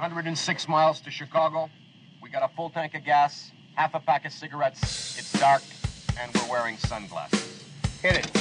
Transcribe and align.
106 0.00 0.66
miles 0.66 0.98
to 1.02 1.10
Chicago. 1.10 1.68
We 2.22 2.30
got 2.30 2.42
a 2.42 2.48
full 2.56 2.70
tank 2.70 2.94
of 2.94 3.04
gas, 3.04 3.50
half 3.74 3.94
a 3.94 4.00
pack 4.00 4.24
of 4.24 4.32
cigarettes. 4.32 5.18
It's 5.18 5.30
dark, 5.38 5.60
and 6.18 6.34
we're 6.34 6.50
wearing 6.50 6.78
sunglasses. 6.78 7.64
Hit 8.00 8.16
it. 8.16 8.32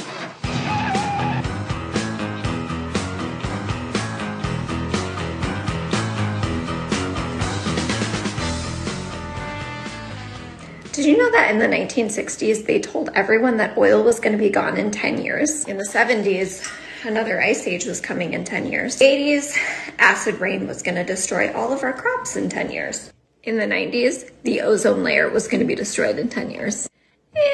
Did 10.93 11.05
you 11.05 11.17
know 11.17 11.29
that 11.31 11.49
in 11.51 11.59
the 11.59 11.67
1960s 11.67 12.67
they 12.67 12.79
told 12.79 13.09
everyone 13.15 13.57
that 13.57 13.77
oil 13.77 14.01
was 14.01 14.21
going 14.21 14.31
to 14.31 14.41
be 14.41 14.49
gone 14.49 14.77
in 14.77 14.91
10 14.91 15.21
years? 15.21 15.65
In 15.65 15.75
the 15.75 15.83
70s, 15.83 16.65
another 17.05 17.41
ice 17.41 17.67
age 17.67 17.85
was 17.85 18.01
coming 18.01 18.33
in 18.33 18.43
10 18.43 18.71
years. 18.71 18.99
80s, 18.99 19.57
acid 19.97 20.39
rain 20.39 20.67
was 20.67 20.81
going 20.81 20.95
to 20.95 21.03
destroy 21.03 21.53
all 21.53 21.71
of 21.71 21.83
our 21.83 21.93
crops 21.93 22.35
in 22.35 22.49
10 22.49 22.71
years. 22.71 23.11
In 23.43 23.57
the 23.57 23.65
90s, 23.65 24.31
the 24.43 24.61
ozone 24.61 25.03
layer 25.03 25.29
was 25.29 25.47
going 25.47 25.61
to 25.61 25.65
be 25.65 25.75
destroyed 25.75 26.19
in 26.19 26.29
10 26.29 26.51
years. 26.51 26.89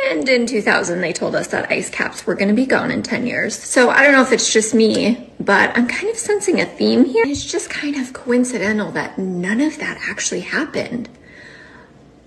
And 0.10 0.28
in 0.28 0.48
2000, 0.48 1.02
they 1.02 1.14
told 1.14 1.36
us 1.36 1.48
that 1.48 1.72
ice 1.72 1.90
caps 1.90 2.26
were 2.26 2.36
going 2.36 2.48
to 2.48 2.56
be 2.56 2.66
gone 2.66 2.92
in 2.92 3.04
10 3.04 3.28
years. 3.28 3.58
So 3.58 3.90
I 3.90 4.04
don't 4.04 4.14
know 4.14 4.22
if 4.22 4.32
it's 4.32 4.52
just 4.52 4.74
me, 4.74 5.32
but 5.40 5.78
I'm 5.78 5.88
kind 5.88 6.10
of 6.10 6.18
sensing 6.18 6.60
a 6.60 6.66
theme 6.66 7.06
here. 7.06 7.26
It's 7.28 7.46
just 7.46 7.70
kind 7.70 7.96
of 7.96 8.14
coincidental 8.14 8.92
that 8.94 9.18
none 9.20 9.62
of 9.62 9.78
that 9.80 10.00
actually 10.08 10.42
happened. 10.42 11.10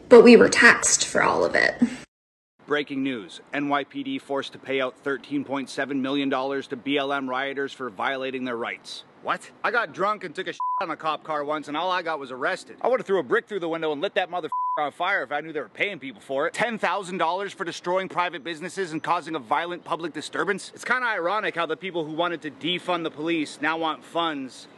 But 0.09 0.23
we 0.23 0.37
were 0.37 0.49
taxed 0.49 1.05
for 1.05 1.23
all 1.23 1.45
of 1.45 1.55
it. 1.55 1.83
Breaking 2.69 3.03
news 3.03 3.41
NYPD 3.55 4.21
forced 4.21 4.53
to 4.53 4.59
pay 4.59 4.83
out 4.83 5.03
$13.7 5.03 5.97
million 5.97 6.29
to 6.29 6.37
BLM 6.37 7.27
rioters 7.27 7.73
for 7.73 7.89
violating 7.89 8.45
their 8.45 8.59
rights. 8.59 9.05
What? 9.23 9.51
I 9.65 9.71
got 9.71 9.95
drunk 9.95 10.23
and 10.23 10.35
took 10.35 10.49
a 10.49 10.53
shit 10.53 10.61
on 10.83 10.91
a 10.91 10.97
cop 10.97 11.25
car 11.25 11.45
once, 11.45 11.69
and 11.69 11.79
all 11.79 11.91
I 11.91 12.03
got 12.03 12.19
was 12.19 12.31
arrested. 12.31 12.77
I 12.83 12.89
would 12.89 13.01
have 13.01 13.07
threw 13.07 13.21
a 13.21 13.23
brick 13.23 13.47
through 13.49 13.61
the 13.61 13.71
window 13.71 13.91
and 13.91 14.03
lit 14.03 14.17
that 14.17 14.31
motherfucker 14.31 14.51
on 14.81 14.93
fire 14.93 15.23
if 15.23 15.33
I 15.33 15.41
knew 15.41 15.51
they 15.51 15.61
were 15.61 15.71
paying 15.71 15.99
people 15.99 16.21
for 16.21 16.47
it. 16.47 16.53
$10,000 16.53 17.55
for 17.55 17.65
destroying 17.65 18.07
private 18.07 18.45
businesses 18.45 18.93
and 18.93 19.03
causing 19.03 19.35
a 19.35 19.39
violent 19.39 19.83
public 19.85 20.13
disturbance? 20.13 20.71
It's 20.75 20.85
kind 20.85 21.03
of 21.03 21.09
ironic 21.09 21.55
how 21.55 21.65
the 21.65 21.75
people 21.75 22.05
who 22.05 22.13
wanted 22.13 22.43
to 22.43 22.51
defund 22.51 23.03
the 23.03 23.11
police 23.11 23.61
now 23.63 23.79
want 23.79 24.05
funds 24.05 24.69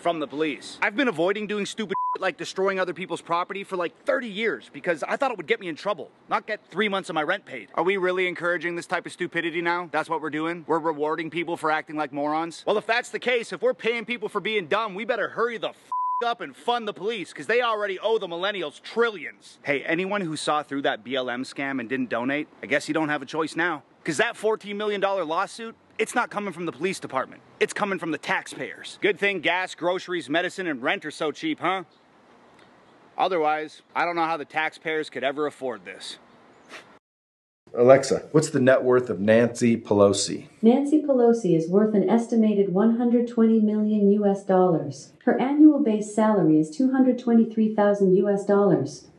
from 0.00 0.18
the 0.18 0.26
police. 0.26 0.78
I've 0.82 0.96
been 0.96 1.08
avoiding 1.08 1.46
doing 1.46 1.66
stupid 1.66 1.94
like 2.18 2.36
destroying 2.36 2.80
other 2.80 2.94
people's 2.94 3.20
property 3.20 3.62
for 3.62 3.76
like 3.76 4.04
30 4.04 4.28
years 4.28 4.70
because 4.72 5.02
I 5.02 5.16
thought 5.16 5.30
it 5.30 5.36
would 5.36 5.46
get 5.46 5.60
me 5.60 5.68
in 5.68 5.76
trouble, 5.76 6.10
not 6.28 6.46
get 6.46 6.60
three 6.70 6.88
months 6.88 7.08
of 7.08 7.14
my 7.14 7.22
rent 7.22 7.44
paid. 7.44 7.68
Are 7.74 7.84
we 7.84 7.96
really 7.96 8.26
encouraging 8.26 8.74
this 8.76 8.86
type 8.86 9.06
of 9.06 9.12
stupidity 9.12 9.62
now? 9.62 9.88
That's 9.92 10.08
what 10.08 10.20
we're 10.20 10.30
doing? 10.30 10.64
We're 10.66 10.78
rewarding 10.78 11.30
people 11.30 11.56
for 11.56 11.70
acting 11.70 11.96
like 11.96 12.12
morons? 12.12 12.64
Well, 12.66 12.78
if 12.78 12.86
that's 12.86 13.10
the 13.10 13.18
case, 13.18 13.52
if 13.52 13.62
we're 13.62 13.74
paying 13.74 14.04
people 14.04 14.28
for 14.28 14.40
being 14.40 14.66
dumb, 14.66 14.94
we 14.94 15.04
better 15.04 15.28
hurry 15.28 15.58
the 15.58 15.70
f 15.70 15.76
up 16.26 16.40
and 16.40 16.54
fund 16.54 16.86
the 16.86 16.92
police 16.92 17.30
because 17.30 17.46
they 17.46 17.62
already 17.62 17.98
owe 17.98 18.18
the 18.18 18.26
millennials 18.26 18.82
trillions. 18.82 19.58
Hey, 19.62 19.82
anyone 19.84 20.20
who 20.20 20.36
saw 20.36 20.62
through 20.62 20.82
that 20.82 21.04
BLM 21.04 21.42
scam 21.42 21.80
and 21.80 21.88
didn't 21.88 22.10
donate, 22.10 22.48
I 22.62 22.66
guess 22.66 22.88
you 22.88 22.94
don't 22.94 23.08
have 23.08 23.22
a 23.22 23.26
choice 23.26 23.56
now. 23.56 23.82
Because 24.02 24.16
that 24.16 24.34
$14 24.34 24.76
million 24.76 25.00
lawsuit, 25.00 25.76
it's 26.00 26.14
not 26.14 26.30
coming 26.30 26.52
from 26.52 26.64
the 26.64 26.72
police 26.72 26.98
department. 26.98 27.42
It's 27.60 27.74
coming 27.74 27.98
from 27.98 28.10
the 28.10 28.18
taxpayers. 28.18 28.98
Good 29.02 29.18
thing 29.18 29.40
gas, 29.40 29.74
groceries, 29.74 30.30
medicine, 30.30 30.66
and 30.66 30.82
rent 30.82 31.04
are 31.04 31.10
so 31.10 31.30
cheap, 31.30 31.60
huh? 31.60 31.84
Otherwise, 33.18 33.82
I 33.94 34.06
don't 34.06 34.16
know 34.16 34.24
how 34.24 34.38
the 34.38 34.46
taxpayers 34.46 35.10
could 35.10 35.22
ever 35.22 35.46
afford 35.46 35.84
this. 35.84 36.18
Alexa, 37.74 38.28
what's 38.32 38.50
the 38.50 38.60
net 38.60 38.82
worth 38.82 39.10
of 39.10 39.20
Nancy 39.20 39.76
Pelosi? 39.76 40.48
Nancy 40.62 41.02
Pelosi 41.02 41.56
is 41.56 41.68
worth 41.68 41.94
an 41.94 42.08
estimated 42.08 42.72
120 42.72 43.60
million 43.60 44.10
US 44.12 44.42
dollars. 44.42 45.12
Her 45.24 45.38
annual 45.38 45.80
base 45.80 46.12
salary 46.14 46.58
is 46.58 46.70
223,000 46.70 48.16
US 48.16 48.44
dollars. 48.46 49.09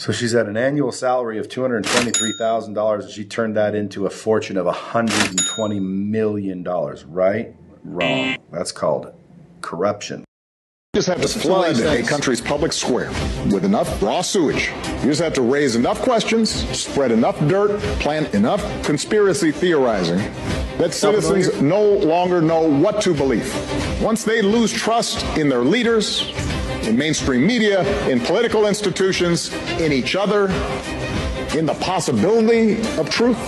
So 0.00 0.12
she's 0.12 0.34
at 0.34 0.46
an 0.46 0.56
annual 0.56 0.92
salary 0.92 1.36
of 1.36 1.48
$223,000 1.48 3.00
and 3.02 3.10
she 3.10 3.22
turned 3.22 3.54
that 3.58 3.74
into 3.74 4.06
a 4.06 4.10
fortune 4.10 4.56
of 4.56 4.64
$120 4.64 5.82
million. 5.82 6.64
Right? 6.64 7.54
Wrong. 7.84 8.38
That's 8.50 8.72
called 8.72 9.12
corruption. 9.60 10.20
You 10.20 11.02
just 11.02 11.08
have 11.08 11.20
to 11.20 11.28
flood 11.28 11.78
a 11.80 12.02
country's 12.02 12.40
public 12.40 12.72
square 12.72 13.10
with 13.52 13.66
enough 13.66 14.02
raw 14.02 14.22
sewage. 14.22 14.70
You 15.02 15.10
just 15.10 15.20
have 15.20 15.34
to 15.34 15.42
raise 15.42 15.76
enough 15.76 16.00
questions, 16.00 16.48
spread 16.50 17.12
enough 17.12 17.38
dirt, 17.40 17.78
plant 18.00 18.34
enough 18.34 18.62
conspiracy 18.82 19.52
theorizing 19.52 20.16
that 20.78 20.94
citizens 20.94 21.60
no 21.60 21.82
longer 21.82 22.40
know 22.40 22.62
what 22.66 23.02
to 23.02 23.12
believe. 23.12 23.54
Once 24.00 24.24
they 24.24 24.40
lose 24.40 24.72
trust 24.72 25.22
in 25.36 25.50
their 25.50 25.62
leaders, 25.62 26.32
in 26.82 26.96
mainstream 26.96 27.46
media, 27.46 27.82
in 28.08 28.20
political 28.20 28.66
institutions, 28.66 29.52
in 29.80 29.92
each 29.92 30.16
other, 30.16 30.44
in 31.56 31.66
the 31.66 31.76
possibility 31.80 32.80
of 32.98 33.10
truth, 33.10 33.38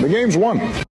the 0.00 0.08
game's 0.08 0.36
won. 0.36 0.89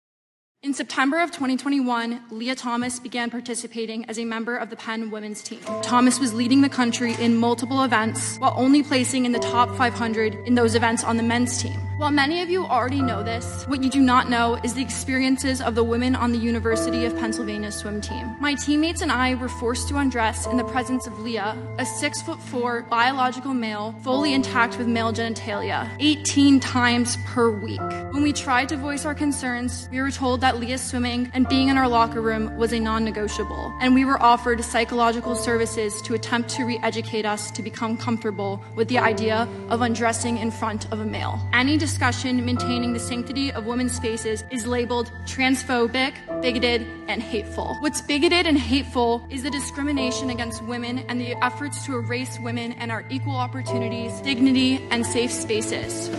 In 0.61 0.73
September 0.73 1.21
of 1.21 1.31
2021, 1.31 2.21
Lia 2.31 2.53
Thomas 2.53 2.99
began 2.99 3.29
participating 3.29 4.03
as 4.09 4.19
a 4.19 4.25
member 4.25 4.57
of 4.57 4.69
the 4.69 4.75
Penn 4.75 5.09
women's 5.09 5.41
team. 5.41 5.61
Thomas 5.81 6.19
was 6.19 6.33
leading 6.33 6.59
the 6.59 6.67
country 6.67 7.15
in 7.17 7.37
multiple 7.37 7.81
events 7.83 8.35
while 8.39 8.53
only 8.57 8.83
placing 8.83 9.23
in 9.23 9.31
the 9.31 9.39
top 9.39 9.73
500 9.77 10.35
in 10.45 10.55
those 10.55 10.75
events 10.75 11.01
on 11.01 11.15
the 11.15 11.23
men's 11.23 11.61
team. 11.61 11.79
While 11.99 12.11
many 12.11 12.41
of 12.41 12.49
you 12.49 12.65
already 12.65 13.01
know 13.01 13.23
this, 13.23 13.65
what 13.67 13.83
you 13.83 13.89
do 13.89 13.99
not 14.01 14.29
know 14.29 14.55
is 14.63 14.73
the 14.73 14.81
experiences 14.81 15.61
of 15.61 15.75
the 15.75 15.83
women 15.83 16.15
on 16.15 16.31
the 16.31 16.37
University 16.37 17.03
of 17.03 17.13
Pennsylvania 17.17 17.71
swim 17.71 17.99
team. 17.99 18.35
My 18.39 18.55
teammates 18.55 19.01
and 19.01 19.11
I 19.11 19.35
were 19.35 19.49
forced 19.49 19.89
to 19.89 19.97
undress 19.97 20.45
in 20.45 20.55
the 20.55 20.63
presence 20.63 21.07
of 21.07 21.19
Lia, 21.19 21.57
a 21.77 21.85
six 21.85 22.21
foot 22.21 22.41
four 22.41 22.83
biological 22.83 23.53
male, 23.53 23.93
fully 24.01 24.33
intact 24.33 24.77
with 24.77 24.87
male 24.87 25.11
genitalia, 25.11 25.89
18 25.99 26.61
times 26.61 27.17
per 27.25 27.49
week. 27.49 27.81
When 28.11 28.23
we 28.23 28.31
tried 28.31 28.69
to 28.69 28.77
voice 28.77 29.03
our 29.05 29.15
concerns, 29.15 29.89
we 29.91 30.01
were 30.01 30.11
told 30.11 30.39
that 30.39 30.48
Lia's 30.57 30.81
swimming 30.81 31.29
and 31.33 31.47
being 31.47 31.67
in 31.67 31.77
our 31.77 31.87
locker 31.87 32.21
room 32.21 32.55
was 32.57 32.73
a 32.73 32.79
non 32.79 33.03
negotiable, 33.03 33.73
and 33.81 33.93
we 33.93 34.05
were 34.05 34.21
offered 34.21 34.63
psychological 34.63 35.35
services 35.35 36.01
to 36.03 36.13
attempt 36.13 36.49
to 36.49 36.63
re 36.63 36.79
educate 36.81 37.25
us 37.25 37.51
to 37.51 37.61
become 37.61 37.97
comfortable 37.97 38.63
with 38.75 38.87
the 38.87 38.97
idea 38.97 39.47
of 39.69 39.81
undressing 39.81 40.37
in 40.37 40.51
front 40.51 40.91
of 40.91 40.99
a 40.99 41.05
male. 41.05 41.39
Any 41.53 41.77
discussion 41.77 42.45
maintaining 42.45 42.93
the 42.93 42.99
sanctity 42.99 43.51
of 43.51 43.65
women's 43.65 43.93
spaces 43.93 44.43
is 44.49 44.65
labeled 44.65 45.11
transphobic, 45.25 46.13
bigoted, 46.41 46.87
and 47.07 47.21
hateful. 47.21 47.75
What's 47.81 48.01
bigoted 48.01 48.47
and 48.47 48.57
hateful 48.57 49.25
is 49.29 49.43
the 49.43 49.51
discrimination 49.51 50.29
against 50.29 50.63
women 50.63 50.99
and 51.09 51.19
the 51.19 51.35
efforts 51.43 51.85
to 51.85 51.95
erase 51.95 52.39
women 52.39 52.73
and 52.73 52.91
our 52.91 53.03
equal 53.09 53.35
opportunities, 53.35 54.19
dignity, 54.21 54.87
and 54.91 55.05
safe 55.05 55.31
spaces. 55.31 56.09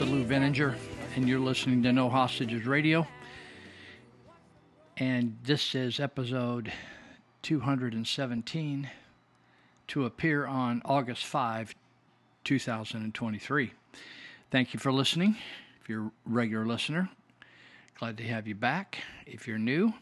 Is 0.00 0.08
Lou 0.08 0.24
Binninger, 0.24 0.76
and 1.14 1.28
you're 1.28 1.38
listening 1.38 1.82
to 1.82 1.92
No 1.92 2.08
Hostages 2.08 2.64
Radio. 2.64 3.06
And 4.96 5.36
this 5.44 5.74
is 5.74 6.00
episode 6.00 6.72
217 7.42 8.90
to 9.88 10.06
appear 10.06 10.46
on 10.46 10.80
August 10.86 11.26
5, 11.26 11.74
2023. 12.44 13.72
Thank 14.50 14.72
you 14.72 14.80
for 14.80 14.90
listening. 14.90 15.36
If 15.82 15.90
you're 15.90 16.06
a 16.06 16.12
regular 16.24 16.64
listener, 16.64 17.10
glad 17.98 18.16
to 18.16 18.24
have 18.24 18.48
you 18.48 18.54
back. 18.54 19.02
If 19.26 19.46
you're 19.46 19.58
new, 19.58 19.92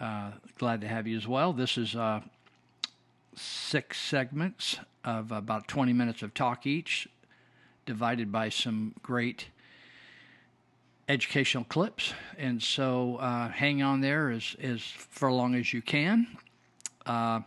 uh, 0.00 0.32
glad 0.58 0.80
to 0.80 0.88
have 0.88 1.06
you 1.06 1.16
as 1.16 1.28
well. 1.28 1.52
This 1.52 1.78
is 1.78 1.94
uh, 1.94 2.20
six 3.36 4.00
segments 4.00 4.78
of 5.04 5.30
about 5.30 5.68
20 5.68 5.92
minutes 5.92 6.22
of 6.22 6.34
talk 6.34 6.66
each, 6.66 7.08
divided 7.86 8.32
by 8.32 8.48
some 8.48 8.94
great 9.02 9.46
educational 11.08 11.64
clips. 11.64 12.14
And 12.38 12.62
so 12.62 13.16
uh, 13.16 13.48
hang 13.48 13.82
on 13.82 14.00
there 14.00 14.30
as, 14.30 14.56
as 14.60 14.82
for 14.82 15.30
long 15.30 15.54
as 15.54 15.72
you 15.72 15.82
can. 15.82 16.38
Uh, 17.04 17.40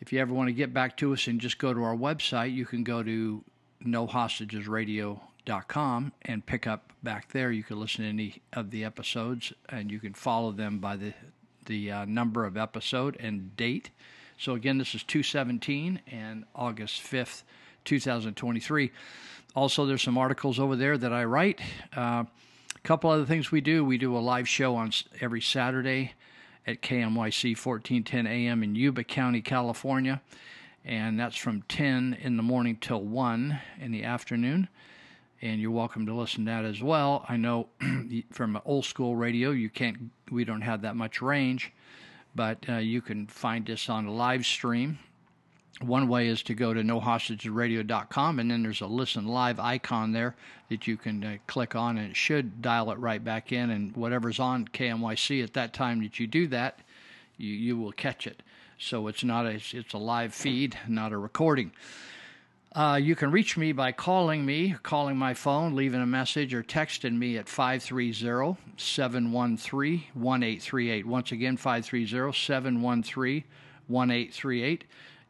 if 0.00 0.12
you 0.12 0.20
ever 0.20 0.32
want 0.32 0.48
to 0.48 0.52
get 0.52 0.72
back 0.72 0.96
to 0.98 1.12
us 1.12 1.26
and 1.26 1.40
just 1.40 1.58
go 1.58 1.74
to 1.74 1.82
our 1.82 1.96
website, 1.96 2.54
you 2.54 2.64
can 2.64 2.84
go 2.84 3.02
to 3.02 3.42
www.kmyc1410am.com 3.84 6.12
and 6.22 6.46
pick 6.46 6.66
up 6.66 6.92
back 7.02 7.32
there. 7.32 7.50
You 7.50 7.62
can 7.62 7.80
listen 7.80 8.04
to 8.04 8.08
any 8.08 8.42
of 8.52 8.70
the 8.70 8.84
episodes 8.84 9.52
and 9.68 9.90
you 9.90 9.98
can 9.98 10.14
follow 10.14 10.52
them 10.52 10.78
by 10.78 10.96
the 10.96 11.12
the 11.66 11.92
uh, 11.92 12.04
number 12.06 12.46
of 12.46 12.56
episode 12.56 13.14
and 13.20 13.54
date. 13.54 13.90
So 14.38 14.54
again, 14.54 14.78
this 14.78 14.94
is 14.94 15.02
217 15.02 16.00
and 16.06 16.44
August 16.54 17.02
5th, 17.02 17.42
2023. 17.84 18.90
Also, 19.54 19.86
there's 19.86 20.02
some 20.02 20.18
articles 20.18 20.58
over 20.58 20.76
there 20.76 20.96
that 20.98 21.12
I 21.12 21.24
write. 21.24 21.60
Uh, 21.96 22.24
a 22.74 22.80
couple 22.84 23.10
other 23.10 23.24
things 23.24 23.50
we 23.50 23.60
do. 23.60 23.84
We 23.84 23.98
do 23.98 24.16
a 24.16 24.20
live 24.20 24.48
show 24.48 24.76
on 24.76 24.92
every 25.20 25.40
Saturday 25.40 26.14
at 26.66 26.82
KMYC 26.82 27.56
1410 27.56 28.26
AM 28.26 28.62
in 28.62 28.74
Yuba 28.74 29.04
County, 29.04 29.40
California. 29.40 30.20
And 30.84 31.18
that's 31.18 31.36
from 31.36 31.62
10 31.62 32.18
in 32.20 32.36
the 32.36 32.42
morning 32.42 32.76
till 32.80 33.02
1 33.02 33.58
in 33.80 33.90
the 33.90 34.04
afternoon. 34.04 34.68
And 35.40 35.60
you're 35.60 35.70
welcome 35.70 36.06
to 36.06 36.14
listen 36.14 36.44
to 36.44 36.50
that 36.50 36.64
as 36.64 36.82
well. 36.82 37.24
I 37.28 37.36
know 37.36 37.68
from 38.32 38.60
old 38.64 38.84
school 38.84 39.16
radio, 39.16 39.50
you 39.50 39.70
can't, 39.70 40.10
we 40.30 40.44
don't 40.44 40.62
have 40.62 40.82
that 40.82 40.96
much 40.96 41.22
range, 41.22 41.72
but 42.34 42.58
uh, 42.68 42.76
you 42.76 43.00
can 43.00 43.26
find 43.26 43.68
us 43.70 43.88
on 43.88 44.06
a 44.06 44.12
live 44.12 44.44
stream. 44.44 44.98
One 45.80 46.08
way 46.08 46.26
is 46.26 46.42
to 46.44 46.54
go 46.54 46.74
to 46.74 46.82
nohostagesradio.com, 46.82 48.40
and 48.40 48.50
then 48.50 48.64
there's 48.64 48.80
a 48.80 48.86
listen 48.86 49.28
live 49.28 49.60
icon 49.60 50.10
there 50.10 50.34
that 50.70 50.88
you 50.88 50.96
can 50.96 51.22
uh, 51.22 51.36
click 51.46 51.76
on, 51.76 51.98
and 51.98 52.10
it 52.10 52.16
should 52.16 52.60
dial 52.60 52.90
it 52.90 52.98
right 52.98 53.22
back 53.22 53.52
in. 53.52 53.70
And 53.70 53.94
whatever's 53.94 54.40
on 54.40 54.66
KMYC 54.66 55.42
at 55.44 55.54
that 55.54 55.72
time 55.72 56.02
that 56.02 56.18
you 56.18 56.26
do 56.26 56.48
that, 56.48 56.80
you, 57.36 57.52
you 57.52 57.76
will 57.78 57.92
catch 57.92 58.26
it. 58.26 58.42
So 58.78 59.06
it's 59.06 59.22
not 59.22 59.46
a 59.46 59.60
it's 59.72 59.92
a 59.92 59.98
live 59.98 60.34
feed, 60.34 60.76
not 60.88 61.12
a 61.12 61.18
recording. 61.18 61.72
Uh, 62.72 62.98
you 63.02 63.16
can 63.16 63.30
reach 63.30 63.56
me 63.56 63.72
by 63.72 63.92
calling 63.92 64.44
me, 64.44 64.76
calling 64.82 65.16
my 65.16 65.34
phone, 65.34 65.74
leaving 65.74 66.00
a 66.02 66.06
message, 66.06 66.52
or 66.52 66.62
texting 66.62 67.18
me 67.18 67.38
at 67.38 67.48
530 67.48 68.56
713 68.76 70.04
1838. 70.14 71.06
Once 71.06 71.32
again, 71.32 71.56
530 71.56 72.32
713 72.32 73.44
1838. 73.86 74.84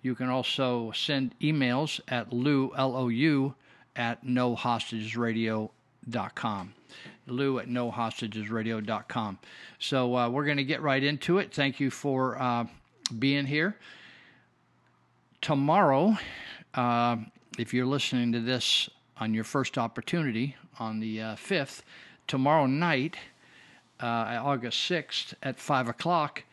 You 0.09 0.15
can 0.15 0.31
also 0.31 0.91
send 0.93 1.35
emails 1.39 2.01
at 2.09 2.33
lou, 2.33 2.73
L-O-U, 2.75 3.55
at 3.95 4.25
nohostagesradio.com. 4.25 6.75
Lou 7.27 7.59
at 7.59 7.69
nohostagesradio.com. 7.69 9.39
So 9.79 10.17
uh, 10.17 10.31
we're 10.31 10.47
going 10.47 10.57
to 10.57 10.65
get 10.65 10.81
right 10.81 11.05
into 11.05 11.37
it. 11.37 11.53
Thank 11.53 11.79
you 11.79 11.91
for 11.91 12.41
uh, 12.41 12.65
being 13.19 13.45
here. 13.45 13.77
Tomorrow, 15.43 16.17
uh, 16.73 17.17
if 17.59 17.75
you're 17.75 17.85
listening 17.85 18.33
to 18.33 18.41
this 18.41 18.89
on 19.19 19.35
your 19.35 19.45
first 19.45 19.77
opportunity 19.77 20.57
on 20.79 21.01
the 21.01 21.21
uh, 21.21 21.37
5th, 21.37 21.83
tomorrow 22.27 22.65
night, 22.65 23.19
uh, 24.01 24.41
August 24.41 24.91
6th 24.91 25.35
at 25.43 25.61
5 25.61 25.89
o'clock, 25.89 26.45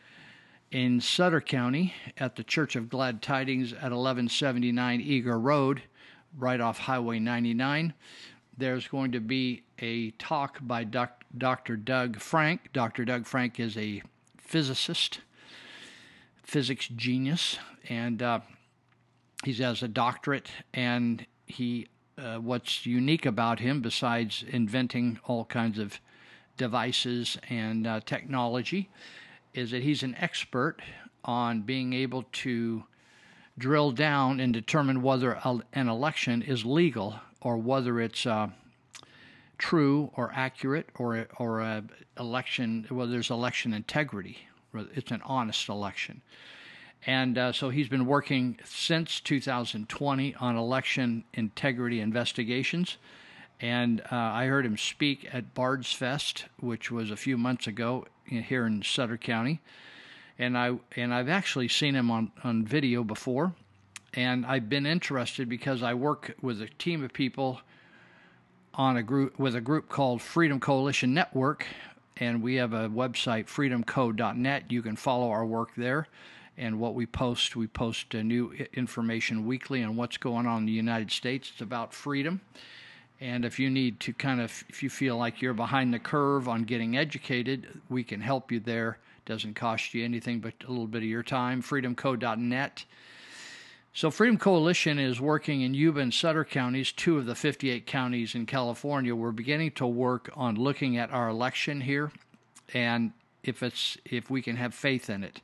in 0.76 1.00
Sutter 1.00 1.40
County 1.40 1.94
at 2.18 2.36
the 2.36 2.44
Church 2.44 2.76
of 2.76 2.90
Glad 2.90 3.22
Tidings 3.22 3.72
at 3.72 3.92
1179 3.92 5.00
Eager 5.00 5.38
Road, 5.38 5.80
right 6.36 6.60
off 6.60 6.80
Highway 6.80 7.18
99. 7.18 7.94
There's 8.58 8.86
going 8.86 9.12
to 9.12 9.20
be 9.20 9.62
a 9.78 10.10
talk 10.10 10.58
by 10.60 10.84
doc, 10.84 11.24
Dr. 11.38 11.78
Doug 11.78 12.20
Frank. 12.20 12.74
Dr. 12.74 13.06
Doug 13.06 13.24
Frank 13.24 13.58
is 13.58 13.74
a 13.78 14.02
physicist, 14.36 15.20
physics 16.42 16.88
genius, 16.94 17.58
and 17.88 18.20
uh, 18.20 18.40
he 19.44 19.54
has 19.54 19.82
a 19.82 19.88
doctorate. 19.88 20.50
And 20.74 21.24
he, 21.46 21.88
uh, 22.18 22.36
what's 22.36 22.84
unique 22.84 23.24
about 23.24 23.60
him, 23.60 23.80
besides 23.80 24.44
inventing 24.46 25.20
all 25.24 25.46
kinds 25.46 25.78
of 25.78 25.98
devices 26.58 27.38
and 27.48 27.86
uh, 27.86 28.00
technology, 28.04 28.90
is 29.56 29.70
that 29.70 29.82
he's 29.82 30.02
an 30.02 30.14
expert 30.18 30.76
on 31.24 31.62
being 31.62 31.92
able 31.92 32.24
to 32.30 32.84
drill 33.58 33.90
down 33.90 34.38
and 34.38 34.52
determine 34.52 35.02
whether 35.02 35.40
an 35.72 35.88
election 35.88 36.42
is 36.42 36.64
legal 36.64 37.18
or 37.40 37.56
whether 37.56 38.00
it's 38.00 38.26
uh, 38.26 38.48
true 39.58 40.10
or 40.14 40.30
accurate 40.34 40.88
or 40.96 41.26
or 41.38 41.60
a 41.60 41.82
election 42.18 42.86
whether 42.90 43.10
there's 43.12 43.30
election 43.30 43.72
integrity 43.72 44.38
whether 44.72 44.88
it's 44.94 45.10
an 45.10 45.22
honest 45.24 45.68
election. 45.68 46.20
And 47.06 47.38
uh, 47.38 47.52
so 47.52 47.70
he's 47.70 47.88
been 47.88 48.06
working 48.06 48.58
since 48.64 49.20
2020 49.20 50.34
on 50.34 50.56
election 50.56 51.24
integrity 51.34 52.00
investigations 52.00 52.98
and 53.60 54.00
uh, 54.00 54.16
I 54.16 54.46
heard 54.46 54.66
him 54.66 54.76
speak 54.76 55.28
at 55.32 55.54
Bard's 55.54 55.92
Fest, 55.92 56.46
which 56.60 56.90
was 56.90 57.10
a 57.10 57.16
few 57.16 57.38
months 57.38 57.66
ago 57.66 58.06
here 58.24 58.66
in 58.66 58.82
Sutter 58.82 59.16
County, 59.16 59.60
and 60.38 60.58
I 60.58 60.78
and 60.96 61.14
I've 61.14 61.28
actually 61.28 61.68
seen 61.68 61.94
him 61.94 62.10
on, 62.10 62.32
on 62.44 62.64
video 62.64 63.02
before, 63.02 63.54
and 64.14 64.44
I've 64.44 64.68
been 64.68 64.86
interested 64.86 65.48
because 65.48 65.82
I 65.82 65.94
work 65.94 66.34
with 66.42 66.60
a 66.60 66.68
team 66.78 67.02
of 67.02 67.12
people 67.12 67.60
on 68.74 68.96
a 68.96 69.02
group 69.02 69.38
with 69.38 69.54
a 69.54 69.60
group 69.60 69.88
called 69.88 70.20
Freedom 70.20 70.60
Coalition 70.60 71.14
Network, 71.14 71.66
and 72.18 72.42
we 72.42 72.56
have 72.56 72.74
a 72.74 72.88
website 72.88 73.46
freedomco.net. 73.46 74.70
You 74.70 74.82
can 74.82 74.96
follow 74.96 75.30
our 75.30 75.46
work 75.46 75.70
there. 75.76 76.08
And 76.58 76.80
what 76.80 76.94
we 76.94 77.04
post, 77.04 77.54
we 77.54 77.66
post 77.66 78.14
new 78.14 78.50
information 78.72 79.44
weekly 79.44 79.82
on 79.82 79.94
what's 79.94 80.16
going 80.16 80.46
on 80.46 80.60
in 80.60 80.66
the 80.66 80.72
United 80.72 81.10
States. 81.10 81.50
It's 81.52 81.60
about 81.60 81.92
freedom. 81.92 82.40
And 83.20 83.44
if 83.44 83.58
you 83.58 83.70
need 83.70 84.00
to 84.00 84.12
kind 84.12 84.40
of, 84.40 84.64
if 84.68 84.82
you 84.82 84.90
feel 84.90 85.16
like 85.16 85.40
you're 85.40 85.54
behind 85.54 85.94
the 85.94 85.98
curve 85.98 86.48
on 86.48 86.64
getting 86.64 86.96
educated, 86.96 87.80
we 87.88 88.04
can 88.04 88.20
help 88.20 88.52
you 88.52 88.60
there. 88.60 88.98
Doesn't 89.24 89.54
cost 89.54 89.94
you 89.94 90.04
anything 90.04 90.40
but 90.40 90.54
a 90.66 90.70
little 90.70 90.86
bit 90.86 91.02
of 91.02 91.08
your 91.08 91.22
time. 91.22 91.62
FreedomCo.net. 91.62 92.84
So, 93.94 94.10
Freedom 94.10 94.36
Coalition 94.36 94.98
is 94.98 95.22
working 95.22 95.62
in 95.62 95.72
Yuba 95.72 96.00
and 96.00 96.12
Sutter 96.12 96.44
counties, 96.44 96.92
two 96.92 97.16
of 97.16 97.24
the 97.24 97.34
58 97.34 97.86
counties 97.86 98.34
in 98.34 98.44
California. 98.44 99.16
We're 99.16 99.32
beginning 99.32 99.70
to 99.72 99.86
work 99.86 100.30
on 100.36 100.56
looking 100.56 100.98
at 100.98 101.10
our 101.10 101.30
election 101.30 101.80
here, 101.80 102.12
and 102.74 103.12
if 103.42 103.62
it's 103.62 103.96
if 104.04 104.28
we 104.28 104.42
can 104.42 104.56
have 104.56 104.74
faith 104.74 105.08
in 105.08 105.24
it. 105.24 105.40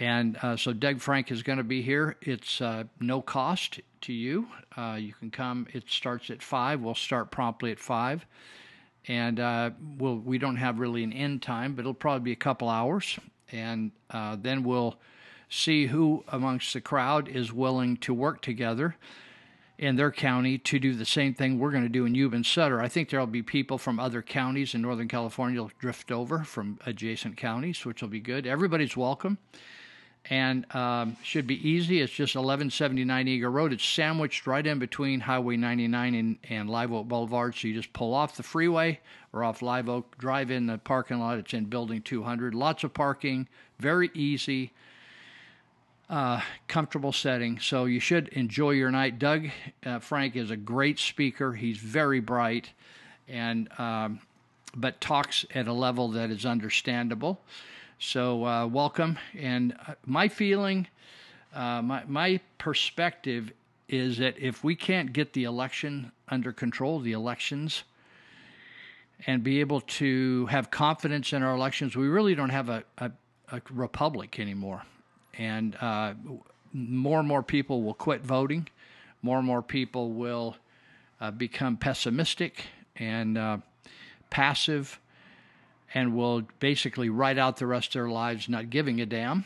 And 0.00 0.38
uh, 0.42 0.56
so 0.56 0.72
Doug 0.72 0.98
Frank 0.98 1.30
is 1.30 1.42
going 1.42 1.58
to 1.58 1.64
be 1.64 1.82
here. 1.82 2.16
It's 2.22 2.62
uh, 2.62 2.84
no 3.00 3.20
cost 3.20 3.80
to 4.00 4.14
you. 4.14 4.48
Uh, 4.74 4.96
you 4.98 5.12
can 5.12 5.30
come. 5.30 5.66
It 5.74 5.84
starts 5.88 6.30
at 6.30 6.42
five. 6.42 6.80
We'll 6.80 6.94
start 6.94 7.30
promptly 7.30 7.70
at 7.70 7.78
five, 7.78 8.24
and 9.06 9.38
uh, 9.38 9.70
we'll 9.98 10.16
we 10.16 10.38
don't 10.38 10.56
have 10.56 10.80
really 10.80 11.04
an 11.04 11.12
end 11.12 11.42
time, 11.42 11.74
but 11.74 11.80
it'll 11.80 11.92
probably 11.92 12.24
be 12.24 12.32
a 12.32 12.36
couple 12.36 12.70
hours, 12.70 13.18
and 13.52 13.92
uh, 14.08 14.38
then 14.40 14.64
we'll 14.64 14.96
see 15.50 15.86
who 15.86 16.24
amongst 16.28 16.72
the 16.72 16.80
crowd 16.80 17.28
is 17.28 17.52
willing 17.52 17.98
to 17.98 18.14
work 18.14 18.40
together 18.40 18.96
in 19.76 19.96
their 19.96 20.12
county 20.12 20.56
to 20.56 20.78
do 20.78 20.94
the 20.94 21.04
same 21.04 21.34
thing 21.34 21.58
we're 21.58 21.72
going 21.72 21.82
to 21.82 21.88
do 21.90 22.06
in 22.06 22.14
Yuba 22.14 22.36
and 22.36 22.46
Sutter. 22.46 22.80
I 22.80 22.88
think 22.88 23.10
there'll 23.10 23.26
be 23.26 23.42
people 23.42 23.76
from 23.76 24.00
other 24.00 24.22
counties 24.22 24.74
in 24.74 24.80
Northern 24.80 25.08
California 25.08 25.60
will 25.60 25.72
drift 25.78 26.10
over 26.10 26.44
from 26.44 26.78
adjacent 26.86 27.36
counties, 27.36 27.84
which 27.84 28.00
will 28.00 28.08
be 28.08 28.20
good. 28.20 28.46
Everybody's 28.46 28.96
welcome 28.96 29.36
and 30.26 30.72
um, 30.74 31.16
should 31.22 31.46
be 31.46 31.68
easy. 31.68 32.00
It's 32.00 32.12
just 32.12 32.34
1179 32.34 33.28
Eager 33.28 33.50
Road. 33.50 33.72
It's 33.72 33.84
sandwiched 33.84 34.46
right 34.46 34.66
in 34.66 34.78
between 34.78 35.20
Highway 35.20 35.56
99 35.56 36.14
and, 36.14 36.38
and 36.48 36.68
Live 36.68 36.92
Oak 36.92 37.08
Boulevard. 37.08 37.54
So 37.54 37.68
you 37.68 37.74
just 37.74 37.92
pull 37.92 38.12
off 38.12 38.36
the 38.36 38.42
freeway 38.42 39.00
or 39.32 39.44
off 39.44 39.62
Live 39.62 39.88
Oak, 39.88 40.18
drive 40.18 40.50
in 40.50 40.66
the 40.66 40.78
parking 40.78 41.18
lot. 41.18 41.38
It's 41.38 41.54
in 41.54 41.64
Building 41.64 42.02
200. 42.02 42.54
Lots 42.54 42.84
of 42.84 42.92
parking, 42.92 43.48
very 43.78 44.10
easy, 44.14 44.72
uh, 46.10 46.40
comfortable 46.68 47.12
setting. 47.12 47.58
So 47.58 47.86
you 47.86 48.00
should 48.00 48.28
enjoy 48.28 48.72
your 48.72 48.90
night. 48.90 49.18
Doug 49.18 49.48
uh, 49.84 50.00
Frank 50.00 50.36
is 50.36 50.50
a 50.50 50.56
great 50.56 50.98
speaker. 50.98 51.54
He's 51.54 51.78
very 51.78 52.20
bright, 52.20 52.70
and 53.28 53.68
um, 53.78 54.20
but 54.76 55.00
talks 55.00 55.46
at 55.54 55.66
a 55.66 55.72
level 55.72 56.08
that 56.08 56.30
is 56.30 56.44
understandable. 56.44 57.40
So 58.02 58.46
uh, 58.46 58.66
welcome. 58.66 59.18
And 59.38 59.76
uh, 59.86 59.92
my 60.06 60.28
feeling, 60.28 60.86
uh, 61.54 61.82
my 61.82 62.02
my 62.08 62.40
perspective 62.56 63.52
is 63.90 64.16
that 64.16 64.38
if 64.38 64.64
we 64.64 64.74
can't 64.74 65.12
get 65.12 65.34
the 65.34 65.44
election 65.44 66.10
under 66.26 66.50
control, 66.50 67.00
the 67.00 67.12
elections, 67.12 67.82
and 69.26 69.44
be 69.44 69.60
able 69.60 69.82
to 69.82 70.46
have 70.46 70.70
confidence 70.70 71.34
in 71.34 71.42
our 71.42 71.54
elections, 71.54 71.94
we 71.94 72.08
really 72.08 72.34
don't 72.34 72.48
have 72.48 72.70
a, 72.70 72.84
a, 72.96 73.12
a 73.52 73.60
republic 73.70 74.40
anymore. 74.40 74.82
And 75.36 75.76
uh, 75.78 76.14
more 76.72 77.18
and 77.18 77.28
more 77.28 77.42
people 77.42 77.82
will 77.82 77.92
quit 77.92 78.22
voting. 78.22 78.66
More 79.20 79.36
and 79.36 79.46
more 79.46 79.60
people 79.60 80.12
will 80.12 80.56
uh, 81.20 81.32
become 81.32 81.76
pessimistic 81.76 82.64
and 82.96 83.36
uh, 83.36 83.58
passive 84.30 84.98
and 85.94 86.14
will 86.14 86.42
basically 86.60 87.08
write 87.08 87.38
out 87.38 87.56
the 87.56 87.66
rest 87.66 87.88
of 87.88 87.92
their 87.94 88.08
lives 88.08 88.48
not 88.48 88.70
giving 88.70 89.00
a 89.00 89.06
damn. 89.06 89.44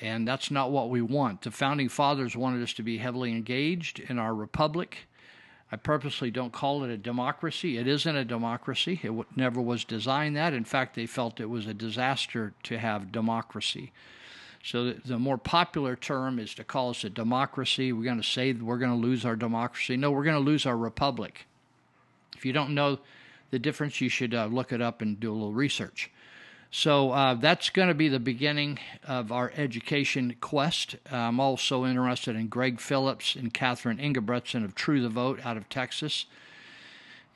And 0.00 0.28
that's 0.28 0.50
not 0.50 0.70
what 0.70 0.90
we 0.90 1.00
want. 1.00 1.42
The 1.42 1.50
founding 1.50 1.88
fathers 1.88 2.36
wanted 2.36 2.62
us 2.62 2.74
to 2.74 2.82
be 2.82 2.98
heavily 2.98 3.32
engaged 3.32 3.98
in 3.98 4.18
our 4.18 4.34
republic. 4.34 5.08
I 5.72 5.76
purposely 5.76 6.30
don't 6.30 6.52
call 6.52 6.84
it 6.84 6.90
a 6.90 6.98
democracy. 6.98 7.78
It 7.78 7.88
isn't 7.88 8.16
a 8.16 8.24
democracy. 8.24 9.00
It 9.02 9.08
w- 9.08 9.24
never 9.34 9.60
was 9.60 9.84
designed 9.84 10.36
that. 10.36 10.52
In 10.52 10.64
fact, 10.64 10.94
they 10.94 11.06
felt 11.06 11.40
it 11.40 11.48
was 11.48 11.66
a 11.66 11.74
disaster 11.74 12.52
to 12.64 12.78
have 12.78 13.10
democracy. 13.10 13.90
So 14.62 14.84
the, 14.84 15.00
the 15.04 15.18
more 15.18 15.38
popular 15.38 15.96
term 15.96 16.38
is 16.38 16.54
to 16.56 16.64
call 16.64 16.90
us 16.90 17.02
a 17.02 17.10
democracy. 17.10 17.92
We're 17.92 18.04
going 18.04 18.20
to 18.20 18.28
say 18.28 18.52
we're 18.52 18.78
going 18.78 18.90
to 18.90 19.06
lose 19.06 19.24
our 19.24 19.36
democracy. 19.36 19.96
No, 19.96 20.10
we're 20.10 20.24
going 20.24 20.36
to 20.36 20.40
lose 20.40 20.66
our 20.66 20.76
republic. 20.76 21.46
If 22.36 22.44
you 22.44 22.52
don't 22.52 22.74
know 22.74 22.98
the 23.50 23.58
difference, 23.58 24.00
you 24.00 24.08
should 24.08 24.34
uh, 24.34 24.46
look 24.46 24.72
it 24.72 24.80
up 24.82 25.02
and 25.02 25.18
do 25.20 25.30
a 25.30 25.34
little 25.34 25.52
research. 25.52 26.10
So 26.70 27.12
uh, 27.12 27.34
that's 27.34 27.70
going 27.70 27.88
to 27.88 27.94
be 27.94 28.08
the 28.08 28.18
beginning 28.18 28.78
of 29.06 29.30
our 29.30 29.52
education 29.56 30.36
quest. 30.40 30.96
I'm 31.10 31.40
also 31.40 31.86
interested 31.86 32.36
in 32.36 32.48
Greg 32.48 32.80
Phillips 32.80 33.36
and 33.36 33.54
Catherine 33.54 34.00
Engelbrecht 34.00 34.54
of 34.54 34.74
True 34.74 35.00
the 35.00 35.08
Vote 35.08 35.40
out 35.44 35.56
of 35.56 35.68
Texas. 35.68 36.26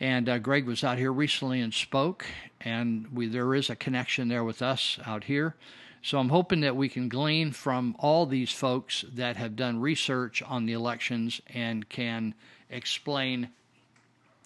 And 0.01 0.29
uh, 0.29 0.39
Greg 0.39 0.67
was 0.67 0.83
out 0.83 0.99
here 0.99 1.13
recently 1.13 1.61
and 1.61 1.73
spoke, 1.73 2.27
and 2.61 3.07
we, 3.13 3.29
there 3.29 3.55
is 3.55 3.71
a 3.71 3.77
connection 3.77 4.29
there 4.29 4.45
with 4.45 4.63
us 4.63 4.99
out 5.07 5.25
here. 5.25 5.55
So 6.03 6.19
I'm 6.19 6.31
hoping 6.31 6.63
that 6.63 6.77
we 6.77 6.89
can 6.89 7.11
glean 7.11 7.53
from 7.53 7.95
all 7.99 8.25
these 8.25 8.51
folks 8.51 9.05
that 9.13 9.37
have 9.37 9.57
done 9.57 9.81
research 9.81 10.43
on 10.43 10.65
the 10.65 10.73
elections 10.73 11.43
and 11.53 11.87
can 11.89 12.35
explain 12.71 13.51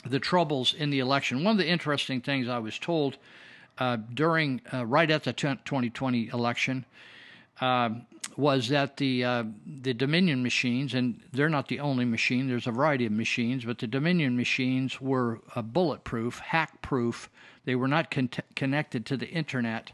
the 0.06 0.20
troubles 0.20 0.74
in 0.74 0.90
the 0.90 0.98
election. 0.98 1.44
One 1.44 1.52
of 1.52 1.58
the 1.58 1.68
interesting 1.68 2.20
things 2.20 2.48
I 2.48 2.58
was 2.58 2.78
told 2.78 3.16
uh, 3.78 3.96
during 4.12 4.60
uh, 4.72 4.86
right 4.86 5.10
at 5.10 5.24
the 5.24 5.32
2020 5.32 6.28
election 6.32 6.84
uh, 7.60 7.90
was 8.36 8.68
that 8.68 8.96
the 8.96 9.24
uh, 9.24 9.44
the 9.66 9.94
Dominion 9.94 10.42
machines, 10.42 10.94
and 10.94 11.20
they're 11.32 11.48
not 11.48 11.68
the 11.68 11.80
only 11.80 12.04
machine. 12.04 12.48
There's 12.48 12.66
a 12.66 12.72
variety 12.72 13.06
of 13.06 13.12
machines, 13.12 13.64
but 13.64 13.78
the 13.78 13.86
Dominion 13.86 14.36
machines 14.36 15.00
were 15.00 15.40
uh, 15.54 15.62
bulletproof, 15.62 16.40
hack-proof. 16.40 17.30
They 17.64 17.76
were 17.76 17.88
not 17.88 18.10
con- 18.10 18.30
connected 18.56 19.06
to 19.06 19.16
the 19.16 19.28
internet, 19.28 19.92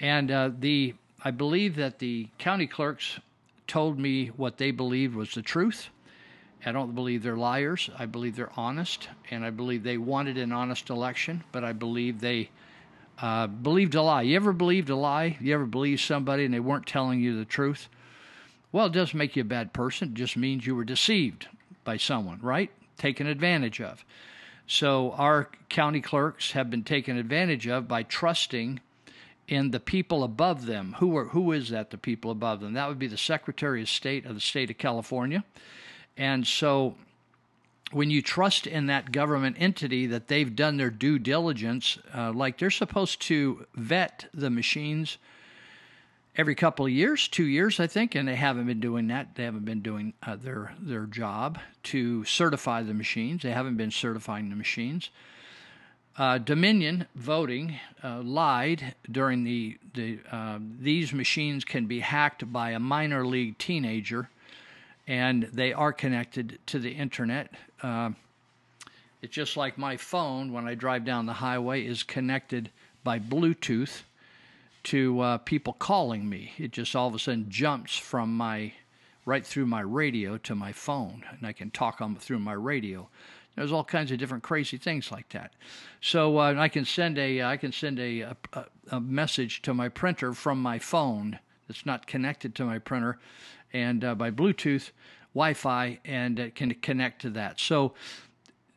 and 0.00 0.30
uh, 0.30 0.50
the 0.58 0.94
I 1.24 1.30
believe 1.30 1.76
that 1.76 2.00
the 2.00 2.28
county 2.38 2.66
clerks 2.66 3.20
told 3.68 3.98
me 3.98 4.26
what 4.28 4.58
they 4.58 4.72
believed 4.72 5.14
was 5.14 5.34
the 5.34 5.42
truth. 5.42 5.88
I 6.64 6.72
don't 6.72 6.94
believe 6.94 7.22
they're 7.22 7.36
liars. 7.36 7.90
I 7.98 8.06
believe 8.06 8.36
they're 8.36 8.52
honest, 8.56 9.08
and 9.30 9.44
I 9.44 9.50
believe 9.50 9.82
they 9.82 9.98
wanted 9.98 10.38
an 10.38 10.52
honest 10.52 10.90
election, 10.90 11.42
but 11.50 11.64
I 11.64 11.72
believe 11.72 12.20
they 12.20 12.50
uh, 13.20 13.46
believed 13.46 13.94
a 13.94 14.02
lie. 14.02 14.22
You 14.22 14.36
ever 14.36 14.52
believed 14.52 14.90
a 14.90 14.96
lie? 14.96 15.36
You 15.40 15.54
ever 15.54 15.66
believed 15.66 16.00
somebody 16.00 16.44
and 16.44 16.54
they 16.54 16.60
weren't 16.60 16.86
telling 16.86 17.20
you 17.20 17.36
the 17.38 17.44
truth? 17.44 17.88
Well, 18.70 18.86
it 18.86 18.92
doesn't 18.92 19.18
make 19.18 19.36
you 19.36 19.42
a 19.42 19.44
bad 19.44 19.72
person. 19.72 20.08
It 20.08 20.14
just 20.14 20.36
means 20.36 20.66
you 20.66 20.74
were 20.74 20.84
deceived 20.84 21.46
by 21.84 21.98
someone, 21.98 22.40
right? 22.40 22.70
Taken 22.96 23.26
advantage 23.26 23.80
of. 23.80 24.04
So 24.66 25.12
our 25.12 25.50
county 25.68 26.00
clerks 26.00 26.52
have 26.52 26.70
been 26.70 26.84
taken 26.84 27.16
advantage 27.16 27.68
of 27.68 27.86
by 27.86 28.04
trusting 28.04 28.80
in 29.46 29.70
the 29.70 29.80
people 29.80 30.24
above 30.24 30.66
them. 30.66 30.96
Who 30.98 31.16
are 31.16 31.26
who 31.26 31.52
is 31.52 31.68
that? 31.68 31.90
The 31.90 31.98
people 31.98 32.30
above 32.30 32.60
them. 32.60 32.72
That 32.74 32.88
would 32.88 32.98
be 32.98 33.08
the 33.08 33.18
Secretary 33.18 33.82
of 33.82 33.88
State 33.88 34.24
of 34.24 34.34
the 34.34 34.40
state 34.40 34.70
of 34.70 34.78
California. 34.78 35.44
And 36.16 36.46
so 36.46 36.94
when 37.92 38.10
you 38.10 38.22
trust 38.22 38.66
in 38.66 38.86
that 38.86 39.12
government 39.12 39.56
entity 39.58 40.06
that 40.06 40.28
they've 40.28 40.54
done 40.54 40.76
their 40.76 40.90
due 40.90 41.18
diligence, 41.18 41.98
uh, 42.14 42.32
like 42.32 42.58
they're 42.58 42.70
supposed 42.70 43.20
to 43.22 43.66
vet 43.74 44.26
the 44.32 44.50
machines 44.50 45.18
every 46.36 46.54
couple 46.54 46.86
of 46.86 46.92
years, 46.92 47.28
two 47.28 47.44
years, 47.44 47.78
I 47.78 47.86
think, 47.86 48.14
and 48.14 48.26
they 48.26 48.36
haven't 48.36 48.66
been 48.66 48.80
doing 48.80 49.08
that. 49.08 49.34
They 49.34 49.44
haven't 49.44 49.64
been 49.64 49.82
doing 49.82 50.14
uh, 50.22 50.36
their 50.36 50.74
their 50.80 51.06
job 51.06 51.58
to 51.84 52.24
certify 52.24 52.82
the 52.82 52.94
machines. 52.94 53.42
They 53.42 53.50
haven't 53.50 53.76
been 53.76 53.90
certifying 53.90 54.48
the 54.48 54.56
machines. 54.56 55.10
Uh, 56.16 56.36
Dominion 56.38 57.06
voting 57.14 57.78
uh, 58.04 58.20
lied 58.22 58.94
during 59.10 59.44
the 59.44 59.78
the 59.94 60.18
uh, 60.30 60.58
these 60.80 61.12
machines 61.12 61.64
can 61.64 61.86
be 61.86 62.00
hacked 62.00 62.50
by 62.52 62.70
a 62.70 62.78
minor 62.78 63.26
league 63.26 63.58
teenager 63.58 64.28
and 65.06 65.44
they 65.44 65.72
are 65.72 65.92
connected 65.92 66.58
to 66.66 66.78
the 66.78 66.90
internet. 66.90 67.52
Uh, 67.82 68.10
it's 69.20 69.34
just 69.34 69.56
like 69.56 69.78
my 69.78 69.96
phone 69.96 70.52
when 70.52 70.66
I 70.66 70.74
drive 70.74 71.04
down 71.04 71.26
the 71.26 71.32
highway 71.34 71.84
is 71.86 72.02
connected 72.02 72.70
by 73.04 73.18
Bluetooth 73.18 74.02
to 74.84 75.20
uh, 75.20 75.38
people 75.38 75.74
calling 75.74 76.28
me. 76.28 76.52
It 76.58 76.72
just 76.72 76.96
all 76.96 77.08
of 77.08 77.14
a 77.14 77.18
sudden 77.18 77.46
jumps 77.48 77.96
from 77.96 78.36
my 78.36 78.72
right 79.24 79.46
through 79.46 79.66
my 79.66 79.80
radio 79.80 80.36
to 80.38 80.54
my 80.54 80.72
phone, 80.72 81.24
and 81.30 81.46
I 81.46 81.52
can 81.52 81.70
talk 81.70 82.00
on 82.00 82.16
through 82.16 82.40
my 82.40 82.54
radio. 82.54 83.08
There's 83.54 83.70
all 83.70 83.84
kinds 83.84 84.10
of 84.10 84.18
different 84.18 84.42
crazy 84.42 84.78
things 84.78 85.12
like 85.12 85.28
that. 85.30 85.52
So 86.00 86.38
uh, 86.38 86.54
I 86.56 86.68
can 86.68 86.84
send 86.84 87.18
a 87.18 87.42
I 87.42 87.56
can 87.56 87.70
send 87.70 88.00
a, 88.00 88.20
a, 88.22 88.36
a 88.90 89.00
message 89.00 89.62
to 89.62 89.74
my 89.74 89.88
printer 89.88 90.32
from 90.32 90.60
my 90.60 90.78
phone 90.78 91.38
that's 91.68 91.86
not 91.86 92.06
connected 92.06 92.54
to 92.56 92.64
my 92.64 92.78
printer, 92.78 93.18
and 93.72 94.04
uh, 94.04 94.14
by 94.14 94.30
Bluetooth, 94.30 94.90
Wi-Fi, 95.34 95.98
and 96.04 96.38
it 96.38 96.54
can 96.54 96.74
connect 96.74 97.22
to 97.22 97.30
that. 97.30 97.58
So, 97.58 97.94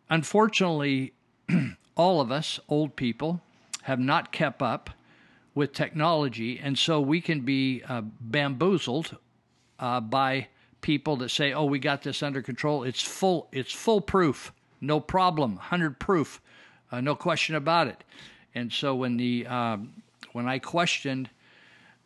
unfortunately, 0.09 1.13
all 1.97 2.21
of 2.21 2.31
us 2.31 2.59
old 2.69 2.95
people 2.95 3.41
have 3.83 3.99
not 3.99 4.31
kept 4.31 4.61
up 4.61 4.89
with 5.53 5.73
technology, 5.73 6.59
and 6.59 6.77
so 6.77 6.99
we 6.99 7.21
can 7.21 7.41
be 7.41 7.81
uh, 7.87 8.01
bamboozled 8.01 9.17
uh, 9.79 9.99
by 9.99 10.47
people 10.81 11.15
that 11.17 11.29
say, 11.29 11.53
"Oh, 11.53 11.65
we 11.65 11.79
got 11.79 12.03
this 12.03 12.21
under 12.21 12.41
control. 12.41 12.83
It's 12.83 13.01
full. 13.01 13.47
It's 13.51 13.71
foolproof. 13.71 14.51
No 14.81 14.99
problem. 14.99 15.57
Hundred 15.57 15.99
proof. 15.99 16.41
Uh, 16.91 17.01
no 17.01 17.15
question 17.15 17.55
about 17.55 17.87
it." 17.87 18.03
And 18.53 18.71
so 18.71 18.95
when 18.95 19.17
the 19.17 19.47
um, 19.47 20.03
when 20.33 20.47
I 20.47 20.59
questioned 20.59 21.29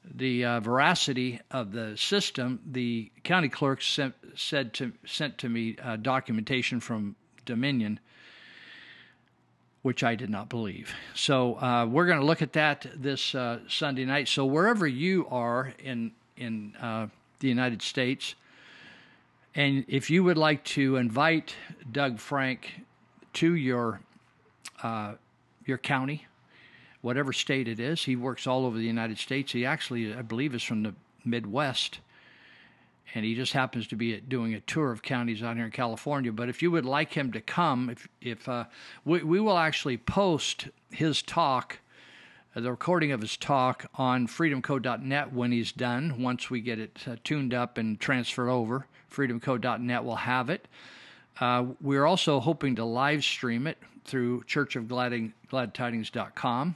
the 0.04 0.46
uh, 0.46 0.60
veracity 0.60 1.40
of 1.52 1.72
the 1.72 1.96
system, 1.98 2.60
the 2.72 3.12
county 3.24 3.50
clerk 3.50 3.82
sent, 3.82 4.16
said 4.36 4.74
to 4.76 4.92
sent 5.06 5.38
to 5.40 5.50
me 5.50 5.76
uh, 5.84 5.98
documentation 5.98 6.80
from 6.80 7.16
Dominion, 7.46 8.00
which 9.82 10.04
I 10.04 10.16
did 10.16 10.30
not 10.30 10.50
believe. 10.50 10.94
So 11.14 11.56
uh, 11.56 11.86
we're 11.86 12.06
going 12.06 12.20
to 12.20 12.26
look 12.26 12.42
at 12.42 12.54
that 12.54 12.88
this 12.96 13.36
uh, 13.36 13.60
Sunday 13.68 14.06
night. 14.06 14.28
So 14.28 14.46
wherever 14.46 14.88
you 14.88 15.28
are 15.30 15.74
in 15.84 16.12
in 16.38 16.76
uh, 16.82 17.08
the 17.40 17.48
United 17.48 17.82
States, 17.82 18.36
and 19.56 19.86
if 19.88 20.10
you 20.10 20.24
would 20.24 20.38
like 20.38 20.64
to 20.76 20.96
invite 20.96 21.56
Doug 21.92 22.20
Frank 22.20 22.86
to 23.34 23.54
your 23.54 24.00
uh, 24.82 25.14
your 25.66 25.78
county 25.78 26.26
whatever 27.02 27.34
state 27.34 27.68
it 27.68 27.80
is. 27.80 28.04
He 28.04 28.16
works 28.16 28.48
all 28.48 28.66
over 28.66 28.78
the 28.78 28.84
United 28.84 29.18
States. 29.18 29.52
He 29.52 29.66
actually, 29.66 30.14
I 30.14 30.22
believe, 30.22 30.54
is 30.54 30.64
from 30.64 30.84
the 30.84 30.96
Midwest, 31.26 32.00
and 33.14 33.26
he 33.26 33.36
just 33.36 33.54
happens 33.54 33.88
to 33.88 33.96
be 33.96 34.20
doing 34.20 34.54
a 34.54 34.60
tour 34.60 34.92
of 34.92 35.02
counties 35.02 35.42
out 35.42 35.56
here 35.56 35.66
in 35.66 35.72
California. 35.72 36.32
But 36.32 36.50
if 36.50 36.62
you 36.62 36.72
would 36.72 36.86
like 36.86 37.14
him 37.14 37.32
to 37.32 37.42
come, 37.42 37.90
if 37.90 38.08
if 38.22 38.48
uh, 38.48 38.66
we 39.06 39.24
we 39.24 39.40
will 39.40 39.58
actually 39.58 39.98
post 39.98 40.68
his 40.92 41.22
talk. 41.22 41.80
uh, 42.56 42.62
The 42.62 42.72
recording 42.72 43.12
of 43.12 43.22
his 43.22 43.38
talk 43.38 43.86
on 43.96 44.28
freedomco.net 44.28 45.34
when 45.34 45.52
he's 45.52 45.72
done, 45.72 46.22
once 46.22 46.50
we 46.50 46.62
get 46.62 46.80
it 46.80 47.00
uh, 47.08 47.16
tuned 47.24 47.54
up 47.54 47.78
and 47.78 48.00
transferred 48.00 48.50
over, 48.50 48.86
freedomco.net 49.12 50.04
will 50.04 50.16
have 50.16 50.50
it. 50.50 50.68
Uh, 51.40 51.66
we're 51.82 52.06
also 52.06 52.40
hoping 52.40 52.76
to 52.76 52.84
live 52.84 53.24
stream 53.24 53.66
it 53.66 53.78
through 54.10 54.44
churchofgladtidings.com. 54.44 56.76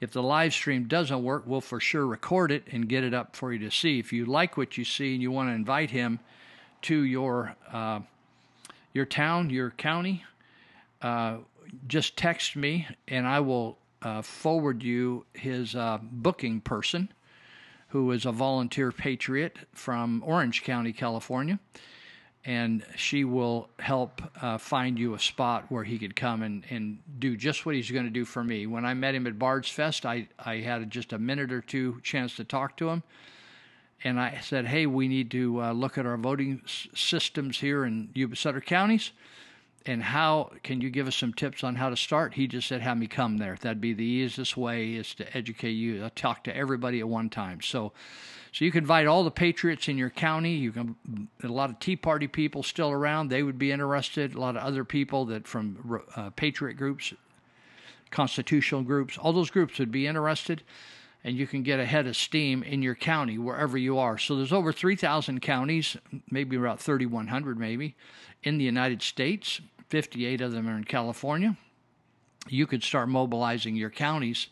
If 0.00 0.10
the 0.10 0.22
live 0.22 0.52
stream 0.52 0.88
doesn't 0.88 1.22
work, 1.22 1.44
we'll 1.46 1.60
for 1.60 1.78
sure 1.78 2.06
record 2.06 2.50
it 2.50 2.64
and 2.72 2.88
get 2.88 3.04
it 3.04 3.14
up 3.14 3.36
for 3.36 3.52
you 3.52 3.60
to 3.60 3.70
see. 3.70 3.98
If 3.98 4.12
you 4.12 4.26
like 4.26 4.56
what 4.56 4.76
you 4.76 4.84
see 4.84 5.14
and 5.14 5.22
you 5.22 5.30
want 5.30 5.50
to 5.50 5.54
invite 5.54 5.90
him 5.90 6.18
to 6.82 7.04
your 7.04 7.54
uh, 7.72 8.00
your 8.92 9.04
town, 9.04 9.50
your 9.50 9.70
county, 9.70 10.24
uh, 11.02 11.36
just 11.86 12.16
text 12.16 12.56
me 12.56 12.88
and 13.08 13.26
I 13.26 13.40
will 13.40 13.78
uh, 14.02 14.22
forward 14.22 14.82
you 14.82 15.26
his 15.32 15.74
uh, 15.74 15.98
booking 16.02 16.60
person, 16.60 17.10
who 17.88 18.12
is 18.12 18.26
a 18.26 18.32
volunteer 18.32 18.92
patriot 18.92 19.58
from 19.72 20.22
Orange 20.24 20.62
County, 20.62 20.92
California 20.92 21.58
and 22.44 22.84
she 22.94 23.24
will 23.24 23.68
help 23.78 24.20
uh, 24.42 24.58
find 24.58 24.98
you 24.98 25.14
a 25.14 25.18
spot 25.18 25.64
where 25.70 25.84
he 25.84 25.98
could 25.98 26.14
come 26.14 26.42
and, 26.42 26.64
and 26.68 26.98
do 27.18 27.36
just 27.36 27.64
what 27.64 27.74
he's 27.74 27.90
going 27.90 28.04
to 28.04 28.10
do 28.10 28.24
for 28.24 28.44
me. 28.44 28.66
When 28.66 28.84
I 28.84 28.92
met 28.92 29.14
him 29.14 29.26
at 29.26 29.38
Bard's 29.38 29.68
Fest, 29.70 30.04
I, 30.04 30.28
I 30.38 30.56
had 30.56 30.90
just 30.90 31.14
a 31.14 31.18
minute 31.18 31.50
or 31.52 31.62
two 31.62 32.00
chance 32.02 32.36
to 32.36 32.44
talk 32.44 32.76
to 32.78 32.90
him. 32.90 33.02
And 34.02 34.20
I 34.20 34.40
said, 34.42 34.66
hey, 34.66 34.84
we 34.84 35.08
need 35.08 35.30
to 35.30 35.62
uh, 35.62 35.72
look 35.72 35.96
at 35.96 36.04
our 36.04 36.18
voting 36.18 36.60
s- 36.64 36.88
systems 36.94 37.60
here 37.60 37.86
in 37.86 38.10
Yuba 38.12 38.36
Sutter 38.36 38.60
counties. 38.60 39.12
And 39.86 40.02
how 40.02 40.50
can 40.62 40.80
you 40.80 40.88
give 40.88 41.06
us 41.06 41.14
some 41.14 41.34
tips 41.34 41.62
on 41.62 41.74
how 41.74 41.90
to 41.90 41.96
start? 41.96 42.34
He 42.34 42.46
just 42.46 42.68
said, 42.68 42.80
have 42.80 42.96
me 42.96 43.06
come 43.06 43.36
there. 43.36 43.58
That'd 43.60 43.82
be 43.82 43.92
the 43.92 44.04
easiest 44.04 44.56
way 44.56 44.94
is 44.94 45.14
to 45.16 45.36
educate 45.36 45.72
you, 45.72 46.04
uh, 46.04 46.10
talk 46.14 46.44
to 46.44 46.56
everybody 46.56 47.00
at 47.00 47.08
one 47.08 47.28
time. 47.28 47.60
So, 47.60 47.92
so 48.52 48.64
you 48.64 48.70
can 48.70 48.84
invite 48.84 49.06
all 49.06 49.24
the 49.24 49.30
patriots 49.30 49.88
in 49.88 49.98
your 49.98 50.08
county. 50.08 50.54
You 50.54 50.72
can 50.72 51.28
a 51.42 51.48
lot 51.48 51.68
of 51.68 51.78
Tea 51.80 51.96
Party 51.96 52.26
people 52.26 52.62
still 52.62 52.90
around. 52.90 53.28
They 53.28 53.42
would 53.42 53.58
be 53.58 53.72
interested. 53.72 54.34
A 54.34 54.40
lot 54.40 54.56
of 54.56 54.62
other 54.62 54.84
people 54.84 55.26
that 55.26 55.46
from 55.46 56.02
uh, 56.16 56.30
patriot 56.30 56.74
groups, 56.74 57.12
constitutional 58.10 58.82
groups, 58.82 59.18
all 59.18 59.34
those 59.34 59.50
groups 59.50 59.78
would 59.78 59.92
be 59.92 60.06
interested. 60.06 60.62
And 61.24 61.36
you 61.36 61.46
can 61.46 61.62
get 61.62 61.80
a 61.80 61.86
head 61.86 62.06
of 62.06 62.16
steam 62.16 62.62
in 62.62 62.82
your 62.82 62.94
county 62.94 63.38
wherever 63.38 63.78
you 63.78 63.98
are. 63.98 64.18
So 64.18 64.36
there's 64.36 64.52
over 64.52 64.72
3,000 64.72 65.40
counties, 65.40 65.96
maybe 66.30 66.56
about 66.56 66.80
3,100 66.80 67.58
maybe, 67.58 67.96
in 68.42 68.58
the 68.58 68.64
United 68.64 69.02
States. 69.02 69.60
58 69.88 70.40
of 70.40 70.52
them 70.52 70.68
are 70.68 70.76
in 70.76 70.84
California. 70.84 71.56
You 72.48 72.66
could 72.66 72.82
start 72.82 73.08
mobilizing 73.08 73.76
your 73.76 73.90
counties, 73.90 74.48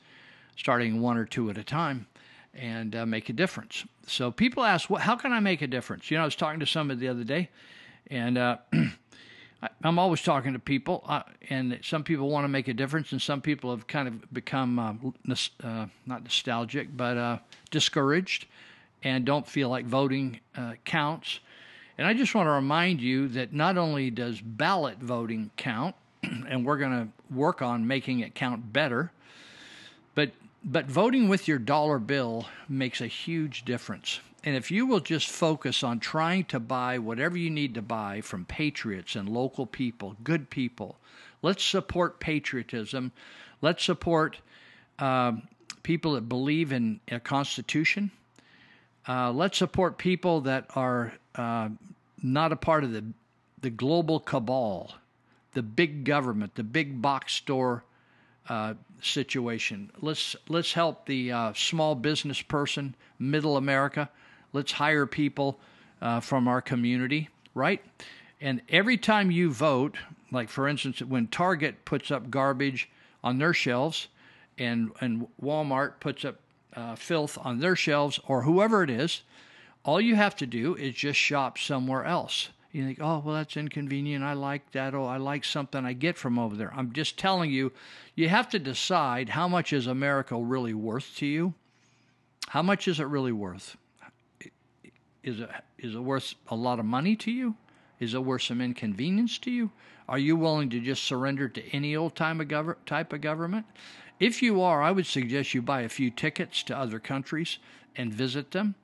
starting 0.57 1.01
one 1.01 1.17
or 1.17 1.25
two 1.25 1.51
at 1.51 1.59
a 1.59 1.65
time, 1.65 2.07
and 2.55 2.95
uh, 2.95 3.07
make 3.07 3.29
a 3.29 3.33
difference. 3.33 3.85
So 4.07 4.31
people 4.31 4.63
ask, 4.63 4.89
well, 4.91 5.01
how 5.01 5.17
can 5.17 5.33
I 5.33 5.41
make 5.41 5.63
a 5.63 5.67
difference? 5.67 6.11
You 6.11 6.17
know, 6.17 6.23
I 6.23 6.27
was 6.27 6.37
talking 6.37 6.61
to 6.61 6.67
somebody 6.67 7.01
the 7.01 7.09
other 7.09 7.25
day, 7.25 7.51
and 8.09 8.39
uh, 8.39 8.59
I'm 9.85 9.99
always 9.99 10.23
talking 10.23 10.53
to 10.55 10.59
people, 10.59 11.05
uh, 11.07 11.23
and 11.49 11.79
some 11.83 12.03
people 12.03 12.29
want 12.29 12.45
to 12.45 12.49
make 12.49 12.69
a 12.69 12.75
difference, 12.75 13.13
and 13.13 13.23
some 13.23 13.41
people 13.41 13.71
have 13.71 13.87
kind 13.87 14.09
of 14.09 14.33
become 14.33 14.79
uh, 14.79 14.95
uh, 15.63 15.87
not 16.07 16.25
nostalgic, 16.25 16.97
but 16.97 17.17
uh, 17.17 17.39
discouraged, 17.71 18.47
and 19.05 19.25
don't 19.25 19.47
feel 19.47 19.69
like 19.69 19.87
voting 19.87 20.41
uh, 20.57 20.75
counts. 20.85 21.41
And 21.99 22.07
I 22.07 22.15
just 22.15 22.35
want 22.35 22.47
to 22.47 22.53
remind 22.53 23.01
you 23.01 23.29
that 23.29 23.53
not 23.53 23.77
only 23.77 24.11
does 24.11 24.41
ballot 24.41 24.99
voting 24.99 25.51
count, 25.57 25.95
and 26.23 26.65
we're 26.65 26.79
going 26.79 26.93
to 27.07 27.35
work 27.35 27.63
on 27.63 27.87
making 27.87 28.21
it 28.21 28.35
count 28.35 28.73
better, 28.73 29.13
but 30.15 30.33
but 30.65 30.87
voting 30.87 31.29
with 31.29 31.49
your 31.49 31.59
dollar 31.59 31.99
bill 31.99 32.47
makes 32.69 33.01
a 33.01 33.07
huge 33.07 33.65
difference. 33.65 34.21
And 34.45 34.57
if 34.57 34.71
you 34.71 34.87
will 34.87 35.01
just 35.01 35.29
focus 35.29 35.83
on 35.83 36.01
trying 36.01 36.45
to 36.47 36.61
buy 36.61 36.99
whatever 36.99 37.37
you 37.37 37.51
need 37.51 37.75
to 37.75 37.83
buy 37.83 38.21
from 38.21 38.45
patriots 38.45 39.15
and 39.15 39.29
local 39.29 39.67
people, 39.67 40.17
good 40.23 40.51
people, 40.51 40.97
let's 41.43 41.65
support 41.65 42.21
patriotism. 42.21 43.13
Let's 43.61 43.85
support 43.85 44.39
uh, 44.99 45.33
people 45.83 46.15
that 46.15 46.29
believe 46.29 46.73
in 46.73 47.01
a 47.09 47.21
constitution. 47.21 48.11
Uh, 49.09 49.33
let's 49.33 49.59
support 49.59 49.99
people 49.99 50.43
that 50.43 50.67
are 50.77 51.13
uh, 51.35 51.69
not 52.23 52.53
a 52.53 52.57
part 52.57 52.85
of 52.85 52.93
the 52.93 53.05
the 53.61 53.71
global 53.71 54.19
cabal, 54.19 54.93
the 55.55 55.63
big 55.63 56.05
government, 56.05 56.55
the 56.57 56.65
big 56.65 57.01
box 57.01 57.33
store 57.33 57.85
uh, 58.49 58.75
situation. 59.01 59.91
Let's 60.01 60.37
let's 60.49 60.73
help 60.73 61.07
the 61.07 61.33
uh, 61.33 61.53
small 61.55 61.95
business 61.95 62.43
person, 62.43 62.95
middle 63.19 63.57
America. 63.57 64.11
Let's 64.53 64.73
hire 64.73 65.07
people 65.07 65.59
uh, 66.01 66.21
from 66.21 66.49
our 66.49 66.61
community, 66.61 67.29
right? 67.55 67.83
And 68.41 68.61
every 68.69 68.99
time 68.99 69.31
you 69.31 69.51
vote, 69.53 69.97
like 70.31 70.49
for 70.49 70.69
instance, 70.69 71.01
when 71.01 71.29
Target 71.29 71.85
puts 71.85 72.11
up 72.11 72.31
garbage 72.31 72.91
on 73.23 73.39
their 73.39 73.55
shelves, 73.55 74.09
and 74.59 74.91
and 75.01 75.27
Walmart 75.43 76.01
puts 76.01 76.25
up 76.25 76.37
uh, 76.75 76.95
filth 76.95 77.39
on 77.41 77.59
their 77.59 77.77
shelves, 77.77 78.19
or 78.27 78.43
whoever 78.43 78.83
it 78.83 78.91
is, 78.91 79.23
all 79.85 80.01
you 80.01 80.15
have 80.15 80.37
to 80.37 80.47
do 80.47 80.75
is 80.75 80.95
just 80.95 81.19
shop 81.19 81.59
somewhere 81.59 82.05
else. 82.05 82.51
You 82.71 82.87
think, 82.87 82.99
oh, 83.03 83.23
well, 83.25 83.35
that's 83.35 83.57
inconvenient. 83.57 84.25
I 84.25 84.33
like 84.33 84.73
that. 84.73 84.95
Oh, 84.95 85.05
I 85.05 85.19
like 85.19 85.45
something 85.45 85.85
I 85.85 85.93
get 85.93 86.17
from 86.17 86.39
over 86.39 86.57
there. 86.57 86.73
I'm 86.75 86.93
just 86.93 87.19
telling 87.19 87.51
you, 87.51 87.73
you 88.15 88.31
have 88.31 88.49
to 88.51 88.59
decide 88.59 89.29
how 89.29 89.47
much 89.47 89.75
is 89.75 89.87
America 89.87 90.37
really 90.39 90.73
worth 90.73 91.15
to 91.17 91.27
you? 91.27 91.53
How 92.49 92.63
much 92.63 92.89
is 92.89 92.99
it 92.99 93.05
really 93.05 93.33
worth? 93.33 93.77
Is 95.23 95.41
it, 95.41 95.51
is 95.79 95.95
it 95.95 96.01
worth 96.01 96.35
a 96.49 96.57
lot 96.57 96.79
of 96.79 96.85
money 96.87 97.15
to 97.17 97.31
you? 97.31 97.55
Is 98.01 98.15
it 98.15 98.25
worth 98.25 98.43
some 98.43 98.61
inconvenience 98.61 99.39
to 99.39 99.51
you? 99.51 99.71
Are 100.09 100.19
you 100.19 100.35
willing 100.35 100.71
to 100.71 100.81
just 100.81 101.05
surrender 101.05 101.49
to 101.49 101.63
any 101.75 101.95
old 101.95 102.17
type 102.17 102.41
of 102.41 103.21
government? 103.21 103.67
If 104.21 104.43
you 104.43 104.63
are, 104.63 104.83
I 104.83 104.93
would 104.93 105.07
suggest 105.07 105.55
you 105.55 105.63
buy 105.63 105.83
a 105.83 105.89
few 105.89 106.11
tickets 106.11 106.63
to 106.65 106.77
other 106.77 106.99
countries 106.99 107.59
and 107.97 108.13
visit 108.13 108.53
them, 108.53 108.75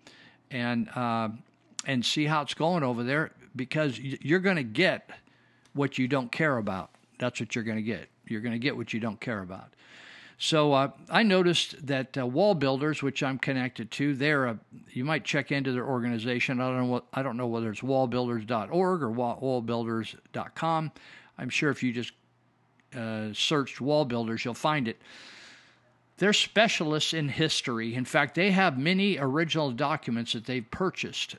and 0.50 0.88
uh, 0.94 1.28
and 1.86 2.04
see 2.04 2.24
how 2.26 2.42
it's 2.42 2.54
going 2.54 2.82
over 2.82 3.02
there 3.02 3.32
because 3.54 3.98
you're 3.98 4.40
going 4.40 4.56
to 4.56 4.62
get 4.62 5.10
what 5.74 5.98
you 5.98 6.08
don't 6.08 6.30
care 6.32 6.58
about. 6.58 6.90
That's 7.18 7.40
what 7.40 7.54
you're 7.54 7.64
going 7.64 7.78
to 7.78 7.82
get. 7.82 8.08
You're 8.26 8.40
going 8.40 8.52
to 8.52 8.58
get 8.58 8.76
what 8.76 8.92
you 8.92 9.00
don't 9.00 9.20
care 9.20 9.40
about. 9.40 9.72
So 10.40 10.72
uh, 10.72 10.90
I 11.10 11.24
noticed 11.24 11.84
that 11.88 12.16
uh, 12.16 12.24
Wall 12.24 12.54
Builders, 12.54 13.02
which 13.02 13.24
I'm 13.24 13.38
connected 13.38 13.90
to, 13.92 14.14
they're 14.14 14.46
a, 14.46 14.58
you 14.90 15.04
might 15.04 15.24
check 15.24 15.50
into 15.50 15.72
their 15.72 15.86
organization. 15.86 16.60
I 16.60 16.68
don't 16.68 16.78
know 16.78 16.84
what 16.84 17.06
I 17.12 17.22
don't 17.22 17.36
know 17.36 17.48
whether 17.48 17.70
it's 17.70 17.80
wallbuilders.org 17.80 19.02
or 19.02 19.10
wallbuilders.com. 19.10 20.92
I'm 21.38 21.48
sure 21.48 21.70
if 21.70 21.82
you 21.82 21.92
just 21.92 22.12
uh, 22.96 23.32
searched 23.32 23.80
Wall 23.80 24.04
Builders, 24.04 24.44
you'll 24.44 24.54
find 24.54 24.88
it. 24.88 24.98
They're 26.18 26.32
specialists 26.32 27.14
in 27.14 27.28
history. 27.28 27.94
In 27.94 28.04
fact, 28.04 28.34
they 28.34 28.50
have 28.50 28.76
many 28.76 29.18
original 29.18 29.70
documents 29.70 30.32
that 30.32 30.46
they've 30.46 30.68
purchased 30.70 31.36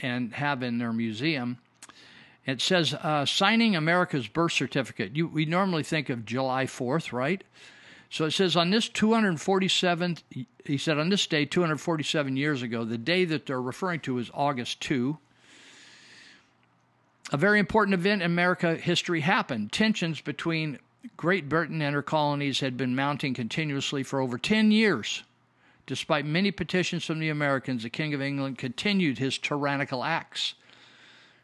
and 0.00 0.32
have 0.32 0.62
in 0.62 0.78
their 0.78 0.92
museum. 0.92 1.58
It 2.46 2.60
says 2.60 2.94
uh, 2.94 3.26
signing 3.26 3.76
America's 3.76 4.26
birth 4.26 4.52
certificate. 4.52 5.14
You, 5.14 5.28
we 5.28 5.44
normally 5.44 5.82
think 5.82 6.08
of 6.08 6.24
July 6.24 6.64
4th, 6.64 7.12
right? 7.12 7.44
So 8.10 8.24
it 8.24 8.32
says 8.32 8.56
on 8.56 8.70
this 8.70 8.88
247th, 8.88 10.22
he 10.64 10.78
said 10.78 10.98
on 10.98 11.08
this 11.08 11.26
day, 11.26 11.44
247 11.44 12.36
years 12.36 12.62
ago, 12.62 12.84
the 12.84 12.98
day 12.98 13.24
that 13.24 13.46
they're 13.46 13.62
referring 13.62 14.00
to 14.00 14.18
is 14.18 14.30
August 14.34 14.80
2. 14.80 15.16
A 17.32 17.36
very 17.36 17.58
important 17.58 17.94
event 17.94 18.22
in 18.22 18.26
America 18.26 18.74
history 18.74 19.20
happened. 19.20 19.72
Tensions 19.72 20.20
between 20.20 20.78
Great 21.16 21.48
Britain 21.48 21.82
and 21.82 21.94
her 21.94 22.02
colonies 22.02 22.60
had 22.60 22.76
been 22.76 22.94
mounting 22.94 23.34
continuously 23.34 24.02
for 24.02 24.20
over 24.20 24.38
10 24.38 24.70
years. 24.70 25.22
Despite 25.86 26.24
many 26.24 26.50
petitions 26.50 27.04
from 27.04 27.18
the 27.18 27.28
Americans, 27.28 27.82
the 27.82 27.90
King 27.90 28.14
of 28.14 28.22
England 28.22 28.58
continued 28.58 29.18
his 29.18 29.38
tyrannical 29.38 30.04
acts. 30.04 30.54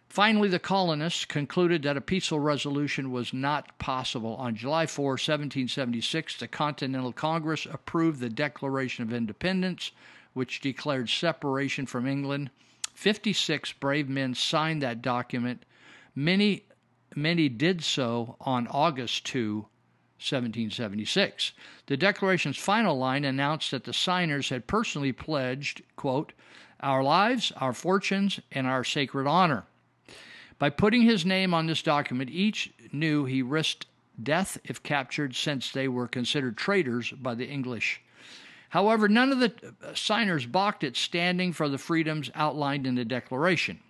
Finally, 0.08 0.48
the 0.48 0.58
colonists 0.58 1.24
concluded 1.24 1.82
that 1.82 1.96
a 1.96 2.00
peaceful 2.00 2.40
resolution 2.40 3.12
was 3.12 3.34
not 3.34 3.78
possible. 3.78 4.36
On 4.36 4.54
July 4.54 4.86
4, 4.86 5.10
1776, 5.10 6.38
the 6.38 6.48
Continental 6.48 7.12
Congress 7.12 7.66
approved 7.70 8.20
the 8.20 8.30
Declaration 8.30 9.04
of 9.04 9.12
Independence, 9.12 9.92
which 10.32 10.60
declared 10.60 11.10
separation 11.10 11.84
from 11.84 12.06
England. 12.06 12.50
56 12.94 13.72
brave 13.74 14.08
men 14.08 14.34
signed 14.34 14.82
that 14.82 15.02
document. 15.02 15.64
Many, 16.14 16.64
many 17.22 17.48
did 17.48 17.82
so 17.82 18.36
on 18.40 18.66
August 18.68 19.24
2, 19.26 19.66
1776. 20.18 21.52
The 21.86 21.96
Declaration's 21.96 22.56
final 22.56 22.98
line 22.98 23.24
announced 23.24 23.70
that 23.70 23.84
the 23.84 23.92
signers 23.92 24.48
had 24.48 24.66
personally 24.66 25.12
pledged, 25.12 25.82
quote, 25.96 26.32
our 26.80 27.02
lives, 27.02 27.52
our 27.56 27.72
fortunes, 27.72 28.40
and 28.52 28.66
our 28.66 28.84
sacred 28.84 29.26
honor. 29.26 29.64
By 30.58 30.70
putting 30.70 31.02
his 31.02 31.24
name 31.24 31.54
on 31.54 31.66
this 31.66 31.82
document, 31.82 32.30
each 32.30 32.72
knew 32.92 33.24
he 33.24 33.42
risked 33.42 33.86
death 34.20 34.58
if 34.64 34.82
captured, 34.82 35.36
since 35.36 35.70
they 35.70 35.86
were 35.86 36.08
considered 36.08 36.56
traitors 36.56 37.12
by 37.12 37.34
the 37.34 37.46
English. 37.46 38.00
However, 38.70 39.08
none 39.08 39.32
of 39.32 39.38
the 39.38 39.52
signers 39.94 40.46
balked 40.46 40.84
at 40.84 40.96
standing 40.96 41.52
for 41.52 41.68
the 41.68 41.78
freedoms 41.78 42.30
outlined 42.34 42.86
in 42.86 42.96
the 42.96 43.04
Declaration. 43.04 43.80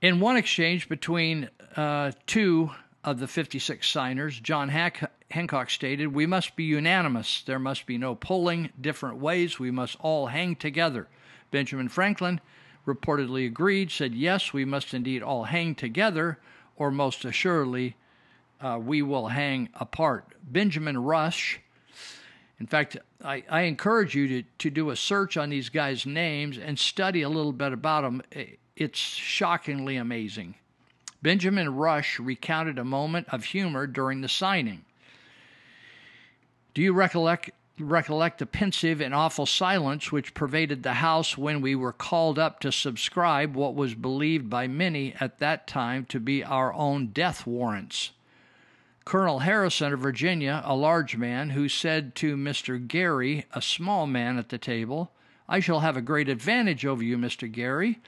In 0.00 0.20
one 0.20 0.36
exchange 0.36 0.88
between 0.88 1.50
uh, 1.74 2.12
two 2.26 2.70
of 3.02 3.18
the 3.18 3.26
56 3.26 3.88
signers, 3.88 4.38
John 4.38 4.68
Hack- 4.68 5.10
Hancock 5.32 5.70
stated, 5.70 6.14
We 6.14 6.24
must 6.24 6.54
be 6.54 6.62
unanimous. 6.62 7.42
There 7.42 7.58
must 7.58 7.84
be 7.84 7.98
no 7.98 8.14
pulling 8.14 8.70
different 8.80 9.16
ways. 9.16 9.58
We 9.58 9.72
must 9.72 9.96
all 9.98 10.28
hang 10.28 10.54
together. 10.54 11.08
Benjamin 11.50 11.88
Franklin 11.88 12.40
reportedly 12.86 13.44
agreed, 13.44 13.90
said, 13.90 14.14
Yes, 14.14 14.52
we 14.52 14.64
must 14.64 14.94
indeed 14.94 15.20
all 15.20 15.44
hang 15.44 15.74
together, 15.74 16.38
or 16.76 16.92
most 16.92 17.24
assuredly, 17.24 17.96
uh, 18.60 18.78
we 18.80 19.02
will 19.02 19.28
hang 19.28 19.68
apart. 19.74 20.26
Benjamin 20.44 20.96
Rush, 20.96 21.60
in 22.60 22.66
fact, 22.66 22.96
I, 23.24 23.42
I, 23.50 23.62
encourage 23.62 24.14
you 24.14 24.28
to, 24.28 24.48
to 24.58 24.70
do 24.70 24.90
a 24.90 24.96
search 24.96 25.36
on 25.36 25.50
these 25.50 25.68
guys' 25.68 26.06
names 26.06 26.56
and 26.56 26.78
study 26.78 27.22
a 27.22 27.28
little 27.28 27.52
bit 27.52 27.72
about 27.72 28.02
them. 28.02 28.22
It's 28.78 29.00
shockingly 29.00 29.96
amazing. 29.96 30.54
Benjamin 31.20 31.74
Rush 31.74 32.20
recounted 32.20 32.78
a 32.78 32.84
moment 32.84 33.26
of 33.30 33.46
humor 33.46 33.88
during 33.88 34.20
the 34.20 34.28
signing. 34.28 34.84
Do 36.74 36.82
you 36.82 36.92
recollect 36.92 37.50
recollect 37.80 38.38
the 38.38 38.46
pensive 38.46 39.00
and 39.00 39.12
awful 39.12 39.46
silence 39.46 40.12
which 40.12 40.34
pervaded 40.34 40.82
the 40.82 40.94
house 40.94 41.36
when 41.36 41.60
we 41.60 41.74
were 41.74 41.92
called 41.92 42.38
up 42.38 42.60
to 42.60 42.70
subscribe 42.70 43.56
what 43.56 43.74
was 43.74 43.94
believed 43.94 44.48
by 44.48 44.68
many 44.68 45.12
at 45.18 45.38
that 45.38 45.66
time 45.66 46.04
to 46.04 46.20
be 46.20 46.44
our 46.44 46.72
own 46.72 47.08
death 47.08 47.46
warrants. 47.46 48.12
Colonel 49.04 49.40
Harrison 49.40 49.92
of 49.92 50.00
Virginia, 50.00 50.62
a 50.64 50.76
large 50.76 51.16
man, 51.16 51.50
who 51.50 51.68
said 51.68 52.14
to 52.16 52.36
Mr. 52.36 52.84
Gerry, 52.84 53.44
a 53.52 53.62
small 53.62 54.06
man 54.06 54.38
at 54.38 54.50
the 54.50 54.58
table, 54.58 55.10
I 55.48 55.58
shall 55.58 55.80
have 55.80 55.96
a 55.96 56.02
great 56.02 56.28
advantage 56.28 56.86
over 56.86 57.02
you, 57.02 57.16
Mr. 57.16 57.50
Gerry, 57.50 58.00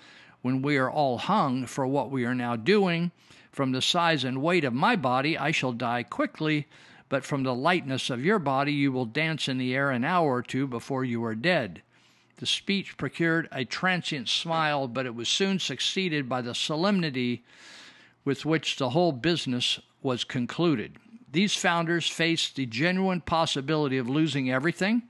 when 0.42 0.62
we 0.62 0.76
are 0.76 0.90
all 0.90 1.18
hung 1.18 1.66
for 1.66 1.86
what 1.86 2.10
we 2.10 2.24
are 2.24 2.34
now 2.34 2.56
doing. 2.56 3.10
From 3.52 3.72
the 3.72 3.82
size 3.82 4.24
and 4.24 4.42
weight 4.42 4.64
of 4.64 4.72
my 4.72 4.96
body, 4.96 5.36
I 5.36 5.50
shall 5.50 5.72
die 5.72 6.02
quickly, 6.02 6.66
but 7.08 7.24
from 7.24 7.42
the 7.42 7.54
lightness 7.54 8.10
of 8.10 8.24
your 8.24 8.38
body, 8.38 8.72
you 8.72 8.92
will 8.92 9.04
dance 9.04 9.48
in 9.48 9.58
the 9.58 9.74
air 9.74 9.90
an 9.90 10.04
hour 10.04 10.36
or 10.36 10.42
two 10.42 10.66
before 10.66 11.04
you 11.04 11.24
are 11.24 11.34
dead. 11.34 11.82
The 12.36 12.46
speech 12.46 12.96
procured 12.96 13.48
a 13.52 13.64
transient 13.64 14.28
smile, 14.28 14.88
but 14.88 15.04
it 15.04 15.14
was 15.14 15.28
soon 15.28 15.58
succeeded 15.58 16.28
by 16.28 16.40
the 16.40 16.54
solemnity 16.54 17.44
with 18.24 18.46
which 18.46 18.76
the 18.76 18.90
whole 18.90 19.12
business 19.12 19.80
was 20.02 20.24
concluded. 20.24 20.96
These 21.30 21.54
founders 21.54 22.08
faced 22.08 22.56
the 22.56 22.66
genuine 22.66 23.20
possibility 23.20 23.98
of 23.98 24.08
losing 24.08 24.50
everything, 24.50 25.02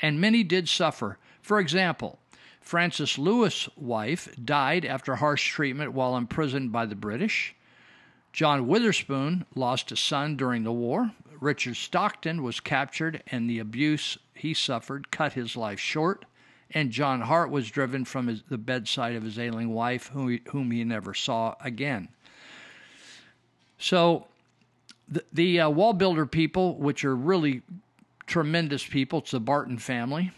and 0.00 0.20
many 0.20 0.42
did 0.42 0.68
suffer. 0.68 1.18
For 1.42 1.60
example, 1.60 2.18
Francis 2.66 3.16
Lewis' 3.16 3.68
wife 3.76 4.28
died 4.44 4.84
after 4.84 5.14
harsh 5.14 5.52
treatment 5.52 5.92
while 5.92 6.16
imprisoned 6.16 6.72
by 6.72 6.84
the 6.84 6.96
British. 6.96 7.54
John 8.32 8.66
Witherspoon 8.66 9.46
lost 9.54 9.92
a 9.92 9.96
son 9.96 10.36
during 10.36 10.64
the 10.64 10.72
war. 10.72 11.12
Richard 11.38 11.76
Stockton 11.76 12.42
was 12.42 12.58
captured, 12.58 13.22
and 13.28 13.48
the 13.48 13.60
abuse 13.60 14.18
he 14.34 14.52
suffered 14.52 15.12
cut 15.12 15.34
his 15.34 15.54
life 15.54 15.78
short. 15.78 16.24
And 16.72 16.90
John 16.90 17.20
Hart 17.20 17.52
was 17.52 17.70
driven 17.70 18.04
from 18.04 18.26
his, 18.26 18.42
the 18.48 18.58
bedside 18.58 19.14
of 19.14 19.22
his 19.22 19.38
ailing 19.38 19.72
wife, 19.72 20.08
whom 20.08 20.30
he, 20.30 20.40
whom 20.48 20.72
he 20.72 20.82
never 20.82 21.14
saw 21.14 21.54
again. 21.60 22.08
So, 23.78 24.26
the, 25.08 25.24
the 25.32 25.60
uh, 25.60 25.70
wall 25.70 25.92
builder 25.92 26.26
people, 26.26 26.74
which 26.74 27.04
are 27.04 27.14
really 27.14 27.62
tremendous 28.26 28.84
people, 28.84 29.20
it's 29.20 29.30
the 29.30 29.38
Barton 29.38 29.78
family, 29.78 30.32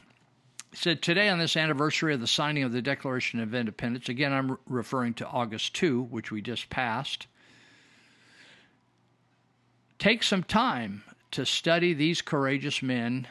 said 0.73 1.03
today 1.03 1.29
on 1.29 1.39
this 1.39 1.57
anniversary 1.57 2.15
of 2.15 2.21
the 2.21 2.27
signing 2.27 2.63
of 2.63 2.73
the 2.73 2.83
Declaration 2.83 3.41
of 3.41 3.55
Independence, 3.55 4.09
again, 4.09 4.33
I'm 4.33 4.53
re- 4.53 4.57
referring 4.67 5.15
to 5.15 5.27
August 5.27 5.75
2, 5.75 6.03
which 6.03 6.31
we 6.31 6.43
just 6.43 6.71
passed. 6.71 7.27
Take 9.99 10.23
some 10.23 10.43
time 10.43 11.03
to 11.33 11.45
study 11.45 11.95
these 11.95 12.23
courageous 12.23 12.83
men 12.83 13.27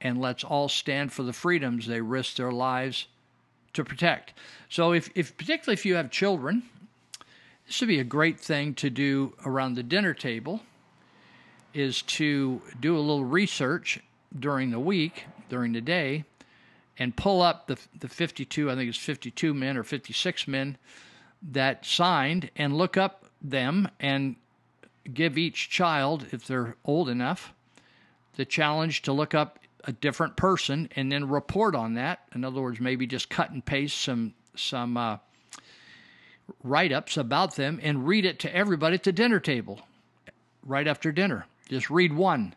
and 0.00 0.20
let's 0.20 0.44
all 0.44 0.68
stand 0.68 1.12
for 1.12 1.22
the 1.22 1.32
freedoms 1.32 1.86
they 1.86 2.00
risked 2.00 2.36
their 2.36 2.52
lives 2.52 3.06
to 3.72 3.84
protect. 3.84 4.34
So, 4.68 4.92
if, 4.92 5.10
if 5.14 5.36
particularly 5.36 5.74
if 5.74 5.84
you 5.84 5.96
have 5.96 6.10
children, 6.10 6.62
this 7.66 7.80
would 7.80 7.88
be 7.88 8.00
a 8.00 8.04
great 8.04 8.40
thing 8.40 8.74
to 8.74 8.90
do 8.90 9.34
around 9.44 9.74
the 9.74 9.82
dinner 9.82 10.14
table 10.14 10.60
is 11.74 12.02
to 12.02 12.62
do 12.80 12.96
a 12.96 13.00
little 13.00 13.24
research 13.24 14.00
during 14.38 14.70
the 14.70 14.80
week, 14.80 15.24
during 15.48 15.72
the 15.72 15.80
day, 15.80 16.24
and 16.98 17.16
pull 17.16 17.42
up 17.42 17.66
the, 17.66 17.78
the 17.98 18.08
52, 18.08 18.70
I 18.70 18.74
think 18.74 18.88
it's 18.88 18.98
52 18.98 19.54
men 19.54 19.76
or 19.76 19.82
56 19.82 20.48
men 20.48 20.76
that 21.50 21.84
signed 21.84 22.50
and 22.56 22.76
look 22.76 22.96
up 22.96 23.26
them 23.40 23.88
and 24.00 24.36
give 25.12 25.38
each 25.38 25.70
child, 25.70 26.26
if 26.32 26.46
they're 26.46 26.76
old 26.84 27.08
enough, 27.08 27.52
the 28.36 28.44
challenge 28.44 29.02
to 29.02 29.12
look 29.12 29.34
up 29.34 29.58
a 29.84 29.92
different 29.92 30.36
person 30.36 30.88
and 30.96 31.10
then 31.10 31.28
report 31.28 31.74
on 31.74 31.94
that. 31.94 32.20
In 32.34 32.44
other 32.44 32.60
words, 32.60 32.80
maybe 32.80 33.06
just 33.06 33.30
cut 33.30 33.50
and 33.50 33.64
paste 33.64 33.98
some 34.00 34.34
some 34.54 34.96
uh, 34.96 35.18
write 36.64 36.92
ups 36.92 37.16
about 37.16 37.54
them 37.54 37.78
and 37.82 38.08
read 38.08 38.24
it 38.24 38.40
to 38.40 38.54
everybody 38.54 38.94
at 38.94 39.04
the 39.04 39.12
dinner 39.12 39.38
table 39.38 39.80
right 40.64 40.88
after 40.88 41.12
dinner. 41.12 41.46
Just 41.68 41.90
read 41.90 42.12
one 42.12 42.54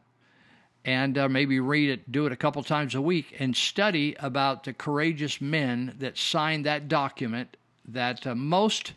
and 0.86 1.17
uh, 1.17 1.30
maybe 1.30 1.60
read 1.60 1.89
it, 1.89 2.12
do 2.12 2.26
it 2.26 2.32
a 2.32 2.38
couple 2.38 2.63
times 2.63 2.96
a 2.96 3.02
week, 3.02 3.36
and 3.39 3.56
study 3.56 4.15
about 4.20 4.63
the 4.63 4.74
courageous 4.74 5.39
men 5.39 5.96
that 6.00 6.17
signed 6.17 6.65
that 6.65 6.88
document. 6.88 7.58
That 7.88 8.26
uh, 8.26 8.36
most, 8.36 8.94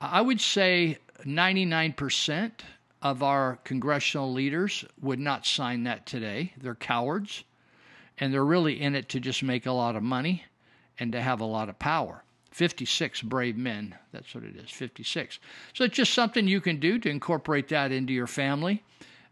I 0.00 0.20
would 0.20 0.40
say, 0.40 0.98
99% 1.24 2.52
of 3.02 3.22
our 3.22 3.58
congressional 3.64 4.32
leaders 4.32 4.84
would 5.00 5.18
not 5.18 5.46
sign 5.46 5.84
that 5.84 6.06
today. 6.06 6.52
They're 6.60 6.74
cowards, 6.74 7.44
and 8.18 8.32
they're 8.32 8.44
really 8.44 8.80
in 8.80 8.94
it 8.94 9.08
to 9.10 9.20
just 9.20 9.42
make 9.42 9.66
a 9.66 9.72
lot 9.72 9.96
of 9.96 10.02
money 10.02 10.44
and 10.98 11.12
to 11.12 11.20
have 11.20 11.40
a 11.40 11.44
lot 11.44 11.68
of 11.68 11.78
power. 11.78 12.22
56 12.52 13.22
brave 13.22 13.56
men, 13.56 13.96
that's 14.12 14.32
what 14.32 14.44
it 14.44 14.54
is, 14.56 14.70
56. 14.70 15.40
So 15.72 15.84
it's 15.84 15.96
just 15.96 16.14
something 16.14 16.46
you 16.46 16.60
can 16.60 16.78
do 16.78 17.00
to 17.00 17.10
incorporate 17.10 17.68
that 17.68 17.90
into 17.90 18.12
your 18.12 18.28
family 18.28 18.84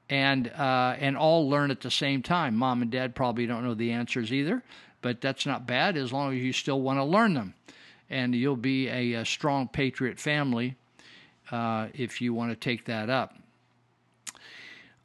and 0.08 0.48
uh, 0.48 0.96
and 0.98 1.16
all 1.16 1.48
learn 1.48 1.70
at 1.70 1.80
the 1.80 1.90
same 1.90 2.22
time. 2.22 2.56
Mom 2.56 2.82
and 2.82 2.90
dad 2.90 3.14
probably 3.14 3.46
don't 3.46 3.64
know 3.64 3.74
the 3.74 3.92
answers 3.92 4.32
either, 4.32 4.62
but 5.00 5.20
that's 5.20 5.46
not 5.46 5.66
bad 5.66 5.96
as 5.96 6.12
long 6.12 6.34
as 6.34 6.42
you 6.42 6.52
still 6.52 6.80
want 6.80 6.98
to 6.98 7.04
learn 7.04 7.34
them. 7.34 7.54
And 8.10 8.34
you'll 8.34 8.56
be 8.56 8.88
a, 8.88 9.14
a 9.14 9.24
strong 9.24 9.68
patriot 9.68 10.18
family 10.18 10.76
uh, 11.50 11.88
if 11.94 12.20
you 12.20 12.34
want 12.34 12.50
to 12.52 12.56
take 12.56 12.84
that 12.86 13.08
up. 13.08 13.36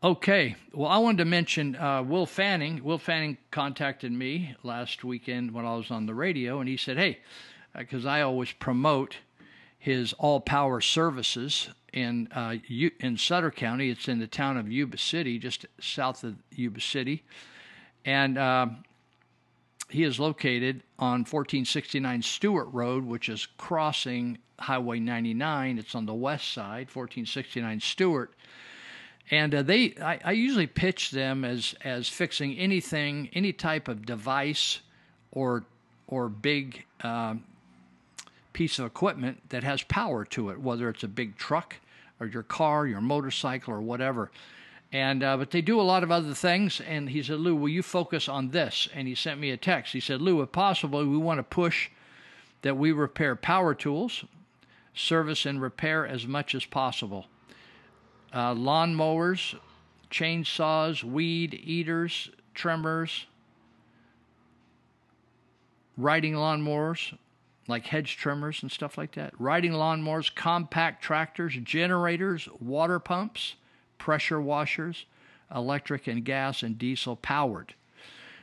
Okay, 0.03 0.55
well, 0.73 0.89
I 0.89 0.99
wanted 0.99 1.17
to 1.19 1.25
mention 1.25 1.75
uh, 1.75 2.03
Will 2.03 2.27
Fanning. 2.27 2.83
Will 2.83 2.99
Fanning 2.99 3.37
contacted 3.49 4.11
me 4.11 4.55
last 4.61 5.03
weekend 5.03 5.51
when 5.51 5.65
I 5.65 5.75
was 5.75 5.89
on 5.89 6.05
the 6.05 6.13
radio, 6.13 6.59
and 6.59 6.69
he 6.69 6.77
said, 6.77 6.97
"Hey, 6.97 7.19
because 7.75 8.05
I 8.05 8.21
always 8.21 8.51
promote 8.51 9.17
his 9.79 10.13
all 10.13 10.39
power 10.39 10.81
services 10.81 11.69
in 12.01 12.27
uh, 12.31 12.55
in 12.99 13.17
Sutter 13.17 13.51
County. 13.51 13.89
It's 13.89 14.07
in 14.07 14.19
the 14.19 14.27
town 14.27 14.57
of 14.57 14.71
Yuba 14.71 14.97
City, 14.97 15.39
just 15.39 15.65
south 15.79 16.23
of 16.23 16.35
Yuba 16.51 16.79
City, 16.79 17.23
and 18.05 18.37
uh, 18.37 18.67
he 19.89 20.03
is 20.03 20.19
located 20.19 20.83
on 20.99 21.21
1469 21.21 22.21
Stewart 22.21 22.67
Road, 22.71 23.05
which 23.05 23.29
is 23.29 23.47
crossing 23.57 24.37
Highway 24.59 24.99
99. 24.99 25.79
It's 25.79 25.95
on 25.95 26.05
the 26.05 26.13
west 26.13 26.53
side, 26.53 26.87
1469 26.93 27.79
Stewart. 27.79 28.33
And 29.31 29.55
uh, 29.55 29.61
they, 29.63 29.95
I, 30.01 30.19
I, 30.23 30.31
usually 30.31 30.67
pitch 30.67 31.11
them 31.11 31.43
as 31.43 31.75
as 31.83 32.07
fixing 32.07 32.57
anything, 32.57 33.29
any 33.33 33.51
type 33.51 33.87
of 33.87 34.05
device, 34.05 34.79
or 35.31 35.65
or 36.07 36.29
big 36.29 36.85
um, 37.01 37.43
piece 38.53 38.79
of 38.79 38.85
equipment 38.85 39.49
that 39.49 39.63
has 39.63 39.83
power 39.83 40.23
to 40.25 40.49
it, 40.49 40.61
whether 40.61 40.87
it's 40.89 41.03
a 41.03 41.07
big 41.09 41.35
truck 41.37 41.75
or 42.19 42.27
your 42.27 42.43
car, 42.43 42.87
your 42.87 43.01
motorcycle, 43.01 43.73
or 43.73 43.81
whatever. 43.81 44.31
And 44.91 45.23
uh, 45.23 45.37
but 45.37 45.51
they 45.51 45.61
do 45.61 45.79
a 45.79 45.83
lot 45.83 46.03
of 46.03 46.11
other 46.11 46.33
things. 46.33 46.81
And 46.81 47.09
he 47.09 47.21
said, 47.21 47.39
Lou, 47.39 47.55
will 47.55 47.69
you 47.69 47.83
focus 47.83 48.29
on 48.29 48.49
this? 48.49 48.87
And 48.93 49.07
he 49.07 49.15
sent 49.15 49.39
me 49.39 49.51
a 49.51 49.57
text. 49.57 49.93
He 49.93 49.99
said, 49.99 50.21
Lou, 50.21 50.41
if 50.41 50.51
possible, 50.51 51.05
we 51.05 51.17
want 51.17 51.39
to 51.39 51.43
push 51.43 51.89
that 52.61 52.77
we 52.77 52.91
repair 52.91 53.35
power 53.35 53.73
tools, 53.73 54.23
service 54.93 55.45
and 55.45 55.61
repair 55.61 56.07
as 56.07 56.25
much 56.25 56.55
as 56.55 56.65
possible 56.65 57.27
uh, 58.33 58.53
lawn 58.53 58.93
mowers, 58.95 59.55
chainsaws, 60.09 61.03
weed 61.03 61.53
eaters, 61.53 62.29
trimmers, 62.53 63.25
riding 65.97 66.33
lawnmowers, 66.33 67.17
like 67.67 67.87
hedge 67.87 68.17
trimmers 68.17 68.61
and 68.61 68.71
stuff 68.71 68.97
like 68.97 69.13
that, 69.13 69.33
riding 69.39 69.73
lawnmowers, 69.73 70.33
compact 70.33 71.03
tractors, 71.03 71.55
generators, 71.63 72.47
water 72.59 72.99
pumps, 72.99 73.55
pressure 73.97 74.41
washers, 74.41 75.05
electric 75.53 76.07
and 76.07 76.23
gas 76.23 76.63
and 76.63 76.77
diesel 76.77 77.15
powered. 77.15 77.73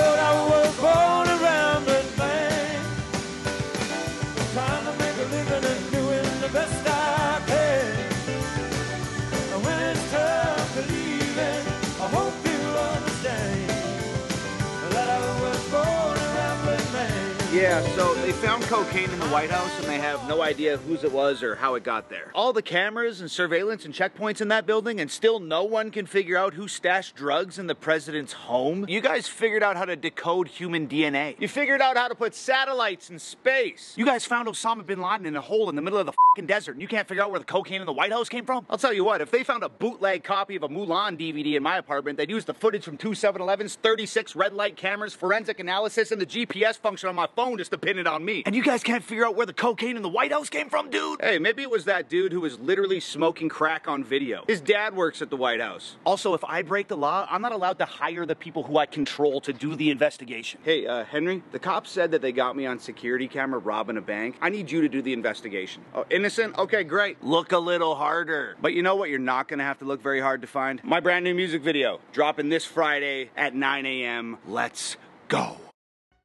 so 17.88 18.19
they 18.30 18.36
found 18.46 18.62
cocaine 18.64 19.10
in 19.10 19.18
the 19.18 19.26
White 19.26 19.50
House 19.50 19.76
and 19.80 19.88
they 19.88 19.98
have 19.98 20.28
no 20.28 20.40
idea 20.40 20.76
whose 20.76 21.02
it 21.02 21.10
was 21.10 21.42
or 21.42 21.56
how 21.56 21.74
it 21.74 21.82
got 21.82 22.08
there. 22.08 22.30
All 22.32 22.52
the 22.52 22.62
cameras 22.62 23.20
and 23.20 23.28
surveillance 23.28 23.84
and 23.84 23.92
checkpoints 23.92 24.40
in 24.40 24.46
that 24.48 24.66
building, 24.66 25.00
and 25.00 25.10
still 25.10 25.40
no 25.40 25.64
one 25.64 25.90
can 25.90 26.06
figure 26.06 26.36
out 26.36 26.54
who 26.54 26.68
stashed 26.68 27.16
drugs 27.16 27.58
in 27.58 27.66
the 27.66 27.74
president's 27.74 28.32
home. 28.32 28.86
You 28.88 29.00
guys 29.00 29.26
figured 29.26 29.64
out 29.64 29.76
how 29.76 29.84
to 29.84 29.96
decode 29.96 30.46
human 30.46 30.86
DNA. 30.86 31.40
You 31.40 31.48
figured 31.48 31.80
out 31.80 31.96
how 31.96 32.06
to 32.06 32.14
put 32.14 32.36
satellites 32.36 33.10
in 33.10 33.18
space. 33.18 33.94
You 33.96 34.06
guys 34.06 34.24
found 34.24 34.46
Osama 34.46 34.86
bin 34.86 35.00
Laden 35.00 35.26
in 35.26 35.34
a 35.34 35.40
hole 35.40 35.68
in 35.68 35.74
the 35.74 35.82
middle 35.82 35.98
of 35.98 36.06
the 36.06 36.12
fing 36.36 36.46
desert, 36.46 36.72
and 36.72 36.82
you 36.82 36.88
can't 36.88 37.08
figure 37.08 37.24
out 37.24 37.32
where 37.32 37.40
the 37.40 37.46
cocaine 37.46 37.80
in 37.80 37.86
the 37.86 37.92
White 37.92 38.12
House 38.12 38.28
came 38.28 38.44
from? 38.44 38.64
I'll 38.70 38.78
tell 38.78 38.92
you 38.92 39.02
what, 39.02 39.20
if 39.20 39.32
they 39.32 39.42
found 39.42 39.64
a 39.64 39.68
bootleg 39.68 40.22
copy 40.22 40.54
of 40.54 40.62
a 40.62 40.68
Mulan 40.68 41.18
DVD 41.18 41.56
in 41.56 41.64
my 41.64 41.78
apartment, 41.78 42.16
they'd 42.16 42.30
use 42.30 42.44
the 42.44 42.54
footage 42.54 42.84
from 42.84 42.96
two 42.96 43.10
7-Elevens, 43.10 43.74
36 43.82 44.36
red 44.36 44.52
light 44.52 44.76
cameras, 44.76 45.14
forensic 45.14 45.58
analysis, 45.58 46.12
and 46.12 46.20
the 46.20 46.26
GPS 46.26 46.78
function 46.78 47.08
on 47.08 47.16
my 47.16 47.26
phone 47.34 47.58
just 47.58 47.72
to 47.72 47.78
pin 47.78 47.98
it 47.98 48.06
on 48.06 48.19
me. 48.24 48.42
And 48.46 48.54
you 48.54 48.62
guys 48.62 48.82
can't 48.82 49.02
figure 49.02 49.26
out 49.26 49.36
where 49.36 49.46
the 49.46 49.52
cocaine 49.52 49.96
in 49.96 50.02
the 50.02 50.08
White 50.08 50.32
House 50.32 50.48
came 50.48 50.68
from, 50.68 50.90
dude? 50.90 51.20
Hey, 51.20 51.38
maybe 51.38 51.62
it 51.62 51.70
was 51.70 51.84
that 51.86 52.08
dude 52.08 52.32
who 52.32 52.40
was 52.40 52.58
literally 52.58 53.00
smoking 53.00 53.48
crack 53.48 53.88
on 53.88 54.04
video. 54.04 54.44
His 54.46 54.60
dad 54.60 54.94
works 54.94 55.22
at 55.22 55.30
the 55.30 55.36
White 55.36 55.60
House. 55.60 55.96
Also, 56.04 56.34
if 56.34 56.44
I 56.44 56.62
break 56.62 56.88
the 56.88 56.96
law, 56.96 57.26
I'm 57.30 57.42
not 57.42 57.52
allowed 57.52 57.78
to 57.78 57.84
hire 57.84 58.26
the 58.26 58.34
people 58.34 58.62
who 58.62 58.78
I 58.78 58.86
control 58.86 59.40
to 59.42 59.52
do 59.52 59.74
the 59.74 59.90
investigation. 59.90 60.60
Hey, 60.62 60.86
uh, 60.86 61.04
Henry, 61.04 61.42
the 61.52 61.58
cops 61.58 61.90
said 61.90 62.10
that 62.12 62.22
they 62.22 62.32
got 62.32 62.56
me 62.56 62.66
on 62.66 62.78
security 62.78 63.28
camera 63.28 63.58
robbing 63.58 63.96
a 63.96 64.02
bank. 64.02 64.36
I 64.40 64.48
need 64.48 64.70
you 64.70 64.80
to 64.82 64.88
do 64.88 65.02
the 65.02 65.12
investigation. 65.12 65.82
Oh, 65.94 66.04
innocent? 66.10 66.58
Okay, 66.58 66.84
great. 66.84 67.22
Look 67.22 67.52
a 67.52 67.58
little 67.58 67.94
harder. 67.94 68.56
But 68.60 68.74
you 68.74 68.82
know 68.82 68.96
what 68.96 69.10
you're 69.10 69.18
not 69.18 69.48
gonna 69.48 69.64
have 69.64 69.78
to 69.78 69.84
look 69.84 70.02
very 70.02 70.20
hard 70.20 70.40
to 70.42 70.46
find? 70.46 70.82
My 70.84 71.00
brand 71.00 71.24
new 71.24 71.34
music 71.34 71.62
video, 71.62 72.00
dropping 72.12 72.48
this 72.48 72.64
Friday 72.64 73.30
at 73.36 73.54
9 73.54 73.86
a.m. 73.86 74.38
Let's 74.46 74.96
go. 75.28 75.56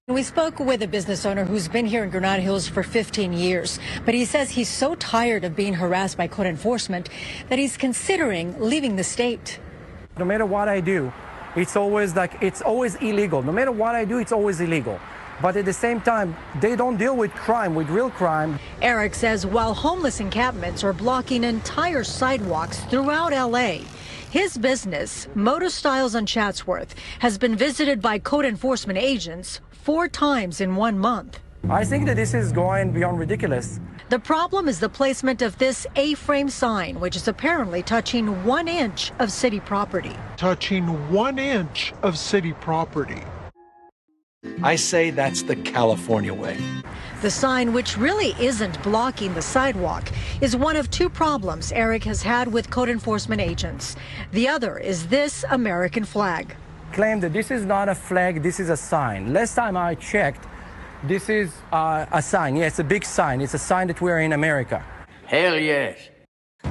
We 0.07 0.21
spoke 0.21 0.59
with 0.59 0.83
a 0.83 0.87
business 0.87 1.25
owner 1.25 1.45
who's 1.45 1.67
been 1.67 1.87
here 1.87 2.03
in 2.03 2.11
Granada 2.11 2.39
Hills 2.39 2.67
for 2.67 2.83
15 2.83 3.33
years, 3.33 3.79
but 4.05 4.13
he 4.13 4.23
says 4.23 4.51
he's 4.51 4.69
so 4.69 4.93
tired 4.93 5.43
of 5.43 5.55
being 5.55 5.73
harassed 5.73 6.15
by 6.15 6.27
code 6.27 6.45
enforcement 6.45 7.09
that 7.49 7.57
he's 7.57 7.75
considering 7.75 8.55
leaving 8.59 8.97
the 8.97 9.03
state. 9.03 9.59
No 10.19 10.23
matter 10.23 10.45
what 10.45 10.69
I 10.69 10.79
do, 10.79 11.11
it's 11.55 11.75
always 11.75 12.15
like 12.15 12.37
it's 12.39 12.61
always 12.61 12.93
illegal. 12.97 13.41
No 13.41 13.51
matter 13.51 13.71
what 13.71 13.95
I 13.95 14.05
do, 14.05 14.19
it's 14.19 14.31
always 14.31 14.61
illegal. 14.61 14.99
But 15.41 15.57
at 15.57 15.65
the 15.65 15.73
same 15.73 15.99
time, 16.01 16.37
they 16.61 16.75
don't 16.75 16.97
deal 16.97 17.15
with 17.17 17.33
crime, 17.33 17.73
with 17.73 17.89
real 17.89 18.11
crime. 18.11 18.59
Eric 18.83 19.15
says 19.15 19.43
while 19.43 19.73
homeless 19.73 20.19
encampments 20.19 20.83
are 20.83 20.93
blocking 20.93 21.43
entire 21.43 22.03
sidewalks 22.03 22.77
throughout 22.91 23.31
LA, 23.31 23.79
his 24.35 24.57
business, 24.57 25.29
Moto 25.33 25.69
Styles 25.69 26.13
on 26.13 26.25
Chatsworth, 26.25 26.93
has 27.19 27.37
been 27.37 27.55
visited 27.55 28.01
by 28.01 28.19
code 28.19 28.43
enforcement 28.43 28.99
agents 28.99 29.61
four 29.71 30.09
times 30.09 30.59
in 30.59 30.75
one 30.75 30.99
month. 30.99 31.39
I 31.69 31.85
think 31.85 32.05
that 32.07 32.17
this 32.17 32.33
is 32.33 32.51
going 32.51 32.91
beyond 32.91 33.17
ridiculous. 33.17 33.79
The 34.09 34.19
problem 34.19 34.67
is 34.67 34.81
the 34.81 34.89
placement 34.89 35.41
of 35.41 35.57
this 35.57 35.87
A-frame 35.95 36.49
sign, 36.49 36.99
which 36.99 37.15
is 37.15 37.29
apparently 37.29 37.81
touching 37.81 38.43
one 38.43 38.67
inch 38.67 39.13
of 39.19 39.31
city 39.31 39.61
property. 39.61 40.17
touching 40.35 40.85
one 41.09 41.39
inch 41.39 41.93
of 42.03 42.17
city 42.17 42.51
property. 42.59 43.23
I 44.61 44.75
say 44.75 45.11
that's 45.11 45.43
the 45.43 45.55
California 45.55 46.33
way. 46.33 46.57
The 47.25 47.31
sign, 47.31 47.73
which 47.73 47.97
really 47.97 48.35
isn't 48.39 48.79
blocking 48.83 49.33
the 49.33 49.41
sidewalk, 49.41 50.11
is 50.41 50.55
one 50.55 50.75
of 50.75 50.91
two 50.91 51.09
problems 51.09 51.71
Eric 51.71 52.03
has 52.03 52.21
had 52.21 52.47
with 52.47 52.69
code 52.69 52.88
enforcement 52.88 53.41
agents. 53.41 53.95
The 54.31 54.47
other 54.47 54.77
is 54.77 55.07
this 55.07 55.43
American 55.49 56.05
flag. 56.05 56.55
Claim 56.93 57.19
that 57.21 57.33
this 57.33 57.49
is 57.49 57.65
not 57.65 57.89
a 57.89 57.95
flag, 57.95 58.43
this 58.43 58.59
is 58.59 58.69
a 58.69 58.77
sign. 58.77 59.33
Last 59.33 59.55
time 59.55 59.75
I 59.75 59.95
checked, 59.95 60.45
this 61.03 61.27
is 61.27 61.51
uh, 61.73 62.05
a 62.11 62.21
sign. 62.21 62.57
Yeah, 62.57 62.67
it's 62.67 62.77
a 62.77 62.83
big 62.83 63.03
sign. 63.03 63.41
It's 63.41 63.55
a 63.55 63.63
sign 63.71 63.88
that 63.88 64.01
we're 64.01 64.19
in 64.19 64.33
America. 64.33 64.85
Hell 65.25 65.57
yes. 65.57 65.97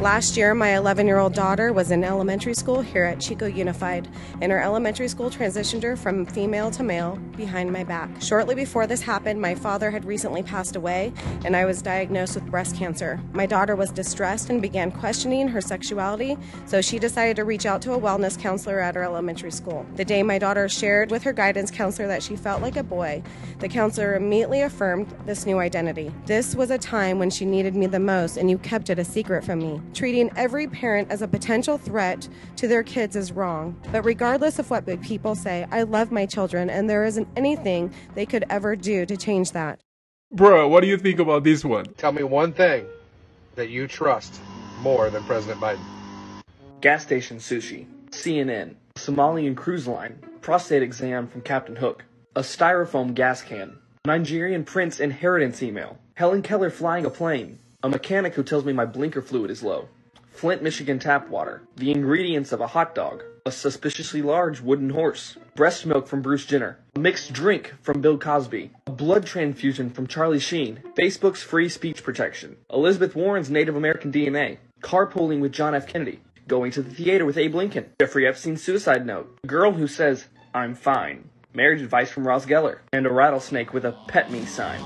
Last 0.00 0.36
year, 0.36 0.54
my 0.54 0.76
11 0.76 1.06
year 1.06 1.18
old 1.18 1.34
daughter 1.34 1.72
was 1.72 1.92
in 1.92 2.02
elementary 2.02 2.52
school 2.52 2.82
here 2.82 3.04
at 3.04 3.20
Chico 3.20 3.46
Unified, 3.46 4.08
and 4.42 4.50
her 4.50 4.60
elementary 4.60 5.06
school 5.06 5.30
transitioned 5.30 5.84
her 5.84 5.96
from 5.96 6.26
female 6.26 6.70
to 6.72 6.82
male 6.82 7.16
behind 7.36 7.72
my 7.72 7.84
back. 7.84 8.10
Shortly 8.20 8.56
before 8.56 8.88
this 8.88 9.00
happened, 9.00 9.40
my 9.40 9.54
father 9.54 9.92
had 9.92 10.04
recently 10.04 10.42
passed 10.42 10.74
away, 10.74 11.12
and 11.44 11.56
I 11.56 11.64
was 11.64 11.80
diagnosed 11.80 12.34
with 12.34 12.50
breast 12.50 12.76
cancer. 12.76 13.20
My 13.32 13.46
daughter 13.46 13.76
was 13.76 13.90
distressed 13.92 14.50
and 14.50 14.60
began 14.60 14.90
questioning 14.90 15.46
her 15.48 15.60
sexuality, 15.60 16.36
so 16.66 16.82
she 16.82 16.98
decided 16.98 17.36
to 17.36 17.44
reach 17.44 17.64
out 17.64 17.80
to 17.82 17.92
a 17.92 17.98
wellness 17.98 18.38
counselor 18.38 18.80
at 18.80 18.96
her 18.96 19.04
elementary 19.04 19.52
school. 19.52 19.86
The 19.94 20.04
day 20.04 20.22
my 20.24 20.38
daughter 20.38 20.68
shared 20.68 21.12
with 21.12 21.22
her 21.22 21.32
guidance 21.32 21.70
counselor 21.70 22.08
that 22.08 22.22
she 22.22 22.36
felt 22.36 22.60
like 22.60 22.76
a 22.76 22.82
boy, 22.82 23.22
the 23.60 23.68
counselor 23.68 24.16
immediately 24.16 24.62
affirmed 24.62 25.14
this 25.24 25.46
new 25.46 25.60
identity. 25.60 26.12
This 26.26 26.54
was 26.54 26.70
a 26.70 26.78
time 26.78 27.18
when 27.18 27.30
she 27.30 27.44
needed 27.44 27.76
me 27.76 27.86
the 27.86 28.00
most, 28.00 28.36
and 28.36 28.50
you 28.50 28.58
kept 28.58 28.90
it 28.90 28.98
a 28.98 29.04
secret 29.04 29.44
from 29.44 29.60
me. 29.60 29.80
Treating 29.92 30.30
every 30.36 30.66
parent 30.66 31.10
as 31.10 31.22
a 31.22 31.28
potential 31.28 31.78
threat 31.78 32.28
to 32.56 32.66
their 32.66 32.82
kids 32.82 33.16
is 33.16 33.32
wrong. 33.32 33.80
But 33.92 34.04
regardless 34.04 34.58
of 34.58 34.70
what 34.70 34.86
big 34.86 35.02
people 35.02 35.34
say, 35.34 35.66
I 35.70 35.82
love 35.82 36.10
my 36.10 36.26
children, 36.26 36.70
and 36.70 36.88
there 36.88 37.04
isn't 37.04 37.28
anything 37.36 37.92
they 38.14 38.26
could 38.26 38.44
ever 38.50 38.74
do 38.76 39.06
to 39.06 39.16
change 39.16 39.52
that. 39.52 39.80
Bro, 40.32 40.68
what 40.68 40.80
do 40.80 40.88
you 40.88 40.96
think 40.96 41.20
about 41.20 41.44
this 41.44 41.64
one? 41.64 41.84
Tell 41.96 42.12
me 42.12 42.22
one 42.22 42.52
thing 42.52 42.86
that 43.54 43.70
you 43.70 43.86
trust 43.86 44.40
more 44.80 45.10
than 45.10 45.22
President 45.24 45.60
Biden. 45.60 45.84
Gas 46.80 47.02
station 47.02 47.38
sushi, 47.38 47.86
CNN, 48.10 48.74
Somalian 48.96 49.56
cruise 49.56 49.86
line, 49.86 50.18
prostate 50.40 50.82
exam 50.82 51.26
from 51.28 51.40
Captain 51.40 51.76
Hook, 51.76 52.04
a 52.36 52.40
styrofoam 52.40 53.14
gas 53.14 53.42
can, 53.42 53.78
Nigerian 54.06 54.64
prince 54.64 55.00
inheritance 55.00 55.62
email, 55.62 55.98
Helen 56.14 56.42
Keller 56.42 56.70
flying 56.70 57.06
a 57.06 57.10
plane, 57.10 57.58
a 57.84 57.88
mechanic 57.88 58.32
who 58.32 58.42
tells 58.42 58.64
me 58.64 58.72
my 58.72 58.86
blinker 58.86 59.20
fluid 59.20 59.50
is 59.50 59.62
low, 59.62 59.86
Flint, 60.30 60.62
Michigan 60.62 60.98
tap 60.98 61.28
water, 61.28 61.62
the 61.76 61.90
ingredients 61.90 62.50
of 62.50 62.62
a 62.62 62.66
hot 62.66 62.94
dog, 62.94 63.22
a 63.44 63.52
suspiciously 63.52 64.22
large 64.22 64.62
wooden 64.62 64.88
horse, 64.88 65.36
breast 65.54 65.84
milk 65.84 66.08
from 66.08 66.22
Bruce 66.22 66.46
Jenner, 66.46 66.78
a 66.96 66.98
mixed 66.98 67.34
drink 67.34 67.74
from 67.82 68.00
Bill 68.00 68.16
Cosby, 68.16 68.70
a 68.86 68.90
blood 68.90 69.26
transfusion 69.26 69.90
from 69.90 70.06
Charlie 70.06 70.40
Sheen, 70.40 70.82
Facebook's 70.98 71.42
free 71.42 71.68
speech 71.68 72.02
protection, 72.02 72.56
Elizabeth 72.72 73.14
Warren's 73.14 73.50
Native 73.50 73.76
American 73.76 74.10
DNA, 74.10 74.56
carpooling 74.80 75.40
with 75.40 75.52
John 75.52 75.74
F. 75.74 75.86
Kennedy, 75.86 76.20
going 76.48 76.72
to 76.72 76.80
the 76.80 76.94
theater 76.94 77.26
with 77.26 77.36
Abe 77.36 77.54
Lincoln, 77.54 77.90
Jeffrey 78.00 78.26
Epstein's 78.26 78.62
suicide 78.62 79.04
note, 79.04 79.38
a 79.44 79.46
girl 79.46 79.72
who 79.72 79.86
says, 79.86 80.24
I'm 80.54 80.74
fine, 80.74 81.28
marriage 81.52 81.82
advice 81.82 82.10
from 82.10 82.26
Ross 82.26 82.46
Geller, 82.46 82.78
and 82.94 83.06
a 83.06 83.12
rattlesnake 83.12 83.74
with 83.74 83.84
a 83.84 83.92
pet 84.08 84.30
me 84.30 84.46
sign. 84.46 84.80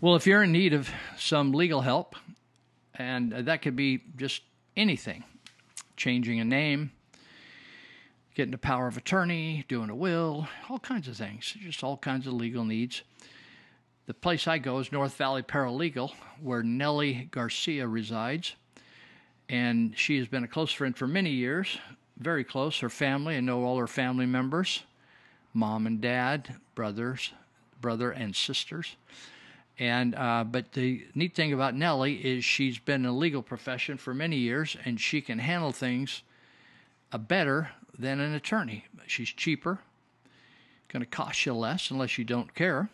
Well, 0.00 0.14
if 0.14 0.28
you're 0.28 0.44
in 0.44 0.52
need 0.52 0.74
of 0.74 0.88
some 1.16 1.50
legal 1.50 1.80
help, 1.80 2.14
and 2.94 3.32
that 3.32 3.62
could 3.62 3.74
be 3.74 4.00
just 4.16 4.42
anything 4.76 5.24
changing 5.96 6.38
a 6.38 6.44
name, 6.44 6.92
getting 8.36 8.54
a 8.54 8.58
power 8.58 8.86
of 8.86 8.96
attorney, 8.96 9.64
doing 9.66 9.90
a 9.90 9.96
will, 9.96 10.46
all 10.68 10.78
kinds 10.78 11.08
of 11.08 11.16
things, 11.16 11.52
just 11.60 11.82
all 11.82 11.96
kinds 11.96 12.28
of 12.28 12.34
legal 12.34 12.64
needs. 12.64 13.02
The 14.06 14.14
place 14.14 14.46
I 14.46 14.58
go 14.58 14.78
is 14.78 14.92
North 14.92 15.16
Valley 15.16 15.42
Paralegal, 15.42 16.12
where 16.40 16.62
Nellie 16.62 17.26
Garcia 17.32 17.88
resides. 17.88 18.54
And 19.48 19.98
she 19.98 20.16
has 20.18 20.28
been 20.28 20.44
a 20.44 20.48
close 20.48 20.70
friend 20.70 20.96
for 20.96 21.08
many 21.08 21.30
years, 21.30 21.76
very 22.16 22.44
close. 22.44 22.78
Her 22.78 22.88
family, 22.88 23.36
I 23.36 23.40
know 23.40 23.64
all 23.64 23.78
her 23.78 23.88
family 23.88 24.26
members 24.26 24.84
mom 25.52 25.88
and 25.88 26.00
dad, 26.00 26.54
brothers, 26.76 27.32
brother 27.80 28.12
and 28.12 28.36
sisters. 28.36 28.94
And 29.78 30.14
uh, 30.16 30.44
but 30.44 30.72
the 30.72 31.06
neat 31.14 31.34
thing 31.34 31.52
about 31.52 31.74
Nellie 31.74 32.14
is 32.14 32.44
she's 32.44 32.78
been 32.78 32.96
in 32.96 33.02
the 33.02 33.12
legal 33.12 33.42
profession 33.42 33.96
for 33.96 34.12
many 34.12 34.36
years, 34.36 34.76
and 34.84 35.00
she 35.00 35.20
can 35.20 35.38
handle 35.38 35.70
things 35.70 36.22
uh, 37.12 37.18
better 37.18 37.70
than 37.96 38.18
an 38.18 38.34
attorney. 38.34 38.86
She's 39.06 39.28
cheaper, 39.28 39.78
going 40.88 41.02
to 41.02 41.06
cost 41.06 41.46
you 41.46 41.54
less 41.54 41.90
unless 41.90 42.18
you 42.18 42.24
don't 42.24 42.54
care, 42.54 42.88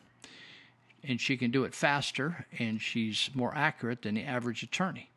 and 1.02 1.18
she 1.18 1.38
can 1.38 1.50
do 1.50 1.64
it 1.64 1.74
faster, 1.74 2.46
and 2.58 2.80
she's 2.80 3.30
more 3.34 3.54
accurate 3.56 4.02
than 4.02 4.14
the 4.16 4.24
average 4.24 4.62
attorney. 4.62 5.10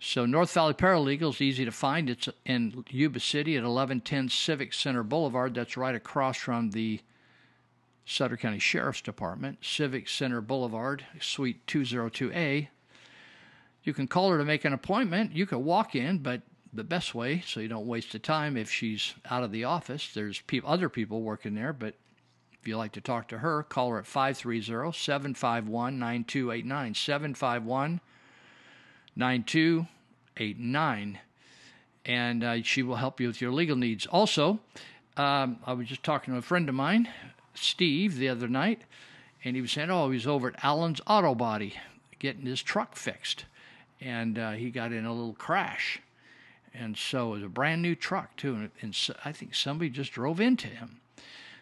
So 0.00 0.26
North 0.26 0.52
Valley 0.52 0.74
Paralegal 0.74 1.30
is 1.30 1.40
easy 1.40 1.64
to 1.64 1.70
find. 1.70 2.10
It's 2.10 2.28
in 2.44 2.84
Yuba 2.90 3.20
City 3.20 3.56
at 3.56 3.62
1110 3.62 4.30
Civic 4.30 4.74
Center 4.74 5.04
Boulevard. 5.04 5.54
That's 5.54 5.76
right 5.76 5.94
across 5.94 6.38
from 6.38 6.70
the 6.70 6.98
Sutter 8.04 8.36
County 8.36 8.58
Sheriff's 8.58 9.00
Department, 9.00 9.58
Civic 9.62 10.08
Center 10.08 10.40
Boulevard, 10.40 11.04
Suite 11.20 11.66
202A. 11.66 12.68
You 13.84 13.94
can 13.94 14.06
call 14.06 14.30
her 14.30 14.38
to 14.38 14.44
make 14.44 14.64
an 14.64 14.72
appointment. 14.72 15.34
You 15.34 15.46
can 15.46 15.64
walk 15.64 15.94
in, 15.94 16.18
but 16.18 16.42
the 16.72 16.84
best 16.84 17.14
way, 17.14 17.42
so 17.46 17.60
you 17.60 17.68
don't 17.68 17.86
waste 17.86 18.12
the 18.12 18.18
time 18.18 18.56
if 18.56 18.70
she's 18.70 19.14
out 19.30 19.42
of 19.42 19.52
the 19.52 19.64
office, 19.64 20.12
there's 20.14 20.40
peop 20.40 20.64
other 20.66 20.88
people 20.88 21.22
working 21.22 21.54
there, 21.54 21.72
but 21.72 21.94
if 22.62 22.68
you 22.68 22.76
like 22.76 22.92
to 22.92 23.00
talk 23.00 23.26
to 23.28 23.38
her, 23.38 23.64
call 23.64 23.90
her 23.90 23.98
at 23.98 24.06
530 24.06 24.96
751 24.96 25.98
9289. 25.98 26.94
751 26.94 28.00
9289. 29.16 31.18
And 32.04 32.44
uh, 32.44 32.62
she 32.62 32.84
will 32.84 32.96
help 32.96 33.20
you 33.20 33.26
with 33.26 33.40
your 33.40 33.50
legal 33.50 33.74
needs. 33.74 34.06
Also, 34.06 34.60
um, 35.16 35.58
I 35.66 35.72
was 35.72 35.88
just 35.88 36.04
talking 36.04 36.34
to 36.34 36.38
a 36.38 36.42
friend 36.42 36.68
of 36.68 36.76
mine, 36.76 37.08
Steve, 37.54 38.16
the 38.16 38.28
other 38.28 38.48
night, 38.48 38.82
and 39.44 39.56
he 39.56 39.62
was 39.62 39.72
saying, 39.72 39.90
oh, 39.90 40.08
he 40.10 40.14
was 40.14 40.26
over 40.26 40.48
at 40.48 40.64
Allen's 40.64 41.00
Auto 41.06 41.34
Body 41.34 41.74
getting 42.18 42.46
his 42.46 42.62
truck 42.62 42.96
fixed. 42.96 43.44
And 44.00 44.38
uh, 44.38 44.52
he 44.52 44.70
got 44.70 44.92
in 44.92 45.04
a 45.04 45.12
little 45.12 45.34
crash. 45.34 46.00
And 46.74 46.96
so 46.96 47.30
it 47.30 47.36
was 47.36 47.42
a 47.44 47.48
brand 47.48 47.82
new 47.82 47.94
truck, 47.94 48.36
too. 48.36 48.54
And, 48.54 48.70
and 48.80 48.94
so 48.94 49.14
I 49.24 49.32
think 49.32 49.54
somebody 49.54 49.90
just 49.90 50.12
drove 50.12 50.40
into 50.40 50.68
him. 50.68 51.00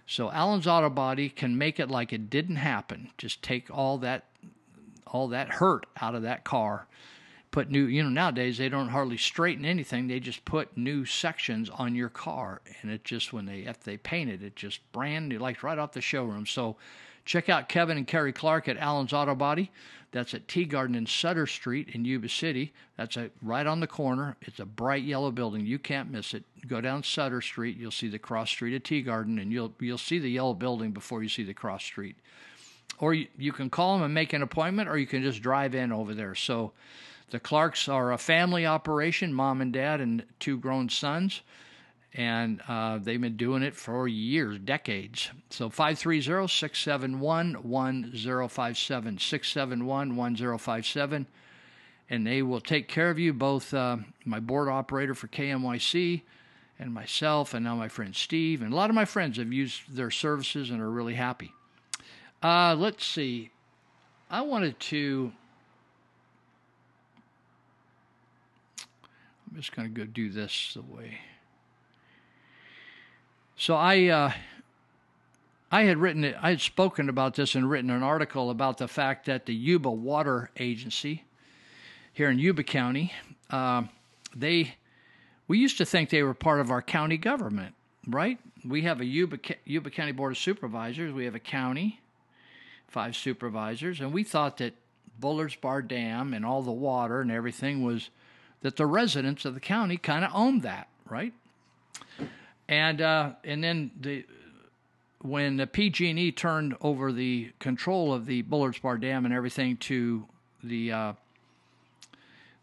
So 0.06 0.30
Allen's 0.30 0.66
Auto 0.66 0.90
Body 0.90 1.28
can 1.28 1.56
make 1.56 1.78
it 1.78 1.90
like 1.90 2.12
it 2.12 2.30
didn't 2.30 2.56
happen. 2.56 3.10
Just 3.16 3.42
take 3.42 3.70
all 3.70 3.98
that 3.98 4.24
all 5.06 5.28
that 5.28 5.48
hurt 5.48 5.86
out 6.00 6.14
of 6.14 6.22
that 6.22 6.44
car. 6.44 6.86
Put 7.50 7.68
new, 7.68 7.86
you 7.86 8.02
know, 8.02 8.08
nowadays 8.08 8.58
they 8.58 8.68
don't 8.68 8.88
hardly 8.88 9.16
straighten 9.16 9.64
anything. 9.64 10.06
They 10.06 10.20
just 10.20 10.44
put 10.44 10.76
new 10.76 11.04
sections 11.04 11.68
on 11.68 11.96
your 11.96 12.08
car, 12.08 12.60
and 12.80 12.90
it 12.92 13.02
just 13.02 13.32
when 13.32 13.46
they 13.46 13.60
if 13.60 13.80
they 13.80 13.96
paint 13.96 14.30
it, 14.30 14.42
it 14.42 14.54
just 14.54 14.80
brand 14.92 15.28
new, 15.28 15.38
like 15.38 15.62
right 15.64 15.78
off 15.78 15.92
the 15.92 16.00
showroom. 16.00 16.46
So 16.46 16.76
check 17.24 17.48
out 17.48 17.68
Kevin 17.68 17.96
and 17.96 18.06
Kerry 18.06 18.32
Clark 18.32 18.68
at 18.68 18.76
Allen's 18.76 19.12
Auto 19.12 19.34
Body. 19.34 19.72
That's 20.12 20.34
at 20.34 20.48
Teegarden 20.48 20.96
and 20.96 21.08
Sutter 21.08 21.46
Street 21.46 21.90
in 21.92 22.04
Yuba 22.04 22.28
City. 22.28 22.72
That's 22.96 23.16
a, 23.16 23.30
right 23.42 23.66
on 23.66 23.78
the 23.78 23.86
corner. 23.86 24.36
It's 24.42 24.58
a 24.58 24.64
bright 24.64 25.04
yellow 25.04 25.30
building. 25.30 25.64
You 25.64 25.78
can't 25.78 26.10
miss 26.10 26.34
it. 26.34 26.44
Go 26.66 26.80
down 26.80 27.04
Sutter 27.04 27.40
Street. 27.40 27.76
You'll 27.76 27.92
see 27.92 28.08
the 28.08 28.18
cross 28.18 28.50
street 28.50 28.74
of 28.74 28.82
Teegarden, 28.82 29.40
and 29.40 29.52
you'll 29.52 29.72
you'll 29.78 29.98
see 29.98 30.18
the 30.18 30.30
yellow 30.30 30.54
building 30.54 30.90
before 30.90 31.22
you 31.22 31.28
see 31.28 31.44
the 31.44 31.54
cross 31.54 31.84
street. 31.84 32.16
Or 33.00 33.14
you, 33.14 33.26
you 33.36 33.52
can 33.52 33.70
call 33.70 33.96
them 33.96 34.04
and 34.04 34.14
make 34.14 34.32
an 34.32 34.42
appointment, 34.42 34.88
or 34.88 34.96
you 34.96 35.06
can 35.06 35.22
just 35.22 35.42
drive 35.42 35.74
in 35.74 35.90
over 35.90 36.14
there. 36.14 36.34
So 36.34 36.72
the 37.30 37.40
Clarks 37.40 37.88
are 37.88 38.12
a 38.12 38.18
family 38.18 38.66
operation, 38.66 39.32
mom 39.32 39.60
and 39.60 39.72
dad, 39.72 40.00
and 40.00 40.24
two 40.38 40.58
grown 40.58 40.88
sons 40.88 41.42
and 42.14 42.60
uh, 42.66 42.98
they've 42.98 43.20
been 43.20 43.36
doing 43.36 43.62
it 43.62 43.74
for 43.74 44.08
years, 44.08 44.58
decades. 44.58 45.30
So 45.50 45.70
530 45.70 46.48
671 46.48 47.54
1057, 47.54 49.18
671 49.18 50.16
1057, 50.16 51.26
and 52.08 52.26
they 52.26 52.42
will 52.42 52.60
take 52.60 52.88
care 52.88 53.10
of 53.10 53.18
you, 53.18 53.32
both 53.32 53.72
uh, 53.72 53.98
my 54.24 54.40
board 54.40 54.68
operator 54.68 55.14
for 55.14 55.28
KMYC 55.28 56.22
and 56.78 56.92
myself, 56.92 57.54
and 57.54 57.64
now 57.64 57.76
my 57.76 57.88
friend 57.88 58.16
Steve. 58.16 58.62
And 58.62 58.72
a 58.72 58.76
lot 58.76 58.90
of 58.90 58.96
my 58.96 59.04
friends 59.04 59.36
have 59.36 59.52
used 59.52 59.94
their 59.94 60.10
services 60.10 60.70
and 60.70 60.80
are 60.80 60.90
really 60.90 61.14
happy. 61.14 61.52
Uh, 62.42 62.74
let's 62.78 63.04
see. 63.04 63.50
I 64.30 64.40
wanted 64.42 64.78
to. 64.80 65.32
I'm 69.48 69.56
just 69.56 69.74
going 69.74 69.92
to 69.92 70.00
go 70.00 70.06
do 70.06 70.30
this 70.30 70.72
the 70.74 70.82
way. 70.82 71.18
So 73.56 73.74
I 73.74 74.06
uh, 74.06 74.32
I 75.70 75.84
had 75.84 75.98
written 75.98 76.24
it, 76.24 76.36
I 76.40 76.50
had 76.50 76.60
spoken 76.60 77.08
about 77.08 77.34
this 77.34 77.54
and 77.54 77.68
written 77.68 77.90
an 77.90 78.02
article 78.02 78.50
about 78.50 78.78
the 78.78 78.88
fact 78.88 79.26
that 79.26 79.46
the 79.46 79.54
Yuba 79.54 79.90
Water 79.90 80.50
Agency 80.58 81.24
here 82.12 82.28
in 82.28 82.38
Yuba 82.38 82.64
County, 82.64 83.12
uh, 83.50 83.82
they 84.34 84.74
we 85.46 85.58
used 85.58 85.78
to 85.78 85.84
think 85.84 86.10
they 86.10 86.22
were 86.22 86.34
part 86.34 86.60
of 86.60 86.70
our 86.70 86.82
county 86.82 87.16
government, 87.16 87.74
right? 88.06 88.38
We 88.64 88.82
have 88.82 89.00
a 89.00 89.04
Yuba 89.04 89.38
Yuba 89.64 89.90
County 89.90 90.12
Board 90.12 90.32
of 90.32 90.38
Supervisors, 90.38 91.12
we 91.12 91.24
have 91.24 91.36
a 91.36 91.40
county, 91.40 91.99
five 92.90 93.16
supervisors, 93.16 94.00
and 94.00 94.12
we 94.12 94.24
thought 94.24 94.58
that 94.58 94.74
Bullards 95.18 95.56
Bar 95.56 95.82
Dam 95.82 96.34
and 96.34 96.44
all 96.44 96.62
the 96.62 96.72
water 96.72 97.20
and 97.20 97.30
everything 97.30 97.84
was 97.84 98.10
that 98.62 98.76
the 98.76 98.86
residents 98.86 99.44
of 99.44 99.54
the 99.54 99.60
county 99.60 99.96
kind 99.96 100.24
of 100.24 100.30
owned 100.34 100.62
that, 100.62 100.88
right? 101.08 101.32
And 102.68 103.00
uh, 103.00 103.32
and 103.44 103.62
then 103.62 103.90
the 104.00 104.24
when 105.22 105.56
the 105.56 105.66
PG&E 105.66 106.32
turned 106.32 106.76
over 106.80 107.12
the 107.12 107.52
control 107.58 108.14
of 108.14 108.26
the 108.26 108.42
Bullards 108.42 108.78
Bar 108.78 108.98
Dam 108.98 109.24
and 109.24 109.34
everything 109.34 109.76
to 109.78 110.26
the 110.62 110.92
uh, 110.92 111.12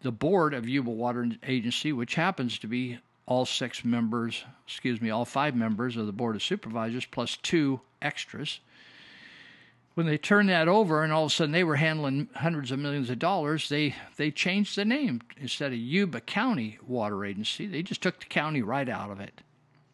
the 0.01 0.11
board 0.11 0.53
of 0.53 0.67
Yuba 0.67 0.89
Water 0.89 1.29
Agency, 1.43 1.91
which 1.91 2.15
happens 2.15 2.59
to 2.59 2.67
be 2.67 2.99
all 3.25 3.45
six 3.45 3.83
members, 3.83 4.45
excuse 4.65 5.01
me, 5.01 5.09
all 5.09 5.25
five 5.25 5.55
members 5.55 5.97
of 5.97 6.05
the 6.05 6.13
board 6.13 6.35
of 6.35 6.43
supervisors 6.43 7.05
plus 7.05 7.37
two 7.37 7.81
extras. 8.01 8.59
When 9.97 10.05
they 10.05 10.19
turned 10.19 10.49
that 10.49 10.67
over, 10.67 11.03
and 11.03 11.11
all 11.11 11.23
of 11.23 11.31
a 11.31 11.33
sudden 11.33 11.53
they 11.53 11.63
were 11.63 11.77
handling 11.77 12.29
hundreds 12.35 12.69
of 12.69 12.77
millions 12.77 13.09
of 13.09 13.17
dollars, 13.17 13.67
they 13.67 13.95
they 14.17 14.29
changed 14.29 14.77
the 14.77 14.85
name 14.85 15.23
instead 15.41 15.71
of 15.73 15.79
Yuba 15.79 16.21
County 16.21 16.77
Water 16.85 17.25
Agency. 17.25 17.65
They 17.65 17.81
just 17.81 18.03
took 18.03 18.19
the 18.19 18.27
county 18.27 18.61
right 18.61 18.87
out 18.87 19.09
of 19.09 19.19
it 19.19 19.41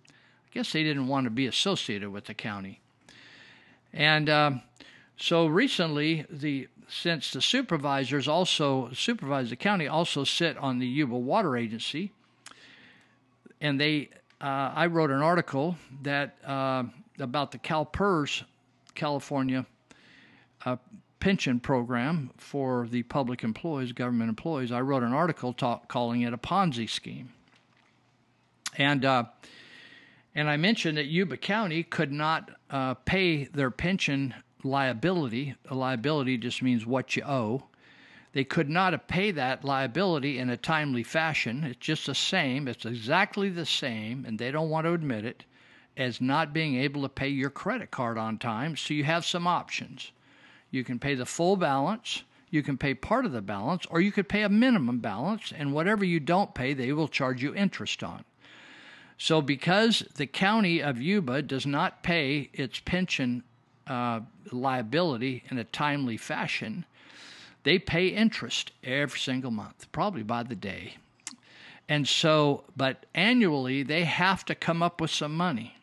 I 0.10 0.50
guess 0.52 0.74
they 0.74 0.84
didn't 0.84 1.08
want 1.08 1.24
to 1.24 1.30
be 1.30 1.48
associated 1.48 2.10
with 2.10 2.26
the 2.26 2.34
county. 2.34 2.82
And 3.94 4.30
um, 4.30 4.62
so 5.16 5.46
recently, 5.46 6.26
the 6.30 6.68
since 6.90 7.32
the 7.32 7.42
supervisors 7.42 8.28
also 8.28 8.92
supervise 8.92 9.52
the 9.52 9.56
county, 9.56 9.88
also 9.88 10.26
sit 10.26 10.58
on 10.58 10.80
the 10.80 10.86
Yuba 10.86 11.16
Water 11.16 11.56
Agency, 11.56 12.12
and 13.62 13.80
they, 13.80 14.10
uh, 14.42 14.74
I 14.76 14.88
wrote 14.88 15.12
an 15.12 15.22
article 15.22 15.78
that 16.02 16.36
uh, 16.46 16.84
about 17.20 17.54
the 17.54 17.58
CalPERS, 17.58 18.44
California 18.96 19.66
uh, 20.66 20.78
pension 21.20 21.60
program 21.60 22.32
for 22.38 22.88
the 22.90 23.04
public 23.04 23.44
employees, 23.44 23.92
government 23.92 24.30
employees. 24.30 24.72
I 24.72 24.82
wrote 24.82 25.04
an 25.04 25.14
article 25.14 25.54
talk, 25.54 25.88
calling 25.88 26.22
it 26.22 26.34
a 26.34 26.38
Ponzi 26.38 26.90
scheme, 26.90 27.32
and 28.78 29.06
uh, 29.06 29.26
and 30.36 30.50
I 30.50 30.58
mentioned 30.58 30.98
that 30.98 31.06
Yuba 31.06 31.38
County 31.38 31.84
could 31.84 32.12
not 32.12 32.52
uh, 32.70 32.96
pay 32.96 33.46
their 33.46 33.72
pension 33.72 34.34
liability. 34.64 35.56
A 35.70 35.76
liability 35.76 36.38
just 36.38 36.62
means 36.62 36.86
what 36.86 37.16
you 37.16 37.24
owe. 37.24 37.64
They 38.34 38.44
could 38.44 38.70
not 38.70 39.08
pay 39.08 39.30
that 39.32 39.64
liability 39.64 40.40
in 40.40 40.50
a 40.50 40.58
timely 40.58 41.04
fashion. 41.04 41.64
It's 41.64 41.78
just 41.78 42.08
the 42.08 42.16
same, 42.16 42.68
it's 42.68 42.86
exactly 42.86 43.50
the 43.50 43.66
same, 43.66 44.26
and 44.26 44.40
they 44.40 44.50
don't 44.50 44.72
want 44.72 44.86
to 44.86 44.94
admit 44.94 45.24
it, 45.24 45.46
as 45.96 46.20
not 46.20 46.52
being 46.52 46.76
able 46.76 47.04
to 47.04 47.10
pay 47.10 47.28
your 47.28 47.52
credit 47.52 47.92
card 47.92 48.18
on 48.18 48.40
time. 48.40 48.76
So 48.76 48.96
you 48.96 49.04
have 49.04 49.24
some 49.24 49.46
options. 49.46 50.12
You 50.74 50.84
can 50.84 50.98
pay 50.98 51.14
the 51.14 51.28
full 51.28 51.56
balance, 51.56 52.24
you 52.50 52.64
can 52.64 52.80
pay 52.80 52.96
part 52.96 53.28
of 53.28 53.32
the 53.32 53.44
balance, 53.44 53.86
or 53.92 54.02
you 54.02 54.12
could 54.12 54.28
pay 54.28 54.42
a 54.42 54.50
minimum 54.50 54.98
balance, 54.98 55.54
and 55.56 55.72
whatever 55.72 56.04
you 56.04 56.20
don't 56.20 56.56
pay, 56.56 56.74
they 56.74 56.92
will 56.92 57.08
charge 57.08 57.44
you 57.44 57.54
interest 57.54 58.02
on. 58.02 58.26
So, 59.20 59.40
because 59.40 60.00
the 60.16 60.26
county 60.26 60.82
of 60.82 61.00
Yuba 61.00 61.44
does 61.44 61.68
not 61.68 62.02
pay 62.02 62.50
its 62.54 62.80
pension 62.80 63.44
uh, 63.86 64.22
liability 64.52 65.44
in 65.52 65.60
a 65.60 65.64
timely 65.64 66.18
fashion, 66.18 66.86
they 67.62 67.78
pay 67.78 68.08
interest 68.08 68.72
every 68.84 69.20
single 69.20 69.52
month, 69.52 69.92
probably 69.92 70.24
by 70.24 70.42
the 70.42 70.56
day. 70.56 70.98
And 71.88 72.08
so, 72.08 72.64
but 72.76 73.06
annually, 73.14 73.84
they 73.84 74.06
have 74.06 74.44
to 74.46 74.56
come 74.56 74.82
up 74.82 75.00
with 75.00 75.12
some 75.12 75.38
money. 75.38 75.78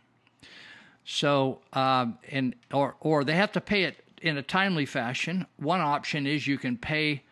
So, 1.04 1.60
um, 1.72 2.18
and 2.28 2.56
or 2.72 2.96
or 2.98 3.22
they 3.22 3.36
have 3.36 3.52
to 3.52 3.60
pay 3.60 3.84
it 3.84 4.02
in 4.20 4.36
a 4.36 4.42
timely 4.42 4.86
fashion. 4.86 5.46
One 5.56 5.80
option 5.80 6.26
is 6.26 6.46
you 6.46 6.58
can 6.58 6.76
pay 6.76 7.22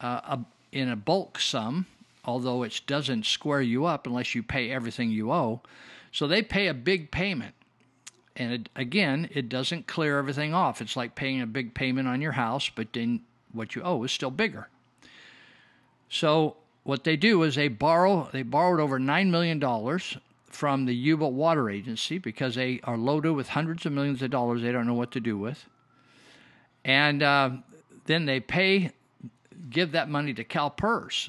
uh, 0.00 0.20
a, 0.24 0.44
in 0.72 0.88
a 0.88 0.96
bulk 0.96 1.40
sum 1.40 1.86
although 2.28 2.62
it 2.62 2.82
doesn't 2.86 3.24
square 3.24 3.62
you 3.62 3.86
up 3.86 4.06
unless 4.06 4.34
you 4.34 4.42
pay 4.42 4.70
everything 4.70 5.10
you 5.10 5.32
owe. 5.32 5.62
So 6.12 6.28
they 6.28 6.42
pay 6.42 6.66
a 6.66 6.74
big 6.74 7.10
payment. 7.10 7.54
And 8.36 8.52
it, 8.52 8.68
again, 8.76 9.30
it 9.32 9.48
doesn't 9.48 9.86
clear 9.86 10.18
everything 10.18 10.52
off. 10.52 10.82
It's 10.82 10.94
like 10.94 11.14
paying 11.14 11.40
a 11.40 11.46
big 11.46 11.72
payment 11.72 12.06
on 12.06 12.20
your 12.20 12.32
house, 12.32 12.70
but 12.72 12.92
then 12.92 13.22
what 13.52 13.74
you 13.74 13.82
owe 13.82 14.04
is 14.04 14.12
still 14.12 14.30
bigger. 14.30 14.68
So 16.10 16.58
what 16.84 17.04
they 17.04 17.16
do 17.16 17.42
is 17.44 17.54
they 17.54 17.68
borrow. 17.68 18.28
They 18.30 18.42
borrowed 18.42 18.78
over 18.78 18.98
nine 18.98 19.30
million 19.30 19.58
dollars 19.58 20.18
from 20.50 20.84
the 20.84 20.94
Yuba 20.94 21.26
Water 21.26 21.70
Agency 21.70 22.18
because 22.18 22.54
they 22.56 22.80
are 22.84 22.98
loaded 22.98 23.32
with 23.32 23.48
hundreds 23.48 23.86
of 23.86 23.92
millions 23.92 24.20
of 24.20 24.30
dollars 24.30 24.60
they 24.60 24.72
don't 24.72 24.86
know 24.86 24.94
what 24.94 25.12
to 25.12 25.20
do 25.20 25.38
with. 25.38 25.66
And 26.88 27.22
uh, 27.22 27.50
then 28.06 28.24
they 28.24 28.40
pay, 28.40 28.92
give 29.68 29.92
that 29.92 30.08
money 30.08 30.32
to 30.32 30.42
CalPERS, 30.42 31.28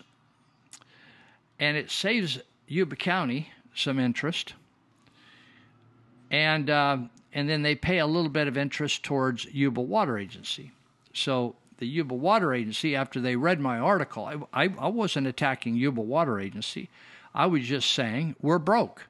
and 1.60 1.76
it 1.76 1.92
saves 1.92 2.40
Yuba 2.70 2.96
County 2.96 3.52
some 3.76 4.00
interest. 4.00 4.54
And 6.32 6.70
uh, 6.70 6.98
and 7.34 7.50
then 7.50 7.62
they 7.62 7.76
pay 7.76 8.00
a 8.00 8.08
little 8.08 8.30
bit 8.30 8.48
of 8.48 8.58
interest 8.58 9.04
towards 9.04 9.46
Yuba 9.46 9.82
Water 9.82 10.18
Agency. 10.18 10.72
So 11.14 11.56
the 11.80 11.88
Yuba 11.88 12.16
Water 12.16 12.54
Agency, 12.54 12.96
after 12.96 13.20
they 13.20 13.36
read 13.36 13.60
my 13.60 13.80
article, 13.80 14.26
I, 14.26 14.64
I, 14.64 14.74
I 14.80 14.88
wasn't 14.88 15.28
attacking 15.28 15.76
Yuba 15.76 16.00
Water 16.02 16.40
Agency. 16.40 16.88
I 17.36 17.48
was 17.48 17.68
just 17.68 17.92
saying 17.92 18.38
we're 18.42 18.60
broke. 18.60 19.08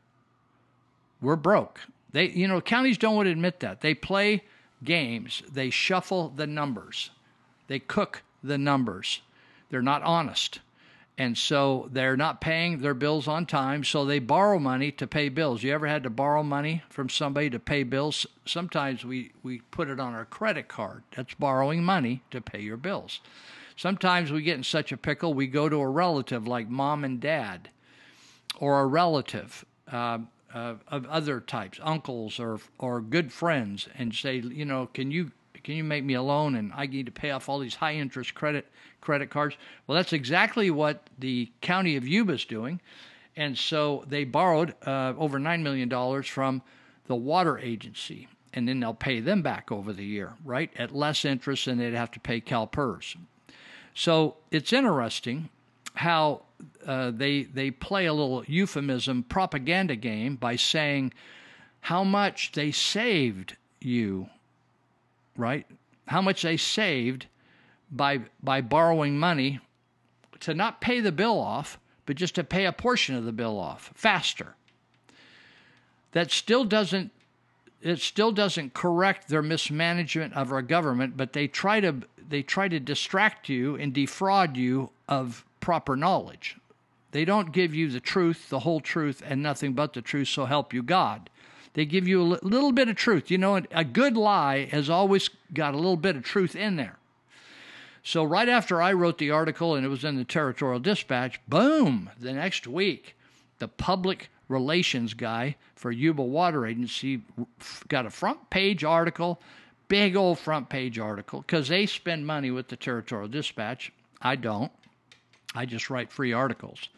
We're 1.22 1.36
broke. 1.36 1.82
They, 2.12 2.30
you 2.30 2.48
know, 2.48 2.60
counties 2.60 2.98
don't 2.98 3.16
want 3.16 3.28
to 3.28 3.32
admit 3.32 3.60
that. 3.60 3.82
They 3.82 3.94
play 3.94 4.42
games. 4.84 5.44
They 5.52 5.70
shuffle 5.70 6.30
the 6.30 6.48
numbers. 6.48 7.10
They 7.68 7.80
cook 7.80 8.24
the 8.44 8.58
numbers. 8.58 9.22
They're 9.70 9.82
not 9.82 10.04
honest. 10.04 10.60
And 11.18 11.38
so 11.38 11.90
they're 11.92 12.16
not 12.16 12.40
paying 12.40 12.80
their 12.80 12.94
bills 12.94 13.28
on 13.28 13.46
time, 13.46 13.84
so 13.84 14.06
they 14.06 14.20
borrow 14.20 14.58
money 14.58 14.90
to 14.94 15.06
pay 15.06 15.28
bills. 15.28 15.64
You 15.64 15.74
ever 15.74 15.86
had 15.86 16.04
to 16.04 16.10
borrow 16.10 16.44
money 16.44 16.82
from 16.90 17.10
somebody 17.10 17.50
to 17.50 17.60
pay 17.60 17.84
bills? 17.84 18.26
Sometimes 18.46 19.04
we, 19.04 19.34
we 19.44 19.60
put 19.70 19.90
it 19.90 20.00
on 20.00 20.14
our 20.14 20.24
credit 20.24 20.70
card. 20.70 21.04
That's 21.14 21.34
borrowing 21.34 21.84
money 21.84 22.24
to 22.32 22.40
pay 22.40 22.62
your 22.62 22.78
bills. 22.78 23.20
Sometimes 23.76 24.32
we 24.32 24.44
get 24.44 24.58
in 24.58 24.64
such 24.64 24.94
a 24.94 24.98
pickle, 24.98 25.34
we 25.34 25.48
go 25.48 25.68
to 25.68 25.78
a 25.78 25.90
relative 25.90 26.48
like 26.48 26.70
mom 26.70 27.04
and 27.04 27.20
dad, 27.20 27.70
or 28.58 28.80
a 28.80 28.86
relative 28.86 29.66
uh, 29.92 30.20
uh, 30.54 30.76
of 30.88 31.06
other 31.08 31.40
types, 31.40 31.80
uncles 31.82 32.40
or 32.40 32.60
or 32.78 33.02
good 33.02 33.32
friends, 33.32 33.88
and 33.98 34.14
say, 34.14 34.38
you 34.38 34.66
know, 34.66 34.88
can 34.94 35.12
you 35.12 35.32
can 35.64 35.76
you 35.76 35.84
make 35.84 36.04
me 36.04 36.14
a 36.14 36.22
loan 36.22 36.56
and 36.56 36.72
I 36.74 36.86
need 36.86 37.06
to 37.06 37.12
pay 37.12 37.32
off 37.32 37.50
all 37.50 37.60
these 37.60 37.76
high 37.76 37.96
interest 37.96 38.34
credit 38.34 38.68
credit 39.02 39.30
cards? 39.30 39.56
Well, 39.88 39.96
that's 39.96 40.14
exactly 40.14 40.72
what 40.72 41.10
the 41.18 41.52
county 41.62 41.96
of 41.96 42.08
Yuba 42.08 42.34
is 42.34 42.46
doing, 42.46 42.82
and 43.36 43.58
so 43.58 44.04
they 44.08 44.24
borrowed 44.24 44.76
uh, 44.86 45.14
over 45.18 45.40
nine 45.40 45.64
million 45.64 45.90
dollars 45.90 46.28
from 46.28 46.62
the 47.08 47.16
water 47.16 47.58
agency, 47.58 48.28
and 48.54 48.68
then 48.68 48.80
they'll 48.80 48.94
pay 48.94 49.20
them 49.20 49.42
back 49.42 49.72
over 49.72 49.94
the 49.94 50.06
year, 50.06 50.34
right, 50.46 50.72
at 50.78 50.96
less 50.96 51.26
interest 51.26 51.66
than 51.66 51.78
they'd 51.78 51.94
have 51.94 52.12
to 52.12 52.20
pay 52.20 52.40
CalPERS. 52.40 53.16
So 53.94 54.38
it's 54.52 54.72
interesting 54.72 55.50
how 55.96 56.44
uh, 56.86 57.12
they 57.12 57.44
they 57.44 57.72
play 57.72 58.06
a 58.06 58.14
little 58.14 58.44
euphemism 58.46 59.24
propaganda 59.24 59.96
game 59.96 60.36
by 60.36 60.56
saying 60.56 61.14
how 61.82 62.04
much 62.04 62.52
they 62.54 62.72
saved 62.72 63.56
you, 63.80 64.30
right? 65.38 65.66
How 66.08 66.22
much 66.22 66.42
they 66.42 66.58
saved 66.58 67.28
by 67.92 68.22
by 68.42 68.62
borrowing 68.62 69.18
money 69.18 69.60
to 70.42 70.54
not 70.54 70.82
pay 70.82 71.00
the 71.00 71.12
bill 71.12 71.40
off, 71.40 71.80
but 72.06 72.16
just 72.16 72.36
to 72.36 72.44
pay 72.44 72.66
a 72.66 72.72
portion 72.72 73.16
of 73.16 73.26
the 73.26 73.32
bill 73.32 73.60
off 73.60 73.92
faster. 73.96 74.56
That 76.12 76.32
still 76.32 76.64
doesn't 76.64 77.12
it 77.82 78.00
still 78.00 78.32
doesn't 78.32 78.74
correct 78.74 79.30
their 79.30 79.42
mismanagement 79.42 80.34
of 80.34 80.52
our 80.52 80.62
government, 80.62 81.16
but 81.16 81.34
they 81.34 81.48
try 81.48 81.80
to 81.80 82.02
they 82.28 82.42
try 82.42 82.68
to 82.68 82.80
distract 82.80 83.50
you 83.50 83.76
and 83.76 83.94
defraud 83.94 84.58
you 84.58 84.92
of 85.08 85.46
proper 85.60 85.96
knowledge. 85.96 86.58
They 87.12 87.26
don't 87.26 87.52
give 87.52 87.74
you 87.74 87.90
the 87.90 88.00
truth, 88.00 88.50
the 88.50 88.60
whole 88.60 88.82
truth, 88.82 89.22
and 89.26 89.42
nothing 89.42 89.74
but 89.74 89.94
the 89.94 90.02
truth, 90.02 90.28
so 90.28 90.46
help 90.46 90.74
you 90.74 90.84
God. 90.84 91.30
They 91.74 91.86
give 91.86 92.08
you 92.08 92.22
a 92.22 92.40
little 92.44 92.72
bit 92.72 92.90
of 92.90 92.96
truth. 92.96 93.32
You 93.32 93.38
know, 93.38 93.62
a 93.72 93.84
good 93.84 94.18
lie 94.18 94.66
has 94.66 94.90
always 94.90 95.30
got 95.54 95.74
a 95.74 95.78
little 95.78 95.98
bit 95.98 96.16
of 96.16 96.24
truth 96.24 96.56
in 96.56 96.76
there. 96.76 96.98
So, 98.04 98.24
right 98.24 98.50
after 98.50 98.82
I 98.82 98.94
wrote 98.94 99.18
the 99.18 99.32
article 99.32 99.76
and 99.76 99.86
it 99.86 99.90
was 99.90 100.04
in 100.04 100.16
the 100.16 100.24
Territorial 100.24 100.80
Dispatch, 100.80 101.40
boom, 101.48 102.10
the 102.20 102.34
next 102.34 102.66
week, 102.66 103.16
the 103.60 103.68
public 103.68 104.30
relations 104.48 105.14
guy 105.14 105.56
for 105.76 105.92
Yuba 105.92 106.24
Water 106.24 106.66
Agency 106.66 107.22
got 107.88 108.06
a 108.06 108.10
front 108.10 108.50
page 108.50 108.84
article, 108.84 109.40
big 109.88 110.16
old 110.16 110.40
front 110.40 110.70
page 110.70 110.98
article, 110.98 111.42
because 111.42 111.68
they 111.68 111.86
spend 111.86 112.26
money 112.26 112.52
with 112.52 112.70
the 112.70 112.76
Territorial 112.76 113.28
Dispatch. 113.28 113.92
I 114.22 114.36
don't. 114.36 114.72
I 115.56 115.66
just 115.66 115.90
write 115.90 116.12
free 116.12 116.34
articles. 116.34 116.90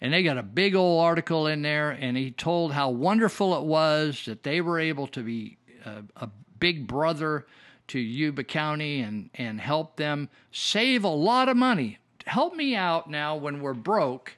And 0.00 0.12
they 0.12 0.22
got 0.22 0.38
a 0.38 0.42
big 0.42 0.74
old 0.74 1.02
article 1.02 1.46
in 1.46 1.62
there, 1.62 1.90
and 1.90 2.16
he 2.16 2.32
told 2.32 2.72
how 2.72 2.90
wonderful 2.90 3.56
it 3.58 3.64
was 3.64 4.24
that 4.26 4.42
they 4.42 4.60
were 4.60 4.80
able 4.80 5.06
to 5.08 5.22
be 5.22 5.58
a, 5.84 6.02
a 6.16 6.28
big 6.58 6.86
brother 6.86 7.46
to 7.88 7.98
Yuba 7.98 8.44
County 8.44 9.00
and, 9.00 9.30
and 9.34 9.60
help 9.60 9.96
them 9.96 10.28
save 10.50 11.04
a 11.04 11.08
lot 11.08 11.48
of 11.48 11.56
money. 11.56 11.98
Help 12.26 12.54
me 12.54 12.74
out 12.74 13.10
now 13.10 13.36
when 13.36 13.60
we're 13.60 13.74
broke 13.74 14.32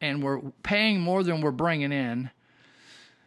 and 0.00 0.22
we're 0.22 0.40
paying 0.62 1.00
more 1.00 1.22
than 1.22 1.40
we're 1.40 1.50
bringing 1.50 1.92
in. 1.92 2.30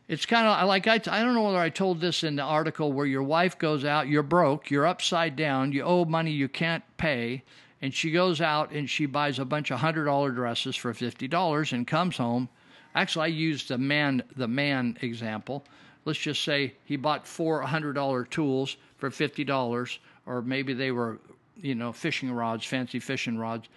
It's 0.08 0.26
kind 0.26 0.48
of 0.48 0.68
like 0.68 0.88
I, 0.88 0.96
I 0.96 1.24
don't 1.24 1.36
know 1.36 1.44
whether 1.44 1.60
I 1.60 1.70
told 1.70 2.02
this 2.02 2.24
in 2.24 2.36
the 2.36 2.44
article 2.44 2.92
where 2.92 3.06
your 3.06 3.24
wife 3.24 3.58
goes 3.58 3.86
out, 3.86 4.08
you're 4.08 4.24
broke, 4.24 4.72
you're 4.72 4.88
upside 4.88 5.36
down, 5.36 5.72
you 5.72 5.84
owe 5.84 6.06
money 6.06 6.32
you 6.32 6.50
can't 6.50 6.84
pay, 6.98 7.44
and 7.82 7.94
she 7.94 8.12
goes 8.12 8.42
out 8.42 8.72
and 8.72 8.90
she 8.90 9.06
buys 9.06 9.40
a 9.40 9.46
bunch 9.46 9.72
of 9.72 9.80
hundred 9.80 10.06
dollar 10.06 10.32
dresses 10.32 10.76
for 10.76 10.94
fifty 10.94 11.28
dollars 11.28 11.74
and 11.74 11.88
comes 11.88 12.18
home. 12.18 12.50
Actually, 12.96 13.26
I 13.26 13.28
used 13.28 13.70
the 13.70 13.78
man 13.78 14.24
the 14.36 14.48
man 14.48 14.98
example. 15.02 15.66
Let's 16.06 16.20
just 16.20 16.44
say 16.44 16.74
he 16.86 16.96
bought 16.96 17.28
four 17.28 17.62
hundred 17.62 17.94
dollar 17.94 18.24
tools 18.26 18.78
for 18.98 19.12
fifty 19.12 19.44
dollars, 19.44 20.00
or 20.26 20.42
maybe 20.42 20.74
they 20.74 20.92
were, 20.92 21.20
you 21.58 21.76
know, 21.76 21.92
fishing 21.92 22.32
rods, 22.32 22.66
fancy 22.66 23.00
fishing 23.00 23.38
rods, 23.38 23.68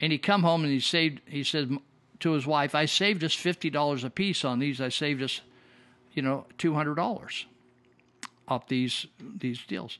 and 0.00 0.12
he 0.12 0.18
come 0.18 0.42
home 0.42 0.64
and 0.64 0.72
he 0.72 0.80
saved. 0.80 1.20
He 1.26 1.44
said 1.44 1.76
to 2.20 2.32
his 2.32 2.46
wife, 2.46 2.74
"I 2.74 2.86
saved 2.86 3.24
us 3.24 3.34
fifty 3.34 3.70
dollars 3.70 4.04
a 4.04 4.10
piece 4.10 4.44
on 4.44 4.58
these. 4.58 4.80
I 4.80 4.88
saved 4.88 5.22
us, 5.22 5.40
you 6.12 6.22
know, 6.22 6.46
two 6.58 6.74
hundred 6.74 6.96
dollars 6.96 7.46
off 8.48 8.68
these 8.68 9.06
these 9.18 9.60
deals." 9.66 9.98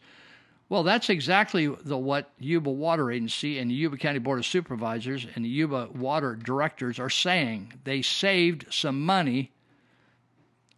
Well, 0.68 0.82
that's 0.82 1.08
exactly 1.10 1.68
the 1.68 1.96
what 1.96 2.30
Yuba 2.40 2.70
Water 2.70 3.10
Agency 3.10 3.58
and 3.58 3.70
the 3.70 3.74
Yuba 3.74 3.98
County 3.98 4.18
Board 4.18 4.40
of 4.40 4.46
Supervisors 4.46 5.26
and 5.34 5.44
the 5.44 5.48
Yuba 5.48 5.90
Water 5.94 6.34
Directors 6.34 6.98
are 6.98 7.10
saying. 7.10 7.74
They 7.84 8.02
saved 8.02 8.66
some 8.70 9.04
money 9.04 9.52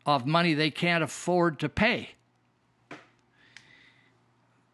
of 0.04 0.26
money 0.26 0.54
they 0.54 0.70
can't 0.70 1.04
afford 1.04 1.58
to 1.60 1.68
pay. 1.68 2.10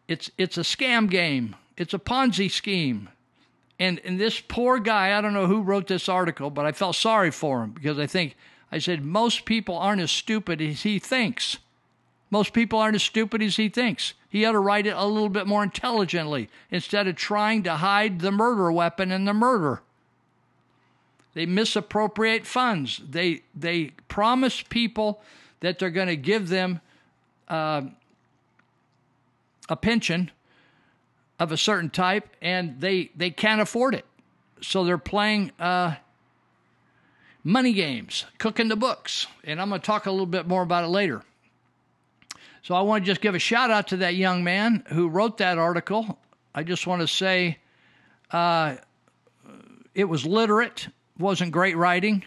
It's 0.07 0.29
it's 0.37 0.57
a 0.57 0.61
scam 0.61 1.09
game. 1.09 1.55
It's 1.77 1.93
a 1.93 1.99
Ponzi 1.99 2.51
scheme. 2.51 3.09
And 3.79 3.99
and 4.03 4.19
this 4.19 4.39
poor 4.39 4.79
guy, 4.79 5.17
I 5.17 5.21
don't 5.21 5.33
know 5.33 5.47
who 5.47 5.61
wrote 5.61 5.87
this 5.87 6.09
article, 6.09 6.49
but 6.49 6.65
I 6.65 6.73
felt 6.73 6.95
sorry 6.95 7.31
for 7.31 7.63
him 7.63 7.71
because 7.71 7.97
I 7.97 8.07
think 8.07 8.35
I 8.71 8.79
said 8.79 9.03
most 9.03 9.45
people 9.45 9.77
aren't 9.77 10.01
as 10.01 10.11
stupid 10.11 10.61
as 10.61 10.83
he 10.83 10.99
thinks. 10.99 11.57
Most 12.35 12.51
people 12.51 12.79
aren't 12.79 12.95
as 12.95 13.03
stupid 13.03 13.41
as 13.41 13.55
he 13.55 13.69
thinks. 13.69 14.13
He 14.27 14.43
ought 14.43 14.51
to 14.51 14.59
write 14.59 14.85
it 14.85 14.93
a 14.93 15.05
little 15.05 15.29
bit 15.29 15.47
more 15.47 15.63
intelligently 15.63 16.49
instead 16.69 17.07
of 17.07 17.15
trying 17.15 17.63
to 17.63 17.77
hide 17.77 18.19
the 18.19 18.29
murder 18.29 18.69
weapon 18.73 19.09
in 19.09 19.23
the 19.23 19.33
murder. 19.33 19.81
They 21.33 21.45
misappropriate 21.45 22.45
funds. 22.45 22.99
They 23.09 23.43
they 23.55 23.91
promise 24.09 24.61
people 24.61 25.21
that 25.61 25.79
they're 25.79 25.89
going 25.89 26.09
to 26.09 26.17
give 26.17 26.49
them 26.49 26.81
uh, 27.47 27.83
a 29.69 29.77
pension 29.77 30.29
of 31.39 31.53
a 31.53 31.57
certain 31.57 31.89
type, 31.89 32.27
and 32.41 32.81
they 32.81 33.11
they 33.15 33.29
can't 33.29 33.61
afford 33.61 33.95
it. 33.95 34.03
So 34.59 34.83
they're 34.83 34.97
playing 34.97 35.53
uh, 35.57 35.95
money 37.45 37.71
games, 37.71 38.25
cooking 38.39 38.67
the 38.67 38.75
books, 38.75 39.25
and 39.45 39.61
I'm 39.61 39.69
going 39.69 39.79
to 39.79 39.87
talk 39.87 40.05
a 40.05 40.11
little 40.11 40.25
bit 40.25 40.49
more 40.49 40.63
about 40.63 40.83
it 40.83 40.87
later. 40.87 41.23
So 42.65 42.73
I 42.73 42.81
want 42.81 43.03
to 43.03 43.05
just 43.05 43.21
give 43.21 43.35
a 43.35 43.39
shout 43.39 43.69
out 43.69 43.89
to 43.89 43.97
that 43.97 44.15
young 44.15 44.43
man 44.43 44.83
who 44.87 45.07
wrote 45.07 45.37
that 45.37 45.59
article. 45.59 46.17
I 46.55 46.63
just 46.63 46.87
want 46.87 47.01
to 47.01 47.07
say 47.07 47.59
uh, 48.31 48.77
it 49.93 50.05
was 50.05 50.25
literate, 50.25 50.87
wasn't 51.19 51.51
great 51.51 51.77
writing, 51.77 52.25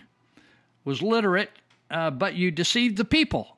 was 0.84 1.02
literate, 1.02 1.50
uh, 1.90 2.12
but 2.12 2.34
you 2.34 2.52
deceived 2.52 2.98
the 2.98 3.04
people. 3.04 3.56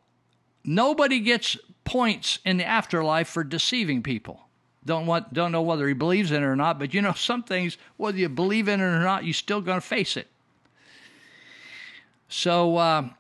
Nobody 0.64 1.20
gets 1.20 1.59
points 1.85 2.39
in 2.47 2.57
the 2.57 2.64
afterlife 2.64 3.28
for 3.28 3.45
deceiving 3.45 4.03
people. 4.03 4.41
Don't 4.87 5.05
want, 5.05 5.35
don't 5.35 5.53
know 5.53 5.61
whether 5.61 5.87
he 5.87 5.93
believes 5.93 6.33
in 6.33 6.43
it 6.43 6.47
or 6.47 6.57
not, 6.57 6.78
but 6.78 6.95
you 6.95 7.03
know 7.03 7.12
some 7.14 7.43
things, 7.43 7.76
whether 7.99 8.16
you 8.16 8.31
believe 8.31 8.68
in 8.68 8.81
it 8.81 8.85
or 8.85 9.01
not, 9.01 9.24
you're 9.24 9.35
still 9.35 9.61
going 9.61 9.83
to 9.83 9.87
face 9.87 10.16
it. 10.16 10.28
So 12.31 12.78
uh, 12.78 13.11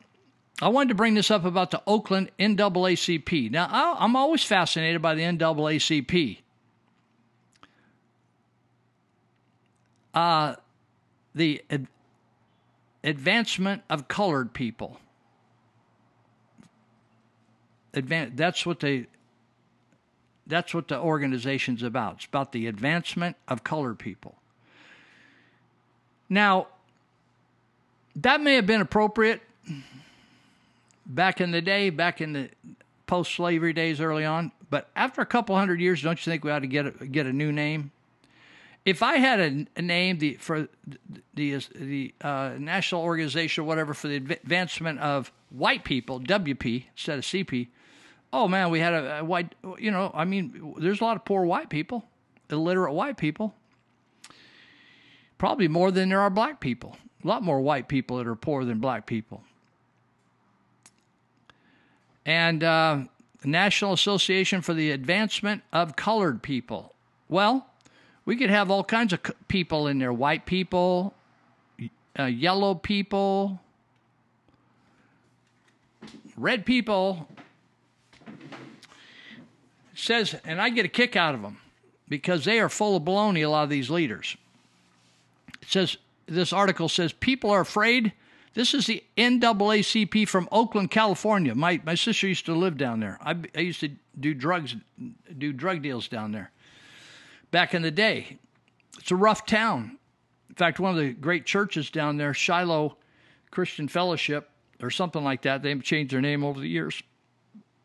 I 0.62 0.68
wanted 0.68 0.88
to 0.88 0.94
bring 0.94 1.14
this 1.14 1.30
up 1.30 1.44
about 1.44 1.70
the 1.70 1.82
Oakland 1.86 2.30
NAACP. 2.38 3.50
Now, 3.50 3.96
I'm 3.98 4.14
always 4.14 4.44
fascinated 4.44 5.00
by 5.00 5.14
the 5.14 5.22
NAACP. 5.22 6.38
Uh, 10.12 10.56
the 11.34 11.62
ad- 11.70 11.86
advancement 13.02 13.82
of 13.88 14.08
colored 14.08 14.52
people. 14.52 15.00
Advan- 17.94 18.36
that's 18.36 18.66
what 18.66 18.80
they 18.80 19.06
that's 20.46 20.74
what 20.74 20.88
the 20.88 20.98
organization's 20.98 21.82
about. 21.82 22.16
It's 22.16 22.24
about 22.24 22.50
the 22.50 22.66
advancement 22.66 23.36
of 23.46 23.62
colored 23.62 24.00
people. 24.00 24.34
Now, 26.28 26.66
that 28.16 28.40
may 28.40 28.56
have 28.56 28.66
been 28.66 28.80
appropriate 28.80 29.42
back 31.14 31.40
in 31.40 31.50
the 31.50 31.60
day, 31.60 31.90
back 31.90 32.20
in 32.20 32.32
the 32.32 32.50
post-slavery 33.06 33.72
days 33.72 34.00
early 34.00 34.24
on, 34.24 34.52
but 34.70 34.88
after 34.94 35.20
a 35.20 35.26
couple 35.26 35.56
hundred 35.56 35.80
years, 35.80 36.02
don't 36.02 36.24
you 36.24 36.30
think 36.30 36.44
we 36.44 36.50
ought 36.50 36.60
to 36.60 36.66
get 36.66 36.86
a, 36.86 37.06
get 37.06 37.26
a 37.26 37.32
new 37.32 37.52
name? 37.52 37.90
If 38.84 39.02
I 39.02 39.16
had 39.16 39.40
a, 39.40 39.66
a 39.76 39.82
name 39.82 40.18
the, 40.18 40.34
for 40.34 40.68
the 41.34 41.58
the 41.74 42.14
uh, 42.22 42.52
National 42.58 43.02
Organization, 43.02 43.62
or 43.62 43.66
whatever, 43.66 43.92
for 43.92 44.08
the 44.08 44.16
advancement 44.16 45.00
of 45.00 45.30
white 45.50 45.84
people, 45.84 46.20
WP 46.20 46.84
instead 46.92 47.18
of 47.18 47.24
CP, 47.24 47.68
oh 48.32 48.48
man, 48.48 48.70
we 48.70 48.80
had 48.80 48.94
a, 48.94 49.18
a 49.18 49.24
white. 49.24 49.54
You 49.78 49.90
know, 49.90 50.10
I 50.14 50.24
mean, 50.24 50.74
there's 50.78 51.00
a 51.00 51.04
lot 51.04 51.16
of 51.16 51.24
poor 51.26 51.44
white 51.44 51.68
people, 51.68 52.04
illiterate 52.48 52.94
white 52.94 53.18
people. 53.18 53.54
Probably 55.36 55.68
more 55.68 55.90
than 55.90 56.10
there 56.10 56.20
are 56.20 56.30
black 56.30 56.60
people. 56.60 56.96
A 57.22 57.28
lot 57.28 57.42
more 57.42 57.60
white 57.60 57.88
people 57.88 58.16
that 58.18 58.26
are 58.26 58.34
poor 58.34 58.64
than 58.64 58.78
black 58.78 59.06
people. 59.06 59.42
And 62.26 62.62
uh, 62.62 62.98
National 63.44 63.92
Association 63.92 64.60
for 64.62 64.74
the 64.74 64.90
Advancement 64.90 65.62
of 65.72 65.96
Colored 65.96 66.42
People. 66.42 66.94
Well, 67.28 67.66
we 68.24 68.36
could 68.36 68.50
have 68.50 68.70
all 68.70 68.84
kinds 68.84 69.12
of 69.12 69.20
people 69.48 69.86
in 69.86 69.98
there 69.98 70.12
white 70.12 70.46
people, 70.46 71.14
uh, 72.18 72.24
yellow 72.24 72.74
people, 72.74 73.60
red 76.36 76.66
people. 76.66 77.28
It 78.26 78.68
says, 79.94 80.34
and 80.44 80.60
I 80.60 80.70
get 80.70 80.84
a 80.84 80.88
kick 80.88 81.16
out 81.16 81.34
of 81.34 81.42
them 81.42 81.58
because 82.08 82.44
they 82.44 82.60
are 82.60 82.68
full 82.68 82.96
of 82.96 83.04
baloney, 83.04 83.44
a 83.44 83.48
lot 83.48 83.64
of 83.64 83.70
these 83.70 83.90
leaders. 83.90 84.36
It 85.62 85.68
says, 85.68 85.96
this 86.26 86.52
article 86.52 86.88
says, 86.88 87.12
people 87.12 87.50
are 87.50 87.60
afraid. 87.60 88.12
This 88.54 88.74
is 88.74 88.86
the 88.86 89.02
NAACP 89.16 90.26
from 90.26 90.48
Oakland, 90.50 90.90
California. 90.90 91.54
My, 91.54 91.80
my 91.84 91.94
sister 91.94 92.26
used 92.26 92.46
to 92.46 92.54
live 92.54 92.76
down 92.76 93.00
there. 93.00 93.18
I, 93.22 93.36
I 93.54 93.60
used 93.60 93.80
to 93.80 93.90
do 94.18 94.34
drugs, 94.34 94.74
do 95.38 95.52
drug 95.52 95.82
deals 95.82 96.08
down 96.08 96.32
there 96.32 96.50
back 97.50 97.74
in 97.74 97.82
the 97.82 97.90
day. 97.90 98.38
It's 98.98 99.10
a 99.10 99.16
rough 99.16 99.46
town. 99.46 99.98
In 100.48 100.54
fact, 100.56 100.80
one 100.80 100.90
of 100.90 100.96
the 100.96 101.12
great 101.12 101.46
churches 101.46 101.90
down 101.90 102.16
there, 102.16 102.34
Shiloh 102.34 102.96
Christian 103.50 103.88
Fellowship, 103.88 104.50
or 104.82 104.90
something 104.90 105.22
like 105.22 105.42
that, 105.42 105.62
they've 105.62 105.82
changed 105.82 106.12
their 106.12 106.20
name 106.20 106.44
over 106.44 106.60
the 106.60 106.68
years. 106.68 107.02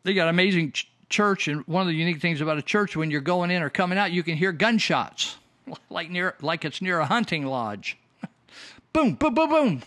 They 0.03 0.13
got 0.13 0.29
amazing 0.29 0.71
ch- 0.71 0.91
church, 1.09 1.47
and 1.47 1.65
one 1.67 1.81
of 1.81 1.87
the 1.87 1.93
unique 1.93 2.21
things 2.21 2.41
about 2.41 2.57
a 2.57 2.61
church, 2.61 2.95
when 2.95 3.11
you're 3.11 3.21
going 3.21 3.51
in 3.51 3.61
or 3.61 3.69
coming 3.69 3.97
out, 3.97 4.11
you 4.11 4.23
can 4.23 4.35
hear 4.35 4.51
gunshots, 4.51 5.37
like 5.89 6.09
near, 6.09 6.35
like 6.41 6.65
it's 6.65 6.81
near 6.81 6.99
a 6.99 7.05
hunting 7.05 7.45
lodge. 7.45 7.97
boom, 8.93 9.13
boom, 9.13 9.33
boom, 9.33 9.49
boom. 9.49 9.83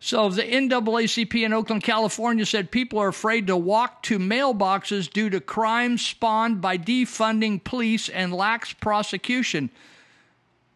So 0.00 0.28
the 0.28 0.42
NAACP 0.42 1.44
in 1.44 1.52
Oakland, 1.52 1.82
California 1.82 2.46
said 2.46 2.70
people 2.70 3.00
are 3.00 3.08
afraid 3.08 3.48
to 3.48 3.56
walk 3.56 4.02
to 4.04 4.18
mailboxes 4.18 5.10
due 5.10 5.28
to 5.30 5.40
crimes 5.40 6.04
spawned 6.06 6.60
by 6.60 6.78
defunding 6.78 7.62
police 7.62 8.08
and 8.08 8.32
lax 8.32 8.72
prosecution. 8.72 9.70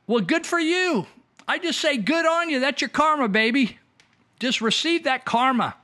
Well, 0.09 0.23
good 0.23 0.45
for 0.45 0.59
you. 0.59 1.07
I 1.47 1.59
just 1.59 1.81
say 1.81 1.97
good 1.97 2.27
on 2.27 2.51
you. 2.51 2.59
That's 2.59 2.81
your 2.81 2.91
karma, 2.91 3.29
baby. 3.29 3.79
Just 4.41 4.61
receive 4.61 5.05
that 5.05 5.25
karma. 5.25 5.77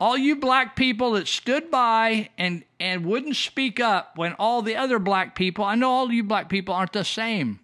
All 0.00 0.16
you 0.16 0.36
black 0.36 0.76
people 0.76 1.12
that 1.12 1.28
stood 1.28 1.70
by 1.70 2.30
and, 2.38 2.64
and 2.80 3.04
wouldn't 3.04 3.36
speak 3.36 3.78
up 3.80 4.16
when 4.16 4.32
all 4.38 4.62
the 4.62 4.76
other 4.76 4.98
black 4.98 5.34
people, 5.34 5.64
I 5.64 5.74
know 5.74 5.90
all 5.90 6.12
you 6.12 6.24
black 6.24 6.48
people 6.48 6.74
aren't 6.74 6.92
the 6.92 7.04
same. 7.04 7.60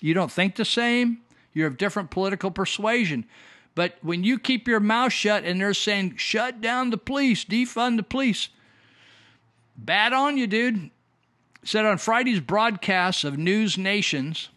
You 0.00 0.12
don't 0.12 0.32
think 0.32 0.56
the 0.56 0.64
same. 0.64 1.18
You're 1.52 1.68
of 1.68 1.78
different 1.78 2.10
political 2.10 2.50
persuasion. 2.50 3.26
But 3.74 3.96
when 4.02 4.22
you 4.24 4.38
keep 4.38 4.68
your 4.68 4.80
mouth 4.80 5.12
shut 5.12 5.44
and 5.44 5.60
they're 5.60 5.74
saying, 5.74 6.16
shut 6.16 6.60
down 6.60 6.90
the 6.90 6.96
police, 6.96 7.44
defund 7.44 7.96
the 7.96 8.02
police, 8.02 8.48
bad 9.76 10.12
on 10.12 10.36
you, 10.36 10.46
dude. 10.46 10.90
Said 11.64 11.84
on 11.86 11.98
Friday's 11.98 12.40
broadcast 12.40 13.24
of 13.24 13.38
News 13.38 13.78
Nations, 13.78 14.50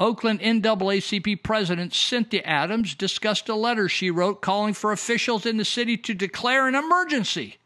Oakland 0.00 0.40
NAACP 0.40 1.42
President 1.42 1.92
Cynthia 1.92 2.42
Adams 2.42 2.94
discussed 2.94 3.48
a 3.48 3.54
letter 3.54 3.88
she 3.88 4.10
wrote 4.10 4.40
calling 4.40 4.74
for 4.74 4.92
officials 4.92 5.44
in 5.44 5.56
the 5.56 5.64
city 5.64 5.96
to 5.96 6.14
declare 6.14 6.68
an 6.68 6.76
emergency 6.76 7.56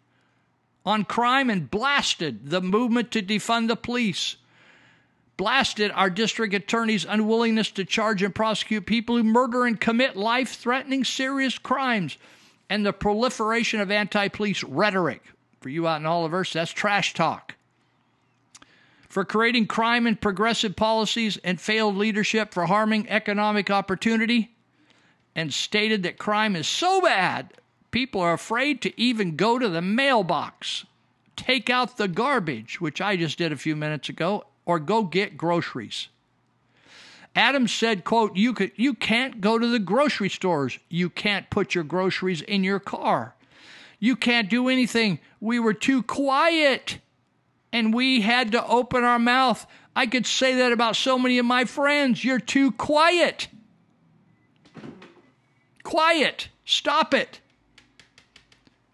on 0.84 1.04
crime 1.04 1.50
and 1.50 1.70
blasted 1.70 2.48
the 2.48 2.62
movement 2.62 3.10
to 3.10 3.22
defund 3.22 3.68
the 3.68 3.76
police 3.76 4.36
blasted 5.42 5.90
our 5.96 6.08
district 6.08 6.54
attorney's 6.54 7.04
unwillingness 7.04 7.72
to 7.72 7.84
charge 7.84 8.22
and 8.22 8.32
prosecute 8.32 8.86
people 8.86 9.16
who 9.16 9.24
murder 9.24 9.66
and 9.66 9.80
commit 9.80 10.14
life 10.14 10.54
threatening 10.54 11.02
serious 11.02 11.58
crimes, 11.58 12.16
and 12.70 12.86
the 12.86 12.92
proliferation 12.92 13.80
of 13.80 13.90
anti 13.90 14.28
police 14.28 14.62
rhetoric. 14.62 15.20
For 15.60 15.68
you 15.68 15.88
out 15.88 16.00
in 16.00 16.06
Olivehurst, 16.06 16.52
that's 16.52 16.70
trash 16.70 17.12
talk. 17.12 17.56
For 19.08 19.24
creating 19.24 19.66
crime 19.66 20.06
and 20.06 20.20
progressive 20.20 20.76
policies 20.76 21.38
and 21.38 21.60
failed 21.60 21.96
leadership 21.96 22.54
for 22.54 22.66
harming 22.66 23.08
economic 23.08 23.68
opportunity, 23.68 24.54
and 25.34 25.52
stated 25.52 26.04
that 26.04 26.18
crime 26.18 26.54
is 26.54 26.68
so 26.68 27.00
bad, 27.00 27.52
people 27.90 28.20
are 28.20 28.34
afraid 28.34 28.80
to 28.82 29.00
even 29.00 29.34
go 29.34 29.58
to 29.58 29.68
the 29.68 29.82
mailbox, 29.82 30.86
take 31.34 31.68
out 31.68 31.96
the 31.96 32.06
garbage, 32.06 32.80
which 32.80 33.00
I 33.00 33.16
just 33.16 33.38
did 33.38 33.50
a 33.50 33.56
few 33.56 33.74
minutes 33.74 34.08
ago, 34.08 34.44
or 34.64 34.78
go 34.78 35.02
get 35.02 35.36
groceries. 35.36 36.08
Adams 37.34 37.72
said, 37.72 38.04
quote, 38.04 38.36
you 38.36 38.52
could 38.52 38.72
you 38.76 38.94
can't 38.94 39.40
go 39.40 39.58
to 39.58 39.66
the 39.66 39.78
grocery 39.78 40.28
stores. 40.28 40.78
You 40.88 41.08
can't 41.08 41.48
put 41.48 41.74
your 41.74 41.84
groceries 41.84 42.42
in 42.42 42.62
your 42.62 42.80
car. 42.80 43.34
You 43.98 44.16
can't 44.16 44.50
do 44.50 44.68
anything. 44.68 45.18
We 45.40 45.58
were 45.58 45.74
too 45.74 46.02
quiet. 46.02 46.98
And 47.72 47.94
we 47.94 48.20
had 48.20 48.52
to 48.52 48.66
open 48.66 49.02
our 49.02 49.18
mouth. 49.18 49.66
I 49.96 50.06
could 50.06 50.26
say 50.26 50.56
that 50.56 50.72
about 50.72 50.96
so 50.96 51.18
many 51.18 51.38
of 51.38 51.46
my 51.46 51.64
friends. 51.64 52.22
You're 52.22 52.38
too 52.38 52.72
quiet. 52.72 53.48
Quiet. 55.82 56.48
Stop 56.66 57.14
it. 57.14 57.40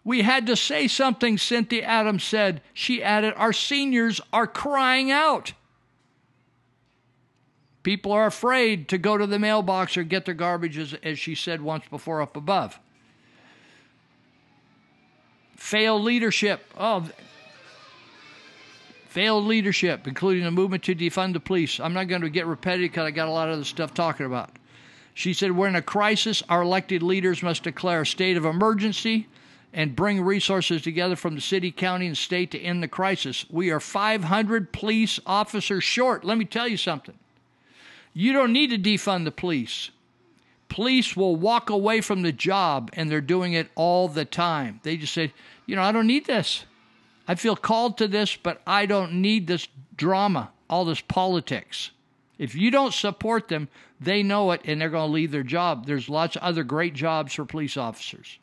We 0.03 0.21
had 0.21 0.47
to 0.47 0.55
say 0.55 0.87
something, 0.87 1.37
Cynthia 1.37 1.83
Adams 1.83 2.23
said. 2.23 2.61
She 2.73 3.03
added, 3.03 3.33
Our 3.35 3.53
seniors 3.53 4.21
are 4.31 4.47
crying 4.47 5.11
out. 5.11 5.53
People 7.83 8.11
are 8.11 8.25
afraid 8.25 8.89
to 8.89 8.97
go 8.97 9.17
to 9.17 9.25
the 9.25 9.39
mailbox 9.39 9.95
or 9.97 10.03
get 10.03 10.25
their 10.25 10.33
garbage, 10.33 10.77
as, 10.77 10.93
as 11.01 11.17
she 11.17 11.35
said 11.35 11.61
once 11.61 11.85
before 11.89 12.21
up 12.21 12.35
above. 12.35 12.77
Failed 15.55 16.03
leadership. 16.03 16.61
Oh, 16.77 17.09
failed 19.07 19.45
leadership, 19.45 20.07
including 20.07 20.43
the 20.43 20.51
movement 20.51 20.83
to 20.83 20.95
defund 20.95 21.33
the 21.33 21.39
police. 21.39 21.79
I'm 21.79 21.93
not 21.93 22.07
going 22.07 22.21
to 22.21 22.29
get 22.29 22.45
repetitive 22.45 22.91
because 22.91 23.05
I 23.05 23.11
got 23.11 23.27
a 23.27 23.31
lot 23.31 23.49
of 23.49 23.55
other 23.55 23.63
stuff 23.63 23.93
talking 23.93 24.25
about. 24.25 24.51
She 25.13 25.33
said, 25.33 25.51
We're 25.51 25.67
in 25.67 25.75
a 25.75 25.81
crisis. 25.81 26.43
Our 26.47 26.61
elected 26.61 27.01
leaders 27.01 27.41
must 27.41 27.63
declare 27.63 28.01
a 28.01 28.05
state 28.05 28.37
of 28.37 28.45
emergency 28.45 29.27
and 29.73 29.95
bring 29.95 30.21
resources 30.21 30.81
together 30.81 31.15
from 31.15 31.35
the 31.35 31.41
city, 31.41 31.71
county, 31.71 32.07
and 32.07 32.17
state 32.17 32.51
to 32.51 32.59
end 32.59 32.81
the 32.81 32.87
crisis. 32.87 33.45
We 33.49 33.69
are 33.71 33.79
500 33.79 34.71
police 34.71 35.19
officers 35.25 35.83
short. 35.83 36.23
Let 36.23 36.37
me 36.37 36.45
tell 36.45 36.67
you 36.67 36.77
something. 36.77 37.15
You 38.13 38.33
don't 38.33 38.53
need 38.53 38.69
to 38.71 38.77
defund 38.77 39.25
the 39.25 39.31
police. 39.31 39.91
Police 40.67 41.15
will 41.15 41.35
walk 41.35 41.69
away 41.69 42.01
from 42.01 42.21
the 42.21 42.31
job, 42.31 42.89
and 42.93 43.09
they're 43.09 43.21
doing 43.21 43.53
it 43.53 43.69
all 43.75 44.07
the 44.07 44.25
time. 44.25 44.79
They 44.83 44.97
just 44.97 45.13
say, 45.13 45.33
you 45.65 45.75
know, 45.75 45.81
I 45.81 45.91
don't 45.91 46.07
need 46.07 46.25
this. 46.25 46.65
I 47.27 47.35
feel 47.35 47.55
called 47.55 47.97
to 47.99 48.07
this, 48.07 48.35
but 48.35 48.61
I 48.65 48.85
don't 48.85 49.13
need 49.13 49.47
this 49.47 49.67
drama, 49.95 50.51
all 50.69 50.85
this 50.85 51.01
politics. 51.01 51.91
If 52.37 52.55
you 52.55 52.71
don't 52.71 52.93
support 52.93 53.49
them, 53.49 53.67
they 53.99 54.23
know 54.23 54.51
it 54.51 54.61
and 54.63 54.79
they're 54.79 54.89
going 54.89 55.09
to 55.09 55.13
leave 55.13 55.31
their 55.31 55.43
job. 55.43 55.85
There's 55.85 56.07
lots 56.07 56.35
of 56.35 56.41
other 56.41 56.63
great 56.63 56.93
jobs 56.93 57.33
for 57.33 57.45
police 57.45 57.77
officers. 57.77 58.39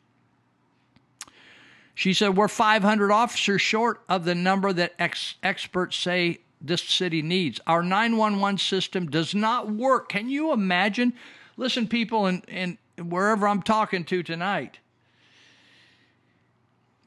She 1.95 2.13
said, 2.13 2.37
We're 2.37 2.47
500 2.47 3.11
officers 3.11 3.61
short 3.61 4.01
of 4.07 4.23
the 4.23 4.35
number 4.35 4.71
that 4.71 4.93
ex- 4.99 5.35
experts 5.41 5.97
say 5.97 6.39
this 6.61 6.81
city 6.81 7.21
needs. 7.21 7.59
Our 7.67 7.83
911 7.83 8.57
system 8.57 9.09
does 9.09 9.35
not 9.35 9.71
work. 9.71 10.09
Can 10.09 10.29
you 10.29 10.51
imagine? 10.51 11.13
Listen, 11.55 11.87
people, 11.87 12.25
and, 12.25 12.43
and 12.47 12.77
wherever 12.97 13.47
I'm 13.47 13.61
talking 13.61 14.03
to 14.05 14.23
tonight, 14.23 14.79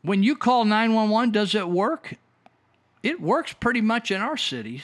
when 0.03 0.23
you 0.23 0.37
call 0.37 0.65
911, 0.65 1.33
does 1.33 1.55
it 1.55 1.69
work? 1.69 2.15
It 3.03 3.21
works 3.21 3.53
pretty 3.53 3.81
much 3.81 4.11
in 4.11 4.21
our 4.21 4.37
city. 4.37 4.83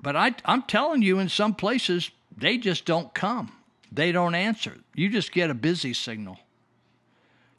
But 0.00 0.16
I, 0.16 0.34
I'm 0.44 0.62
telling 0.62 1.02
you, 1.02 1.18
in 1.18 1.28
some 1.28 1.54
places, 1.54 2.10
they 2.36 2.58
just 2.58 2.84
don't 2.84 3.14
come. 3.14 3.52
They 3.90 4.12
don't 4.12 4.34
answer. 4.34 4.74
You 4.94 5.08
just 5.08 5.32
get 5.32 5.50
a 5.50 5.54
busy 5.54 5.94
signal. 5.94 6.38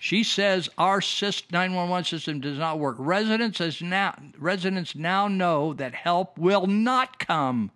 She 0.05 0.21
says 0.21 0.69
our 0.77 1.01
911 1.01 2.03
system 2.03 2.39
does 2.39 2.59
not 2.59 2.77
work. 2.77 2.95
Residents, 2.99 3.81
now, 3.81 4.13
residents 4.37 4.93
now 4.93 5.27
know 5.27 5.73
that 5.73 5.95
help 5.95 6.37
will 6.37 6.67
not 6.67 7.17
come 7.17 7.71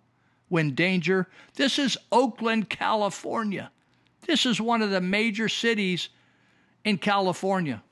when 0.48 0.76
danger. 0.76 1.26
This 1.56 1.76
is 1.76 1.98
Oakland, 2.12 2.70
California. 2.70 3.72
This 4.28 4.46
is 4.46 4.60
one 4.60 4.80
of 4.80 4.90
the 4.90 5.00
major 5.00 5.48
cities 5.48 6.08
in 6.84 6.98
California. 6.98 7.82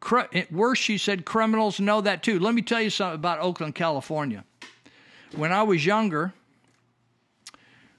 Cr- 0.00 0.28
eh, 0.34 0.44
worse, 0.50 0.78
she 0.78 0.98
said, 0.98 1.24
criminals 1.24 1.80
know 1.80 2.02
that 2.02 2.22
too. 2.22 2.38
Let 2.38 2.54
me 2.54 2.60
tell 2.60 2.82
you 2.82 2.90
something 2.90 3.14
about 3.14 3.40
Oakland, 3.40 3.74
California. 3.74 4.44
When 5.34 5.50
I 5.50 5.62
was 5.62 5.86
younger, 5.86 6.34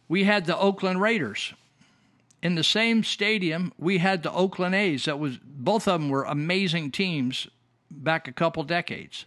we 0.08 0.26
had 0.26 0.46
the 0.46 0.56
Oakland 0.56 1.02
Raiders. 1.02 1.56
In 2.42 2.56
the 2.56 2.64
same 2.64 3.04
stadium, 3.04 3.74
we 3.78 3.98
had 3.98 4.24
the 4.24 4.32
Oakland 4.32 4.74
A's. 4.74 5.06
That 5.06 5.20
was 5.20 5.38
both 5.44 5.88
of 5.88 6.00
them 6.00 6.10
were 6.10 6.24
amazing 6.24 6.92
teams 6.92 7.48
back 7.92 8.28
a 8.28 8.32
couple 8.32 8.64
decades. 8.64 9.26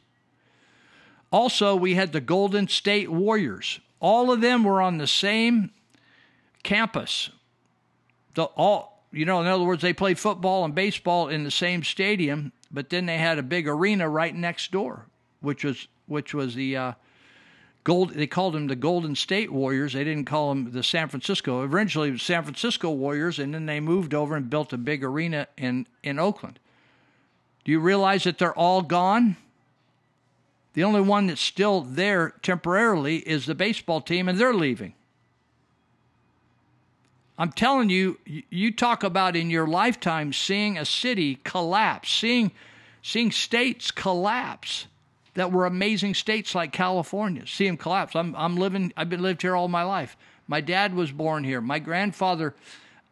Also, 1.31 1.75
we 1.75 1.95
had 1.95 2.13
the 2.13 2.21
Golden 2.21 2.69
State 2.69 3.11
Warriors. 3.11 3.81
All 4.01 4.33
of 4.33 4.41
them 4.41 4.65
were 4.65 4.81
on 4.81 4.99
the 4.99 5.07
same 5.07 5.71
campus. 6.63 7.31
The 8.35 8.45
all 8.45 9.05
you 9.13 9.27
know, 9.27 9.41
in 9.43 9.47
other 9.47 9.65
words, 9.65 9.83
they 9.83 9.93
played 9.93 10.19
football 10.19 10.65
and 10.65 10.75
baseball 10.75 11.29
in 11.29 11.45
the 11.45 11.51
same 11.51 11.83
stadium, 11.85 12.53
but 12.71 12.89
then 12.89 13.05
they 13.05 13.19
had 13.19 13.39
a 13.39 13.43
big 13.43 13.69
arena 13.69 14.09
right 14.09 14.35
next 14.35 14.73
door, 14.73 15.07
which 15.41 15.65
was 15.65 15.87
which 16.07 16.33
was 16.33 16.55
the 16.55 16.77
uh, 16.77 16.93
gold. 17.85 18.11
They 18.11 18.27
called 18.27 18.55
them 18.55 18.67
the 18.67 18.77
Golden 18.77 19.15
State 19.15 19.53
Warriors. 19.53 19.93
They 19.93 20.05
didn't 20.05 20.25
call 20.25 20.51
them 20.51 20.73
the 20.73 20.83
San 20.83 21.09
Francisco. 21.09 21.63
Eventually, 21.63 22.09
it 22.09 22.13
was 22.13 22.23
San 22.23 22.43
Francisco 22.43 22.91
Warriors, 22.91 23.39
and 23.39 23.55
then 23.55 23.67
they 23.67 23.81
moved 23.81 24.15
over 24.15 24.37
and 24.37 24.49
built 24.49 24.73
a 24.73 24.79
big 24.79 25.05
arena 25.05 25.49
in 25.57 25.87
in 26.03 26.19
Oakland. 26.19 26.59
Do 27.65 27.73
you 27.73 27.81
realize 27.81 28.25
that 28.25 28.39
they're 28.39 28.59
all 28.59 28.83
gone? 28.83 29.37
The 30.75 30.85
only 30.85 31.03
one 31.03 31.27
that's 31.27 31.41
still 31.41 31.83
there 31.83 32.35
temporarily 32.43 33.19
is 33.19 33.47
the 33.47 33.55
baseball 33.55 34.01
team, 34.01 34.29
and 34.29 34.39
they're 34.39 34.55
leaving. 34.55 34.95
I'm 37.39 37.53
telling 37.53 37.91
you, 37.91 38.19
you 38.25 38.73
talk 38.73 39.03
about 39.03 39.37
in 39.37 39.51
your 39.51 39.67
lifetime 39.67 40.33
seeing 40.33 40.79
a 40.79 40.85
city 40.85 41.37
collapse, 41.45 42.11
seeing 42.11 42.53
seeing 43.03 43.33
states 43.33 43.91
collapse 43.91 44.87
that 45.35 45.53
were 45.53 45.67
amazing 45.67 46.15
states 46.15 46.55
like 46.55 46.73
California. 46.73 47.47
See 47.47 47.67
them 47.67 47.77
collapse. 47.77 48.15
I'm 48.15 48.35
I'm 48.37 48.57
living. 48.57 48.93
I've 48.97 49.09
been 49.09 49.23
lived 49.23 49.43
here 49.43 49.57
all 49.57 49.69
my 49.69 49.83
life. 49.83 50.17
My 50.47 50.61
dad 50.61 50.95
was 50.95 51.13
born 51.13 51.45
here. 51.45 51.61
My 51.61 51.79
grandfather 51.79 52.55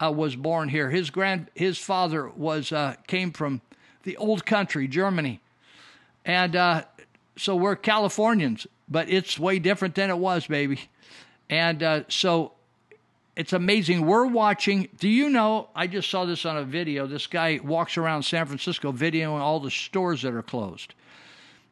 uh, 0.03 0.11
was 0.11 0.35
born 0.35 0.69
here. 0.69 0.89
His 0.89 1.09
grand 1.09 1.47
his 1.55 1.77
father 1.77 2.29
was 2.29 2.71
uh, 2.71 2.95
came 3.07 3.31
from 3.31 3.61
the 4.03 4.17
old 4.17 4.45
country, 4.45 4.87
Germany, 4.87 5.39
and 6.25 6.55
uh, 6.55 6.83
so 7.37 7.55
we're 7.55 7.75
Californians. 7.75 8.67
But 8.89 9.09
it's 9.09 9.39
way 9.39 9.57
different 9.57 9.95
than 9.95 10.09
it 10.09 10.17
was, 10.17 10.47
baby. 10.47 10.89
And 11.49 11.81
uh, 11.81 12.03
so 12.09 12.51
it's 13.35 13.53
amazing. 13.53 14.05
We're 14.05 14.27
watching. 14.27 14.89
Do 14.99 15.07
you 15.07 15.29
know? 15.29 15.69
I 15.73 15.87
just 15.87 16.09
saw 16.09 16.25
this 16.25 16.45
on 16.45 16.57
a 16.57 16.63
video. 16.63 17.07
This 17.07 17.25
guy 17.25 17.59
walks 17.63 17.97
around 17.97 18.23
San 18.23 18.45
Francisco 18.45 18.91
videoing 18.91 19.39
all 19.39 19.59
the 19.59 19.71
stores 19.71 20.23
that 20.23 20.33
are 20.33 20.43
closed. 20.43 20.93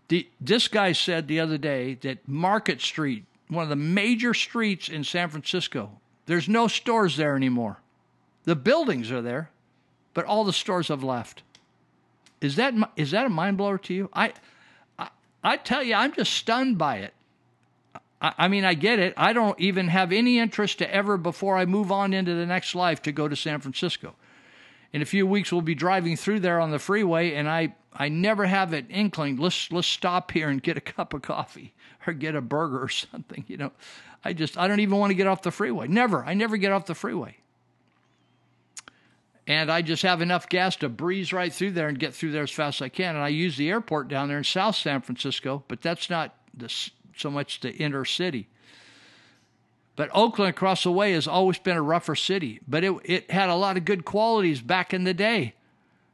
The, 0.10 0.28
this 0.42 0.68
guy 0.68 0.92
said 0.92 1.28
the 1.28 1.40
other 1.40 1.58
day 1.58 1.94
that 2.02 2.28
Market 2.28 2.82
Street, 2.82 3.26
one 3.48 3.64
of 3.64 3.70
the 3.70 3.76
major 3.76 4.34
streets 4.34 4.90
in 4.90 5.04
San 5.04 5.30
Francisco, 5.30 6.00
there's 6.26 6.50
no 6.50 6.68
stores 6.68 7.16
there 7.16 7.36
anymore. 7.36 7.80
The 8.44 8.56
buildings 8.56 9.12
are 9.12 9.22
there, 9.22 9.52
but 10.14 10.26
all 10.26 10.44
the 10.44 10.54
stores 10.54 10.90
have 10.90 11.04
left. 11.04 11.44
Is 12.42 12.56
that 12.56 12.74
is 12.96 13.12
that 13.12 13.26
a 13.26 13.30
mind 13.30 13.58
blower 13.58 13.78
to 13.80 13.94
you? 13.94 14.10
I, 14.14 14.34
I, 14.98 15.10
I 15.44 15.58
tell 15.58 15.84
you, 15.84 15.94
I'm 15.94 16.14
just 16.14 16.34
stunned 16.34 16.78
by 16.78 16.98
it. 16.98 17.14
I, 18.22 18.34
I 18.38 18.48
mean, 18.48 18.66
I 18.66 18.74
get 18.74 19.00
it. 19.00 19.14
I 19.18 19.34
don't 19.34 19.60
even 19.60 19.90
have 19.90 20.12
any 20.12 20.40
interest 20.40 20.80
to 20.80 20.94
ever, 20.94 21.18
before 21.18 21.58
I 21.58 21.66
move 21.66 21.92
on 21.92 22.14
into 22.14 22.34
the 22.34 22.46
next 22.46 22.76
life, 22.76 23.02
to 23.04 23.12
go 23.12 23.28
to 23.28 23.36
San 23.36 23.60
Francisco. 23.60 24.16
In 24.92 25.02
a 25.02 25.06
few 25.06 25.28
weeks, 25.28 25.52
we'll 25.52 25.62
be 25.62 25.76
driving 25.76 26.16
through 26.16 26.40
there 26.40 26.60
on 26.60 26.72
the 26.72 26.80
freeway, 26.80 27.34
and 27.34 27.48
I, 27.50 27.76
I 27.94 28.10
never 28.10 28.46
have 28.46 28.74
an 28.74 28.88
inkling. 28.90 29.38
Let's 29.38 29.72
let's 29.72 29.88
stop 29.88 30.32
here 30.32 30.50
and 30.50 30.62
get 30.62 30.78
a 30.78 30.82
cup 30.96 31.14
of 31.14 31.22
coffee 31.22 31.74
or 32.06 32.14
get 32.14 32.36
a 32.36 32.42
burger 32.42 32.82
or 32.82 32.90
something. 32.90 33.46
You 33.48 33.58
know, 33.58 33.72
I 34.24 34.34
just 34.34 34.58
I 34.58 34.68
don't 34.68 34.80
even 34.80 34.98
want 34.98 35.12
to 35.12 35.16
get 35.16 35.28
off 35.28 35.42
the 35.42 35.52
freeway. 35.52 35.88
Never. 35.88 36.24
I 36.24 36.34
never 36.34 36.58
get 36.58 36.72
off 36.72 36.86
the 36.86 36.96
freeway. 36.96 37.38
And 39.48 39.72
I 39.72 39.82
just 39.82 40.04
have 40.04 40.22
enough 40.22 40.48
gas 40.48 40.76
to 40.78 40.90
breeze 40.90 41.34
right 41.34 41.52
through 41.52 41.72
there 41.72 41.88
and 41.88 41.98
get 41.98 42.14
through 42.14 42.34
there 42.34 42.44
as 42.44 42.52
fast 42.52 42.82
as 42.82 42.86
I 42.86 42.90
can. 42.90 43.16
And 43.16 43.24
I 43.24 43.30
use 43.30 43.58
the 43.58 43.68
airport 43.68 44.08
down 44.08 44.28
there 44.28 44.38
in 44.38 44.44
South 44.44 44.76
San 44.76 45.02
Francisco, 45.02 45.64
but 45.68 45.82
that's 45.82 46.08
not 46.08 46.36
the, 46.54 46.72
so 47.18 47.32
much 47.32 47.62
the 47.62 47.74
inner 47.74 48.06
city. 48.06 48.48
But 49.96 50.12
Oakland 50.14 50.52
across 50.52 50.84
the 50.84 50.92
way 50.92 51.14
has 51.14 51.28
always 51.28 51.58
been 51.58 51.76
a 51.76 51.82
rougher 51.82 52.16
city, 52.16 52.62
but 52.68 52.84
it 52.84 52.94
it 53.04 53.32
had 53.32 53.50
a 53.50 53.56
lot 53.56 53.76
of 53.76 53.86
good 53.86 54.06
qualities 54.06 54.62
back 54.62 54.94
in 54.94 55.04
the 55.04 55.14
day. 55.14 55.56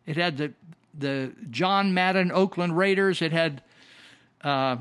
It 0.06 0.16
had 0.16 0.38
the 0.38 0.54
the 0.98 1.34
John 1.50 1.94
Madden 1.94 2.32
Oakland 2.32 2.78
Raiders. 2.78 3.22
It 3.22 3.32
had 3.32 3.62
uh, 4.44 4.78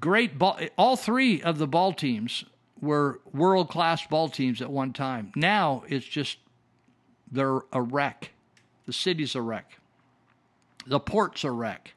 great 0.00 0.38
ball. 0.38 0.58
All 0.76 0.96
three 0.96 1.42
of 1.42 1.58
the 1.58 1.66
ball 1.66 1.92
teams 1.92 2.44
were 2.80 3.20
world 3.32 3.68
class 3.68 4.06
ball 4.06 4.28
teams 4.28 4.60
at 4.60 4.70
one 4.70 4.92
time. 4.92 5.32
Now 5.36 5.84
it's 5.88 6.06
just 6.06 6.38
they're 7.30 7.60
a 7.72 7.80
wreck. 7.80 8.32
The 8.86 8.92
city's 8.92 9.34
a 9.34 9.40
wreck. 9.40 9.78
The 10.86 11.00
port's 11.00 11.44
a 11.44 11.50
wreck. 11.50 11.94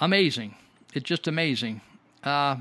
Amazing. 0.00 0.56
It's 0.92 1.06
just 1.06 1.28
amazing. 1.28 1.80
Uh, 2.22 2.56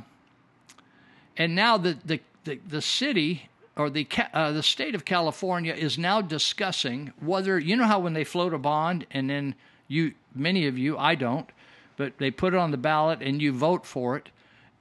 and 1.37 1.55
now 1.55 1.77
the, 1.77 1.97
the, 2.05 2.19
the, 2.43 2.59
the 2.67 2.81
city 2.81 3.49
or 3.77 3.89
the, 3.89 4.07
uh, 4.33 4.51
the 4.51 4.63
state 4.63 4.95
of 4.95 5.05
California 5.05 5.73
is 5.73 5.97
now 5.97 6.21
discussing 6.21 7.11
whether, 7.19 7.59
you 7.59 7.75
know 7.75 7.85
how 7.85 7.99
when 7.99 8.13
they 8.13 8.23
float 8.23 8.53
a 8.53 8.57
bond 8.57 9.05
and 9.11 9.29
then 9.29 9.55
you, 9.87 10.13
many 10.33 10.67
of 10.67 10.77
you, 10.77 10.97
I 10.97 11.15
don't, 11.15 11.49
but 11.97 12.17
they 12.17 12.31
put 12.31 12.53
it 12.53 12.57
on 12.57 12.71
the 12.71 12.77
ballot 12.77 13.21
and 13.21 13.41
you 13.41 13.51
vote 13.51 13.85
for 13.85 14.17
it. 14.17 14.29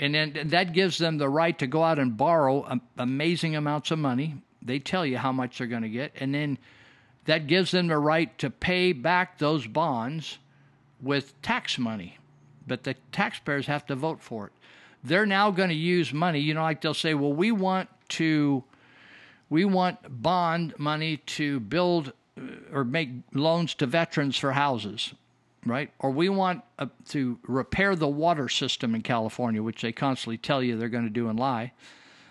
And 0.01 0.15
then 0.15 0.39
that 0.47 0.73
gives 0.73 0.99
them 0.99 1.19
the 1.19 1.29
right 1.29 1.59
to 1.59 1.67
go 1.67 1.83
out 1.83 1.99
and 1.99 2.17
borrow 2.17 2.81
amazing 2.99 3.57
amounts 3.57 3.91
of 3.91 3.99
money. 3.99 4.37
They 4.61 4.79
tell 4.79 5.07
you 5.07 5.19
how 5.19 5.33
much 5.33 5.59
they're 5.59 5.67
going 5.67 5.83
to 5.83 5.89
get. 5.89 6.13
And 6.17 6.35
then 6.35 6.59
that 7.27 7.47
gives 7.47 7.71
them 7.71 7.87
the 7.87 7.99
right 7.99 8.37
to 8.39 8.51
pay 8.51 8.93
back 8.93 9.39
those 9.39 9.67
bonds 9.67 10.39
with 11.01 11.41
tax 11.43 11.79
money. 11.79 12.19
But 12.67 12.85
the 12.85 12.95
taxpayers 13.13 13.67
have 13.67 13.87
to 13.87 13.95
vote 13.95 14.21
for 14.21 14.47
it. 14.47 14.53
They're 15.05 15.27
now 15.27 15.51
going 15.51 15.69
to 15.69 15.75
use 15.75 16.13
money, 16.13 16.41
you 16.41 16.55
know, 16.55 16.63
like 16.63 16.81
they'll 16.81 16.95
say, 16.95 17.15
well, 17.15 17.33
we 17.33 17.53
want 17.53 17.89
to 18.11 18.65
we 19.55 19.65
want 19.65 20.21
bond 20.21 20.75
money 20.79 21.19
to 21.19 21.61
build 21.61 22.13
uh, 22.37 22.43
or 22.73 22.83
make 22.83 23.09
loans 23.35 23.73
to 23.73 23.87
veterans 23.87 24.37
for 24.37 24.51
houses, 24.51 25.15
right? 25.65 25.93
Or 26.01 26.11
we 26.11 26.29
want 26.29 26.65
uh, 26.77 26.87
to 27.11 27.39
repair 27.47 27.95
the 27.95 28.09
water 28.09 28.49
system 28.49 28.97
in 28.97 29.03
California, 29.03 29.63
which 29.63 29.83
they 29.83 29.93
constantly 29.93 30.39
tell 30.39 30.61
you 30.61 30.77
they're 30.77 30.89
going 30.89 31.05
to 31.05 31.09
do 31.09 31.29
and 31.29 31.39
lie. 31.39 31.73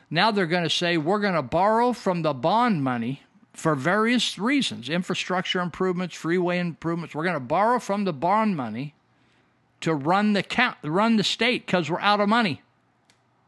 Now 0.10 0.32
they're 0.32 0.46
going 0.46 0.66
to 0.66 0.70
say 0.70 0.98
we're 0.98 1.22
going 1.22 1.36
to 1.36 1.42
borrow 1.42 1.94
from 1.94 2.24
the 2.24 2.34
bond 2.34 2.84
money 2.84 3.22
for 3.54 3.74
various 3.74 4.38
reasons 4.38 4.90
infrastructure 4.90 5.62
improvements, 5.62 6.16
freeway 6.16 6.60
improvements. 6.60 7.16
We're 7.16 7.24
going 7.24 7.36
to 7.36 7.40
borrow 7.40 7.80
from 7.80 8.04
the 8.04 8.12
bond 8.12 8.58
money 8.58 8.96
to 9.80 9.94
run 9.96 10.34
the 10.34 10.44
count, 10.44 10.76
run 10.84 11.16
the 11.16 11.24
state 11.24 11.66
because 11.66 11.90
we're 11.90 12.02
out 12.02 12.20
of 12.20 12.28
money. 12.28 12.64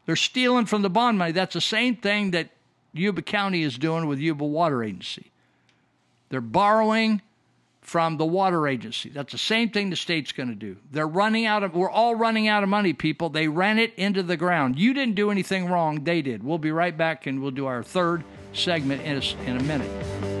They're 0.06 0.16
stealing 0.16 0.64
from 0.64 0.80
the 0.80 0.88
bond 0.88 1.18
money. 1.18 1.32
That's 1.32 1.52
the 1.52 1.60
same 1.60 1.96
thing 1.96 2.30
that 2.30 2.55
Yuba 2.98 3.22
County 3.22 3.62
is 3.62 3.78
doing 3.78 4.06
with 4.06 4.18
Yuba 4.18 4.44
Water 4.44 4.82
Agency. 4.82 5.30
They're 6.28 6.40
borrowing 6.40 7.22
from 7.86 8.16
the 8.16 8.26
water 8.26 8.66
agency. 8.66 9.08
That's 9.08 9.30
the 9.30 9.38
same 9.38 9.70
thing 9.70 9.90
the 9.90 9.96
state's 9.96 10.32
going 10.32 10.48
to 10.48 10.56
do. 10.56 10.76
They're 10.90 11.06
running 11.06 11.46
out 11.46 11.62
of 11.62 11.72
we're 11.74 11.88
all 11.88 12.16
running 12.16 12.48
out 12.48 12.64
of 12.64 12.68
money, 12.68 12.92
people. 12.92 13.28
They 13.28 13.46
ran 13.46 13.78
it 13.78 13.94
into 13.96 14.24
the 14.24 14.36
ground. 14.36 14.76
You 14.76 14.92
didn't 14.92 15.14
do 15.14 15.30
anything 15.30 15.66
wrong, 15.66 16.02
they 16.02 16.20
did. 16.20 16.42
We'll 16.42 16.58
be 16.58 16.72
right 16.72 16.96
back 16.96 17.26
and 17.26 17.40
we'll 17.40 17.52
do 17.52 17.66
our 17.66 17.84
third 17.84 18.24
segment 18.52 19.02
in 19.02 19.18
a, 19.18 19.48
in 19.48 19.56
a 19.56 19.62
minute. 19.62 20.35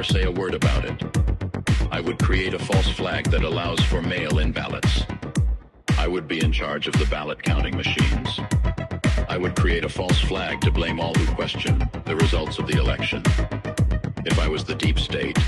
Never 0.00 0.12
say 0.14 0.22
a 0.22 0.30
word 0.30 0.54
about 0.54 0.82
it. 0.86 0.96
I 1.90 2.00
would 2.00 2.18
create 2.18 2.54
a 2.54 2.58
false 2.58 2.88
flag 2.88 3.30
that 3.30 3.44
allows 3.44 3.80
for 3.80 4.00
mail-in 4.00 4.50
ballots. 4.50 5.04
I 5.98 6.08
would 6.08 6.26
be 6.26 6.42
in 6.42 6.52
charge 6.52 6.86
of 6.88 6.94
the 6.94 7.04
ballot 7.10 7.42
counting 7.42 7.76
machines. 7.76 8.40
I 9.28 9.36
would 9.36 9.54
create 9.54 9.84
a 9.84 9.90
false 9.90 10.18
flag 10.18 10.62
to 10.62 10.70
blame 10.70 11.00
all 11.00 11.12
who 11.12 11.34
question 11.34 11.86
the 12.06 12.16
results 12.16 12.58
of 12.58 12.66
the 12.66 12.78
election. 12.78 13.22
If 14.24 14.38
I 14.38 14.48
was 14.48 14.64
the 14.64 14.74
deep 14.74 14.98
state, 14.98 15.38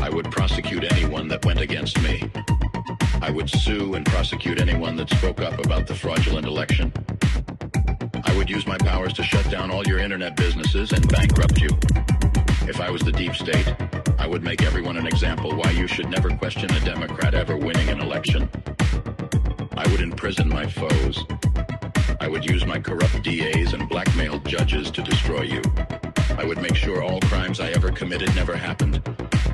I 0.00 0.08
would 0.08 0.30
prosecute 0.30 0.90
anyone 0.90 1.28
that 1.28 1.44
went 1.44 1.60
against 1.60 2.00
me. 2.00 2.22
I 3.20 3.30
would 3.30 3.50
sue 3.50 3.92
and 3.92 4.06
prosecute 4.06 4.58
anyone 4.58 4.96
that 4.96 5.10
spoke 5.10 5.42
up 5.42 5.62
about 5.62 5.86
the 5.86 5.94
fraudulent 5.94 6.46
election. 6.46 6.90
I 8.24 8.34
would 8.38 8.48
use 8.48 8.66
my 8.66 8.78
powers 8.78 9.12
to 9.14 9.22
shut 9.22 9.50
down 9.50 9.70
all 9.70 9.86
your 9.86 9.98
internet 9.98 10.34
businesses 10.34 10.92
and 10.92 11.06
bankrupt 11.08 11.60
you. 11.60 11.68
If 12.66 12.80
I 12.80 12.90
was 12.90 13.02
the 13.02 13.12
deep 13.12 13.34
state, 13.34 13.74
I 14.18 14.26
would 14.26 14.42
make 14.42 14.62
everyone 14.62 14.96
an 14.96 15.06
example 15.06 15.54
why 15.54 15.70
you 15.70 15.86
should 15.86 16.08
never 16.08 16.30
question 16.30 16.70
a 16.72 16.80
Democrat 16.80 17.34
ever 17.34 17.58
winning 17.58 17.90
an 17.90 18.00
election. 18.00 18.48
I 19.76 19.86
would 19.90 20.00
imprison 20.00 20.48
my 20.48 20.66
foes. 20.66 21.24
I 22.20 22.26
would 22.26 22.48
use 22.48 22.64
my 22.64 22.80
corrupt 22.80 23.22
DAs 23.22 23.74
and 23.74 23.86
blackmail 23.86 24.38
judges 24.40 24.90
to 24.92 25.02
destroy 25.02 25.42
you. 25.42 25.60
I 26.38 26.44
would 26.44 26.60
make 26.62 26.74
sure 26.74 27.02
all 27.02 27.20
crimes 27.20 27.60
I 27.60 27.68
ever 27.72 27.90
committed 27.90 28.34
never 28.34 28.56
happened. 28.56 29.02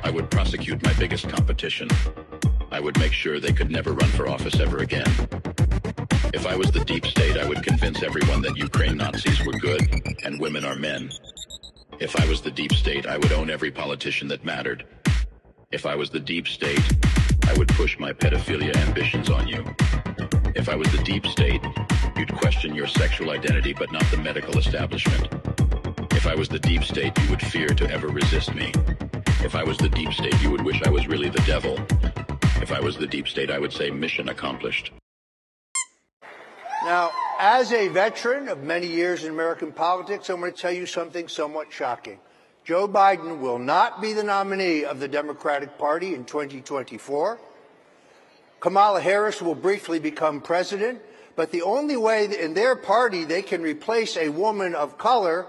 I 0.03 0.09
would 0.09 0.31
prosecute 0.31 0.81
my 0.81 0.93
biggest 0.93 1.27
competition. 1.27 1.89
I 2.71 2.79
would 2.79 2.97
make 2.97 3.11
sure 3.11 3.41
they 3.41 3.51
could 3.51 3.69
never 3.69 3.91
run 3.91 4.09
for 4.09 4.29
office 4.29 4.59
ever 4.61 4.77
again. 4.77 5.11
If 6.33 6.47
I 6.47 6.55
was 6.55 6.71
the 6.71 6.83
deep 6.85 7.05
state, 7.05 7.37
I 7.37 7.45
would 7.45 7.61
convince 7.61 8.03
everyone 8.03 8.41
that 8.43 8.55
Ukraine 8.55 8.95
Nazis 8.95 9.45
were 9.45 9.53
good 9.53 9.81
and 10.23 10.39
women 10.39 10.63
are 10.63 10.75
men. 10.75 11.11
If 12.01 12.19
I 12.19 12.25
was 12.25 12.41
the 12.41 12.49
deep 12.49 12.73
state, 12.73 13.05
I 13.05 13.17
would 13.17 13.31
own 13.31 13.51
every 13.51 13.69
politician 13.69 14.27
that 14.29 14.43
mattered. 14.43 14.85
If 15.71 15.85
I 15.85 15.93
was 15.93 16.09
the 16.09 16.19
deep 16.19 16.47
state, 16.47 16.81
I 17.45 17.53
would 17.53 17.67
push 17.67 17.99
my 17.99 18.11
pedophilia 18.11 18.75
ambitions 18.77 19.29
on 19.29 19.47
you. 19.47 19.63
If 20.55 20.67
I 20.67 20.75
was 20.75 20.91
the 20.91 21.03
deep 21.03 21.27
state, 21.27 21.61
you'd 22.17 22.33
question 22.33 22.73
your 22.73 22.87
sexual 22.87 23.29
identity 23.29 23.73
but 23.73 23.91
not 23.91 24.03
the 24.09 24.17
medical 24.17 24.57
establishment. 24.57 25.27
If 26.13 26.25
I 26.25 26.33
was 26.33 26.49
the 26.49 26.57
deep 26.57 26.83
state, 26.83 27.15
you 27.19 27.29
would 27.29 27.45
fear 27.45 27.67
to 27.67 27.91
ever 27.91 28.07
resist 28.07 28.55
me. 28.55 28.73
If 29.45 29.53
I 29.53 29.63
was 29.63 29.77
the 29.77 29.89
deep 29.89 30.11
state, 30.11 30.41
you 30.41 30.49
would 30.49 30.63
wish 30.63 30.81
I 30.81 30.89
was 30.89 31.07
really 31.07 31.29
the 31.29 31.43
devil. 31.45 31.77
If 32.63 32.71
I 32.71 32.79
was 32.79 32.97
the 32.97 33.05
deep 33.05 33.27
state, 33.27 33.51
I 33.51 33.59
would 33.59 33.73
say 33.73 33.91
mission 33.91 34.29
accomplished. 34.29 34.91
Now, 36.83 37.11
as 37.39 37.71
a 37.71 37.89
veteran 37.89 38.47
of 38.47 38.63
many 38.63 38.87
years 38.87 39.23
in 39.23 39.31
American 39.31 39.71
politics, 39.71 40.29
I'm 40.29 40.39
going 40.39 40.51
to 40.51 40.57
tell 40.57 40.71
you 40.71 40.87
something 40.87 41.27
somewhat 41.27 41.71
shocking. 41.71 42.17
Joe 42.63 42.87
Biden 42.87 43.39
will 43.39 43.59
not 43.59 44.01
be 44.01 44.13
the 44.13 44.23
nominee 44.23 44.83
of 44.83 44.99
the 44.99 45.07
Democratic 45.07 45.77
Party 45.77 46.15
in 46.15 46.25
2024. 46.25 47.39
Kamala 48.59 48.99
Harris 48.99 49.43
will 49.43 49.53
briefly 49.53 49.99
become 49.99 50.41
president, 50.41 50.99
but 51.35 51.51
the 51.51 51.61
only 51.61 51.97
way 51.97 52.25
in 52.39 52.55
their 52.55 52.75
party 52.75 53.25
they 53.25 53.43
can 53.43 53.61
replace 53.61 54.17
a 54.17 54.29
woman 54.29 54.73
of 54.73 54.97
color 54.97 55.45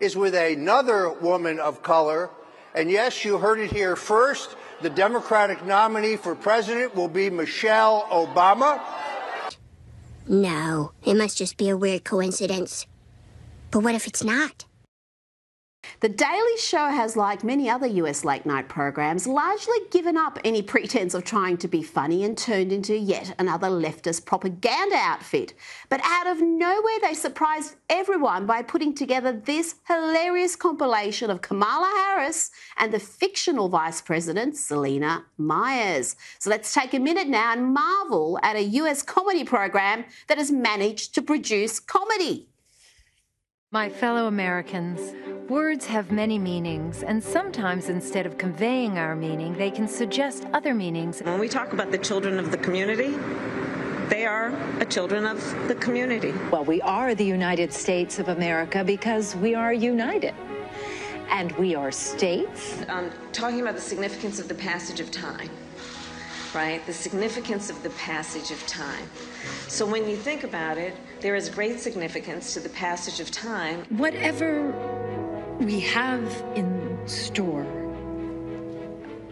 is 0.00 0.16
with 0.16 0.36
another 0.36 1.10
woman 1.10 1.58
of 1.58 1.82
color. 1.82 2.30
And 2.76 2.90
yes, 2.90 3.24
you 3.24 3.38
heard 3.38 3.58
it 3.58 3.72
here 3.72 3.96
first. 3.96 4.54
The 4.82 4.90
Democratic 4.90 5.64
nominee 5.64 6.16
for 6.16 6.36
president 6.36 6.94
will 6.94 7.08
be 7.08 7.28
Michelle 7.30 8.02
Obama. 8.10 8.80
No, 10.28 10.92
it 11.04 11.14
must 11.14 11.38
just 11.38 11.56
be 11.56 11.68
a 11.68 11.76
weird 11.76 12.02
coincidence. 12.04 12.86
But 13.70 13.80
what 13.80 13.94
if 13.94 14.08
it's 14.08 14.24
not? 14.24 14.64
The 16.00 16.08
Daily 16.08 16.56
Show 16.58 16.88
has, 16.88 17.16
like 17.16 17.42
many 17.42 17.68
other 17.70 17.86
US 17.86 18.24
late 18.24 18.46
night 18.46 18.68
programs, 18.68 19.26
largely 19.26 19.76
given 19.90 20.16
up 20.16 20.38
any 20.44 20.62
pretense 20.62 21.14
of 21.14 21.24
trying 21.24 21.56
to 21.58 21.68
be 21.68 21.82
funny 21.82 22.24
and 22.24 22.36
turned 22.36 22.72
into 22.72 22.96
yet 22.96 23.34
another 23.38 23.68
leftist 23.68 24.24
propaganda 24.26 24.96
outfit. 24.96 25.54
But 25.88 26.00
out 26.04 26.26
of 26.26 26.40
nowhere, 26.40 27.00
they 27.00 27.14
surprised 27.14 27.76
everyone 27.88 28.46
by 28.46 28.62
putting 28.62 28.94
together 28.94 29.32
this 29.32 29.76
hilarious 29.86 30.56
compilation 30.56 31.30
of 31.30 31.40
Kamala 31.42 31.90
Harris 31.96 32.50
and 32.76 32.92
the 32.92 32.98
fictional 32.98 33.68
Vice 33.68 34.00
President, 34.00 34.56
Selina 34.56 35.24
Meyers. 35.38 36.16
So 36.38 36.50
let's 36.50 36.72
take 36.72 36.94
a 36.94 36.98
minute 36.98 37.28
now 37.28 37.52
and 37.52 37.72
marvel 37.72 38.38
at 38.42 38.56
a 38.56 38.62
US 38.62 39.02
comedy 39.02 39.44
program 39.44 40.04
that 40.28 40.38
has 40.38 40.50
managed 40.50 41.14
to 41.14 41.22
produce 41.22 41.80
comedy. 41.80 42.48
My 43.76 43.90
fellow 43.90 44.26
Americans, 44.26 45.12
words 45.50 45.84
have 45.84 46.10
many 46.10 46.38
meanings, 46.38 47.02
and 47.02 47.22
sometimes 47.22 47.90
instead 47.90 48.24
of 48.24 48.38
conveying 48.38 48.96
our 48.96 49.14
meaning, 49.14 49.52
they 49.52 49.70
can 49.70 49.86
suggest 49.86 50.46
other 50.54 50.72
meanings. 50.72 51.20
When 51.20 51.38
we 51.38 51.46
talk 51.46 51.74
about 51.74 51.90
the 51.90 51.98
children 51.98 52.38
of 52.38 52.50
the 52.50 52.56
community, 52.56 53.10
they 54.08 54.24
are 54.24 54.54
a 54.80 54.86
children 54.86 55.26
of 55.26 55.38
the 55.68 55.74
community. 55.74 56.32
Well, 56.50 56.64
we 56.64 56.80
are 56.80 57.14
the 57.14 57.26
United 57.26 57.70
States 57.70 58.18
of 58.18 58.28
America 58.28 58.82
because 58.82 59.36
we 59.36 59.54
are 59.54 59.74
united. 59.74 60.34
And 61.28 61.52
we 61.58 61.74
are 61.74 61.92
states. 61.92 62.82
Um, 62.88 63.10
talking 63.32 63.60
about 63.60 63.74
the 63.74 63.82
significance 63.82 64.40
of 64.40 64.48
the 64.48 64.54
passage 64.54 65.00
of 65.00 65.10
time, 65.10 65.50
right? 66.56 66.84
The 66.86 66.92
significance 66.94 67.68
of 67.68 67.82
the 67.82 67.90
passage 67.90 68.50
of 68.50 68.66
time. 68.66 69.08
So 69.68 69.84
when 69.84 70.08
you 70.08 70.16
think 70.16 70.42
about 70.42 70.78
it, 70.78 70.96
there 71.20 71.36
is 71.36 71.50
great 71.50 71.78
significance 71.80 72.54
to 72.54 72.60
the 72.60 72.70
passage 72.70 73.20
of 73.20 73.30
time. 73.30 73.84
Whatever 73.90 74.72
we 75.60 75.80
have 75.80 76.24
in 76.54 76.98
store 77.06 77.66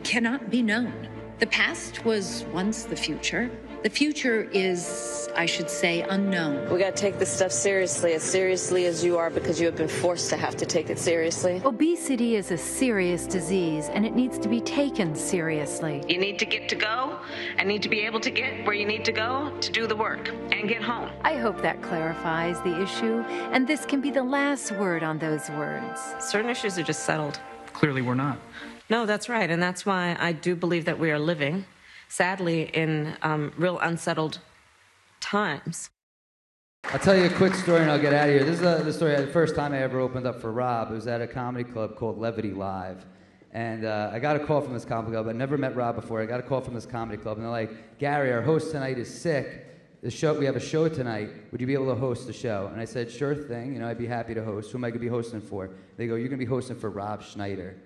cannot 0.05 0.51
be 0.51 0.61
known. 0.61 1.09
The 1.39 1.47
past 1.47 2.05
was 2.05 2.45
once 2.53 2.85
the 2.85 2.97
future. 2.97 3.51
The 3.85 3.91
future 3.91 4.49
is, 4.51 5.28
I 5.37 5.45
should 5.45 5.68
say, 5.68 6.01
unknown. 6.01 6.72
We 6.72 6.78
got 6.78 6.97
to 6.97 7.03
take 7.03 7.18
this 7.18 7.30
stuff 7.30 7.53
seriously, 7.53 8.14
as 8.14 8.22
seriously 8.22 8.87
as 8.87 9.05
you 9.05 9.18
are, 9.18 9.28
because 9.28 9.61
you 9.61 9.66
have 9.66 9.76
been 9.76 9.89
forced 9.89 10.30
to 10.30 10.39
have 10.39 10.57
to 10.57 10.64
take 10.64 10.89
it 10.89 10.99
seriously. 10.99 11.61
Obesity 11.66 12.37
is 12.37 12.51
a 12.51 12.57
serious 12.57 13.26
disease, 13.26 13.91
and 13.93 14.07
it 14.07 14.14
needs 14.14 14.39
to 14.39 14.49
be 14.49 14.62
taken 14.62 15.14
seriously. 15.14 16.03
You 16.09 16.16
need 16.16 16.39
to 16.39 16.47
get 16.47 16.66
to 16.70 16.76
go 16.76 17.18
and 17.59 17.68
need 17.68 17.82
to 17.82 17.91
be 17.91 18.01
able 18.01 18.20
to 18.20 18.30
get 18.30 18.64
where 18.64 18.74
you 18.74 18.87
need 18.87 19.05
to 19.05 19.12
go 19.12 19.55
to 19.61 19.70
do 19.70 19.87
the 19.87 19.97
work 19.97 20.30
and 20.51 20.66
get 20.66 20.82
home. 20.82 21.11
I 21.22 21.35
hope 21.35 21.61
that 21.61 21.82
clarifies 21.82 22.59
the 22.62 22.80
issue, 22.80 23.20
and 23.53 23.68
this 23.68 23.85
can 23.85 24.01
be 24.01 24.11
the 24.11 24.24
last 24.24 24.72
word 24.72 25.03
on 25.03 25.18
those 25.18 25.51
words. 25.51 26.01
Certain 26.20 26.49
issues 26.49 26.78
are 26.78 26.82
just 26.82 27.05
settled. 27.05 27.39
Clearly, 27.74 28.01
we're 28.01 28.14
not. 28.14 28.39
No, 28.89 29.05
that's 29.05 29.28
right. 29.28 29.51
And 29.51 29.62
that's 29.62 29.85
why 29.85 30.16
I 30.18 30.32
do 30.32 30.57
believe 30.57 30.87
that 30.87 30.99
we 30.99 31.11
are 31.11 31.18
living, 31.18 31.66
sadly, 32.15 32.71
in 32.75 33.17
um, 33.23 33.53
real 33.57 33.79
unsettled 33.81 34.39
times. 35.19 35.91
I'll 36.85 37.01
tell 37.01 37.17
you 37.17 37.25
a 37.25 37.31
quick 37.31 37.55
story 37.55 37.81
and 37.81 37.91
I'll 37.91 37.99
get 37.99 38.15
out 38.15 38.29
of 38.29 38.35
here. 38.35 38.45
This 38.45 38.61
is 38.61 38.65
uh 38.65 38.83
the 38.85 38.93
story. 38.93 39.17
The 39.17 39.27
first 39.27 39.57
time 39.57 39.73
I 39.73 39.83
ever 39.83 39.99
opened 39.99 40.25
up 40.27 40.41
for 40.41 40.53
Rob, 40.53 40.93
it 40.93 40.95
was 40.95 41.09
at 41.09 41.21
a 41.21 41.27
comedy 41.27 41.65
club 41.65 41.97
called 41.97 42.19
Levity 42.19 42.53
Live. 42.53 43.05
And 43.51 43.85
uh, 43.85 44.11
I 44.12 44.21
got 44.21 44.37
a 44.37 44.39
call 44.39 44.61
from 44.61 44.75
this 44.75 44.85
comedy 44.85 45.12
club. 45.12 45.29
I'd 45.29 45.35
never 45.35 45.59
met 45.59 45.75
Rob 45.75 45.97
before. 45.97 46.21
I 46.23 46.27
got 46.27 46.39
a 46.39 46.43
call 46.45 46.61
from 46.61 46.75
this 46.75 46.87
comedy 46.87 47.21
club, 47.21 47.37
and 47.37 47.45
they're 47.45 47.51
like, 47.51 47.99
Gary, 47.99 48.33
our 48.33 48.43
host 48.43 48.71
tonight 48.71 48.99
is 48.99 49.12
sick. 49.12 49.67
The 50.03 50.11
show, 50.11 50.39
we 50.39 50.45
have 50.45 50.57
a 50.57 50.61
show 50.61 50.89
tonight. 50.89 51.31
Would 51.51 51.61
you 51.61 51.67
be 51.67 51.75
able 51.75 51.93
to 51.95 51.95
host 51.95 52.27
the 52.27 52.33
show? 52.33 52.69
And 52.73 52.81
I 52.81 52.85
said, 52.85 53.11
sure 53.11 53.35
thing. 53.35 53.73
You 53.73 53.79
know, 53.81 53.89
I'd 53.89 53.99
be 53.99 54.07
happy 54.07 54.35
to 54.35 54.45
host. 54.45 54.71
Who 54.71 54.79
am 54.79 54.85
I 54.85 54.91
going 54.91 55.01
to 55.01 55.05
be 55.05 55.09
hosting 55.09 55.41
for? 55.41 55.71
They 55.97 56.07
go, 56.07 56.15
you're 56.17 56.29
going 56.29 56.39
to 56.39 56.45
be 56.45 56.51
hosting 56.51 56.77
for 56.77 56.91
Rob 56.91 57.23
Schneider. 57.23 57.77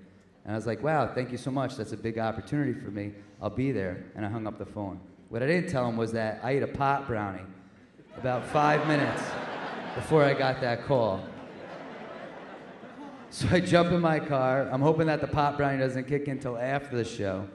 And 0.45 0.55
I 0.55 0.57
was 0.57 0.67
like, 0.67 0.83
wow, 0.83 1.07
thank 1.07 1.31
you 1.31 1.39
so 1.39 1.51
much. 1.51 1.77
That's 1.77 1.93
a 1.93 1.97
big 1.97 2.19
opportunity 2.19 2.73
for 2.73 2.91
me. 2.91 3.13
I'll 3.41 3.51
be 3.51 3.73
there. 3.73 4.05
And 4.17 4.25
I 4.25 4.29
hung 4.29 4.47
up 4.47 4.59
the 4.59 4.67
phone. 4.67 5.01
What 5.29 5.43
I 5.43 5.47
didn't 5.47 5.71
tell 5.71 5.89
him 5.89 5.97
was 5.97 6.13
that 6.13 6.41
I 6.43 6.53
ate 6.53 6.63
a 6.63 6.69
pot 6.69 7.07
brownie 7.07 7.43
about 8.17 8.45
five 8.47 8.87
minutes 8.89 9.23
before 9.95 10.25
I 10.25 10.35
got 10.35 10.61
that 10.61 10.85
call. 10.87 11.23
So 13.31 13.47
I 13.51 13.61
jump 13.61 13.93
in 13.93 14.01
my 14.01 14.21
car. 14.21 14.69
I'm 14.73 14.81
hoping 14.81 15.07
that 15.09 15.21
the 15.21 15.27
pot 15.27 15.59
brownie 15.59 15.79
doesn't 15.79 16.05
kick 16.05 16.25
in 16.25 16.33
until 16.33 16.57
after 16.57 16.97
the 16.97 17.05
show. 17.05 17.47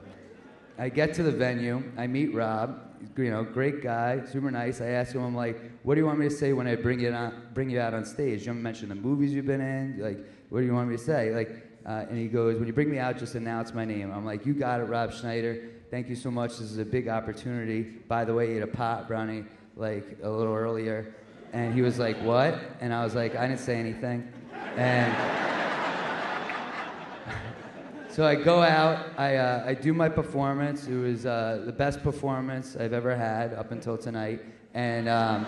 I 0.78 0.88
get 0.88 1.14
to 1.14 1.22
the 1.22 1.32
venue. 1.32 1.82
I 1.96 2.06
meet 2.06 2.32
Rob. 2.32 2.80
You 3.16 3.30
know, 3.30 3.44
great 3.44 3.82
guy, 3.82 4.24
super 4.24 4.50
nice. 4.50 4.80
I 4.80 4.86
ask 4.86 5.14
him, 5.14 5.22
I'm 5.22 5.34
like, 5.34 5.60
"What 5.82 5.96
do 5.96 6.00
you 6.00 6.06
want 6.06 6.18
me 6.18 6.28
to 6.28 6.34
say 6.34 6.52
when 6.52 6.66
I 6.66 6.76
bring 6.76 7.00
you 7.00 7.12
on, 7.12 7.34
bring 7.52 7.68
you 7.68 7.80
out 7.80 7.92
on 7.92 8.04
stage? 8.04 8.46
You 8.46 8.54
mention 8.54 8.88
the 8.88 8.94
movies 8.94 9.34
you've 9.34 9.46
been 9.46 9.60
in. 9.60 9.98
Like, 10.00 10.18
what 10.48 10.60
do 10.60 10.66
you 10.66 10.72
want 10.72 10.88
me 10.88 10.96
to 10.96 11.02
say?" 11.02 11.34
Like, 11.34 11.66
uh, 11.84 12.06
and 12.08 12.16
he 12.16 12.28
goes, 12.28 12.58
"When 12.58 12.66
you 12.66 12.72
bring 12.72 12.90
me 12.90 12.98
out, 12.98 13.18
just 13.18 13.34
announce 13.34 13.74
my 13.74 13.84
name." 13.84 14.10
I'm 14.10 14.24
like, 14.24 14.46
"You 14.46 14.54
got 14.54 14.80
it, 14.80 14.84
Rob 14.84 15.12
Schneider. 15.12 15.60
Thank 15.94 16.08
you 16.08 16.16
so 16.16 16.28
much. 16.28 16.58
This 16.58 16.72
is 16.72 16.78
a 16.78 16.84
big 16.84 17.06
opportunity. 17.06 17.82
By 17.82 18.24
the 18.24 18.34
way, 18.34 18.48
he 18.48 18.54
ate 18.54 18.64
a 18.64 18.66
pot 18.66 19.06
brownie 19.06 19.44
like 19.76 20.18
a 20.24 20.28
little 20.28 20.52
earlier." 20.52 21.14
And 21.52 21.72
he 21.72 21.82
was 21.82 22.00
like, 22.00 22.16
"What?" 22.16 22.58
And 22.80 22.92
I 22.92 23.04
was 23.04 23.14
like, 23.14 23.36
"I 23.36 23.46
didn't 23.46 23.60
say 23.60 23.76
anything." 23.76 24.28
And 24.76 25.14
So 28.10 28.26
I 28.26 28.34
go 28.34 28.60
out, 28.60 29.06
I, 29.16 29.36
uh, 29.36 29.62
I 29.64 29.74
do 29.74 29.94
my 29.94 30.08
performance. 30.08 30.88
It 30.88 30.96
was 30.96 31.26
uh, 31.26 31.62
the 31.64 31.72
best 31.72 32.02
performance 32.02 32.74
I've 32.74 32.92
ever 32.92 33.14
had 33.14 33.54
up 33.54 33.70
until 33.70 33.96
tonight. 33.96 34.42
And 34.74 35.08
um, 35.08 35.46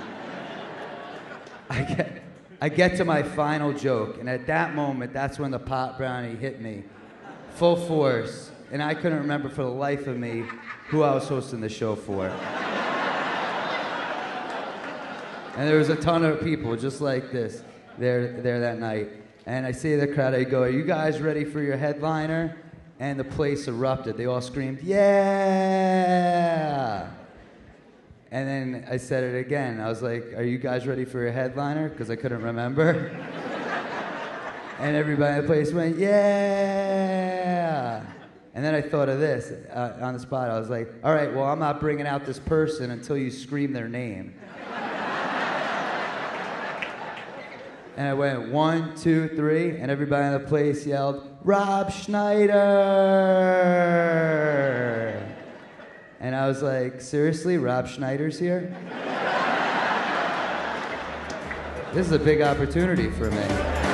I, 1.70 1.82
get, 1.82 2.22
I 2.60 2.68
get 2.68 2.96
to 2.98 3.04
my 3.04 3.24
final 3.24 3.72
joke. 3.72 4.18
And 4.20 4.30
at 4.30 4.46
that 4.46 4.76
moment, 4.76 5.12
that's 5.12 5.40
when 5.40 5.50
the 5.50 5.58
pot 5.58 5.98
brownie 5.98 6.36
hit 6.36 6.60
me 6.60 6.84
full 7.56 7.74
force. 7.74 8.52
And 8.72 8.82
I 8.82 8.94
couldn't 8.94 9.18
remember 9.18 9.48
for 9.48 9.62
the 9.62 9.68
life 9.68 10.06
of 10.06 10.16
me 10.16 10.44
who 10.88 11.02
I 11.02 11.14
was 11.14 11.28
hosting 11.28 11.60
the 11.60 11.68
show 11.68 11.94
for. 11.94 12.32
And 15.56 15.68
there 15.68 15.78
was 15.78 15.88
a 15.88 15.96
ton 15.96 16.24
of 16.24 16.40
people 16.42 16.76
just 16.76 17.00
like 17.00 17.32
this 17.32 17.62
there, 17.98 18.42
there 18.42 18.60
that 18.60 18.78
night. 18.78 19.08
And 19.46 19.64
I 19.64 19.72
to 19.72 19.96
the 19.96 20.08
crowd, 20.08 20.34
I 20.34 20.44
go, 20.44 20.60
Are 20.62 20.68
you 20.68 20.84
guys 20.84 21.18
ready 21.20 21.44
for 21.44 21.62
your 21.62 21.78
headliner? 21.78 22.56
And 22.98 23.20
the 23.20 23.24
place 23.24 23.68
erupted. 23.68 24.16
They 24.16 24.24
all 24.26 24.40
screamed, 24.40 24.80
Yeah! 24.82 25.08
And 28.30 28.48
then 28.48 28.86
I 28.90 28.96
said 28.96 29.22
it 29.22 29.36
again. 29.38 29.78
I 29.80 29.88
was 29.88 30.02
like, 30.02 30.34
Are 30.36 30.42
you 30.42 30.58
guys 30.58 30.84
ready 30.86 31.06
for 31.06 31.22
your 31.22 31.32
headliner? 31.32 31.88
Because 31.88 32.10
I 32.10 32.16
couldn't 32.16 32.42
remember. 32.42 33.08
and 34.78 34.96
everybody 34.96 35.38
in 35.38 35.42
the 35.42 35.46
place 35.46 35.72
went, 35.72 35.96
Yeah! 35.96 38.02
And 38.56 38.64
then 38.64 38.74
I 38.74 38.80
thought 38.80 39.10
of 39.10 39.20
this 39.20 39.52
uh, 39.68 39.98
on 40.00 40.14
the 40.14 40.18
spot. 40.18 40.50
I 40.50 40.58
was 40.58 40.70
like, 40.70 40.90
All 41.04 41.14
right, 41.14 41.30
well, 41.30 41.44
I'm 41.44 41.58
not 41.58 41.78
bringing 41.78 42.06
out 42.06 42.24
this 42.24 42.38
person 42.38 42.90
until 42.90 43.18
you 43.18 43.30
scream 43.30 43.74
their 43.74 43.88
name. 43.88 44.34
And 47.98 48.06
I 48.06 48.12
went 48.12 48.50
one, 48.50 48.94
two, 48.94 49.28
three, 49.28 49.78
and 49.78 49.90
everybody 49.90 50.26
in 50.26 50.34
the 50.34 50.40
place 50.46 50.84
yelled, 50.84 51.34
Rob 51.42 51.90
Schneider! 51.90 52.52
And 56.20 56.36
I 56.36 56.46
was 56.46 56.60
like, 56.60 57.00
seriously, 57.00 57.56
Rob 57.56 57.88
Schneider's 57.88 58.38
here? 58.38 58.76
this 61.94 62.04
is 62.04 62.12
a 62.12 62.18
big 62.18 62.42
opportunity 62.42 63.08
for 63.12 63.30
me. 63.30 63.85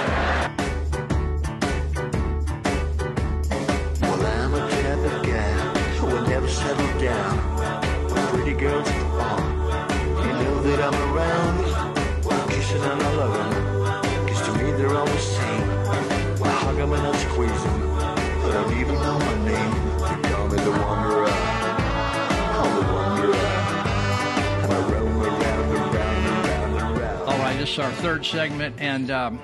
This 27.72 27.78
our 27.78 27.90
third 27.90 28.26
segment, 28.26 28.76
and 28.78 29.10
um, 29.10 29.42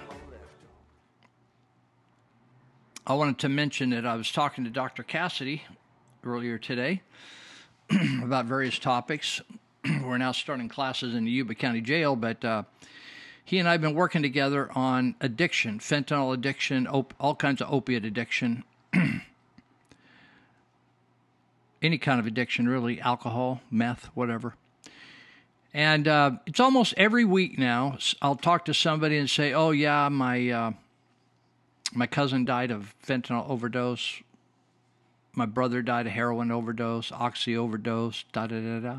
I 3.06 3.14
wanted 3.14 3.38
to 3.38 3.48
mention 3.48 3.88
that 3.88 4.04
I 4.04 4.16
was 4.16 4.30
talking 4.30 4.64
to 4.64 4.70
Dr. 4.70 5.02
Cassady 5.02 5.62
earlier 6.22 6.58
today 6.58 7.00
about 8.22 8.44
various 8.44 8.78
topics. 8.78 9.40
We're 10.04 10.18
now 10.18 10.32
starting 10.32 10.68
classes 10.68 11.14
in 11.14 11.24
the 11.24 11.30
Yuba 11.30 11.54
County 11.54 11.80
Jail, 11.80 12.16
but 12.16 12.44
uh, 12.44 12.64
he 13.46 13.58
and 13.58 13.66
I 13.66 13.72
have 13.72 13.80
been 13.80 13.94
working 13.94 14.20
together 14.20 14.70
on 14.74 15.14
addiction, 15.22 15.78
fentanyl 15.78 16.34
addiction, 16.34 16.86
op- 16.86 17.14
all 17.18 17.34
kinds 17.34 17.62
of 17.62 17.72
opiate 17.72 18.04
addiction, 18.04 18.62
any 21.80 21.96
kind 21.96 22.20
of 22.20 22.26
addiction, 22.26 22.68
really, 22.68 23.00
alcohol, 23.00 23.62
meth, 23.70 24.10
whatever. 24.12 24.52
And 25.78 26.08
uh, 26.08 26.32
it's 26.44 26.58
almost 26.58 26.92
every 26.96 27.24
week 27.24 27.56
now. 27.56 27.98
I'll 28.20 28.34
talk 28.34 28.64
to 28.64 28.74
somebody 28.74 29.16
and 29.16 29.30
say, 29.30 29.52
"Oh 29.52 29.70
yeah, 29.70 30.08
my 30.08 30.50
uh, 30.50 30.72
my 31.94 32.08
cousin 32.08 32.44
died 32.44 32.72
of 32.72 32.96
fentanyl 33.06 33.48
overdose. 33.48 34.20
My 35.34 35.46
brother 35.46 35.80
died 35.80 36.08
of 36.08 36.12
heroin 36.14 36.50
overdose, 36.50 37.12
oxy 37.12 37.56
overdose. 37.56 38.24
Da 38.32 38.48
da 38.48 38.58
da 38.58 38.80
da." 38.80 38.98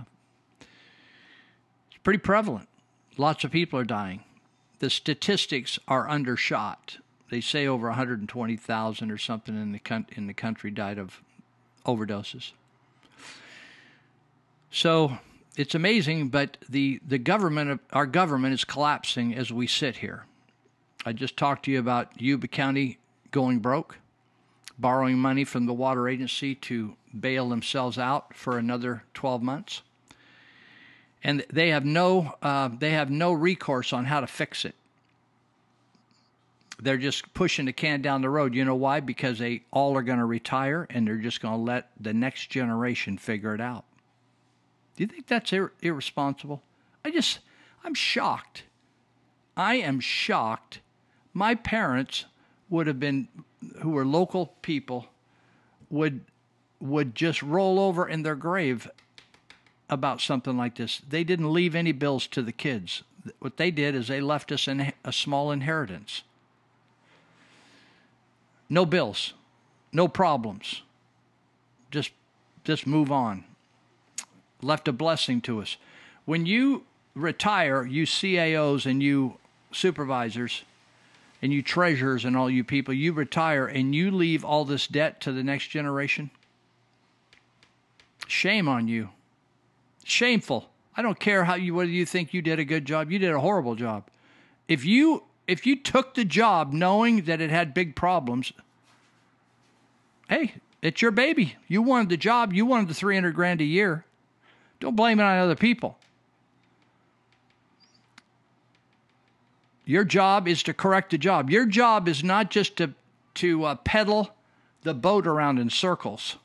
It's 0.62 2.00
pretty 2.02 2.20
prevalent. 2.20 2.70
Lots 3.18 3.44
of 3.44 3.52
people 3.52 3.78
are 3.78 3.84
dying. 3.84 4.24
The 4.80 4.90
statistics 4.90 5.80
are 5.86 6.10
undershot. 6.10 7.00
They 7.30 7.42
say 7.42 7.68
over 7.68 7.90
120,000 7.90 9.12
or 9.12 9.18
something 9.18 9.62
in 9.62 9.74
the 9.74 9.80
coun- 9.80 10.08
in 10.14 10.28
the 10.28 10.34
country 10.34 10.72
died 10.72 10.98
of 10.98 11.20
overdoses. 11.86 12.54
So 14.72 15.20
it's 15.60 15.76
amazing, 15.76 16.30
but 16.30 16.55
the, 16.70 17.01
the 17.05 17.18
government 17.18 17.70
of 17.70 17.80
our 17.91 18.05
government 18.05 18.53
is 18.53 18.64
collapsing 18.64 19.36
as 19.36 19.51
we 19.51 19.68
sit 19.68 19.97
here. 19.97 20.24
I 21.05 21.12
just 21.12 21.36
talked 21.36 21.66
to 21.66 21.72
you 21.72 21.80
about 21.80 22.22
Yuba 22.22 22.47
County 22.47 22.97
going 23.32 23.60
broke, 23.60 23.97
borrowing 24.78 25.20
money 25.20 25.43
from 25.43 25.66
the 25.66 25.74
water 25.74 26.07
agency 26.07 26.55
to 26.55 26.95
bail 27.20 27.49
themselves 27.49 27.97
out 27.97 28.34
for 28.34 28.57
another 28.57 29.03
12 29.14 29.41
months, 29.43 29.82
and 31.26 31.45
they 31.51 31.72
have 31.72 31.84
no 31.84 32.36
uh, 32.41 32.70
they 32.80 32.91
have 32.91 33.10
no 33.10 33.34
recourse 33.34 33.91
on 33.91 34.05
how 34.05 34.22
to 34.22 34.28
fix 34.28 34.64
it. 34.64 34.76
They're 36.82 36.95
just 36.95 37.34
pushing 37.34 37.66
the 37.66 37.74
can 37.74 38.01
down 38.01 38.22
the 38.22 38.30
road. 38.30 38.55
You 38.55 38.64
know 38.64 38.76
why? 38.76 39.01
Because 39.01 39.39
they 39.39 39.64
all 39.72 39.97
are 39.97 40.03
going 40.03 40.20
to 40.20 40.26
retire, 40.26 40.88
and 40.89 41.05
they're 41.05 41.18
just 41.18 41.41
going 41.41 41.55
to 41.55 41.62
let 41.62 41.89
the 41.99 42.14
next 42.14 42.49
generation 42.49 43.18
figure 43.18 43.53
it 43.53 43.60
out. 43.60 43.84
Do 45.00 45.04
you 45.04 45.08
think 45.08 45.28
that's 45.28 45.54
ir- 45.54 45.72
irresponsible? 45.82 46.62
I 47.06 47.12
just, 47.12 47.39
I'm 47.86 47.93
shocked. 47.93 48.64
I 49.56 49.76
am 49.76 50.02
shocked. 50.02 50.82
My 51.34 51.56
parents 51.56 52.26
would 52.70 52.86
have 52.86 53.00
been, 53.00 53.30
who 53.82 53.91
were 53.91 54.06
local 54.06 54.47
people, 54.62 55.08
would 55.89 56.26
would 56.82 57.16
just 57.16 57.41
roll 57.41 57.80
over 57.80 58.08
in 58.08 58.24
their 58.24 58.36
grave 58.36 58.89
about 59.89 60.20
something 60.20 60.58
like 60.58 60.76
this. 60.76 61.02
They 61.10 61.24
didn't 61.24 61.52
leave 61.54 61.76
any 61.76 61.93
bills 61.93 62.28
to 62.28 62.41
the 62.41 62.52
kids. 62.52 63.04
What 63.39 63.56
they 63.56 63.72
did 63.72 63.95
is 63.95 64.10
they 64.10 64.20
left 64.20 64.52
us 64.52 64.68
in 64.68 64.91
a 65.06 65.14
small 65.14 65.52
inheritance. 65.52 66.24
No 68.70 68.86
bills, 68.86 69.34
no 69.93 70.10
problems. 70.10 70.82
Just 71.89 72.12
just 72.66 72.86
move 72.86 73.14
on 73.14 73.45
left 74.62 74.88
a 74.88 74.93
blessing 74.93 75.41
to 75.41 75.62
us. 75.62 75.78
When 76.26 76.45
you 76.45 76.84
retire, 77.16 77.86
you 77.86 78.05
CAOs 78.05 78.86
and 78.86 79.01
you 79.01 79.38
supervisors 79.72 80.64
and 81.41 81.53
you 81.53 81.62
treasurers 81.62 82.26
and 82.26 82.36
all 82.36 82.49
you 82.49 82.64
people, 82.64 82.93
you 82.93 83.14
retire 83.14 83.66
and 83.66 83.95
you 83.95 84.12
leave 84.12 84.43
all 84.43 84.66
this 84.66 84.88
debt 84.88 85.22
to 85.22 85.32
the 85.32 85.43
next 85.43 85.68
generation. 85.68 86.30
Shame 88.28 88.68
on 88.68 88.88
you. 88.88 89.10
Shameful. 90.03 90.70
I 90.95 91.01
don't 91.01 91.20
care 91.20 91.45
how 91.45 91.55
you 91.55 91.74
whether 91.74 91.89
you 91.89 92.05
think 92.05 92.34
you 92.34 92.41
did 92.41 92.60
a 92.60 92.66
good 92.66 92.86
job. 92.86 93.12
You 93.12 93.20
did 93.20 93.32
a 93.32 93.39
horrible 93.39 93.76
job. 93.76 94.05
If 94.68 94.86
you 94.86 95.24
if 95.47 95.66
you 95.66 95.76
took 95.76 96.14
the 96.14 96.26
job 96.26 96.74
knowing 96.74 97.24
that 97.24 97.41
it 97.41 97.49
had 97.49 97.74
big 97.74 97.95
problems, 97.95 98.51
hey, 100.28 100.55
it's 100.82 101.01
your 101.01 101.12
baby. 101.12 101.55
You 101.68 101.82
wanted 101.82 102.10
the 102.10 102.18
job. 102.18 102.53
You 102.53 102.66
wanted 102.66 102.88
the 102.88 102.93
300 102.93 103.34
grand 103.34 103.62
a 103.62 103.66
year. 103.66 104.05
Don't 104.80 104.96
blame 104.96 105.20
it 105.20 105.24
on 105.24 105.38
other 105.38 105.56
people. 105.56 105.98
Your 109.86 110.04
job 110.04 110.48
is 110.48 110.62
to 110.64 110.74
correct 110.74 111.12
the 111.12 111.18
job. 111.18 111.50
Your 111.50 111.66
job 111.66 112.08
is 112.08 112.24
not 112.24 112.52
just 112.52 112.78
to 112.78 112.94
to 113.36 113.64
uh, 113.64 113.76
pedal 113.76 114.32
the 114.84 114.94
boat 114.94 115.26
around 115.26 115.60
in 115.60 115.70
circles. 115.70 116.38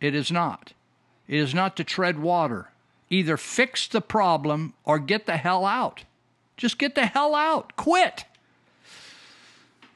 It 0.00 0.14
is 0.14 0.30
not. 0.30 0.72
It 1.26 1.38
is 1.38 1.54
not 1.54 1.76
to 1.76 1.84
tread 1.84 2.18
water. 2.18 2.70
Either 3.10 3.36
fix 3.36 3.86
the 3.86 4.00
problem 4.00 4.74
or 4.84 4.98
get 4.98 5.26
the 5.26 5.36
hell 5.36 5.64
out. 5.64 6.04
Just 6.56 6.78
get 6.78 6.94
the 6.94 7.06
hell 7.06 7.34
out. 7.34 7.76
Quit. 7.76 8.24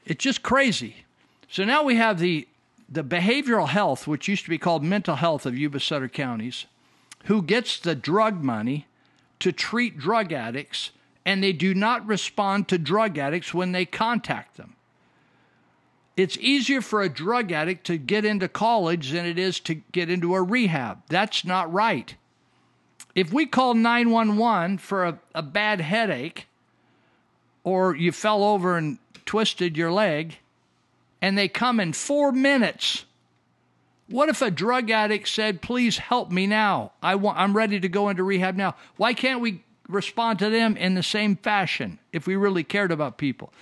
It's 0.05 0.23
just 0.23 0.43
crazy. 0.43 1.05
So 1.49 1.63
now 1.63 1.83
we 1.83 1.95
have 1.95 2.19
the 2.19 2.47
the 2.89 3.03
behavioral 3.03 3.69
health, 3.69 4.05
which 4.05 4.27
used 4.27 4.43
to 4.43 4.49
be 4.49 4.59
called 4.59 4.83
mental 4.83 5.15
health 5.15 5.47
of 5.47 5.57
Yuba 5.57 5.79
Sutter 5.79 6.09
counties, 6.09 6.67
who 7.23 7.41
gets 7.41 7.79
the 7.79 7.95
drug 7.95 8.43
money 8.43 8.87
to 9.39 9.51
treat 9.51 9.97
drug 9.97 10.31
addicts, 10.31 10.91
and 11.25 11.43
they 11.43 11.53
do 11.53 11.73
not 11.73 12.05
respond 12.05 12.67
to 12.67 12.77
drug 12.77 13.17
addicts 13.17 13.53
when 13.53 13.71
they 13.71 13.85
contact 13.85 14.57
them. 14.57 14.75
It's 16.15 16.37
easier 16.37 16.81
for 16.81 17.01
a 17.01 17.09
drug 17.09 17.51
addict 17.51 17.85
to 17.87 17.97
get 17.97 18.23
into 18.23 18.47
college 18.47 19.11
than 19.11 19.25
it 19.25 19.39
is 19.39 19.59
to 19.61 19.75
get 19.75 20.09
into 20.09 20.35
a 20.35 20.43
rehab. 20.43 20.99
That's 21.09 21.43
not 21.43 21.71
right. 21.73 22.15
If 23.15 23.33
we 23.33 23.45
call 23.45 23.73
911 23.73 24.77
for 24.77 25.05
a, 25.05 25.19
a 25.33 25.41
bad 25.41 25.81
headache, 25.81 26.47
or 27.63 27.95
you 27.95 28.11
fell 28.11 28.43
over 28.43 28.77
and 28.77 28.99
twisted 29.25 29.77
your 29.77 29.91
leg, 29.91 30.37
and 31.21 31.37
they 31.37 31.47
come 31.47 31.79
in 31.79 31.93
four 31.93 32.31
minutes. 32.31 33.05
What 34.07 34.29
if 34.29 34.41
a 34.41 34.51
drug 34.51 34.89
addict 34.89 35.27
said, 35.27 35.61
"Please 35.61 35.97
help 35.97 36.31
me 36.31 36.45
now. 36.45 36.91
I 37.01 37.15
want 37.15 37.37
I'm 37.37 37.55
ready 37.55 37.79
to 37.79 37.87
go 37.87 38.09
into 38.09 38.23
rehab 38.23 38.55
now." 38.55 38.75
Why 38.97 39.13
can't 39.13 39.39
we 39.39 39.63
respond 39.87 40.39
to 40.39 40.49
them 40.49 40.75
in 40.77 40.93
the 40.93 41.03
same 41.03 41.35
fashion 41.35 41.99
if 42.11 42.27
we 42.27 42.35
really 42.35 42.63
cared 42.63 42.91
about 42.91 43.17
people? 43.17 43.53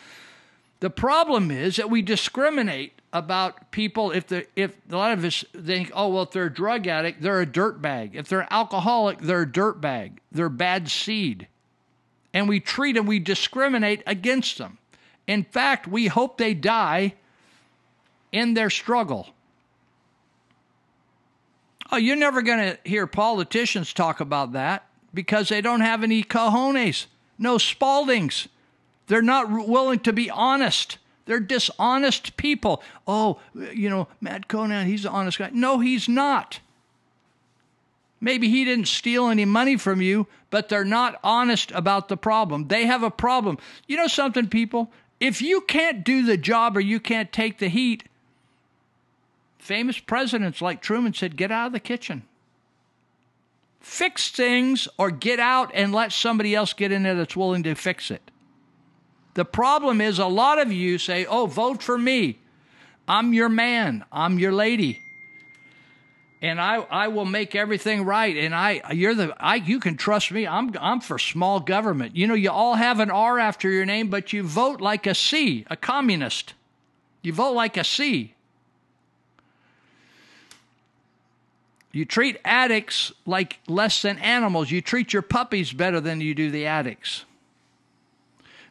The 0.80 0.90
problem 0.90 1.52
is 1.52 1.76
that 1.76 1.92
we 1.92 2.02
discriminate 2.02 2.94
about 3.14 3.72
people 3.72 4.12
if 4.12 4.28
the 4.28 4.48
if 4.56 4.76
a 4.90 4.98
lot 4.98 5.12
of 5.12 5.24
us 5.24 5.46
think, 5.56 5.92
oh 5.94 6.08
well, 6.08 6.24
if 6.24 6.32
they're 6.32 6.46
a 6.46 6.54
drug 6.54 6.88
addict, 6.88 7.22
they're 7.22 7.42
a 7.42 7.46
dirt 7.46 7.82
bag. 7.82 8.16
If 8.16 8.28
they're 8.28 8.52
alcoholic, 8.52 9.20
they're 9.20 9.44
a 9.44 9.52
dirt 9.52 9.80
bag. 9.80 10.22
They're 10.32 10.50
bad 10.50 10.90
seed, 10.90 11.48
and 12.34 12.50
we 12.50 12.60
treat 12.60 12.94
them, 12.94 13.06
we 13.06 13.20
discriminate 13.20 14.02
against 14.08 14.58
them. 14.58 14.80
In 15.28 15.44
fact, 15.44 15.88
we 15.88 16.08
hope 16.08 16.38
they 16.38 16.54
die 16.54 17.14
in 18.32 18.54
their 18.56 18.70
struggle. 18.70 19.36
Oh, 21.92 21.98
you're 21.98 22.16
never 22.16 22.42
going 22.42 22.60
to 22.60 22.80
hear 22.90 23.06
politicians 23.06 23.94
talk 23.94 24.20
about 24.20 24.54
that 24.54 24.88
because 25.14 25.50
they 25.50 25.62
don't 25.62 25.82
have 25.82 26.04
any 26.04 26.24
cojones, 26.24 27.08
no 27.38 27.58
Spaldings. 27.58 28.48
They're 29.08 29.22
not 29.22 29.52
willing 29.52 30.00
to 30.02 30.14
be 30.14 30.30
honest. 30.30 30.98
They're 31.26 31.42
dishonest 31.42 32.38
people. 32.38 32.82
Oh, 33.06 33.40
you 33.54 33.90
know, 33.90 34.08
Mat 34.22 34.48
Conant, 34.48 34.88
he's 34.88 35.06
an 35.06 35.12
honest 35.12 35.38
guy. 35.38 35.50
No, 35.54 35.80
he's 35.80 36.08
not. 36.08 36.60
Maybe 38.22 38.50
he 38.50 38.64
didn't 38.64 38.88
steal 38.88 39.28
any 39.28 39.46
money 39.46 39.78
from 39.78 40.02
you, 40.02 40.28
but 40.50 40.70
they're 40.70 40.86
not 40.86 41.20
honest 41.24 41.72
about 41.72 42.08
the 42.08 42.18
problem. 42.18 42.68
They 42.68 42.86
have 42.86 43.04
a 43.04 43.12
problem. 43.12 43.58
You 43.88 43.98
know 43.98 44.08
something, 44.08 44.48
people? 44.48 44.92
If 45.20 45.42
you 45.42 45.62
can't 45.62 46.04
do 46.04 46.24
the 46.24 46.38
job 46.38 46.78
or 46.78 46.82
you 46.82 47.00
can't 47.00 47.32
take 47.32 47.58
the 47.58 47.68
heat, 47.68 48.04
famous 49.62 50.00
presidents 50.00 50.62
like 50.62 50.82
Truman 50.82 51.14
said, 51.14 51.38
get 51.38 51.52
out 51.52 51.68
of 51.68 51.74
the 51.74 51.80
kitchen. 51.80 52.24
Fix 53.80 54.30
things 54.30 54.88
or 54.98 55.12
get 55.12 55.40
out 55.40 55.72
and 55.74 55.94
let 55.94 56.12
somebody 56.12 56.54
else 56.56 56.74
get 56.74 56.92
in 56.92 57.04
there 57.04 57.16
that's 57.16 57.36
willing 57.36 57.64
to 57.64 57.76
fix 57.76 58.12
it. 58.12 58.22
The 59.36 59.46
problem 59.46 60.02
is 60.02 60.20
a 60.20 60.26
lot 60.26 60.60
of 60.60 60.72
you 60.72 60.98
say, 60.98 61.26
oh, 61.26 61.46
vote 61.46 61.82
for 61.82 61.98
me. 61.98 62.38
I'm 63.08 63.34
your 63.34 63.50
man. 63.50 64.04
I'm 64.12 64.40
your 64.40 64.52
lady. 64.52 65.00
And 66.42 66.60
I, 66.60 66.78
I 66.78 67.08
will 67.10 67.26
make 67.26 67.56
everything 67.56 68.04
right. 68.04 68.36
And 68.36 68.56
I 68.56 68.82
you're 68.92 69.14
the 69.14 69.36
I 69.40 69.56
you 69.56 69.80
can 69.80 69.96
trust 69.96 70.32
me. 70.32 70.48
I'm 70.48 70.76
I'm 70.80 71.00
for 71.00 71.20
small 71.20 71.60
government. 71.60 72.16
You 72.16 72.26
know, 72.26 72.34
you 72.34 72.50
all 72.50 72.74
have 72.74 73.00
an 73.00 73.12
R 73.12 73.38
after 73.38 73.70
your 73.70 73.86
name, 73.86 74.10
but 74.10 74.34
you 74.34 74.42
vote 74.42 74.82
like 74.82 75.06
a 75.06 75.14
C, 75.14 75.66
a 75.70 75.76
communist. 75.76 76.56
You 77.22 77.32
vote 77.32 77.54
like 77.54 77.78
a 77.78 77.84
C. 77.84 78.34
You 81.92 82.06
treat 82.06 82.40
addicts 82.46 83.12
like 83.26 83.60
less 83.68 84.02
than 84.02 84.18
animals. 84.20 84.72
You 84.72 84.82
treat 84.82 85.12
your 85.12 85.22
puppies 85.22 85.74
better 85.74 86.00
than 86.00 86.22
you 86.22 86.34
do 86.34 86.50
the 86.50 86.66
addicts. 86.66 87.26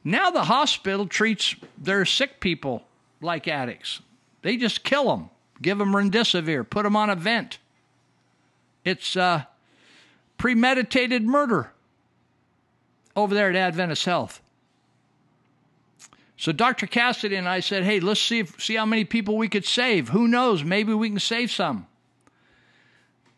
Now 0.02 0.30
the 0.30 0.44
hospital 0.44 1.06
treats 1.06 1.54
their 1.76 2.06
sick 2.06 2.40
people 2.40 2.84
like 3.20 3.46
addicts. 3.46 4.00
They 4.42 4.56
just 4.56 4.82
kill 4.82 5.04
them, 5.04 5.28
give 5.60 5.76
them 5.76 5.92
remdesivir, 5.92 6.68
put 6.68 6.84
them 6.84 6.96
on 6.96 7.10
a 7.10 7.16
vent. 7.16 7.58
It's 8.84 9.14
uh, 9.14 9.44
premeditated 10.38 11.22
murder 11.22 11.72
over 13.14 13.34
there 13.34 13.50
at 13.50 13.56
Adventist 13.56 14.06
Health. 14.06 14.40
So 16.38 16.52
Dr. 16.52 16.86
Cassady 16.86 17.36
and 17.36 17.46
I 17.46 17.60
said, 17.60 17.84
"Hey, 17.84 18.00
let's 18.00 18.22
see 18.22 18.38
if, 18.38 18.58
see 18.62 18.76
how 18.76 18.86
many 18.86 19.04
people 19.04 19.36
we 19.36 19.48
could 19.50 19.66
save. 19.66 20.08
Who 20.08 20.26
knows? 20.26 20.64
Maybe 20.64 20.94
we 20.94 21.10
can 21.10 21.18
save 21.18 21.50
some." 21.50 21.86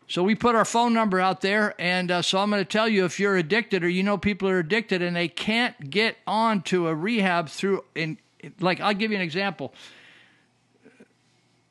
So 0.07 0.21
we 0.21 0.35
put 0.35 0.55
our 0.55 0.65
phone 0.65 0.93
number 0.93 1.19
out 1.19 1.41
there, 1.41 1.75
and 1.79 2.11
uh, 2.11 2.21
so 2.21 2.39
I'm 2.39 2.49
going 2.49 2.61
to 2.61 2.69
tell 2.69 2.87
you 2.87 3.05
if 3.05 3.19
you're 3.19 3.37
addicted 3.37 3.83
or 3.83 3.89
you 3.89 4.03
know 4.03 4.17
people 4.17 4.49
are 4.49 4.59
addicted 4.59 5.01
and 5.01 5.15
they 5.15 5.27
can't 5.27 5.89
get 5.89 6.17
on 6.27 6.61
to 6.63 6.87
a 6.87 6.95
rehab 6.95 7.49
through, 7.49 7.83
in 7.95 8.17
like 8.59 8.81
I'll 8.81 8.93
give 8.93 9.11
you 9.11 9.17
an 9.17 9.23
example. 9.23 9.73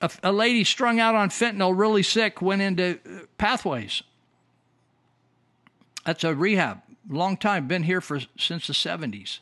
A, 0.01 0.11
a 0.23 0.33
lady 0.33 0.65
strung 0.65 0.99
out 0.99 1.15
on 1.15 1.29
fentanyl, 1.29 1.77
really 1.77 2.03
sick, 2.03 2.41
went 2.41 2.63
into 2.63 2.99
uh, 3.07 3.27
Pathways. 3.39 4.03
That's 6.05 6.25
a 6.25 6.35
rehab, 6.35 6.81
long 7.09 7.37
time, 7.37 7.69
been 7.69 7.85
here 7.85 8.01
for 8.01 8.21
since 8.37 8.67
the 8.67 8.73
70s. 8.73 9.39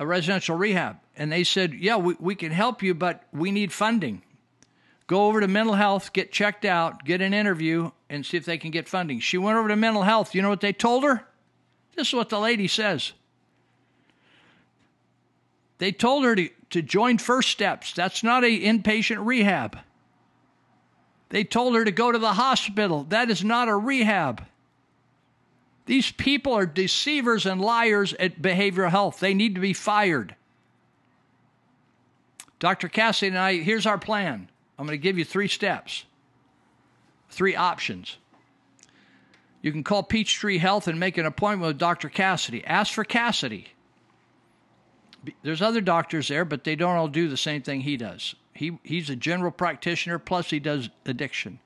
A 0.00 0.06
residential 0.06 0.56
rehab, 0.56 0.98
and 1.16 1.32
they 1.32 1.42
said, 1.42 1.74
"Yeah, 1.74 1.96
we, 1.96 2.16
we 2.20 2.34
can 2.34 2.52
help 2.52 2.82
you, 2.82 2.94
but 2.94 3.24
we 3.32 3.50
need 3.50 3.72
funding." 3.72 4.22
Go 5.08 5.26
over 5.26 5.40
to 5.40 5.48
mental 5.48 5.74
health, 5.74 6.12
get 6.12 6.30
checked 6.30 6.66
out, 6.66 7.02
get 7.02 7.22
an 7.22 7.32
interview, 7.32 7.90
and 8.10 8.24
see 8.24 8.36
if 8.36 8.44
they 8.44 8.58
can 8.58 8.70
get 8.70 8.88
funding. 8.88 9.20
She 9.20 9.38
went 9.38 9.56
over 9.56 9.68
to 9.68 9.76
mental 9.76 10.02
health. 10.02 10.34
You 10.34 10.42
know 10.42 10.50
what 10.50 10.60
they 10.60 10.72
told 10.72 11.02
her? 11.02 11.26
This 11.96 12.08
is 12.08 12.14
what 12.14 12.28
the 12.28 12.38
lady 12.38 12.68
says. 12.68 13.12
They 15.78 15.92
told 15.92 16.24
her 16.24 16.36
to, 16.36 16.50
to 16.70 16.82
join 16.82 17.16
First 17.16 17.48
Steps. 17.48 17.94
That's 17.94 18.22
not 18.22 18.44
a 18.44 18.60
inpatient 18.60 19.24
rehab. 19.24 19.78
They 21.30 21.42
told 21.42 21.74
her 21.74 21.84
to 21.86 21.90
go 21.90 22.12
to 22.12 22.18
the 22.18 22.34
hospital. 22.34 23.04
That 23.08 23.30
is 23.30 23.42
not 23.42 23.68
a 23.68 23.76
rehab. 23.76 24.44
These 25.86 26.12
people 26.12 26.52
are 26.52 26.66
deceivers 26.66 27.46
and 27.46 27.62
liars 27.62 28.12
at 28.14 28.42
behavioral 28.42 28.90
health. 28.90 29.20
They 29.20 29.32
need 29.32 29.54
to 29.54 29.60
be 29.60 29.72
fired. 29.72 30.34
Dr. 32.58 32.90
Cassady 32.90 33.28
and 33.28 33.38
I, 33.38 33.54
here's 33.56 33.86
our 33.86 33.96
plan. 33.96 34.50
I'm 34.78 34.86
going 34.86 34.98
to 34.98 35.02
give 35.02 35.18
you 35.18 35.24
three 35.24 35.48
steps, 35.48 36.04
three 37.30 37.56
options. 37.56 38.16
You 39.60 39.72
can 39.72 39.82
call 39.82 40.04
Peach 40.04 40.34
Tree 40.34 40.58
Health 40.58 40.86
and 40.86 41.00
make 41.00 41.18
an 41.18 41.26
appointment 41.26 41.66
with 41.66 41.78
Dr. 41.78 42.08
Cassady. 42.08 42.62
Ask 42.64 42.92
for 42.92 43.04
Cassady. 43.04 43.66
There's 45.42 45.60
other 45.60 45.80
doctors 45.80 46.28
there, 46.28 46.44
but 46.44 46.62
they 46.62 46.76
don't 46.76 46.96
all 46.96 47.08
do 47.08 47.28
the 47.28 47.36
same 47.36 47.62
thing 47.62 47.80
he 47.80 47.96
does. 47.96 48.36
He, 48.54 48.78
he's 48.84 49.10
a 49.10 49.16
general 49.16 49.50
practitioner, 49.50 50.18
plus 50.18 50.50
he 50.50 50.60
does 50.60 50.90
addiction. 51.04 51.58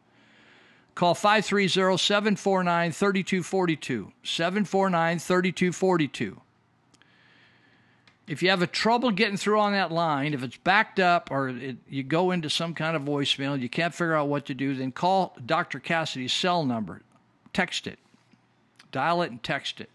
Call 0.95 1.15
530 1.15 1.99
749 1.99 2.93
3242. 2.93 4.13
749 4.23 5.19
3242 5.19 6.41
if 8.29 8.43
you 8.43 8.51
have 8.51 8.63
a 8.63 8.67
trouble 8.67 9.11
getting 9.11 9.37
through 9.37 9.59
on 9.59 9.73
that 9.73 9.91
line, 9.91 10.33
if 10.33 10.43
it's 10.43 10.57
backed 10.59 11.01
up 11.01 11.31
or 11.31 11.49
it, 11.49 11.77
you 11.89 12.03
go 12.03 12.31
into 12.31 12.49
some 12.49 12.75
kind 12.75 12.97
of 12.97 13.03
voicemail, 13.03 13.61
you 13.61 13.69
can't 13.69 13.93
figure 13.93 14.15
out 14.15 14.29
what 14.29 14.47
to 14.47 14.55
do, 14.55 14.75
then 14.75 14.93
call 14.93 15.37
Dr. 15.45 15.81
Cassady's 15.81 16.33
cell 16.33 16.65
number. 16.65 17.03
Text 17.53 17.87
it. 17.87 17.99
Dial 18.93 19.23
it 19.23 19.31
and 19.31 19.43
text 19.43 19.81
it. 19.81 19.91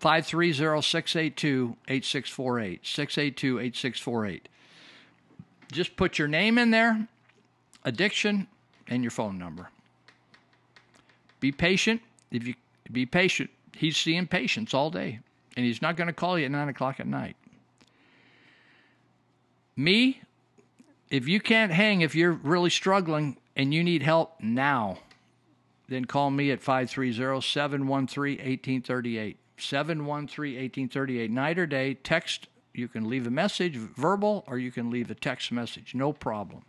530-682-8648. 0.00 2.82
682-8648. 2.82 4.40
Just 5.72 5.96
put 5.96 6.18
your 6.18 6.28
name 6.28 6.58
in 6.58 6.70
there, 6.70 7.08
addiction, 7.84 8.46
and 8.86 9.02
your 9.02 9.10
phone 9.10 9.38
number. 9.38 9.70
Be 11.40 11.50
patient. 11.50 12.02
If 12.30 12.46
you 12.46 12.54
be 12.92 13.06
patient, 13.06 13.48
he's 13.72 13.96
seeing 13.96 14.26
patients 14.26 14.74
all 14.74 14.90
day 14.90 15.20
and 15.56 15.64
he's 15.64 15.82
not 15.82 15.96
going 15.96 16.06
to 16.06 16.12
call 16.12 16.38
you 16.38 16.46
at 16.46 16.50
9 16.50 16.68
o'clock 16.68 17.00
at 17.00 17.06
night. 17.06 17.36
Me, 19.76 20.20
if 21.10 21.28
you 21.28 21.40
can't 21.40 21.72
hang, 21.72 22.00
if 22.00 22.14
you're 22.14 22.32
really 22.32 22.70
struggling 22.70 23.36
and 23.56 23.72
you 23.72 23.84
need 23.84 24.02
help 24.02 24.40
now, 24.40 24.98
then 25.88 26.04
call 26.04 26.30
me 26.30 26.50
at 26.50 26.60
530 26.60 27.40
713 27.40 28.38
1838. 28.38 29.36
713 29.56 30.54
1838. 30.54 31.30
Night 31.30 31.58
or 31.58 31.66
day, 31.66 31.94
text. 31.94 32.48
You 32.72 32.88
can 32.88 33.08
leave 33.08 33.26
a 33.26 33.30
message, 33.30 33.76
verbal, 33.76 34.42
or 34.48 34.58
you 34.58 34.72
can 34.72 34.90
leave 34.90 35.10
a 35.10 35.14
text 35.14 35.52
message. 35.52 35.94
No 35.94 36.12
problem. 36.12 36.62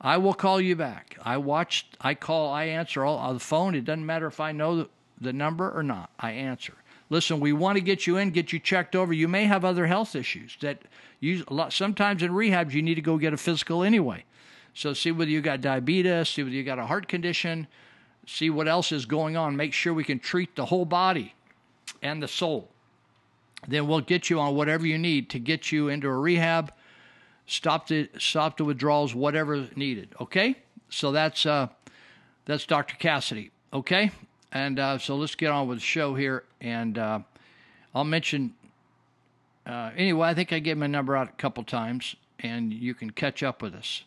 I 0.00 0.16
will 0.18 0.34
call 0.34 0.60
you 0.60 0.76
back. 0.76 1.16
I 1.22 1.38
watch, 1.38 1.88
I 2.00 2.14
call, 2.14 2.52
I 2.52 2.66
answer 2.66 3.04
all 3.04 3.18
on 3.18 3.34
the 3.34 3.40
phone. 3.40 3.74
It 3.74 3.84
doesn't 3.84 4.06
matter 4.06 4.28
if 4.28 4.38
I 4.38 4.52
know 4.52 4.76
the, 4.76 4.88
the 5.20 5.32
number 5.32 5.68
or 5.68 5.82
not. 5.82 6.10
I 6.20 6.32
answer 6.32 6.74
listen, 7.10 7.40
we 7.40 7.52
want 7.52 7.76
to 7.76 7.80
get 7.80 8.06
you 8.06 8.16
in, 8.16 8.30
get 8.30 8.52
you 8.52 8.58
checked 8.58 8.94
over. 8.94 9.12
You 9.12 9.28
may 9.28 9.44
have 9.44 9.64
other 9.64 9.86
health 9.86 10.14
issues 10.14 10.56
that 10.60 10.78
you 11.20 11.44
sometimes 11.70 12.22
in 12.22 12.32
rehabs 12.32 12.72
you 12.72 12.82
need 12.82 12.94
to 12.94 13.02
go 13.02 13.18
get 13.18 13.32
a 13.32 13.36
physical 13.36 13.82
anyway. 13.82 14.24
So 14.74 14.92
see 14.92 15.10
whether 15.10 15.30
you 15.30 15.40
got 15.40 15.60
diabetes, 15.60 16.28
see 16.28 16.42
whether 16.42 16.54
you 16.54 16.62
got 16.62 16.78
a 16.78 16.86
heart 16.86 17.08
condition, 17.08 17.66
see 18.26 18.50
what 18.50 18.68
else 18.68 18.92
is 18.92 19.06
going 19.06 19.36
on. 19.36 19.56
Make 19.56 19.72
sure 19.72 19.92
we 19.92 20.04
can 20.04 20.18
treat 20.18 20.54
the 20.54 20.66
whole 20.66 20.84
body 20.84 21.34
and 22.02 22.22
the 22.22 22.28
soul. 22.28 22.68
Then 23.66 23.88
we'll 23.88 24.02
get 24.02 24.30
you 24.30 24.38
on 24.38 24.54
whatever 24.54 24.86
you 24.86 24.98
need 24.98 25.30
to 25.30 25.38
get 25.38 25.72
you 25.72 25.88
into 25.88 26.08
a 26.08 26.16
rehab, 26.16 26.72
stop 27.46 27.88
the 27.88 28.08
stop 28.18 28.56
the 28.56 28.64
withdrawals, 28.64 29.14
whatever 29.14 29.66
needed. 29.74 30.14
Okay, 30.20 30.56
so 30.88 31.10
that's 31.10 31.44
uh, 31.44 31.68
that's 32.44 32.66
Dr. 32.66 32.96
Cassady. 32.96 33.50
Okay, 33.72 34.12
and 34.52 34.78
uh, 34.78 34.98
so 34.98 35.16
let's 35.16 35.34
get 35.34 35.50
on 35.50 35.66
with 35.66 35.78
the 35.78 35.84
show 35.84 36.14
here. 36.14 36.44
And 36.60 36.98
uh, 36.98 37.20
I'll 37.94 38.04
mention 38.04 38.54
uh, 39.68 39.90
anyway, 39.96 40.28
I 40.28 40.34
think 40.34 40.52
I 40.52 40.60
gave 40.60 40.78
my 40.78 40.86
number 40.86 41.14
out 41.14 41.28
a 41.28 41.32
couple 41.32 41.62
times, 41.62 42.16
and 42.40 42.72
you 42.72 42.94
can 42.94 43.10
catch 43.10 43.42
up 43.42 43.60
with 43.60 43.74
us. 43.74 44.02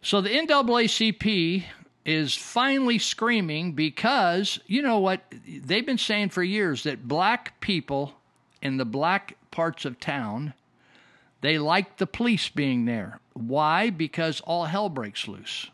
So 0.00 0.22
the 0.22 0.30
NAACP 0.30 1.64
is 2.06 2.34
finally 2.34 2.98
screaming 2.98 3.72
because 3.72 4.58
you 4.66 4.80
know 4.80 4.98
what 4.98 5.22
they've 5.46 5.84
been 5.84 5.98
saying 5.98 6.30
for 6.30 6.42
years 6.42 6.84
that 6.84 7.06
black 7.06 7.60
people 7.60 8.14
in 8.62 8.78
the 8.78 8.86
black 8.86 9.36
parts 9.50 9.84
of 9.84 10.00
town 10.00 10.54
they 11.42 11.58
like 11.58 11.96
the 11.96 12.06
police 12.06 12.48
being 12.48 12.84
there. 12.84 13.18
Why? 13.32 13.90
Because 13.90 14.40
all 14.42 14.66
hell 14.66 14.88
breaks 14.88 15.26
loose. 15.26 15.68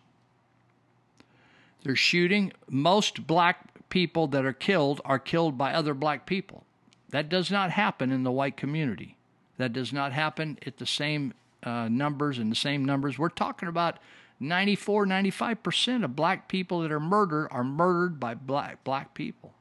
They're 1.82 1.96
shooting. 1.96 2.52
Most 2.68 3.26
black 3.26 3.75
people 3.88 4.26
that 4.28 4.44
are 4.44 4.52
killed 4.52 5.00
are 5.04 5.18
killed 5.18 5.56
by 5.56 5.72
other 5.72 5.94
black 5.94 6.26
people. 6.26 6.64
That 7.10 7.28
does 7.28 7.50
not 7.50 7.70
happen 7.70 8.10
in 8.10 8.24
the 8.24 8.32
white 8.32 8.56
community. 8.56 9.16
That 9.58 9.72
does 9.72 9.92
not 9.92 10.12
happen 10.12 10.58
at 10.66 10.78
the 10.78 10.86
same 10.86 11.34
uh, 11.62 11.88
numbers 11.88 12.38
and 12.38 12.50
the 12.50 12.56
same 12.56 12.84
numbers. 12.84 13.18
We're 13.18 13.28
talking 13.28 13.68
about 13.68 13.98
94, 14.40 15.06
95% 15.06 16.04
of 16.04 16.16
black 16.16 16.48
people 16.48 16.80
that 16.80 16.92
are 16.92 17.00
murdered 17.00 17.48
are 17.50 17.64
murdered 17.64 18.20
by 18.20 18.34
black, 18.34 18.84
black 18.84 19.14
people. 19.14 19.52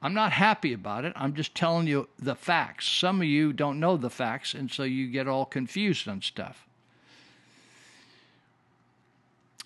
I'm 0.00 0.14
not 0.14 0.32
happy 0.32 0.72
about 0.72 1.04
it. 1.04 1.12
I'm 1.16 1.34
just 1.34 1.54
telling 1.54 1.88
you 1.88 2.08
the 2.18 2.36
facts. 2.36 2.88
Some 2.88 3.20
of 3.20 3.26
you 3.26 3.52
don't 3.52 3.80
know 3.80 3.96
the 3.96 4.10
facts, 4.10 4.54
and 4.54 4.70
so 4.70 4.84
you 4.84 5.08
get 5.08 5.26
all 5.26 5.44
confused 5.44 6.06
on 6.06 6.22
stuff. 6.22 6.67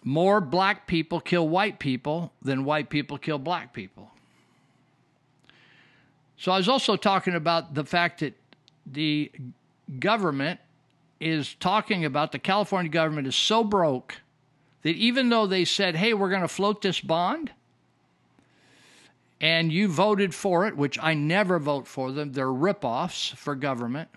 More 0.05 0.40
black 0.40 0.86
people 0.86 1.20
kill 1.20 1.48
white 1.48 1.78
people 1.78 2.32
than 2.42 2.64
white 2.64 2.90
people 2.90 3.18
kill 3.18 3.38
black 3.38 3.72
people. 3.72 4.11
So 6.36 6.50
I 6.50 6.57
was 6.57 6.68
also 6.68 6.96
talking 6.96 7.34
about 7.34 7.74
the 7.74 7.84
fact 7.84 8.20
that 8.20 8.34
the 8.84 9.30
government 10.00 10.59
is 11.20 11.55
talking 11.55 12.05
about 12.05 12.32
the 12.32 12.38
California 12.38 12.90
government 12.90 13.28
is 13.28 13.36
so 13.36 13.62
broke 13.62 14.20
that 14.82 14.96
even 14.96 15.28
though 15.28 15.46
they 15.46 15.64
said, 15.64 15.94
hey, 15.94 16.14
we're 16.14 16.30
going 16.30 16.42
to 16.42 16.48
float 16.48 16.82
this 16.82 17.00
bond, 17.00 17.53
and 19.40 19.72
you 19.72 19.88
voted 19.88 20.34
for 20.34 20.66
it, 20.66 20.76
which 20.76 20.98
I 21.00 21.14
never 21.14 21.59
vote 21.61 21.86
for 21.86 22.11
them, 22.11 22.32
they're 22.32 22.46
ripoffs 22.46 23.34
for 23.34 23.55
government. 23.55 24.09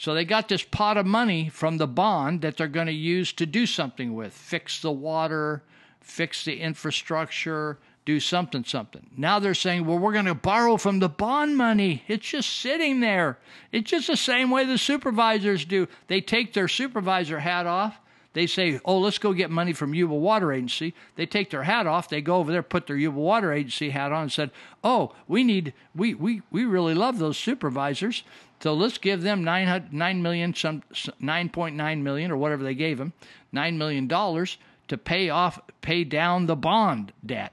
So 0.00 0.14
they 0.14 0.24
got 0.24 0.48
this 0.48 0.62
pot 0.62 0.96
of 0.96 1.04
money 1.04 1.50
from 1.50 1.76
the 1.76 1.86
bond 1.86 2.40
that 2.40 2.56
they're 2.56 2.68
going 2.68 2.86
to 2.86 2.92
use 2.92 3.34
to 3.34 3.44
do 3.44 3.66
something 3.66 4.14
with 4.14 4.32
fix 4.32 4.80
the 4.80 4.90
water, 4.90 5.62
fix 6.00 6.42
the 6.42 6.58
infrastructure, 6.58 7.76
do 8.06 8.18
something, 8.18 8.64
something. 8.64 9.10
Now 9.14 9.38
they're 9.40 9.52
saying, 9.52 9.84
well, 9.84 9.98
we're 9.98 10.14
going 10.14 10.24
to 10.24 10.34
borrow 10.34 10.78
from 10.78 11.00
the 11.00 11.10
bond 11.10 11.58
money. 11.58 12.02
It's 12.08 12.26
just 12.26 12.48
sitting 12.48 13.00
there. 13.00 13.36
It's 13.72 13.90
just 13.90 14.06
the 14.06 14.16
same 14.16 14.50
way 14.50 14.64
the 14.64 14.78
supervisors 14.78 15.66
do. 15.66 15.86
They 16.06 16.22
take 16.22 16.54
their 16.54 16.66
supervisor 16.66 17.40
hat 17.40 17.66
off. 17.66 18.00
They 18.32 18.46
say, 18.46 18.80
oh, 18.86 19.00
let's 19.00 19.18
go 19.18 19.34
get 19.34 19.50
money 19.50 19.74
from 19.74 19.92
Yuba 19.92 20.14
Water 20.14 20.50
Agency. 20.50 20.94
They 21.16 21.26
take 21.26 21.50
their 21.50 21.64
hat 21.64 21.86
off. 21.86 22.08
They 22.08 22.22
go 22.22 22.36
over 22.36 22.50
there, 22.50 22.62
put 22.62 22.86
their 22.86 22.96
Yuba 22.96 23.18
Water 23.18 23.52
Agency 23.52 23.90
hat 23.90 24.12
on, 24.12 24.22
and 24.22 24.32
said, 24.32 24.50
oh, 24.82 25.14
we 25.28 25.44
need, 25.44 25.74
we, 25.94 26.14
we, 26.14 26.40
we 26.50 26.64
really 26.64 26.94
love 26.94 27.18
those 27.18 27.36
supervisors. 27.36 28.22
So 28.62 28.74
let's 28.74 28.98
give 28.98 29.22
them 29.22 29.42
nine, 29.42 29.88
nine 29.90 30.22
million, 30.22 30.54
some 30.54 30.82
9.9 30.92 32.02
million 32.02 32.30
or 32.30 32.36
whatever 32.36 32.62
they 32.62 32.74
gave 32.74 32.98
them, 32.98 33.12
$9 33.54 33.76
million 33.76 34.08
to 34.08 34.98
pay 34.98 35.30
off, 35.30 35.60
pay 35.80 36.04
down 36.04 36.46
the 36.46 36.56
bond 36.56 37.12
debt. 37.24 37.52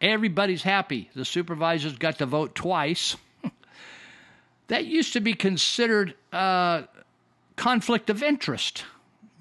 Everybody's 0.00 0.62
happy. 0.62 1.10
The 1.14 1.24
supervisors 1.24 1.96
got 1.98 2.18
to 2.18 2.26
vote 2.26 2.54
twice. 2.54 3.16
that 4.68 4.86
used 4.86 5.12
to 5.12 5.20
be 5.20 5.34
considered 5.34 6.14
uh, 6.32 6.82
conflict 7.56 8.08
of 8.08 8.22
interest. 8.22 8.84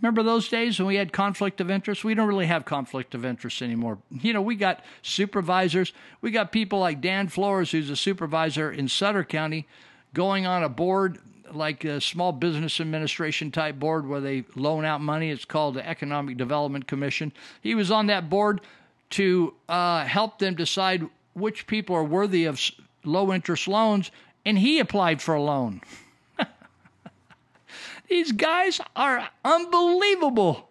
Remember 0.02 0.24
those 0.24 0.50
days 0.50 0.80
when 0.80 0.88
we 0.88 0.98
had 0.98 1.14
conflict 1.14 1.62
of 1.62 1.72
interest? 1.72 2.04
We 2.04 2.14
don't 2.14 2.28
really 2.28 2.46
have 2.46 2.66
conflict 2.66 3.16
of 3.16 3.26
interest 3.26 3.62
anymore. 3.62 3.98
You 4.12 4.34
know, 4.34 4.42
we 4.42 4.56
got 4.56 4.84
supervisors. 5.02 5.94
We 6.22 6.32
got 6.32 6.52
people 6.52 6.80
like 6.80 7.00
Dan 7.00 7.28
Flores, 7.30 7.72
who's 7.72 7.90
a 7.90 7.96
supervisor 7.96 8.72
in 8.72 8.88
Sutter 8.88 9.24
County, 9.24 9.68
going 10.16 10.48
on 10.48 10.64
a 10.64 10.70
board 10.70 11.20
like 11.52 11.84
a 11.84 12.02
small 12.02 12.32
business 12.32 12.80
administration 12.82 13.52
type 13.52 13.78
board 13.78 14.08
where 14.08 14.22
they 14.22 14.44
loan 14.56 14.84
out 14.84 15.02
money. 15.02 15.30
It's 15.30 15.46
called 15.46 15.76
the 15.76 15.88
Economic 15.88 16.38
Development 16.38 16.88
Commission. 16.88 17.32
He 17.62 17.76
was 17.76 17.92
on 17.92 18.08
that 18.08 18.30
board 18.30 18.62
to 19.12 19.54
uh, 19.70 20.06
help 20.06 20.40
them 20.40 20.56
decide 20.56 21.08
which 21.34 21.68
people 21.68 21.96
are 21.96 22.04
worthy 22.04 22.46
of 22.46 22.60
low 23.04 23.32
interest 23.32 23.68
loans, 23.68 24.10
and 24.46 24.58
he 24.58 24.80
applied 24.80 25.22
for 25.22 25.36
a 25.36 25.42
loan. 25.42 25.82
These 28.10 28.32
guys 28.32 28.82
are 28.96 29.30
unbelievable. 29.44 30.70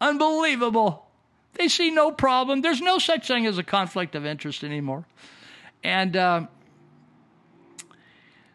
Unbelievable. 0.00 1.06
They 1.54 1.68
see 1.68 1.90
no 1.90 2.12
problem. 2.12 2.62
There's 2.62 2.80
no 2.80 2.98
such 2.98 3.26
thing 3.26 3.46
as 3.46 3.58
a 3.58 3.62
conflict 3.62 4.14
of 4.14 4.26
interest 4.26 4.64
anymore. 4.64 5.04
And 5.82 6.16
uh, 6.16 6.46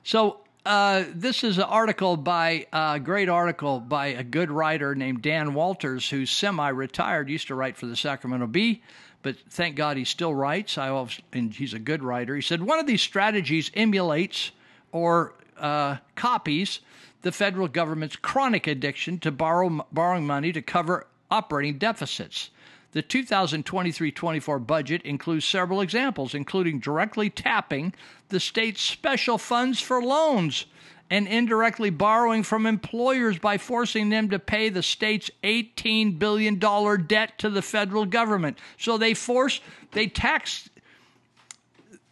so 0.06 0.42
uh, 0.68 1.04
this 1.14 1.44
is 1.44 1.58
an 1.58 1.64
article 1.64 2.16
by 2.16 2.68
a 2.72 2.76
uh, 2.76 2.98
great 3.00 3.28
article 3.28 3.80
by 3.80 4.08
a 4.08 4.24
good 4.24 4.52
writer 4.52 4.94
named 4.94 5.24
Dan 5.24 5.56
Walters, 5.56 6.08
who's 6.08 6.30
semi-retired. 6.30 7.28
Used 7.28 7.48
to 7.48 7.56
write 7.56 7.76
for 7.76 7.88
the 7.88 7.96
Sacramento 7.96 8.46
Bee, 8.46 8.84
but 9.24 9.36
thank 9.50 9.76
God 9.76 9.98
he 9.98 10.06
still 10.06 10.34
writes. 10.34 10.78
I 10.78 10.90
always, 10.90 11.20
and 11.34 11.52
he's 11.52 11.74
a 11.74 11.80
good 11.80 12.04
writer. 12.04 12.36
He 12.36 12.44
said 12.44 12.62
one 12.62 12.78
of 12.78 12.86
these 12.86 13.02
strategies 13.02 13.72
emulates 13.74 14.52
or 14.92 15.34
uh, 15.58 15.98
copies 16.14 16.82
the 17.24 17.32
federal 17.32 17.68
government's 17.68 18.16
chronic 18.16 18.68
addiction 18.68 19.18
to 19.22 19.32
borrow, 19.32 19.86
borrowing 19.92 20.28
money 20.28 20.52
to 20.52 20.62
cover 20.62 21.08
operating 21.32 21.80
deficits. 21.80 22.52
The 22.96 23.02
2023 23.02 24.10
24 24.14 24.60
budget 24.60 25.02
includes 25.02 25.44
several 25.44 25.82
examples, 25.82 26.34
including 26.34 26.80
directly 26.80 27.30
tapping 27.30 27.94
the 28.30 28.40
state's 28.40 28.82
special 28.82 29.38
funds 29.38 29.82
for 29.82 30.02
loans 30.02 30.66
and 31.10 31.28
indirectly 31.28 31.90
borrowing 31.90 32.42
from 32.42 32.66
employers 32.66 33.38
by 33.38 33.58
forcing 33.58 34.12
them 34.12 34.30
to 34.30 34.40
pay 34.40 34.70
the 34.70 34.82
state's 34.82 35.30
$18 35.44 36.18
billion 36.18 36.58
debt 36.58 37.38
to 37.40 37.50
the 37.50 37.62
federal 37.62 38.06
government. 38.06 38.58
So 38.78 38.98
they 38.98 39.14
force, 39.14 39.60
they 39.92 40.08
tax, 40.08 40.70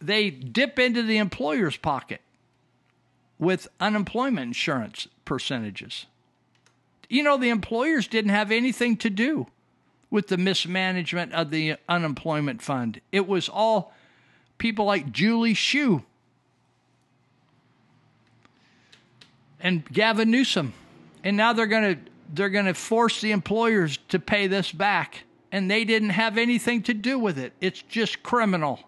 they 0.00 0.28
dip 0.28 0.78
into 0.78 1.02
the 1.02 1.16
employer's 1.16 1.78
pocket 1.78 2.20
with 3.38 3.68
unemployment 3.80 4.48
insurance 4.48 5.08
percentages. 5.24 6.04
You 7.08 7.22
know, 7.22 7.38
the 7.38 7.48
employers 7.48 8.06
didn't 8.06 8.32
have 8.32 8.50
anything 8.50 8.98
to 8.98 9.08
do 9.08 9.46
with 10.14 10.28
the 10.28 10.36
mismanagement 10.36 11.32
of 11.32 11.50
the 11.50 11.74
unemployment 11.88 12.62
fund. 12.62 13.00
It 13.10 13.26
was 13.26 13.48
all 13.48 13.92
people 14.58 14.84
like 14.84 15.10
Julie 15.10 15.56
Su 15.56 16.04
and 19.58 19.84
Gavin 19.86 20.30
Newsom. 20.30 20.72
And 21.24 21.36
now 21.36 21.52
they're 21.52 21.66
going 21.66 21.96
to 21.96 22.00
they're 22.32 22.48
going 22.48 22.66
to 22.66 22.74
force 22.74 23.20
the 23.20 23.32
employers 23.32 23.98
to 24.10 24.20
pay 24.20 24.46
this 24.46 24.70
back 24.70 25.24
and 25.50 25.68
they 25.68 25.84
didn't 25.84 26.10
have 26.10 26.38
anything 26.38 26.84
to 26.84 26.94
do 26.94 27.18
with 27.18 27.36
it. 27.36 27.52
It's 27.60 27.82
just 27.82 28.22
criminal. 28.22 28.78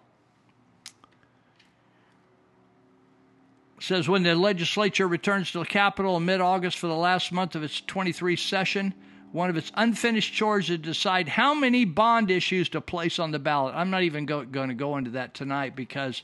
says 3.79 4.07
when 4.07 4.23
the 4.23 4.33
legislature 4.33 5.09
returns 5.09 5.51
to 5.51 5.59
the 5.59 5.65
Capitol 5.65 6.15
in 6.15 6.23
mid 6.23 6.39
August 6.39 6.77
for 6.77 6.87
the 6.87 6.95
last 6.95 7.33
month 7.33 7.53
of 7.53 7.63
its 7.63 7.81
23 7.81 8.37
session, 8.37 8.93
one 9.31 9.49
of 9.49 9.57
its 9.57 9.71
unfinished 9.75 10.33
chores 10.33 10.65
is 10.65 10.69
to 10.69 10.77
decide 10.77 11.27
how 11.27 11.53
many 11.53 11.85
bond 11.85 12.31
issues 12.31 12.69
to 12.69 12.81
place 12.81 13.19
on 13.19 13.31
the 13.31 13.39
ballot. 13.39 13.75
I'm 13.75 13.89
not 13.89 14.03
even 14.03 14.25
go, 14.25 14.43
going 14.45 14.69
to 14.69 14.75
go 14.75 14.97
into 14.97 15.11
that 15.11 15.33
tonight 15.33 15.75
because 15.75 16.23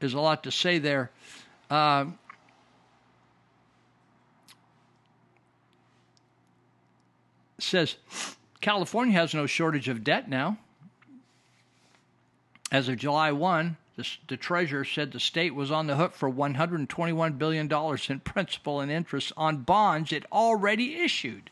there's 0.00 0.14
a 0.14 0.20
lot 0.20 0.44
to 0.44 0.50
say 0.50 0.78
there. 0.78 1.10
Uh, 1.70 2.06
says 7.58 7.96
California 8.60 9.14
has 9.14 9.34
no 9.34 9.46
shortage 9.46 9.88
of 9.88 10.04
debt 10.04 10.28
now. 10.28 10.58
As 12.70 12.88
of 12.88 12.96
July 12.96 13.32
1, 13.32 13.76
the, 13.96 14.08
the 14.28 14.36
treasurer 14.36 14.84
said 14.84 15.12
the 15.12 15.20
state 15.20 15.54
was 15.54 15.70
on 15.70 15.86
the 15.86 15.96
hook 15.96 16.14
for 16.14 16.30
$121 16.30 17.38
billion 17.38 17.72
in 18.08 18.20
principal 18.20 18.80
and 18.80 18.90
interest 18.90 19.32
on 19.36 19.58
bonds 19.58 20.12
it 20.12 20.24
already 20.30 20.96
issued. 20.96 21.50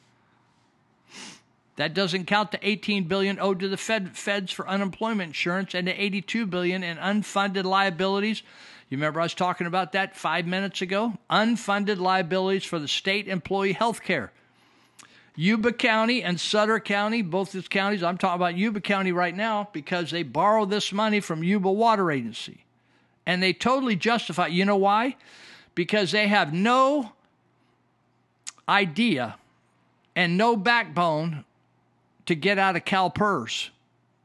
That 1.77 1.95
doesn't 1.95 2.27
count 2.27 2.53
the 2.53 2.67
18 2.67 3.05
billion 3.05 3.41
owed 3.41 3.61
to 3.61 3.69
the 3.69 3.77
Fed, 3.77 4.17
feds 4.17 4.53
for 4.53 4.69
unemployment 4.69 5.29
insurance 5.29 5.75
and 5.75 5.89
the 5.89 6.03
82 6.03 6.47
billion 6.47 6.85
in 6.85 6.99
unfunded 6.99 7.65
liabilities. 7.65 8.43
You 8.89 8.97
remember 8.97 9.21
I 9.21 9.25
was 9.25 9.35
talking 9.35 9.67
about 9.67 9.93
that 9.93 10.17
5 10.17 10.47
minutes 10.47 10.83
ago? 10.83 11.15
Unfunded 11.29 11.99
liabilities 11.99 12.65
for 12.65 12.79
the 12.79 12.87
state 12.87 13.27
employee 13.27 13.73
health 13.73 14.03
care. 14.03 14.31
Yuba 15.37 15.73
County 15.73 16.23
and 16.23 16.39
Sutter 16.39 16.79
County, 16.79 17.21
both 17.23 17.51
these 17.51 17.67
counties, 17.67 18.05
I'm 18.05 18.19
talking 18.19 18.37
about 18.37 18.57
Yuba 18.57 18.81
County 18.81 19.11
right 19.11 19.35
now 19.35 19.69
because 19.73 20.13
they 20.13 20.23
borrow 20.23 20.65
this 20.65 20.93
money 20.93 21.19
from 21.19 21.43
Yuba 21.43 21.73
Water 21.73 22.13
Agency. 22.13 22.65
And 23.27 23.43
they 23.43 23.53
totally 23.53 23.97
justify. 23.97 24.47
You 24.47 24.65
know 24.65 24.77
why? 24.77 25.17
Because 25.75 26.13
they 26.13 26.29
have 26.29 26.53
no 26.53 27.13
idea 28.69 29.37
and 30.15 30.39
no 30.39 30.57
backbone 30.57 31.45
to 32.27 32.35
get 32.35 32.59
out 32.59 32.77
of 32.77 32.85
CalPERS 32.85 33.71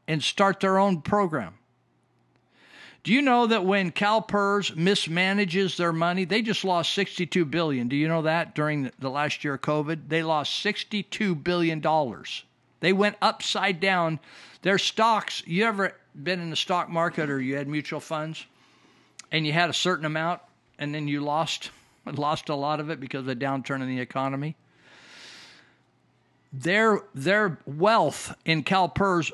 and 0.08 0.24
start 0.24 0.60
their 0.60 0.80
own 0.80 1.02
program. 1.02 1.56
Do 3.04 3.14
you 3.14 3.22
know 3.22 3.48
that 3.48 3.64
when 3.64 3.92
CalPERS 3.92 4.76
mismanages 4.76 5.78
their 5.78 5.94
money, 5.94 6.26
they 6.26 6.42
just 6.42 6.66
lost 6.66 6.94
62 6.94 7.46
billion. 7.46 7.88
Do 7.88 7.96
you 7.96 8.08
know 8.08 8.24
that 8.24 8.56
during 8.56 8.92
the 9.00 9.10
last 9.10 9.44
year 9.44 9.54
of 9.54 9.62
COVID? 9.62 10.10
They 10.10 10.22
lost 10.22 10.60
62 10.62 11.36
billion 11.36 11.80
dollars. 11.80 12.44
They 12.82 12.94
went 12.94 13.16
upside 13.22 13.80
down. 13.80 14.20
Their 14.62 14.78
stocks, 14.78 15.44
you 15.46 15.66
ever 15.66 15.96
been 16.22 16.42
in 16.42 16.50
the 16.50 16.56
stock 16.56 16.90
market 16.90 17.30
or 17.30 17.40
you 17.40 17.56
had 17.56 17.68
mutual 17.68 18.00
funds 18.00 18.46
and 19.32 19.46
you 19.46 19.54
had 19.54 19.70
a 19.70 19.74
certain 19.74 20.06
amount 20.06 20.42
and 20.78 20.94
then 20.94 21.08
you 21.08 21.22
lost 21.22 21.72
lost 22.06 22.50
a 22.50 22.56
lot 22.56 22.80
of 22.80 22.90
it 22.90 23.00
because 23.00 23.20
of 23.20 23.26
the 23.26 23.36
downturn 23.36 23.82
in 23.82 23.88
the 23.88 24.00
economy? 24.00 24.56
Their 26.52 27.04
their 27.14 27.60
wealth 27.66 28.36
in 28.44 28.64
CalPERS 28.64 29.32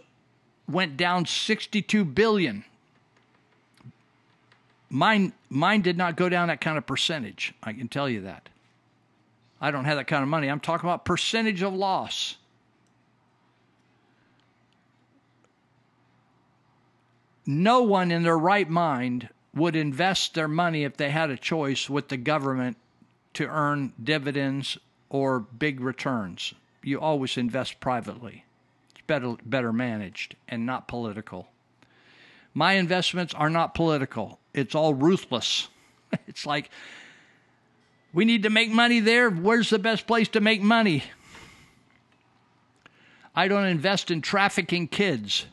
went 0.67 0.97
down 0.97 1.25
62 1.25 2.03
billion. 2.05 2.65
Mine 4.89 5.33
mine 5.49 5.81
did 5.81 5.97
not 5.97 6.17
go 6.17 6.29
down 6.29 6.49
that 6.49 6.61
kind 6.61 6.77
of 6.77 6.85
percentage. 6.85 7.53
I 7.63 7.73
can 7.73 7.87
tell 7.87 8.09
you 8.09 8.21
that. 8.21 8.49
I 9.61 9.71
don't 9.71 9.85
have 9.85 9.97
that 9.97 10.07
kind 10.07 10.23
of 10.23 10.29
money. 10.29 10.47
I'm 10.47 10.59
talking 10.59 10.89
about 10.89 11.05
percentage 11.05 11.63
of 11.63 11.73
loss. 11.73 12.35
No 17.45 17.83
one 17.83 18.11
in 18.11 18.23
their 18.23 18.37
right 18.37 18.69
mind 18.69 19.29
would 19.53 19.75
invest 19.75 20.33
their 20.33 20.47
money 20.47 20.83
if 20.83 20.97
they 20.97 21.09
had 21.09 21.29
a 21.29 21.37
choice 21.37 21.89
with 21.89 22.09
the 22.09 22.17
government 22.17 22.75
to 23.35 23.45
earn 23.47 23.93
dividends 24.03 24.77
or 25.09 25.39
big 25.39 25.79
returns. 25.79 26.53
You 26.85 26.99
always 26.99 27.35
invest 27.35 27.79
privately. 27.79 28.45
It's 28.91 29.01
better 29.07 29.37
better 29.43 29.73
managed 29.73 30.35
and 30.47 30.67
not 30.67 30.87
political. 30.87 31.47
My 32.53 32.73
investments 32.73 33.33
are 33.33 33.49
not 33.49 33.73
political. 33.73 34.39
It's 34.53 34.75
all 34.75 34.93
ruthless. 34.93 35.67
It's 36.27 36.45
like 36.45 36.69
we 38.13 38.23
need 38.23 38.43
to 38.43 38.49
make 38.49 38.69
money 38.69 39.01
there. 39.01 39.29
Where's 39.29 39.71
the 39.71 39.79
best 39.79 40.07
place 40.07 40.29
to 40.29 40.39
make 40.39 40.61
money? 40.61 41.03
I 43.35 43.49
don't 43.49 43.65
invest 43.65 44.11
in 44.11 44.21
trafficking 44.21 44.87
kids. 44.87 45.47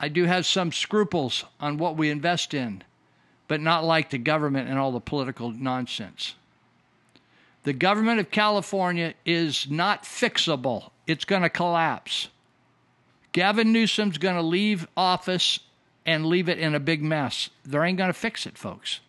I 0.00 0.08
do 0.08 0.24
have 0.24 0.46
some 0.46 0.72
scruples 0.72 1.44
on 1.60 1.76
what 1.76 1.96
we 1.96 2.10
invest 2.10 2.54
in, 2.54 2.82
but 3.46 3.60
not 3.60 3.84
like 3.84 4.10
the 4.10 4.18
government 4.18 4.68
and 4.68 4.78
all 4.78 4.90
the 4.90 5.00
political 5.00 5.50
nonsense. 5.52 6.34
The 7.66 7.72
government 7.72 8.20
of 8.20 8.30
California 8.30 9.14
is 9.24 9.68
not 9.68 10.04
fixable, 10.04 10.90
it's 11.08 11.24
going 11.24 11.42
to 11.42 11.50
collapse. 11.50 12.28
Gavin 13.32 13.72
Newsom's 13.72 14.18
going 14.18 14.36
to 14.36 14.40
leave 14.40 14.86
office 14.96 15.58
and 16.06 16.26
leave 16.26 16.48
it 16.48 16.60
in 16.60 16.76
a 16.76 16.80
big 16.80 17.02
mess. 17.02 17.50
There 17.64 17.82
ain't 17.82 17.98
going 17.98 18.08
to 18.08 18.14
fix 18.14 18.46
it, 18.46 18.56
folks. 18.56 19.00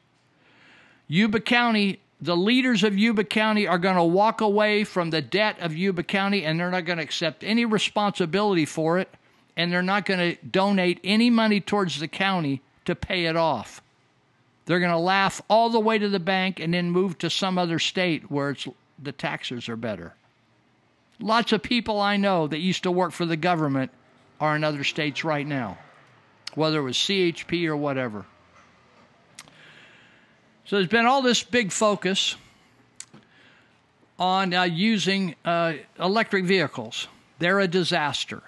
Yuba 1.07 1.41
County, 1.41 1.99
the 2.19 2.35
leaders 2.35 2.83
of 2.83 2.97
Yuba 2.97 3.25
County 3.25 3.67
are 3.67 3.77
going 3.77 3.95
to 3.95 4.03
walk 4.03 4.41
away 4.41 4.83
from 4.83 5.11
the 5.11 5.21
debt 5.21 5.59
of 5.59 5.77
Yuba 5.77 6.01
County 6.01 6.43
and 6.43 6.59
they're 6.59 6.71
not 6.71 6.85
going 6.85 6.97
to 6.97 7.03
accept 7.03 7.43
any 7.43 7.63
responsibility 7.63 8.65
for 8.65 8.97
it 8.97 9.13
and 9.55 9.71
they're 9.71 9.83
not 9.83 10.03
going 10.03 10.35
to 10.35 10.43
donate 10.43 10.99
any 11.03 11.29
money 11.29 11.61
towards 11.61 11.99
the 11.99 12.07
county 12.07 12.63
to 12.85 12.95
pay 12.95 13.25
it 13.25 13.35
off. 13.35 13.83
They're 14.67 14.79
going 14.79 14.91
to 14.91 14.97
laugh 14.97 15.41
all 15.49 15.69
the 15.69 15.79
way 15.79 15.97
to 15.97 16.09
the 16.09 16.19
bank 16.19 16.59
and 16.59 16.73
then 16.73 16.91
move 16.91 17.17
to 17.19 17.29
some 17.29 17.57
other 17.57 17.79
state 17.79 18.29
where 18.29 18.55
the 19.01 19.13
taxes 19.13 19.69
are 19.69 19.77
better. 19.77 20.13
Lots 21.21 21.53
of 21.53 21.63
people 21.63 22.01
I 22.01 22.17
know 22.17 22.47
that 22.47 22.59
used 22.59 22.83
to 22.83 22.91
work 22.91 23.13
for 23.13 23.25
the 23.25 23.37
government 23.37 23.91
are 24.41 24.57
in 24.57 24.65
other 24.65 24.83
states 24.83 25.23
right 25.23 25.47
now, 25.47 25.77
whether 26.53 26.79
it 26.79 26.83
was 26.83 26.97
CHP 26.97 27.65
or 27.65 27.77
whatever. 27.77 28.25
So 30.65 30.75
there's 30.75 30.87
been 30.87 31.05
all 31.05 31.21
this 31.21 31.43
big 31.43 31.71
focus 31.71 32.35
on 34.19 34.53
uh, 34.53 34.63
using 34.63 35.35
uh, 35.45 35.75
electric 35.97 36.43
vehicles. 36.43 37.07
They're 37.39 37.61
a 37.61 37.69
disaster. 37.69 38.43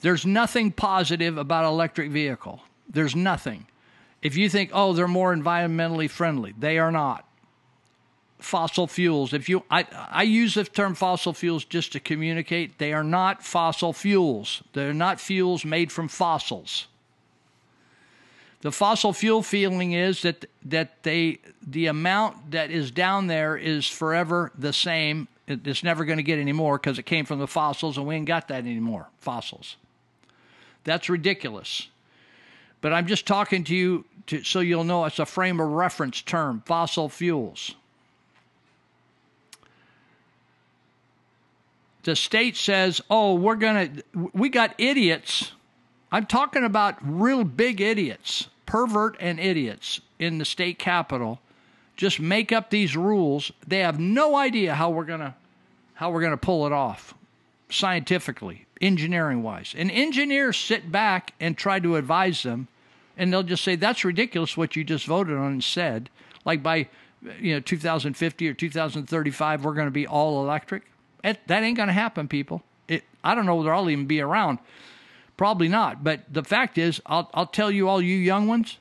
There's 0.00 0.26
nothing 0.26 0.72
positive 0.72 1.38
about 1.38 1.64
electric 1.64 2.10
vehicle. 2.10 2.60
There's 2.88 3.14
nothing. 3.14 3.66
If 4.24 4.38
you 4.38 4.48
think, 4.48 4.70
oh, 4.72 4.94
they're 4.94 5.06
more 5.06 5.36
environmentally 5.36 6.08
friendly, 6.08 6.54
they 6.58 6.78
are 6.78 6.90
not. 6.90 7.28
Fossil 8.38 8.86
fuels. 8.86 9.32
If 9.32 9.48
you, 9.48 9.62
I, 9.70 9.86
I 10.10 10.22
use 10.22 10.54
the 10.54 10.64
term 10.64 10.94
fossil 10.94 11.34
fuels 11.34 11.64
just 11.64 11.92
to 11.92 12.00
communicate. 12.00 12.78
They 12.78 12.92
are 12.94 13.04
not 13.04 13.44
fossil 13.44 13.92
fuels. 13.92 14.62
They're 14.72 14.94
not 14.94 15.20
fuels 15.20 15.64
made 15.64 15.92
from 15.92 16.08
fossils. 16.08 16.88
The 18.62 18.72
fossil 18.72 19.12
fuel 19.12 19.42
feeling 19.42 19.92
is 19.92 20.22
that 20.22 20.46
that 20.64 21.02
they 21.02 21.38
the 21.66 21.86
amount 21.86 22.52
that 22.52 22.70
is 22.70 22.90
down 22.90 23.26
there 23.26 23.58
is 23.58 23.86
forever 23.86 24.52
the 24.58 24.72
same. 24.72 25.28
It's 25.46 25.84
never 25.84 26.06
going 26.06 26.16
to 26.16 26.22
get 26.22 26.38
any 26.38 26.54
more 26.54 26.78
because 26.78 26.98
it 26.98 27.04
came 27.04 27.26
from 27.26 27.40
the 27.40 27.46
fossils, 27.46 27.98
and 27.98 28.06
we 28.06 28.14
ain't 28.14 28.24
got 28.24 28.48
that 28.48 28.60
anymore. 28.60 29.08
Fossils. 29.18 29.76
That's 30.84 31.10
ridiculous. 31.10 31.88
But 32.84 32.92
I'm 32.92 33.06
just 33.06 33.24
talking 33.24 33.64
to 33.64 33.74
you 33.74 34.04
to, 34.26 34.44
so 34.44 34.60
you'll 34.60 34.84
know 34.84 35.06
it's 35.06 35.18
a 35.18 35.24
frame 35.24 35.58
of 35.58 35.70
reference 35.70 36.20
term 36.20 36.62
fossil 36.66 37.08
fuels. 37.08 37.76
The 42.02 42.14
state 42.14 42.58
says, 42.58 43.00
oh, 43.08 43.36
we're 43.36 43.54
going 43.54 44.02
to, 44.12 44.30
we 44.34 44.50
got 44.50 44.74
idiots. 44.76 45.52
I'm 46.12 46.26
talking 46.26 46.62
about 46.62 46.96
real 47.00 47.42
big 47.42 47.80
idiots, 47.80 48.48
pervert 48.66 49.16
and 49.18 49.40
idiots 49.40 50.02
in 50.18 50.36
the 50.36 50.44
state 50.44 50.78
capitol. 50.78 51.40
Just 51.96 52.20
make 52.20 52.52
up 52.52 52.68
these 52.68 52.98
rules. 52.98 53.50
They 53.66 53.78
have 53.78 53.98
no 53.98 54.36
idea 54.36 54.74
how 54.74 54.90
we're 54.90 55.06
going 55.06 55.20
to 55.20 55.34
how 55.94 56.10
we're 56.10 56.20
going 56.20 56.32
to 56.32 56.36
pull 56.36 56.66
it 56.66 56.72
off 56.72 57.14
scientifically, 57.70 58.66
engineering 58.82 59.42
wise. 59.42 59.74
And 59.74 59.90
engineers 59.90 60.58
sit 60.58 60.92
back 60.92 61.32
and 61.40 61.56
try 61.56 61.80
to 61.80 61.96
advise 61.96 62.42
them, 62.42 62.68
and 63.16 63.32
they'll 63.32 63.42
just 63.42 63.64
say, 63.64 63.76
That's 63.76 64.04
ridiculous 64.04 64.56
what 64.56 64.76
you 64.76 64.84
just 64.84 65.06
voted 65.06 65.36
on 65.36 65.52
and 65.52 65.64
said. 65.64 66.10
Like 66.44 66.62
by 66.62 66.88
you 67.40 67.54
know 67.54 67.60
2050 67.60 68.48
or 68.48 68.54
2035, 68.54 69.64
we're 69.64 69.74
going 69.74 69.86
to 69.86 69.90
be 69.90 70.06
all 70.06 70.42
electric. 70.42 70.84
It, 71.22 71.40
that 71.46 71.62
ain't 71.62 71.76
going 71.76 71.88
to 71.88 71.94
happen, 71.94 72.28
people. 72.28 72.62
It, 72.86 73.04
I 73.22 73.34
don't 73.34 73.46
know 73.46 73.56
whether 73.56 73.72
I'll 73.72 73.88
even 73.88 74.06
be 74.06 74.20
around. 74.20 74.58
Probably 75.36 75.68
not. 75.68 76.04
But 76.04 76.20
the 76.30 76.44
fact 76.44 76.76
is, 76.76 77.00
I'll, 77.06 77.30
I'll 77.32 77.46
tell 77.46 77.70
you, 77.70 77.88
all 77.88 78.02
you 78.02 78.16
young 78.16 78.46
ones, 78.46 78.76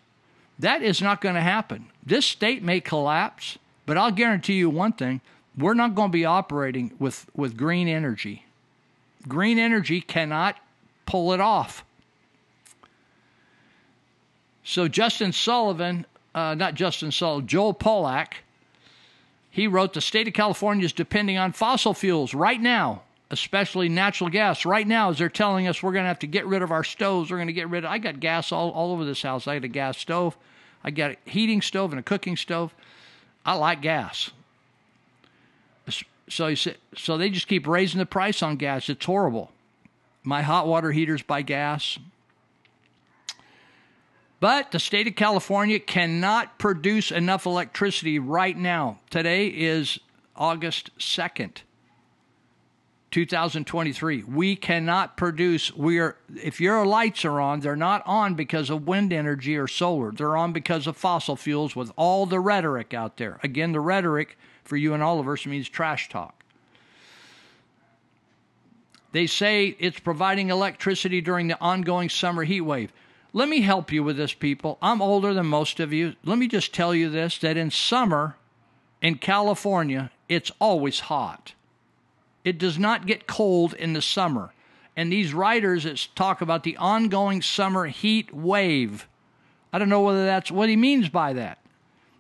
that 0.60 0.84
is 0.84 1.02
not 1.02 1.22
going 1.22 1.36
to 1.36 1.42
happen. 1.42 1.88
This 2.06 2.26
state 2.26 2.62
may 2.62 2.82
collapse, 2.82 3.58
but 3.86 3.98
I'll 3.98 4.12
guarantee 4.12 4.56
you 4.56 4.70
one 4.70 4.92
thing 4.92 5.22
we're 5.58 5.74
not 5.74 5.96
going 5.96 6.10
to 6.10 6.14
be 6.14 6.26
operating 6.26 6.92
with, 7.00 7.28
with 7.34 7.56
green 7.56 7.88
energy 7.88 8.44
green 9.28 9.60
energy 9.60 10.02
cannot 10.02 10.58
pull 11.06 11.34
it 11.34 11.40
off. 11.40 11.84
So 14.64 14.88
Justin 14.88 15.34
Sullivan, 15.34 16.06
uh, 16.34 16.56
not 16.56 16.76
Justin 16.76 17.11
Sullivan, 17.11 17.48
Joel 17.48 17.73
Pollak, 17.73 18.34
he 19.49 19.68
wrote 19.68 19.94
the 19.94 20.02
state 20.02 20.27
of 20.27 20.34
California 20.34 20.85
is 20.85 20.94
depending 20.94 21.38
on 21.38 21.52
fossil 21.52 21.94
fuels 21.94 22.34
right 22.34 22.60
now, 22.60 23.03
especially 23.30 23.88
natural 23.88 24.30
gas. 24.30 24.65
Right 24.65 24.88
now, 24.88 25.11
as 25.11 25.19
they're 25.19 25.30
telling 25.30 25.68
us 25.68 25.84
we're 25.84 25.91
going 25.91 26.06
to 26.06 26.07
have 26.07 26.19
to 26.19 26.27
get 26.27 26.48
rid 26.48 26.64
of 26.64 26.72
our 26.72 26.84
stoves, 26.84 27.30
we're 27.30 27.38
going 27.38 27.48
to 27.48 27.53
get 27.53 27.69
rid 27.69 27.85
of. 27.85 27.91
I 27.91 27.99
got 27.99 28.19
gas 28.19 28.52
all, 28.52 28.72
all 28.72 28.91
over 28.94 29.06
this 29.06 29.22
house. 29.22 29.48
I 29.48 29.57
got 29.57 29.65
a 29.65 29.68
gas 29.68 29.98
stove, 29.98 30.35
I 30.84 30.90
got 30.90 31.11
a 31.11 31.30
heating 31.30 31.61
stove 31.61 31.91
and 31.91 31.99
a 31.99 32.03
cooking 32.03 32.35
stove. 32.35 32.73
I 33.45 33.53
like 33.53 33.81
gas. 33.81 34.31
So 36.30 36.48
he 36.48 36.56
said, 36.56 36.77
so 36.95 37.18
they 37.18 37.30
just 37.30 37.48
keep 37.48 37.68
raising 37.68 37.99
the 37.99 38.06
price 38.06 38.41
on 38.41 38.56
gas. 38.56 38.90
It's 38.90 39.06
horrible. 39.06 39.52
My 40.23 40.41
hot 40.41 40.65
water 40.65 40.91
heater's 40.91 41.22
by 41.22 41.41
gas. 41.41 41.99
But 44.44 44.72
the 44.72 44.80
state 44.80 45.07
of 45.07 45.15
California 45.15 45.80
cannot 45.80 46.60
produce 46.60 47.11
enough 47.11 47.45
electricity 47.45 48.20
right 48.20 48.57
now. 48.57 48.99
Today 49.10 49.48
is 49.48 50.02
August 50.36 50.90
2nd, 50.99 51.60
2023. 53.10 54.24
We 54.24 54.57
cannot 54.57 55.15
produce 55.15 55.74
we 55.74 55.98
are 55.98 56.18
if 56.36 56.60
your 56.60 56.86
lights 56.86 57.24
are 57.24 57.40
on, 57.40 57.61
they're 57.61 57.78
not 57.78 58.03
on 58.06 58.36
because 58.36 58.70
of 58.70 58.86
wind 58.86 59.14
energy 59.14 59.56
or 59.56 59.65
solar. 59.70 60.11
They're 60.11 60.36
on 60.36 60.52
because 60.52 60.88
of 60.88 60.98
fossil 60.98 61.38
fuels 61.38 61.74
with 61.74 61.94
all 61.95 62.26
the 62.26 62.41
rhetoric 62.41 62.94
out 62.94 63.15
there. 63.15 63.40
Again, 63.44 63.72
the 63.72 63.80
rhetoric 63.80 64.38
for 64.65 64.76
you 64.76 64.94
and 64.94 65.02
all 65.02 65.22
of 65.22 65.28
us 65.30 65.45
means 65.45 65.70
trash 65.70 66.10
talk. 66.10 66.44
They 69.14 69.28
say 69.28 69.78
it's 69.80 70.02
providing 70.02 70.49
electricity 70.49 71.22
during 71.22 71.48
the 71.48 71.61
ongoing 71.61 72.10
summer 72.10 72.44
heat 72.44 72.60
wave. 72.60 72.91
Let 73.36 73.50
me 73.50 73.62
help 73.62 73.92
you 73.92 74.04
with 74.04 74.16
this, 74.16 74.34
people. 74.34 74.78
I'm 74.82 75.02
older 75.02 75.34
than 75.34 75.48
most 75.48 75.80
of 75.80 75.92
you. 75.92 76.16
Let 76.24 76.38
me 76.38 76.48
just 76.48 76.74
tell 76.74 76.94
you 76.94 77.10
this 77.10 77.40
that 77.40 77.58
in 77.58 77.72
summer 77.72 78.38
in 79.02 79.16
California, 79.16 80.12
it's 80.30 80.52
always 80.60 81.02
hot. 81.02 81.54
It 82.44 82.60
does 82.60 82.78
not 82.78 83.08
get 83.08 83.26
cold 83.26 83.74
in 83.74 83.94
the 83.94 84.02
summer. 84.02 84.54
And 84.96 85.12
these 85.12 85.34
writers 85.34 86.08
talk 86.14 86.42
about 86.42 86.64
the 86.64 86.78
ongoing 86.78 87.42
summer 87.42 87.88
heat 87.88 88.34
wave, 88.34 89.08
I 89.74 89.80
don't 89.80 89.90
know 89.90 90.02
whether 90.02 90.26
that's 90.26 90.52
what 90.52 90.70
he 90.70 90.76
means 90.76 91.10
by 91.10 91.34
that. 91.34 91.58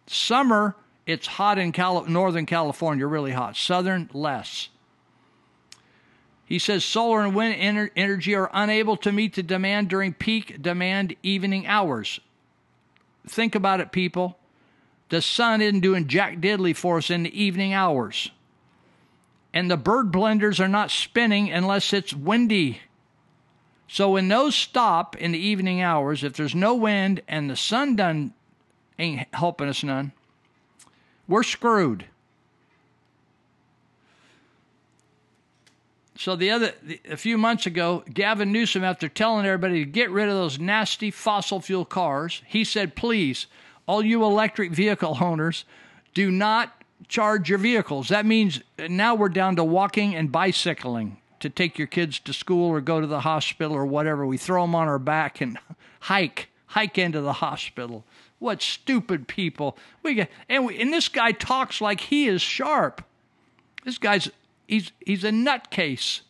Summer, 0.07 0.75
it's 1.05 1.27
hot 1.27 1.59
in 1.59 1.71
Cali- 1.71 2.09
Northern 2.09 2.47
California, 2.47 3.05
really 3.05 3.31
hot. 3.31 3.55
Southern, 3.55 4.09
less. 4.11 4.69
He 6.45 6.59
says 6.59 6.83
solar 6.83 7.21
and 7.21 7.35
wind 7.35 7.55
ener- 7.55 7.91
energy 7.95 8.35
are 8.35 8.49
unable 8.53 8.97
to 8.97 9.11
meet 9.11 9.35
the 9.35 9.43
demand 9.43 9.89
during 9.89 10.13
peak 10.13 10.61
demand 10.61 11.15
evening 11.23 11.65
hours. 11.65 12.19
Think 13.27 13.55
about 13.55 13.79
it, 13.79 13.91
people. 13.91 14.37
The 15.09 15.21
sun 15.21 15.61
isn't 15.61 15.81
doing 15.81 16.07
jack 16.07 16.37
diddly 16.39 16.75
for 16.75 16.97
us 16.97 17.09
in 17.09 17.23
the 17.23 17.41
evening 17.41 17.73
hours. 17.73 18.31
And 19.53 19.69
the 19.69 19.77
bird 19.77 20.11
blenders 20.11 20.59
are 20.59 20.67
not 20.67 20.91
spinning 20.91 21.51
unless 21.51 21.93
it's 21.93 22.13
windy. 22.13 22.81
So 23.87 24.11
when 24.11 24.27
those 24.27 24.55
stop 24.55 25.15
in 25.15 25.31
the 25.31 25.39
evening 25.39 25.81
hours, 25.81 26.23
if 26.23 26.33
there's 26.33 26.55
no 26.55 26.73
wind 26.73 27.21
and 27.27 27.49
the 27.49 27.55
sun 27.55 27.95
done 27.95 28.33
ain't 28.97 29.27
helping 29.33 29.67
us 29.67 29.83
none, 29.83 30.11
we're 31.27 31.43
screwed. 31.43 32.05
So 36.15 36.35
the 36.35 36.51
other 36.51 36.73
a 37.09 37.17
few 37.17 37.37
months 37.37 37.65
ago, 37.65 38.03
Gavin 38.13 38.51
Newsom, 38.51 38.83
after 38.83 39.09
telling 39.09 39.45
everybody 39.45 39.83
to 39.83 39.89
get 39.89 40.11
rid 40.11 40.29
of 40.29 40.35
those 40.35 40.59
nasty 40.59 41.09
fossil 41.09 41.59
fuel 41.59 41.85
cars, 41.85 42.43
he 42.45 42.63
said, 42.63 42.95
"Please, 42.95 43.47
all 43.87 44.03
you 44.03 44.23
electric 44.23 44.71
vehicle 44.71 45.17
owners, 45.19 45.65
do 46.13 46.29
not 46.29 46.83
charge 47.07 47.49
your 47.49 47.59
vehicles. 47.59 48.09
That 48.09 48.25
means 48.25 48.61
uh, 48.79 48.87
now 48.89 49.15
we're 49.15 49.29
down 49.29 49.55
to 49.57 49.63
walking 49.63 50.15
and 50.15 50.31
bicycling 50.31 51.17
to 51.39 51.49
take 51.49 51.77
your 51.77 51.87
kids 51.87 52.19
to 52.19 52.33
school 52.33 52.69
or 52.69 52.81
go 52.81 53.01
to 53.01 53.07
the 53.07 53.21
hospital 53.21 53.75
or 53.75 53.85
whatever. 53.85 54.25
We 54.25 54.37
throw 54.37 54.63
them 54.63 54.75
on 54.75 54.87
our 54.87 54.99
back 54.99 55.41
and 55.41 55.57
hike, 56.01 56.49
hike 56.67 56.97
into 56.97 57.21
the 57.21 57.33
hospital. 57.33 58.03
What 58.39 58.61
stupid 58.61 59.27
people. 59.27 59.77
We 60.01 60.15
get 60.15 60.31
and 60.49 60.65
we, 60.65 60.79
and 60.79 60.91
this 60.91 61.07
guy 61.09 61.31
talks 61.31 61.81
like 61.81 62.01
he 62.01 62.27
is 62.27 62.41
sharp. 62.41 63.03
This 63.85 63.97
guy's 63.97 64.29
he's 64.73 64.91
he's 65.05 65.23
a 65.23 65.29
nutcase. 65.29 66.21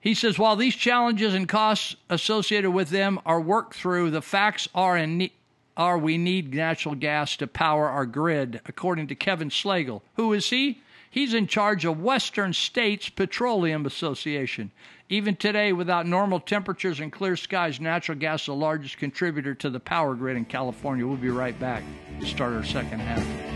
He 0.00 0.14
says 0.14 0.38
while 0.38 0.56
these 0.56 0.74
challenges 0.74 1.32
and 1.32 1.48
costs 1.48 1.96
associated 2.10 2.72
with 2.72 2.90
them 2.90 3.20
are 3.24 3.40
worked 3.40 3.74
through, 3.74 4.10
the 4.10 4.20
facts 4.20 4.68
are 4.74 4.96
in 4.96 5.18
ne- 5.18 5.32
are 5.76 5.96
we 5.96 6.18
need 6.18 6.54
natural 6.54 6.94
gas 6.94 7.36
to 7.36 7.46
power 7.46 7.88
our 7.88 8.06
grid, 8.06 8.60
according 8.66 9.06
to 9.08 9.14
Kevin 9.14 9.48
Slagle. 9.48 10.02
Who 10.14 10.32
is 10.32 10.50
he? 10.50 10.80
He's 11.10 11.32
in 11.32 11.46
charge 11.46 11.84
of 11.84 12.02
Western 12.02 12.52
States 12.52 13.08
Petroleum 13.08 13.86
Association. 13.86 14.72
Even 15.08 15.36
today, 15.36 15.72
without 15.72 16.06
normal 16.06 16.40
temperatures 16.40 16.98
and 16.98 17.12
clear 17.12 17.36
skies, 17.36 17.80
natural 17.80 18.18
gas 18.18 18.42
is 18.42 18.46
the 18.46 18.54
largest 18.54 18.98
contributor 18.98 19.54
to 19.54 19.70
the 19.70 19.80
power 19.80 20.14
grid 20.14 20.36
in 20.36 20.44
California. 20.44 21.06
We'll 21.06 21.16
be 21.16 21.30
right 21.30 21.58
back 21.60 21.84
to 22.20 22.26
start 22.26 22.52
our 22.52 22.64
second 22.64 23.00
half. 23.00 23.54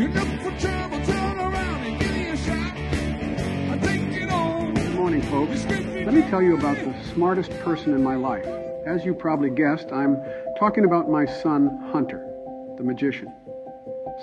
You 0.00 0.08
look 0.08 0.28
for 0.40 0.58
trouble, 0.58 1.04
turn 1.04 1.38
around 1.38 1.84
and 1.84 2.00
give 2.00 2.16
me 2.16 2.28
a 2.28 2.36
shot. 2.38 2.74
I 2.74 3.78
take 3.82 4.22
it 4.22 4.30
on. 4.30 4.72
Good 4.72 4.94
morning, 4.94 5.20
folks. 5.20 5.66
Let 5.66 6.14
me 6.14 6.22
tell 6.22 6.40
you 6.40 6.56
about 6.56 6.78
the 6.78 6.94
smartest 7.12 7.50
person 7.60 7.92
in 7.92 8.02
my 8.02 8.14
life. 8.16 8.46
As 8.86 9.04
you 9.04 9.12
probably 9.12 9.50
guessed, 9.50 9.92
I'm 9.92 10.16
talking 10.58 10.86
about 10.86 11.10
my 11.10 11.26
son, 11.26 11.90
Hunter, 11.92 12.26
the 12.78 12.82
magician. 12.82 13.30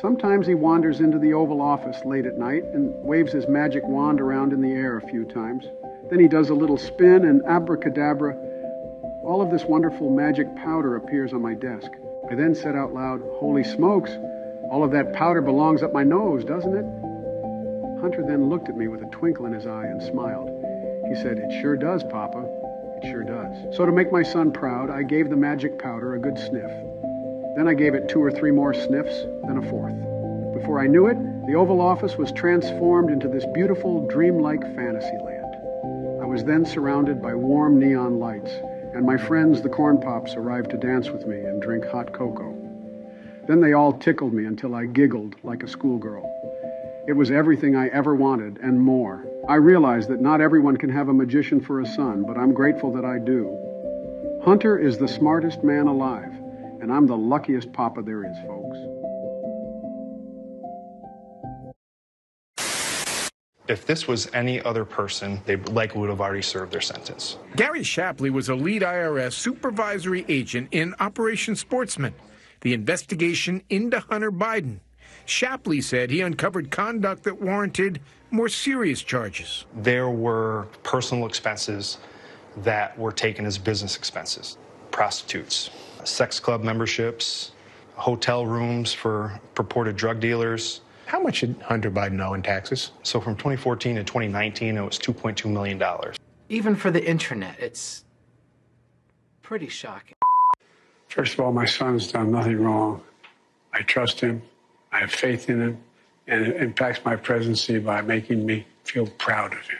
Sometimes 0.02 0.48
he 0.48 0.56
wanders 0.56 0.99
into 0.99 1.20
the 1.20 1.34
Oval 1.36 1.62
Office 1.62 2.04
late 2.06 2.26
at 2.26 2.40
night 2.40 2.64
and 2.74 2.91
waves 3.04 3.32
his 3.32 3.48
magic 3.48 3.84
wand 3.84 4.20
around 4.20 4.54
in 4.54 4.62
the 4.62 4.72
air 4.72 4.98
a 4.98 5.08
few 5.08 5.26
times. 5.26 5.66
Then 6.10 6.20
he 6.20 6.28
does 6.28 6.49
a 6.49 6.56
little 6.56 6.78
spin 6.78 7.24
and 7.24 7.45
abracadabra. 7.45 8.34
All 9.24 9.44
of 9.44 9.52
this 9.52 9.66
wonderful 9.66 10.10
magic 10.10 10.48
powder 10.56 10.95
appears 10.95 11.34
on 11.34 11.44
my 11.44 11.54
desk. 11.54 11.91
I 12.32 12.34
then 12.34 12.56
said 12.56 12.76
out 12.76 12.95
loud, 12.95 13.22
Holy 13.40 13.64
smokes, 13.64 14.10
all 14.69 14.84
of 14.84 14.91
that 14.91 15.14
powder 15.14 15.41
belongs 15.41 15.84
up 15.84 15.94
my 15.94 16.03
nose, 16.03 16.44
doesn't 16.44 16.76
it? 16.76 16.85
Hunter 18.02 18.23
then 18.27 18.49
looked 18.49 18.69
at 18.69 18.77
me 18.77 18.88
with 18.88 19.02
a 19.02 19.07
twinkle 19.07 19.45
in 19.45 19.53
his 19.53 19.65
eye 19.65 19.85
and 19.85 20.02
smiled. 20.02 20.49
He 21.10 21.15
said, 21.15 21.39
It 21.39 21.61
sure 21.61 21.76
does, 21.76 22.03
Papa. 22.03 22.44
It 23.02 23.10
sure 23.10 23.23
does. 23.23 23.76
So, 23.76 23.85
to 23.85 23.91
make 23.91 24.11
my 24.11 24.23
son 24.23 24.52
proud, 24.52 24.89
I 24.89 25.03
gave 25.03 25.30
the 25.30 25.35
magic 25.35 25.80
powder 25.80 26.15
a 26.15 26.19
good 26.19 26.38
sniff. 26.38 26.72
Then 27.56 27.68
I 27.68 27.73
gave 27.73 27.94
it 27.94 28.10
two 28.10 28.22
or 28.22 28.31
three 28.31 28.52
more 28.52 28.73
sniffs, 28.73 29.23
then 29.48 29.57
a 29.57 29.69
fourth. 29.69 29.95
Before 30.53 30.80
I 30.80 30.88
knew 30.88 31.07
it, 31.07 31.18
the 31.48 31.56
Oval 31.56 31.81
Office 31.81 32.18
was 32.18 32.31
transformed 32.31 33.10
into 33.10 33.27
this 33.27 33.45
beautiful, 33.53 34.06
dreamlike 34.07 34.61
fantasy 34.76 35.18
land. 35.23 35.56
I 36.22 36.26
was 36.26 36.44
then 36.44 36.65
surrounded 36.65 37.22
by 37.22 37.35
warm 37.35 37.80
neon 37.80 38.19
lights, 38.19 38.52
and 38.94 39.06
my 39.06 39.18
friends, 39.18 39.61
the 39.61 39.69
Corn 39.69 39.99
Pops, 40.02 40.35
arrived 40.35 40.72
to 40.72 40.77
dance 40.77 41.10
with 41.10 41.26
me 41.26 41.38
and 41.38 41.61
drink 41.61 41.85
hot 41.85 42.11
cocoa. 42.11 42.57
Then 43.48 43.61
they 43.61 43.74
all 43.74 43.94
tickled 43.94 44.34
me 44.34 44.45
until 44.45 44.76
I 44.76 44.86
giggled 44.86 45.36
like 45.44 45.64
a 45.64 45.68
schoolgirl. 45.68 46.26
It 47.07 47.14
was 47.14 47.32
everything 47.32 47.78
I 47.78 47.88
ever 47.88 48.14
wanted 48.14 48.57
and 48.57 48.78
more. 48.78 49.26
I 49.48 49.56
realize 49.56 50.07
that 50.10 50.19
not 50.19 50.41
everyone 50.41 50.76
can 50.76 50.90
have 50.90 51.07
a 51.07 51.14
magician 51.14 51.61
for 51.61 51.80
a 51.80 51.86
son, 51.86 52.26
but 52.28 52.38
I'm 52.38 52.53
grateful 52.53 52.91
that 52.91 53.06
I 53.06 53.19
do. 53.19 53.57
Hunter 54.44 54.78
is 54.78 54.98
the 54.98 55.07
smartest 55.07 55.64
man 55.64 55.88
alive, 55.88 56.34
and 56.82 56.91
I'm 56.91 57.07
the 57.07 57.15
luckiest 57.15 57.72
papa 57.72 58.02
there 58.02 58.30
is, 58.30 58.38
folks. 58.45 58.78
If 63.69 63.86
this 63.86 64.07
was 64.07 64.30
any 64.34 64.61
other 64.61 64.86
person, 64.86 65.41
they 65.45 65.56
likely 65.57 66.02
would 66.02 66.10
have 66.10 66.22
already 66.22 66.41
served 66.41 66.72
their 66.72 66.82
sentence. 66.82 67.38
Gary 67.56 67.84
Shapley 67.84 68.30
was 68.30 68.49
a 68.49 68.56
lead 68.56 68.82
IRS 68.82 69.34
supervisory 69.34 70.26
agent 70.28 70.69
in 70.72 70.95
Operation 70.99 71.56
Sportsman, 71.56 72.14
the 72.62 72.74
investigation 72.74 73.62
into 73.70 74.00
Hunter 74.00 74.32
Biden. 74.32 74.80
Shapley 75.26 75.82
said 75.82 76.10
he 76.10 76.22
uncovered 76.22 76.72
conduct 76.72 77.24
that 77.24 77.42
warranted 77.42 78.02
more 78.32 78.50
serious 78.50 79.02
charges. 79.02 79.66
There 79.76 80.10
were 80.10 80.68
personal 80.84 81.26
expenses 81.26 81.98
that 82.58 82.98
were 82.98 83.12
taken 83.12 83.46
as 83.46 83.58
business 83.58 83.96
expenses 83.96 84.58
prostitutes, 84.92 85.70
sex 86.06 86.40
club 86.40 86.64
memberships, 86.64 87.52
hotel 87.94 88.48
rooms 88.48 88.94
for 88.94 89.40
purported 89.54 89.96
drug 89.96 90.20
dealers. 90.20 90.82
How 91.06 91.20
much 91.22 91.42
did 91.42 91.56
Hunter 91.62 91.92
Biden 91.92 92.20
owe 92.20 92.34
in 92.34 92.42
taxes? 92.42 92.92
So 93.04 93.22
from 93.22 93.36
2014 93.36 93.98
to 93.98 94.04
2019, 94.04 94.76
it 94.76 94.82
was 94.82 94.98
$2.2 94.98 95.52
million. 95.52 95.82
Even 96.50 96.76
for 96.76 96.90
the 96.90 97.06
internet, 97.08 97.60
it's 97.60 98.06
pretty 99.44 99.68
shocking. 99.68 100.16
First 101.10 101.34
of 101.34 101.40
all, 101.40 101.52
my 101.52 101.66
son's 101.66 102.12
done 102.12 102.32
nothing 102.32 102.62
wrong. 102.62 103.02
I 103.74 103.82
trust 103.82 104.20
him. 104.20 104.42
I 104.92 105.00
have 105.00 105.12
faith 105.12 105.50
in 105.50 105.62
him. 105.62 105.78
And 106.28 106.46
it 106.46 106.62
impacts 106.62 107.04
my 107.06 107.16
presidency 107.16 107.80
by 107.80 108.02
making 108.02 108.46
me 108.46 108.66
feel 108.84 109.08
proud 109.08 109.54
of 109.54 109.60
him. 109.68 109.80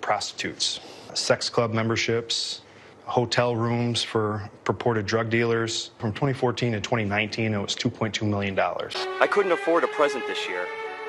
Prostitutes, 0.00 0.80
sex 1.14 1.50
club 1.50 1.72
memberships, 1.72 2.62
hotel 3.04 3.54
rooms 3.54 4.02
for 4.02 4.48
purported 4.64 5.06
drug 5.06 5.30
dealers. 5.30 5.90
From 5.98 6.12
2014 6.12 6.72
to 6.72 6.80
2019, 6.80 7.54
it 7.54 7.58
was 7.58 7.74
$2.2 7.76 8.22
million. 8.22 8.58
I 8.58 9.26
couldn't 9.26 9.52
afford 9.52 9.84
a 9.84 9.88
present 9.88 10.26
this 10.26 10.48
year, 10.48 10.66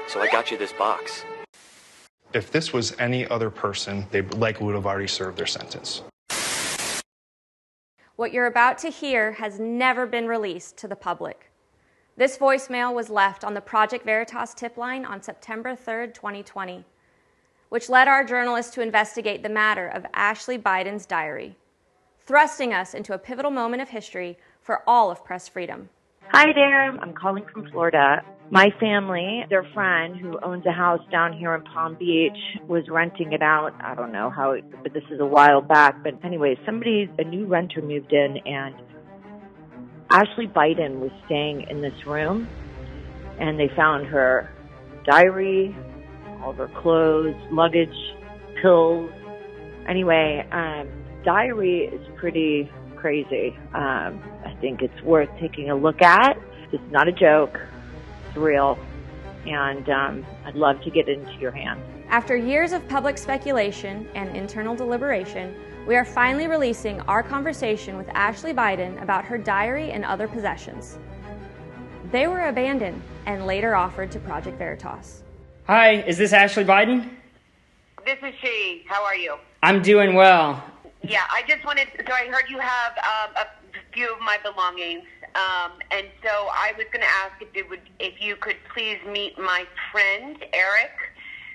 so 0.07 0.19
I 0.19 0.27
got 0.27 0.51
you 0.51 0.57
this 0.57 0.73
box. 0.73 1.23
If 2.33 2.51
this 2.51 2.73
was 2.73 2.95
any 2.99 3.25
other 3.27 3.49
person, 3.49 4.05
they 4.11 4.21
likely 4.21 4.65
would 4.65 4.75
have 4.75 4.85
already 4.85 5.07
served 5.07 5.37
their 5.37 5.45
sentence. 5.45 6.01
What 8.17 8.33
you're 8.33 8.47
about 8.47 8.79
to 8.79 8.89
hear 8.89 9.33
has 9.33 9.59
never 9.59 10.07
been 10.07 10.27
released 10.27 10.75
to 10.77 10.87
the 10.87 10.95
public. 10.95 11.51
This 12.15 12.35
voicemail 12.35 12.91
was 12.91 13.11
left 13.11 13.43
on 13.43 13.53
the 13.53 13.61
Project 13.61 14.05
Veritas 14.05 14.55
tip 14.55 14.75
line 14.75 15.05
on 15.05 15.21
September 15.21 15.75
3, 15.75 16.07
2020, 16.07 16.83
which 17.69 17.89
led 17.89 18.07
our 18.07 18.23
journalists 18.23 18.73
to 18.73 18.81
investigate 18.81 19.43
the 19.43 19.49
matter 19.49 19.87
of 19.87 20.03
Ashley 20.15 20.57
Biden's 20.57 21.05
diary, 21.05 21.57
thrusting 22.25 22.73
us 22.73 22.95
into 22.95 23.13
a 23.13 23.19
pivotal 23.19 23.51
moment 23.51 23.83
of 23.83 23.89
history 23.89 24.39
for 24.63 24.81
all 24.87 25.11
of 25.11 25.23
press 25.23 25.47
freedom. 25.47 25.87
Hi 26.29 26.51
there. 26.53 26.89
I'm 26.99 27.13
calling 27.13 27.45
from 27.53 27.69
Florida. 27.69 28.23
My 28.49 28.69
family, 28.79 29.43
their 29.49 29.65
friend 29.73 30.15
who 30.15 30.39
owns 30.41 30.65
a 30.65 30.71
house 30.71 31.01
down 31.11 31.33
here 31.33 31.53
in 31.53 31.63
Palm 31.63 31.95
Beach, 31.95 32.37
was 32.67 32.87
renting 32.87 33.33
it 33.33 33.41
out. 33.41 33.73
I 33.81 33.93
don't 33.93 34.13
know 34.13 34.29
how, 34.29 34.51
it, 34.51 34.63
but 34.83 34.93
this 34.93 35.03
is 35.11 35.19
a 35.19 35.25
while 35.25 35.61
back. 35.61 36.01
But 36.01 36.23
anyway, 36.23 36.57
somebody, 36.65 37.09
a 37.17 37.25
new 37.25 37.45
renter 37.45 37.81
moved 37.81 38.13
in, 38.13 38.37
and 38.45 38.73
Ashley 40.11 40.47
Biden 40.47 40.99
was 40.99 41.11
staying 41.25 41.67
in 41.69 41.81
this 41.81 42.05
room, 42.05 42.47
and 43.37 43.59
they 43.59 43.69
found 43.75 44.07
her 44.07 44.49
diary, 45.05 45.75
all 46.41 46.51
of 46.51 46.57
her 46.57 46.69
clothes, 46.81 47.35
luggage, 47.51 47.89
pills. 48.61 49.11
Anyway, 49.89 50.47
um, 50.53 50.87
diary 51.25 51.89
is 51.91 52.07
pretty 52.15 52.71
crazy. 52.95 53.57
Um, 53.73 54.23
I 54.45 54.55
think 54.61 54.81
it's 54.81 55.01
worth 55.03 55.29
taking 55.41 55.69
a 55.69 55.75
look 55.75 56.01
at. 56.01 56.37
It's 56.71 56.91
not 56.91 57.09
a 57.09 57.11
joke. 57.11 57.59
It's 58.37 58.43
real. 58.43 58.77
And 59.47 59.89
um, 59.89 60.25
I'd 60.45 60.53
love 60.53 60.79
to 60.83 60.91
get 60.91 61.09
it 61.09 61.17
into 61.17 61.33
your 61.39 61.49
hands. 61.49 61.81
After 62.09 62.35
years 62.35 62.71
of 62.71 62.87
public 62.87 63.17
speculation 63.17 64.07
and 64.13 64.35
internal 64.37 64.75
deliberation, 64.75 65.55
we 65.87 65.95
are 65.95 66.05
finally 66.05 66.45
releasing 66.45 67.01
our 67.01 67.23
conversation 67.23 67.97
with 67.97 68.07
Ashley 68.09 68.53
Biden 68.53 69.01
about 69.01 69.25
her 69.25 69.39
diary 69.39 69.91
and 69.91 70.05
other 70.05 70.27
possessions. 70.27 70.99
They 72.11 72.27
were 72.27 72.47
abandoned 72.47 73.01
and 73.25 73.47
later 73.47 73.75
offered 73.75 74.11
to 74.11 74.19
Project 74.19 74.59
Veritas. 74.59 75.23
Hi, 75.65 76.03
is 76.03 76.19
this 76.19 76.31
Ashley 76.31 76.63
Biden? 76.63 77.09
This 78.05 78.19
is 78.21 78.35
she. 78.39 78.83
How 78.87 79.03
are 79.03 79.15
you? 79.15 79.35
I'm 79.63 79.81
doing 79.81 80.13
well. 80.13 80.63
Yeah, 81.01 81.23
I 81.31 81.41
just 81.47 81.65
wanted. 81.65 81.87
So 82.05 82.13
I 82.13 82.27
heard 82.27 82.45
you 82.49 82.59
have 82.59 82.91
um, 82.97 83.35
a 83.35 83.47
few 83.93 84.13
of 84.13 84.19
my 84.19 84.37
belongings, 84.43 85.05
um, 85.37 85.73
and 85.91 86.07
so 86.23 86.29
I 86.29 86.73
was 86.77 86.87
going 86.91 87.03
to 87.03 87.09
ask 87.09 87.39
if 87.41 87.49
it 87.53 87.69
would, 87.69 87.81
if 87.99 88.19
you 88.19 88.35
could 88.37 88.57
please 88.73 88.97
meet 89.07 89.37
my 89.37 89.65
friend 89.91 90.43
Eric, 90.51 90.91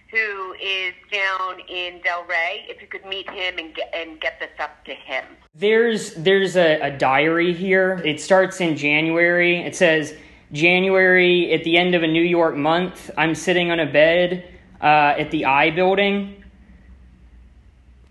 who 0.08 0.52
is 0.62 0.94
down 1.10 1.58
in 1.68 2.00
Delray. 2.00 2.68
If 2.68 2.80
you 2.80 2.86
could 2.86 3.04
meet 3.04 3.28
him 3.28 3.58
and 3.58 3.74
get 3.74 3.92
and 3.92 4.20
get 4.20 4.38
this 4.38 4.50
up 4.60 4.84
to 4.84 4.94
him. 4.94 5.24
There's 5.54 6.14
there's 6.14 6.56
a, 6.56 6.80
a 6.80 6.96
diary 6.96 7.52
here. 7.52 8.00
It 8.04 8.20
starts 8.20 8.60
in 8.60 8.76
January. 8.76 9.58
It 9.58 9.74
says 9.74 10.14
January 10.52 11.52
at 11.52 11.64
the 11.64 11.76
end 11.76 11.96
of 11.96 12.04
a 12.04 12.06
New 12.06 12.22
York 12.22 12.54
month. 12.54 13.10
I'm 13.18 13.34
sitting 13.34 13.72
on 13.72 13.80
a 13.80 13.90
bed 13.90 14.44
uh, 14.80 15.14
at 15.18 15.32
the 15.32 15.44
I 15.46 15.70
building. 15.70 16.44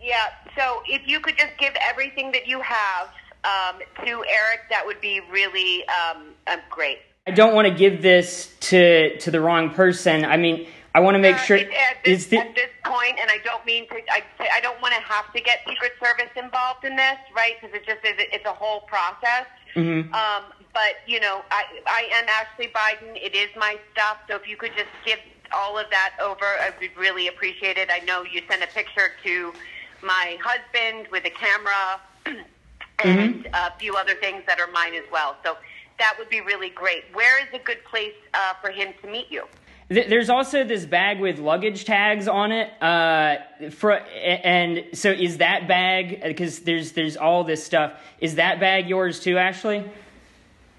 Yeah. 0.02 0.16
So 0.58 0.82
if 0.86 1.08
you 1.08 1.22
could 1.22 1.38
just 1.38 1.58
give 1.60 1.74
everything 1.82 2.34
that 2.34 2.46
you 2.46 2.60
have 2.62 3.08
um, 3.44 3.80
to 4.06 4.24
Eric, 4.28 4.62
that 4.70 4.84
would 4.86 5.02
be 5.02 5.22
really 5.32 5.84
um, 5.88 6.28
uh, 6.48 6.58
great. 6.70 7.00
I 7.28 7.32
don't 7.32 7.54
want 7.54 7.68
to 7.68 7.74
give 7.74 8.02
this 8.02 8.56
to 8.62 9.18
to 9.20 9.32
the 9.32 9.40
wrong 9.40 9.70
person. 9.70 10.26
I 10.26 10.38
mean, 10.38 10.68
I 10.94 11.00
want 11.00 11.16
to 11.16 11.20
make 11.20 11.38
sure. 11.38 11.58
At 11.58 11.68
this, 12.04 12.24
Is 12.24 12.28
the, 12.28 12.40
at 12.40 12.56
this 12.56 12.70
point, 12.84 13.18
and 13.20 13.30
I 13.30 13.38
don't 13.44 13.66
mean 13.66 13.88
to, 13.90 13.96
I, 14.12 14.24
I 14.54 14.60
don't 14.62 14.82
want 14.82 14.94
to 14.94 15.02
have 15.02 15.32
to 15.34 15.42
get 15.42 15.60
Secret 15.68 15.94
Service 16.04 16.32
involved 16.36 16.84
in 16.84 16.96
this, 16.96 17.18
right? 17.36 17.54
Because 17.62 17.76
it 17.76 17.86
just 17.86 18.04
is, 18.04 18.16
it's 18.18 18.46
a 18.46 18.54
whole 18.54 18.82
process. 18.82 19.46
Mhm. 19.76 20.14
Um, 20.14 20.44
but 20.74 20.96
you 21.08 21.20
know, 21.20 21.42
I, 21.52 21.64
I 21.88 22.10
am 22.14 22.26
Ashley 22.28 22.72
Biden. 22.74 23.16
It 23.16 23.36
is 23.36 23.50
my 23.56 23.78
stuff. 23.94 24.18
So 24.28 24.36
if 24.36 24.48
you 24.48 24.58
could 24.58 24.72
just 24.76 24.90
give 25.06 25.20
all 25.54 25.78
of 25.78 25.90
that 25.92 26.14
over, 26.22 26.46
I 26.46 26.72
would 26.80 26.98
really 26.98 27.28
appreciate 27.28 27.78
it. 27.78 27.90
I 27.92 28.00
know 28.00 28.24
you 28.24 28.42
sent 28.50 28.64
a 28.64 28.68
picture 28.68 29.12
to 29.24 29.54
my 30.02 30.38
husband 30.42 31.08
with 31.12 31.26
a 31.26 31.30
camera 31.30 32.02
and 33.04 33.48
a 33.54 33.72
few 33.80 33.96
other 33.96 34.16
things 34.16 34.44
that 34.48 34.60
are 34.60 34.72
mine 34.72 34.94
as 34.94 35.04
well. 35.12 35.36
So 35.44 35.56
that 36.00 36.16
would 36.18 36.30
be 36.30 36.42
really 36.42 36.70
great. 36.70 37.04
Where 37.14 37.40
is 37.40 37.48
a 37.54 37.60
good 37.60 37.84
place 37.86 38.14
uh, 38.34 38.54
for 38.62 38.72
him 38.72 38.94
to 39.02 39.08
meet 39.10 39.28
you? 39.30 39.44
There's 39.90 40.30
also 40.30 40.64
this 40.64 40.86
bag 40.86 41.20
with 41.20 41.38
luggage 41.38 41.84
tags 41.84 42.28
on 42.28 42.54
it. 42.54 42.72
Uh, 42.82 43.70
for 43.72 43.92
and 43.94 44.86
so 44.94 45.12
is 45.12 45.40
that 45.40 45.68
bag 45.68 46.24
because 46.24 46.60
there's 46.60 46.94
there's 46.94 47.18
all 47.18 47.44
this 47.44 47.64
stuff. 47.64 47.94
Is 48.20 48.36
that 48.36 48.60
bag 48.62 48.88
yours 48.88 49.20
too, 49.20 49.38
Ashley? 49.38 49.84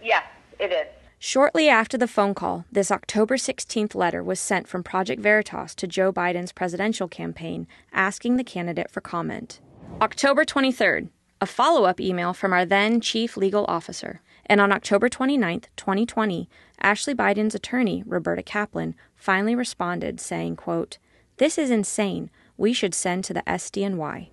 Yes, 0.03 0.24
it 0.59 0.73
is. 0.73 0.86
Shortly 1.19 1.69
after 1.69 1.97
the 1.97 2.09
phone 2.09 2.35
call, 2.35 2.65
this 2.73 2.90
October 2.90 3.36
16th 3.36 3.94
letter 3.94 4.24
was 4.24 4.40
sent 4.40 4.66
from 4.66 4.82
Project 4.82 5.23
Veritas 5.23 5.73
to 5.77 5.86
Joe 5.86 6.12
Biden's 6.12 6.51
presidential 6.51 7.07
campaign 7.07 7.69
asking 7.93 8.39
the 8.39 8.44
candidate 8.44 8.90
for 8.90 9.01
comment. 9.01 9.61
October 10.01 10.44
23rd, 10.44 11.11
a 11.43 11.47
follow 11.47 11.82
up 11.86 12.01
email 12.01 12.32
from 12.32 12.52
our 12.52 12.64
then 12.64 13.01
chief 13.01 13.36
legal 13.36 13.64
officer. 13.66 14.23
And 14.47 14.60
on 14.60 14.70
October 14.70 15.09
29th, 15.09 15.64
2020, 15.77 16.48
Ashley 16.81 17.16
Biden's 17.16 17.56
attorney, 17.56 18.05
Roberta 18.06 18.44
Kaplan, 18.44 18.94
finally 19.16 19.56
responded 19.56 20.20
saying, 20.20 20.55
quote, 20.55 20.98
This 21.39 21.59
is 21.59 21.69
insane. 21.69 22.31
We 22.56 22.73
should 22.73 22.94
send 22.94 23.24
to 23.24 23.35
the 23.35 23.43
SDNY. 23.43 24.28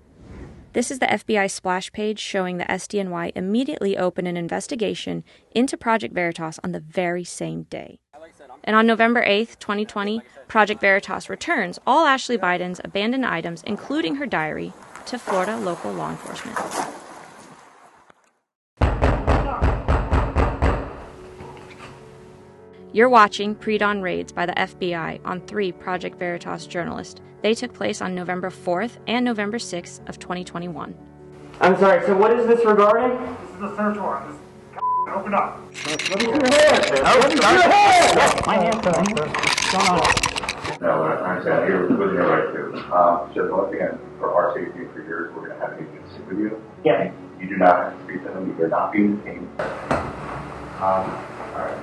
This 0.74 0.92
is 0.92 1.00
the 1.00 1.08
FBI 1.08 1.50
splash 1.50 1.92
page 1.92 2.20
showing 2.20 2.58
the 2.58 2.66
SDNY 2.66 3.32
immediately 3.36 3.98
open 3.98 4.28
an 4.28 4.38
investigation 4.38 5.24
into 5.56 5.78
Project 5.78 6.14
Veritas 6.14 6.60
on 6.64 6.74
the 6.74 6.80
very 6.80 7.24
same 7.24 7.64
day. 7.64 8.00
And 8.64 8.76
on 8.76 8.86
November 8.86 9.26
8th, 9.26 9.58
2020, 9.58 10.22
Project 10.48 10.80
Veritas 10.80 11.28
returns 11.28 11.80
all 11.88 12.06
Ashley 12.06 12.38
Biden's 12.38 12.80
abandoned 12.84 13.26
items, 13.26 13.64
including 13.64 14.18
her 14.18 14.28
diary, 14.28 14.74
to 15.08 15.20
Florida 15.20 15.58
local 15.58 15.92
law 15.94 16.12
enforcement. 16.12 16.58
You're 22.92 23.10
watching 23.10 23.54
Pre 23.54 23.78
Dawn 23.78 24.02
Raids 24.02 24.32
by 24.32 24.48
the 24.48 24.54
FBI 24.54 25.22
on 25.24 25.42
three 25.42 25.72
Project 25.72 26.18
Veritas 26.18 26.66
journalists. 26.66 27.22
They 27.44 27.54
took 27.54 27.74
place 27.74 28.02
on 28.02 28.16
November 28.16 28.50
4th 28.50 28.98
and 29.08 29.24
November 29.24 29.60
6th 29.60 30.08
of 30.10 30.18
2021. 30.18 30.96
I'm 31.62 31.78
sorry. 31.78 32.06
So 32.06 32.18
what 32.18 32.38
is 32.38 32.48
this 32.48 32.66
regarding? 32.66 33.18
This 33.20 33.50
is 33.54 33.60
the 33.60 33.76
search 33.76 33.98
warrant. 33.98 34.36
Just 34.74 35.16
open 35.16 35.34
up. 35.34 35.62
No, 35.86 37.20
we're 37.20 37.36
not 37.36 37.70
trying 40.80 41.38
to 41.40 41.44
say 41.44 41.68
here 41.68 41.88
with 41.88 42.14
your 42.14 42.28
right 42.28 42.48
to. 42.56 42.96
Um, 42.96 43.32
just 43.36 43.52
once 43.52 43.74
again, 43.74 44.00
for 44.18 44.34
our 44.34 44.56
safety 44.56 44.80
and 44.80 44.92
for 44.94 45.04
yours, 45.04 45.32
we're 45.36 45.48
going 45.48 45.60
to 45.60 45.66
have 45.66 45.74
agents 45.76 46.12
sit 46.16 46.26
with 46.28 46.40
you. 46.40 46.62
Yeah. 46.84 47.12
You 47.40 47.48
do 47.50 47.58
not 47.58 47.76
have 47.76 47.98
to 48.00 48.04
speak 48.06 48.24
to 48.24 48.30
them. 48.32 48.56
You're 48.58 48.70
not 48.70 48.92
being 48.92 49.18
detained. 49.18 49.48
Um, 50.80 51.20
all 51.52 51.60
right. 51.60 51.80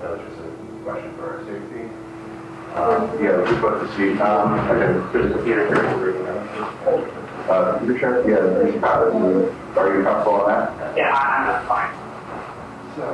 That 0.00 0.10
was 0.16 0.20
just 0.28 0.40
a 0.40 0.48
question 0.84 1.12
for 1.16 1.24
our 1.36 1.40
safety. 1.44 1.84
Um, 2.74 3.12
yeah, 3.22 3.36
we're 3.38 3.54
supposed 3.54 3.86
to 3.86 3.88
see. 3.96 4.18
Um, 4.20 4.58
okay, 4.72 4.90
there's 5.12 5.30
a 5.30 5.40
theater 5.44 5.68
here. 5.68 5.84
Uh, 7.48 7.78
computer 7.78 8.00
check. 8.00 8.26
Yeah, 8.26 8.40
there's 8.40 8.74
about. 8.74 9.12
Are 9.12 9.88
you 9.92 10.04
comfortable 10.04 10.42
on 10.42 10.48
that? 10.48 10.96
Yeah, 10.96 11.12
I'm 11.12 11.68
fine. 11.68 11.92
So 12.96 13.04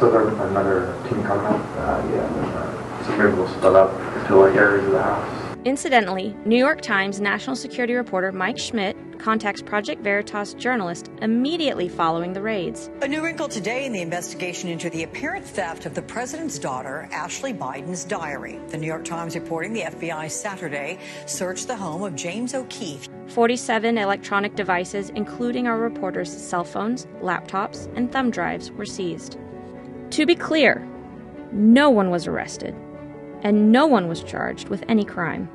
there's 0.00 0.32
another 0.50 0.94
team 1.08 1.22
coming 1.22 1.46
up? 1.46 1.60
Uh, 1.76 2.02
yeah. 2.12 3.04
So 3.04 3.16
maybe 3.16 3.32
we'll 3.32 3.48
split 3.48 3.74
up 3.74 3.92
into 4.16 4.36
like 4.36 4.54
areas 4.54 4.86
of 4.86 4.92
the 4.92 5.02
house. 5.02 5.44
Incidentally, 5.64 6.36
New 6.44 6.58
York 6.58 6.82
Times 6.82 7.22
national 7.22 7.56
security 7.56 7.94
reporter 7.94 8.30
Mike 8.32 8.58
Schmidt 8.58 8.96
contacts 9.18 9.62
Project 9.62 10.02
Veritas 10.02 10.52
journalist 10.52 11.10
immediately 11.22 11.88
following 11.88 12.34
the 12.34 12.42
raids. 12.42 12.90
A 13.00 13.08
new 13.08 13.24
wrinkle 13.24 13.48
today 13.48 13.86
in 13.86 13.92
the 13.92 14.02
investigation 14.02 14.68
into 14.68 14.90
the 14.90 15.04
apparent 15.04 15.46
theft 15.46 15.86
of 15.86 15.94
the 15.94 16.02
president's 16.02 16.58
daughter, 16.58 17.08
Ashley 17.10 17.54
Biden's 17.54 18.04
diary. 18.04 18.60
The 18.68 18.76
New 18.76 18.86
York 18.86 19.06
Times 19.06 19.34
reporting 19.34 19.72
the 19.72 19.82
FBI 19.82 20.30
Saturday 20.30 20.98
searched 21.24 21.66
the 21.66 21.76
home 21.76 22.02
of 22.02 22.14
James 22.14 22.54
O'Keefe. 22.54 23.08
47 23.28 23.96
electronic 23.96 24.54
devices, 24.56 25.08
including 25.10 25.66
our 25.66 25.78
reporters' 25.78 26.30
cell 26.30 26.64
phones, 26.64 27.06
laptops, 27.22 27.90
and 27.96 28.12
thumb 28.12 28.30
drives, 28.30 28.70
were 28.72 28.84
seized. 28.84 29.38
To 30.14 30.26
be 30.26 30.36
clear, 30.36 30.86
no 31.50 31.90
one 31.90 32.08
was 32.08 32.28
arrested, 32.28 32.72
and 33.42 33.72
no 33.72 33.88
one 33.88 34.06
was 34.06 34.22
charged 34.22 34.68
with 34.68 34.84
any 34.86 35.04
crime. 35.04 35.48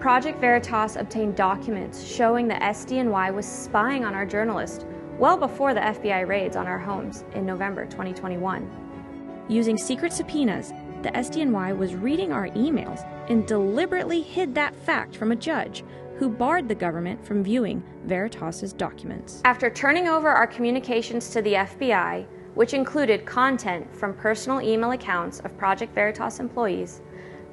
Project 0.00 0.40
Veritas 0.40 0.96
obtained 0.96 1.36
documents 1.36 2.02
showing 2.02 2.48
the 2.48 2.54
SDNY 2.54 3.32
was 3.32 3.46
spying 3.46 4.04
on 4.04 4.14
our 4.14 4.26
journalist 4.26 4.84
well 5.16 5.36
before 5.36 5.74
the 5.74 5.80
FBI 5.80 6.26
raids 6.26 6.56
on 6.56 6.66
our 6.66 6.80
homes 6.80 7.22
in 7.36 7.46
November 7.46 7.86
2021. 7.86 9.46
Using 9.48 9.78
secret 9.78 10.12
subpoenas, 10.12 10.72
the 11.02 11.10
SDNY 11.10 11.76
was 11.76 11.94
reading 11.94 12.32
our 12.32 12.48
emails 12.48 13.08
and 13.30 13.46
deliberately 13.46 14.22
hid 14.22 14.56
that 14.56 14.74
fact 14.74 15.14
from 15.14 15.30
a 15.30 15.36
judge 15.36 15.84
who 16.20 16.28
barred 16.28 16.68
the 16.68 16.74
government 16.74 17.24
from 17.24 17.42
viewing 17.42 17.82
Veritas's 18.04 18.74
documents. 18.74 19.40
After 19.46 19.70
turning 19.70 20.06
over 20.06 20.28
our 20.28 20.46
communications 20.46 21.30
to 21.30 21.40
the 21.40 21.54
FBI, 21.54 22.26
which 22.52 22.74
included 22.74 23.24
content 23.24 23.90
from 23.96 24.12
personal 24.12 24.60
email 24.60 24.90
accounts 24.90 25.40
of 25.40 25.56
Project 25.56 25.94
Veritas 25.94 26.38
employees, 26.38 27.00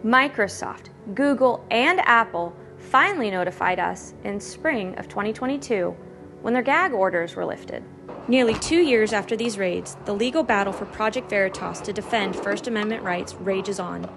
Microsoft, 0.04 0.90
Google, 1.16 1.66
and 1.72 2.02
Apple 2.02 2.54
finally 2.78 3.32
notified 3.32 3.80
us 3.80 4.14
in 4.26 4.38
spring 4.38 4.94
of 4.98 5.08
2022 5.08 5.96
when 6.42 6.54
their 6.54 6.62
gag 6.62 6.92
orders 6.92 7.38
were 7.38 7.46
lifted. 7.46 7.82
Nearly 8.28 8.56
two 8.56 8.82
years 8.82 9.14
after 9.14 9.38
these 9.38 9.58
raids, 9.58 9.96
the 10.04 10.14
legal 10.14 10.44
battle 10.44 10.74
for 10.74 10.86
Project 10.88 11.30
Veritas 11.30 11.80
to 11.80 11.94
defend 11.94 12.36
First 12.36 12.68
Amendment 12.68 13.02
rights 13.02 13.34
rages 13.36 13.80
on. 13.80 14.10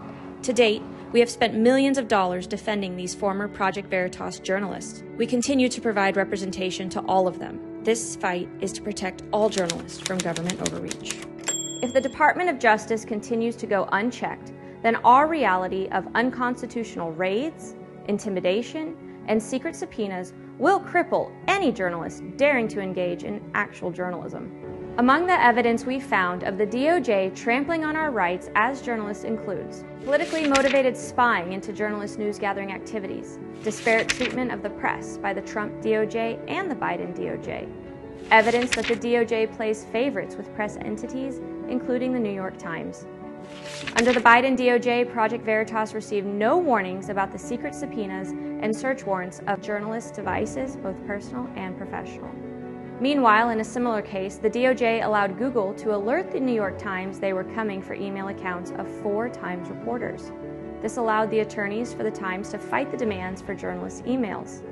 To 0.43 0.52
date, 0.52 0.82
we 1.12 1.19
have 1.19 1.31
spent 1.31 1.55
millions 1.55 1.99
of 1.99 2.07
dollars 2.07 2.47
defending 2.47 2.95
these 2.95 3.15
former 3.15 3.49
Project 3.49 3.91
Veritas 3.91 4.39
journalists. 4.39 5.03
We 5.16 5.27
continue 5.27 5.69
to 5.69 5.81
provide 5.81 6.16
representation 6.16 6.89
to 6.91 7.01
all 7.03 7.27
of 7.27 7.41
them. 7.41 7.82
This 7.82 8.15
fight 8.15 8.49
is 8.61 8.73
to 8.74 8.82
protect 8.82 9.23
all 9.32 9.49
journalists 9.49 10.01
from 10.01 10.19
government 10.19 10.61
overreach. 10.61 11.19
If 11.82 11.93
the 11.93 12.01
Department 12.01 12.49
of 12.49 12.61
Justice 12.61 13.05
continues 13.05 13.57
to 13.57 13.66
go 13.66 13.89
unchecked, 13.91 14.53
then 14.82 14.97
our 14.97 15.27
reality 15.27 15.89
of 15.91 16.07
unconstitutional 16.15 17.11
raids, 17.12 17.74
intimidation, 18.07 18.97
and 19.27 19.43
secret 19.43 19.74
subpoenas 19.74 20.32
will 20.59 20.78
cripple 20.78 21.32
any 21.49 21.73
journalist 21.73 22.23
daring 22.37 22.69
to 22.69 22.81
engage 22.81 23.24
in 23.24 23.43
actual 23.55 23.91
journalism. 23.91 24.60
Among 24.98 25.26
the 25.26 25.40
evidence 25.40 25.86
we 25.86 26.00
found 26.00 26.42
of 26.42 26.58
the 26.58 26.66
DOJ 26.66 27.34
trampling 27.34 27.84
on 27.84 27.94
our 27.94 28.10
rights 28.10 28.50
as 28.56 28.82
journalists 28.82 29.24
includes 29.24 29.84
politically 30.04 30.48
motivated 30.48 30.96
spying 30.96 31.52
into 31.52 31.72
journalist 31.72 32.18
news 32.18 32.38
gathering 32.38 32.72
activities, 32.72 33.38
disparate 33.62 34.08
treatment 34.08 34.50
of 34.50 34.62
the 34.62 34.70
press 34.70 35.16
by 35.16 35.32
the 35.32 35.40
Trump 35.42 35.72
DOJ 35.80 36.42
and 36.48 36.68
the 36.68 36.74
Biden 36.74 37.16
DOJ, 37.16 37.68
evidence 38.30 38.74
that 38.74 38.86
the 38.86 38.96
DOJ 38.96 39.56
plays 39.56 39.84
favorites 39.84 40.34
with 40.34 40.52
press 40.54 40.76
entities, 40.76 41.38
including 41.68 42.12
the 42.12 42.20
New 42.20 42.32
York 42.32 42.58
Times. 42.58 43.06
Under 43.96 44.12
the 44.12 44.20
Biden 44.20 44.56
DOJ, 44.56 45.10
Project 45.12 45.44
Veritas 45.44 45.94
received 45.94 46.26
no 46.26 46.58
warnings 46.58 47.08
about 47.08 47.30
the 47.30 47.38
secret 47.38 47.74
subpoenas 47.74 48.30
and 48.30 48.74
search 48.74 49.06
warrants 49.06 49.40
of 49.46 49.62
journalists' 49.62 50.10
devices, 50.10 50.76
both 50.76 50.96
personal 51.06 51.48
and 51.56 51.78
professional. 51.78 52.49
Meanwhile, 53.01 53.48
in 53.48 53.60
a 53.60 53.64
similar 53.64 54.02
case, 54.02 54.36
the 54.36 54.51
DOJ 54.51 55.02
allowed 55.02 55.39
Google 55.39 55.72
to 55.77 55.97
alert 55.97 56.31
the 56.31 56.39
New 56.39 56.52
York 56.52 56.78
Times 56.78 57.18
they 57.18 57.32
were 57.32 57.44
coming 57.44 57.81
for 57.81 57.94
email 57.94 58.28
accounts 58.28 58.72
of 58.72 58.86
four 59.01 59.31
Times 59.31 59.70
reporters. 59.70 60.31
This 60.82 60.98
allowed 60.98 61.31
the 61.31 61.40
attorneys 61.40 61.94
for 61.94 62.02
the 62.02 62.10
Times 62.10 62.51
to 62.51 62.59
fight 62.59 62.90
the 62.90 62.98
demands 62.98 63.40
for 63.40 63.55
journalists' 63.55 64.02
emails. 64.02 64.62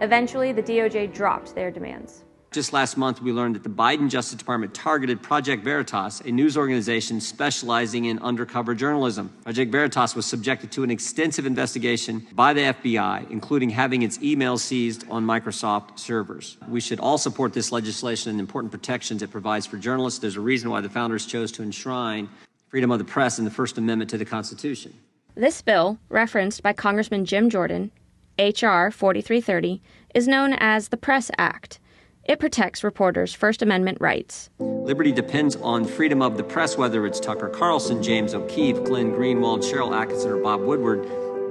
Eventually, 0.00 0.52
the 0.52 0.62
DOJ 0.62 1.12
dropped 1.12 1.56
their 1.56 1.72
demands. 1.72 2.22
Just 2.54 2.72
last 2.72 2.96
month, 2.96 3.20
we 3.20 3.32
learned 3.32 3.56
that 3.56 3.64
the 3.64 3.68
Biden 3.68 4.08
Justice 4.08 4.38
Department 4.38 4.72
targeted 4.72 5.20
Project 5.20 5.64
Veritas, 5.64 6.20
a 6.20 6.30
news 6.30 6.56
organization 6.56 7.20
specializing 7.20 8.04
in 8.04 8.20
undercover 8.20 8.76
journalism. 8.76 9.36
Project 9.42 9.72
Veritas 9.72 10.14
was 10.14 10.24
subjected 10.24 10.70
to 10.70 10.84
an 10.84 10.90
extensive 10.92 11.46
investigation 11.46 12.24
by 12.32 12.52
the 12.52 12.60
FBI, 12.60 13.28
including 13.28 13.70
having 13.70 14.02
its 14.02 14.18
emails 14.18 14.60
seized 14.60 15.04
on 15.10 15.26
Microsoft 15.26 15.98
servers. 15.98 16.56
We 16.68 16.80
should 16.80 17.00
all 17.00 17.18
support 17.18 17.54
this 17.54 17.72
legislation 17.72 18.30
and 18.30 18.38
important 18.38 18.70
protections 18.70 19.20
it 19.20 19.32
provides 19.32 19.66
for 19.66 19.76
journalists. 19.76 20.20
There's 20.20 20.36
a 20.36 20.40
reason 20.40 20.70
why 20.70 20.80
the 20.80 20.88
founders 20.88 21.26
chose 21.26 21.50
to 21.52 21.64
enshrine 21.64 22.28
freedom 22.68 22.92
of 22.92 23.00
the 23.00 23.04
press 23.04 23.40
in 23.40 23.44
the 23.44 23.50
First 23.50 23.78
Amendment 23.78 24.10
to 24.10 24.16
the 24.16 24.24
Constitution. 24.24 24.94
This 25.34 25.60
bill, 25.60 25.98
referenced 26.08 26.62
by 26.62 26.72
Congressman 26.72 27.24
Jim 27.24 27.50
Jordan, 27.50 27.90
H.R. 28.38 28.92
4330, 28.92 29.82
is 30.14 30.28
known 30.28 30.52
as 30.52 30.90
the 30.90 30.96
Press 30.96 31.32
Act. 31.36 31.80
It 32.26 32.38
protects 32.38 32.82
reporters' 32.82 33.34
First 33.34 33.60
Amendment 33.60 33.98
rights. 34.00 34.48
Liberty 34.58 35.12
depends 35.12 35.56
on 35.56 35.84
freedom 35.84 36.22
of 36.22 36.38
the 36.38 36.42
press, 36.42 36.78
whether 36.78 37.04
it's 37.04 37.20
Tucker 37.20 37.50
Carlson, 37.50 38.02
James 38.02 38.32
O'Keefe, 38.32 38.82
Glenn 38.82 39.12
Greenwald, 39.12 39.58
Sharyl 39.58 39.90
Attkisson, 39.90 40.30
or 40.30 40.38
Bob 40.38 40.62
Woodward. 40.62 41.02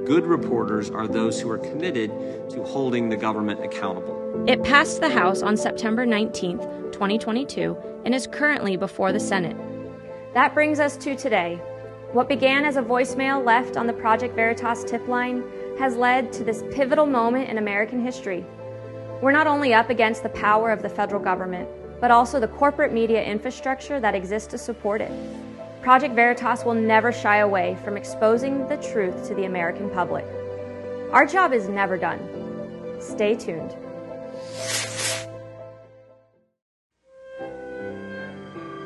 Good 0.08 0.26
reporters 0.26 0.90
are 0.90 1.08
those 1.08 1.40
who 1.40 1.52
are 1.52 1.60
committed 1.60 2.10
to 2.50 2.64
holding 2.64 3.10
the 3.10 3.16
government 3.16 3.64
accountable. 3.64 4.46
It 4.48 4.64
passed 4.64 5.00
the 5.00 5.10
House 5.10 5.44
on 5.44 5.58
September 5.58 6.08
19, 6.08 6.58
2022, 6.92 7.78
and 8.04 8.16
is 8.16 8.26
currently 8.26 8.76
before 8.76 9.14
the 9.14 9.20
Senate. 9.20 9.56
That 10.34 10.56
brings 10.56 10.80
us 10.80 10.98
to 10.98 11.16
today. 11.16 11.58
What 12.14 12.28
began 12.28 12.66
as 12.66 12.78
a 12.78 12.82
voicemail 12.82 13.46
left 13.46 13.78
on 13.78 13.86
the 13.86 13.94
Project 13.94 14.36
Veritas 14.36 14.84
tip 14.86 15.08
line 15.08 15.44
has 15.78 15.96
led 15.96 16.34
to 16.34 16.44
this 16.44 16.64
pivotal 16.72 17.06
moment 17.06 17.50
in 17.50 17.60
American 17.60 18.04
history. 18.04 18.44
We're 19.24 19.32
not 19.32 19.48
only 19.48 19.74
up 19.74 19.90
against 19.90 20.22
the 20.22 20.28
power 20.28 20.70
of 20.70 20.82
the 20.82 20.90
federal 20.90 21.24
government, 21.24 21.70
but 22.02 22.12
also 22.12 22.42
the 22.42 22.50
corporate 22.50 22.92
media 22.92 23.24
infrastructure 23.24 23.98
that 24.02 24.16
exists 24.16 24.50
to 24.50 24.58
support 24.58 25.00
it. 25.00 25.14
Project 25.82 26.14
Veritas 26.14 26.66
will 26.66 26.74
never 26.74 27.14
shy 27.14 27.38
away 27.38 27.78
from 27.86 27.96
exposing 27.96 28.68
the 28.68 28.76
truth 28.76 29.26
to 29.30 29.34
the 29.34 29.46
American 29.46 29.90
public. 29.92 30.26
Our 31.14 31.26
job 31.26 31.54
is 31.54 31.70
never 31.70 31.96
done. 31.96 32.20
Stay 33.00 33.34
tuned. 33.34 33.74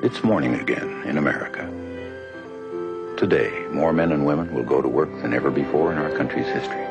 It's 0.03 0.23
morning 0.23 0.53
again 0.61 1.01
in 1.07 1.17
America. 1.17 1.65
Today, 3.17 3.65
more 3.71 3.91
men 3.91 4.11
and 4.11 4.23
women 4.23 4.53
will 4.53 4.63
go 4.63 4.83
to 4.83 4.87
work 4.87 5.09
than 5.23 5.33
ever 5.33 5.49
before 5.49 5.91
in 5.91 5.97
our 5.97 6.11
country's 6.11 6.45
history. 6.45 6.86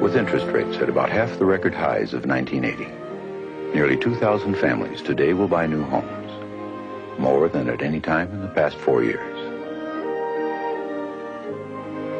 With 0.00 0.16
interest 0.16 0.46
rates 0.46 0.78
at 0.78 0.88
about 0.88 1.10
half 1.10 1.38
the 1.38 1.44
record 1.44 1.74
highs 1.74 2.14
of 2.14 2.24
1980, 2.24 3.74
nearly 3.74 3.98
2,000 3.98 4.54
families 4.56 5.02
today 5.02 5.34
will 5.34 5.46
buy 5.46 5.66
new 5.66 5.82
homes, 5.82 7.18
more 7.18 7.50
than 7.50 7.68
at 7.68 7.82
any 7.82 8.00
time 8.00 8.30
in 8.32 8.40
the 8.40 8.48
past 8.48 8.76
four 8.76 9.04
years. 9.04 9.36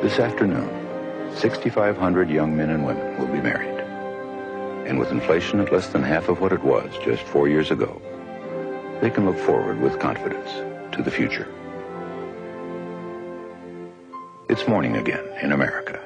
This 0.03 0.19
afternoon, 0.19 0.69
6,500 1.37 2.29
young 2.29 2.55
men 2.55 2.69
and 2.69 2.85
women 2.85 3.19
will 3.19 3.33
be 3.33 3.41
married. 3.41 3.81
And 4.87 4.99
with 4.99 5.11
inflation 5.11 5.59
at 5.61 5.73
less 5.73 5.87
than 5.87 6.03
half 6.03 6.29
of 6.29 6.43
what 6.43 6.53
it 6.53 6.63
was 6.63 6.93
just 7.03 7.23
four 7.23 7.49
years 7.49 7.71
ago, 7.71 7.99
they 9.01 9.09
can 9.09 9.25
look 9.25 9.39
forward 9.39 9.81
with 9.81 9.99
confidence 9.99 10.51
to 10.95 11.03
the 11.03 11.11
future. 11.11 11.49
It's 14.51 14.69
morning 14.69 14.99
again 14.99 15.25
in 15.41 15.53
America. 15.53 15.99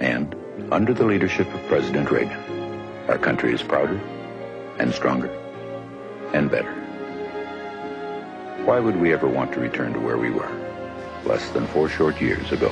And 0.00 0.34
under 0.70 0.94
the 0.94 1.04
leadership 1.04 1.52
of 1.54 1.66
President 1.66 2.10
Reagan, 2.10 2.38
our 3.08 3.18
country 3.18 3.52
is 3.54 3.62
prouder 3.62 4.00
and 4.78 4.92
stronger 4.92 5.28
and 6.32 6.50
better. 6.50 6.72
Why 8.64 8.78
would 8.78 8.96
we 8.96 9.12
ever 9.12 9.28
want 9.28 9.52
to 9.54 9.60
return 9.60 9.92
to 9.92 10.00
where 10.00 10.18
we 10.18 10.30
were 10.30 10.50
less 11.24 11.48
than 11.50 11.66
four 11.66 11.88
short 11.88 12.20
years 12.20 12.52
ago? 12.52 12.70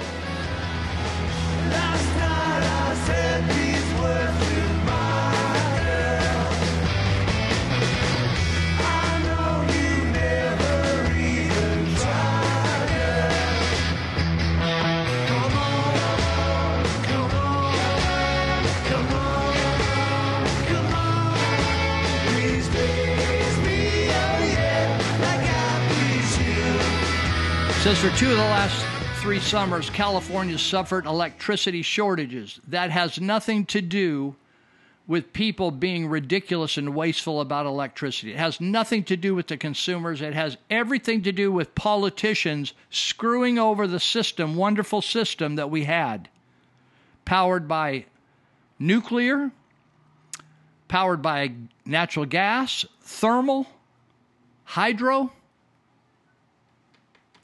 Says 27.94 28.12
for 28.12 28.18
two 28.18 28.30
of 28.30 28.36
the 28.36 28.42
last 28.44 28.86
three 29.20 29.40
summers, 29.40 29.90
California 29.90 30.56
suffered 30.56 31.06
electricity 31.06 31.82
shortages. 31.82 32.60
That 32.68 32.92
has 32.92 33.20
nothing 33.20 33.66
to 33.66 33.80
do 33.80 34.36
with 35.08 35.32
people 35.32 35.72
being 35.72 36.06
ridiculous 36.06 36.76
and 36.76 36.94
wasteful 36.94 37.40
about 37.40 37.66
electricity. 37.66 38.32
It 38.32 38.38
has 38.38 38.60
nothing 38.60 39.02
to 39.04 39.16
do 39.16 39.34
with 39.34 39.48
the 39.48 39.56
consumers. 39.56 40.20
It 40.20 40.34
has 40.34 40.56
everything 40.68 41.22
to 41.22 41.32
do 41.32 41.50
with 41.50 41.74
politicians 41.74 42.74
screwing 42.90 43.58
over 43.58 43.88
the 43.88 43.98
system, 43.98 44.54
wonderful 44.54 45.02
system 45.02 45.56
that 45.56 45.70
we 45.70 45.82
had, 45.82 46.28
powered 47.24 47.66
by 47.66 48.04
nuclear, 48.78 49.50
powered 50.86 51.22
by 51.22 51.54
natural 51.84 52.26
gas, 52.26 52.84
thermal, 53.00 53.66
hydro 54.62 55.32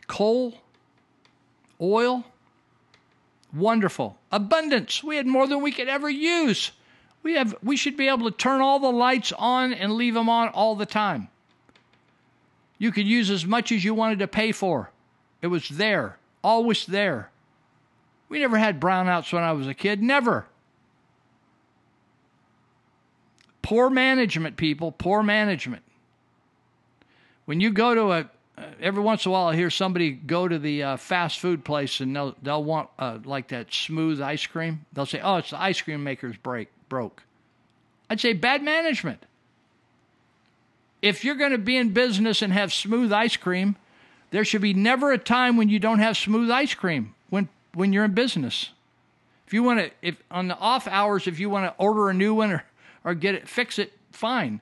coal, 0.06 0.54
oil. 1.80 2.24
Wonderful. 3.54 4.18
Abundance. 4.32 5.02
We 5.02 5.16
had 5.16 5.26
more 5.26 5.46
than 5.46 5.62
we 5.62 5.72
could 5.72 5.88
ever 5.88 6.10
use. 6.10 6.72
We 7.22 7.34
have 7.34 7.56
we 7.62 7.76
should 7.76 7.96
be 7.96 8.08
able 8.08 8.30
to 8.30 8.36
turn 8.36 8.60
all 8.60 8.78
the 8.78 8.92
lights 8.92 9.32
on 9.32 9.72
and 9.72 9.92
leave 9.92 10.14
them 10.14 10.28
on 10.28 10.48
all 10.48 10.76
the 10.76 10.86
time. 10.86 11.28
You 12.78 12.92
could 12.92 13.06
use 13.06 13.30
as 13.30 13.46
much 13.46 13.72
as 13.72 13.84
you 13.84 13.94
wanted 13.94 14.18
to 14.18 14.28
pay 14.28 14.52
for. 14.52 14.90
It 15.40 15.46
was 15.46 15.68
there, 15.68 16.18
always 16.44 16.86
there. 16.86 17.30
We 18.28 18.40
never 18.40 18.58
had 18.58 18.80
brownouts 18.80 19.32
when 19.32 19.42
I 19.42 19.52
was 19.52 19.66
a 19.66 19.74
kid, 19.74 20.02
never. 20.02 20.46
Poor 23.62 23.88
management, 23.90 24.56
people, 24.56 24.92
poor 24.92 25.22
management. 25.22 25.82
When 27.46 27.60
you 27.60 27.70
go 27.70 27.94
to 27.94 28.12
a, 28.12 28.30
every 28.80 29.02
once 29.02 29.24
in 29.24 29.30
a 29.30 29.32
while, 29.32 29.48
I 29.48 29.56
hear 29.56 29.70
somebody 29.70 30.10
go 30.12 30.48
to 30.48 30.58
the 30.58 30.82
uh, 30.82 30.96
fast 30.96 31.40
food 31.40 31.64
place 31.64 32.00
and 32.00 32.14
they'll 32.14 32.36
they'll 32.42 32.64
want 32.64 32.88
uh, 32.98 33.18
like 33.24 33.48
that 33.48 33.72
smooth 33.72 34.20
ice 34.20 34.46
cream. 34.46 34.84
They'll 34.92 35.06
say, 35.06 35.20
"Oh, 35.22 35.36
it's 35.36 35.50
the 35.50 35.60
ice 35.60 35.80
cream 35.80 36.02
maker's 36.02 36.36
break 36.36 36.68
broke." 36.88 37.22
I'd 38.08 38.20
say 38.20 38.32
bad 38.32 38.62
management. 38.62 39.24
If 41.02 41.24
you're 41.24 41.34
going 41.34 41.52
to 41.52 41.58
be 41.58 41.76
in 41.76 41.92
business 41.92 42.42
and 42.42 42.52
have 42.52 42.72
smooth 42.72 43.12
ice 43.12 43.36
cream, 43.36 43.76
there 44.30 44.44
should 44.44 44.62
be 44.62 44.74
never 44.74 45.12
a 45.12 45.18
time 45.18 45.56
when 45.56 45.68
you 45.68 45.78
don't 45.78 45.98
have 45.98 46.16
smooth 46.16 46.50
ice 46.50 46.74
cream 46.74 47.14
when 47.30 47.48
when 47.74 47.92
you're 47.92 48.04
in 48.04 48.14
business. 48.14 48.70
If 49.46 49.54
you 49.54 49.62
want 49.62 49.80
to, 49.80 49.90
if 50.02 50.16
on 50.30 50.48
the 50.48 50.58
off 50.58 50.88
hours, 50.88 51.26
if 51.26 51.38
you 51.38 51.48
want 51.48 51.66
to 51.66 51.82
order 51.82 52.10
a 52.10 52.14
new 52.14 52.34
one 52.34 52.50
or, 52.50 52.64
or 53.04 53.14
get 53.14 53.36
it, 53.36 53.48
fix 53.48 53.78
it, 53.78 53.92
fine. 54.10 54.60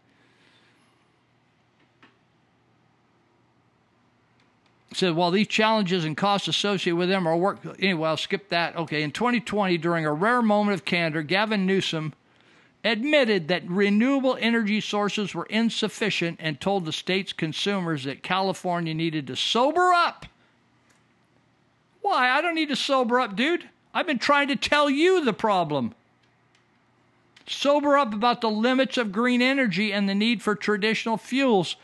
Said, 4.95 5.17
while 5.17 5.33
these 5.33 5.49
challenges 5.49 6.05
and 6.05 6.17
costs 6.17 6.47
associated 6.47 6.97
with 6.97 7.09
them 7.09 7.27
are 7.27 7.37
work. 7.37 7.59
Anyway, 7.81 8.09
I'll 8.09 8.17
skip 8.17 8.49
that. 8.51 8.77
Okay, 8.77 9.03
in 9.03 9.11
2020, 9.11 9.77
during 9.79 10.07
a 10.07 10.13
rare 10.13 10.41
moment 10.41 10.75
of 10.75 10.85
candor, 10.85 11.23
Gavin 11.23 11.67
Newsom 11.67 12.15
admitted 12.85 13.49
that 13.49 13.69
renewable 13.69 14.37
energy 14.41 14.81
sources 14.81 15.35
were 15.35 15.47
insufficient 15.47 16.39
and 16.39 16.61
told 16.61 16.85
the 16.85 16.93
state's 16.93 17.33
consumers 17.33 18.05
that 18.05 18.23
California 18.23 18.95
needed 18.95 19.27
to 19.27 19.35
sober 19.35 19.93
up. 19.93 20.27
Why? 22.03 22.29
I 22.29 22.41
don't 22.41 22.55
need 22.55 22.69
to 22.69 22.77
sober 22.77 23.19
up, 23.19 23.35
dude. 23.35 23.69
I've 23.95 24.07
been 24.07 24.19
trying 24.19 24.49
to 24.49 24.57
tell 24.57 24.91
you 24.91 25.25
the 25.25 25.33
problem. 25.33 25.95
Sober 27.47 27.97
up 27.97 28.13
about 28.15 28.43
the 28.43 28.51
limits 28.51 28.97
of 28.97 29.11
green 29.11 29.43
energy 29.43 29.93
and 29.93 30.09
the 30.09 30.15
need 30.15 30.43
for 30.43 30.55
traditional 30.55 31.17
fuels. 31.17 31.77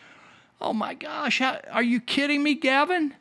Oh 0.61 0.73
my 0.73 0.95
gosh, 0.95 1.39
how, 1.39 1.61
are 1.71 1.83
you 1.83 2.01
kidding 2.01 2.43
me, 2.43 2.55
Gavin? 2.55 3.15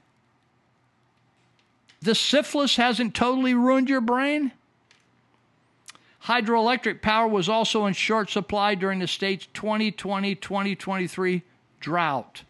The 2.01 2.15
syphilis 2.15 2.75
hasn't 2.75 3.15
totally 3.15 3.53
ruined 3.53 3.89
your 3.89 4.01
brain? 4.01 4.51
Hydroelectric 6.25 7.01
power 7.01 7.27
was 7.27 7.47
also 7.47 7.85
in 7.85 7.93
short 7.93 8.29
supply 8.29 8.75
during 8.75 8.99
the 8.99 9.07
state's 9.07 9.47
2020 9.53 10.35
2023 10.35 11.43
drought. 11.79 12.43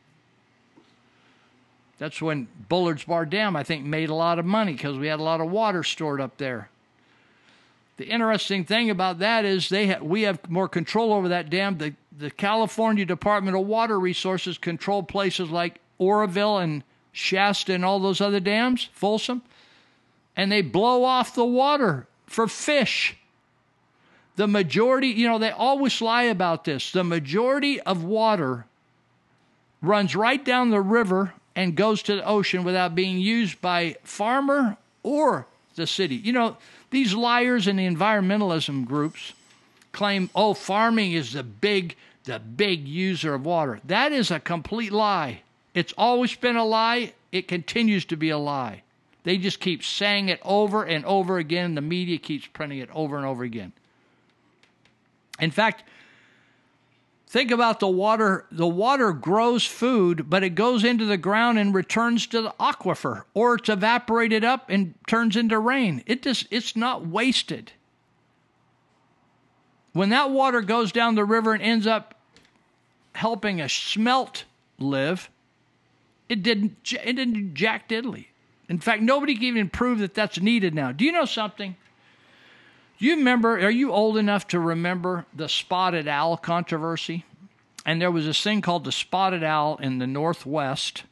That's 2.00 2.22
when 2.22 2.48
Bullards 2.70 3.04
Bar 3.04 3.26
Dam, 3.26 3.56
I 3.56 3.64
think, 3.64 3.86
made 3.86 4.10
a 4.10 4.16
lot 4.16 4.40
of 4.40 4.46
money 4.46 4.74
because 4.74 4.98
we 4.98 5.08
had 5.08 5.20
a 5.20 5.24
lot 5.24 5.42
of 5.42 5.52
water 5.52 5.84
stored 5.84 6.22
up 6.22 6.38
there. 6.38 6.70
The 7.98 8.08
interesting 8.08 8.64
thing 8.64 8.90
about 8.90 9.20
that 9.20 9.44
is 9.44 9.68
they 9.68 9.88
ha- 9.88 10.02
we 10.02 10.22
have 10.22 10.50
more 10.50 10.70
control 10.70 11.12
over 11.12 11.28
that 11.28 11.50
dam. 11.50 11.78
The, 11.78 11.94
the 12.20 12.30
California 12.30 13.06
Department 13.06 13.56
of 13.56 13.66
Water 13.66 13.98
Resources 13.98 14.58
control 14.58 15.02
places 15.02 15.50
like 15.50 15.80
Oroville 15.98 16.58
and 16.58 16.84
Shasta 17.14 17.74
and 17.74 17.86
all 17.86 18.00
those 18.00 18.20
other 18.20 18.42
dams, 18.42 18.90
Folsom, 18.92 19.42
and 20.36 20.52
they 20.52 20.62
blow 20.62 21.06
off 21.06 21.34
the 21.34 21.46
water 21.46 22.08
for 22.28 22.48
fish. 22.48 23.16
The 24.36 24.48
majority, 24.48 25.08
you 25.08 25.28
know, 25.28 25.38
they 25.38 25.50
always 25.50 26.02
lie 26.02 26.24
about 26.24 26.66
this. 26.66 26.92
The 26.92 27.06
majority 27.06 27.80
of 27.82 28.04
water 28.04 28.66
runs 29.82 30.14
right 30.14 30.44
down 30.44 30.72
the 30.72 30.82
river 30.82 31.34
and 31.56 31.76
goes 31.76 32.04
to 32.04 32.18
the 32.18 32.26
ocean 32.26 32.66
without 32.66 32.96
being 32.96 33.20
used 33.20 33.62
by 33.62 33.96
farmer 34.04 34.76
or 35.04 35.48
the 35.76 35.88
city. 35.88 36.16
You 36.16 36.34
know, 36.34 36.58
these 36.90 37.14
liars 37.14 37.66
in 37.66 37.78
the 37.78 37.88
environmentalism 37.88 38.86
groups 38.86 39.34
claim, 39.94 40.30
"Oh, 40.36 40.54
farming 40.54 41.14
is 41.14 41.34
the 41.34 41.44
big 41.44 41.96
the 42.30 42.40
big 42.40 42.88
user 42.88 43.34
of 43.34 43.46
water." 43.46 43.82
That 43.84 44.12
is 44.12 44.32
a 44.32 44.40
complete 44.40 44.92
lie. 44.92 45.42
It's 45.74 45.94
always 45.98 46.36
been 46.36 46.56
a 46.56 46.66
lie. 46.66 47.14
It 47.32 47.48
continues 47.48 48.06
to 48.06 48.16
be 48.16 48.30
a 48.30 48.38
lie. 48.38 48.84
They 49.24 49.38
just 49.38 49.60
keep 49.60 49.84
saying 49.84 50.30
it 50.30 50.40
over 50.44 50.84
and 50.84 51.06
over 51.06 51.38
again. 51.38 51.76
The 51.76 51.82
media 51.82 52.18
keeps 52.18 52.48
printing 52.48 52.80
it 52.80 52.90
over 52.94 53.18
and 53.18 53.26
over 53.26 53.44
again. 53.44 53.74
In 55.40 55.52
fact, 55.52 55.84
think 57.28 57.52
about 57.52 57.80
the 57.80 57.88
water. 57.88 58.46
The 58.52 58.68
water 58.68 59.14
grows 59.14 59.66
food, 59.66 60.30
but 60.30 60.44
it 60.44 60.56
goes 60.56 60.84
into 60.84 61.06
the 61.06 61.18
ground 61.18 61.60
and 61.60 61.74
returns 61.74 62.28
to 62.28 62.42
the 62.42 62.56
aquifer, 62.60 63.24
or 63.34 63.56
it's 63.56 63.70
evaporated 63.70 64.44
up 64.44 64.70
and 64.70 64.96
turns 65.08 65.36
into 65.36 65.60
rain. 65.60 66.04
It 66.06 66.24
just 66.24 66.48
it's 66.50 66.76
not 66.76 67.06
wasted. 67.06 67.74
When 69.94 70.10
that 70.10 70.32
water 70.32 70.62
goes 70.62 70.92
down 70.92 71.16
the 71.16 71.26
river 71.26 71.54
and 71.54 71.62
ends 71.62 71.88
up 71.88 72.16
helping 73.14 73.62
a 73.62 73.70
smelt 73.70 74.46
live, 74.78 75.30
it 76.28 76.44
didn't 76.44 76.94
it 76.94 77.14
didn't 77.14 77.54
jack 77.54 77.90
diddly. 77.90 78.28
In 78.70 78.80
fact, 78.80 79.02
nobody 79.02 79.34
can 79.34 79.46
even 79.46 79.70
prove 79.70 80.00
that 80.00 80.14
that's 80.14 80.40
needed 80.40 80.76
now. 80.76 80.92
Do 80.92 81.04
you 81.04 81.12
know 81.12 81.26
something? 81.26 81.76
You 83.00 83.16
remember, 83.16 83.58
are 83.60 83.72
you 83.72 83.92
old 83.92 84.18
enough 84.18 84.48
to 84.50 84.60
remember 84.60 85.26
the 85.34 85.50
spotted 85.50 86.08
owl 86.08 86.38
controversy? 86.38 87.26
And 87.86 88.02
there 88.02 88.12
was 88.12 88.26
this 88.26 88.42
thing 88.44 88.62
called 88.62 88.84
the 88.84 88.92
spotted 88.92 89.44
owl 89.44 89.78
in 89.78 89.98
the 89.98 90.06
Northwest, 90.06 91.04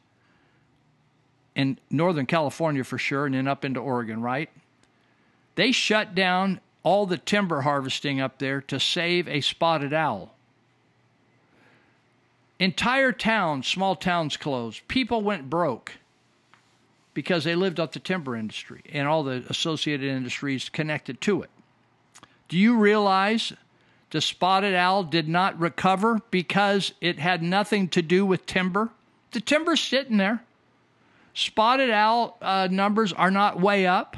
in 1.56 1.78
Northern 1.90 2.26
California 2.26 2.84
for 2.84 2.98
sure, 2.98 3.26
and 3.26 3.34
then 3.34 3.48
up 3.48 3.64
into 3.64 3.80
Oregon, 3.80 4.22
right? 4.22 4.50
They 5.56 5.72
shut 5.72 6.14
down 6.14 6.60
all 6.84 7.06
the 7.06 7.18
timber 7.18 7.62
harvesting 7.62 8.20
up 8.20 8.38
there 8.38 8.60
to 8.60 8.78
save 8.78 9.26
a 9.26 9.40
spotted 9.40 9.92
owl. 9.92 10.34
Entire 12.60 13.12
towns, 13.12 13.66
small 13.66 13.94
towns 13.94 14.36
closed. 14.36 14.86
People 14.88 15.22
went 15.22 15.48
broke 15.48 15.92
because 17.14 17.44
they 17.44 17.54
lived 17.54 17.78
off 17.78 17.92
the 17.92 18.00
timber 18.00 18.34
industry 18.34 18.82
and 18.92 19.06
all 19.06 19.22
the 19.22 19.44
associated 19.48 20.08
industries 20.08 20.68
connected 20.68 21.20
to 21.20 21.42
it. 21.42 21.50
Do 22.48 22.56
you 22.56 22.76
realize 22.76 23.52
the 24.10 24.20
spotted 24.20 24.74
owl 24.74 25.04
did 25.04 25.28
not 25.28 25.58
recover 25.60 26.20
because 26.30 26.94
it 27.00 27.18
had 27.18 27.42
nothing 27.42 27.88
to 27.88 28.02
do 28.02 28.24
with 28.24 28.46
timber? 28.46 28.90
The 29.32 29.40
timber's 29.40 29.80
sitting 29.80 30.16
there. 30.16 30.42
Spotted 31.34 31.90
owl 31.90 32.36
uh, 32.42 32.68
numbers 32.70 33.12
are 33.12 33.30
not 33.30 33.60
way 33.60 33.86
up 33.86 34.16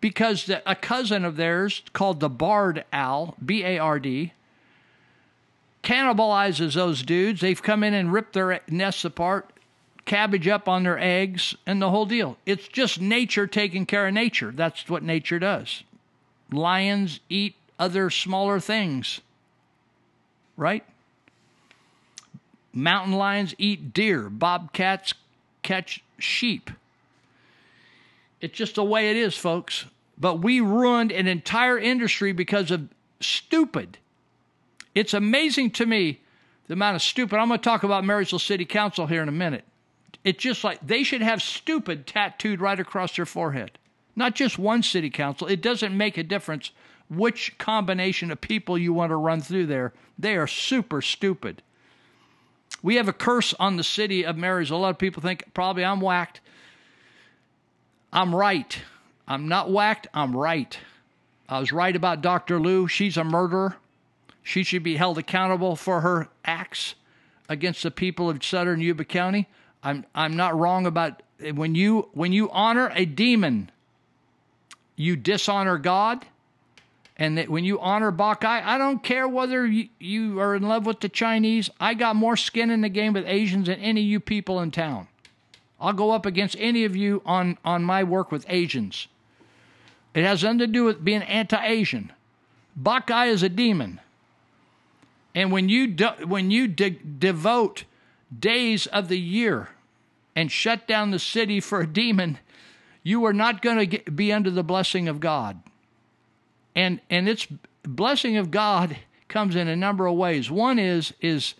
because 0.00 0.46
the, 0.46 0.68
a 0.70 0.74
cousin 0.74 1.24
of 1.24 1.36
theirs 1.36 1.82
called 1.92 2.20
the 2.20 2.28
barred 2.28 2.84
owl, 2.92 3.34
B 3.44 3.64
A 3.64 3.78
R 3.78 3.98
D, 3.98 4.32
cannibalizes 5.88 6.74
those 6.74 7.02
dudes. 7.02 7.40
They've 7.40 7.62
come 7.62 7.82
in 7.82 7.94
and 7.94 8.12
ripped 8.12 8.34
their 8.34 8.60
nests 8.68 9.06
apart, 9.06 9.50
cabbage 10.04 10.46
up 10.46 10.68
on 10.68 10.82
their 10.82 10.98
eggs, 10.98 11.56
and 11.66 11.80
the 11.80 11.88
whole 11.88 12.04
deal. 12.04 12.36
It's 12.44 12.68
just 12.68 13.00
nature 13.00 13.46
taking 13.46 13.86
care 13.86 14.06
of 14.06 14.12
nature. 14.12 14.52
That's 14.54 14.86
what 14.90 15.02
nature 15.02 15.38
does. 15.38 15.82
Lions 16.52 17.20
eat 17.30 17.54
other 17.78 18.10
smaller 18.10 18.60
things, 18.60 19.22
right? 20.58 20.84
Mountain 22.74 23.14
lions 23.14 23.54
eat 23.56 23.94
deer, 23.94 24.28
bobcats 24.28 25.14
catch 25.62 26.02
sheep. 26.18 26.70
It's 28.42 28.56
just 28.56 28.74
the 28.74 28.84
way 28.84 29.10
it 29.10 29.16
is, 29.16 29.34
folks. 29.36 29.86
But 30.18 30.40
we 30.40 30.60
ruined 30.60 31.12
an 31.12 31.26
entire 31.26 31.78
industry 31.78 32.32
because 32.32 32.70
of 32.70 32.88
stupid. 33.20 33.96
It's 34.94 35.14
amazing 35.14 35.72
to 35.72 35.86
me 35.86 36.20
the 36.66 36.74
amount 36.74 36.96
of 36.96 37.02
stupid. 37.02 37.38
I'm 37.38 37.48
going 37.48 37.60
to 37.60 37.64
talk 37.64 37.82
about 37.82 38.04
Marysville 38.04 38.38
City 38.38 38.64
Council 38.64 39.06
here 39.06 39.22
in 39.22 39.28
a 39.28 39.32
minute. 39.32 39.64
It's 40.24 40.42
just 40.42 40.64
like 40.64 40.86
they 40.86 41.02
should 41.02 41.22
have 41.22 41.42
stupid 41.42 42.06
tattooed 42.06 42.60
right 42.60 42.78
across 42.78 43.16
their 43.16 43.26
forehead. 43.26 43.78
Not 44.16 44.34
just 44.34 44.58
one 44.58 44.82
city 44.82 45.10
council. 45.10 45.46
It 45.46 45.62
doesn't 45.62 45.96
make 45.96 46.18
a 46.18 46.24
difference 46.24 46.72
which 47.08 47.56
combination 47.56 48.30
of 48.30 48.40
people 48.40 48.76
you 48.76 48.92
want 48.92 49.10
to 49.10 49.16
run 49.16 49.40
through 49.40 49.66
there. 49.66 49.92
They 50.18 50.36
are 50.36 50.46
super 50.46 51.00
stupid. 51.00 51.62
We 52.82 52.96
have 52.96 53.08
a 53.08 53.12
curse 53.12 53.54
on 53.54 53.76
the 53.76 53.84
city 53.84 54.24
of 54.24 54.36
Marysville. 54.36 54.78
A 54.78 54.80
lot 54.80 54.90
of 54.90 54.98
people 54.98 55.22
think 55.22 55.44
probably 55.54 55.84
I'm 55.84 56.00
whacked. 56.00 56.40
I'm 58.12 58.34
right. 58.34 58.78
I'm 59.26 59.48
not 59.48 59.70
whacked. 59.70 60.08
I'm 60.12 60.36
right. 60.36 60.76
I 61.48 61.60
was 61.60 61.72
right 61.72 61.94
about 61.94 62.20
Dr. 62.20 62.58
Luu. 62.58 62.88
She's 62.88 63.16
a 63.16 63.24
murderer. 63.24 63.76
She 64.48 64.62
should 64.62 64.82
be 64.82 64.96
held 64.96 65.18
accountable 65.18 65.76
for 65.76 66.00
her 66.00 66.30
acts 66.42 66.94
against 67.50 67.82
the 67.82 67.90
people 67.90 68.30
of 68.30 68.42
Southern 68.42 68.80
Yuba 68.80 69.04
County. 69.04 69.46
I'm 69.82 70.06
I'm 70.14 70.36
not 70.36 70.58
wrong 70.58 70.86
about 70.86 71.22
when 71.52 71.74
you 71.74 72.08
when 72.14 72.32
you 72.32 72.50
honor 72.50 72.90
a 72.94 73.04
demon, 73.04 73.70
you 74.96 75.16
dishonor 75.16 75.76
God. 75.76 76.24
And 77.18 77.36
that 77.36 77.50
when 77.50 77.64
you 77.64 77.78
honor 77.78 78.10
Bok 78.10 78.40
Kai, 78.40 78.62
I 78.64 78.78
don't 78.78 79.02
care 79.02 79.28
whether 79.28 79.66
you, 79.66 79.90
you 79.98 80.40
are 80.40 80.54
in 80.54 80.62
love 80.62 80.86
with 80.86 81.00
the 81.00 81.10
Chinese. 81.10 81.68
I 81.78 81.92
got 81.92 82.16
more 82.16 82.36
skin 82.36 82.70
in 82.70 82.80
the 82.80 82.88
game 82.88 83.12
with 83.12 83.26
Asians 83.26 83.66
than 83.66 83.80
any 83.80 84.00
of 84.00 84.06
you 84.06 84.18
people 84.18 84.60
in 84.60 84.70
town. 84.70 85.08
I'll 85.78 85.92
go 85.92 86.12
up 86.12 86.24
against 86.24 86.56
any 86.58 86.84
of 86.84 86.96
you 86.96 87.20
on, 87.26 87.58
on 87.64 87.82
my 87.82 88.04
work 88.04 88.30
with 88.30 88.46
Asians. 88.48 89.08
It 90.14 90.22
has 90.22 90.44
nothing 90.44 90.60
to 90.60 90.68
do 90.68 90.84
with 90.84 91.04
being 91.04 91.22
anti 91.22 91.62
Asian. 91.62 92.12
Bok 92.76 93.08
Kai 93.08 93.26
is 93.26 93.42
a 93.42 93.48
demon. 93.48 94.00
And 95.38 95.52
when 95.52 95.68
you, 95.68 95.86
de- 95.86 96.26
when 96.26 96.50
you 96.50 96.66
de- 96.66 96.90
devote 96.90 97.84
days 98.36 98.88
of 98.88 99.06
the 99.06 99.20
year 99.20 99.68
and 100.34 100.50
shut 100.50 100.88
down 100.88 101.12
the 101.12 101.20
city 101.20 101.60
for 101.60 101.80
a 101.80 101.86
demon, 101.86 102.40
you 103.04 103.24
are 103.24 103.32
not 103.32 103.62
going 103.62 103.88
to 103.88 104.10
be 104.10 104.32
under 104.32 104.50
the 104.50 104.64
blessing 104.64 105.06
of 105.06 105.20
God. 105.20 105.60
And, 106.74 107.00
and 107.08 107.28
its 107.28 107.46
blessing 107.84 108.36
of 108.36 108.50
God 108.50 108.98
comes 109.28 109.54
in 109.54 109.68
a 109.68 109.76
number 109.76 110.08
of 110.08 110.16
ways. 110.16 110.50
One 110.50 110.76
is 110.76 111.14
is 111.20 111.54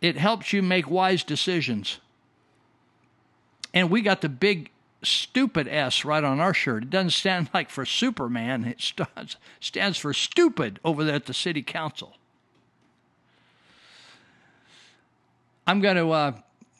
it 0.00 0.16
helps 0.16 0.52
you 0.52 0.62
make 0.62 0.88
wise 0.88 1.24
decisions. 1.24 1.98
And 3.74 3.90
we 3.90 4.00
got 4.00 4.20
the 4.20 4.28
big 4.28 4.70
stupid 5.02 5.66
S 5.66 6.04
right 6.04 6.22
on 6.22 6.38
our 6.38 6.54
shirt. 6.54 6.84
It 6.84 6.90
doesn't 6.90 7.10
stand 7.10 7.50
like 7.52 7.68
for 7.68 7.84
Superman. 7.84 8.64
It 8.64 8.80
stands 8.80 9.36
stands 9.58 9.98
for 9.98 10.14
stupid 10.14 10.78
over 10.84 11.02
there 11.02 11.16
at 11.16 11.26
the 11.26 11.34
city 11.34 11.64
council. 11.64 12.16
I'm 15.66 15.80
going 15.80 15.96
to 15.96 16.10
uh, 16.10 16.32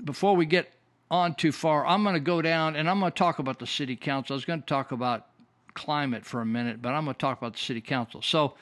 before 0.05 0.37
we 0.37 0.47
get 0.47 0.73
on 1.11 1.35
too 1.35 1.53
far, 1.53 1.87
I'm 1.87 2.03
going 2.03 2.15
to 2.15 2.21
go 2.21 2.43
down 2.43 2.77
and 2.77 2.89
I'm 2.89 3.01
going 3.01 3.13
to 3.13 3.19
talk 3.19 3.39
about 3.39 3.59
the 3.59 3.67
city 3.67 3.97
council. 3.97 4.35
I 4.35 4.37
was 4.37 4.45
going 4.45 4.61
to 4.61 4.67
talk 4.67 4.93
about 4.93 5.27
climate 5.75 6.25
for 6.25 6.41
a 6.41 6.47
minute, 6.47 6.83
but 6.83 6.91
I'm 6.91 7.05
going 7.05 7.15
to 7.15 7.19
talk 7.19 7.39
about 7.39 7.55
the 7.55 7.59
city 7.59 7.81
council. 7.81 8.23
So 8.23 8.55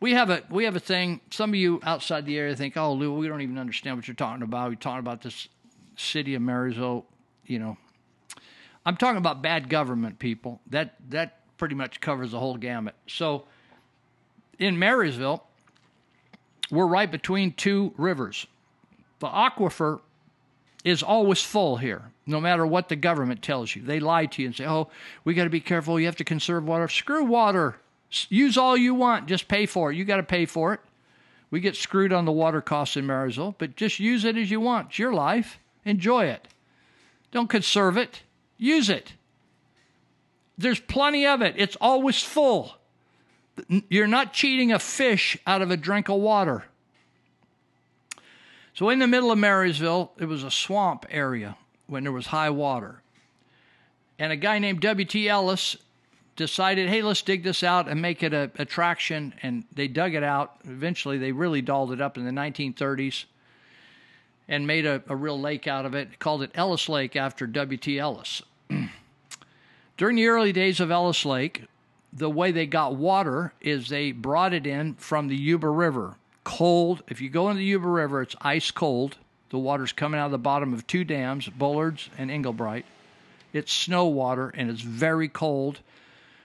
we 0.00 0.12
have 0.12 0.30
a 0.30 0.42
we 0.50 0.64
have 0.64 0.76
a 0.76 0.80
thing. 0.80 1.20
Some 1.30 1.50
of 1.50 1.56
you 1.56 1.80
outside 1.82 2.24
the 2.24 2.38
area 2.38 2.54
think, 2.54 2.76
"Oh, 2.76 2.92
Lou, 2.92 3.14
we 3.14 3.26
don't 3.28 3.40
even 3.40 3.58
understand 3.58 3.96
what 3.96 4.06
you're 4.06 4.14
talking 4.14 4.42
about. 4.42 4.68
We're 4.68 4.76
talking 4.76 5.00
about 5.00 5.22
this 5.22 5.48
city 5.96 6.34
of 6.34 6.42
Marysville." 6.42 7.04
You 7.46 7.58
know, 7.58 7.76
I'm 8.86 8.96
talking 8.96 9.18
about 9.18 9.42
bad 9.42 9.68
government, 9.68 10.18
people. 10.18 10.60
That 10.68 10.94
that 11.10 11.56
pretty 11.56 11.74
much 11.74 12.00
covers 12.00 12.30
the 12.30 12.38
whole 12.38 12.56
gamut. 12.56 12.94
So 13.08 13.46
in 14.58 14.78
Marysville, 14.78 15.44
we're 16.70 16.86
right 16.86 17.10
between 17.10 17.52
two 17.54 17.92
rivers. 17.96 18.46
The 19.20 19.28
aquifer 19.28 20.00
is 20.84 21.02
always 21.02 21.42
full 21.42 21.76
here, 21.76 22.12
no 22.26 22.40
matter 22.40 22.66
what 22.66 22.88
the 22.88 22.96
government 22.96 23.42
tells 23.42 23.74
you. 23.74 23.82
They 23.82 24.00
lie 24.00 24.26
to 24.26 24.42
you 24.42 24.48
and 24.48 24.56
say, 24.56 24.66
oh, 24.66 24.88
we 25.24 25.34
got 25.34 25.44
to 25.44 25.50
be 25.50 25.60
careful. 25.60 25.98
You 25.98 26.06
have 26.06 26.16
to 26.16 26.24
conserve 26.24 26.64
water. 26.64 26.88
Screw 26.88 27.24
water. 27.24 27.76
Use 28.28 28.56
all 28.56 28.76
you 28.76 28.94
want. 28.94 29.26
Just 29.26 29.48
pay 29.48 29.66
for 29.66 29.90
it. 29.90 29.96
You 29.96 30.04
got 30.04 30.18
to 30.18 30.22
pay 30.22 30.46
for 30.46 30.72
it. 30.72 30.80
We 31.50 31.60
get 31.60 31.76
screwed 31.76 32.12
on 32.12 32.26
the 32.26 32.32
water 32.32 32.60
costs 32.60 32.96
in 32.96 33.06
Marysville, 33.06 33.54
but 33.58 33.74
just 33.74 33.98
use 33.98 34.24
it 34.24 34.36
as 34.36 34.50
you 34.50 34.60
want. 34.60 34.88
It's 34.88 34.98
your 34.98 35.12
life. 35.12 35.58
Enjoy 35.84 36.26
it. 36.26 36.46
Don't 37.32 37.48
conserve 37.48 37.96
it. 37.96 38.22
Use 38.58 38.88
it. 38.90 39.14
There's 40.56 40.80
plenty 40.80 41.26
of 41.26 41.40
it. 41.40 41.54
It's 41.56 41.76
always 41.80 42.22
full. 42.22 42.74
You're 43.88 44.06
not 44.06 44.32
cheating 44.32 44.72
a 44.72 44.78
fish 44.78 45.38
out 45.46 45.62
of 45.62 45.70
a 45.70 45.76
drink 45.76 46.08
of 46.08 46.20
water. 46.20 46.64
So, 48.78 48.90
in 48.90 49.00
the 49.00 49.08
middle 49.08 49.32
of 49.32 49.38
Marysville, 49.38 50.12
it 50.20 50.26
was 50.26 50.44
a 50.44 50.52
swamp 50.52 51.04
area 51.10 51.56
when 51.88 52.04
there 52.04 52.12
was 52.12 52.28
high 52.28 52.50
water. 52.50 53.02
And 54.20 54.30
a 54.30 54.36
guy 54.36 54.60
named 54.60 54.82
W.T. 54.82 55.28
Ellis 55.28 55.76
decided, 56.36 56.88
hey, 56.88 57.02
let's 57.02 57.22
dig 57.22 57.42
this 57.42 57.64
out 57.64 57.88
and 57.88 58.00
make 58.00 58.22
it 58.22 58.32
a 58.32 58.52
attraction. 58.56 59.34
And 59.42 59.64
they 59.72 59.88
dug 59.88 60.14
it 60.14 60.22
out. 60.22 60.58
Eventually, 60.62 61.18
they 61.18 61.32
really 61.32 61.60
dolled 61.60 61.90
it 61.90 62.00
up 62.00 62.16
in 62.16 62.24
the 62.24 62.30
1930s 62.30 63.24
and 64.46 64.64
made 64.64 64.86
a, 64.86 65.02
a 65.08 65.16
real 65.16 65.40
lake 65.40 65.66
out 65.66 65.84
of 65.84 65.96
it. 65.96 66.20
Called 66.20 66.44
it 66.44 66.52
Ellis 66.54 66.88
Lake 66.88 67.16
after 67.16 67.48
W.T. 67.48 67.98
Ellis. 67.98 68.42
During 69.96 70.14
the 70.14 70.28
early 70.28 70.52
days 70.52 70.78
of 70.78 70.92
Ellis 70.92 71.24
Lake, 71.24 71.64
the 72.12 72.30
way 72.30 72.52
they 72.52 72.66
got 72.66 72.94
water 72.94 73.54
is 73.60 73.88
they 73.88 74.12
brought 74.12 74.54
it 74.54 74.68
in 74.68 74.94
from 74.94 75.26
the 75.26 75.36
Yuba 75.36 75.68
River 75.68 76.14
cold. 76.48 77.02
If 77.08 77.20
you 77.20 77.28
go 77.28 77.50
into 77.50 77.58
the 77.58 77.66
Yuba 77.66 77.86
River, 77.86 78.22
it's 78.22 78.34
ice 78.40 78.70
cold. 78.70 79.18
The 79.50 79.58
water's 79.58 79.92
coming 79.92 80.18
out 80.18 80.26
of 80.26 80.32
the 80.32 80.38
bottom 80.38 80.72
of 80.72 80.86
two 80.86 81.04
dams, 81.04 81.46
Bullards 81.46 82.08
and 82.16 82.30
Englebright. 82.30 82.84
It's 83.52 83.70
snow 83.70 84.06
water 84.06 84.48
and 84.54 84.70
it's 84.70 84.80
very 84.80 85.28
cold. 85.28 85.80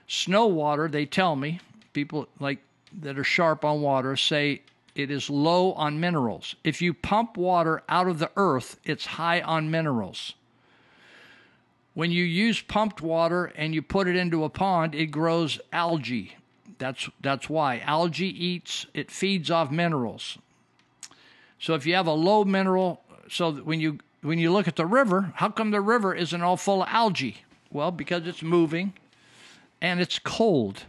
Snow 0.06 0.46
water, 0.46 0.88
they 0.88 1.06
tell 1.06 1.36
me, 1.36 1.58
people 1.94 2.28
like 2.38 2.58
that 3.00 3.18
are 3.18 3.24
sharp 3.24 3.64
on 3.64 3.80
water 3.80 4.14
say 4.14 4.60
it 4.94 5.10
is 5.10 5.30
low 5.30 5.72
on 5.72 5.98
minerals. 5.98 6.54
If 6.64 6.82
you 6.82 6.92
pump 6.92 7.38
water 7.38 7.82
out 7.88 8.06
of 8.06 8.18
the 8.18 8.30
earth, 8.36 8.78
it's 8.84 9.06
high 9.06 9.40
on 9.40 9.70
minerals. 9.70 10.34
When 11.94 12.10
you 12.10 12.24
use 12.24 12.60
pumped 12.60 13.00
water 13.00 13.46
and 13.56 13.74
you 13.74 13.80
put 13.80 14.06
it 14.06 14.16
into 14.16 14.44
a 14.44 14.50
pond, 14.50 14.94
it 14.94 15.06
grows 15.06 15.58
algae. 15.72 16.36
That's 16.78 17.08
that's 17.20 17.48
why 17.48 17.80
algae 17.80 18.26
eats 18.26 18.86
it 18.94 19.10
feeds 19.10 19.50
off 19.50 19.70
minerals. 19.70 20.38
So 21.58 21.74
if 21.74 21.86
you 21.86 21.94
have 21.94 22.06
a 22.06 22.12
low 22.12 22.44
mineral, 22.44 23.02
so 23.28 23.52
when 23.52 23.80
you 23.80 23.98
when 24.22 24.38
you 24.38 24.52
look 24.52 24.68
at 24.68 24.76
the 24.76 24.86
river, 24.86 25.32
how 25.36 25.50
come 25.50 25.70
the 25.70 25.80
river 25.80 26.14
isn't 26.14 26.42
all 26.42 26.56
full 26.56 26.82
of 26.82 26.88
algae? 26.90 27.38
Well, 27.70 27.90
because 27.90 28.26
it's 28.26 28.42
moving 28.42 28.94
and 29.80 30.00
it's 30.00 30.18
cold 30.18 30.84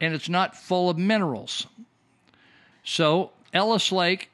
and 0.00 0.14
it's 0.14 0.28
not 0.28 0.56
full 0.56 0.90
of 0.90 0.98
minerals. 0.98 1.66
So 2.84 3.32
Ellis 3.52 3.90
Lake 3.90 4.30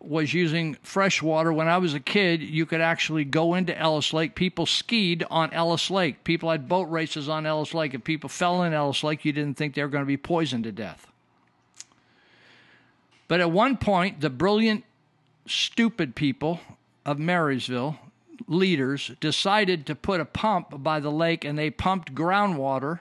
was 0.00 0.34
using 0.34 0.76
fresh 0.82 1.22
water. 1.22 1.52
When 1.52 1.68
I 1.68 1.78
was 1.78 1.94
a 1.94 2.00
kid, 2.00 2.42
you 2.42 2.66
could 2.66 2.80
actually 2.80 3.24
go 3.24 3.54
into 3.54 3.76
Ellis 3.76 4.12
Lake. 4.12 4.34
People 4.34 4.66
skied 4.66 5.24
on 5.30 5.52
Ellis 5.52 5.90
Lake. 5.90 6.24
People 6.24 6.50
had 6.50 6.68
boat 6.68 6.88
races 6.90 7.28
on 7.28 7.46
Ellis 7.46 7.74
Lake. 7.74 7.94
If 7.94 8.04
people 8.04 8.28
fell 8.28 8.62
in 8.62 8.72
Ellis 8.72 9.02
Lake, 9.02 9.24
you 9.24 9.32
didn't 9.32 9.56
think 9.56 9.74
they 9.74 9.82
were 9.82 9.88
going 9.88 10.04
to 10.04 10.06
be 10.06 10.16
poisoned 10.16 10.64
to 10.64 10.72
death. 10.72 11.06
But 13.28 13.40
at 13.40 13.50
one 13.50 13.76
point, 13.76 14.20
the 14.20 14.30
brilliant, 14.30 14.84
stupid 15.46 16.14
people 16.14 16.60
of 17.04 17.18
Marysville, 17.18 17.98
leaders, 18.46 19.10
decided 19.20 19.86
to 19.86 19.94
put 19.94 20.20
a 20.20 20.24
pump 20.24 20.82
by 20.82 21.00
the 21.00 21.10
lake 21.10 21.44
and 21.44 21.58
they 21.58 21.70
pumped 21.70 22.14
groundwater. 22.14 23.00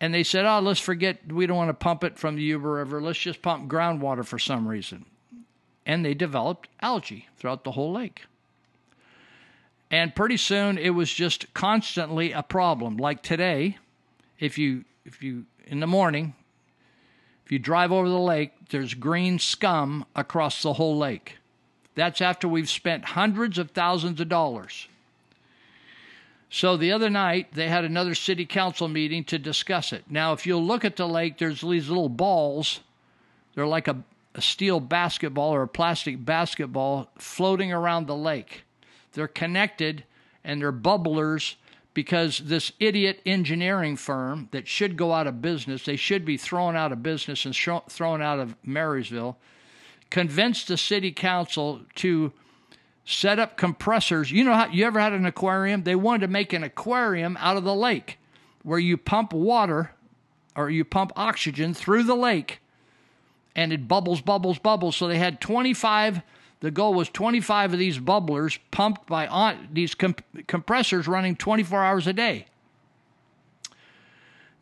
And 0.00 0.12
they 0.12 0.24
said, 0.24 0.44
oh, 0.44 0.58
let's 0.60 0.80
forget, 0.80 1.32
we 1.32 1.46
don't 1.46 1.56
want 1.56 1.70
to 1.70 1.74
pump 1.74 2.02
it 2.02 2.18
from 2.18 2.36
the 2.36 2.42
Yuba 2.42 2.68
River. 2.68 3.00
Let's 3.00 3.18
just 3.18 3.40
pump 3.40 3.70
groundwater 3.70 4.24
for 4.24 4.38
some 4.38 4.66
reason 4.66 5.06
and 5.86 6.04
they 6.04 6.12
developed 6.12 6.68
algae 6.82 7.28
throughout 7.38 7.64
the 7.64 7.70
whole 7.70 7.92
lake. 7.92 8.24
And 9.90 10.14
pretty 10.14 10.36
soon 10.36 10.76
it 10.76 10.90
was 10.90 11.12
just 11.12 11.54
constantly 11.54 12.32
a 12.32 12.42
problem. 12.42 12.96
Like 12.96 13.22
today, 13.22 13.78
if 14.40 14.58
you 14.58 14.84
if 15.04 15.22
you 15.22 15.46
in 15.64 15.78
the 15.78 15.86
morning, 15.86 16.34
if 17.44 17.52
you 17.52 17.60
drive 17.60 17.92
over 17.92 18.08
the 18.08 18.18
lake, 18.18 18.50
there's 18.70 18.94
green 18.94 19.38
scum 19.38 20.04
across 20.16 20.60
the 20.62 20.72
whole 20.72 20.98
lake. 20.98 21.36
That's 21.94 22.20
after 22.20 22.48
we've 22.48 22.68
spent 22.68 23.04
hundreds 23.04 23.56
of 23.56 23.70
thousands 23.70 24.20
of 24.20 24.28
dollars. 24.28 24.88
So 26.50 26.76
the 26.76 26.90
other 26.90 27.08
night 27.08 27.54
they 27.54 27.68
had 27.68 27.84
another 27.84 28.16
city 28.16 28.44
council 28.44 28.88
meeting 28.88 29.22
to 29.24 29.38
discuss 29.38 29.92
it. 29.92 30.04
Now, 30.10 30.32
if 30.32 30.46
you'll 30.46 30.64
look 30.64 30.84
at 30.84 30.96
the 30.96 31.06
lake, 31.06 31.38
there's 31.38 31.60
these 31.60 31.88
little 31.88 32.08
balls. 32.08 32.80
They're 33.54 33.66
like 33.66 33.86
a 33.86 34.02
a 34.36 34.42
steel 34.42 34.80
basketball 34.80 35.52
or 35.52 35.62
a 35.62 35.68
plastic 35.68 36.22
basketball 36.24 37.08
floating 37.18 37.72
around 37.72 38.06
the 38.06 38.14
lake. 38.14 38.64
They're 39.14 39.26
connected 39.26 40.04
and 40.44 40.60
they're 40.60 40.72
bubblers 40.72 41.54
because 41.94 42.40
this 42.40 42.70
idiot 42.78 43.22
engineering 43.24 43.96
firm 43.96 44.50
that 44.52 44.68
should 44.68 44.98
go 44.98 45.14
out 45.14 45.26
of 45.26 45.40
business, 45.40 45.86
they 45.86 45.96
should 45.96 46.26
be 46.26 46.36
thrown 46.36 46.76
out 46.76 46.92
of 46.92 47.02
business 47.02 47.46
and 47.46 47.56
sh- 47.56 47.70
thrown 47.88 48.20
out 48.20 48.38
of 48.38 48.54
Marysville, 48.62 49.38
convinced 50.10 50.68
the 50.68 50.76
city 50.76 51.10
council 51.10 51.80
to 51.94 52.30
set 53.06 53.38
up 53.38 53.56
compressors. 53.56 54.30
You 54.30 54.44
know 54.44 54.52
how 54.52 54.68
you 54.68 54.84
ever 54.84 55.00
had 55.00 55.14
an 55.14 55.24
aquarium? 55.24 55.84
They 55.84 55.96
wanted 55.96 56.26
to 56.26 56.28
make 56.28 56.52
an 56.52 56.62
aquarium 56.62 57.38
out 57.40 57.56
of 57.56 57.64
the 57.64 57.74
lake 57.74 58.18
where 58.62 58.78
you 58.78 58.98
pump 58.98 59.32
water 59.32 59.92
or 60.54 60.68
you 60.68 60.84
pump 60.84 61.12
oxygen 61.16 61.72
through 61.72 62.02
the 62.02 62.14
lake 62.14 62.60
and 63.56 63.72
it 63.72 63.88
bubbles, 63.88 64.20
bubbles, 64.20 64.58
bubbles. 64.58 64.94
So 64.94 65.08
they 65.08 65.18
had 65.18 65.40
25. 65.40 66.20
The 66.60 66.70
goal 66.70 66.94
was 66.94 67.08
25 67.08 67.72
of 67.72 67.78
these 67.78 67.98
bubblers 67.98 68.58
pumped 68.70 69.06
by 69.06 69.26
on, 69.26 69.68
these 69.72 69.94
comp- 69.94 70.22
compressors 70.46 71.08
running 71.08 71.34
24 71.34 71.82
hours 71.82 72.06
a 72.06 72.12
day. 72.12 72.46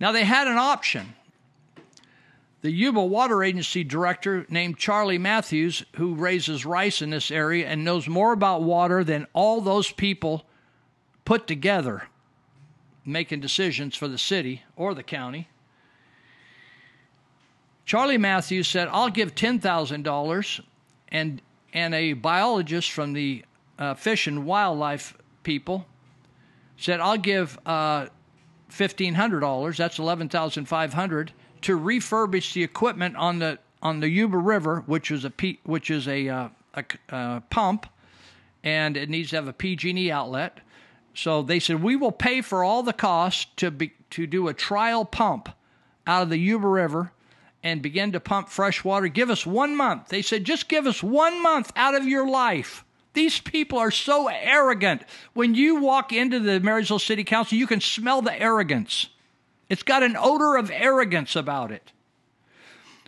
Now 0.01 0.13
they 0.13 0.25
had 0.25 0.47
an 0.47 0.57
option. 0.57 1.15
The 2.63 2.71
Yuba 2.71 3.05
Water 3.05 3.45
Agency 3.45 3.85
director 3.85 4.47
named 4.49 4.79
Charlie 4.79 5.19
Matthews, 5.19 5.85
who 5.97 6.15
raises 6.15 6.65
rice 6.65 7.03
in 7.03 7.11
this 7.11 7.31
area 7.31 7.67
and 7.67 7.85
knows 7.85 8.09
more 8.09 8.33
about 8.33 8.63
water 8.63 9.05
than 9.05 9.27
all 9.35 9.61
those 9.61 9.91
people 9.91 10.47
put 11.25 11.47
together 11.47 12.09
making 13.05 13.41
decisions 13.41 13.95
for 13.97 14.09
the 14.09 14.17
city 14.17 14.63
or 14.77 14.95
the 14.95 15.03
county. 15.03 15.49
Charlie 17.85 18.19
Matthews 18.19 18.69
said, 18.69 18.89
I'll 18.91 19.11
give 19.11 19.35
$10,000 19.35 20.61
and 21.09 21.43
and 21.73 21.93
a 21.93 22.13
biologist 22.13 22.93
from 22.93 23.15
the 23.15 23.45
uh, 23.81 23.95
fish 23.95 24.29
and 24.29 24.47
wildlife 24.47 25.19
people 25.43 25.87
said, 26.77 27.01
I'll 27.01 27.19
give 27.19 27.59
uh, 27.67 28.07
$1,500, 28.71 29.77
that's 29.77 29.99
11500 29.99 31.33
to 31.63 31.79
refurbish 31.79 32.53
the 32.53 32.63
equipment 32.63 33.17
on 33.17 33.39
the 33.39 33.59
on 33.83 34.01
the 34.01 34.09
Yuba 34.09 34.39
River, 34.39 34.83
which 34.87 35.11
is 35.11 35.27
a 35.27 35.31
P, 35.31 35.61
which 35.65 35.91
is 35.91 36.09
a, 36.09 36.27
uh, 36.27 36.49
a 36.73 36.85
uh, 37.11 37.41
pump, 37.51 37.87
and 38.63 38.97
it 38.97 39.11
needs 39.11 39.29
to 39.31 39.37
have 39.37 39.47
a 39.47 39.53
PG&E 39.53 40.11
outlet. 40.11 40.61
So 41.13 41.43
they 41.43 41.61
said 41.61 41.83
we 41.83 41.95
will 41.95 42.11
pay 42.11 42.41
for 42.41 42.65
all 42.65 42.83
the 42.83 42.95
costs 42.95 43.47
to 43.57 43.71
be 43.71 43.93
to 44.11 44.27
do 44.27 44.49
a 44.49 44.55
trial 44.55 45.05
pump 45.05 45.51
out 46.07 46.23
of 46.23 46.31
the 46.31 46.39
Yuba 46.39 46.67
River 46.67 47.13
and 47.65 47.81
begin 47.81 48.13
to 48.13 48.21
pump 48.21 48.51
fresh 48.51 48.85
water. 48.85 49.09
Give 49.09 49.31
us 49.31 49.47
one 49.47 49.75
month. 49.75 50.09
They 50.09 50.21
said, 50.21 50.45
just 50.45 50.69
give 50.69 50.87
us 50.87 51.03
one 51.03 51.43
month 51.43 51.73
out 51.75 51.95
of 51.95 52.07
your 52.07 52.29
life. 52.29 52.85
These 53.15 53.41
people 53.41 53.79
are 53.79 53.91
so 53.91 54.29
arrogant. 54.29 55.03
When 55.33 55.55
you 55.55 55.77
walk 55.77 56.13
into 56.13 56.39
the 56.39 56.61
Marysville 56.61 56.99
City 56.99 57.25
Council, 57.25 57.57
you 57.57 57.67
can 57.67 57.81
smell 57.81 58.21
the 58.21 58.39
arrogance. 58.39 59.09
It's 59.71 59.83
got 59.83 60.03
an 60.03 60.15
odor 60.17 60.57
of 60.57 60.71
arrogance 60.71 61.35
about 61.35 61.73
it. 61.73 61.91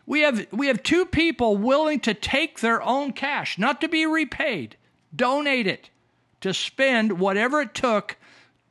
We 0.07 0.21
have, 0.21 0.47
we 0.53 0.69
have 0.69 0.83
two 0.83 1.05
people 1.05 1.59
willing 1.59 2.01
to 2.01 2.15
take 2.15 2.61
their 2.61 2.81
own 2.81 3.13
cash, 3.13 3.59
not 3.59 3.81
to 3.83 3.89
be 3.89 4.07
repaid, 4.07 4.77
donate 5.15 5.67
it, 5.67 5.91
to 6.41 6.55
spend 6.55 7.19
whatever 7.19 7.61
it 7.61 7.75
took 7.75 8.17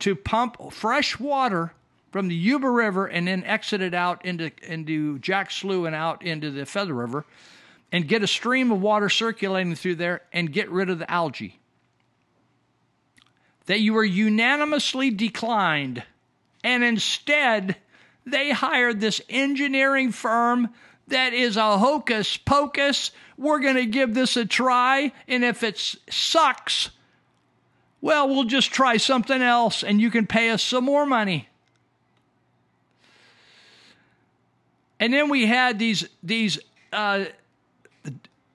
to 0.00 0.16
pump 0.16 0.56
fresh 0.72 1.20
water 1.20 1.74
from 2.10 2.28
the 2.28 2.34
Yuba 2.34 2.70
River 2.70 3.06
and 3.06 3.28
then 3.28 3.44
exit 3.44 3.82
it 3.82 3.94
out 3.94 4.24
into, 4.24 4.50
into 4.62 5.18
Jack 5.18 5.50
Slough 5.50 5.86
and 5.86 5.94
out 5.94 6.22
into 6.22 6.50
the 6.50 6.66
Feather 6.66 6.94
River 6.94 7.24
and 7.92 8.08
get 8.08 8.22
a 8.22 8.26
stream 8.26 8.72
of 8.72 8.80
water 8.80 9.08
circulating 9.08 9.74
through 9.74 9.96
there 9.96 10.22
and 10.32 10.52
get 10.52 10.70
rid 10.70 10.90
of 10.90 10.98
the 10.98 11.10
algae. 11.10 11.58
That 13.66 13.80
you 13.80 13.94
were 13.94 14.04
unanimously 14.04 15.10
declined, 15.10 16.02
and 16.62 16.84
instead 16.84 17.76
they 18.24 18.50
hired 18.50 19.00
this 19.00 19.20
engineering 19.28 20.12
firm 20.12 20.70
that 21.08 21.32
is 21.32 21.56
a 21.56 21.78
hocus 21.78 22.36
pocus. 22.36 23.10
We're 23.36 23.60
going 23.60 23.76
to 23.76 23.86
give 23.86 24.14
this 24.14 24.36
a 24.36 24.44
try, 24.44 25.12
and 25.28 25.44
if 25.44 25.62
it 25.62 25.96
sucks, 26.10 26.90
well, 28.00 28.28
we'll 28.28 28.44
just 28.44 28.72
try 28.72 28.96
something 28.96 29.42
else, 29.42 29.82
and 29.82 30.00
you 30.00 30.10
can 30.10 30.26
pay 30.26 30.50
us 30.50 30.62
some 30.62 30.84
more 30.84 31.06
money. 31.06 31.48
And 34.98 35.12
then 35.12 35.28
we 35.28 35.46
had 35.46 35.78
these 35.78 36.08
these 36.22 36.58
uh, 36.92 37.26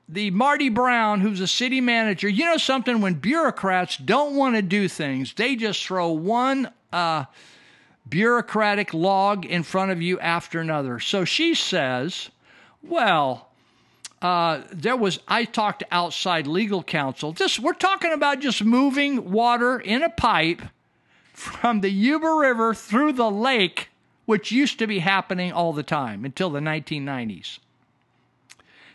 the 0.10 0.32
Marty 0.32 0.70
Brown, 0.70 1.22
who's 1.22 1.40
a 1.40 1.48
city 1.48 1.82
manager. 1.82 2.28
You 2.28 2.46
know 2.46 2.58
something? 2.58 3.02
When 3.02 3.16
bureaucrats 3.16 3.98
don't 3.98 4.36
want 4.36 4.56
to 4.56 4.62
do 4.62 4.88
things, 4.88 5.34
they 5.34 5.56
just 5.56 5.86
throw 5.86 6.12
one 6.12 6.72
uh, 6.92 7.26
bureaucratic 8.10 8.94
log 8.94 9.46
in 9.46 9.64
front 9.64 9.92
of 9.92 10.02
you 10.02 10.20
after 10.20 10.60
another. 10.60 11.00
So 11.00 11.26
she 11.26 11.56
says, 11.56 12.30
"Well." 12.84 13.48
Uh, 14.22 14.62
there 14.72 14.96
was 14.96 15.20
I 15.28 15.46
talked 15.46 15.80
to 15.80 15.88
outside 15.90 16.46
legal 16.46 16.84
counsel. 16.84 17.32
This 17.34 17.58
we're 17.58 17.74
talking 17.74 18.14
about 18.14 18.40
just 18.40 18.64
moving 18.64 19.32
water 19.32 19.80
in 19.80 20.04
a 20.04 20.12
pipe 20.12 20.62
from 21.34 21.82
the 21.82 21.90
Yuba 21.90 22.32
River 22.32 22.76
through 22.76 23.14
the 23.14 23.32
lake 23.32 23.90
which 24.32 24.50
used 24.50 24.80
to 24.80 24.88
be 24.88 25.00
happening 25.00 25.52
all 25.52 25.74
the 25.74 25.84
time 25.84 26.24
until 26.24 26.50
the 26.50 26.62
1990s. 26.62 27.60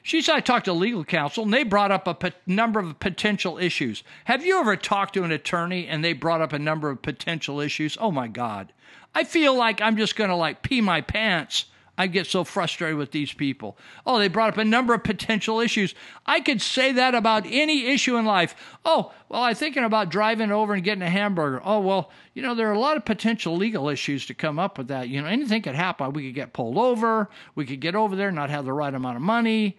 She 0.02 0.22
said, 0.22 0.36
I 0.36 0.40
talked 0.40 0.64
to 0.64 0.72
legal 0.72 1.04
counsel 1.04 1.44
and 1.44 1.52
they 1.52 1.62
brought 1.62 1.92
up 1.92 2.06
a 2.06 2.14
p- 2.14 2.32
number 2.46 2.80
of 2.80 2.98
potential 3.00 3.58
issues. 3.58 4.02
Have 4.24 4.46
you 4.46 4.58
ever 4.58 4.76
talked 4.76 5.12
to 5.12 5.24
an 5.24 5.32
attorney 5.32 5.88
and 5.88 6.02
they 6.02 6.14
brought 6.14 6.40
up 6.40 6.54
a 6.54 6.58
number 6.58 6.88
of 6.88 7.02
potential 7.02 7.60
issues? 7.60 7.98
Oh 8.00 8.10
my 8.10 8.28
God. 8.28 8.72
I 9.14 9.24
feel 9.24 9.54
like 9.54 9.82
I'm 9.82 9.98
just 9.98 10.16
going 10.16 10.30
to 10.30 10.36
like 10.36 10.62
pee 10.62 10.80
my 10.80 11.02
pants 11.02 11.66
I 11.98 12.06
get 12.08 12.26
so 12.26 12.44
frustrated 12.44 12.98
with 12.98 13.10
these 13.10 13.32
people. 13.32 13.78
Oh, 14.04 14.18
they 14.18 14.28
brought 14.28 14.50
up 14.50 14.58
a 14.58 14.64
number 14.64 14.92
of 14.92 15.02
potential 15.02 15.60
issues. 15.60 15.94
I 16.26 16.40
could 16.40 16.60
say 16.60 16.92
that 16.92 17.14
about 17.14 17.46
any 17.46 17.86
issue 17.86 18.16
in 18.16 18.26
life. 18.26 18.54
Oh, 18.84 19.12
well, 19.28 19.42
I'm 19.42 19.54
thinking 19.54 19.84
about 19.84 20.10
driving 20.10 20.52
over 20.52 20.74
and 20.74 20.84
getting 20.84 21.02
a 21.02 21.08
hamburger. 21.08 21.62
Oh, 21.64 21.80
well, 21.80 22.10
you 22.34 22.42
know, 22.42 22.54
there 22.54 22.68
are 22.68 22.74
a 22.74 22.78
lot 22.78 22.98
of 22.98 23.06
potential 23.06 23.56
legal 23.56 23.88
issues 23.88 24.26
to 24.26 24.34
come 24.34 24.58
up 24.58 24.76
with 24.76 24.88
that. 24.88 25.08
You 25.08 25.22
know, 25.22 25.28
anything 25.28 25.62
could 25.62 25.74
happen. 25.74 26.12
We 26.12 26.26
could 26.26 26.34
get 26.34 26.52
pulled 26.52 26.76
over. 26.76 27.30
We 27.54 27.64
could 27.64 27.80
get 27.80 27.94
over 27.94 28.14
there, 28.14 28.30
not 28.30 28.50
have 28.50 28.66
the 28.66 28.74
right 28.74 28.92
amount 28.92 29.16
of 29.16 29.22
money. 29.22 29.78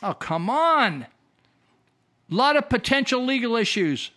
Oh, 0.00 0.14
come 0.14 0.48
on. 0.48 1.06
A 2.30 2.34
lot 2.34 2.56
of 2.56 2.68
potential 2.68 3.24
legal 3.24 3.56
issues. 3.56 4.10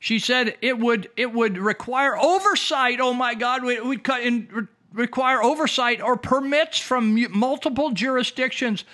She 0.00 0.18
said 0.18 0.56
it 0.60 0.80
would 0.80 1.08
it 1.16 1.32
would 1.32 1.56
require 1.56 2.16
oversight. 2.18 2.98
Oh 3.00 3.14
my 3.14 3.34
God, 3.34 3.62
we 3.62 3.80
would 3.80 4.02
cut 4.02 4.22
in 4.22 4.68
require 4.92 5.42
oversight 5.42 6.00
or 6.00 6.16
permits 6.16 6.78
from 6.78 7.18
multiple 7.32 7.90
jurisdictions. 7.90 8.84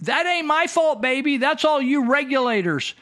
That 0.00 0.26
ain't 0.26 0.46
my 0.46 0.66
fault, 0.66 1.00
baby. 1.00 1.36
That's 1.36 1.64
all 1.64 1.82
you 1.82 2.10
regulators. 2.10 2.94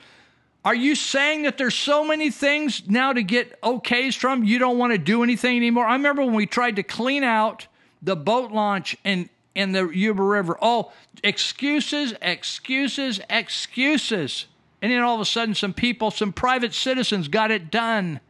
Are 0.65 0.75
you 0.75 0.97
saying 0.97 1.43
that 1.43 1.59
there's 1.59 1.77
so 1.77 2.05
many 2.05 2.31
things 2.31 2.83
now 2.89 3.13
to 3.13 3.23
get 3.23 3.61
okays 3.61 4.17
from 4.17 4.43
you 4.43 4.59
don't 4.59 4.79
want 4.79 4.93
to 4.93 4.99
do 4.99 5.23
anything 5.23 5.57
anymore? 5.57 5.87
I 5.87 5.93
remember 5.93 6.25
when 6.25 6.35
we 6.35 6.47
tried 6.47 6.77
to 6.77 6.83
clean 6.83 7.23
out 7.23 7.69
the 8.03 8.17
boat 8.17 8.51
launch 8.51 8.97
in 9.05 9.31
in 9.55 9.73
the 9.73 9.89
Yuba 9.89 10.23
River. 10.23 10.59
Oh, 10.61 10.93
excuses, 11.25 12.15
excuses, 12.21 13.21
excuses. 13.31 14.47
And 14.83 14.93
then 14.93 15.03
all 15.03 15.15
of 15.15 15.21
a 15.21 15.25
sudden 15.25 15.55
some 15.55 15.73
people, 15.73 16.11
some 16.11 16.33
private 16.33 16.75
citizens 16.75 17.29
got 17.29 17.51
it 17.51 17.71
done. 17.71 18.21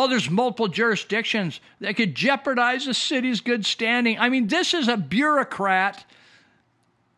Oh, 0.00 0.06
there's 0.06 0.30
multiple 0.30 0.68
jurisdictions 0.68 1.58
that 1.80 1.96
could 1.96 2.14
jeopardize 2.14 2.86
the 2.86 2.94
city's 2.94 3.40
good 3.40 3.66
standing. 3.66 4.16
I 4.16 4.28
mean, 4.28 4.46
this 4.46 4.72
is 4.72 4.86
a 4.86 4.96
bureaucrat 4.96 6.04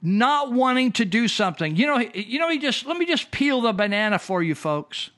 not 0.01 0.51
wanting 0.51 0.93
to 0.93 1.05
do 1.05 1.29
something. 1.29 1.77
You 1.77 1.87
know, 1.87 1.99
you 1.99 2.39
know, 2.39 2.49
he 2.49 2.59
just 2.59 2.87
let 2.87 2.97
me 2.97 3.05
just 3.05 3.31
peel 3.33 3.61
the 3.61 3.75
banana 3.75 4.19
for 4.19 4.43
you 4.43 4.55
folks. 4.55 5.11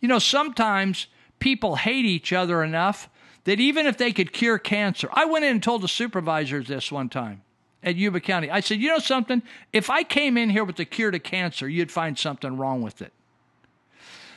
You 0.00 0.08
know, 0.08 0.18
sometimes 0.18 1.06
people 1.38 1.76
hate 1.76 2.06
each 2.06 2.32
other 2.32 2.64
enough 2.64 3.08
that 3.44 3.60
even 3.60 3.86
if 3.86 3.96
they 3.96 4.12
could 4.12 4.32
cure 4.32 4.58
cancer, 4.58 5.08
I 5.12 5.26
went 5.26 5.44
in 5.44 5.52
and 5.52 5.62
told 5.62 5.82
the 5.82 5.88
supervisors 5.88 6.66
this 6.66 6.90
one 6.90 7.08
time 7.08 7.42
at 7.84 7.94
Yuba 7.94 8.18
County. 8.18 8.50
I 8.50 8.58
said, 8.58 8.80
you 8.80 8.88
know 8.88 8.98
something? 8.98 9.44
If 9.72 9.90
I 9.90 10.02
came 10.02 10.36
in 10.36 10.50
here 10.50 10.64
with 10.64 10.74
the 10.74 10.84
cure 10.84 11.12
to 11.12 11.20
cancer, 11.20 11.68
you'd 11.68 11.92
find 11.92 12.18
something 12.18 12.56
wrong 12.56 12.82
with 12.82 13.00
it. 13.00 13.12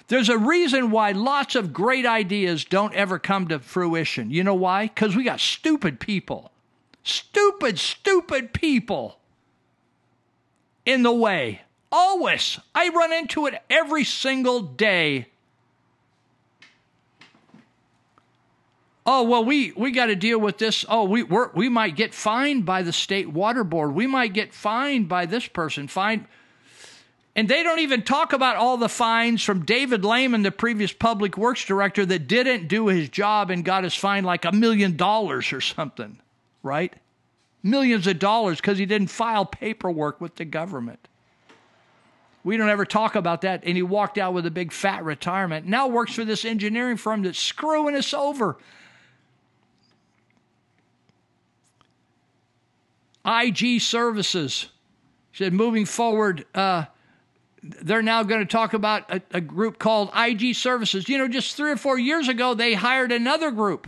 There's 0.10 0.28
a 0.30 0.38
reason 0.40 0.90
why 0.90 1.12
lots 1.12 1.54
of 1.54 1.72
great 1.72 2.06
ideas 2.06 2.66
don't 2.66 2.96
ever 2.96 3.20
come 3.20 3.48
to 3.48 3.60
fruition. 3.60 4.32
You 4.32 4.44
know 4.44 4.56
why? 4.56 4.88
Because 4.88 5.16
we 5.16 5.24
got 5.24 5.40
stupid 5.40 6.00
people. 6.00 6.52
Stupid, 7.04 7.78
stupid 7.78 8.52
people 8.52 9.20
in 10.84 11.04
the 11.04 11.14
way. 11.14 11.62
Always. 11.92 12.60
I 12.74 12.90
run 12.90 13.14
into 13.14 13.46
it 13.46 13.62
every 13.70 14.04
single 14.04 14.62
day. 14.62 15.28
Oh 19.06 19.24
well, 19.24 19.46
we 19.46 19.72
we 19.74 19.92
got 19.92 20.08
to 20.08 20.16
deal 20.16 20.40
with 20.40 20.58
this. 20.58 20.86
Oh, 20.90 21.04
we 21.04 21.24
we 21.24 21.70
might 21.70 21.96
get 21.96 22.16
fined 22.16 22.66
by 22.66 22.82
the 22.82 22.94
state 22.94 23.30
water 23.30 23.64
board. 23.64 23.94
We 23.94 24.08
might 24.08 24.34
get 24.34 24.54
fined 24.56 25.08
by 25.08 25.28
this 25.28 25.48
person. 25.48 25.88
Fined. 25.88 26.26
And 27.36 27.48
they 27.48 27.64
don't 27.64 27.80
even 27.80 28.02
talk 28.02 28.34
about 28.34 28.58
all 28.58 28.78
the 28.78 28.90
fines 28.90 29.44
from 29.44 29.64
David 29.64 30.04
Lehman, 30.04 30.42
the 30.42 30.52
previous 30.52 30.92
public 30.92 31.38
works 31.38 31.64
director, 31.64 32.06
that 32.06 32.28
didn't 32.28 32.68
do 32.68 32.88
his 32.88 33.08
job 33.10 33.50
and 33.50 33.64
got 33.64 33.84
his 33.84 33.96
fine 33.96 34.24
like 34.24 34.46
a 34.46 34.52
million 34.52 34.98
dollars 34.98 35.54
or 35.54 35.62
something, 35.62 36.20
right? 36.64 36.94
Millions 37.62 38.08
of 38.08 38.20
dollars 38.20 38.58
because 38.58 38.78
he 38.78 38.86
didn't 38.86 39.10
file 39.10 39.46
paperwork 39.46 40.20
with 40.20 40.36
the 40.36 40.46
government. 40.46 41.08
We 42.44 42.58
don't 42.58 42.70
ever 42.70 42.86
talk 42.86 43.16
about 43.16 43.42
that. 43.42 43.64
And 43.64 43.76
he 43.76 43.84
walked 43.84 44.18
out 44.18 44.34
with 44.34 44.46
a 44.46 44.52
big 44.52 44.72
fat 44.72 45.04
retirement. 45.04 45.66
Now 45.66 45.88
works 45.88 46.14
for 46.14 46.26
this 46.26 46.46
engineering 46.46 46.98
firm 46.98 47.22
that's 47.24 47.38
screwing 47.38 47.96
us 47.96 48.14
over. 48.14 48.58
IG 53.26 53.82
Services 53.82 54.68
said 55.34 55.54
moving 55.54 55.86
forward, 55.86 56.46
uh, 56.56 56.86
they're 57.62 58.02
now 58.02 58.24
going 58.24 58.42
to 58.42 58.46
talk 58.46 58.74
about 58.74 59.10
a, 59.12 59.22
a, 59.32 59.42
group 59.42 59.80
called 59.80 60.10
IG 60.16 60.56
Services. 60.56 61.10
You 61.10 61.18
know, 61.18 61.28
just 61.28 61.56
three 61.56 61.72
or 61.72 61.78
four 61.78 62.00
years 62.00 62.28
ago, 62.28 62.54
they 62.54 62.74
hired 62.74 63.12
another 63.12 63.52
group, 63.52 63.88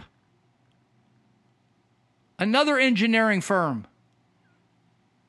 another 2.38 2.78
engineering 2.78 3.42
firm 3.42 3.86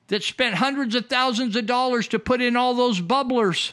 that 0.08 0.22
spent 0.22 0.56
hundreds 0.56 0.94
of 0.94 1.06
thousands 1.06 1.56
of 1.56 1.66
dollars 1.66 2.08
to 2.08 2.18
put 2.18 2.40
in 2.42 2.56
all 2.56 2.74
those 2.74 3.00
bubblers. 3.00 3.72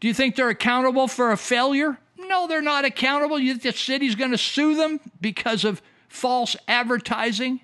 Do 0.00 0.08
you 0.08 0.14
think 0.14 0.36
they're 0.36 0.48
accountable 0.48 1.08
for 1.08 1.32
a 1.32 1.36
failure? 1.36 1.98
No, 2.18 2.46
they're 2.46 2.62
not 2.62 2.84
accountable. 2.84 3.38
You 3.38 3.54
think 3.54 3.62
the 3.62 3.72
city's 3.72 4.14
going 4.14 4.30
to 4.30 4.38
sue 4.38 4.76
them 4.76 5.00
because 5.20 5.64
of 5.64 5.82
false 6.08 6.56
advertising? 6.68 7.60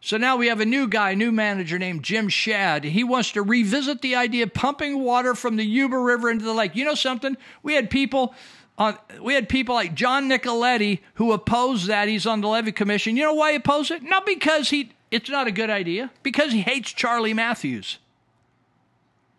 So 0.00 0.16
now 0.16 0.36
we 0.36 0.46
have 0.46 0.60
a 0.60 0.66
new 0.66 0.88
guy, 0.88 1.14
new 1.14 1.30
manager 1.30 1.78
named 1.78 2.02
Jim 2.02 2.28
Shad. 2.28 2.84
He 2.84 3.04
wants 3.04 3.32
to 3.32 3.42
revisit 3.42 4.00
the 4.00 4.16
idea 4.16 4.44
of 4.44 4.54
pumping 4.54 5.00
water 5.02 5.34
from 5.34 5.56
the 5.56 5.64
Yuba 5.64 5.98
River 5.98 6.30
into 6.30 6.44
the 6.44 6.54
lake. 6.54 6.74
You 6.74 6.86
know 6.86 6.94
something? 6.94 7.36
We 7.62 7.74
had 7.74 7.90
people 7.90 8.34
uh, 8.78 8.94
we 9.20 9.34
had 9.34 9.46
people 9.46 9.74
like 9.74 9.94
John 9.94 10.30
Nicoletti 10.30 11.00
who 11.14 11.32
opposed 11.32 11.86
that. 11.88 12.08
He's 12.08 12.26
on 12.26 12.40
the 12.40 12.48
Levee 12.48 12.72
commission. 12.72 13.14
You 13.14 13.24
know 13.24 13.34
why 13.34 13.50
he 13.50 13.56
opposed 13.56 13.90
it? 13.90 14.02
Not 14.02 14.24
because 14.24 14.70
he 14.70 14.92
it's 15.10 15.28
not 15.28 15.46
a 15.46 15.52
good 15.52 15.70
idea, 15.70 16.10
because 16.22 16.52
he 16.52 16.62
hates 16.62 16.92
Charlie 16.92 17.34
Matthews. 17.34 17.98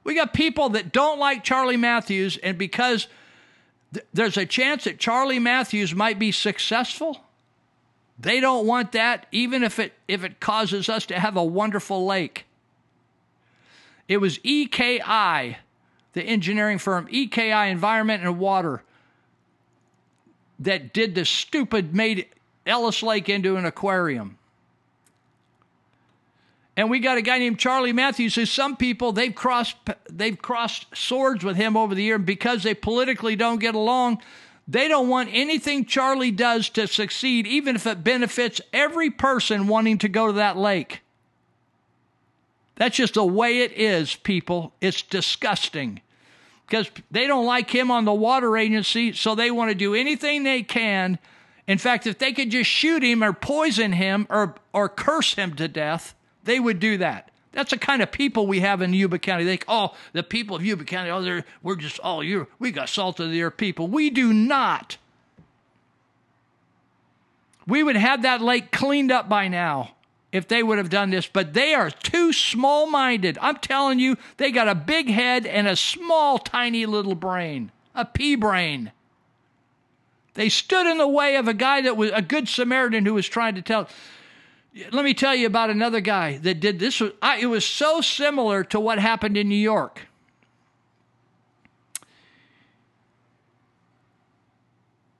We 0.04 0.16
got 0.16 0.34
people 0.34 0.70
that 0.70 0.92
don't 0.92 1.18
like 1.18 1.44
Charlie 1.44 1.78
Matthews, 1.78 2.38
and 2.38 2.58
because 2.58 3.08
th- 3.94 4.06
there's 4.14 4.38
a 4.38 4.46
chance 4.46 4.84
that 4.84 5.00
Charlie 5.00 5.40
Matthews 5.40 5.96
might 5.96 6.20
be 6.20 6.32
successful. 6.32 7.22
They 8.22 8.40
don't 8.40 8.68
want 8.68 8.92
that, 8.92 9.26
even 9.32 9.64
if 9.64 9.80
it 9.80 9.94
if 10.08 10.24
it 10.24 10.40
causes 10.40 10.90
us 10.90 11.08
to 11.08 11.20
have 11.20 11.36
a 11.36 11.44
wonderful 11.44 12.06
lake. 12.06 12.46
It 14.08 14.18
was 14.18 14.38
EKI, 14.40 15.58
the 16.14 16.22
engineering 16.22 16.78
firm, 16.78 17.08
EKI 17.08 17.72
Environment 17.72 18.24
and 18.24 18.38
Water, 18.38 18.84
that 20.60 20.94
did 20.94 21.16
the 21.16 21.26
stupid 21.26 21.96
made 21.96 22.28
Ellis 22.66 23.02
Lake 23.02 23.28
into 23.28 23.56
an 23.56 23.66
aquarium. 23.66 24.38
And 26.78 26.90
we 26.90 27.00
got 27.00 27.18
a 27.18 27.22
guy 27.22 27.40
named 27.40 27.58
Charlie 27.58 27.94
Matthews 27.94 28.36
who 28.36 28.46
some 28.46 28.78
people 28.78 29.12
they've 29.12 29.34
crossed 29.34 29.78
they've 30.10 30.40
crossed 30.40 30.86
swords 30.96 31.44
with 31.44 31.56
him 31.56 31.76
over 31.76 31.96
the 31.96 32.04
year 32.04 32.20
because 32.20 32.62
they 32.62 32.76
politically 32.76 33.36
don't 33.36 33.60
get 33.60 33.74
along. 33.74 34.22
They 34.72 34.88
don't 34.88 35.10
want 35.10 35.30
anything 35.34 35.84
Charlie 35.84 36.32
does 36.32 36.70
to 36.70 36.88
succeed, 36.88 37.46
even 37.46 37.76
if 37.76 37.86
it 37.86 38.06
benefits 38.06 38.62
every 38.72 39.10
person 39.10 39.68
wanting 39.68 39.98
to 39.98 40.08
go 40.08 40.28
to 40.28 40.34
that 40.34 40.56
lake. 40.56 41.02
That's 42.78 42.96
just 42.96 43.16
the 43.16 43.26
way 43.26 43.64
it 43.64 43.74
is, 43.74 44.16
people. 44.16 44.74
It's 44.80 45.02
disgusting. 45.02 46.00
Because 46.66 46.90
they 47.12 47.28
don't 47.28 47.46
like 47.46 47.70
him 47.70 47.92
on 47.92 48.06
the 48.06 48.14
water 48.14 48.56
agency, 48.56 49.12
so 49.12 49.36
they 49.36 49.52
want 49.52 49.72
to 49.72 49.76
do 49.76 49.94
anything 49.94 50.44
they 50.44 50.64
can. 50.64 51.20
In 51.68 51.78
fact, 51.78 52.08
if 52.08 52.18
they 52.18 52.32
could 52.32 52.50
just 52.50 52.70
shoot 52.70 53.04
him 53.04 53.22
or 53.22 53.34
poison 53.34 53.92
him 53.92 54.26
or, 54.30 54.56
or 54.72 54.88
curse 54.88 55.34
him 55.34 55.54
to 55.56 55.68
death, 55.68 56.16
they 56.46 56.62
would 56.62 56.80
do 56.80 56.98
that. 56.98 57.30
That's 57.52 57.72
the 57.72 57.78
kind 57.78 58.02
of 58.02 58.12
people 58.12 58.48
we 58.48 58.62
have 58.62 58.82
in 58.82 58.94
Yuba 58.94 59.20
County. 59.20 59.44
They 59.44 59.52
think, 59.52 59.66
oh, 59.68 59.94
the 60.14 60.24
people 60.24 60.56
of 60.56 60.66
Yuba 60.66 60.86
County, 60.86 61.10
oh, 61.10 61.22
they're, 61.22 61.44
we're 61.62 61.76
just, 61.76 62.00
oh, 62.04 62.22
you 62.22 62.48
we 62.60 62.72
got 62.72 62.90
salt 62.90 63.20
of 63.20 63.30
the 63.30 63.44
earth 63.44 63.58
people. 63.58 63.88
We 63.88 64.10
do 64.10 64.32
not. 64.32 64.98
We 67.68 67.84
would 67.84 67.98
have 67.98 68.22
that 68.24 68.42
lake 68.42 68.72
cleaned 68.72 69.12
up 69.12 69.28
by 69.28 69.48
now 69.48 69.92
if 70.32 70.48
they 70.48 70.64
would 70.64 70.78
have 70.78 70.90
done 70.90 71.10
this, 71.10 71.28
but 71.28 71.54
they 71.54 71.74
are 71.74 71.92
too 71.92 72.32
small 72.32 72.88
minded. 72.88 73.38
I'm 73.42 73.58
telling 73.58 74.00
you, 74.00 74.18
they 74.38 74.52
got 74.52 74.70
a 74.70 74.76
big 74.76 75.10
head 75.10 75.46
and 75.46 75.68
a 75.68 75.76
small, 75.76 76.38
tiny 76.38 76.86
little 76.86 77.16
brain, 77.16 77.72
a 77.94 78.06
pea 78.06 78.36
brain. 78.36 78.94
They 80.36 80.48
stood 80.48 80.88
in 80.88 80.98
the 80.98 81.08
way 81.08 81.36
of 81.36 81.50
a 81.50 81.54
guy 81.54 81.82
that 81.82 81.98
was 81.98 82.12
a 82.14 82.22
good 82.22 82.48
Samaritan 82.48 83.06
who 83.06 83.14
was 83.14 83.28
trying 83.28 83.56
to 83.56 83.62
tell. 83.62 83.90
Let 84.74 85.04
me 85.04 85.14
tell 85.14 85.36
you 85.36 85.48
about 85.48 85.70
another 85.70 86.00
guy 86.00 86.38
that 86.38 86.62
did 86.62 86.80
this. 86.80 87.02
It 87.02 87.48
was 87.48 87.66
so 87.66 88.00
similar 88.00 88.64
to 88.66 88.80
what 88.80 89.00
happened 89.00 89.36
in 89.36 89.50
New 89.50 89.56
York. 89.56 90.08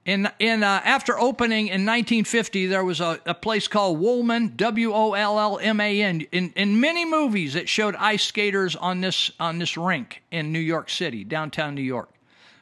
In, 0.04 0.30
in 0.40 0.64
uh, 0.64 0.82
after 0.84 1.20
opening 1.20 1.68
in 1.68 1.86
1950, 1.86 2.66
there 2.66 2.84
was 2.84 3.02
a, 3.02 3.20
a 3.26 3.36
place 3.36 3.68
called 3.68 4.00
Wollman, 4.00 4.54
W 4.56 4.94
O 4.94 5.14
L 5.14 5.40
L 5.40 5.60
M 5.62 5.80
A 5.80 6.02
N. 6.02 6.22
In 6.32 6.52
in 6.56 6.80
many 6.80 7.06
movies, 7.06 7.56
it 7.56 7.70
showed 7.70 7.96
ice 7.98 8.24
skaters 8.24 8.76
on 8.76 9.02
this 9.02 9.32
on 9.40 9.60
this 9.60 9.78
rink 9.78 10.24
in 10.32 10.52
New 10.52 10.60
York 10.60 10.90
City, 10.90 11.24
downtown 11.24 11.76
New 11.76 11.84
York, 11.84 12.10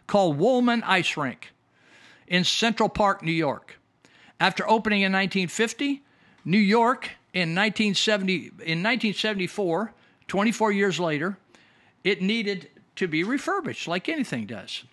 called 0.06 0.38
Wollman 0.38 0.84
Ice 0.84 1.16
Rink, 1.16 1.53
in 2.28 2.44
Central 2.44 2.90
Park, 2.90 3.24
New 3.24 3.32
York. 3.32 3.80
After 4.41 4.70
opening 4.70 5.02
in 5.02 5.14
1950, 5.14 6.03
New 6.45 6.57
York 6.57 7.11
in 7.34 7.56
1970 7.56 8.34
in 8.34 8.84
1974, 8.84 9.94
24 10.28 10.72
years 10.72 10.99
later, 10.99 11.38
it 12.03 12.22
needed 12.22 12.70
to 12.95 13.07
be 13.07 13.24
refurbished 13.24 13.88
like 13.88 14.10
anything 14.10 14.45
does. 14.45 14.84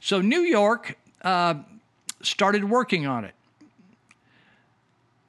So 0.00 0.20
New 0.20 0.40
York 0.40 0.98
uh, 1.22 1.54
started 2.22 2.64
working 2.64 3.06
on 3.06 3.24
it. 3.24 3.34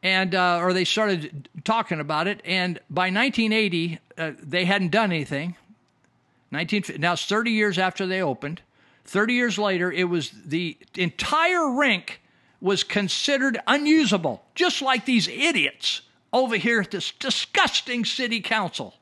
And, 0.02 0.36
uh, 0.36 0.60
or 0.62 0.74
they 0.74 0.84
started 0.84 1.48
talking 1.64 2.00
about 2.00 2.28
it. 2.28 2.42
And 2.44 2.80
by 2.90 3.10
1980, 3.10 4.00
uh, 4.18 4.32
they 4.42 4.66
hadn't 4.66 4.90
done 4.90 5.12
anything. 5.12 5.56
19, 6.52 6.84
now 7.00 7.14
it's 7.14 7.26
30 7.26 7.52
years 7.52 7.78
after 7.80 8.06
they 8.06 8.22
opened. 8.22 8.62
30 9.06 9.34
years 9.34 9.58
later, 9.58 9.92
it 9.92 10.06
was 10.06 10.32
the 10.46 10.78
entire 10.96 11.70
rink 11.72 12.22
was 12.64 12.82
considered 12.86 13.60
unusable, 13.68 14.42
just 14.56 14.82
like 14.82 15.06
these 15.06 15.28
idiots 15.28 16.02
over 16.32 16.56
here 16.56 16.80
at 16.80 16.92
this 16.92 17.12
disgusting 17.12 18.06
city 18.06 18.40
council. 18.40 18.96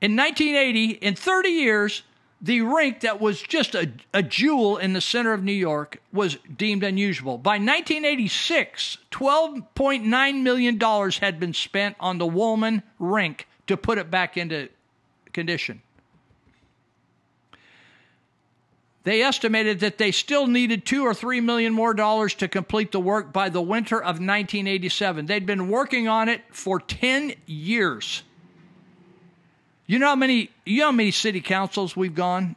In 0.00 0.14
1980, 0.14 0.90
in 1.04 1.16
30 1.16 1.48
years, 1.48 2.02
the 2.40 2.60
rink 2.60 3.00
that 3.00 3.20
was 3.20 3.42
just 3.42 3.74
a, 3.74 3.90
a 4.12 4.22
jewel 4.22 4.76
in 4.76 4.92
the 4.92 5.00
center 5.00 5.32
of 5.32 5.42
New 5.42 5.52
York 5.52 6.00
was 6.12 6.38
deemed 6.56 6.84
unusual. 6.84 7.38
By 7.38 7.54
1986, 7.54 8.98
$12.9 9.10 10.42
million 10.42 11.10
had 11.20 11.40
been 11.40 11.54
spent 11.54 11.96
on 11.98 12.18
the 12.18 12.26
Wollman 12.26 12.84
rink 13.00 13.48
to 13.66 13.76
put 13.76 13.98
it 13.98 14.12
back 14.12 14.36
into 14.36 14.68
condition. 15.32 15.82
They 19.04 19.22
estimated 19.22 19.80
that 19.80 19.98
they 19.98 20.10
still 20.10 20.46
needed 20.46 20.86
two 20.86 21.04
or 21.04 21.12
three 21.12 21.40
million 21.40 21.74
more 21.74 21.92
dollars 21.92 22.34
to 22.36 22.48
complete 22.48 22.90
the 22.90 23.00
work 23.00 23.34
by 23.34 23.50
the 23.50 23.60
winter 23.60 23.98
of 23.98 24.16
1987. 24.16 25.26
They'd 25.26 25.44
been 25.44 25.68
working 25.68 26.08
on 26.08 26.30
it 26.30 26.40
for 26.50 26.80
10 26.80 27.34
years. 27.46 28.22
You 29.86 29.98
know 29.98 30.08
how 30.08 30.16
many 30.16 30.50
you 30.64 30.80
know 30.80 30.86
how 30.86 30.92
many 30.92 31.10
city 31.10 31.42
councils 31.42 31.94
we've 31.94 32.14
gone? 32.14 32.56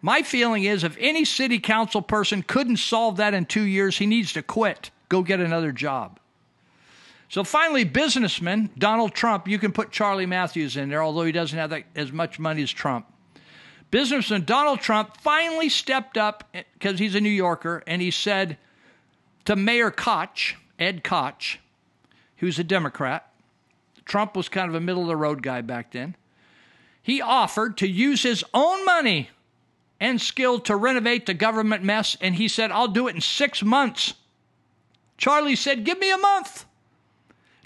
My 0.00 0.22
feeling 0.22 0.64
is 0.64 0.84
if 0.84 0.96
any 0.98 1.26
city 1.26 1.58
council 1.58 2.00
person 2.00 2.42
couldn't 2.42 2.78
solve 2.78 3.18
that 3.18 3.34
in 3.34 3.44
2 3.44 3.62
years, 3.62 3.98
he 3.98 4.06
needs 4.06 4.32
to 4.32 4.42
quit. 4.42 4.90
Go 5.10 5.22
get 5.22 5.38
another 5.38 5.70
job. 5.70 6.18
So 7.28 7.44
finally 7.44 7.84
businessman 7.84 8.70
Donald 8.78 9.12
Trump, 9.12 9.46
you 9.46 9.58
can 9.58 9.72
put 9.72 9.90
Charlie 9.90 10.24
Matthews 10.24 10.78
in 10.78 10.88
there 10.88 11.02
although 11.02 11.24
he 11.24 11.32
doesn't 11.32 11.58
have 11.58 11.68
that, 11.70 11.84
as 11.94 12.10
much 12.10 12.38
money 12.38 12.62
as 12.62 12.70
Trump. 12.70 13.06
Businessman 13.90 14.44
Donald 14.44 14.80
Trump 14.80 15.16
finally 15.18 15.68
stepped 15.68 16.18
up 16.18 16.44
eh, 16.54 16.62
because 16.74 16.98
he's 16.98 17.14
a 17.14 17.20
New 17.20 17.28
Yorker 17.28 17.82
and 17.86 18.02
he 18.02 18.10
said 18.10 18.58
to 19.44 19.56
Mayor 19.56 19.90
Koch, 19.90 20.56
Ed 20.78 21.02
Koch, 21.02 21.58
who's 22.36 22.58
a 22.58 22.64
Democrat, 22.64 23.32
Trump 24.04 24.36
was 24.36 24.48
kind 24.48 24.68
of 24.68 24.74
a 24.74 24.80
middle 24.80 25.02
of 25.02 25.08
the 25.08 25.16
road 25.16 25.42
guy 25.42 25.60
back 25.60 25.92
then 25.92 26.16
he 27.08 27.22
offered 27.22 27.78
to 27.78 27.88
use 27.88 28.22
his 28.22 28.44
own 28.52 28.84
money 28.84 29.30
and 29.98 30.20
skill 30.20 30.60
to 30.60 30.76
renovate 30.76 31.24
the 31.24 31.32
government 31.32 31.82
mess, 31.82 32.18
and 32.20 32.34
he 32.34 32.48
said, 32.48 32.70
I'll 32.70 32.86
do 32.86 33.08
it 33.08 33.14
in 33.14 33.22
six 33.22 33.62
months. 33.62 34.12
Charlie 35.16 35.56
said, 35.56 35.84
Give 35.84 35.98
me 35.98 36.10
a 36.10 36.18
month. 36.18 36.66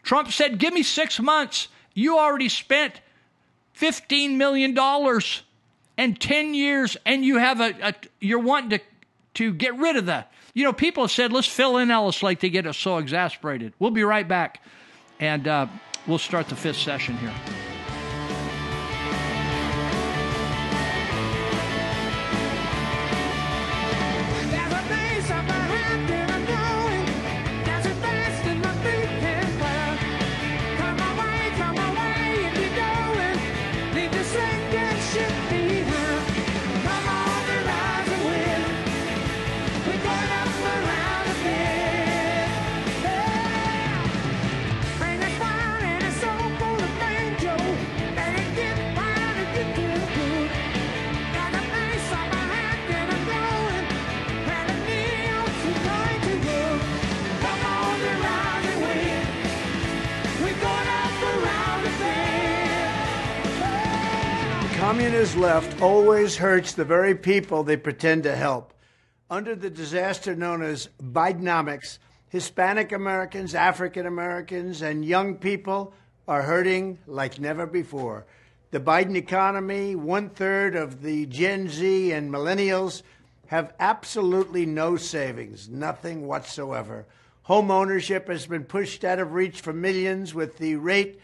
Trump 0.05 0.31
said, 0.31 0.61
Give 0.61 0.73
me 0.73 0.85
six 0.85 1.19
months. 1.19 1.67
You 1.93 2.21
already 2.21 2.49
spent 2.49 3.01
$15 3.77 4.37
million 4.37 4.79
and 6.03 6.21
10 6.21 6.53
years, 6.53 6.97
and 7.07 7.25
you 7.25 7.39
have 7.39 7.61
a, 7.61 7.75
a 7.81 7.95
you're 8.19 8.41
wanting 8.41 8.71
to, 8.71 8.81
to 9.35 9.53
get 9.55 9.77
rid 9.77 9.95
of 9.95 10.07
that. 10.07 10.33
You 10.53 10.65
know, 10.65 10.73
people 10.73 11.05
have 11.05 11.13
said, 11.13 11.33
let's 11.33 11.47
fill 11.47 11.79
in 11.79 11.93
Ellis 11.93 12.25
Lake. 12.25 12.41
They 12.41 12.51
get 12.51 12.67
us 12.67 12.77
so 12.77 12.99
exasperated. 12.99 13.73
We'll 13.79 13.93
be 13.93 14.03
right 14.03 14.27
back, 14.27 14.65
and 15.21 15.47
uh, 15.47 15.69
we'll 16.09 16.19
start 16.19 16.49
the 16.49 16.57
fifth 16.57 16.79
session 16.79 17.17
here. 17.19 17.62
Left 65.43 65.83
always 65.83 66.37
hurts 66.37 66.73
the 66.73 66.85
very 66.85 67.17
people 67.17 67.65
they 67.65 67.77
pretend 67.77 68.23
to 68.23 68.37
help. 68.37 68.73
Under 69.29 69.57
the 69.57 69.71
disaster 69.71 70.37
known 70.37 70.63
as 70.63 70.89
Bidenomics, 71.03 71.99
Hispanic 72.29 72.93
Americans, 72.93 73.53
African 73.53 74.07
Americans, 74.07 74.83
and 74.83 75.05
young 75.05 75.35
people 75.35 75.95
are 76.29 76.43
hurting 76.43 76.97
like 77.09 77.41
never 77.41 77.67
before. 77.67 78.25
The 78.71 78.79
Biden 78.79 79.17
economy, 79.17 79.97
one 79.97 80.31
third 80.31 80.77
of 80.77 81.03
the 81.03 81.27
Gen 81.27 81.69
Z 81.69 82.13
and 82.13 82.31
millennials 82.31 83.03
have 83.49 83.75
absolutely 83.81 84.65
no 84.65 84.97
savings, 84.97 85.69
nothing 85.69 86.29
whatsoever. 86.29 87.05
Home 87.43 87.73
ownership 87.73 88.29
has 88.29 88.47
been 88.47 88.63
pushed 88.63 89.03
out 89.03 89.19
of 89.19 89.33
reach 89.33 89.61
for 89.61 89.73
millions 89.73 90.35
with 90.35 90.59
the 90.59 90.77
rate 90.77 91.19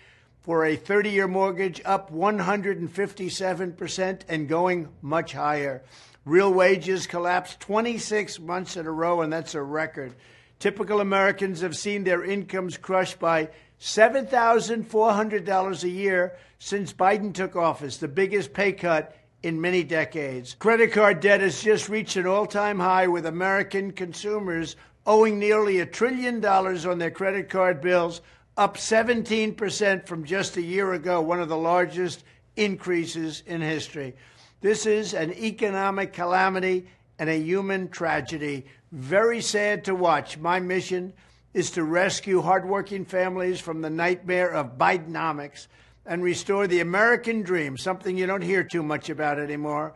for 0.48 0.64
a 0.64 0.76
30 0.76 1.10
year 1.10 1.28
mortgage 1.28 1.82
up 1.84 2.10
157% 2.10 4.20
and 4.30 4.48
going 4.48 4.88
much 5.02 5.34
higher. 5.34 5.82
Real 6.24 6.50
wages 6.50 7.06
collapsed 7.06 7.60
26 7.60 8.40
months 8.40 8.78
in 8.78 8.86
a 8.86 8.90
row, 8.90 9.20
and 9.20 9.30
that's 9.30 9.54
a 9.54 9.62
record. 9.62 10.14
Typical 10.58 11.02
Americans 11.02 11.60
have 11.60 11.76
seen 11.76 12.02
their 12.02 12.24
incomes 12.24 12.78
crushed 12.78 13.18
by 13.18 13.50
$7,400 13.78 15.82
a 15.82 15.88
year 15.90 16.34
since 16.58 16.94
Biden 16.94 17.34
took 17.34 17.54
office, 17.54 17.98
the 17.98 18.08
biggest 18.08 18.54
pay 18.54 18.72
cut 18.72 19.14
in 19.42 19.60
many 19.60 19.84
decades. 19.84 20.54
Credit 20.54 20.90
card 20.90 21.20
debt 21.20 21.42
has 21.42 21.62
just 21.62 21.90
reached 21.90 22.16
an 22.16 22.26
all 22.26 22.46
time 22.46 22.78
high, 22.78 23.06
with 23.06 23.26
American 23.26 23.92
consumers 23.92 24.76
owing 25.04 25.38
nearly 25.38 25.80
a 25.80 25.86
trillion 25.86 26.40
dollars 26.40 26.86
on 26.86 26.96
their 26.96 27.10
credit 27.10 27.50
card 27.50 27.82
bills, 27.82 28.22
up 28.58 28.76
17% 28.76 30.04
from 30.04 30.24
just 30.24 30.56
a 30.56 30.62
year 30.62 30.94
ago, 30.94 31.20
one 31.20 31.40
of 31.40 31.48
the 31.48 31.56
largest 31.56 32.24
increases 32.56 33.44
in 33.46 33.60
history. 33.60 34.16
This 34.60 34.84
is 34.84 35.14
an 35.14 35.32
economic 35.34 36.12
calamity 36.12 36.88
and 37.20 37.30
a 37.30 37.38
human 37.38 37.88
tragedy. 37.88 38.66
Very 38.90 39.40
sad 39.40 39.84
to 39.84 39.94
watch. 39.94 40.38
My 40.38 40.58
mission 40.58 41.12
is 41.54 41.70
to 41.70 41.84
rescue 41.84 42.42
hardworking 42.42 43.04
families 43.04 43.60
from 43.60 43.80
the 43.80 43.90
nightmare 43.90 44.50
of 44.50 44.76
Bidenomics 44.76 45.68
and 46.04 46.20
restore 46.20 46.66
the 46.66 46.80
American 46.80 47.42
dream, 47.42 47.76
something 47.76 48.18
you 48.18 48.26
don't 48.26 48.42
hear 48.42 48.64
too 48.64 48.82
much 48.82 49.08
about 49.08 49.38
anymore. 49.38 49.94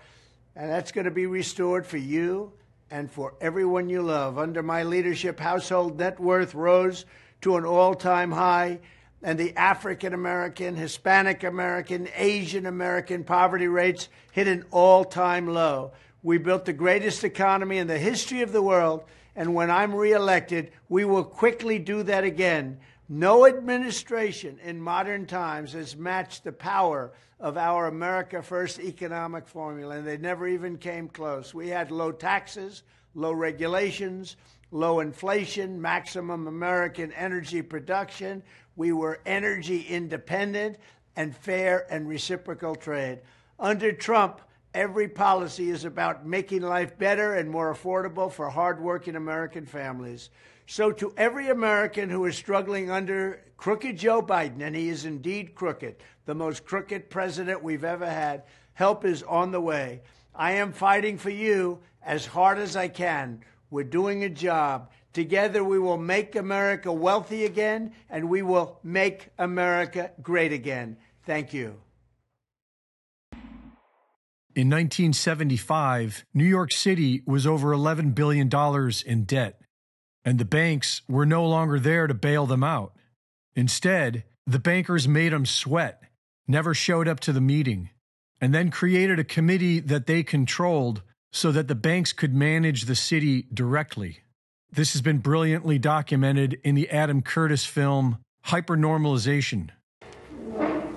And 0.54 0.70
that's 0.70 0.92
going 0.92 1.06
to 1.06 1.10
be 1.10 1.26
restored 1.26 1.84
for 1.84 1.96
you 1.96 2.52
and 2.92 3.10
for 3.10 3.34
everyone 3.40 3.88
you 3.88 4.02
love. 4.02 4.38
Under 4.38 4.62
my 4.62 4.84
leadership, 4.84 5.40
household 5.40 5.98
net 5.98 6.20
worth 6.20 6.54
rose 6.54 7.06
to 7.42 7.56
an 7.56 7.64
all 7.64 7.94
time 7.94 8.32
high, 8.32 8.80
and 9.22 9.38
the 9.38 9.56
African 9.56 10.14
American, 10.14 10.74
Hispanic 10.74 11.44
American, 11.44 12.08
Asian 12.16 12.66
American 12.66 13.22
poverty 13.22 13.68
rates 13.68 14.08
hit 14.32 14.48
an 14.48 14.64
all 14.70 15.04
time 15.04 15.46
low. 15.46 15.92
We 16.22 16.38
built 16.38 16.64
the 16.64 16.72
greatest 16.72 17.22
economy 17.24 17.78
in 17.78 17.86
the 17.86 17.98
history 17.98 18.42
of 18.42 18.52
the 18.52 18.62
world, 18.62 19.04
and 19.36 19.54
when 19.54 19.70
I'm 19.70 19.94
reelected, 19.94 20.72
we 20.88 21.04
will 21.04 21.24
quickly 21.24 21.78
do 21.78 22.02
that 22.04 22.24
again. 22.24 22.78
No 23.08 23.46
administration 23.46 24.58
in 24.62 24.80
modern 24.80 25.26
times 25.26 25.72
has 25.72 25.96
matched 25.96 26.44
the 26.44 26.52
power 26.52 27.12
of 27.40 27.56
our 27.56 27.88
America 27.88 28.40
First 28.40 28.78
economic 28.78 29.48
formula, 29.48 29.96
and 29.96 30.06
they 30.06 30.16
never 30.16 30.46
even 30.46 30.78
came 30.78 31.08
close. 31.08 31.52
We 31.52 31.68
had 31.68 31.90
low 31.90 32.12
taxes, 32.12 32.84
low 33.14 33.32
regulations, 33.32 34.36
low 34.72 35.00
inflation, 35.00 35.80
maximum 35.80 36.48
American 36.48 37.12
energy 37.12 37.62
production. 37.62 38.42
We 38.74 38.92
were 38.92 39.20
energy 39.26 39.82
independent 39.82 40.78
and 41.14 41.36
fair 41.36 41.86
and 41.90 42.08
reciprocal 42.08 42.74
trade. 42.74 43.20
Under 43.58 43.92
Trump, 43.92 44.40
every 44.74 45.06
policy 45.06 45.70
is 45.70 45.84
about 45.84 46.26
making 46.26 46.62
life 46.62 46.98
better 46.98 47.34
and 47.34 47.48
more 47.48 47.72
affordable 47.72 48.32
for 48.32 48.48
hardworking 48.48 49.14
American 49.14 49.66
families. 49.66 50.30
So, 50.66 50.90
to 50.92 51.12
every 51.16 51.50
American 51.50 52.08
who 52.08 52.24
is 52.24 52.34
struggling 52.34 52.90
under 52.90 53.44
crooked 53.58 53.98
Joe 53.98 54.22
Biden, 54.22 54.62
and 54.62 54.74
he 54.74 54.88
is 54.88 55.04
indeed 55.04 55.54
crooked, 55.54 55.96
the 56.24 56.34
most 56.34 56.64
crooked 56.64 57.10
president 57.10 57.62
we've 57.62 57.84
ever 57.84 58.08
had, 58.08 58.44
help 58.72 59.04
is 59.04 59.22
on 59.24 59.50
the 59.50 59.60
way. 59.60 60.00
I 60.34 60.52
am 60.52 60.72
fighting 60.72 61.18
for 61.18 61.30
you 61.30 61.80
as 62.02 62.24
hard 62.24 62.58
as 62.58 62.74
I 62.74 62.88
can. 62.88 63.42
We're 63.72 63.82
doing 63.82 64.22
a 64.22 64.28
job. 64.28 64.90
Together, 65.12 65.64
we 65.64 65.80
will 65.80 65.98
make 65.98 66.36
America 66.36 66.92
wealthy 66.92 67.44
again, 67.44 67.92
and 68.08 68.28
we 68.28 68.42
will 68.42 68.78
make 68.84 69.30
America 69.38 70.12
great 70.22 70.52
again. 70.52 70.96
Thank 71.26 71.52
you. 71.52 71.80
In 74.54 74.68
1975, 74.68 76.24
New 76.32 76.44
York 76.44 76.72
City 76.72 77.22
was 77.26 77.46
over 77.46 77.72
$11 77.74 78.14
billion 78.14 78.50
in 79.06 79.24
debt 79.24 79.58
and 80.24 80.38
the 80.38 80.44
banks 80.44 81.02
were 81.08 81.26
no 81.26 81.44
longer 81.46 81.78
there 81.78 82.06
to 82.06 82.14
bail 82.14 82.46
them 82.46 82.62
out. 82.62 82.92
Instead, 83.54 84.24
the 84.46 84.58
bankers 84.58 85.08
made 85.08 85.32
them 85.32 85.46
sweat, 85.46 86.02
never 86.46 86.74
showed 86.74 87.08
up 87.08 87.20
to 87.20 87.32
the 87.32 87.40
meeting, 87.40 87.90
and 88.40 88.54
then 88.54 88.70
created 88.70 89.18
a 89.18 89.24
committee 89.24 89.80
that 89.80 90.06
they 90.06 90.22
controlled 90.22 91.02
so 91.32 91.50
that 91.52 91.68
the 91.68 91.74
banks 91.74 92.12
could 92.12 92.34
manage 92.34 92.84
the 92.84 92.94
city 92.94 93.46
directly. 93.52 94.20
This 94.70 94.92
has 94.92 95.02
been 95.02 95.18
brilliantly 95.18 95.78
documented 95.78 96.60
in 96.62 96.74
the 96.74 96.88
Adam 96.90 97.22
Curtis 97.22 97.64
film 97.64 98.18
Hypernormalization. 98.46 99.70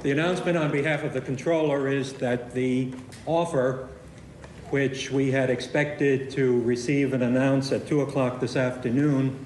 The 0.02 0.12
announcement 0.12 0.57
on 0.57 0.72
behalf 0.72 1.03
of 1.03 1.14
the 1.14 1.22
controller 1.22 1.88
is 1.88 2.14
that 2.14 2.53
the 2.53 2.94
offer 3.26 3.90
which 4.70 5.12
we 5.12 5.32
had 5.32 5.49
expected 5.49 6.30
to 6.32 6.62
receive 6.64 7.14
and 7.14 7.24
announce 7.24 7.72
at 7.72 7.88
2 7.88 8.02
o'clock 8.02 8.40
this 8.40 8.56
afternoon, 8.56 9.45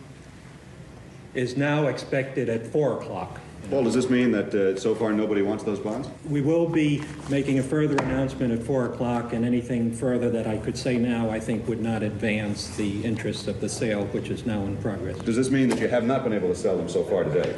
is 1.33 1.57
now 1.57 1.87
expected 1.87 2.49
at 2.49 2.65
4 2.65 3.01
o'clock. 3.01 3.39
Paul, 3.69 3.83
does 3.83 3.93
this 3.93 4.09
mean 4.09 4.31
that 4.31 4.55
uh, 4.55 4.79
so 4.79 4.95
far 4.95 5.13
nobody 5.13 5.43
wants 5.43 5.63
those 5.63 5.79
bonds? 5.79 6.09
We 6.27 6.41
will 6.41 6.67
be 6.67 7.03
making 7.29 7.59
a 7.59 7.63
further 7.63 7.95
announcement 7.97 8.51
at 8.51 8.63
4 8.65 8.87
o'clock, 8.87 9.31
and 9.31 9.45
anything 9.45 9.93
further 9.93 10.31
that 10.31 10.47
I 10.47 10.57
could 10.57 10.75
say 10.75 10.97
now 10.97 11.29
I 11.29 11.39
think 11.39 11.67
would 11.67 11.79
not 11.79 12.01
advance 12.01 12.75
the 12.75 13.03
interest 13.05 13.47
of 13.47 13.61
the 13.61 13.69
sale, 13.69 14.05
which 14.07 14.29
is 14.29 14.43
now 14.47 14.63
in 14.63 14.75
progress. 14.77 15.19
Does 15.19 15.35
this 15.35 15.51
mean 15.51 15.69
that 15.69 15.79
you 15.79 15.87
have 15.87 16.03
not 16.03 16.23
been 16.23 16.33
able 16.33 16.47
to 16.47 16.55
sell 16.55 16.77
them 16.77 16.89
so 16.89 17.03
far 17.03 17.23
today? 17.25 17.55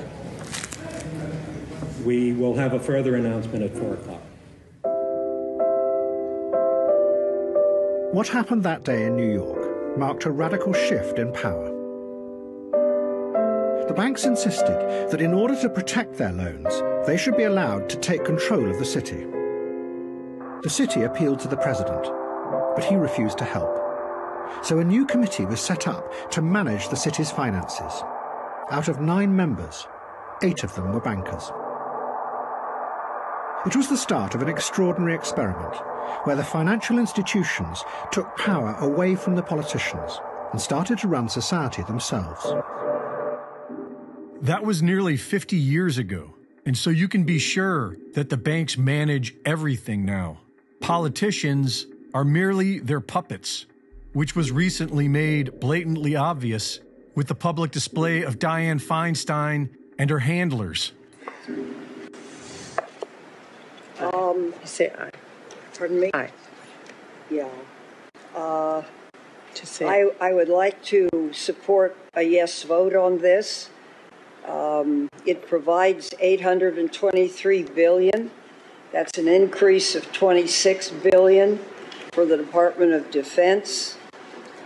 We 2.03 2.33
will 2.33 2.55
have 2.55 2.73
a 2.73 2.79
further 2.79 3.15
announcement 3.15 3.63
at 3.63 3.71
4 3.77 3.93
o'clock. 3.93 4.21
What 8.11 8.27
happened 8.27 8.63
that 8.63 8.83
day 8.83 9.05
in 9.05 9.15
New 9.15 9.31
York 9.31 9.97
marked 9.97 10.25
a 10.25 10.31
radical 10.31 10.73
shift 10.73 11.17
in 11.19 11.31
power. 11.31 11.70
The 13.91 13.97
banks 13.97 14.23
insisted 14.23 15.09
that 15.11 15.19
in 15.19 15.34
order 15.34 15.53
to 15.59 15.68
protect 15.68 16.15
their 16.15 16.31
loans, 16.31 16.81
they 17.05 17.18
should 17.18 17.35
be 17.35 17.43
allowed 17.43 17.89
to 17.89 17.97
take 17.97 18.23
control 18.23 18.69
of 18.69 18.80
the 18.80 18.85
city. 18.85 19.26
The 20.63 20.69
city 20.69 21.01
appealed 21.01 21.41
to 21.41 21.49
the 21.49 21.57
president, 21.57 22.09
but 22.73 22.85
he 22.85 22.95
refused 22.95 23.38
to 23.39 23.43
help. 23.43 23.76
So 24.63 24.80
a 24.80 24.85
new 24.85 25.05
committee 25.05 25.45
was 25.45 25.59
set 25.59 25.89
up 25.89 26.09
to 26.31 26.41
manage 26.41 26.88
the 26.88 26.95
city's 26.95 27.31
finances. 27.31 28.01
Out 28.69 28.88
of 28.88 29.01
nine 29.01 29.35
members, 29.35 29.85
eight 30.41 30.63
of 30.63 30.73
them 30.73 30.93
were 30.93 31.01
bankers. 31.01 31.51
It 33.65 33.76
was 33.76 33.89
the 33.89 33.97
start 33.97 34.35
of 34.35 34.41
an 34.41 34.47
extraordinary 34.47 35.15
experiment 35.15 35.76
where 36.23 36.38
the 36.38 36.45
financial 36.45 36.97
institutions 36.97 37.84
took 38.13 38.38
power 38.38 38.73
away 38.80 39.15
from 39.15 39.35
the 39.35 39.43
politicians 39.43 40.22
and 40.53 40.61
started 40.61 40.97
to 40.99 41.09
run 41.09 41.27
society 41.27 41.81
themselves. 41.81 42.53
That 44.41 44.63
was 44.63 44.81
nearly 44.81 45.18
50 45.18 45.55
years 45.55 45.99
ago, 45.99 46.34
and 46.65 46.76
so 46.76 46.89
you 46.89 47.07
can 47.07 47.26
be 47.26 47.38
sure 47.38 47.95
that 48.15 48.31
the 48.31 48.38
banks 48.38 48.76
manage 48.76 49.35
everything 49.45 50.03
now. 50.03 50.39
Politicians 50.80 51.85
are 52.15 52.23
merely 52.23 52.80
their 52.80 53.01
puppets, 53.01 53.68
which 54.13 54.35
was 54.35 54.51
recently 54.51 55.07
made 55.07 55.59
blatantly 55.59 56.15
obvious 56.15 56.80
with 57.13 57.27
the 57.27 57.35
public 57.35 57.69
display 57.69 58.23
of 58.23 58.39
Dianne 58.39 58.81
Feinstein 58.81 59.69
and 59.99 60.09
her 60.09 60.18
handlers. 60.19 60.91
Um, 63.99 64.55
say 64.63 64.91
aye. 64.97 65.11
Pardon 65.77 65.99
me? 65.99 66.09
Aye. 66.15 66.31
Yeah. 67.30 67.47
Uh, 68.35 68.81
to 69.53 69.65
say. 69.68 69.85
I, 69.85 70.09
I 70.19 70.34
would 70.34 70.49
like 70.49 70.84
to 70.85 71.30
support 71.31 71.95
a 72.15 72.23
yes 72.23 72.63
vote 72.63 72.95
on 72.95 73.19
this. 73.19 73.69
Um, 74.81 75.09
it 75.25 75.47
provides 75.47 76.13
823 76.19 77.63
billion. 77.63 78.31
That's 78.91 79.17
an 79.17 79.27
increase 79.27 79.95
of 79.95 80.11
26 80.11 80.89
billion 81.11 81.59
for 82.13 82.25
the 82.25 82.35
Department 82.35 82.91
of 82.91 83.09
Defense, 83.11 83.97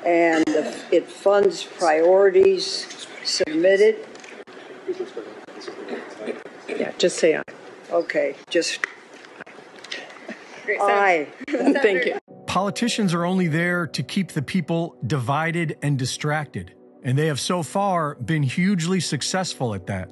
and 0.05 0.47
it 0.47 1.09
funds 1.09 1.63
priorities 1.63 3.07
submitted. 3.23 4.07
Yeah, 6.67 6.91
just 6.97 7.17
say 7.17 7.37
aye. 7.37 7.43
Okay, 7.91 8.35
just 8.49 8.79
Aye. 10.81 11.27
Thank 11.49 12.05
you. 12.05 12.17
Politicians 12.47 13.13
are 13.13 13.25
only 13.25 13.47
there 13.47 13.85
to 13.87 14.01
keep 14.01 14.31
the 14.31 14.41
people 14.41 14.97
divided 15.05 15.77
and 15.83 15.99
distracted, 15.99 16.73
and 17.05 17.17
they 17.17 17.27
have 17.27 17.39
so 17.39 17.63
far 17.63 18.15
been 18.15 18.43
hugely 18.43 18.99
successful 18.99 19.73
at 19.73 19.87
that. 19.87 20.09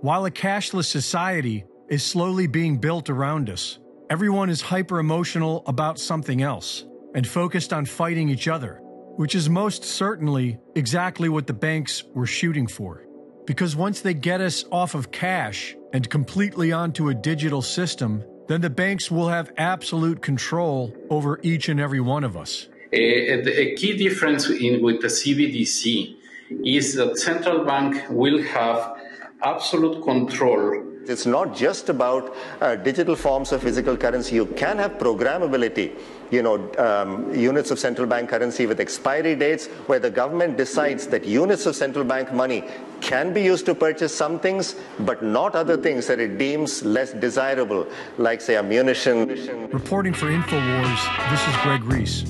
While 0.00 0.24
a 0.24 0.30
cashless 0.30 0.86
society 0.86 1.64
is 1.90 2.02
slowly 2.02 2.46
being 2.46 2.78
built 2.78 3.10
around 3.10 3.50
us, 3.50 3.78
Everyone 4.10 4.48
is 4.48 4.62
hyper 4.62 5.00
emotional 5.00 5.62
about 5.66 5.98
something 5.98 6.40
else 6.40 6.86
and 7.14 7.28
focused 7.28 7.74
on 7.74 7.84
fighting 7.84 8.30
each 8.30 8.48
other, 8.48 8.80
which 9.16 9.34
is 9.34 9.50
most 9.50 9.84
certainly 9.84 10.58
exactly 10.74 11.28
what 11.28 11.46
the 11.46 11.52
banks 11.52 12.04
were 12.14 12.26
shooting 12.26 12.66
for. 12.66 13.04
Because 13.46 13.76
once 13.76 14.00
they 14.00 14.14
get 14.14 14.40
us 14.40 14.64
off 14.72 14.94
of 14.94 15.10
cash 15.10 15.76
and 15.92 16.08
completely 16.08 16.72
onto 16.72 17.10
a 17.10 17.14
digital 17.14 17.60
system, 17.60 18.24
then 18.46 18.62
the 18.62 18.70
banks 18.70 19.10
will 19.10 19.28
have 19.28 19.52
absolute 19.58 20.22
control 20.22 20.96
over 21.10 21.38
each 21.42 21.68
and 21.68 21.78
every 21.78 22.00
one 22.00 22.24
of 22.24 22.34
us. 22.34 22.70
A, 22.94 23.42
a 23.60 23.74
key 23.74 23.94
difference 23.94 24.48
in, 24.48 24.82
with 24.82 25.02
the 25.02 25.08
CBDC 25.08 26.16
is 26.64 26.94
that 26.94 27.18
central 27.18 27.64
bank 27.64 28.04
will 28.10 28.42
have 28.42 28.96
absolute 29.42 30.02
control 30.02 30.88
it's 31.08 31.26
not 31.26 31.56
just 31.56 31.88
about 31.88 32.36
uh, 32.60 32.76
digital 32.76 33.16
forms 33.16 33.52
of 33.52 33.62
physical 33.62 33.96
currency. 33.96 34.34
You 34.34 34.46
can 34.46 34.78
have 34.78 34.92
programmability, 34.98 35.96
you 36.30 36.42
know, 36.42 36.70
um, 36.76 37.34
units 37.34 37.70
of 37.70 37.78
central 37.78 38.06
bank 38.06 38.28
currency 38.28 38.66
with 38.66 38.78
expiry 38.78 39.34
dates 39.34 39.66
where 39.86 39.98
the 39.98 40.10
government 40.10 40.56
decides 40.58 41.06
that 41.08 41.24
units 41.24 41.66
of 41.66 41.74
central 41.74 42.04
bank 42.04 42.32
money 42.32 42.64
can 43.00 43.32
be 43.32 43.42
used 43.42 43.64
to 43.66 43.74
purchase 43.74 44.14
some 44.14 44.38
things, 44.38 44.76
but 45.00 45.22
not 45.22 45.54
other 45.54 45.76
things 45.76 46.06
that 46.06 46.20
it 46.20 46.36
deems 46.36 46.84
less 46.84 47.12
desirable, 47.12 47.86
like, 48.18 48.40
say, 48.40 48.56
ammunition. 48.56 49.28
Reporting 49.70 50.12
for 50.12 50.26
InfoWars, 50.26 51.30
this 51.30 51.48
is 51.48 51.56
Greg 51.62 51.84
Reese. 51.84 52.24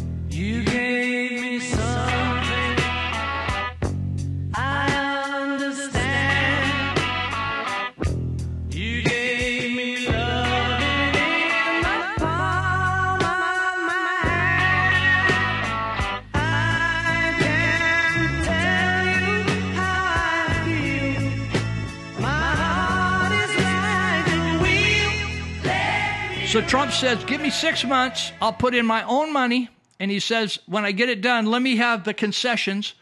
So 26.49 26.63
Trump 26.63 26.93
says, 26.93 27.23
Give 27.25 27.43
me 27.43 27.51
six 27.51 27.85
months. 27.85 28.33
I'll 28.41 28.55
put 28.55 28.75
in 28.75 28.87
my 28.87 29.03
own 29.03 29.35
money. 29.35 29.69
And 30.01 30.11
he 30.11 30.19
says, 30.19 30.59
When 30.65 30.83
I 30.83 30.93
get 30.93 31.11
it 31.11 31.21
done, 31.21 31.45
let 31.45 31.61
me 31.61 31.77
have 31.77 32.05
the 32.05 32.15
concessions 32.15 32.95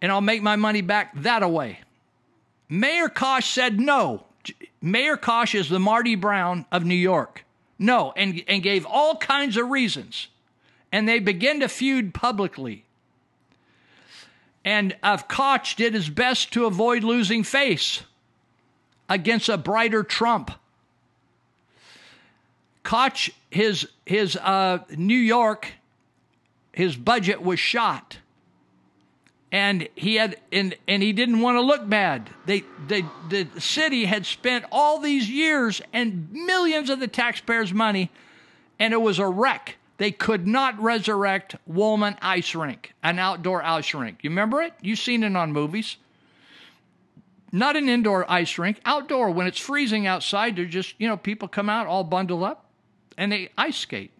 and 0.00 0.12
I'll 0.12 0.20
make 0.20 0.42
my 0.42 0.54
money 0.54 0.80
back 0.80 1.10
that 1.22 1.42
away. 1.42 1.80
Mayor 2.68 3.08
Koch 3.08 3.42
said 3.42 3.80
no. 3.80 4.26
Mayor 4.80 5.16
Koch 5.16 5.56
is 5.56 5.68
the 5.68 5.80
Marty 5.80 6.14
Brown 6.14 6.66
of 6.70 6.84
New 6.84 6.94
York. 6.94 7.44
No, 7.80 8.12
and, 8.16 8.44
and 8.46 8.62
gave 8.62 8.86
all 8.86 9.16
kinds 9.16 9.56
of 9.56 9.70
reasons. 9.70 10.28
And 10.92 11.08
they 11.08 11.18
began 11.18 11.58
to 11.60 11.68
feud 11.68 12.14
publicly. 12.14 12.84
And 14.64 14.92
uh, 15.02 15.14
of 15.14 15.26
Koch 15.26 15.74
did 15.74 15.94
his 15.94 16.08
best 16.08 16.52
to 16.52 16.66
avoid 16.66 17.02
losing 17.02 17.42
face 17.42 18.02
against 19.08 19.48
a 19.48 19.58
brighter 19.58 20.04
Trump. 20.04 20.52
Koch, 22.84 23.30
his 23.50 23.88
his 24.06 24.36
uh, 24.36 24.78
New 24.90 25.16
York, 25.16 25.72
his 26.72 26.96
budget 26.96 27.42
was 27.42 27.58
shot, 27.58 28.18
and 29.50 29.88
he 29.94 30.16
had 30.16 30.36
and 30.52 30.76
and 30.86 31.02
he 31.02 31.12
didn't 31.12 31.40
want 31.40 31.56
to 31.56 31.62
look 31.62 31.88
bad. 31.88 32.30
They, 32.44 32.62
they 32.86 33.04
the 33.30 33.48
city 33.58 34.04
had 34.04 34.26
spent 34.26 34.66
all 34.70 35.00
these 35.00 35.28
years 35.28 35.80
and 35.92 36.30
millions 36.30 36.90
of 36.90 37.00
the 37.00 37.08
taxpayers' 37.08 37.72
money, 37.72 38.10
and 38.78 38.92
it 38.92 39.00
was 39.00 39.18
a 39.18 39.26
wreck. 39.26 39.76
They 39.96 40.10
could 40.10 40.46
not 40.46 40.78
resurrect 40.80 41.56
Wollman 41.66 42.16
Ice 42.20 42.54
Rink, 42.54 42.92
an 43.02 43.18
outdoor 43.18 43.62
ice 43.62 43.94
rink. 43.94 44.18
You 44.22 44.30
remember 44.30 44.60
it? 44.60 44.74
You've 44.82 44.98
seen 44.98 45.22
it 45.22 45.36
on 45.36 45.52
movies. 45.52 45.96
Not 47.52 47.76
an 47.76 47.88
indoor 47.88 48.28
ice 48.28 48.58
rink, 48.58 48.80
outdoor. 48.84 49.30
When 49.30 49.46
it's 49.46 49.60
freezing 49.60 50.08
outside, 50.08 50.56
they're 50.56 50.64
just, 50.64 50.96
you 50.98 51.06
know, 51.06 51.16
people 51.16 51.46
come 51.46 51.70
out 51.70 51.86
all 51.86 52.02
bundled 52.02 52.42
up 52.42 52.63
and 53.16 53.32
they 53.32 53.50
ice 53.56 53.78
skate. 53.78 54.12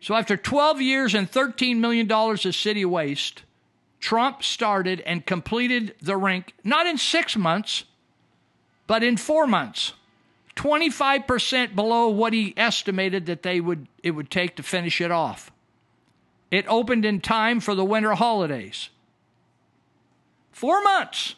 So 0.00 0.14
after 0.14 0.36
12 0.36 0.82
years 0.82 1.14
and 1.14 1.30
$13 1.30 1.78
million 1.78 2.10
of 2.10 2.54
city 2.54 2.84
waste, 2.84 3.42
Trump 4.00 4.42
started 4.42 5.00
and 5.06 5.24
completed 5.24 5.94
the 6.02 6.16
rink 6.16 6.52
not 6.62 6.86
in 6.86 6.98
six 6.98 7.36
months, 7.36 7.84
but 8.86 9.02
in 9.02 9.16
four 9.16 9.46
months. 9.46 9.94
25% 10.56 11.74
below 11.74 12.08
what 12.08 12.32
he 12.32 12.52
estimated 12.56 13.26
that 13.26 13.42
they 13.42 13.60
would 13.60 13.88
it 14.02 14.12
would 14.12 14.30
take 14.30 14.56
to 14.56 14.62
finish 14.62 15.00
it 15.00 15.10
off. 15.10 15.50
It 16.50 16.66
opened 16.68 17.04
in 17.04 17.20
time 17.20 17.58
for 17.60 17.74
the 17.74 17.84
winter 17.84 18.14
holidays. 18.14 18.90
4 20.52 20.82
months. 20.82 21.34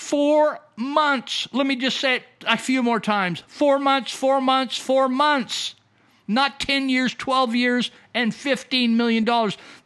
Four 0.00 0.60
months. 0.76 1.46
Let 1.52 1.66
me 1.66 1.76
just 1.76 2.00
say 2.00 2.16
it 2.16 2.22
a 2.48 2.56
few 2.56 2.82
more 2.82 3.00
times. 3.00 3.44
Four 3.46 3.78
months, 3.78 4.10
four 4.10 4.40
months, 4.40 4.78
four 4.78 5.10
months. 5.10 5.74
Not 6.26 6.58
10 6.58 6.88
years, 6.88 7.12
12 7.12 7.54
years, 7.54 7.90
and 8.14 8.32
$15 8.32 8.92
million. 8.92 9.28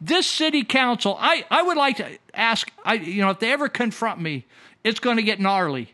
This 0.00 0.28
city 0.28 0.62
council, 0.62 1.16
I, 1.18 1.44
I 1.50 1.64
would 1.64 1.76
like 1.76 1.96
to 1.96 2.16
ask, 2.32 2.70
I, 2.84 2.94
you 2.94 3.22
know, 3.22 3.30
if 3.30 3.40
they 3.40 3.52
ever 3.52 3.68
confront 3.68 4.20
me, 4.20 4.46
it's 4.84 5.00
going 5.00 5.16
to 5.16 5.22
get 5.24 5.40
gnarly. 5.40 5.92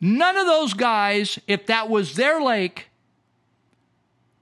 None 0.00 0.38
of 0.38 0.46
those 0.46 0.72
guys, 0.72 1.38
if 1.46 1.66
that 1.66 1.90
was 1.90 2.14
their 2.14 2.40
lake, 2.40 2.88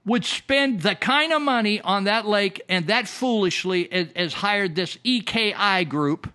would 0.05 0.23
spend 0.23 0.83
the 0.83 0.95
kind 0.95 1.33
of 1.33 1.41
money 1.41 1.81
on 1.81 2.05
that 2.05 2.25
lake 2.25 2.61
and 2.69 2.87
that 2.87 3.09
foolishly 3.09 3.91
as, 3.91 4.07
as 4.15 4.33
hired 4.35 4.75
this 4.75 4.97
EKI 5.03 5.83
group 5.89 6.31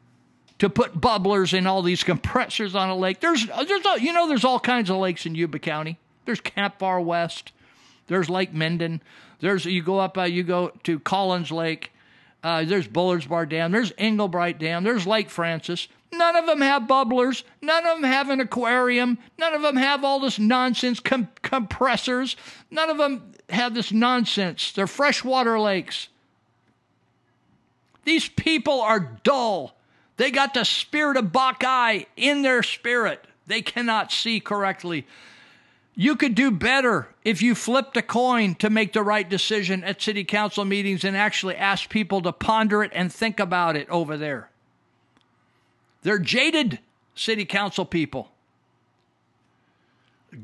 to 0.61 0.69
put 0.69 1.01
bubblers 1.01 1.57
in 1.57 1.67
all 1.67 1.83
these 1.83 2.05
compressors 2.05 2.75
on 2.75 2.91
a 2.91 2.97
lake. 2.97 3.21
There's, 3.21 3.47
there's, 3.47 3.87
a, 3.87 4.01
you 4.01 4.13
know, 4.13 4.29
there's 4.29 4.45
all 4.45 4.61
kinds 4.61 4.91
of 4.91 4.97
lakes 4.99 5.27
in 5.27 5.35
Yuba 5.35 5.59
County. 5.59 5.99
There's 6.27 6.41
Camp 6.41 6.79
Far 6.79 7.01
West. 7.01 7.53
There's 8.07 8.29
Lake 8.29 8.53
Minden. 8.53 9.03
There's 9.41 9.65
you 9.65 9.83
go 9.83 9.99
up, 9.99 10.19
uh, 10.19 10.23
you 10.23 10.43
go 10.43 10.73
to 10.85 11.01
Collins 11.01 11.51
Lake. 11.51 11.93
Uh, 12.45 12.65
there's 12.65 12.87
Bullards 12.87 13.27
Bar 13.27 13.47
Dam. 13.47 13.73
There's 13.73 13.93
Englebright 13.93 14.59
Dam. 14.59 14.85
There's 14.85 15.07
Lake 15.07 15.31
Francis. 15.31 15.89
None 16.13 16.37
of 16.37 16.47
them 16.47 16.61
have 16.61 16.83
bubblers. 16.83 17.43
None 17.63 17.87
of 17.87 18.01
them 18.01 18.11
have 18.11 18.29
an 18.29 18.41
aquarium. 18.41 19.19
None 19.39 19.55
of 19.55 19.63
them 19.63 19.77
have 19.77 20.05
all 20.05 20.21
this 20.21 20.39
nonsense 20.39 21.01
com- 21.01 21.29
compressors. 21.43 22.37
None 22.71 22.91
of 22.91 22.99
them 22.99 23.33
have 23.49 23.75
this 23.75 23.93
nonsense. 23.93 24.73
They're 24.73 24.87
freshwater 24.87 25.59
lakes. 25.59 26.09
These 28.05 28.29
people 28.29 28.81
are 28.81 29.19
dull. 29.23 29.77
They 30.21 30.31
got 30.31 30.53
the 30.53 30.67
spirit 30.67 31.17
of 31.17 31.33
Bok 31.33 31.61
Kai 31.61 32.05
in 32.15 32.43
their 32.43 32.63
spirit. 32.63 33.25
They 33.47 33.63
cannot 33.63 34.13
see 34.13 34.39
correctly. 34.39 35.07
You 35.95 36.15
could 36.15 36.35
do 36.35 36.51
better 36.51 37.09
if 37.25 37.41
you 37.41 37.55
flipped 37.55 37.97
a 37.97 38.03
coin 38.03 38.55
to 38.57 38.69
make 38.69 38.93
the 38.93 39.03
right 39.03 39.27
decision 39.27 39.83
at 39.83 40.03
city 40.03 40.25
council 40.25 40.67
meetings 40.67 41.05
and 41.05 41.17
actually 41.17 41.57
ask 41.57 41.89
people 41.89 42.21
to 42.21 42.33
ponder 42.33 42.83
it 42.83 42.93
and 42.95 43.11
think 43.11 43.41
about 43.41 43.77
it 43.77 43.89
over 43.89 44.19
there. 44.19 44.51
They're 46.03 46.19
jaded 46.19 46.81
city 47.15 47.47
council 47.47 47.87
people. 47.87 48.31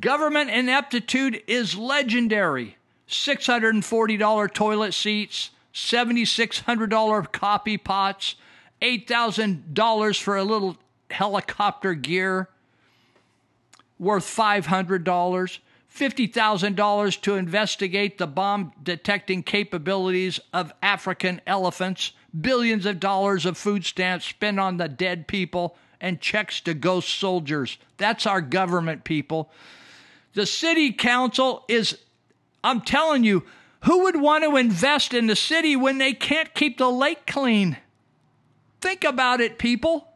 Government 0.00 0.48
ineptitude 0.48 1.42
is 1.46 1.76
legendary. 1.76 2.78
$640 3.10 4.54
toilet 4.54 4.94
seats, 4.94 5.50
$7,600 5.74 7.30
coffee 7.30 7.76
pots, 7.76 8.36
$8,000 8.82 10.20
for 10.20 10.36
a 10.36 10.44
little 10.44 10.76
helicopter 11.10 11.94
gear 11.94 12.48
worth 13.98 14.24
$500, 14.24 15.04
$50,000 15.04 17.20
to 17.22 17.34
investigate 17.34 18.18
the 18.18 18.26
bomb 18.26 18.72
detecting 18.82 19.42
capabilities 19.42 20.38
of 20.52 20.72
African 20.82 21.40
elephants, 21.46 22.12
billions 22.38 22.84
of 22.84 23.00
dollars 23.00 23.46
of 23.46 23.56
food 23.56 23.84
stamps 23.84 24.26
spent 24.26 24.60
on 24.60 24.76
the 24.76 24.88
dead 24.88 25.26
people, 25.26 25.76
and 26.00 26.20
checks 26.20 26.60
to 26.60 26.74
ghost 26.74 27.08
soldiers. 27.08 27.78
That's 27.96 28.26
our 28.26 28.42
government, 28.42 29.04
people. 29.04 29.50
The 30.34 30.44
city 30.44 30.92
council 30.92 31.64
is, 31.68 31.98
I'm 32.62 32.82
telling 32.82 33.24
you, 33.24 33.44
who 33.84 34.02
would 34.02 34.20
want 34.20 34.44
to 34.44 34.56
invest 34.56 35.14
in 35.14 35.26
the 35.26 35.36
city 35.36 35.76
when 35.76 35.96
they 35.96 36.12
can't 36.12 36.54
keep 36.54 36.76
the 36.76 36.90
lake 36.90 37.26
clean? 37.26 37.78
Think 38.86 39.02
about 39.02 39.40
it, 39.40 39.58
people. 39.58 40.06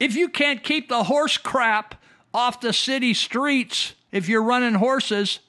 If 0.00 0.16
you 0.16 0.30
can't 0.30 0.62
keep 0.62 0.88
the 0.88 1.04
horse 1.04 1.36
crap 1.36 2.02
off 2.32 2.58
the 2.58 2.72
city 2.72 3.12
streets, 3.12 3.92
if 4.10 4.30
you're 4.30 4.42
running 4.42 4.76
horses, 4.76 5.40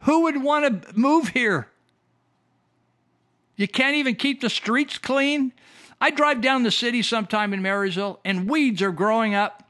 who 0.00 0.22
would 0.22 0.42
want 0.42 0.82
to 0.82 0.98
move 0.98 1.28
here? 1.28 1.68
You 3.54 3.68
can't 3.68 3.94
even 3.94 4.16
keep 4.16 4.40
the 4.40 4.50
streets 4.50 4.98
clean. 4.98 5.52
I 6.00 6.10
drive 6.10 6.40
down 6.40 6.64
the 6.64 6.72
city 6.72 7.00
sometime 7.00 7.54
in 7.54 7.62
Marysville 7.62 8.18
and 8.24 8.50
weeds 8.50 8.82
are 8.82 8.90
growing 8.90 9.36
up. 9.36 9.62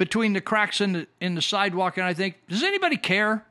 between 0.00 0.32
the 0.32 0.40
cracks 0.40 0.80
in 0.80 0.92
the 0.92 1.06
in 1.20 1.34
the 1.34 1.42
sidewalk, 1.42 1.98
and 1.98 2.06
I 2.06 2.14
think, 2.14 2.36
does 2.48 2.62
anybody 2.62 2.96
care? 2.96 3.44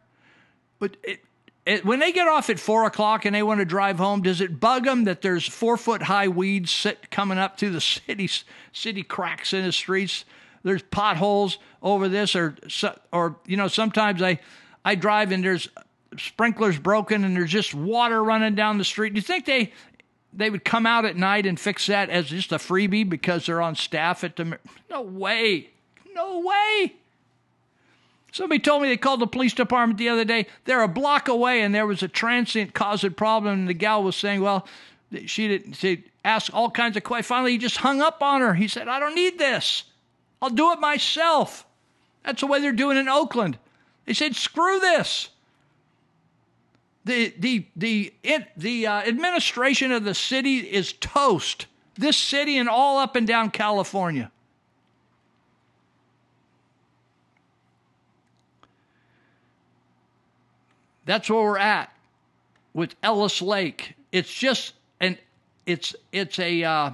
But 0.80 0.98
it, 1.04 1.24
it, 1.66 1.86
when 1.86 2.00
they 2.00 2.12
get 2.12 2.28
off 2.28 2.50
at 2.50 2.60
four 2.60 2.86
o'clock 2.86 3.26
and 3.26 3.36
they 3.36 3.44
want 3.44 3.60
to 3.60 3.66
drive 3.66 3.98
home, 3.98 4.22
does 4.22 4.42
it 4.42 4.60
bug 4.60 4.86
them 4.86 5.04
that 5.04 5.22
there's 5.22 5.48
four 5.48 5.78
foot 5.78 6.04
high 6.04 6.28
weeds 6.28 6.72
sit, 6.72 7.12
coming 7.12 7.38
up 7.38 7.60
through 7.60 7.72
the 7.72 7.82
city 8.08 8.30
city 8.72 9.04
cracks 9.04 9.54
in 9.54 9.64
the 9.64 9.72
streets? 9.72 10.26
There's 10.64 10.82
potholes 10.82 11.58
over 11.82 12.10
this, 12.10 12.36
or 12.36 12.56
or 13.12 13.38
you 13.46 13.58
know, 13.58 13.68
sometimes 13.68 14.22
I 14.22 14.40
I 14.84 14.96
drive 14.96 15.32
and 15.32 15.44
there's 15.44 15.70
sprinklers 16.18 16.80
broken 16.80 17.24
and 17.24 17.36
there's 17.36 17.52
just 17.52 17.74
water 17.74 18.24
running 18.24 18.56
down 18.56 18.78
the 18.78 18.84
street. 18.84 19.14
Do 19.14 19.18
you 19.18 19.22
think 19.22 19.46
they 19.46 19.72
they 20.34 20.50
would 20.50 20.64
come 20.64 20.86
out 20.86 21.06
at 21.06 21.16
night 21.16 21.46
and 21.46 21.60
fix 21.60 21.88
that 21.88 22.10
as 22.10 22.28
just 22.28 22.52
a 22.52 22.58
freebie 22.58 23.08
because 23.08 23.46
they're 23.46 23.62
on 23.62 23.76
staff 23.76 24.24
at 24.24 24.36
the 24.36 24.60
no 24.90 25.02
way 25.02 25.70
no 26.14 26.40
way 26.40 26.96
somebody 28.32 28.60
told 28.60 28.82
me 28.82 28.90
they 28.90 28.98
called 28.98 29.20
the 29.20 29.28
police 29.28 29.54
department 29.54 29.98
the 29.98 30.10
other 30.10 30.26
day. 30.26 30.48
They're 30.66 30.84
a 30.84 30.88
block 30.88 31.28
away 31.28 31.62
and 31.62 31.74
there 31.74 31.88
was 31.88 32.04
a 32.04 32.08
transient 32.08 32.74
causing 32.74 33.14
problem 33.14 33.60
and 33.60 33.68
the 33.68 33.74
gal 33.74 34.04
was 34.04 34.16
saying 34.16 34.42
well 34.42 34.68
she 35.26 35.48
didn't 35.48 35.74
she 35.74 36.04
all 36.54 36.70
kinds 36.70 36.96
of 36.96 37.04
questions. 37.04 37.28
Finally 37.28 37.54
he 37.54 37.58
just 37.58 37.78
hung 37.78 38.02
up 38.02 38.22
on 38.22 38.42
her. 38.42 38.54
He 38.54 38.68
said 38.68 38.88
i 38.88 39.00
don't 39.00 39.16
need 39.16 39.40
this. 39.40 39.84
I'll 40.42 40.50
do 40.50 40.72
it 40.72 40.80
myself. 40.80 41.66
That's 42.24 42.42
the 42.42 42.48
way 42.48 42.62
they're 42.62 42.72
doing 42.72 42.98
in 42.98 43.10
oakland. 43.10 43.58
They 44.06 44.14
said 44.14 44.36
screw 44.36 44.80
this. 44.80 45.30
The 47.06 47.34
the 47.40 47.66
the 47.76 48.14
it, 48.24 48.48
the 48.58 48.88
uh, 48.88 49.02
administration 49.02 49.92
of 49.92 50.04
the 50.04 50.14
city 50.14 50.58
is 50.58 50.94
toast. 50.94 51.66
This 51.96 52.18
city 52.18 52.58
and 52.58 52.70
all 52.70 53.00
up 53.00 53.16
and 53.16 53.26
down 53.26 53.52
California. 53.52 54.32
That's 61.10 61.28
where 61.28 61.42
we're 61.42 61.58
at 61.58 61.92
with 62.72 62.94
Ellis 63.02 63.42
Lake. 63.42 63.96
It's 64.12 64.32
just 64.32 64.74
an 65.00 65.18
it's 65.66 65.96
it's 66.12 66.38
a 66.38 66.64
uh, 66.64 66.92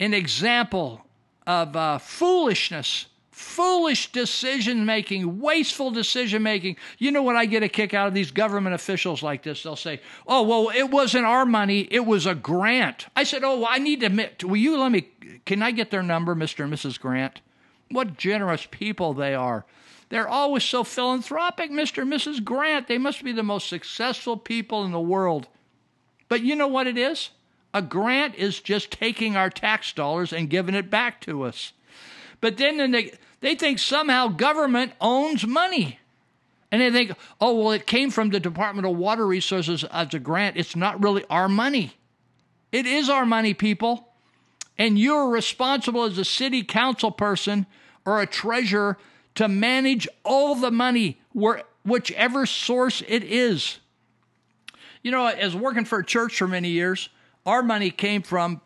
an 0.00 0.12
example 0.12 1.06
of 1.46 1.76
uh, 1.76 1.98
foolishness 1.98 3.06
foolish 3.30 4.10
decision 4.10 4.84
making, 4.84 5.40
wasteful 5.40 5.92
decision 5.92 6.42
making. 6.42 6.76
You 6.98 7.12
know 7.12 7.22
what 7.22 7.36
I 7.36 7.46
get 7.46 7.62
a 7.62 7.68
kick 7.68 7.94
out 7.94 8.08
of 8.08 8.14
these 8.14 8.32
government 8.32 8.74
officials 8.74 9.22
like 9.22 9.44
this? 9.44 9.62
They'll 9.62 9.76
say, 9.76 10.00
"Oh, 10.26 10.42
well, 10.42 10.72
it 10.74 10.90
wasn't 10.90 11.24
our 11.24 11.46
money; 11.46 11.86
it 11.92 12.04
was 12.06 12.26
a 12.26 12.34
grant." 12.34 13.06
I 13.14 13.22
said, 13.22 13.44
"Oh, 13.44 13.64
I 13.64 13.78
need 13.78 14.00
to. 14.00 14.06
Admit. 14.06 14.42
Will 14.42 14.56
you 14.56 14.76
let 14.76 14.90
me? 14.90 15.06
Can 15.46 15.62
I 15.62 15.70
get 15.70 15.92
their 15.92 16.02
number, 16.02 16.34
Mister 16.34 16.64
and 16.64 16.72
Mrs. 16.74 16.98
Grant? 16.98 17.42
What 17.92 18.16
generous 18.16 18.66
people 18.68 19.14
they 19.14 19.36
are." 19.36 19.64
They're 20.14 20.28
always 20.28 20.62
so 20.62 20.84
philanthropic, 20.84 21.72
Mr. 21.72 22.02
and 22.02 22.12
Mrs. 22.12 22.44
Grant. 22.44 22.86
They 22.86 22.98
must 22.98 23.24
be 23.24 23.32
the 23.32 23.42
most 23.42 23.68
successful 23.68 24.36
people 24.36 24.84
in 24.84 24.92
the 24.92 25.00
world. 25.00 25.48
But 26.28 26.44
you 26.44 26.54
know 26.54 26.68
what 26.68 26.86
it 26.86 26.96
is? 26.96 27.30
A 27.74 27.82
grant 27.82 28.36
is 28.36 28.60
just 28.60 28.92
taking 28.92 29.34
our 29.34 29.50
tax 29.50 29.92
dollars 29.92 30.32
and 30.32 30.48
giving 30.48 30.76
it 30.76 30.88
back 30.88 31.20
to 31.22 31.42
us. 31.42 31.72
But 32.40 32.58
then 32.58 32.92
they, 32.92 33.14
they 33.40 33.56
think 33.56 33.80
somehow 33.80 34.28
government 34.28 34.92
owns 35.00 35.44
money. 35.48 35.98
And 36.70 36.80
they 36.80 36.92
think, 36.92 37.18
oh, 37.40 37.58
well, 37.58 37.72
it 37.72 37.84
came 37.84 38.12
from 38.12 38.30
the 38.30 38.38
Department 38.38 38.86
of 38.86 38.96
Water 38.96 39.26
Resources 39.26 39.82
as 39.82 40.14
a 40.14 40.20
grant. 40.20 40.56
It's 40.56 40.76
not 40.76 41.02
really 41.02 41.24
our 41.28 41.48
money. 41.48 41.94
It 42.70 42.86
is 42.86 43.10
our 43.10 43.26
money, 43.26 43.52
people. 43.52 44.10
And 44.78 44.96
you're 44.96 45.28
responsible 45.28 46.04
as 46.04 46.18
a 46.18 46.24
city 46.24 46.62
council 46.62 47.10
person 47.10 47.66
or 48.06 48.22
a 48.22 48.28
treasurer 48.28 48.96
to 49.36 49.48
manage 49.48 50.06
all 50.24 50.54
the 50.54 50.70
money, 50.70 51.18
where, 51.32 51.62
whichever 51.84 52.46
source 52.46 53.02
it 53.08 53.24
is. 53.24 53.78
You 55.02 55.10
know, 55.10 55.26
as 55.26 55.54
working 55.54 55.84
for 55.84 55.98
a 55.98 56.04
church 56.04 56.38
for 56.38 56.48
many 56.48 56.68
years, 56.68 57.08
our 57.44 57.62
money 57.62 57.90
came 57.90 58.22
from 58.22 58.60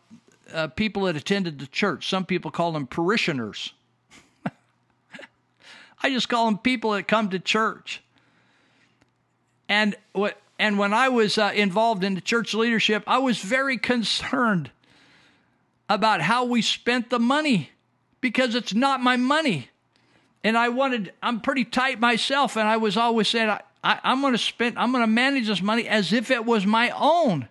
uh, 0.53 0.67
people 0.67 1.03
that 1.03 1.15
attended 1.15 1.59
the 1.59 1.67
church. 1.67 2.09
Some 2.09 2.25
people 2.25 2.51
call 2.51 2.71
them 2.71 2.87
parishioners. 2.87 3.73
I 6.03 6.09
just 6.09 6.29
call 6.29 6.45
them 6.45 6.57
people 6.57 6.91
that 6.91 7.07
come 7.07 7.29
to 7.29 7.39
church. 7.39 8.01
And 9.67 9.95
what 10.13 10.41
and 10.57 10.77
when 10.77 10.93
I 10.93 11.07
was 11.07 11.37
uh, 11.37 11.51
involved 11.55 12.03
in 12.03 12.15
the 12.15 12.21
church 12.21 12.53
leadership, 12.53 13.03
I 13.07 13.19
was 13.19 13.39
very 13.39 13.77
concerned 13.77 14.71
about 15.87 16.21
how 16.21 16.43
we 16.43 16.61
spent 16.61 17.09
the 17.09 17.19
money 17.19 17.69
because 18.19 18.55
it's 18.55 18.73
not 18.73 19.01
my 19.01 19.15
money. 19.15 19.68
And 20.43 20.57
I 20.57 20.69
wanted, 20.69 21.13
I'm 21.21 21.41
pretty 21.41 21.65
tight 21.65 21.99
myself, 21.99 22.55
and 22.55 22.67
I 22.67 22.77
was 22.77 22.95
always 22.95 23.27
saying, 23.27 23.49
I, 23.49 23.61
I, 23.83 23.99
I'm 24.03 24.21
going 24.21 24.33
to 24.33 24.37
spend, 24.37 24.77
I'm 24.77 24.91
going 24.91 25.03
to 25.03 25.07
manage 25.07 25.47
this 25.47 25.61
money 25.61 25.87
as 25.87 26.13
if 26.13 26.31
it 26.31 26.45
was 26.45 26.65
my 26.65 26.91
own. 26.91 27.47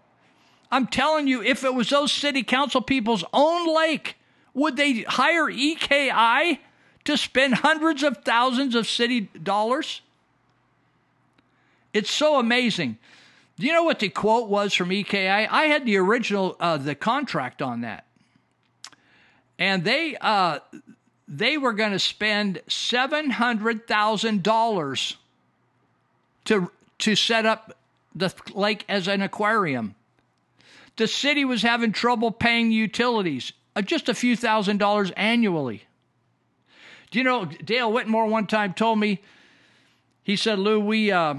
I'm 0.70 0.86
telling 0.86 1.26
you, 1.26 1.42
if 1.42 1.64
it 1.64 1.74
was 1.74 1.90
those 1.90 2.12
city 2.12 2.42
council 2.42 2.80
people's 2.80 3.24
own 3.32 3.74
lake, 3.74 4.16
would 4.54 4.76
they 4.76 5.02
hire 5.02 5.50
EKI 5.50 6.60
to 7.04 7.16
spend 7.16 7.54
hundreds 7.54 8.02
of 8.02 8.18
thousands 8.24 8.74
of 8.74 8.86
city 8.86 9.22
dollars? 9.42 10.02
It's 11.92 12.10
so 12.10 12.38
amazing. 12.38 12.98
Do 13.58 13.66
you 13.66 13.72
know 13.72 13.82
what 13.82 13.98
the 13.98 14.08
quote 14.08 14.48
was 14.48 14.74
from 14.74 14.90
EKI? 14.90 15.48
I 15.50 15.64
had 15.64 15.84
the 15.86 15.96
original, 15.96 16.56
uh, 16.60 16.76
the 16.76 16.94
contract 16.94 17.62
on 17.62 17.80
that, 17.80 18.04
and 19.58 19.84
they 19.84 20.16
uh, 20.20 20.60
they 21.28 21.58
were 21.58 21.74
going 21.74 21.92
to 21.92 21.98
spend 21.98 22.62
seven 22.68 23.30
hundred 23.30 23.86
thousand 23.86 24.42
dollars 24.42 25.16
to 26.46 26.70
to 26.98 27.14
set 27.14 27.44
up 27.44 27.76
the 28.14 28.32
lake 28.54 28.84
as 28.88 29.06
an 29.06 29.22
aquarium. 29.22 29.94
The 30.96 31.06
city 31.06 31.44
was 31.44 31.62
having 31.62 31.92
trouble 31.92 32.32
paying 32.32 32.72
utilities, 32.72 33.52
uh, 33.76 33.82
just 33.82 34.08
a 34.08 34.14
few 34.14 34.34
thousand 34.34 34.78
dollars 34.78 35.12
annually. 35.12 35.84
Do 37.10 37.18
you 37.18 37.24
know, 37.24 37.44
Dale 37.44 37.92
Whitmore 37.92 38.26
one 38.26 38.46
time 38.46 38.74
told 38.74 38.98
me, 38.98 39.22
he 40.22 40.36
said, 40.36 40.58
Lou, 40.58 40.78
we, 40.80 41.10
uh, 41.10 41.36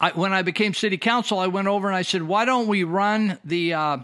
I, 0.00 0.10
when 0.10 0.32
I 0.32 0.42
became 0.42 0.74
city 0.74 0.96
council, 0.96 1.38
I 1.38 1.46
went 1.46 1.68
over 1.68 1.86
and 1.86 1.96
I 1.96 2.02
said, 2.02 2.24
why 2.24 2.44
don't 2.44 2.66
we 2.66 2.82
run 2.82 3.38
the, 3.44 3.74
uh, 3.74 3.98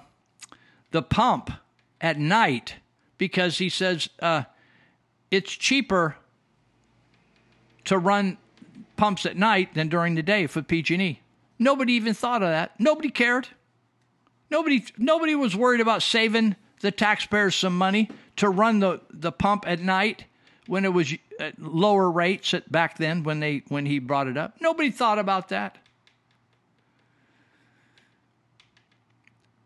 the 0.92 1.02
pump 1.02 1.50
at 2.00 2.18
night? 2.18 2.74
Because 3.18 3.58
he 3.58 3.68
says, 3.68 4.08
uh, 4.20 4.44
it's 5.30 5.52
cheaper 5.52 6.16
to 7.84 7.98
run 7.98 8.38
pumps 8.96 9.26
at 9.26 9.36
night 9.36 9.74
than 9.74 9.88
during 9.88 10.14
the 10.14 10.22
day 10.22 10.46
for 10.46 10.62
PG&E. 10.62 11.20
Nobody 11.58 11.94
even 11.94 12.14
thought 12.14 12.42
of 12.42 12.48
that. 12.48 12.78
Nobody 12.78 13.10
cared. 13.10 13.48
Nobody 14.50 14.84
nobody 14.96 15.34
was 15.34 15.54
worried 15.54 15.80
about 15.80 16.02
saving 16.02 16.56
the 16.80 16.90
taxpayers 16.90 17.54
some 17.54 17.76
money 17.76 18.08
to 18.36 18.48
run 18.48 18.80
the, 18.80 19.00
the 19.10 19.32
pump 19.32 19.64
at 19.66 19.80
night 19.80 20.24
when 20.66 20.84
it 20.84 20.92
was 20.92 21.12
at 21.40 21.60
lower 21.60 22.10
rates 22.10 22.54
at, 22.54 22.70
back 22.70 22.96
then 22.98 23.24
when 23.24 23.40
they 23.40 23.62
when 23.68 23.84
he 23.84 23.98
brought 23.98 24.26
it 24.26 24.36
up. 24.36 24.54
Nobody 24.60 24.90
thought 24.90 25.18
about 25.18 25.48
that. 25.48 25.78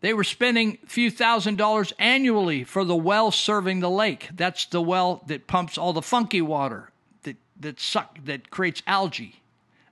They 0.03 0.13
were 0.13 0.25
spending 0.25 0.79
a 0.83 0.87
few 0.87 1.09
thousand 1.09 1.57
dollars 1.57 1.93
annually 1.97 2.65
for 2.65 2.83
the 2.83 2.93
well 2.93 3.31
serving 3.31 3.79
the 3.79 3.89
lake. 3.89 4.27
That's 4.35 4.65
the 4.65 4.81
well 4.81 5.23
that 5.27 5.47
pumps 5.47 5.77
all 5.77 5.93
the 5.93 6.01
funky 6.01 6.41
water 6.41 6.91
that 7.23 7.37
that 7.61 7.79
suck 7.79 8.19
that 8.25 8.49
creates 8.49 8.83
algae. 8.85 9.41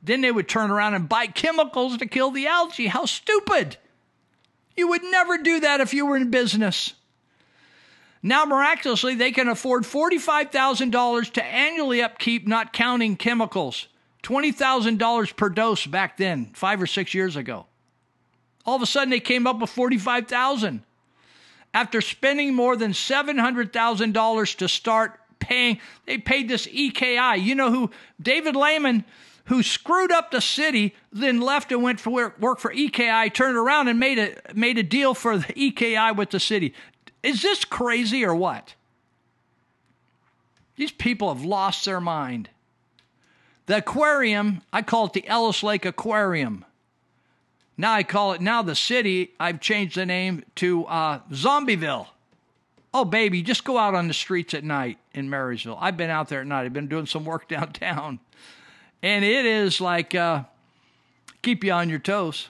Then 0.03 0.19
they 0.19 0.33
would 0.33 0.49
turn 0.49 0.69
around 0.69 0.95
and 0.95 1.07
buy 1.07 1.27
chemicals 1.27 1.95
to 1.95 2.05
kill 2.07 2.29
the 2.29 2.45
algae. 2.45 2.87
How 2.87 3.05
stupid! 3.05 3.77
You 4.75 4.89
would 4.89 5.01
never 5.01 5.37
do 5.37 5.61
that 5.61 5.79
if 5.79 5.93
you 5.93 6.05
were 6.05 6.17
in 6.17 6.29
business. 6.29 6.93
Now, 8.21 8.43
miraculously, 8.43 9.15
they 9.15 9.31
can 9.31 9.47
afford 9.47 9.83
$45,000 9.83 11.31
to 11.31 11.43
annually 11.43 12.01
upkeep, 12.01 12.45
not 12.45 12.73
counting 12.73 13.15
chemicals. 13.15 13.87
$20,000 14.23 15.35
per 15.37 15.49
dose 15.49 15.85
back 15.85 16.17
then, 16.17 16.51
five 16.53 16.81
or 16.81 16.87
six 16.87 17.13
years 17.13 17.37
ago. 17.37 17.65
All 18.65 18.75
of 18.75 18.81
a 18.81 18.85
sudden, 18.85 19.09
they 19.09 19.19
came 19.19 19.47
up 19.47 19.59
with 19.59 19.69
45000 19.69 20.83
After 21.73 22.01
spending 22.01 22.53
more 22.53 22.75
than 22.75 22.91
$700,000 22.91 24.55
to 24.57 24.67
start 24.69 25.19
paying, 25.39 25.79
they 26.05 26.17
paid 26.17 26.47
this 26.47 26.67
EKI. 26.67 27.41
You 27.41 27.55
know 27.55 27.71
who? 27.71 27.91
David 28.21 28.55
Lehman 28.55 29.05
who 29.45 29.63
screwed 29.63 30.11
up 30.11 30.31
the 30.31 30.39
city, 30.41 30.95
then 31.11 31.41
left 31.41 31.71
and 31.71 31.83
went 31.83 31.99
for 31.99 32.33
work 32.39 32.59
for 32.59 32.71
EKI, 32.71 33.33
turned 33.33 33.57
around 33.57 33.87
and 33.87 33.99
made 33.99 34.19
a 34.19 34.35
made 34.53 34.77
a 34.77 34.83
deal 34.83 35.13
for 35.13 35.37
the 35.37 35.53
EKI 35.53 36.15
with 36.15 36.29
the 36.29 36.39
city. 36.39 36.73
Is 37.23 37.41
this 37.41 37.65
crazy 37.65 38.23
or 38.23 38.35
what? 38.35 38.75
These 40.75 40.91
people 40.91 41.33
have 41.33 41.43
lost 41.43 41.85
their 41.85 41.99
mind. 41.99 42.49
The 43.65 43.77
aquarium, 43.77 44.61
I 44.71 44.81
call 44.81 45.05
it 45.05 45.13
the 45.13 45.27
Ellis 45.27 45.63
Lake 45.63 45.85
Aquarium. 45.85 46.65
Now 47.77 47.93
I 47.93 48.03
call 48.03 48.33
it 48.33 48.41
now 48.41 48.61
the 48.61 48.75
city. 48.75 49.31
I've 49.39 49.59
changed 49.59 49.95
the 49.95 50.05
name 50.05 50.43
to 50.55 50.85
uh, 50.85 51.19
Zombieville. 51.31 52.07
Oh, 52.93 53.05
baby, 53.05 53.41
just 53.41 53.63
go 53.63 53.77
out 53.77 53.95
on 53.95 54.07
the 54.07 54.13
streets 54.13 54.53
at 54.53 54.63
night 54.63 54.97
in 55.13 55.29
Marysville. 55.29 55.77
I've 55.79 55.95
been 55.95 56.09
out 56.09 56.27
there 56.27 56.41
at 56.41 56.47
night. 56.47 56.65
I've 56.65 56.73
been 56.73 56.87
doing 56.87 57.05
some 57.05 57.23
work 57.23 57.47
downtown. 57.49 58.19
And 59.01 59.25
it 59.25 59.45
is 59.45 59.81
like 59.81 60.13
uh, 60.13 60.43
keep 61.41 61.63
you 61.63 61.71
on 61.71 61.89
your 61.89 61.99
toes. 61.99 62.49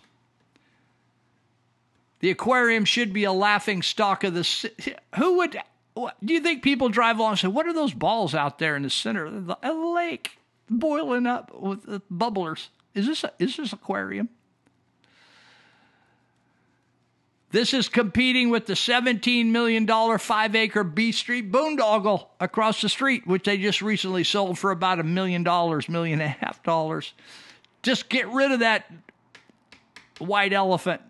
The 2.20 2.30
aquarium 2.30 2.86
should 2.86 3.14
be 3.14 3.24
a 3.24 3.32
laughing 3.32 3.82
stock 3.82 4.24
of 4.24 4.34
the 4.34 4.44
city. 4.44 4.96
Who 5.18 5.38
would, 5.38 5.60
what, 5.94 6.16
do 6.24 6.34
you 6.34 6.40
think 6.40 6.62
people 6.62 6.90
drive 6.90 7.18
along 7.18 7.32
and 7.32 7.40
say, 7.40 7.48
what 7.48 7.66
are 7.66 7.74
those 7.74 7.94
balls 7.94 8.36
out 8.36 8.60
there 8.60 8.76
in 8.76 8.84
the 8.84 8.90
center 8.90 9.26
of 9.26 9.48
the, 9.48 9.74
lake 9.74 10.38
boiling 10.70 11.26
up 11.26 11.52
with 11.60 11.86
bubblers? 12.12 12.68
Is 12.94 13.08
this, 13.08 13.24
a, 13.24 13.32
is 13.40 13.58
this 13.58 13.74
aquarium? 13.74 14.30
This 17.52 17.74
is 17.74 17.90
competing 17.90 18.50
with 18.50 18.66
the 18.66 18.74
$17 18.74 19.48
million 19.48 19.86
five 20.18 20.56
acre 20.56 20.86
B 20.86 21.12
Street 21.12 21.52
boondoggle 21.52 22.28
across 22.40 22.82
the 22.82 22.88
street, 22.88 23.28
which 23.28 23.44
they 23.44 23.58
just 23.58 23.82
recently 23.82 24.24
sold 24.24 24.58
for 24.58 24.72
about 24.72 25.00
a 25.00 25.04
million 25.04 25.44
dollars, 25.44 25.90
million 25.90 26.22
and 26.22 26.30
a 26.30 26.46
half 26.46 26.64
dollars. 26.64 27.14
Just 27.84 28.08
get 28.08 28.28
rid 28.30 28.52
of 28.52 28.62
that 28.62 28.90
white 30.20 30.54
elephant. 30.54 31.02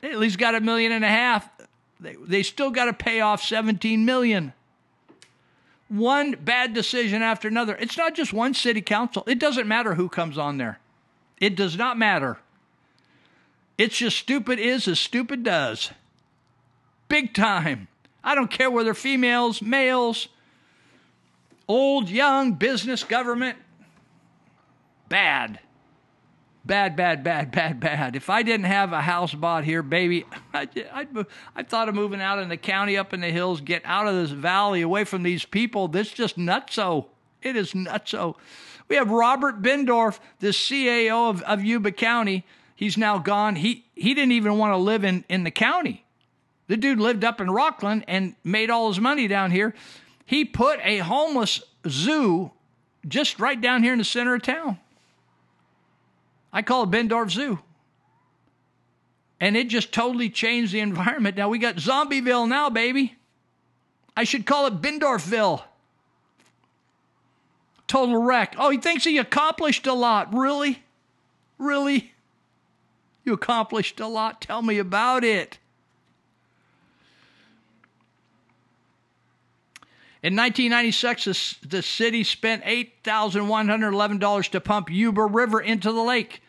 They 0.00 0.10
at 0.10 0.18
least 0.18 0.38
got 0.38 0.54
a 0.54 0.60
million 0.60 0.92
and 0.92 1.04
a 1.04 1.08
half. 1.08 1.48
They, 1.98 2.16
they 2.16 2.42
still 2.42 2.70
got 2.70 2.84
to 2.86 2.92
pay 2.92 3.20
off 3.20 3.42
17 3.42 4.04
million. 4.04 4.52
One 5.88 6.32
bad 6.32 6.74
decision 6.74 7.22
after 7.22 7.48
another. 7.48 7.76
It's 7.76 7.96
not 7.96 8.14
just 8.14 8.34
one 8.34 8.52
city 8.52 8.82
council. 8.82 9.24
It 9.26 9.38
doesn't 9.38 9.66
matter 9.66 9.94
who 9.94 10.10
comes 10.10 10.36
on 10.36 10.58
there. 10.58 10.78
It 11.40 11.56
does 11.56 11.76
not 11.76 11.96
matter. 11.96 12.38
It's 13.78 13.96
just 13.96 14.16
stupid 14.16 14.58
is 14.58 14.88
as 14.88 14.98
stupid 14.98 15.42
does. 15.42 15.90
Big 17.08 17.34
time. 17.34 17.88
I 18.24 18.34
don't 18.34 18.50
care 18.50 18.70
whether 18.70 18.94
females, 18.94 19.62
males, 19.62 20.28
old, 21.68 22.08
young, 22.08 22.54
business, 22.54 23.04
government. 23.04 23.58
Bad. 25.08 25.60
Bad, 26.64 26.96
bad, 26.96 27.22
bad, 27.22 27.52
bad, 27.52 27.78
bad. 27.78 28.16
If 28.16 28.28
I 28.28 28.42
didn't 28.42 28.66
have 28.66 28.92
a 28.92 29.00
house 29.00 29.32
bought 29.32 29.62
here, 29.62 29.84
baby, 29.84 30.24
I'd, 30.52 30.70
I, 30.92 31.06
I 31.54 31.62
thought 31.62 31.88
of 31.88 31.94
moving 31.94 32.20
out 32.20 32.40
in 32.40 32.48
the 32.48 32.56
county, 32.56 32.96
up 32.96 33.12
in 33.12 33.20
the 33.20 33.30
hills, 33.30 33.60
get 33.60 33.82
out 33.84 34.08
of 34.08 34.14
this 34.14 34.30
valley, 34.30 34.82
away 34.82 35.04
from 35.04 35.22
these 35.22 35.44
people. 35.44 35.86
This 35.86 36.10
just 36.10 36.36
nutso. 36.36 37.06
It 37.42 37.54
is 37.54 37.72
nutso. 37.72 38.34
We 38.88 38.96
have 38.96 39.10
Robert 39.10 39.62
Bendorf, 39.62 40.18
the 40.40 40.48
CAO 40.48 41.30
of, 41.30 41.42
of 41.42 41.62
Yuba 41.62 41.92
County 41.92 42.44
He's 42.76 42.98
now 42.98 43.18
gone. 43.18 43.56
He 43.56 43.86
he 43.94 44.12
didn't 44.12 44.32
even 44.32 44.58
want 44.58 44.72
to 44.72 44.76
live 44.76 45.02
in, 45.02 45.24
in 45.28 45.44
the 45.44 45.50
county. 45.50 46.04
The 46.68 46.76
dude 46.76 47.00
lived 47.00 47.24
up 47.24 47.40
in 47.40 47.48
Rocklin 47.48 48.04
and 48.06 48.36
made 48.44 48.70
all 48.70 48.88
his 48.88 49.00
money 49.00 49.26
down 49.26 49.50
here. 49.50 49.74
He 50.26 50.44
put 50.44 50.78
a 50.82 50.98
homeless 50.98 51.62
zoo 51.88 52.50
just 53.08 53.38
right 53.38 53.60
down 53.60 53.82
here 53.82 53.92
in 53.92 53.98
the 53.98 54.04
center 54.04 54.34
of 54.34 54.42
town. 54.42 54.78
I 56.52 56.62
call 56.62 56.82
it 56.82 56.90
Bendorf 56.90 57.30
Zoo. 57.30 57.60
And 59.40 59.56
it 59.56 59.68
just 59.68 59.92
totally 59.92 60.28
changed 60.28 60.72
the 60.72 60.80
environment. 60.90 61.36
Now 61.36 61.48
we 61.48 61.58
got 61.58 61.76
Zombieville 61.76 62.48
now, 62.48 62.68
baby. 62.68 63.16
I 64.16 64.24
should 64.24 64.44
call 64.44 64.66
it 64.66 64.80
Bendorfville. 64.82 65.62
Total 67.86 68.20
wreck. 68.20 68.56
Oh, 68.58 68.70
he 68.70 68.78
thinks 68.78 69.04
he 69.04 69.18
accomplished 69.18 69.86
a 69.86 69.92
lot. 69.92 70.34
Really? 70.34 70.82
Really? 71.58 72.12
You 73.26 73.32
accomplished 73.32 73.98
a 73.98 74.06
lot. 74.06 74.40
Tell 74.40 74.62
me 74.62 74.78
about 74.78 75.24
it. 75.24 75.58
In 80.22 80.34
1996, 80.36 81.56
the 81.68 81.82
city 81.82 82.22
spent 82.22 82.64
$8,111 82.64 84.48
to 84.50 84.60
pump 84.60 84.90
Yuba 84.90 85.24
River 85.24 85.60
into 85.60 85.92
the 85.92 86.00
lake. 86.00 86.40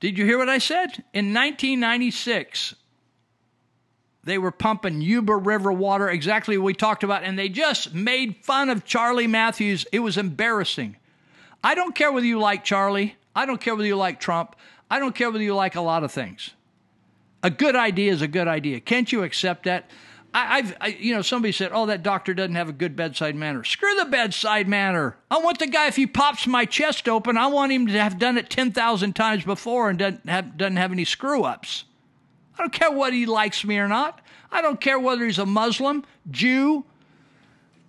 Did 0.00 0.18
you 0.18 0.24
hear 0.24 0.38
what 0.38 0.48
I 0.48 0.58
said? 0.58 1.04
In 1.14 1.32
1996, 1.32 2.74
they 4.24 4.38
were 4.38 4.50
pumping 4.50 5.00
Yuba 5.00 5.36
River 5.36 5.72
water, 5.72 6.08
exactly 6.08 6.58
what 6.58 6.64
we 6.64 6.74
talked 6.74 7.04
about, 7.04 7.22
and 7.22 7.38
they 7.38 7.48
just 7.48 7.94
made 7.94 8.36
fun 8.42 8.68
of 8.68 8.84
Charlie 8.84 9.28
Matthews. 9.28 9.86
It 9.92 10.00
was 10.00 10.16
embarrassing. 10.16 10.96
I 11.62 11.76
don't 11.76 11.94
care 11.94 12.10
whether 12.10 12.26
you 12.26 12.40
like 12.40 12.64
Charlie, 12.64 13.14
I 13.34 13.46
don't 13.46 13.60
care 13.60 13.76
whether 13.76 13.86
you 13.86 13.96
like 13.96 14.18
Trump. 14.20 14.56
I 14.92 14.98
don't 14.98 15.14
care 15.14 15.30
whether 15.30 15.42
you 15.42 15.54
like 15.54 15.74
a 15.74 15.80
lot 15.80 16.04
of 16.04 16.12
things. 16.12 16.50
A 17.42 17.48
good 17.48 17.74
idea 17.74 18.12
is 18.12 18.20
a 18.20 18.28
good 18.28 18.46
idea. 18.46 18.78
Can't 18.78 19.10
you 19.10 19.22
accept 19.22 19.64
that? 19.64 19.90
I, 20.34 20.60
have 20.60 21.00
you 21.00 21.14
know, 21.14 21.22
somebody 21.22 21.50
said, 21.52 21.70
"Oh, 21.72 21.86
that 21.86 22.02
doctor 22.02 22.34
doesn't 22.34 22.56
have 22.56 22.68
a 22.68 22.74
good 22.74 22.94
bedside 22.94 23.34
manner." 23.34 23.64
Screw 23.64 23.94
the 23.96 24.04
bedside 24.04 24.68
manner. 24.68 25.16
I 25.30 25.38
want 25.38 25.60
the 25.60 25.66
guy 25.66 25.86
if 25.86 25.96
he 25.96 26.06
pops 26.06 26.46
my 26.46 26.66
chest 26.66 27.08
open, 27.08 27.38
I 27.38 27.46
want 27.46 27.72
him 27.72 27.86
to 27.86 27.94
have 27.94 28.18
done 28.18 28.36
it 28.36 28.50
ten 28.50 28.70
thousand 28.70 29.14
times 29.14 29.44
before 29.44 29.88
and 29.88 29.98
doesn't 29.98 30.28
have 30.28 30.58
doesn't 30.58 30.76
have 30.76 30.92
any 30.92 31.06
screw 31.06 31.42
ups. 31.42 31.84
I 32.58 32.62
don't 32.62 32.72
care 32.72 32.92
what 32.92 33.14
he 33.14 33.24
likes 33.24 33.64
me 33.64 33.78
or 33.78 33.88
not. 33.88 34.20
I 34.50 34.60
don't 34.60 34.80
care 34.80 34.98
whether 34.98 35.24
he's 35.24 35.38
a 35.38 35.46
Muslim, 35.46 36.04
Jew, 36.30 36.84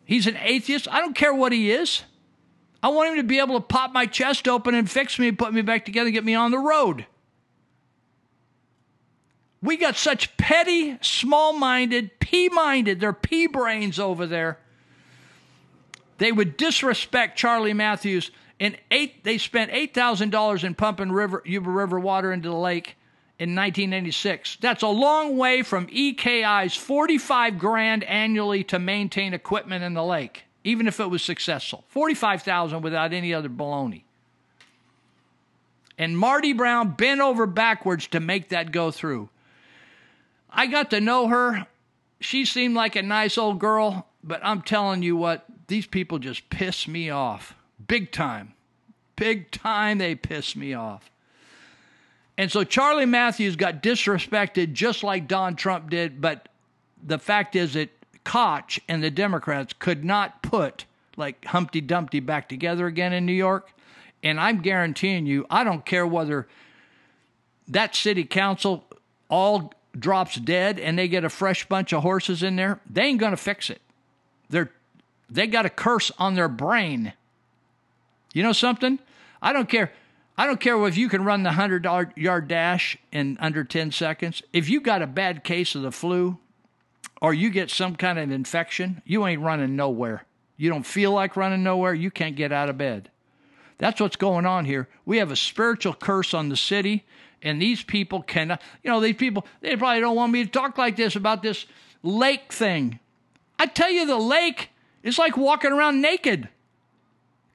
he's 0.05 0.25
an 0.25 0.37
atheist. 0.37 0.87
I 0.89 1.01
don't 1.01 1.17
care 1.17 1.33
what 1.33 1.51
he 1.51 1.69
is. 1.69 2.03
I 2.83 2.89
want 2.89 3.11
him 3.11 3.15
to 3.15 3.23
be 3.23 3.39
able 3.39 3.55
to 3.55 3.65
pop 3.65 3.93
my 3.93 4.05
chest 4.05 4.45
open 4.45 4.75
and 4.75 4.91
fix 4.91 5.17
me 5.17 5.31
put 5.31 5.53
me 5.53 5.61
back 5.61 5.85
together 5.85 6.11
get 6.11 6.25
me 6.25 6.35
on 6.35 6.51
the 6.51 6.59
road. 6.59 7.05
We 9.61 9.77
got 9.77 9.95
such 9.95 10.35
petty, 10.35 10.97
small 11.01 11.53
minded, 11.53 12.19
pea 12.19 12.49
minded, 12.49 12.99
they're 12.99 13.13
pea 13.13 13.47
brains 13.47 13.97
over 13.97 14.27
there. 14.27 14.59
They 16.17 16.33
would 16.33 16.57
disrespect 16.57 17.37
Charlie 17.37 17.73
Matthews. 17.73 18.29
And 18.59 18.77
eight, 18.91 19.23
they 19.23 19.37
spent 19.37 19.71
$8,000 19.71 20.63
in 20.63 20.75
pumping 20.75 21.11
river, 21.11 21.41
Yuba 21.45 21.69
River 21.69 21.99
water 21.99 22.31
into 22.31 22.49
the 22.49 22.55
lake 22.55 22.97
in 23.39 23.55
1996. 23.55 24.57
That's 24.61 24.83
a 24.83 24.87
long 24.87 25.37
way 25.37 25.63
from 25.63 25.87
EKI's 25.87 26.75
45 26.75 27.57
grand 27.57 28.03
annually 28.03 28.63
to 28.65 28.79
maintain 28.79 29.33
equipment 29.33 29.83
in 29.83 29.93
the 29.93 30.03
lake 30.03 30.43
even 30.63 30.87
if 30.87 30.99
it 30.99 31.09
was 31.09 31.21
successful. 31.21 31.83
45,000 31.89 32.81
without 32.81 33.13
any 33.13 33.33
other 33.33 33.49
baloney. 33.49 34.03
And 35.97 36.17
Marty 36.17 36.53
Brown 36.53 36.91
bent 36.91 37.21
over 37.21 37.45
backwards 37.45 38.07
to 38.07 38.19
make 38.19 38.49
that 38.49 38.71
go 38.71 38.91
through. 38.91 39.29
I 40.49 40.67
got 40.67 40.89
to 40.91 41.01
know 41.01 41.27
her. 41.27 41.67
She 42.19 42.45
seemed 42.45 42.75
like 42.75 42.95
a 42.95 43.01
nice 43.01 43.37
old 43.37 43.59
girl, 43.59 44.07
but 44.23 44.39
I'm 44.43 44.61
telling 44.61 45.03
you 45.03 45.15
what, 45.15 45.45
these 45.67 45.85
people 45.85 46.19
just 46.19 46.49
piss 46.49 46.87
me 46.87 47.09
off. 47.09 47.55
Big 47.85 48.11
time. 48.11 48.53
Big 49.15 49.51
time 49.51 49.97
they 49.97 50.15
piss 50.15 50.55
me 50.55 50.73
off. 50.73 51.09
And 52.37 52.51
so 52.51 52.63
Charlie 52.63 53.05
Matthews 53.05 53.55
got 53.55 53.83
disrespected 53.83 54.73
just 54.73 55.03
like 55.03 55.27
Don 55.27 55.55
Trump 55.55 55.89
did, 55.89 56.19
but 56.19 56.49
the 57.05 57.19
fact 57.19 57.55
is 57.55 57.73
that 57.73 57.89
Koch 58.23 58.79
and 58.87 59.03
the 59.03 59.11
Democrats 59.11 59.73
could 59.77 60.03
not 60.03 60.41
put 60.41 60.85
like 61.17 61.45
Humpty 61.45 61.81
Dumpty 61.81 62.19
back 62.19 62.49
together 62.49 62.87
again 62.87 63.13
in 63.13 63.25
New 63.25 63.33
York. 63.33 63.71
And 64.23 64.39
I'm 64.39 64.61
guaranteeing 64.61 65.25
you, 65.25 65.45
I 65.49 65.63
don't 65.63 65.85
care 65.85 66.07
whether 66.07 66.47
that 67.67 67.95
city 67.95 68.23
council 68.23 68.85
all 69.29 69.73
drops 69.97 70.35
dead 70.35 70.79
and 70.79 70.97
they 70.97 71.07
get 71.07 71.23
a 71.23 71.29
fresh 71.29 71.67
bunch 71.67 71.93
of 71.93 72.03
horses 72.03 72.41
in 72.43 72.55
there, 72.55 72.79
they 72.89 73.03
ain't 73.03 73.19
going 73.19 73.31
to 73.31 73.37
fix 73.37 73.69
it. 73.69 73.81
They're 74.49 74.71
they 75.29 75.47
got 75.47 75.65
a 75.65 75.69
curse 75.69 76.11
on 76.19 76.35
their 76.35 76.47
brain. 76.47 77.13
You 78.33 78.43
know 78.43 78.51
something? 78.51 78.99
I 79.41 79.51
don't 79.51 79.67
care. 79.67 79.91
I 80.37 80.45
don't 80.45 80.59
care 80.59 80.83
if 80.87 80.97
you 80.97 81.09
can 81.09 81.23
run 81.23 81.43
the 81.43 81.49
100 81.49 81.85
yard 82.15 82.47
dash 82.47 82.97
in 83.11 83.37
under 83.39 83.63
10 83.63 83.91
seconds. 83.91 84.43
If 84.51 84.69
you 84.69 84.79
got 84.79 85.01
a 85.01 85.07
bad 85.07 85.43
case 85.43 85.75
of 85.75 85.81
the 85.81 85.91
flu, 85.91 86.37
or 87.23 87.33
you 87.33 87.49
get 87.49 87.71
some 87.71 87.95
kind 87.95 88.19
of 88.19 88.29
infection, 88.29 89.01
you 89.05 89.25
ain't 89.25 89.41
running 89.41 89.77
nowhere. 89.77 90.25
You 90.57 90.69
don't 90.69 90.85
feel 90.85 91.13
like 91.13 91.37
running 91.37 91.63
nowhere, 91.63 91.93
you 91.93 92.11
can't 92.11 92.35
get 92.35 92.51
out 92.51 92.69
of 92.69 92.77
bed. 92.77 93.09
That's 93.77 94.01
what's 94.01 94.17
going 94.17 94.45
on 94.45 94.65
here. 94.65 94.89
We 95.05 95.17
have 95.17 95.31
a 95.31 95.37
spiritual 95.37 95.93
curse 95.93 96.33
on 96.33 96.49
the 96.49 96.57
city, 96.57 97.05
and 97.41 97.61
these 97.61 97.81
people 97.81 98.21
cannot, 98.21 98.61
you 98.83 98.91
know, 98.91 98.99
these 98.99 99.15
people, 99.15 99.47
they 99.61 99.75
probably 99.77 100.01
don't 100.01 100.17
want 100.17 100.33
me 100.33 100.43
to 100.43 100.51
talk 100.51 100.77
like 100.77 100.97
this 100.97 101.15
about 101.15 101.41
this 101.41 101.65
lake 102.03 102.51
thing. 102.51 102.99
I 103.57 103.67
tell 103.67 103.89
you, 103.89 104.05
the 104.05 104.17
lake 104.17 104.69
is 105.01 105.17
like 105.17 105.37
walking 105.37 105.71
around 105.71 106.01
naked. 106.01 106.49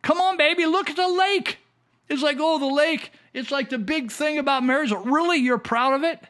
Come 0.00 0.18
on, 0.18 0.38
baby, 0.38 0.64
look 0.64 0.88
at 0.88 0.96
the 0.96 1.08
lake. 1.08 1.58
It's 2.08 2.22
like, 2.22 2.38
oh, 2.40 2.58
the 2.58 2.74
lake. 2.74 3.12
It's 3.34 3.50
like 3.50 3.68
the 3.68 3.78
big 3.78 4.10
thing 4.10 4.38
about 4.38 4.64
Marysville. 4.64 5.04
Really, 5.04 5.36
you're 5.36 5.58
proud 5.58 5.92
of 5.92 6.04
it? 6.04 6.24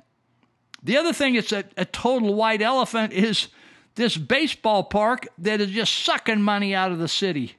The 0.82 0.96
other 0.96 1.12
thing 1.12 1.34
that's 1.34 1.52
a, 1.52 1.64
a 1.76 1.84
total 1.84 2.34
white 2.34 2.62
elephant 2.62 3.12
is 3.12 3.48
this 3.94 4.16
baseball 4.16 4.84
park 4.84 5.26
that 5.38 5.60
is 5.60 5.70
just 5.70 6.04
sucking 6.04 6.42
money 6.42 6.74
out 6.74 6.92
of 6.92 6.98
the 6.98 7.08
city. 7.08 7.56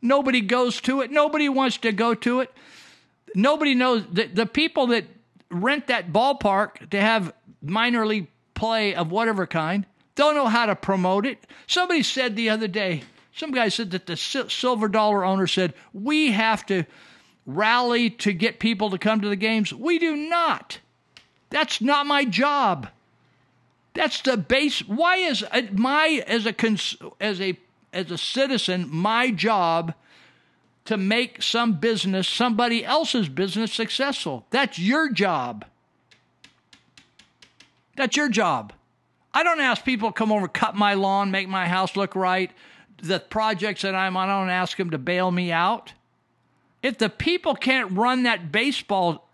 Nobody 0.00 0.40
goes 0.40 0.80
to 0.82 1.00
it. 1.02 1.10
Nobody 1.10 1.48
wants 1.48 1.78
to 1.78 1.92
go 1.92 2.14
to 2.14 2.40
it. 2.40 2.52
Nobody 3.34 3.74
knows 3.74 4.04
the, 4.10 4.26
the 4.26 4.46
people 4.46 4.86
that 4.88 5.04
rent 5.50 5.88
that 5.88 6.12
ballpark 6.12 6.90
to 6.90 7.00
have 7.00 7.32
minor 7.62 8.06
league 8.06 8.28
play 8.54 8.94
of 8.94 9.10
whatever 9.10 9.46
kind, 9.46 9.86
don't 10.14 10.34
know 10.34 10.46
how 10.46 10.66
to 10.66 10.74
promote 10.74 11.26
it. 11.26 11.46
Somebody 11.66 12.02
said 12.02 12.34
the 12.34 12.50
other 12.50 12.68
day, 12.68 13.02
some 13.32 13.52
guy 13.52 13.68
said 13.68 13.92
that 13.92 14.06
the 14.06 14.16
silver 14.16 14.88
dollar 14.88 15.24
owner 15.24 15.46
said, 15.46 15.74
we 15.92 16.32
have 16.32 16.66
to 16.66 16.84
rally 17.46 18.10
to 18.10 18.32
get 18.32 18.58
people 18.58 18.90
to 18.90 18.98
come 18.98 19.20
to 19.20 19.28
the 19.28 19.36
games. 19.36 19.72
We 19.72 19.98
do 19.98 20.16
not. 20.16 20.80
That's 21.50 21.80
not 21.80 22.06
my 22.06 22.24
job. 22.24 22.88
That's 23.94 24.20
the 24.22 24.36
base. 24.36 24.80
Why 24.80 25.16
is 25.16 25.44
my 25.72 26.22
as 26.26 26.46
a 26.46 26.54
as 27.20 27.40
a 27.40 27.58
as 27.92 28.10
a 28.10 28.18
citizen 28.18 28.86
my 28.88 29.30
job 29.30 29.94
to 30.84 30.96
make 30.96 31.42
some 31.42 31.74
business 31.74 32.28
somebody 32.28 32.84
else's 32.84 33.28
business 33.28 33.72
successful? 33.72 34.46
That's 34.50 34.78
your 34.78 35.10
job. 35.10 35.64
That's 37.96 38.16
your 38.16 38.28
job. 38.28 38.72
I 39.34 39.42
don't 39.42 39.60
ask 39.60 39.84
people 39.84 40.10
to 40.10 40.12
come 40.12 40.32
over, 40.32 40.48
cut 40.48 40.74
my 40.74 40.94
lawn, 40.94 41.30
make 41.30 41.48
my 41.48 41.66
house 41.66 41.96
look 41.96 42.14
right. 42.14 42.50
The 43.02 43.20
projects 43.20 43.82
that 43.82 43.94
I'm 43.94 44.16
on, 44.16 44.28
I 44.28 44.40
don't 44.40 44.50
ask 44.50 44.76
them 44.76 44.90
to 44.90 44.98
bail 44.98 45.30
me 45.30 45.52
out. 45.52 45.92
If 46.82 46.98
the 46.98 47.08
people 47.08 47.54
can't 47.54 47.92
run 47.92 48.22
that 48.22 48.52
baseball 48.52 49.27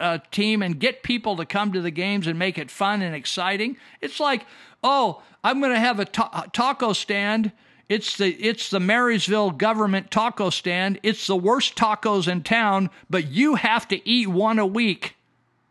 uh, 0.00 0.18
team 0.30 0.62
and 0.62 0.78
get 0.78 1.02
people 1.02 1.36
to 1.36 1.46
come 1.46 1.72
to 1.72 1.80
the 1.80 1.90
games 1.90 2.26
and 2.26 2.38
make 2.38 2.58
it 2.58 2.70
fun 2.70 3.02
and 3.02 3.14
exciting, 3.14 3.76
it's 4.00 4.20
like, 4.20 4.46
oh, 4.82 5.22
I'm 5.42 5.60
going 5.60 5.72
to 5.72 5.78
have 5.78 6.00
a 6.00 6.04
ta- 6.04 6.46
taco 6.52 6.92
stand. 6.92 7.52
It's 7.88 8.16
the 8.16 8.32
it's 8.34 8.70
the 8.70 8.80
Marysville 8.80 9.50
government 9.50 10.10
taco 10.10 10.50
stand. 10.50 10.98
It's 11.02 11.26
the 11.26 11.36
worst 11.36 11.76
tacos 11.76 12.26
in 12.28 12.42
town, 12.42 12.90
but 13.10 13.28
you 13.28 13.56
have 13.56 13.86
to 13.88 14.08
eat 14.08 14.28
one 14.28 14.58
a 14.58 14.66
week. 14.66 15.16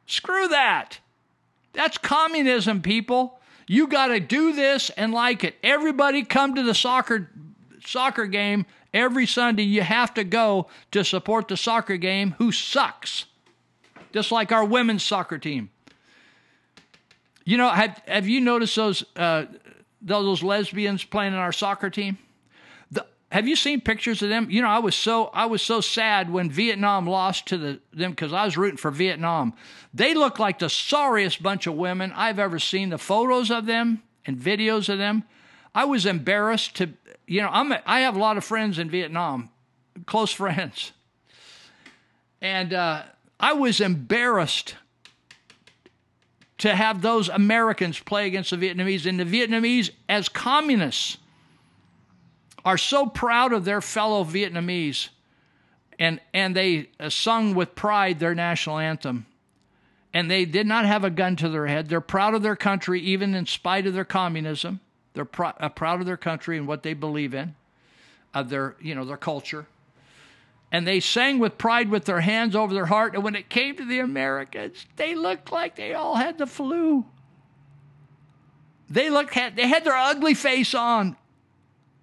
Screw 0.06 0.48
that. 0.50 1.00
That's 1.74 1.98
communism, 1.98 2.82
people. 2.82 3.40
You 3.68 3.88
got 3.88 4.08
to 4.08 4.20
do 4.20 4.54
this 4.54 4.92
and 4.92 5.12
like 5.12 5.44
it. 5.44 5.56
Everybody 5.64 6.24
come 6.24 6.54
to 6.56 6.64
the 6.64 6.76
soccer 6.76 7.32
soccer 7.84 8.28
game 8.28 8.66
every 8.94 9.26
Sunday. 9.26 9.64
You 9.64 9.82
have 9.82 10.14
to 10.14 10.24
go 10.24 10.68
to 10.92 11.04
support 11.04 11.48
the 11.48 11.58
soccer 11.58 11.98
game 11.98 12.36
who 12.38 12.52
sucks. 12.52 13.26
Just 14.14 14.32
like 14.32 14.52
our 14.52 14.64
women's 14.64 15.04
soccer 15.04 15.38
team. 15.38 15.70
You 17.46 17.58
know, 17.58 17.70
have 17.70 18.02
have 18.08 18.28
you 18.28 18.40
noticed 18.40 18.76
those 18.76 19.04
uh, 19.16 19.46
those 20.02 20.44
lesbians 20.44 21.04
playing 21.04 21.34
in 21.34 21.40
our 21.40 21.52
soccer 21.52 21.90
team? 21.90 22.18
Have 23.34 23.48
you 23.48 23.56
seen 23.56 23.82
pictures 23.82 24.22
of 24.22 24.30
them? 24.30 24.48
You 24.52 24.62
know, 24.62 24.68
I 24.68 24.78
was 24.78 24.94
so 24.94 25.32
I 25.34 25.48
was 25.48 25.64
so 25.64 25.82
sad 25.82 26.32
when 26.32 26.52
Vietnam 26.52 27.08
lost 27.08 27.48
to 27.48 27.58
the, 27.58 27.80
them 27.92 28.12
because 28.12 28.32
I 28.32 28.46
was 28.46 28.58
rooting 28.58 28.78
for 28.78 28.92
Vietnam. 28.92 29.56
They 29.92 30.14
look 30.14 30.38
like 30.38 30.60
the 30.60 30.70
sorriest 30.70 31.42
bunch 31.42 31.66
of 31.66 31.74
women 31.74 32.14
I've 32.16 32.38
ever 32.38 32.60
seen. 32.60 32.90
The 32.90 33.00
photos 33.00 33.50
of 33.50 33.66
them 33.66 34.04
and 34.28 34.38
videos 34.38 34.88
of 34.88 35.00
them, 35.00 35.24
I 35.74 35.86
was 35.86 36.06
embarrassed 36.06 36.76
to. 36.76 36.92
You 37.26 37.42
know, 37.42 37.50
I'm 37.52 37.74
I 37.88 38.02
have 38.02 38.16
a 38.16 38.20
lot 38.20 38.38
of 38.38 38.44
friends 38.44 38.78
in 38.78 38.92
Vietnam, 38.92 39.50
close 40.06 40.32
friends, 40.32 40.92
and 42.40 42.72
uh, 42.72 43.02
I 43.44 43.52
was 43.52 43.82
embarrassed 43.82 44.76
to 46.60 46.74
have 46.74 47.02
those 47.02 47.28
Americans 47.28 48.00
play 48.00 48.26
against 48.26 48.52
the 48.52 48.56
Vietnamese, 48.56 49.06
and 49.06 49.20
the 49.20 49.26
Vietnamese 49.26 49.90
as 50.08 50.30
communists 50.30 51.18
are 52.64 52.78
so 52.78 53.06
proud 53.06 53.52
of 53.52 53.66
their 53.66 53.82
fellow 53.82 54.24
Vietnamese 54.24 55.10
and, 56.00 56.22
and 56.34 56.56
they 56.56 56.88
uh, 57.02 57.10
sung 57.10 57.54
with 57.54 57.76
pride 57.76 58.18
their 58.18 58.34
national 58.34 58.78
anthem. 58.78 59.26
And 60.14 60.32
they 60.32 60.46
did 60.46 60.66
not 60.66 60.86
have 60.86 61.04
a 61.04 61.10
gun 61.10 61.36
to 61.36 61.50
their 61.50 61.68
head. 61.68 61.90
They're 61.90 62.00
proud 62.00 62.36
of 62.36 62.44
their 62.44 62.56
country, 62.56 63.02
even 63.02 63.36
in 63.36 63.46
spite 63.46 63.86
of 63.86 63.94
their 63.94 64.06
communism. 64.06 64.80
They're 65.16 65.26
pr- 65.26 65.48
uh, 65.60 65.68
proud 65.68 66.00
of 66.00 66.06
their 66.06 66.16
country 66.16 66.58
and 66.58 66.66
what 66.66 66.84
they 66.84 66.94
believe 66.94 67.34
in, 67.34 67.56
of 68.34 68.48
their, 68.48 68.78
you 68.80 68.96
know, 68.96 69.04
their 69.04 69.18
culture. 69.18 69.66
And 70.74 70.88
they 70.88 71.00
sang 71.00 71.38
with 71.38 71.60
pride 71.60 71.90
with 71.90 72.06
their 72.06 72.22
hands 72.22 72.56
over 72.56 72.74
their 72.74 72.88
heart. 72.88 73.14
And 73.14 73.24
when 73.24 73.36
it 73.36 73.48
came 73.48 73.78
to 73.78 73.86
the 73.86 74.00
Americans, 74.00 74.88
they 74.96 75.14
looked 75.14 75.52
like 75.52 75.76
they 75.76 75.94
all 75.94 76.16
had 76.16 76.40
the 76.40 76.48
flu. 76.48 77.06
They 78.90 79.12
looked 79.12 79.36
had 79.36 79.56
they 79.56 79.68
had 79.68 79.86
their 79.86 79.96
ugly 79.96 80.34
face 80.34 80.74
on. 80.74 81.16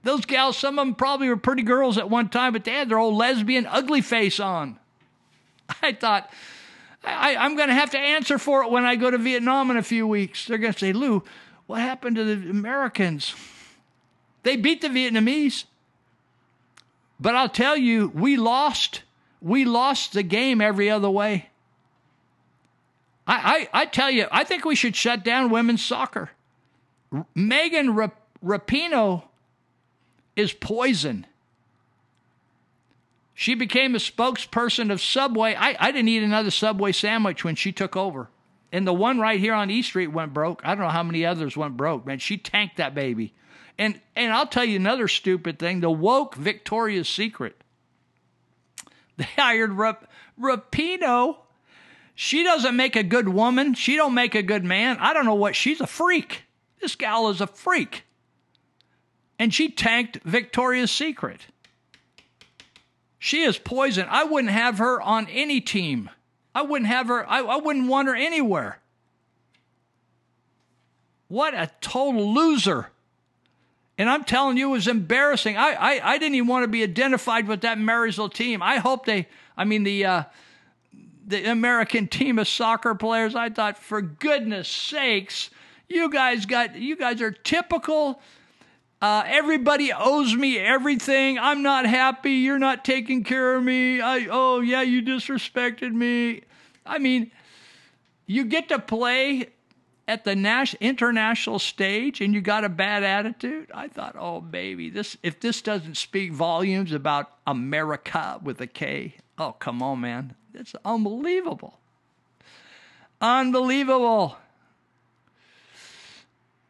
Those 0.03 0.25
gals, 0.25 0.57
some 0.57 0.79
of 0.79 0.87
them 0.87 0.95
probably 0.95 1.29
were 1.29 1.37
pretty 1.37 1.63
girls 1.63 1.99
at 1.99 2.09
one 2.09 2.31
time, 2.31 2.53
but 2.53 2.65
they 2.65 2.71
had 2.71 2.89
their 2.89 2.99
old 2.99 3.17
lesbian 3.17 3.67
ugly 3.67 4.01
face 4.01 4.41
on. 4.41 4.79
I 5.83 5.93
thought, 5.93 6.33
I, 7.05 7.33
am 7.33 7.57
going 7.57 7.69
to 7.69 7.75
have 7.75 7.91
to 7.91 7.99
answer 7.99 8.39
for 8.39 8.63
it 8.63 8.71
when 8.71 8.85
I 8.85 8.97
go 8.97 9.11
to 9.11 9.19
Vietnam 9.19 9.71
in 9.71 9.77
a 9.77 9.83
few 9.83 10.07
weeks. 10.07 10.47
They're 10.47 10.59
going 10.59 10.73
to 10.73 10.79
say, 10.79 10.93
Lou, 10.93 11.23
what 11.67 11.81
happened 11.81 12.17
to 12.17 12.25
the 12.25 12.51
Americans? 12.51 13.35
They 14.43 14.57
beat 14.57 14.81
the 14.81 14.89
Vietnamese. 14.89 15.65
But 17.21 17.37
I'll 17.37 17.49
tell 17.51 17.77
you, 17.77 18.11
we 18.15 18.37
lost. 18.37 19.03
We 19.43 19.65
lost 19.65 20.13
the 20.13 20.23
game 20.23 20.61
every 20.61 20.91
other 20.91 21.11
way. 21.11 21.51
I, 23.27 23.69
I, 23.73 23.83
I 23.83 23.87
tell 23.87 24.11
you, 24.11 24.27
I 24.33 24.45
think 24.45 24.65
we 24.65 24.75
should 24.75 24.97
shut 24.97 25.23
down 25.23 25.51
women's 25.51 25.85
soccer. 25.85 26.31
Megan 27.35 27.95
Rapinoe 28.45 29.25
is 30.35 30.53
poison. 30.53 31.27
She 33.35 33.55
became 33.55 33.95
a 33.95 33.99
spokesperson 33.99 34.93
of 34.93 35.01
Subway. 35.01 35.55
I, 35.55 35.77
I 35.79 35.93
didn't 35.93 36.09
eat 36.09 36.23
another 36.23 36.51
Subway 36.51 36.93
sandwich 36.93 37.45
when 37.45 37.55
she 37.55 37.73
took 37.73 37.97
over. 37.97 38.29
And 38.73 38.87
the 38.87 38.93
one 38.93 39.19
right 39.19 39.41
here 39.41 39.55
on 39.55 39.71
East 39.71 39.89
Street 39.89 40.09
went 40.09 40.35
broke. 40.35 40.61
I 40.65 40.75
don't 40.75 40.85
know 40.85 40.91
how 40.91 41.03
many 41.03 41.25
others 41.25 41.57
went 41.57 41.77
broke, 41.77 42.07
man. 42.07 42.19
She 42.19 42.37
tanked 42.37 42.77
that 42.77 42.95
baby. 42.95 43.33
And 43.81 44.01
and 44.15 44.33
I'll 44.33 44.47
tell 44.47 44.65
you 44.65 44.77
another 44.77 45.09
stupid 45.09 45.59
thing. 45.59 45.81
The 45.81 45.91
woke 45.91 46.37
Victoria's 46.37 47.09
Secret. 47.09 47.61
They 49.17 49.25
hired 49.37 49.73
Rap- 49.73 50.09
Rapinoe. 50.41 51.39
She 52.15 52.45
doesn't 52.45 52.77
make 52.77 52.95
a 52.95 53.03
good 53.03 53.31
woman. 53.31 53.75
She 53.75 53.97
don't 53.97 54.15
make 54.15 54.37
a 54.37 54.43
good 54.43 54.65
man. 54.65 54.99
I 55.01 55.13
don't 55.13 55.25
know 55.25 55.35
what. 55.35 55.57
She's 55.57 55.81
a 55.81 55.87
freak. 55.87 56.43
This 56.81 56.95
gal 56.95 57.29
is 57.31 57.41
a 57.41 57.47
freak 57.49 58.05
and 59.41 59.55
she 59.55 59.71
tanked 59.71 60.19
Victoria's 60.23 60.91
Secret. 60.91 61.47
She 63.19 63.41
is 63.41 63.57
poison. 63.57 64.07
I 64.11 64.23
wouldn't 64.23 64.53
have 64.53 64.77
her 64.77 65.01
on 65.01 65.27
any 65.29 65.63
team. 65.63 66.11
I 66.55 66.61
wouldn't 66.61 66.91
have 66.91 67.09
her, 67.09 67.29
I, 67.29 67.41
I 67.41 67.57
wouldn't 67.57 67.89
want 67.89 68.09
her 68.09 68.15
anywhere. 68.15 68.81
What 71.29 71.55
a 71.55 71.71
total 71.81 72.35
loser. 72.35 72.91
And 74.01 74.09
I'm 74.09 74.25
telling 74.25 74.57
you, 74.57 74.71
it 74.71 74.73
was 74.73 74.89
embarrassing. 74.89 75.59
I, 75.59 75.73
I, 75.75 76.13
I 76.13 76.19
didn't 76.19 76.35
even 76.37 76.49
want 76.49 76.65
to 76.65 76.69
be 76.69 76.83
identified 76.83 77.47
with 77.47 77.61
that 77.61 77.79
Marysville 77.79 78.31
team. 78.31 78.63
I 78.63 78.79
hope 78.79 79.05
they, 79.05 79.29
I 79.59 79.67
mean, 79.67 79.83
the, 79.83 80.07
uh, 80.07 80.23
the 81.27 81.45
American 81.51 82.09
team 82.09 82.39
of 82.39 82.49
soccer 82.49 82.95
players, 82.95 83.35
I 83.35 83.51
thought, 83.51 83.77
for 83.77 84.01
goodness 84.01 84.69
sakes, 84.69 85.51
you 85.87 86.09
guys 86.09 86.47
got, 86.47 86.77
you 86.77 86.97
guys 86.97 87.21
are 87.21 87.31
typical 87.31 88.23
uh, 89.03 89.23
everybody 89.27 89.93
owes 89.93 90.35
me 90.35 90.59
everything. 90.59 91.39
I'm 91.39 91.63
not 91.63 91.85
happy. 91.85 92.33
You're 92.33 92.59
not 92.59 92.87
taking 92.87 93.23
care 93.23 93.55
of 93.55 93.63
me. 93.63 94.01
I, 94.01 94.29
oh, 94.31 94.61
yeah, 94.61 94.81
you 94.81 95.03
disrespected 95.03 95.93
me. 95.93 96.45
I 96.87 96.99
mean, 96.99 97.33
you 98.27 98.45
get 98.45 98.71
to 98.71 98.79
play 98.79 99.51
at 100.11 100.25
the 100.25 100.35
nas- 100.35 100.75
international 100.81 101.61
stage 101.61 102.21
and 102.21 102.35
you 102.35 102.41
got 102.41 102.65
a 102.65 102.69
bad 102.69 103.05
attitude. 103.05 103.71
I 103.73 103.87
thought, 103.87 104.17
oh, 104.19 104.41
baby, 104.41 104.91
this 104.91 105.17
if 105.23 105.39
this 105.39 105.63
doesn't 105.63 105.97
speak 105.97 106.33
volumes 106.33 106.91
about 106.91 107.31
America 107.47 108.41
with 108.43 108.61
a 108.61 108.67
K, 108.67 109.15
oh, 109.39 109.53
come 109.53 109.81
on, 109.85 110.01
man. 110.01 110.35
It's 110.53 110.75
unbelievable. 110.85 111.79
Unbelievable. 113.21 114.37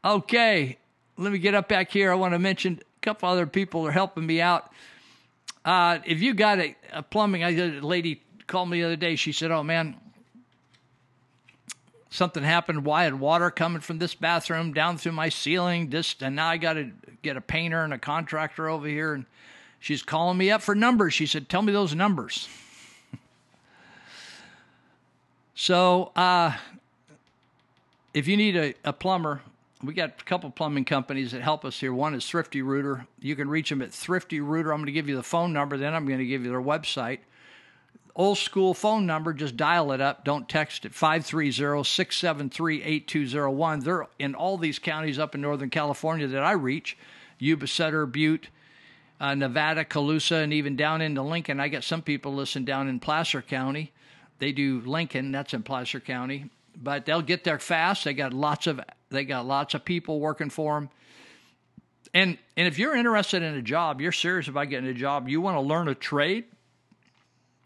Okay, 0.05 0.77
let 1.17 1.33
me 1.33 1.39
get 1.39 1.55
up 1.55 1.67
back 1.67 1.91
here. 1.91 2.13
I 2.13 2.17
want 2.17 2.35
to 2.35 2.39
mention 2.39 2.79
a 2.79 3.01
couple 3.01 3.27
other 3.27 3.47
people 3.47 3.87
are 3.87 3.91
helping 3.91 4.27
me 4.27 4.43
out. 4.43 4.71
Uh, 5.65 6.01
if 6.05 6.21
you 6.21 6.35
got 6.35 6.59
a, 6.59 6.77
a 6.93 7.03
plumbing, 7.03 7.43
I 7.43 7.57
a 7.57 7.81
lady 7.81 8.21
called 8.47 8.69
me 8.69 8.81
the 8.81 8.87
other 8.87 8.97
day. 8.97 9.17
She 9.17 9.33
said, 9.33 9.51
"Oh 9.51 9.63
man, 9.63 9.97
something 12.11 12.43
happened. 12.43 12.85
Why 12.85 13.05
had 13.05 13.19
water 13.19 13.51
coming 13.51 13.81
from 13.81 13.99
this 13.99 14.15
bathroom 14.15 14.73
down 14.73 14.99
through 14.99 15.13
my 15.13 15.29
ceiling? 15.29 15.91
This 15.91 16.15
and 16.21 16.37
now 16.37 16.49
I 16.49 16.57
got 16.57 16.75
to 16.75 16.91
get 17.23 17.37
a 17.37 17.41
painter 17.41 17.83
and 17.83 17.95
a 17.95 17.99
contractor 17.99 18.69
over 18.69 18.87
here." 18.87 19.15
And 19.15 19.25
she's 19.79 20.03
calling 20.03 20.37
me 20.37 20.51
up 20.51 20.61
for 20.61 20.75
numbers. 20.75 21.15
She 21.15 21.27
said, 21.27 21.49
"Tell 21.49 21.63
me 21.63 21.73
those 21.73 21.95
numbers." 21.95 22.49
so, 25.55 26.13
uh, 26.15 26.57
if 28.13 28.27
you 28.29 28.37
need 28.37 28.57
a, 28.57 28.75
a 28.85 28.93
plumber, 28.93 29.41
we 29.83 29.95
got 29.95 30.21
a 30.21 30.25
couple 30.25 30.51
plumbing 30.51 30.85
companies 30.85 31.33
that 31.33 31.43
help 31.43 31.65
us 31.65 31.81
here. 31.81 31.95
One 31.95 32.15
is 32.15 32.29
Thrifty 32.29 32.61
Rooter. 32.61 33.07
You 33.19 33.35
can 33.35 33.49
reach 33.49 33.71
them 33.71 33.81
at 33.81 33.93
Thrifty 33.93 34.41
Rooter. 34.41 34.73
I'm 34.73 34.79
going 34.79 34.87
to 34.87 34.93
give 34.93 35.09
you 35.09 35.17
the 35.17 35.23
phone 35.23 35.53
number, 35.53 35.77
then 35.77 35.95
I'm 35.95 36.07
going 36.07 36.19
to 36.19 36.27
give 36.27 36.45
you 36.45 36.51
their 36.51 36.61
website. 36.61 37.21
Old 38.17 38.39
school 38.39 38.75
phone 38.75 39.07
number, 39.07 39.33
just 39.33 39.57
dial 39.57 39.93
it 39.93 40.01
up. 40.01 40.25
Don't 40.25 40.49
text 40.49 40.85
it. 40.85 40.95
530 40.95 41.85
673 41.85 42.83
8201. 42.83 43.81
They're 43.81 44.07
in 44.19 44.35
all 44.35 44.59
these 44.59 44.79
counties 44.79 45.19
up 45.19 45.35
in 45.35 45.41
Northern 45.41 45.71
California 45.71 46.27
that 46.27 46.43
I 46.43 46.53
reach 46.53 46.99
Yuba, 47.39 47.67
Sutter, 47.67 48.07
Butte, 48.07 48.49
uh, 49.21 49.35
Nevada, 49.35 49.85
Colusa, 49.85 50.43
and 50.43 50.53
even 50.53 50.77
down 50.77 51.01
into 51.01 51.23
Lincoln. 51.23 51.61
I 51.61 51.69
got 51.69 51.85
some 51.85 52.03
people 52.03 52.35
listen 52.35 52.65
down 52.65 52.89
in 52.89 52.99
Placer 53.01 53.43
County. 53.43 53.93
They 54.39 54.53
do 54.53 54.81
Lincoln, 54.81 55.33
that's 55.33 55.55
in 55.55 55.63
Placer 55.63 56.01
County, 56.01 56.51
but 56.75 57.05
they'll 57.05 57.23
get 57.23 57.45
there 57.45 57.59
fast. 57.59 58.05
They 58.05 58.15
got 58.15 58.33
lots 58.33 58.67
of 58.67 58.81
they 59.11 59.25
got 59.25 59.47
lots 59.47 59.75
of 59.75 59.85
people 59.85 60.19
working 60.19 60.51
for 60.51 60.75
them. 60.75 60.91
And 62.15 62.39
and 62.57 62.67
if 62.67 62.79
you're 62.79 62.97
interested 62.97 63.43
in 63.43 63.55
a 63.55 63.63
job, 63.63 64.01
you're 64.01 64.13
serious 64.13 64.49
about 64.49 64.71
getting 64.71 64.89
a 64.89 64.95
job, 64.95 65.29
you 65.29 65.41
want 65.41 65.57
to 65.57 65.61
learn 65.61 65.89
a 65.89 65.95
trade. 65.95 66.45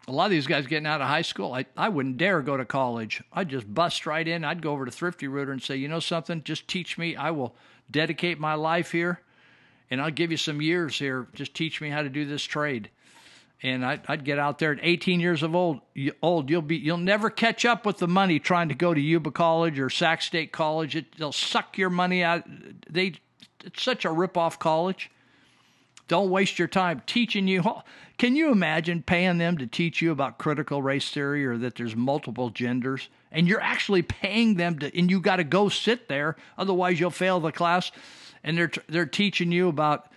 A 0.07 0.11
lot 0.11 0.25
of 0.25 0.31
these 0.31 0.47
guys 0.47 0.67
getting 0.67 0.85
out 0.85 1.01
of 1.01 1.07
high 1.07 1.23
school, 1.23 1.53
I, 1.53 1.65
I 1.75 1.89
wouldn't 1.89 2.17
dare 2.17 2.41
go 2.41 2.57
to 2.57 2.65
college. 2.65 3.23
I'd 3.33 3.49
just 3.49 3.71
bust 3.73 4.05
right 4.05 4.27
in. 4.27 4.43
I'd 4.43 4.61
go 4.61 4.71
over 4.71 4.85
to 4.85 4.91
Thrifty 4.91 5.27
Rooter 5.27 5.51
and 5.51 5.61
say, 5.61 5.77
you 5.77 5.87
know 5.87 5.99
something, 5.99 6.43
just 6.43 6.67
teach 6.67 6.97
me. 6.97 7.15
I 7.15 7.31
will 7.31 7.55
dedicate 7.89 8.39
my 8.39 8.53
life 8.53 8.91
here 8.91 9.21
and 9.89 10.01
I'll 10.01 10.11
give 10.11 10.31
you 10.31 10.37
some 10.37 10.61
years 10.61 10.97
here. 10.97 11.27
Just 11.33 11.53
teach 11.53 11.81
me 11.81 11.89
how 11.89 12.01
to 12.01 12.09
do 12.09 12.25
this 12.25 12.43
trade. 12.43 12.89
And 13.63 13.85
I'd, 13.85 14.01
I'd 14.07 14.25
get 14.25 14.37
out 14.37 14.59
there 14.59 14.73
at 14.73 14.79
18 14.81 15.19
years 15.19 15.41
of 15.41 15.55
old. 15.55 15.81
Old, 16.21 16.49
you'll 16.49 16.61
be, 16.61 16.75
you'll 16.75 16.97
never 16.97 17.29
catch 17.29 17.65
up 17.65 17.85
with 17.85 17.97
the 17.97 18.07
money 18.07 18.39
trying 18.39 18.69
to 18.69 18.75
go 18.75 18.93
to 18.93 18.99
Yuba 18.99 19.31
College 19.31 19.79
or 19.79 19.89
Sac 19.89 20.21
State 20.21 20.51
College. 20.51 20.95
It, 20.95 21.17
they'll 21.17 21.31
suck 21.31 21.77
your 21.77 21.89
money 21.89 22.23
out. 22.23 22.43
They, 22.89 23.13
it's 23.63 23.81
such 23.81 24.05
a 24.05 24.11
rip-off 24.11 24.59
college. 24.59 25.09
Don't 26.07 26.29
waste 26.29 26.59
your 26.59 26.67
time 26.67 27.01
teaching 27.05 27.47
you. 27.47 27.63
Can 28.17 28.35
you 28.35 28.51
imagine 28.51 29.03
paying 29.03 29.39
them 29.39 29.57
to 29.57 29.67
teach 29.67 30.01
you 30.01 30.11
about 30.11 30.37
critical 30.37 30.81
race 30.81 31.09
theory 31.09 31.45
or 31.45 31.57
that 31.57 31.75
there's 31.75 31.95
multiple 31.95 32.49
genders? 32.49 33.09
And 33.31 33.47
you're 33.47 33.61
actually 33.61 34.03
paying 34.03 34.55
them 34.55 34.79
to, 34.79 34.97
and 34.97 35.11
you 35.11 35.19
got 35.19 35.37
to 35.37 35.43
go 35.43 35.67
sit 35.67 36.07
there, 36.07 36.37
otherwise 36.57 36.99
you'll 36.99 37.11
fail 37.11 37.41
the 37.41 37.51
class. 37.51 37.91
And 38.43 38.57
they're 38.57 38.71
they're 38.87 39.05
teaching 39.05 39.51
you 39.51 39.67
about 39.67 40.07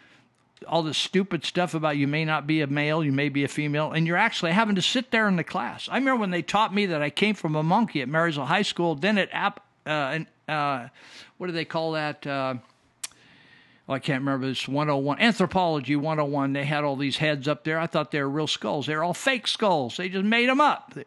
all 0.67 0.83
this 0.83 0.99
stupid 0.99 1.45
stuff 1.45 1.75
about 1.75 1.97
you 1.97 2.07
may 2.07 2.25
not 2.25 2.47
be 2.47 2.61
a 2.61 2.67
male, 2.67 3.05
you 3.05 3.13
may 3.13 3.29
be 3.29 3.45
a 3.45 3.49
female, 3.49 3.93
and 3.93 4.07
you're 4.07 4.17
actually 4.17 4.53
having 4.53 4.75
to 4.75 4.83
sit 4.83 5.11
there 5.11 5.29
in 5.29 5.37
the 5.37 5.45
class. 5.45 5.89
I 5.91 5.97
remember 5.97 6.21
when 6.21 6.31
they 6.31 6.43
taught 6.43 6.75
me 6.75 6.87
that 6.87 7.03
I 7.03 7.11
came 7.11 7.35
from 7.35 7.55
a 7.55 7.63
monkey 7.63 8.03
at 8.03 8.09
Marysville 8.09 8.47
High 8.47 8.63
School. 8.63 8.95
Then 8.95 9.19
at 9.19 9.29
App, 9.33 9.61
uh, 9.87 10.19
uh, 10.49 10.89
what 11.39 11.47
do 11.47 11.53
they 11.53 11.65
call 11.65 11.93
that? 11.93 12.27
Uh, 12.27 12.55
I 13.89 13.99
can't 13.99 14.21
remember. 14.21 14.49
It's 14.49 14.69
101 14.69 15.19
anthropology 15.21 15.97
101. 15.97 16.53
They 16.53 16.65
had 16.65 16.85
all 16.85 16.97
these 16.97 17.17
heads 17.17 17.49
up 17.49 17.65
there. 17.65 17.79
I 17.79 17.87
thought 17.87 18.11
they 18.11 18.21
were 18.21 18.29
real 18.29 18.47
skulls. 18.47 18.87
They're 18.87 19.03
all 19.03 19.15
fake 19.15 19.47
skulls. 19.47 19.97
They 19.97 20.09
just 20.09 20.25
made 20.25 20.49
them 20.49 20.61
up. 20.61 20.93
They, 20.95 21.05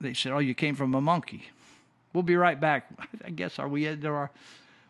they, 0.00 0.14
said, 0.14 0.32
"Oh, 0.32 0.38
you 0.38 0.54
came 0.54 0.76
from 0.76 0.94
a 0.94 1.00
monkey." 1.00 1.50
We'll 2.12 2.22
be 2.22 2.36
right 2.36 2.60
back. 2.60 2.88
I 3.24 3.30
guess 3.30 3.58
are 3.58 3.68
we 3.68 3.86
into 3.86 4.08
our? 4.08 4.30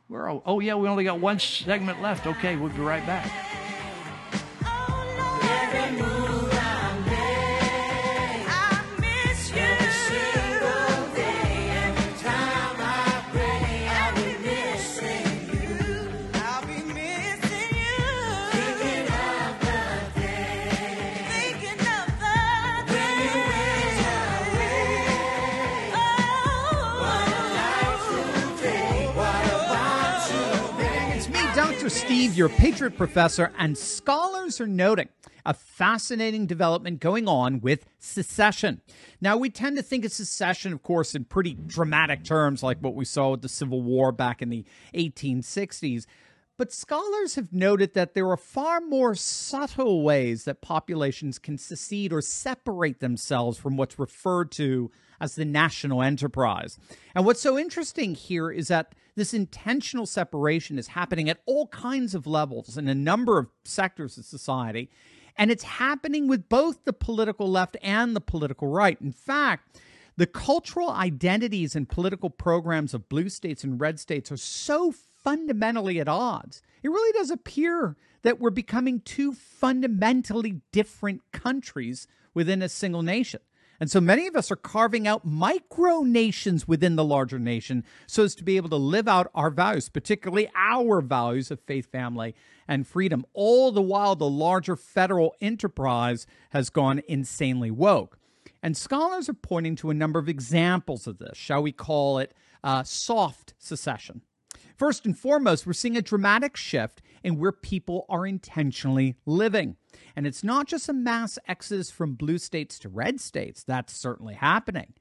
We're 0.08 0.30
oh 0.30 0.60
yeah, 0.60 0.74
we 0.74 0.88
only 0.88 1.04
got 1.04 1.18
one 1.18 1.38
segment 1.38 2.00
left. 2.00 2.26
Okay, 2.26 2.56
we'll 2.56 2.70
be 2.70 2.80
right 2.80 3.04
back. 3.06 3.65
Steve, 32.26 32.38
your 32.38 32.48
Patriot 32.48 32.96
professor, 32.96 33.52
and 33.56 33.78
scholars 33.78 34.60
are 34.60 34.66
noting 34.66 35.08
a 35.44 35.54
fascinating 35.54 36.44
development 36.44 36.98
going 36.98 37.28
on 37.28 37.60
with 37.60 37.86
secession. 38.00 38.80
Now, 39.20 39.36
we 39.36 39.48
tend 39.48 39.76
to 39.76 39.82
think 39.84 40.04
of 40.04 40.10
secession, 40.10 40.72
of 40.72 40.82
course, 40.82 41.14
in 41.14 41.26
pretty 41.26 41.54
dramatic 41.54 42.24
terms, 42.24 42.64
like 42.64 42.78
what 42.80 42.96
we 42.96 43.04
saw 43.04 43.30
with 43.30 43.42
the 43.42 43.48
Civil 43.48 43.80
War 43.80 44.10
back 44.10 44.42
in 44.42 44.48
the 44.48 44.64
1860s. 44.92 46.06
But 46.56 46.72
scholars 46.72 47.36
have 47.36 47.52
noted 47.52 47.94
that 47.94 48.14
there 48.14 48.28
are 48.28 48.36
far 48.36 48.80
more 48.80 49.14
subtle 49.14 50.02
ways 50.02 50.46
that 50.46 50.60
populations 50.60 51.38
can 51.38 51.56
secede 51.56 52.12
or 52.12 52.22
separate 52.22 52.98
themselves 52.98 53.56
from 53.56 53.76
what's 53.76 54.00
referred 54.00 54.50
to 54.52 54.90
as 55.20 55.36
the 55.36 55.44
national 55.44 56.02
enterprise. 56.02 56.76
And 57.14 57.24
what's 57.24 57.40
so 57.40 57.56
interesting 57.56 58.16
here 58.16 58.50
is 58.50 58.66
that 58.66 58.96
this 59.16 59.34
intentional 59.34 60.06
separation 60.06 60.78
is 60.78 60.88
happening 60.88 61.28
at 61.28 61.40
all 61.46 61.66
kinds 61.68 62.14
of 62.14 62.26
levels 62.26 62.76
in 62.76 62.86
a 62.86 62.94
number 62.94 63.38
of 63.38 63.48
sectors 63.64 64.18
of 64.18 64.24
society. 64.24 64.90
And 65.36 65.50
it's 65.50 65.64
happening 65.64 66.28
with 66.28 66.48
both 66.48 66.84
the 66.84 66.92
political 66.92 67.50
left 67.50 67.76
and 67.82 68.14
the 68.14 68.20
political 68.20 68.68
right. 68.68 69.00
In 69.00 69.12
fact, 69.12 69.80
the 70.16 70.26
cultural 70.26 70.90
identities 70.90 71.74
and 71.76 71.88
political 71.88 72.30
programs 72.30 72.94
of 72.94 73.08
blue 73.08 73.28
states 73.28 73.64
and 73.64 73.80
red 73.80 74.00
states 74.00 74.30
are 74.32 74.36
so 74.36 74.92
fundamentally 74.92 75.98
at 75.98 76.08
odds. 76.08 76.62
It 76.82 76.88
really 76.88 77.12
does 77.12 77.30
appear 77.30 77.96
that 78.22 78.40
we're 78.40 78.50
becoming 78.50 79.00
two 79.00 79.32
fundamentally 79.32 80.60
different 80.72 81.22
countries 81.32 82.06
within 82.32 82.62
a 82.62 82.68
single 82.68 83.02
nation. 83.02 83.40
And 83.78 83.90
so 83.90 84.00
many 84.00 84.26
of 84.26 84.36
us 84.36 84.50
are 84.50 84.56
carving 84.56 85.06
out 85.06 85.24
micro 85.24 86.00
nations 86.00 86.66
within 86.66 86.96
the 86.96 87.04
larger 87.04 87.38
nation 87.38 87.84
so 88.06 88.24
as 88.24 88.34
to 88.36 88.44
be 88.44 88.56
able 88.56 88.70
to 88.70 88.76
live 88.76 89.06
out 89.06 89.30
our 89.34 89.50
values, 89.50 89.88
particularly 89.88 90.50
our 90.54 91.00
values 91.00 91.50
of 91.50 91.60
faith, 91.60 91.90
family, 91.90 92.34
and 92.66 92.86
freedom. 92.86 93.24
All 93.32 93.72
the 93.72 93.82
while, 93.82 94.16
the 94.16 94.28
larger 94.28 94.76
federal 94.76 95.34
enterprise 95.40 96.26
has 96.50 96.70
gone 96.70 97.02
insanely 97.08 97.70
woke. 97.70 98.18
And 98.62 98.76
scholars 98.76 99.28
are 99.28 99.34
pointing 99.34 99.76
to 99.76 99.90
a 99.90 99.94
number 99.94 100.18
of 100.18 100.28
examples 100.28 101.06
of 101.06 101.18
this. 101.18 101.36
Shall 101.36 101.62
we 101.62 101.72
call 101.72 102.18
it 102.18 102.34
uh, 102.64 102.82
soft 102.82 103.54
secession? 103.58 104.22
First 104.76 105.06
and 105.06 105.18
foremost, 105.18 105.66
we're 105.66 105.72
seeing 105.72 105.96
a 105.96 106.02
dramatic 106.02 106.54
shift 106.54 107.00
in 107.24 107.38
where 107.38 107.52
people 107.52 108.04
are 108.10 108.26
intentionally 108.26 109.16
living. 109.24 109.76
And 110.14 110.26
it's 110.26 110.44
not 110.44 110.66
just 110.66 110.90
a 110.90 110.92
mass 110.92 111.38
exodus 111.48 111.90
from 111.90 112.12
blue 112.12 112.36
states 112.36 112.78
to 112.80 112.90
red 112.90 113.18
states, 113.18 113.64
that's 113.64 113.96
certainly 113.96 114.34
happening, 114.34 114.92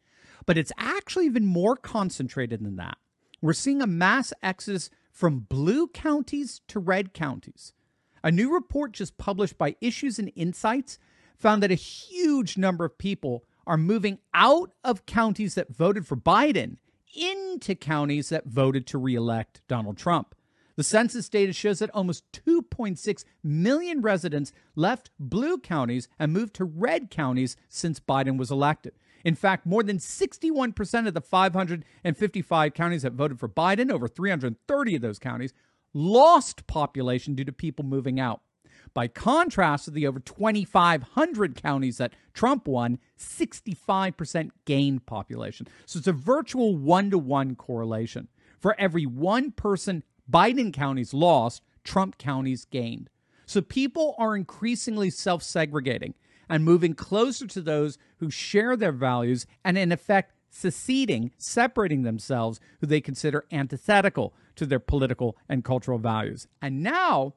but 0.46 0.58
it's 0.58 0.72
actually 0.78 1.26
even 1.26 1.46
more 1.46 1.76
concentrated 1.76 2.64
than 2.64 2.78
that. 2.78 2.98
We're 3.42 3.52
seeing 3.52 3.82
a 3.82 3.88
mass 3.88 4.32
exodus 4.42 4.90
from 5.12 5.40
blue 5.40 5.88
counties 5.88 6.62
to 6.70 6.80
red 6.80 7.14
counties. 7.14 7.74
A 8.24 8.32
new 8.32 8.54
report 8.54 8.94
just 8.94 9.18
published 9.18 9.58
by 9.58 9.76
Issues 9.82 10.18
and 10.18 10.32
Insights 10.38 10.98
found 11.38 11.62
that 11.62 11.72
a 11.72 11.76
huge 11.76 12.58
number 12.58 12.86
of 12.86 12.98
people 12.98 13.44
are 13.68 13.78
moving 13.78 14.20
out 14.34 14.72
of 14.86 15.06
counties 15.06 15.56
that 15.56 15.76
voted 15.76 16.08
for 16.08 16.16
Biden 16.16 16.78
into 17.16 17.76
counties 17.76 18.30
that 18.30 18.46
voted 18.46 18.86
to 18.88 18.98
reelect 18.98 19.62
Donald 19.68 19.98
Trump. 19.98 20.36
The 20.76 20.84
census 20.84 21.30
data 21.30 21.54
shows 21.54 21.80
that 21.80 21.90
almost 21.92 22.30
2.6 22.34 23.24
million 23.44 24.02
residents 24.02 24.52
left 24.76 25.10
blue 25.20 25.58
counties 25.58 26.10
and 26.20 26.34
moved 26.34 26.54
to 26.56 26.66
red 26.66 27.10
counties 27.10 27.56
since 27.70 28.00
Biden 28.00 28.38
was 28.38 28.52
elected. 28.52 28.94
In 29.24 29.36
fact, 29.36 29.66
more 29.66 29.84
than 29.84 29.98
61% 29.98 31.08
of 31.08 31.14
the 31.14 31.22
555 31.22 32.74
counties 32.74 33.02
that 33.02 33.14
voted 33.14 33.40
for 33.40 33.50
Biden, 33.50 33.92
over 33.92 34.08
330 34.08 34.96
of 34.96 35.02
those 35.02 35.18
counties, 35.18 35.54
lost 35.94 36.68
population 36.68 37.36
due 37.36 37.46
to 37.46 37.52
people 37.52 37.86
moving 37.86 38.20
out. 38.20 38.42
By 38.96 39.10
contrast 39.10 39.86
to 39.86 39.92
the 39.92 40.08
over 40.08 40.22
2,500 40.22 41.62
counties 41.62 41.98
that 41.98 42.14
Trump 42.34 42.66
won, 42.66 42.98
65% 43.20 44.52
gained 44.64 45.06
population. 45.06 45.68
So 45.86 46.00
it's 46.00 46.08
a 46.08 46.14
virtual 46.14 46.78
one 46.78 47.12
to 47.12 47.18
one 47.18 47.56
correlation. 47.56 48.30
For 48.60 48.74
every 48.80 49.06
one 49.06 49.52
person 49.52 50.04
Biden 50.32 50.74
counties 50.74 51.14
lost, 51.14 51.62
Trump 51.84 52.18
counties 52.18 52.64
gained. 52.66 53.10
So 53.46 53.62
people 53.62 54.16
are 54.18 54.36
increasingly 54.36 55.10
self 55.10 55.44
segregating 55.44 56.16
and 56.48 56.64
moving 56.64 56.94
closer 56.94 57.48
to 57.48 57.62
those 57.62 57.98
who 58.20 58.32
share 58.32 58.78
their 58.78 58.94
values 58.94 59.46
and, 59.64 59.78
in 59.78 59.92
effect, 59.92 60.32
seceding, 60.50 61.32
separating 61.38 62.04
themselves 62.04 62.62
who 62.80 62.88
they 62.88 63.02
consider 63.02 63.46
antithetical 63.52 64.34
to 64.56 64.66
their 64.66 64.80
political 64.80 65.36
and 65.50 65.66
cultural 65.66 66.00
values. 66.00 66.48
And 66.62 66.82
now 66.82 67.34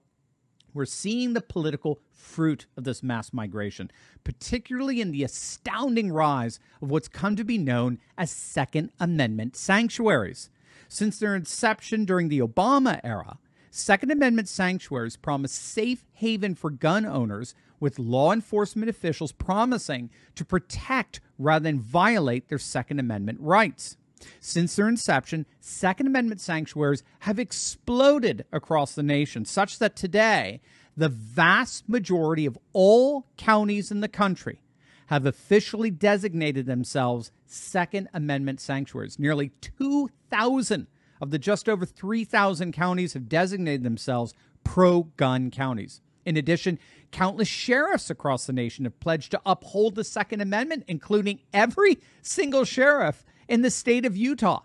we're 0.74 0.84
seeing 0.84 1.32
the 1.32 1.40
political 1.40 2.00
fruit 2.12 2.66
of 2.76 2.84
this 2.84 3.02
mass 3.02 3.32
migration, 3.32 3.90
particularly 4.24 5.00
in 5.00 5.10
the 5.10 5.24
astounding 5.24 6.12
rise 6.12 6.60
of 6.82 6.90
what's 6.90 7.08
come 7.08 7.36
to 7.36 7.44
be 7.44 7.58
known 7.58 7.98
as 8.16 8.30
Second 8.30 8.90
Amendment 9.00 9.56
sanctuaries. 9.56 10.50
Since 10.88 11.18
their 11.18 11.34
inception 11.34 12.05
during 12.05 12.28
the 12.28 12.40
Obama 12.40 13.00
era, 13.02 13.38
Second 13.70 14.10
Amendment 14.10 14.48
sanctuaries 14.48 15.16
promise 15.16 15.52
safe 15.52 16.05
haven 16.14 16.55
for 16.55 16.70
gun 16.70 17.05
owners 17.05 17.55
with 17.80 17.98
law 17.98 18.32
enforcement 18.32 18.88
officials 18.88 19.32
promising 19.32 20.10
to 20.34 20.44
protect 20.44 21.20
rather 21.38 21.62
than 21.64 21.80
violate 21.80 22.48
their 22.48 22.58
Second 22.58 22.98
Amendment 22.98 23.38
rights. 23.40 23.97
Since 24.40 24.76
their 24.76 24.88
inception, 24.88 25.47
Second 25.60 26.06
Amendment 26.06 26.40
sanctuaries 26.40 27.02
have 27.20 27.38
exploded 27.38 28.44
across 28.52 28.94
the 28.94 29.02
nation, 29.02 29.44
such 29.44 29.78
that 29.78 29.97
today, 29.97 30.60
the 30.97 31.08
vast 31.08 31.88
majority 31.88 32.47
of 32.47 32.58
all 32.72 33.26
counties 33.36 33.90
in 33.90 34.00
the 34.00 34.08
country 34.08 34.60
have 35.06 35.24
officially 35.24 35.90
designated 35.90 36.66
themselves 36.66 37.32
Second 37.47 38.08
Amendment 38.12 38.60
sanctuaries. 38.60 39.18
Nearly 39.18 39.50
2,000 39.60 40.86
of 41.20 41.30
the 41.30 41.38
just 41.38 41.68
over 41.68 41.86
3,000 41.86 42.72
counties 42.72 43.14
have 43.14 43.28
designated 43.28 43.82
themselves 43.82 44.34
pro 44.64 45.05
gun 45.16 45.50
counties. 45.50 46.00
In 46.26 46.36
addition, 46.36 46.78
countless 47.10 47.48
sheriffs 47.48 48.10
across 48.10 48.47
the 48.47 48.52
nation 48.52 48.84
have 48.84 49.00
pledged 49.00 49.30
to 49.30 49.40
uphold 49.47 49.94
the 49.94 50.05
Second 50.05 50.42
Amendment, 50.42 50.84
including 50.86 51.40
every 51.55 51.98
single 52.20 52.64
sheriff 52.64 53.24
in 53.49 53.62
the 53.62 53.70
state 53.70 54.05
of 54.05 54.17
Utah. 54.17 54.60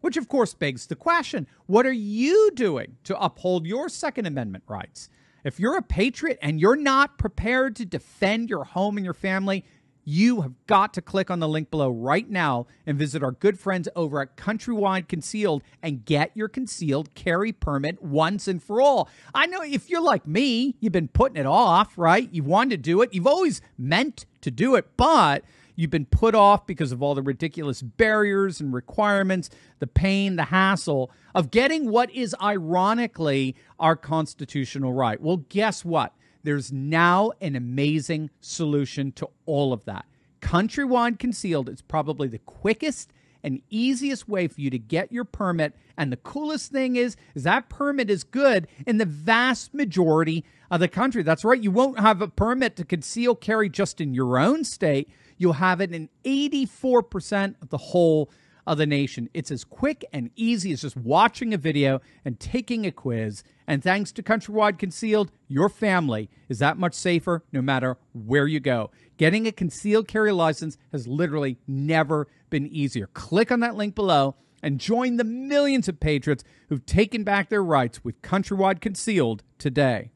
Which, 0.00 0.16
of 0.16 0.28
course, 0.28 0.54
begs 0.54 0.86
the 0.86 0.96
question 0.96 1.46
what 1.66 1.86
are 1.86 1.92
you 1.92 2.50
doing 2.54 2.96
to 3.04 3.18
uphold 3.18 3.66
your 3.66 3.88
Second 3.88 4.26
Amendment 4.26 4.64
rights? 4.68 5.08
If 5.42 5.60
you're 5.60 5.76
a 5.76 5.82
patriot 5.82 6.38
and 6.42 6.60
you're 6.60 6.76
not 6.76 7.18
prepared 7.18 7.76
to 7.76 7.84
defend 7.84 8.50
your 8.50 8.64
home 8.64 8.96
and 8.96 9.04
your 9.04 9.14
family, 9.14 9.64
you 10.08 10.42
have 10.42 10.54
got 10.68 10.94
to 10.94 11.02
click 11.02 11.30
on 11.30 11.40
the 11.40 11.48
link 11.48 11.70
below 11.70 11.90
right 11.90 12.30
now 12.30 12.66
and 12.86 12.96
visit 12.96 13.24
our 13.24 13.32
good 13.32 13.58
friends 13.58 13.88
over 13.96 14.20
at 14.20 14.36
Countrywide 14.36 15.08
Concealed 15.08 15.64
and 15.82 16.04
get 16.04 16.30
your 16.34 16.48
concealed 16.48 17.12
carry 17.14 17.50
permit 17.50 18.00
once 18.00 18.46
and 18.46 18.62
for 18.62 18.80
all. 18.80 19.08
I 19.34 19.46
know 19.46 19.62
if 19.62 19.90
you're 19.90 20.00
like 20.00 20.26
me, 20.26 20.76
you've 20.78 20.92
been 20.92 21.08
putting 21.08 21.36
it 21.36 21.46
off, 21.46 21.98
right? 21.98 22.28
You've 22.32 22.46
wanted 22.46 22.70
to 22.70 22.76
do 22.90 23.02
it, 23.02 23.12
you've 23.12 23.26
always 23.26 23.60
meant 23.76 24.26
to 24.42 24.50
do 24.52 24.76
it, 24.76 24.96
but 24.96 25.44
you've 25.76 25.90
been 25.90 26.06
put 26.06 26.34
off 26.34 26.66
because 26.66 26.90
of 26.90 27.02
all 27.02 27.14
the 27.14 27.22
ridiculous 27.22 27.82
barriers 27.82 28.60
and 28.60 28.72
requirements, 28.72 29.50
the 29.78 29.86
pain, 29.86 30.36
the 30.36 30.44
hassle 30.44 31.10
of 31.34 31.50
getting 31.50 31.90
what 31.90 32.10
is 32.10 32.34
ironically 32.42 33.54
our 33.78 33.94
constitutional 33.94 34.92
right. 34.92 35.20
Well, 35.20 35.44
guess 35.48 35.84
what? 35.84 36.14
There's 36.42 36.72
now 36.72 37.32
an 37.40 37.54
amazing 37.56 38.30
solution 38.40 39.12
to 39.12 39.28
all 39.44 39.72
of 39.72 39.84
that. 39.84 40.06
Countrywide 40.40 41.18
Concealed 41.18 41.68
is 41.68 41.82
probably 41.82 42.28
the 42.28 42.38
quickest 42.38 43.12
and 43.42 43.62
easiest 43.70 44.28
way 44.28 44.48
for 44.48 44.60
you 44.60 44.70
to 44.70 44.78
get 44.78 45.12
your 45.12 45.24
permit. 45.24 45.74
And 45.96 46.12
the 46.12 46.16
coolest 46.16 46.72
thing 46.72 46.96
is, 46.96 47.16
is 47.34 47.44
that 47.44 47.68
permit 47.68 48.10
is 48.10 48.24
good 48.24 48.66
in 48.86 48.98
the 48.98 49.04
vast 49.04 49.72
majority 49.72 50.44
of 50.70 50.80
the 50.80 50.88
country. 50.88 51.22
That's 51.22 51.44
right. 51.44 51.62
You 51.62 51.70
won't 51.70 52.00
have 52.00 52.20
a 52.20 52.28
permit 52.28 52.76
to 52.76 52.84
conceal 52.84 53.34
carry 53.34 53.68
just 53.68 54.00
in 54.00 54.14
your 54.14 54.38
own 54.38 54.64
state. 54.64 55.08
You'll 55.38 55.54
have 55.54 55.80
it 55.80 55.92
in 55.92 56.08
84% 56.24 57.54
of 57.62 57.68
the 57.68 57.78
whole 57.78 58.30
of 58.66 58.78
the 58.78 58.86
nation. 58.86 59.30
It's 59.32 59.50
as 59.50 59.64
quick 59.64 60.04
and 60.12 60.30
easy 60.34 60.72
as 60.72 60.82
just 60.82 60.96
watching 60.96 61.54
a 61.54 61.58
video 61.58 62.00
and 62.24 62.40
taking 62.40 62.84
a 62.84 62.90
quiz. 62.90 63.44
And 63.66 63.82
thanks 63.82 64.10
to 64.12 64.22
Countrywide 64.22 64.78
Concealed, 64.78 65.30
your 65.46 65.68
family 65.68 66.28
is 66.48 66.58
that 66.58 66.76
much 66.76 66.94
safer 66.94 67.44
no 67.52 67.62
matter 67.62 67.96
where 68.12 68.46
you 68.46 68.60
go. 68.60 68.90
Getting 69.18 69.46
a 69.46 69.52
concealed 69.52 70.08
carry 70.08 70.32
license 70.32 70.76
has 70.90 71.06
literally 71.06 71.58
never 71.66 72.26
been 72.50 72.66
easier. 72.66 73.06
Click 73.08 73.52
on 73.52 73.60
that 73.60 73.76
link 73.76 73.94
below 73.94 74.34
and 74.62 74.80
join 74.80 75.16
the 75.16 75.24
millions 75.24 75.88
of 75.88 76.00
patriots 76.00 76.42
who've 76.68 76.84
taken 76.86 77.22
back 77.22 77.48
their 77.48 77.62
rights 77.62 78.02
with 78.02 78.20
Countrywide 78.22 78.80
Concealed 78.80 79.42
today. 79.58 80.10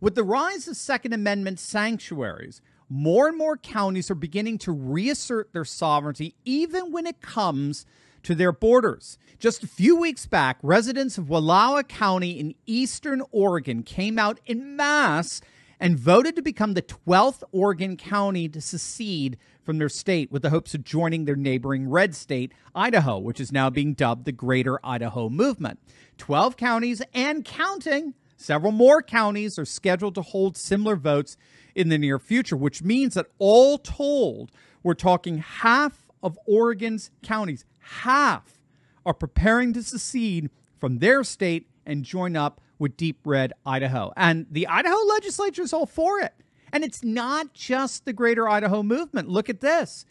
With 0.00 0.14
the 0.14 0.22
rise 0.22 0.68
of 0.68 0.76
Second 0.76 1.12
Amendment 1.12 1.58
sanctuaries, 1.58 2.60
more 2.88 3.28
and 3.28 3.36
more 3.36 3.56
counties 3.56 4.10
are 4.10 4.14
beginning 4.16 4.58
to 4.58 4.72
reassert 4.72 5.52
their 5.52 5.64
sovereignty, 5.64 6.34
even 6.44 6.92
when 6.92 7.06
it 7.06 7.20
comes 7.20 7.86
to 8.22 8.34
their 8.34 8.52
borders. 8.52 9.18
Just 9.38 9.62
a 9.62 9.68
few 9.68 9.96
weeks 9.96 10.26
back, 10.26 10.58
residents 10.62 11.18
of 11.18 11.26
Wallowa 11.26 11.86
County 11.86 12.38
in 12.38 12.54
eastern 12.66 13.22
Oregon 13.30 13.82
came 13.82 14.18
out 14.18 14.40
in 14.46 14.76
mass 14.76 15.40
and 15.80 15.98
voted 15.98 16.34
to 16.36 16.42
become 16.42 16.74
the 16.74 16.82
12th 16.82 17.42
Oregon 17.52 17.96
county 17.96 18.48
to 18.48 18.60
secede 18.60 19.38
from 19.62 19.78
their 19.78 19.88
state 19.88 20.32
with 20.32 20.42
the 20.42 20.50
hopes 20.50 20.74
of 20.74 20.82
joining 20.82 21.24
their 21.24 21.36
neighboring 21.36 21.88
red 21.88 22.14
state, 22.14 22.52
Idaho, 22.74 23.18
which 23.18 23.38
is 23.38 23.52
now 23.52 23.70
being 23.70 23.94
dubbed 23.94 24.24
the 24.24 24.32
Greater 24.32 24.80
Idaho 24.84 25.28
Movement. 25.28 25.78
12 26.16 26.56
counties 26.56 27.02
and 27.14 27.44
counting. 27.44 28.14
Several 28.40 28.70
more 28.70 29.02
counties 29.02 29.58
are 29.58 29.64
scheduled 29.64 30.14
to 30.14 30.22
hold 30.22 30.56
similar 30.56 30.94
votes 30.94 31.36
in 31.74 31.88
the 31.88 31.98
near 31.98 32.20
future, 32.20 32.56
which 32.56 32.82
means 32.84 33.14
that 33.14 33.26
all 33.38 33.78
told, 33.78 34.52
we're 34.84 34.94
talking 34.94 35.38
half 35.38 36.08
of 36.22 36.38
Oregon's 36.46 37.10
counties, 37.20 37.64
half 37.80 38.60
are 39.04 39.12
preparing 39.12 39.72
to 39.72 39.82
secede 39.82 40.50
from 40.78 41.00
their 41.00 41.24
state 41.24 41.68
and 41.84 42.04
join 42.04 42.36
up 42.36 42.60
with 42.78 42.96
deep 42.96 43.18
red 43.24 43.52
Idaho. 43.66 44.12
And 44.16 44.46
the 44.48 44.68
Idaho 44.68 44.96
legislature 45.08 45.62
is 45.62 45.72
all 45.72 45.86
for 45.86 46.20
it. 46.20 46.32
And 46.72 46.84
it's 46.84 47.02
not 47.02 47.54
just 47.54 48.04
the 48.04 48.12
greater 48.12 48.48
Idaho 48.48 48.84
movement. 48.84 49.28
Look 49.28 49.48
at 49.48 49.60
this 49.60 50.04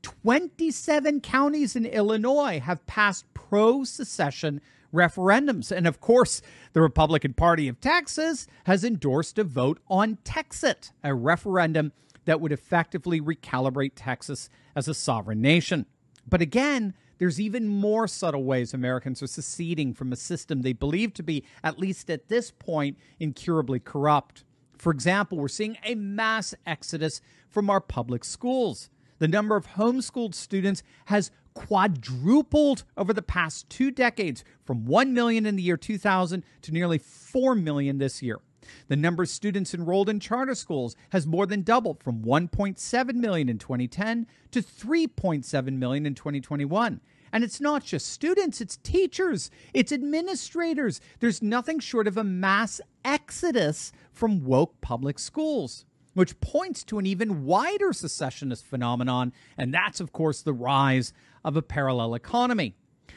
27 0.00 1.20
counties 1.20 1.76
in 1.76 1.84
Illinois 1.84 2.60
have 2.60 2.86
passed 2.86 3.26
pro 3.34 3.84
secession 3.84 4.62
referendums. 4.94 5.70
And 5.70 5.86
of 5.86 6.00
course, 6.00 6.40
the 6.72 6.80
Republican 6.80 7.34
Party 7.34 7.68
of 7.68 7.80
Texas 7.80 8.46
has 8.64 8.84
endorsed 8.84 9.38
a 9.38 9.44
vote 9.44 9.80
on 9.88 10.18
Texit, 10.24 10.92
a 11.02 11.14
referendum 11.14 11.92
that 12.24 12.40
would 12.40 12.52
effectively 12.52 13.20
recalibrate 13.20 13.92
Texas 13.94 14.48
as 14.74 14.88
a 14.88 14.94
sovereign 14.94 15.42
nation. 15.42 15.86
But 16.26 16.40
again, 16.40 16.94
there's 17.18 17.40
even 17.40 17.68
more 17.68 18.08
subtle 18.08 18.44
ways 18.44 18.74
Americans 18.74 19.22
are 19.22 19.26
seceding 19.26 19.94
from 19.94 20.12
a 20.12 20.16
system 20.16 20.62
they 20.62 20.72
believe 20.72 21.14
to 21.14 21.22
be, 21.22 21.44
at 21.62 21.78
least 21.78 22.10
at 22.10 22.28
this 22.28 22.50
point, 22.50 22.98
incurably 23.20 23.78
corrupt. 23.78 24.44
For 24.78 24.90
example, 24.90 25.38
we're 25.38 25.48
seeing 25.48 25.78
a 25.84 25.94
mass 25.94 26.54
exodus 26.66 27.20
from 27.48 27.70
our 27.70 27.80
public 27.80 28.24
schools. 28.24 28.90
The 29.18 29.28
number 29.28 29.56
of 29.56 29.68
homeschooled 29.68 30.34
students 30.34 30.82
has 31.06 31.30
quadrupled 31.54 32.84
over 32.96 33.12
the 33.12 33.22
past 33.22 33.68
two 33.70 33.90
decades 33.90 34.44
from 34.64 34.84
1 34.84 35.14
million 35.14 35.46
in 35.46 35.56
the 35.56 35.62
year 35.62 35.76
2000 35.76 36.44
to 36.62 36.72
nearly 36.72 36.98
4 36.98 37.54
million 37.54 37.98
this 37.98 38.22
year. 38.22 38.40
The 38.88 38.96
number 38.96 39.22
of 39.22 39.28
students 39.28 39.74
enrolled 39.74 40.08
in 40.08 40.20
charter 40.20 40.54
schools 40.54 40.96
has 41.10 41.26
more 41.26 41.46
than 41.46 41.62
doubled 41.62 42.02
from 42.02 42.22
1.7 42.22 43.14
million 43.14 43.48
in 43.48 43.58
2010 43.58 44.26
to 44.50 44.62
3.7 44.62 45.72
million 45.76 46.06
in 46.06 46.14
2021. 46.14 47.00
And 47.32 47.44
it's 47.44 47.60
not 47.60 47.84
just 47.84 48.08
students, 48.08 48.60
it's 48.60 48.76
teachers, 48.76 49.50
it's 49.72 49.92
administrators. 49.92 51.00
There's 51.18 51.42
nothing 51.42 51.80
short 51.80 52.06
of 52.06 52.16
a 52.16 52.24
mass 52.24 52.80
exodus 53.04 53.92
from 54.12 54.44
woke 54.44 54.80
public 54.80 55.18
schools 55.18 55.84
which 56.14 56.40
points 56.40 56.82
to 56.84 56.98
an 56.98 57.06
even 57.06 57.44
wider 57.44 57.92
secessionist 57.92 58.64
phenomenon, 58.64 59.32
and 59.58 59.74
that's, 59.74 60.00
of 60.00 60.12
course, 60.12 60.42
the 60.42 60.52
rise 60.52 61.12
of 61.44 61.56
a 61.56 61.62
parallel 61.62 62.14
economy. 62.14 62.74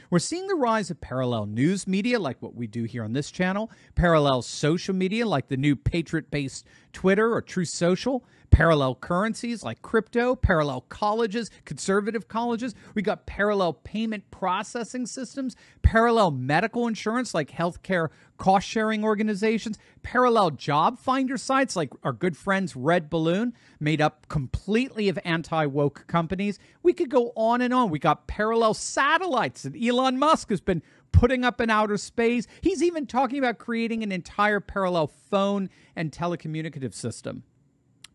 We're 0.09 0.19
seeing 0.19 0.47
the 0.47 0.55
rise 0.55 0.89
of 0.89 1.01
parallel 1.01 1.47
news 1.47 1.85
media, 1.85 2.17
like 2.19 2.41
what 2.41 2.55
we 2.55 2.65
do 2.65 2.83
here 2.83 3.03
on 3.03 3.13
this 3.13 3.29
channel, 3.29 3.69
parallel 3.95 4.41
social 4.41 4.95
media, 4.95 5.27
like 5.27 5.47
the 5.47 5.57
new 5.57 5.75
Patriot 5.75 6.31
based 6.31 6.65
Twitter 6.93 7.33
or 7.33 7.41
Truth 7.41 7.69
Social, 7.69 8.23
parallel 8.49 8.95
currencies 8.95 9.63
like 9.63 9.81
crypto, 9.81 10.35
parallel 10.35 10.81
colleges, 10.81 11.51
conservative 11.65 12.27
colleges. 12.27 12.73
We 12.95 13.01
got 13.01 13.25
parallel 13.25 13.73
payment 13.73 14.29
processing 14.31 15.05
systems, 15.05 15.55
parallel 15.81 16.31
medical 16.31 16.87
insurance 16.87 17.33
like 17.33 17.51
healthcare 17.51 18.09
cost 18.37 18.67
sharing 18.67 19.03
organizations, 19.03 19.77
parallel 20.03 20.51
job 20.51 20.99
finder 20.99 21.37
sites 21.37 21.75
like 21.75 21.91
our 22.03 22.13
good 22.13 22.37
friends 22.37 22.75
Red 22.75 23.09
Balloon, 23.09 23.53
made 23.79 24.01
up 24.01 24.27
completely 24.27 25.09
of 25.09 25.19
anti 25.25 25.65
woke 25.65 26.05
companies. 26.07 26.59
We 26.83 26.93
could 26.93 27.09
go 27.09 27.31
on 27.35 27.61
and 27.61 27.73
on. 27.73 27.89
We 27.89 27.99
got 27.99 28.27
parallel 28.27 28.73
satellites 28.73 29.63
that 29.63 29.75
Elon 29.75 30.17
Musk 30.17 30.49
has 30.49 30.61
been 30.61 30.81
putting 31.11 31.43
up 31.43 31.59
in 31.59 31.69
outer 31.69 31.97
space. 31.97 32.47
He's 32.61 32.83
even 32.83 33.07
talking 33.07 33.39
about 33.39 33.57
creating 33.57 34.03
an 34.03 34.11
entire 34.11 34.59
parallel 34.59 35.07
phone 35.07 35.69
and 35.95 36.11
telecommunicative 36.11 36.93
system. 36.93 37.43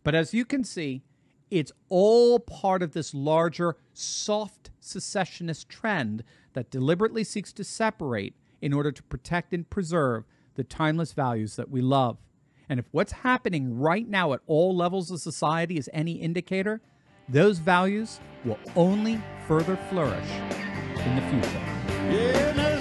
But 0.05 0.14
as 0.14 0.34
you 0.34 0.44
can 0.44 0.64
see, 0.64 1.02
it's 1.50 1.72
all 1.89 2.39
part 2.39 2.82
of 2.82 2.92
this 2.92 3.12
larger 3.12 3.76
soft 3.92 4.70
secessionist 4.81 5.68
trend 5.68 6.24
that 6.55 6.70
deliberately 6.70 7.24
seeks 7.24 7.52
to 7.55 7.64
separate 7.64 8.34
in 8.60 8.72
order 8.72 8.90
to 8.92 9.02
protect 9.02 9.52
and 9.52 9.68
preserve 9.68 10.24
the 10.55 10.64
timeless 10.64 11.12
values 11.12 11.56
that 11.56 11.70
we 11.70 11.81
love. 11.81 12.18
And 12.68 12.81
if 12.81 12.86
what's 12.90 13.12
happening 13.12 13.78
right 13.78 14.08
now 14.08 14.32
at 14.32 14.40
all 14.47 14.74
levels 14.74 15.10
of 15.10 15.20
society 15.20 15.76
is 15.76 15.90
any 15.92 16.12
indicator, 16.12 16.81
those 17.28 17.58
values 17.58 18.20
will 18.44 18.58
only 18.76 19.20
further 19.47 19.76
flourish 19.90 20.31
in 21.05 21.16
the 21.16 21.22
future. 21.22 21.62
Yeah, 22.10 22.52
now 22.52 22.72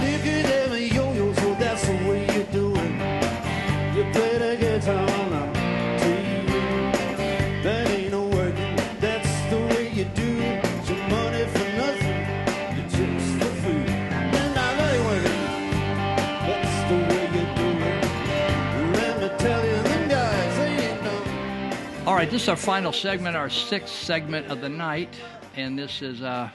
right, 22.21 22.29
this 22.29 22.43
is 22.43 22.49
our 22.49 22.55
final 22.55 22.93
segment, 22.93 23.35
our 23.35 23.49
sixth 23.49 23.95
segment 23.95 24.45
of 24.51 24.61
the 24.61 24.69
night, 24.69 25.09
and 25.55 25.75
this 25.75 26.03
is 26.03 26.21
uh, 26.21 26.47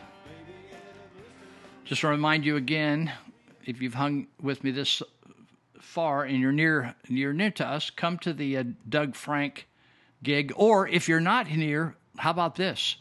just 1.85 2.03
to 2.03 2.07
remind 2.07 2.45
you 2.45 2.55
again, 2.55 3.11
if 3.65 3.83
you've 3.83 3.95
hung 3.95 4.29
with 4.41 4.63
me 4.63 4.71
this 4.71 5.03
far 5.81 6.23
and 6.23 6.39
you're 6.39 6.53
near 6.53 6.95
you're 7.09 7.33
near 7.33 7.51
to 7.51 7.67
us, 7.67 7.91
come 7.91 8.17
to 8.19 8.33
the 8.33 8.59
uh, 8.59 8.63
Doug 8.89 9.17
Frank 9.17 9.67
gig, 10.23 10.53
or 10.55 10.87
if 10.87 11.09
you're 11.09 11.19
not 11.19 11.51
near, 11.51 11.97
how 12.17 12.31
about 12.31 12.55
this? 12.55 12.95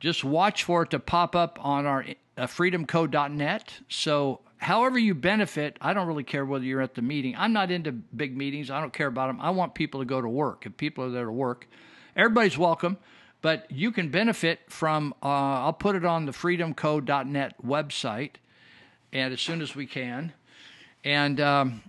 Just 0.00 0.24
watch 0.24 0.64
for 0.64 0.82
it 0.82 0.90
to 0.90 0.98
pop 0.98 1.36
up 1.36 1.64
on 1.64 1.86
our 1.86 2.04
uh, 2.36 2.48
freedomco.net. 2.48 3.72
So 3.88 4.40
however 4.56 4.98
you 4.98 5.14
benefit, 5.14 5.76
I 5.80 5.92
don't 5.92 6.08
really 6.08 6.24
care 6.24 6.44
whether 6.44 6.64
you're 6.64 6.82
at 6.82 6.96
the 6.96 7.02
meeting. 7.02 7.36
I'm 7.38 7.52
not 7.52 7.70
into 7.70 7.92
big 7.92 8.36
meetings. 8.36 8.68
I 8.68 8.80
don't 8.80 8.92
care 8.92 9.06
about 9.06 9.28
them. 9.28 9.40
I 9.40 9.50
want 9.50 9.76
people 9.76 10.00
to 10.00 10.06
go 10.06 10.20
to 10.20 10.28
work. 10.28 10.66
If 10.66 10.76
people 10.76 11.04
are 11.04 11.10
there 11.10 11.26
to 11.26 11.30
work, 11.30 11.68
everybody's 12.16 12.58
welcome. 12.58 12.98
But 13.42 13.70
you 13.70 13.90
can 13.90 14.10
benefit 14.10 14.60
from. 14.68 15.14
Uh, 15.22 15.26
I'll 15.64 15.72
put 15.72 15.96
it 15.96 16.04
on 16.04 16.26
the 16.26 16.32
freedomco.net 16.32 17.54
website, 17.64 18.32
and 19.12 19.32
as 19.32 19.40
soon 19.40 19.62
as 19.62 19.74
we 19.74 19.86
can, 19.86 20.34
and 21.04 21.40
um, 21.40 21.82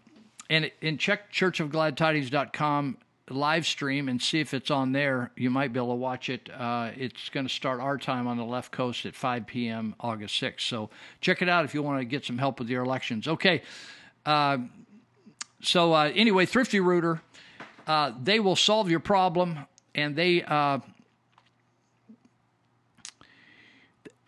and 0.49 0.71
and 0.81 0.97
check 0.97 1.31
churchofgladtidings.com 1.33 2.97
live 3.31 3.65
stream 3.65 4.09
and 4.09 4.21
see 4.21 4.39
if 4.39 4.53
it's 4.53 4.69
on 4.71 4.91
there. 4.91 5.31
You 5.35 5.49
might 5.49 5.73
be 5.73 5.79
able 5.79 5.89
to 5.89 5.95
watch 5.95 6.29
it. 6.29 6.49
Uh, 6.53 6.91
it's 6.95 7.29
going 7.29 7.47
to 7.47 7.53
start 7.53 7.79
our 7.79 7.97
time 7.97 8.27
on 8.27 8.37
the 8.37 8.45
left 8.45 8.71
coast 8.71 9.05
at 9.05 9.15
5 9.15 9.47
p.m. 9.47 9.95
August 9.99 10.41
6th. 10.41 10.61
So 10.61 10.89
check 11.21 11.41
it 11.41 11.49
out 11.49 11.65
if 11.65 11.73
you 11.73 11.81
want 11.81 11.99
to 11.99 12.05
get 12.05 12.25
some 12.25 12.37
help 12.37 12.59
with 12.59 12.69
your 12.69 12.83
elections. 12.83 13.27
Okay. 13.27 13.61
Uh, 14.25 14.59
so 15.61 15.93
uh, 15.93 16.11
anyway, 16.13 16.45
Thrifty 16.45 16.79
Rooter, 16.79 17.21
uh, 17.87 18.11
they 18.21 18.39
will 18.39 18.55
solve 18.55 18.89
your 18.89 18.99
problem, 18.99 19.59
and 19.95 20.15
they. 20.15 20.43
Uh, 20.43 20.79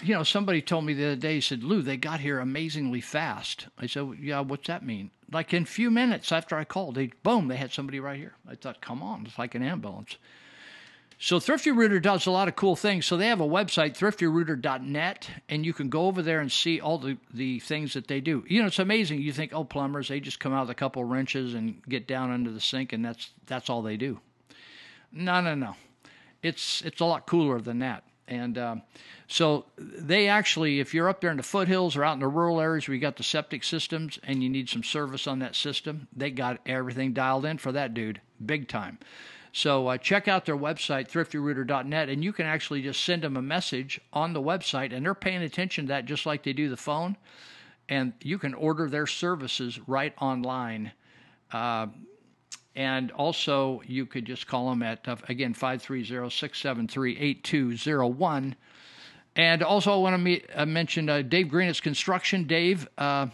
you 0.03 0.13
know, 0.13 0.23
somebody 0.23 0.61
told 0.61 0.85
me 0.85 0.93
the 0.93 1.05
other 1.05 1.15
day, 1.15 1.35
he 1.35 1.41
said, 1.41 1.63
Lou, 1.63 1.81
they 1.81 1.97
got 1.97 2.19
here 2.19 2.39
amazingly 2.39 2.99
fast. 3.01 3.67
I 3.77 3.87
said, 3.87 4.03
well, 4.03 4.15
yeah, 4.15 4.41
what's 4.41 4.67
that 4.67 4.85
mean? 4.85 5.11
Like 5.31 5.53
in 5.53 5.63
a 5.63 5.65
few 5.65 5.89
minutes 5.89 6.31
after 6.31 6.57
I 6.57 6.65
called, 6.65 6.95
they 6.95 7.11
boom, 7.23 7.47
they 7.47 7.55
had 7.55 7.71
somebody 7.71 7.99
right 7.99 8.17
here. 8.17 8.33
I 8.47 8.55
thought, 8.55 8.81
come 8.81 9.01
on, 9.01 9.25
it's 9.25 9.39
like 9.39 9.55
an 9.55 9.63
ambulance. 9.63 10.17
So 11.19 11.39
Thrifty 11.39 11.71
Rooter 11.71 12.01
does 12.01 12.25
a 12.25 12.31
lot 12.31 12.49
of 12.49 12.55
cool 12.55 12.75
things. 12.75 13.05
So 13.05 13.15
they 13.15 13.27
have 13.27 13.39
a 13.39 13.47
website, 13.47 13.97
thriftyrooter.net, 13.97 15.29
and 15.47 15.65
you 15.65 15.71
can 15.71 15.87
go 15.89 16.07
over 16.07 16.21
there 16.21 16.41
and 16.41 16.51
see 16.51 16.81
all 16.81 16.97
the, 16.97 17.17
the 17.33 17.59
things 17.59 17.93
that 17.93 18.07
they 18.07 18.19
do. 18.19 18.43
You 18.47 18.61
know, 18.61 18.67
it's 18.67 18.79
amazing. 18.79 19.21
You 19.21 19.31
think, 19.31 19.53
oh, 19.53 19.63
plumbers, 19.63 20.09
they 20.09 20.19
just 20.19 20.39
come 20.39 20.53
out 20.53 20.67
with 20.67 20.71
a 20.71 20.75
couple 20.75 21.03
wrenches 21.05 21.53
and 21.53 21.81
get 21.87 22.07
down 22.07 22.31
under 22.31 22.51
the 22.51 22.59
sink, 22.59 22.91
and 22.91 23.05
that's 23.05 23.29
that's 23.47 23.69
all 23.69 23.81
they 23.81 23.95
do. 23.95 24.19
No, 25.13 25.41
no, 25.41 25.55
no. 25.55 25.75
It's 26.41 26.81
it's 26.81 26.99
a 26.99 27.05
lot 27.05 27.25
cooler 27.27 27.61
than 27.61 27.79
that. 27.79 28.03
And 28.27 28.57
uh, 28.57 28.75
so 29.27 29.65
they 29.77 30.27
actually, 30.27 30.79
if 30.79 30.93
you're 30.93 31.09
up 31.09 31.21
there 31.21 31.31
in 31.31 31.37
the 31.37 31.43
foothills 31.43 31.95
or 31.95 32.03
out 32.03 32.13
in 32.13 32.19
the 32.19 32.27
rural 32.27 32.61
areas 32.61 32.87
where 32.87 32.95
you 32.95 33.01
got 33.01 33.17
the 33.17 33.23
septic 33.23 33.63
systems 33.63 34.17
and 34.23 34.41
you 34.41 34.49
need 34.49 34.69
some 34.69 34.83
service 34.83 35.27
on 35.27 35.39
that 35.39 35.55
system, 35.55 36.07
they 36.15 36.31
got 36.31 36.59
everything 36.65 37.13
dialed 37.13 37.45
in 37.45 37.57
for 37.57 37.71
that 37.73 37.93
dude, 37.93 38.21
big 38.43 38.67
time. 38.67 38.97
So 39.51 39.87
uh, 39.87 39.97
check 39.97 40.27
out 40.27 40.45
their 40.45 40.57
website, 40.57 41.11
thriftyrooter.net, 41.11 42.09
and 42.09 42.23
you 42.23 42.33
can 42.33 42.47
actually 42.47 42.81
just 42.81 43.03
send 43.03 43.21
them 43.21 43.37
a 43.37 43.41
message 43.41 44.01
on 44.11 44.33
the 44.33 44.41
website, 44.41 44.93
and 44.93 45.05
they're 45.05 45.13
paying 45.13 45.43
attention 45.43 45.85
to 45.85 45.89
that 45.89 46.05
just 46.05 46.25
like 46.25 46.43
they 46.43 46.53
do 46.53 46.69
the 46.69 46.77
phone. 46.77 47.17
And 47.87 48.13
you 48.21 48.39
can 48.39 48.53
order 48.53 48.89
their 48.89 49.05
services 49.05 49.79
right 49.87 50.13
online. 50.19 50.93
Uh, 51.51 51.87
and 52.75 53.11
also, 53.11 53.81
you 53.85 54.05
could 54.05 54.25
just 54.25 54.47
call 54.47 54.69
them 54.69 54.81
at, 54.81 55.07
uh, 55.07 55.15
again, 55.29 55.53
530 55.53 56.29
673 56.29 57.17
8201. 57.19 58.55
And 59.35 59.63
also, 59.63 59.93
I 59.93 59.97
want 59.97 60.13
to 60.15 60.17
meet, 60.17 60.49
uh, 60.53 60.65
mention 60.65 61.07
uh, 61.09 61.21
Dave 61.21 61.47
Greenetz 61.47 61.81
Construction. 61.81 62.45
Dave, 62.45 62.87
uh, 62.97 63.27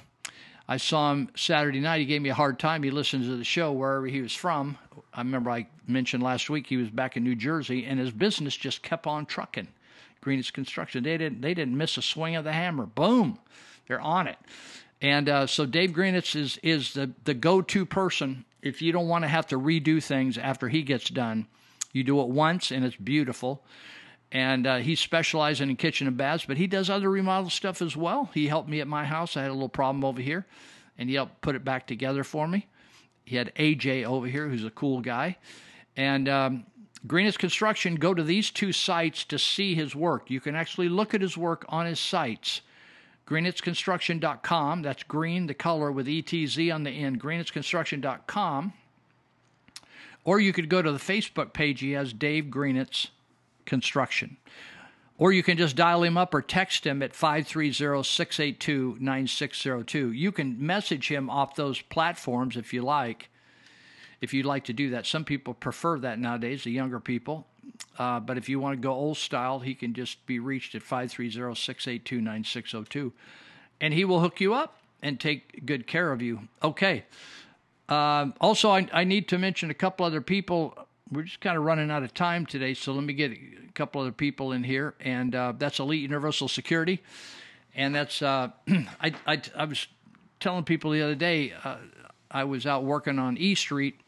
I 0.67 0.77
saw 0.77 1.11
him 1.11 1.29
Saturday 1.35 1.79
night. 1.79 1.99
He 1.99 2.05
gave 2.05 2.21
me 2.21 2.29
a 2.29 2.33
hard 2.33 2.59
time. 2.59 2.83
He 2.83 2.91
listens 2.91 3.27
to 3.27 3.37
the 3.37 3.43
show 3.43 3.71
wherever 3.71 4.07
he 4.07 4.21
was 4.21 4.33
from. 4.33 4.77
I 5.13 5.21
remember 5.21 5.51
I 5.51 5.67
mentioned 5.87 6.21
last 6.21 6.49
week 6.49 6.67
he 6.67 6.77
was 6.77 6.89
back 6.89 7.15
in 7.17 7.23
New 7.23 7.35
Jersey, 7.35 7.85
and 7.85 7.99
his 7.99 8.11
business 8.11 8.55
just 8.55 8.83
kept 8.83 9.07
on 9.07 9.25
trucking. 9.25 9.69
Greenetz 10.21 10.51
Construction. 10.51 11.03
They 11.03 11.17
didn't 11.17 11.41
they 11.41 11.53
didn't 11.53 11.77
miss 11.77 11.97
a 11.97 12.01
swing 12.01 12.35
of 12.35 12.43
the 12.43 12.51
hammer. 12.51 12.85
Boom, 12.85 13.39
they're 13.87 14.01
on 14.01 14.27
it. 14.27 14.37
And 15.01 15.29
uh, 15.29 15.47
so 15.47 15.65
Dave 15.65 15.91
Greenetz 15.91 16.35
is 16.35 16.59
is 16.61 16.93
the 16.93 17.11
the 17.23 17.33
go 17.33 17.61
to 17.61 17.85
person 17.85 18.45
if 18.61 18.81
you 18.81 18.91
don't 18.91 19.07
want 19.07 19.23
to 19.23 19.29
have 19.29 19.47
to 19.47 19.59
redo 19.59 20.03
things 20.03 20.37
after 20.37 20.67
he 20.67 20.83
gets 20.83 21.09
done. 21.09 21.47
You 21.93 22.03
do 22.03 22.21
it 22.21 22.27
once, 22.27 22.71
and 22.71 22.83
it's 22.83 22.95
beautiful. 22.95 23.63
And 24.31 24.67
uh, 24.67 24.77
he's 24.77 24.99
specializing 24.99 25.69
in 25.69 25.75
kitchen 25.75 26.05
and 26.05 26.15
baths, 26.15 26.45
but 26.45 26.57
he 26.57 26.67
does 26.67 26.89
other 26.89 27.09
remodel 27.09 27.49
stuff 27.49 27.81
as 27.81 27.97
well. 27.97 28.29
He 28.33 28.47
helped 28.47 28.69
me 28.69 28.79
at 28.79 28.87
my 28.87 29.05
house. 29.05 29.35
I 29.35 29.41
had 29.41 29.49
a 29.49 29.53
little 29.53 29.69
problem 29.69 30.05
over 30.05 30.21
here, 30.21 30.45
and 30.97 31.09
he 31.09 31.15
helped 31.15 31.41
put 31.41 31.55
it 31.55 31.63
back 31.63 31.87
together 31.87 32.23
for 32.23 32.47
me. 32.47 32.67
He 33.25 33.37
had 33.37 33.53
AJ 33.55 34.05
over 34.05 34.27
here, 34.27 34.47
who's 34.47 34.65
a 34.65 34.69
cool 34.69 35.01
guy. 35.01 35.37
And 35.95 36.29
um, 36.29 36.65
Greenetz 37.07 37.37
Construction, 37.37 37.95
go 37.95 38.13
to 38.13 38.23
these 38.23 38.51
two 38.51 38.71
sites 38.71 39.23
to 39.25 39.39
see 39.39 39.73
his 39.73 39.95
work. 39.95 40.29
You 40.29 40.39
can 40.39 40.55
actually 40.55 40.89
look 40.89 41.13
at 41.13 41.21
his 41.21 41.35
work 41.35 41.65
on 41.69 41.87
his 41.87 41.99
sites. 41.99 42.61
GreenetzConstruction.com. 43.29 44.81
That's 44.81 45.03
green, 45.03 45.45
the 45.47 45.53
color 45.53 45.91
with 45.91 46.07
ETZ 46.07 46.73
on 46.73 46.83
the 46.83 46.89
end. 46.89 47.21
GreenetzConstruction.com. 47.21 48.73
Or 50.23 50.39
you 50.39 50.51
could 50.51 50.69
go 50.69 50.81
to 50.81 50.91
the 50.91 50.97
Facebook 50.97 51.53
page 51.53 51.79
he 51.79 51.91
has, 51.91 52.11
Dave 52.11 52.45
Greenetz 52.45 53.07
Construction. 53.65 54.37
Or 55.17 55.31
you 55.31 55.43
can 55.43 55.57
just 55.57 55.75
dial 55.75 56.03
him 56.03 56.17
up 56.17 56.33
or 56.33 56.41
text 56.41 56.87
him 56.87 57.03
at 57.03 57.13
530 57.13 58.03
682 58.03 58.97
9602. 58.99 60.11
You 60.11 60.31
can 60.31 60.65
message 60.65 61.09
him 61.09 61.29
off 61.29 61.55
those 61.55 61.81
platforms 61.81 62.55
if 62.55 62.73
you 62.73 62.81
like, 62.81 63.29
if 64.21 64.33
you'd 64.33 64.45
like 64.45 64.63
to 64.65 64.73
do 64.73 64.89
that. 64.91 65.05
Some 65.05 65.25
people 65.25 65.53
prefer 65.53 65.99
that 65.99 66.19
nowadays, 66.19 66.63
the 66.63 66.71
younger 66.71 66.99
people. 66.99 67.45
Uh, 67.97 68.19
but 68.19 68.37
if 68.37 68.47
you 68.49 68.59
want 68.59 68.77
to 68.77 68.81
go 68.81 68.91
old 68.91 69.17
style, 69.17 69.59
he 69.59 69.75
can 69.75 69.93
just 69.93 70.25
be 70.25 70.39
reached 70.39 70.75
at 70.75 70.81
530 70.81 71.55
682 71.55 72.21
9602. 72.21 73.13
And 73.81 73.93
he 73.93 74.05
will 74.05 74.21
hook 74.21 74.41
you 74.41 74.53
up 74.53 74.77
and 75.01 75.19
take 75.19 75.65
good 75.65 75.87
care 75.87 76.11
of 76.11 76.21
you. 76.21 76.47
Okay. 76.63 77.05
Uh, 77.87 78.27
also, 78.39 78.69
I, 78.69 78.87
I 78.93 79.03
need 79.03 79.27
to 79.29 79.37
mention 79.37 79.69
a 79.69 79.73
couple 79.73 80.05
other 80.05 80.21
people. 80.21 80.77
We're 81.11 81.23
just 81.23 81.39
kind 81.39 81.57
of 81.57 81.63
running 81.63 81.89
out 81.89 82.03
of 82.03 82.13
time 82.13 82.45
today, 82.45 82.73
so 82.73 82.93
let 82.93 83.03
me 83.03 83.13
get 83.13 83.31
a 83.31 83.71
couple 83.73 84.01
other 84.01 84.11
people 84.11 84.51
in 84.51 84.63
here. 84.63 84.93
And 84.99 85.33
uh, 85.33 85.53
that's 85.57 85.79
Elite 85.79 86.01
Universal 86.01 86.49
Security. 86.49 87.01
And 87.75 87.95
that's, 87.95 88.21
uh, 88.21 88.49
I, 88.67 89.13
I, 89.25 89.41
I, 89.55 89.65
was 89.65 89.87
telling 90.39 90.65
people 90.65 90.91
the 90.91 91.01
other 91.01 91.15
day, 91.15 91.53
uh, 91.63 91.77
I 92.29 92.43
was 92.43 92.67
out 92.67 92.83
working 92.83 93.17
on 93.17 93.37
E 93.37 93.55
Street 93.55 93.99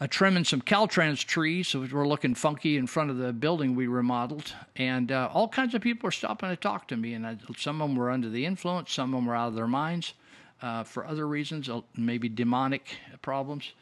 uh, 0.00 0.06
trimming 0.08 0.44
some 0.44 0.60
Caltrans 0.60 1.24
trees, 1.24 1.68
so 1.68 1.86
we're 1.90 2.06
looking 2.06 2.34
funky 2.34 2.76
in 2.76 2.86
front 2.86 3.10
of 3.10 3.18
the 3.18 3.32
building 3.32 3.74
we 3.76 3.86
remodeled. 3.86 4.52
And 4.76 5.12
uh, 5.12 5.30
all 5.32 5.48
kinds 5.48 5.74
of 5.74 5.82
people 5.82 6.08
are 6.08 6.12
stopping 6.12 6.48
to 6.48 6.56
talk 6.56 6.88
to 6.88 6.96
me, 6.96 7.14
and 7.14 7.26
I, 7.26 7.36
some 7.56 7.80
of 7.80 7.88
them 7.88 7.96
were 7.96 8.10
under 8.10 8.28
the 8.28 8.44
influence, 8.44 8.92
some 8.92 9.14
of 9.14 9.18
them 9.18 9.26
were 9.26 9.36
out 9.36 9.48
of 9.48 9.54
their 9.54 9.68
minds 9.68 10.14
uh, 10.62 10.82
for 10.82 11.06
other 11.06 11.28
reasons, 11.28 11.68
uh, 11.68 11.80
maybe 11.96 12.28
demonic 12.28 12.96
problems. 13.22 13.72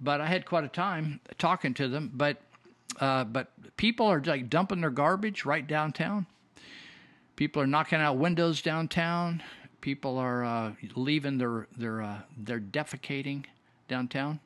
But 0.00 0.22
I 0.22 0.26
had 0.26 0.46
quite 0.46 0.64
a 0.64 0.68
time 0.68 1.20
talking 1.36 1.74
to 1.74 1.88
them. 1.88 2.10
But 2.14 2.38
uh, 2.98 3.24
but 3.24 3.52
people 3.76 4.06
are 4.06 4.20
like 4.20 4.48
dumping 4.48 4.80
their 4.80 4.90
garbage 4.90 5.44
right 5.44 5.66
downtown. 5.66 6.26
People 7.36 7.60
are 7.62 7.66
knocking 7.66 8.00
out 8.00 8.16
windows 8.16 8.62
downtown. 8.62 9.42
People 9.82 10.16
are 10.16 10.42
uh, 10.42 10.72
leaving 10.94 11.36
their 11.36 11.66
their 11.76 12.24
their 12.38 12.60
defecating 12.60 13.44
downtown 13.88 14.40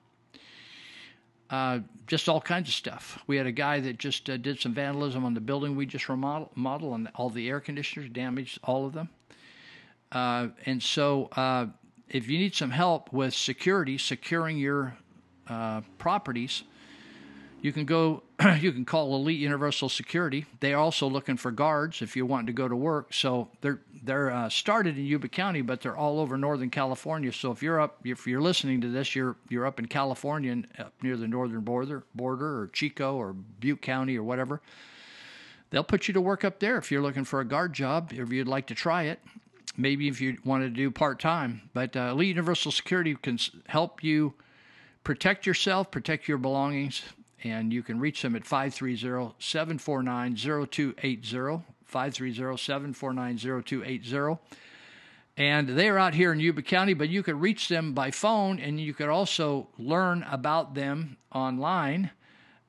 uh, 1.51 1.81
just 2.07 2.29
all 2.29 2.41
kinds 2.41 2.69
of 2.69 2.75
stuff. 2.75 3.23
We 3.27 3.37
had 3.37 3.47
a 3.47 3.53
guy 3.53 3.81
that 3.81 3.99
just 3.99 4.29
uh, 4.29 4.37
did 4.37 4.61
some 4.61 4.75
vandalism 4.75 5.25
on 5.25 5.35
the 5.35 5.41
building 5.41 5.77
we 5.77 5.87
just 5.87 6.09
remodeled, 6.09 6.57
model, 6.57 6.95
and 6.95 7.09
all 7.15 7.31
the 7.31 7.49
air 7.49 7.61
conditioners 7.61 8.09
damaged 8.11 8.59
all 8.65 8.87
of 8.87 8.93
them. 8.93 9.09
Uh, 10.11 10.49
and 10.67 10.83
so, 10.83 11.29
uh, 11.37 11.67
if 12.09 12.29
you 12.29 12.39
need 12.39 12.55
some 12.55 12.71
help 12.71 13.13
with 13.13 13.35
security, 13.35 13.99
securing 13.99 14.59
your 14.59 14.97
uh, 15.49 15.83
properties, 15.99 16.65
you 17.63 17.73
can 17.73 17.85
go. 17.85 18.24
you 18.61 18.73
can 18.73 18.85
call 18.85 19.15
Elite 19.15 19.39
Universal 19.39 19.89
Security. 19.91 20.45
They're 20.61 20.79
also 20.79 21.09
looking 21.09 21.37
for 21.37 21.51
guards 21.53 22.03
if 22.03 22.17
you 22.17 22.27
want 22.27 22.49
to 22.49 22.53
go 22.53 22.67
to 22.67 22.75
work. 22.75 23.15
So 23.15 23.49
they're 23.61 23.81
they're 24.03 24.31
uh, 24.31 24.49
started 24.49 24.99
in 24.99 25.05
Yuba 25.05 25.29
County, 25.29 25.63
but 25.63 25.81
they're 25.81 25.97
all 25.97 26.19
over 26.19 26.37
Northern 26.37 26.71
California. 26.71 27.33
So 27.33 27.53
if 27.53 27.63
you're 27.63 27.81
up, 27.81 28.01
if 28.05 28.27
you're 28.27 28.41
listening 28.41 28.81
to 28.81 28.89
this, 28.89 29.15
you're 29.15 29.37
you're 29.49 29.67
up 29.67 29.79
in 29.79 29.87
California, 29.87 30.51
and 30.51 30.67
up 30.79 30.93
near 31.03 31.17
the 31.17 31.29
northern 31.29 31.61
border, 31.61 32.03
border 32.15 32.63
or 32.63 32.67
Chico 32.69 33.15
or 33.17 33.33
Butte 33.33 33.83
County 33.83 34.17
or 34.17 34.25
whatever. 34.25 34.61
They'll 35.71 35.85
put 35.85 36.09
you 36.09 36.15
to 36.15 36.21
work 36.21 36.45
up 36.45 36.59
there 36.59 36.77
if 36.77 36.91
you're 36.91 37.03
looking 37.03 37.25
for 37.25 37.41
a 37.41 37.45
guard 37.45 37.73
job. 37.73 38.13
If 38.13 38.31
you'd 38.31 38.49
like 38.49 38.67
to 38.67 38.75
try 38.75 39.05
it, 39.05 39.21
maybe 39.77 40.09
if 40.09 40.21
you 40.21 40.39
want 40.45 40.65
to 40.65 40.71
do 40.71 40.91
part 40.91 41.21
time. 41.21 41.63
But 41.73 41.97
uh, 41.97 42.11
Elite 42.13 42.29
Universal 42.29 42.73
Security 42.73 43.15
can 43.15 43.39
help 43.67 44.03
you 44.03 44.35
protect 45.05 45.47
yourself, 45.47 45.91
protect 45.91 46.29
your 46.29 46.39
belongings, 46.39 47.03
and 47.45 47.73
you 47.73 47.83
can 47.83 48.01
reach 48.01 48.23
them 48.23 48.35
at 48.35 48.45
530 48.45 49.35
749 49.39 50.35
0280. 50.35 51.63
530 51.85 52.57
749 52.57 53.39
0280. 53.39 54.39
And 55.37 55.69
they 55.69 55.89
are 55.89 55.99
out 55.99 56.15
here 56.15 56.33
in 56.33 56.41
Yuba 56.41 56.63
County, 56.63 56.95
but 56.95 57.09
you 57.09 57.23
could 57.23 57.41
reach 57.41 57.69
them 57.69 57.93
by 57.93 58.11
phone 58.11 58.59
and 58.59 58.81
you 58.81 58.95
could 58.95 59.09
also 59.09 59.69
learn 59.79 60.25
about 60.31 60.75
them 60.75 61.17
online, 61.33 62.11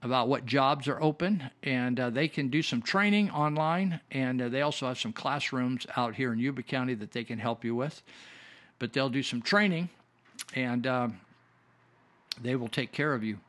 about 0.02 0.28
what 0.28 0.46
jobs 0.46 0.88
are 0.88 1.02
open. 1.02 1.50
And 1.64 2.00
uh, 2.00 2.10
they 2.10 2.28
can 2.28 2.50
do 2.50 2.62
some 2.62 2.82
training 2.82 3.30
online. 3.32 4.02
And 4.12 4.42
uh, 4.42 4.50
they 4.50 4.62
also 4.62 4.88
have 4.88 5.00
some 5.00 5.14
classrooms 5.14 5.88
out 5.96 6.16
here 6.16 6.34
in 6.34 6.40
Yuba 6.40 6.64
County 6.64 6.96
that 6.96 7.12
they 7.12 7.24
can 7.24 7.40
help 7.40 7.64
you 7.64 7.76
with. 7.76 8.02
But 8.78 8.94
they'll 8.94 9.10
do 9.10 9.24
some 9.24 9.42
training 9.42 9.90
and 10.54 10.86
uh, 10.86 11.08
they 12.42 12.56
will 12.56 12.68
take 12.68 12.92
care 12.92 13.14
of 13.14 13.24
you, 13.24 13.40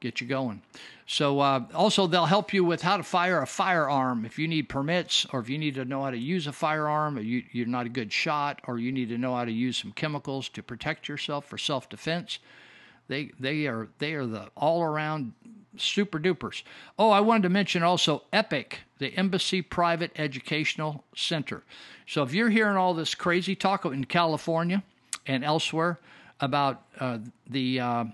get 0.00 0.20
you 0.20 0.26
going. 0.26 0.62
So, 1.06 1.40
uh, 1.40 1.64
also, 1.74 2.06
they'll 2.06 2.26
help 2.26 2.52
you 2.52 2.64
with 2.64 2.82
how 2.82 2.96
to 2.96 3.02
fire 3.02 3.40
a 3.40 3.46
firearm 3.46 4.24
if 4.24 4.38
you 4.38 4.48
need 4.48 4.68
permits 4.68 5.26
or 5.32 5.40
if 5.40 5.48
you 5.48 5.58
need 5.58 5.74
to 5.76 5.84
know 5.84 6.02
how 6.02 6.10
to 6.10 6.18
use 6.18 6.46
a 6.46 6.52
firearm, 6.52 7.16
or 7.16 7.20
you, 7.20 7.44
you're 7.52 7.66
not 7.66 7.86
a 7.86 7.90
good 7.90 8.12
shot, 8.12 8.60
or 8.66 8.78
you 8.78 8.90
need 8.90 9.08
to 9.10 9.18
know 9.18 9.34
how 9.34 9.44
to 9.44 9.52
use 9.52 9.76
some 9.76 9.92
chemicals 9.92 10.48
to 10.50 10.62
protect 10.62 11.08
yourself 11.08 11.44
for 11.46 11.58
self 11.58 11.88
defense. 11.88 12.38
They, 13.08 13.30
they 13.38 13.66
are 13.66 13.88
they 13.98 14.14
are 14.14 14.26
the 14.26 14.48
all 14.56 14.82
around 14.82 15.32
super 15.76 16.18
dupers. 16.18 16.62
Oh, 16.98 17.10
I 17.10 17.20
wanted 17.20 17.44
to 17.44 17.48
mention 17.50 17.82
also 17.82 18.22
EPIC, 18.32 18.80
the 18.98 19.14
Embassy 19.16 19.62
Private 19.62 20.10
Educational 20.16 21.04
Center. 21.14 21.62
So 22.06 22.22
if 22.22 22.32
you're 22.32 22.50
hearing 22.50 22.76
all 22.76 22.94
this 22.94 23.14
crazy 23.14 23.54
talk 23.54 23.84
in 23.84 24.04
California 24.04 24.82
and 25.26 25.44
elsewhere 25.44 25.98
about 26.40 26.82
uh, 27.00 27.18
the 27.48 27.80
uh, 27.80 28.04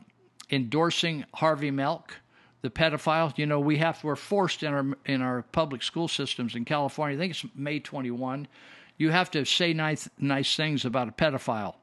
endorsing 0.53 1.25
Harvey 1.35 1.71
Milk, 1.71 2.21
the 2.61 2.71
pedophile, 2.71 3.37
you 3.37 3.47
know, 3.47 3.59
we 3.59 3.79
have 3.79 4.05
we're 4.05 4.15
forced 4.15 4.63
in 4.63 4.73
our 4.73 4.87
in 5.05 5.23
our 5.23 5.43
public 5.51 5.83
school 5.83 6.07
systems 6.07 6.55
in 6.55 6.65
California. 6.65 7.17
I 7.17 7.19
think 7.19 7.33
it's 7.33 7.45
May 7.57 7.81
21. 7.81 8.47
You 8.99 9.11
have 9.11 9.31
to 9.33 9.45
say 9.45 9.73
nice 9.73 10.09
nice 10.19 10.55
things 10.55 10.85
about 10.85 11.09
a 11.09 11.13
pedophile. 11.13 11.75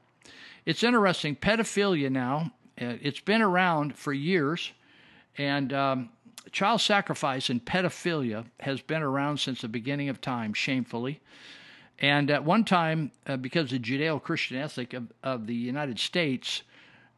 It's 0.65 0.83
interesting. 0.83 1.35
Pedophilia 1.35 2.09
now. 2.09 2.53
Uh, 2.79 2.95
it's 3.01 3.19
been 3.19 3.41
around 3.41 3.97
for 3.97 4.13
years, 4.13 4.71
and 5.37 5.73
um, 5.73 6.09
child 6.53 6.79
sacrifice 6.79 7.49
and 7.49 7.65
pedophilia 7.65 8.45
has 8.61 8.79
been 8.79 9.01
around 9.01 9.37
since 9.39 9.61
the 9.61 9.67
beginning 9.67 10.07
of 10.07 10.21
time. 10.21 10.53
Shamefully. 10.53 11.19
And 12.01 12.31
at 12.31 12.45
one 12.45 12.63
time, 12.63 13.11
uh, 13.27 13.35
because 13.35 13.63
of 13.63 13.69
the 13.71 13.79
Judeo 13.79 14.23
Christian 14.23 14.55
ethic 14.55 14.93
of, 14.93 15.11
of 15.21 15.47
the 15.47 15.55
United 15.55 15.99
States, 15.99 16.61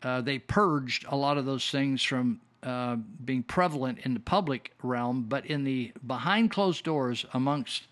uh, 0.03 0.21
they 0.21 0.39
purged 0.39 1.05
a 1.09 1.15
lot 1.15 1.38
of 1.38 1.45
those 1.45 1.69
things 1.69 2.01
from 2.01 2.39
uh, 2.63 2.95
being 3.25 3.43
prevalent 3.43 3.99
in 3.99 4.13
the 4.13 4.19
public 4.19 4.71
realm, 4.83 5.23
but 5.23 5.45
in 5.45 5.63
the 5.63 5.91
behind 6.05 6.51
closed 6.51 6.83
doors 6.83 7.25
amongst 7.33 7.88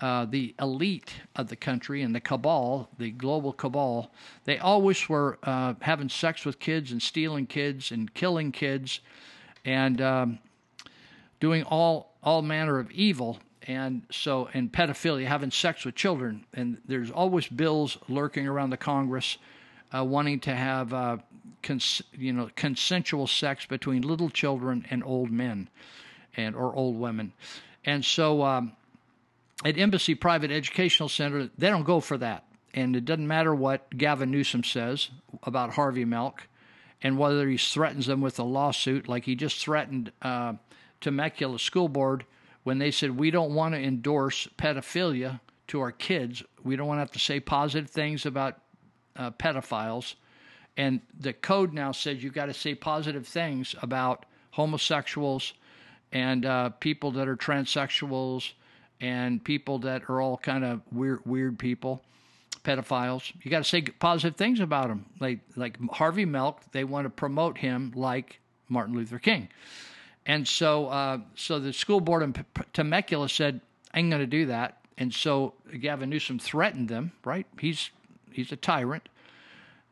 uh, 0.00 0.26
the 0.26 0.54
elite 0.60 1.14
of 1.36 1.48
the 1.48 1.56
country 1.56 2.02
and 2.02 2.14
the 2.14 2.20
cabal, 2.20 2.88
the 2.98 3.10
global 3.10 3.52
cabal, 3.52 4.12
they 4.44 4.58
always 4.58 5.08
were 5.08 5.38
uh, 5.42 5.74
having 5.80 6.08
sex 6.08 6.44
with 6.44 6.58
kids 6.58 6.92
and 6.92 7.02
stealing 7.02 7.46
kids 7.46 7.90
and 7.90 8.12
killing 8.14 8.52
kids 8.52 9.00
and 9.64 10.00
um, 10.00 10.38
doing 11.40 11.62
all 11.64 12.14
all 12.22 12.42
manner 12.42 12.78
of 12.78 12.90
evil. 12.90 13.38
And 13.62 14.02
so 14.12 14.48
and 14.54 14.70
pedophilia, 14.70 15.26
having 15.26 15.50
sex 15.50 15.84
with 15.84 15.96
children, 15.96 16.44
and 16.54 16.78
there's 16.86 17.10
always 17.10 17.48
bills 17.48 17.98
lurking 18.08 18.46
around 18.46 18.70
the 18.70 18.76
Congress, 18.76 19.38
uh, 19.92 20.04
wanting 20.04 20.38
to 20.40 20.54
have 20.54 20.92
uh, 20.94 21.16
cons- 21.62 22.02
you 22.12 22.32
know 22.32 22.50
consensual 22.56 23.26
sex 23.26 23.66
between 23.66 24.02
little 24.02 24.30
children 24.30 24.86
and 24.90 25.02
old 25.04 25.30
men, 25.30 25.68
and 26.36 26.54
or 26.54 26.74
old 26.74 26.96
women, 26.96 27.32
and 27.84 28.04
so 28.04 28.42
um, 28.42 28.72
at 29.64 29.78
Embassy 29.78 30.14
Private 30.14 30.50
Educational 30.50 31.08
Center 31.08 31.50
they 31.58 31.68
don't 31.68 31.84
go 31.84 32.00
for 32.00 32.18
that, 32.18 32.44
and 32.74 32.96
it 32.96 33.04
doesn't 33.04 33.26
matter 33.26 33.54
what 33.54 33.96
Gavin 33.96 34.30
Newsom 34.30 34.64
says 34.64 35.10
about 35.42 35.74
Harvey 35.74 36.04
Milk, 36.04 36.48
and 37.02 37.18
whether 37.18 37.48
he 37.48 37.56
threatens 37.56 38.06
them 38.06 38.20
with 38.20 38.38
a 38.38 38.44
lawsuit 38.44 39.08
like 39.08 39.24
he 39.24 39.34
just 39.34 39.58
threatened 39.58 40.12
uh, 40.22 40.54
Temecula 41.00 41.58
School 41.58 41.88
Board 41.88 42.24
when 42.64 42.78
they 42.78 42.90
said 42.90 43.16
we 43.16 43.30
don't 43.30 43.54
want 43.54 43.74
to 43.74 43.80
endorse 43.80 44.48
pedophilia 44.58 45.40
to 45.68 45.80
our 45.80 45.92
kids. 45.92 46.42
We 46.64 46.76
don't 46.76 46.88
want 46.88 46.98
to 46.98 47.02
have 47.02 47.12
to 47.12 47.18
say 47.18 47.38
positive 47.38 47.90
things 47.90 48.26
about 48.26 48.58
uh, 49.14 49.30
pedophiles. 49.32 50.14
And 50.76 51.00
the 51.18 51.32
code 51.32 51.72
now 51.72 51.92
says 51.92 52.22
you've 52.22 52.34
got 52.34 52.46
to 52.46 52.54
say 52.54 52.74
positive 52.74 53.26
things 53.26 53.74
about 53.80 54.26
homosexuals 54.50 55.54
and 56.12 56.44
uh, 56.44 56.70
people 56.70 57.12
that 57.12 57.28
are 57.28 57.36
transsexuals 57.36 58.52
and 59.00 59.42
people 59.42 59.78
that 59.80 60.08
are 60.08 60.20
all 60.20 60.36
kind 60.36 60.64
of 60.64 60.80
weird, 60.92 61.20
weird 61.26 61.58
people, 61.58 62.02
pedophiles. 62.64 63.32
You 63.42 63.50
got 63.50 63.58
to 63.58 63.64
say 63.64 63.82
positive 63.82 64.36
things 64.36 64.60
about 64.60 64.88
them. 64.88 65.06
Like 65.20 65.40
like 65.56 65.78
Harvey 65.90 66.24
Milk, 66.24 66.60
they 66.72 66.84
want 66.84 67.04
to 67.04 67.10
promote 67.10 67.58
him 67.58 67.92
like 67.94 68.40
Martin 68.68 68.94
Luther 68.94 69.18
King. 69.18 69.48
And 70.24 70.46
so, 70.48 70.88
uh, 70.88 71.18
so 71.36 71.60
the 71.60 71.72
school 71.72 72.00
board 72.00 72.22
in 72.22 72.34
Temecula 72.72 73.28
said, 73.28 73.60
"I 73.94 74.00
ain't 74.00 74.10
going 74.10 74.20
to 74.20 74.26
do 74.26 74.46
that." 74.46 74.80
And 74.98 75.12
so 75.12 75.54
Gavin 75.80 76.10
Newsom 76.10 76.38
threatened 76.38 76.88
them. 76.88 77.12
Right? 77.24 77.46
He's 77.60 77.90
he's 78.32 78.52
a 78.52 78.56
tyrant. 78.56 79.08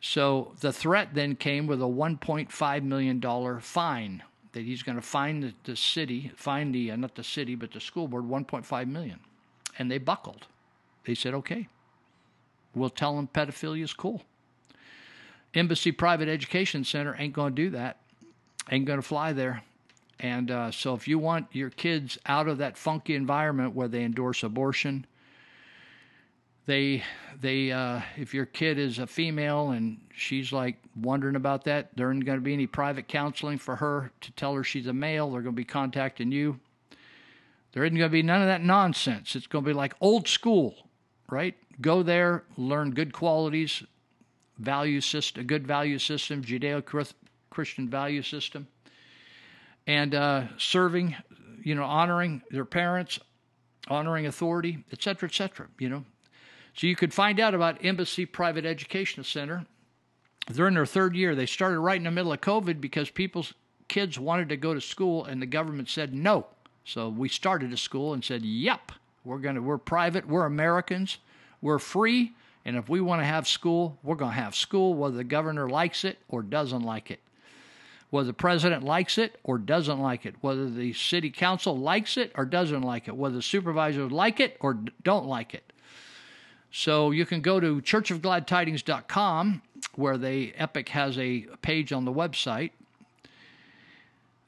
So 0.07 0.52
the 0.60 0.70
threat 0.70 1.15
then 1.15 1.34
came 1.34 1.66
with 1.66 1.81
a 1.81 1.86
1.5 1.86 2.83
million 2.83 3.20
dollar 3.20 3.58
fine 3.58 4.23
that 4.52 4.62
he's 4.62 4.83
going 4.83 4.97
to 4.97 5.02
fine 5.02 5.41
the, 5.41 5.55
the 5.65 5.76
city, 5.76 6.31
fine 6.36 6.73
the 6.73 6.91
uh, 6.91 6.97
not 6.97 7.15
the 7.15 7.24
city 7.24 7.55
but 7.55 7.73
the 7.73 7.81
school 7.81 8.07
board 8.07 8.24
1.5 8.24 8.86
million. 8.86 9.20
and 9.78 9.91
they 9.91 9.97
buckled. 9.97 10.47
They 11.07 11.15
said, 11.15 11.33
"Okay, 11.33 11.68
we'll 12.74 12.91
tell 12.91 13.16
them 13.16 13.31
pedophilia 13.33 13.83
is 13.83 13.94
cool." 13.94 14.20
Embassy 15.55 15.91
Private 15.91 16.28
Education 16.28 16.84
Center 16.84 17.16
ain't 17.18 17.33
going 17.33 17.55
to 17.57 17.62
do 17.62 17.70
that. 17.70 17.97
Ain't 18.70 18.84
going 18.84 19.00
to 19.00 19.07
fly 19.07 19.33
there. 19.33 19.62
And 20.18 20.50
uh, 20.50 20.70
so, 20.70 20.92
if 20.92 21.08
you 21.08 21.18
want 21.18 21.47
your 21.52 21.70
kids 21.70 22.18
out 22.26 22.47
of 22.47 22.58
that 22.58 22.76
funky 22.76 23.15
environment 23.15 23.74
where 23.74 23.89
they 23.89 24.05
endorse 24.05 24.42
abortion, 24.42 25.07
they 26.67 27.02
they 27.41 27.73
uh, 27.73 28.01
if 28.17 28.33
your 28.34 28.47
kid 28.47 28.78
is 28.78 28.99
a 28.99 29.07
female 29.07 29.70
and 29.70 29.99
she's 30.15 30.52
like 30.52 30.76
wondering 31.01 31.36
about 31.36 31.65
that, 31.65 31.91
there 31.97 32.10
isn't 32.10 32.25
going 32.25 32.39
to 32.39 32.44
be 32.44 32.52
any 32.52 32.67
private 32.67 33.09
counseling 33.09 33.59
for 33.59 33.76
her 33.76 34.12
to 34.20 34.33
tell 34.33 34.55
her 34.55 34.65
she's 34.65 34.86
a 34.86 34.93
male. 34.93 35.31
They're 35.31 35.43
going 35.43 35.55
to 35.55 35.60
be 35.60 35.65
contacting 35.65 36.33
you. 36.33 36.59
There 37.73 37.84
isn't 37.84 37.99
going 37.99 38.10
to 38.10 38.12
be 38.12 38.23
none 38.23 38.41
of 38.41 38.47
that 38.47 38.62
nonsense. 38.62 39.34
It's 39.34 39.47
going 39.47 39.65
to 39.65 39.68
be 39.68 39.75
like 39.75 39.94
old 40.01 40.28
school, 40.28 40.75
right? 41.28 41.57
Go 41.81 42.02
there, 42.02 42.44
learn 42.57 42.93
good 42.93 43.12
qualities, 43.12 43.83
value 44.59 45.01
system, 45.01 45.41
a 45.41 45.44
good 45.44 45.67
value 45.67 45.99
system, 45.99 46.43
Judeo 46.43 46.83
Christian 47.51 47.89
value 47.89 48.23
system 48.23 48.68
and 49.86 50.15
uh, 50.15 50.44
serving, 50.59 51.15
you 51.62 51.75
know, 51.75 51.84
honoring 51.84 52.43
their 52.51 52.65
parents, 52.65 53.18
honoring 53.89 54.26
authority, 54.26 54.84
et 54.93 55.02
cetera, 55.02 55.28
et 55.28 55.34
cetera, 55.34 55.67
you 55.78 55.89
know. 55.89 56.05
So 56.75 56.86
you 56.86 56.97
could 56.97 57.15
find 57.15 57.39
out 57.39 57.55
about 57.55 57.85
Embassy 57.85 58.27
Private 58.27 58.65
Education 58.65 59.23
Center. 59.25 59.65
They're 60.49 60.69
in 60.69 60.75
their 60.75 60.86
third 60.86 61.15
year. 61.15 61.35
They 61.35 61.47
started 61.47 61.78
right 61.78 61.97
in 61.97 62.05
the 62.05 62.11
middle 62.11 62.33
of 62.33 62.41
COVID 62.41 62.81
because 62.81 63.11
people's 63.11 63.55
kids 63.89 64.19
wanted 64.19 64.49
to 64.49 64.57
go 64.57 64.75
to 64.75 64.81
school 64.81 65.25
and 65.25 65.41
the 65.41 65.47
government 65.47 65.89
said 65.89 66.12
no. 66.12 66.47
So 66.85 67.09
we 67.09 67.28
started 67.28 67.73
a 67.73 67.77
school 67.77 68.12
and 68.12 68.25
said, 68.25 68.44
"Yep, 68.44 68.93
we're 69.25 69.39
going 69.39 69.55
to 69.55 69.62
we're 69.62 69.78
private, 69.78 70.28
we're 70.28 70.44
Americans, 70.44 71.19
we're 71.62 71.78
free, 71.78 72.33
and 72.65 72.77
if 72.77 72.89
we 72.89 73.01
want 73.01 73.23
to 73.23 73.27
have 73.27 73.49
school, 73.49 73.99
we're 74.03 74.17
going 74.17 74.35
to 74.35 74.41
have 74.41 74.55
school 74.55 74.94
whether 74.94 75.17
the 75.17 75.25
governor 75.25 75.69
likes 75.69 76.05
it 76.05 76.19
or 76.28 76.43
doesn't 76.43 76.83
like 76.83 77.11
it." 77.11 77.20
whether 78.15 78.28
the 78.28 78.33
president 78.33 78.85
likes 78.85 79.19
it 79.19 79.41
or 79.43 79.59
doesn't 79.59 79.99
like 79.99 80.25
it, 80.25 80.36
whether 80.41 80.70
the 80.70 80.93
city 80.93 81.31
council 81.31 81.77
likes 81.77 82.17
it 82.17 82.31
or 82.36 82.44
doesn't 82.44 82.83
like 82.83 83.09
it, 83.09 83.17
whether 83.17 83.35
the 83.35 83.43
supervisors 83.43 84.12
like 84.12 84.39
it 84.39 84.57
or 84.61 84.78
don't 85.03 85.27
like 85.27 85.53
it. 85.53 85.73
So 86.77 87.12
you 87.12 87.25
can 87.25 87.41
go 87.41 87.61
to 87.61 87.81
churchofgladtidings.com 87.81 89.62
where 89.94 90.19
the 90.19 90.53
Epic 90.57 90.89
has 90.89 91.17
a 91.17 91.47
page 91.62 91.93
on 91.93 92.05
the 92.05 92.12
website. 92.12 92.73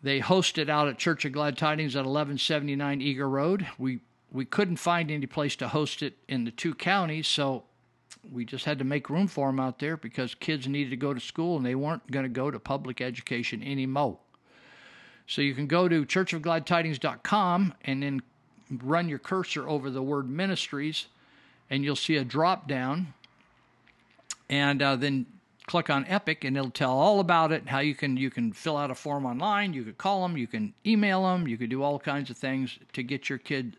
They 0.02 0.18
host 0.18 0.58
it 0.58 0.68
out 0.68 0.88
at 0.88 0.98
Church 0.98 1.24
of 1.24 1.30
Glad 1.30 1.56
Tidings 1.56 1.94
at 1.94 2.00
1179 2.00 3.00
Eager 3.00 3.28
Road. 3.28 3.68
We 3.78 4.00
we 4.32 4.44
couldn't 4.44 4.78
find 4.78 5.08
any 5.08 5.26
place 5.26 5.54
to 5.54 5.68
host 5.68 6.02
it 6.02 6.14
in 6.26 6.44
the 6.44 6.50
two 6.50 6.74
counties, 6.74 7.28
so 7.28 7.62
we 8.32 8.44
just 8.44 8.64
had 8.64 8.80
to 8.80 8.84
make 8.84 9.08
room 9.08 9.28
for 9.28 9.46
them 9.46 9.60
out 9.60 9.78
there 9.78 9.96
because 9.96 10.34
kids 10.34 10.66
needed 10.66 10.90
to 10.90 10.96
go 10.96 11.14
to 11.14 11.20
school 11.20 11.56
and 11.56 11.64
they 11.64 11.76
weren't 11.76 12.10
going 12.10 12.24
to 12.24 12.28
go 12.28 12.50
to 12.50 12.58
public 12.58 13.00
education 13.00 13.62
anymore. 13.62 14.18
So 15.28 15.42
you 15.42 15.54
can 15.54 15.68
go 15.68 15.88
to 15.88 16.04
churchofgladtidings.com 16.04 17.74
and 17.84 18.02
then 18.02 18.22
run 18.82 19.08
your 19.08 19.20
cursor 19.20 19.68
over 19.68 19.90
the 19.90 20.02
word 20.02 20.28
ministries 20.28 21.06
and 21.70 21.84
you'll 21.84 21.96
see 21.96 22.16
a 22.16 22.24
drop 22.24 22.68
down 22.68 23.14
and 24.48 24.80
uh, 24.82 24.96
then 24.96 25.26
click 25.66 25.90
on 25.90 26.04
Epic, 26.06 26.44
and 26.44 26.56
it'll 26.56 26.70
tell 26.70 26.92
all 26.92 27.20
about 27.20 27.52
it. 27.52 27.68
How 27.68 27.80
you 27.80 27.94
can 27.94 28.16
you 28.16 28.30
can 28.30 28.52
fill 28.52 28.76
out 28.76 28.90
a 28.90 28.94
form 28.94 29.26
online, 29.26 29.72
you 29.72 29.82
could 29.82 29.98
call 29.98 30.22
them, 30.22 30.36
you 30.36 30.46
can 30.46 30.72
email 30.86 31.24
them, 31.24 31.48
you 31.48 31.58
could 31.58 31.70
do 31.70 31.82
all 31.82 31.98
kinds 31.98 32.30
of 32.30 32.36
things 32.36 32.78
to 32.92 33.02
get 33.02 33.28
your 33.28 33.38
kid 33.38 33.76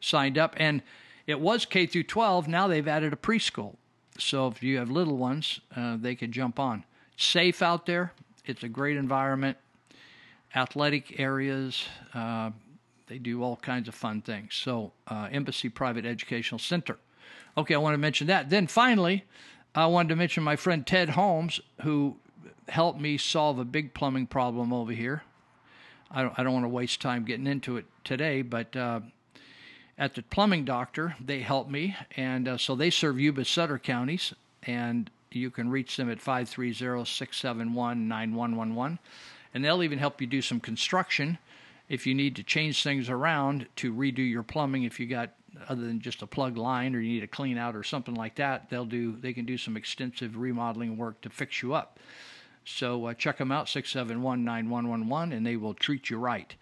signed 0.00 0.38
up. 0.38 0.54
And 0.58 0.82
it 1.26 1.40
was 1.40 1.64
K 1.64 1.86
through 1.86 2.04
12. 2.04 2.48
Now 2.48 2.68
they've 2.68 2.86
added 2.86 3.12
a 3.12 3.16
preschool, 3.16 3.74
so 4.18 4.46
if 4.48 4.62
you 4.62 4.78
have 4.78 4.90
little 4.90 5.16
ones, 5.16 5.60
uh, 5.76 5.96
they 5.98 6.14
could 6.14 6.32
jump 6.32 6.58
on. 6.58 6.84
It's 7.14 7.24
safe 7.24 7.62
out 7.62 7.86
there. 7.86 8.12
It's 8.46 8.62
a 8.62 8.68
great 8.68 8.96
environment. 8.96 9.56
Athletic 10.54 11.18
areas. 11.18 11.84
Uh, 12.12 12.50
they 13.06 13.18
do 13.18 13.42
all 13.42 13.56
kinds 13.56 13.88
of 13.88 13.94
fun 13.94 14.22
things. 14.22 14.54
So, 14.54 14.92
uh, 15.08 15.28
Embassy 15.30 15.68
Private 15.68 16.06
Educational 16.06 16.58
Center. 16.58 16.98
Okay, 17.56 17.74
I 17.74 17.78
want 17.78 17.94
to 17.94 17.98
mention 17.98 18.26
that. 18.26 18.50
Then 18.50 18.66
finally, 18.66 19.24
I 19.74 19.86
wanted 19.86 20.10
to 20.10 20.16
mention 20.16 20.42
my 20.42 20.56
friend 20.56 20.86
Ted 20.86 21.10
Holmes, 21.10 21.60
who 21.82 22.16
helped 22.68 23.00
me 23.00 23.16
solve 23.16 23.58
a 23.58 23.64
big 23.64 23.94
plumbing 23.94 24.26
problem 24.26 24.72
over 24.72 24.92
here. 24.92 25.22
I 26.10 26.22
don't, 26.22 26.38
I 26.38 26.42
don't 26.42 26.52
want 26.52 26.64
to 26.64 26.68
waste 26.68 27.00
time 27.00 27.24
getting 27.24 27.46
into 27.46 27.76
it 27.76 27.86
today, 28.04 28.42
but 28.42 28.74
uh, 28.76 29.00
at 29.98 30.14
the 30.14 30.22
plumbing 30.22 30.64
doctor, 30.64 31.16
they 31.24 31.40
helped 31.40 31.70
me. 31.70 31.96
And 32.16 32.48
uh, 32.48 32.58
so 32.58 32.74
they 32.74 32.90
serve 32.90 33.18
Yuba 33.20 33.44
Sutter 33.44 33.78
counties, 33.78 34.32
and 34.62 35.10
you 35.30 35.50
can 35.50 35.70
reach 35.70 35.96
them 35.96 36.10
at 36.10 36.20
530 36.20 37.04
671 37.04 38.08
9111. 38.08 38.98
And 39.52 39.64
they'll 39.64 39.82
even 39.82 39.98
help 39.98 40.20
you 40.20 40.26
do 40.26 40.42
some 40.42 40.60
construction 40.60 41.38
if 41.88 42.06
you 42.06 42.14
need 42.14 42.34
to 42.36 42.42
change 42.42 42.82
things 42.82 43.08
around 43.08 43.66
to 43.76 43.92
redo 43.92 44.28
your 44.28 44.42
plumbing 44.42 44.84
if 44.84 44.98
you 44.98 45.06
got 45.06 45.30
other 45.68 45.82
than 45.82 46.00
just 46.00 46.22
a 46.22 46.26
plug 46.26 46.56
line 46.56 46.94
or 46.94 47.00
you 47.00 47.14
need 47.14 47.22
a 47.22 47.28
clean 47.28 47.58
out 47.58 47.76
or 47.76 47.82
something 47.82 48.14
like 48.14 48.34
that 48.36 48.68
they'll 48.70 48.84
do 48.84 49.16
they 49.16 49.32
can 49.32 49.44
do 49.44 49.56
some 49.56 49.76
extensive 49.76 50.36
remodeling 50.36 50.96
work 50.96 51.20
to 51.20 51.30
fix 51.30 51.62
you 51.62 51.74
up. 51.74 51.98
So 52.66 53.06
uh, 53.06 53.14
check 53.14 53.38
them 53.38 53.52
out 53.52 53.66
671-9111 53.66 55.36
and 55.36 55.46
they 55.46 55.56
will 55.56 55.74
treat 55.74 56.10
you 56.10 56.18
right. 56.18 56.54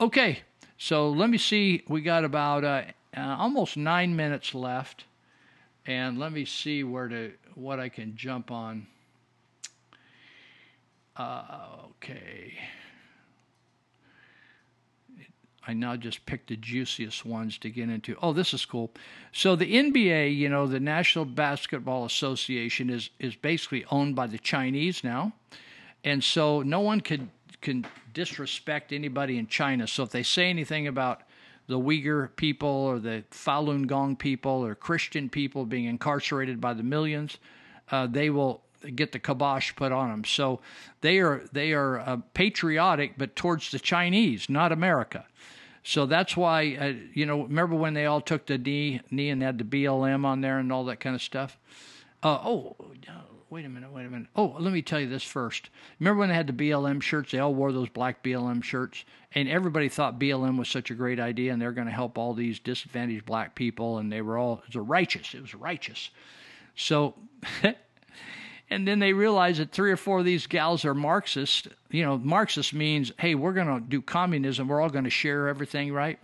Okay 0.00 0.40
so 0.76 1.10
let 1.10 1.30
me 1.30 1.38
see 1.38 1.82
we 1.88 2.00
got 2.00 2.24
about 2.24 2.64
uh, 2.64 2.82
uh, 3.16 3.36
almost 3.38 3.76
nine 3.76 4.14
minutes 4.14 4.54
left 4.54 5.04
and 5.86 6.18
let 6.18 6.32
me 6.32 6.44
see 6.44 6.84
where 6.84 7.08
to 7.08 7.32
what 7.54 7.80
i 7.80 7.88
can 7.88 8.16
jump 8.16 8.50
on. 8.50 8.86
Uh, 11.16 11.66
okay 11.90 12.54
I 15.68 15.74
now 15.74 15.96
just 15.96 16.24
picked 16.24 16.48
the 16.48 16.56
juiciest 16.56 17.26
ones 17.26 17.58
to 17.58 17.68
get 17.68 17.90
into. 17.90 18.16
Oh, 18.22 18.32
this 18.32 18.54
is 18.54 18.64
cool. 18.64 18.90
So 19.32 19.54
the 19.54 19.74
NBA, 19.74 20.34
you 20.34 20.48
know, 20.48 20.66
the 20.66 20.80
National 20.80 21.26
Basketball 21.26 22.06
Association 22.06 22.88
is 22.88 23.10
is 23.18 23.36
basically 23.36 23.84
owned 23.90 24.16
by 24.16 24.28
the 24.28 24.38
Chinese 24.38 25.04
now. 25.04 25.34
And 26.04 26.24
so 26.24 26.62
no 26.62 26.80
one 26.80 27.02
could 27.02 27.28
can 27.60 27.84
disrespect 28.14 28.94
anybody 28.94 29.36
in 29.36 29.46
China. 29.46 29.86
So 29.86 30.04
if 30.04 30.10
they 30.10 30.22
say 30.22 30.48
anything 30.48 30.86
about 30.86 31.20
the 31.66 31.78
Uyghur 31.78 32.34
people 32.36 32.68
or 32.68 32.98
the 32.98 33.24
Falun 33.30 33.86
Gong 33.86 34.16
people 34.16 34.64
or 34.64 34.74
Christian 34.74 35.28
people 35.28 35.66
being 35.66 35.84
incarcerated 35.84 36.62
by 36.62 36.72
the 36.72 36.82
millions, 36.82 37.36
uh, 37.90 38.06
they 38.06 38.30
will 38.30 38.62
get 38.94 39.12
the 39.12 39.18
kibosh 39.18 39.74
put 39.76 39.92
on 39.92 40.08
them. 40.08 40.24
So 40.24 40.60
they 41.02 41.18
are 41.18 41.42
they 41.52 41.72
are 41.72 42.00
uh, 42.00 42.16
patriotic, 42.32 43.18
but 43.18 43.36
towards 43.36 43.70
the 43.70 43.78
Chinese, 43.78 44.48
not 44.48 44.72
America. 44.72 45.26
So 45.88 46.04
that's 46.04 46.36
why, 46.36 46.76
uh, 46.78 46.92
you 47.14 47.24
know, 47.24 47.44
remember 47.44 47.74
when 47.74 47.94
they 47.94 48.04
all 48.04 48.20
took 48.20 48.44
the 48.44 48.58
knee, 48.58 49.00
knee 49.10 49.30
and 49.30 49.40
had 49.40 49.56
the 49.56 49.64
BLM 49.64 50.26
on 50.26 50.42
there 50.42 50.58
and 50.58 50.70
all 50.70 50.84
that 50.84 51.00
kind 51.00 51.16
of 51.16 51.22
stuff? 51.22 51.58
Uh, 52.22 52.38
oh, 52.44 52.76
wait 53.48 53.64
a 53.64 53.70
minute, 53.70 53.90
wait 53.90 54.04
a 54.04 54.10
minute. 54.10 54.28
Oh, 54.36 54.54
let 54.58 54.74
me 54.74 54.82
tell 54.82 55.00
you 55.00 55.08
this 55.08 55.22
first. 55.22 55.70
Remember 55.98 56.18
when 56.18 56.28
they 56.28 56.34
had 56.34 56.46
the 56.46 56.52
BLM 56.52 57.00
shirts? 57.00 57.32
They 57.32 57.38
all 57.38 57.54
wore 57.54 57.72
those 57.72 57.88
black 57.88 58.22
BLM 58.22 58.62
shirts, 58.62 59.06
and 59.32 59.48
everybody 59.48 59.88
thought 59.88 60.20
BLM 60.20 60.58
was 60.58 60.68
such 60.68 60.90
a 60.90 60.94
great 60.94 61.18
idea, 61.18 61.54
and 61.54 61.62
they're 61.62 61.72
going 61.72 61.86
to 61.86 61.92
help 61.94 62.18
all 62.18 62.34
these 62.34 62.58
disadvantaged 62.58 63.24
black 63.24 63.54
people, 63.54 63.96
and 63.96 64.12
they 64.12 64.20
were 64.20 64.36
all 64.36 64.62
it 64.68 64.76
was 64.76 64.86
righteous. 64.86 65.32
It 65.32 65.40
was 65.40 65.54
righteous. 65.54 66.10
So 66.76 67.14
And 68.70 68.86
then 68.86 68.98
they 68.98 69.14
realize 69.14 69.58
that 69.58 69.72
three 69.72 69.90
or 69.90 69.96
four 69.96 70.18
of 70.18 70.24
these 70.24 70.46
gals 70.46 70.84
are 70.84 70.94
Marxist. 70.94 71.68
You 71.90 72.04
know, 72.04 72.18
Marxist 72.18 72.74
means, 72.74 73.12
hey, 73.18 73.34
we're 73.34 73.54
going 73.54 73.66
to 73.66 73.80
do 73.80 74.02
communism. 74.02 74.68
We're 74.68 74.80
all 74.80 74.90
going 74.90 75.04
to 75.04 75.10
share 75.10 75.48
everything, 75.48 75.92
right? 75.92 76.18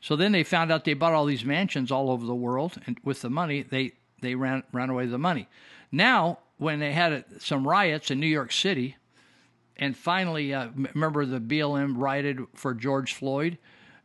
So 0.00 0.16
then 0.16 0.32
they 0.32 0.44
found 0.44 0.70
out 0.70 0.84
they 0.84 0.94
bought 0.94 1.12
all 1.12 1.24
these 1.24 1.44
mansions 1.44 1.90
all 1.90 2.10
over 2.10 2.24
the 2.24 2.34
world, 2.34 2.80
and 2.86 2.96
with 3.02 3.22
the 3.22 3.30
money, 3.30 3.62
they 3.62 3.92
they 4.20 4.36
ran 4.36 4.62
ran 4.72 4.88
away 4.88 5.06
the 5.06 5.18
money. 5.18 5.48
Now, 5.90 6.38
when 6.58 6.78
they 6.78 6.92
had 6.92 7.24
some 7.40 7.66
riots 7.66 8.10
in 8.10 8.20
New 8.20 8.28
York 8.28 8.52
City, 8.52 8.96
and 9.76 9.96
finally, 9.96 10.54
uh, 10.54 10.68
remember 10.74 11.26
the 11.26 11.40
BLM 11.40 11.94
rioted 11.96 12.38
for 12.54 12.72
George 12.72 13.14
Floyd. 13.14 13.58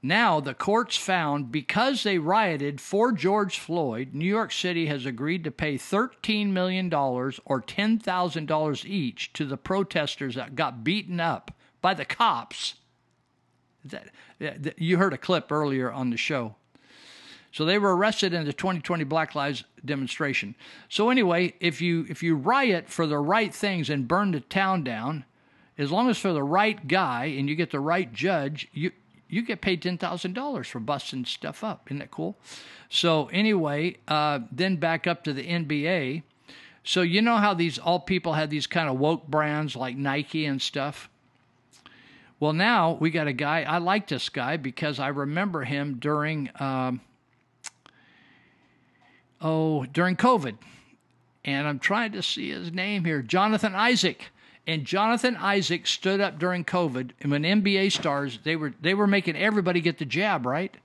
Now, 0.03 0.39
the 0.39 0.55
courts 0.55 0.97
found 0.97 1.51
because 1.51 2.01
they 2.01 2.17
rioted 2.17 2.81
for 2.81 3.11
George 3.11 3.59
Floyd, 3.59 4.13
New 4.13 4.25
York 4.25 4.51
City 4.51 4.87
has 4.87 5.05
agreed 5.05 5.43
to 5.43 5.51
pay 5.51 5.75
$13 5.75 6.47
million 6.47 6.91
or 6.91 7.31
$10,000 7.31 8.85
each 8.85 9.33
to 9.33 9.45
the 9.45 9.57
protesters 9.57 10.35
that 10.35 10.55
got 10.55 10.83
beaten 10.83 11.19
up 11.19 11.51
by 11.81 11.93
the 11.93 12.05
cops. 12.05 12.75
That, 13.85 14.09
you 14.77 14.97
heard 14.97 15.13
a 15.13 15.19
clip 15.19 15.51
earlier 15.51 15.91
on 15.91 16.09
the 16.09 16.17
show. 16.17 16.55
So 17.51 17.65
they 17.65 17.77
were 17.77 17.95
arrested 17.95 18.33
in 18.33 18.45
the 18.45 18.53
2020 18.53 19.03
Black 19.03 19.35
Lives 19.35 19.65
demonstration. 19.83 20.55
So 20.89 21.09
anyway, 21.09 21.53
if 21.59 21.81
you 21.81 22.05
if 22.09 22.23
you 22.23 22.35
riot 22.35 22.89
for 22.89 23.05
the 23.05 23.17
right 23.17 23.53
things 23.53 23.89
and 23.89 24.07
burn 24.07 24.31
the 24.31 24.39
town 24.39 24.83
down, 24.83 25.25
as 25.77 25.91
long 25.91 26.09
as 26.09 26.17
for 26.17 26.31
the 26.31 26.43
right 26.43 26.87
guy 26.87 27.25
and 27.25 27.49
you 27.49 27.55
get 27.55 27.71
the 27.71 27.79
right 27.79 28.11
judge, 28.13 28.69
you 28.71 28.91
you 29.31 29.41
get 29.41 29.61
paid 29.61 29.81
ten 29.81 29.97
thousand 29.97 30.33
dollars 30.33 30.67
for 30.67 30.79
busting 30.79 31.25
stuff 31.25 31.63
up. 31.63 31.87
Isn't 31.87 31.99
that 31.99 32.11
cool? 32.11 32.37
So 32.89 33.27
anyway, 33.27 33.95
uh, 34.07 34.39
then 34.51 34.75
back 34.75 35.07
up 35.07 35.23
to 35.23 35.33
the 35.33 35.47
NBA. 35.47 36.23
So 36.83 37.01
you 37.01 37.21
know 37.21 37.37
how 37.37 37.53
these 37.53 37.79
all 37.79 37.99
people 37.99 38.33
had 38.33 38.49
these 38.49 38.67
kind 38.67 38.89
of 38.89 38.99
woke 38.99 39.27
brands 39.27 39.75
like 39.75 39.95
Nike 39.95 40.45
and 40.45 40.61
stuff. 40.61 41.09
Well, 42.41 42.53
now 42.53 42.97
we 42.99 43.09
got 43.09 43.27
a 43.27 43.33
guy. 43.33 43.63
I 43.63 43.77
like 43.77 44.09
this 44.09 44.27
guy 44.27 44.57
because 44.57 44.99
I 44.99 45.07
remember 45.07 45.63
him 45.63 45.97
during 45.99 46.49
um, 46.59 46.99
oh 49.39 49.85
during 49.85 50.17
COVID, 50.17 50.57
and 51.45 51.67
I'm 51.67 51.79
trying 51.79 52.11
to 52.11 52.21
see 52.21 52.49
his 52.49 52.73
name 52.73 53.05
here, 53.05 53.21
Jonathan 53.21 53.75
Isaac. 53.75 54.25
And 54.67 54.85
Jonathan 54.85 55.35
Isaac 55.37 55.87
stood 55.87 56.21
up 56.21 56.37
during 56.37 56.63
COVID, 56.63 57.11
and 57.19 57.31
when 57.31 57.43
NBA 57.43 57.91
stars, 57.91 58.39
they 58.43 58.55
were 58.55 58.73
they 58.79 58.93
were 58.93 59.07
making 59.07 59.35
everybody 59.35 59.81
get 59.81 59.97
the 59.97 60.05
jab, 60.05 60.45
right? 60.45 60.75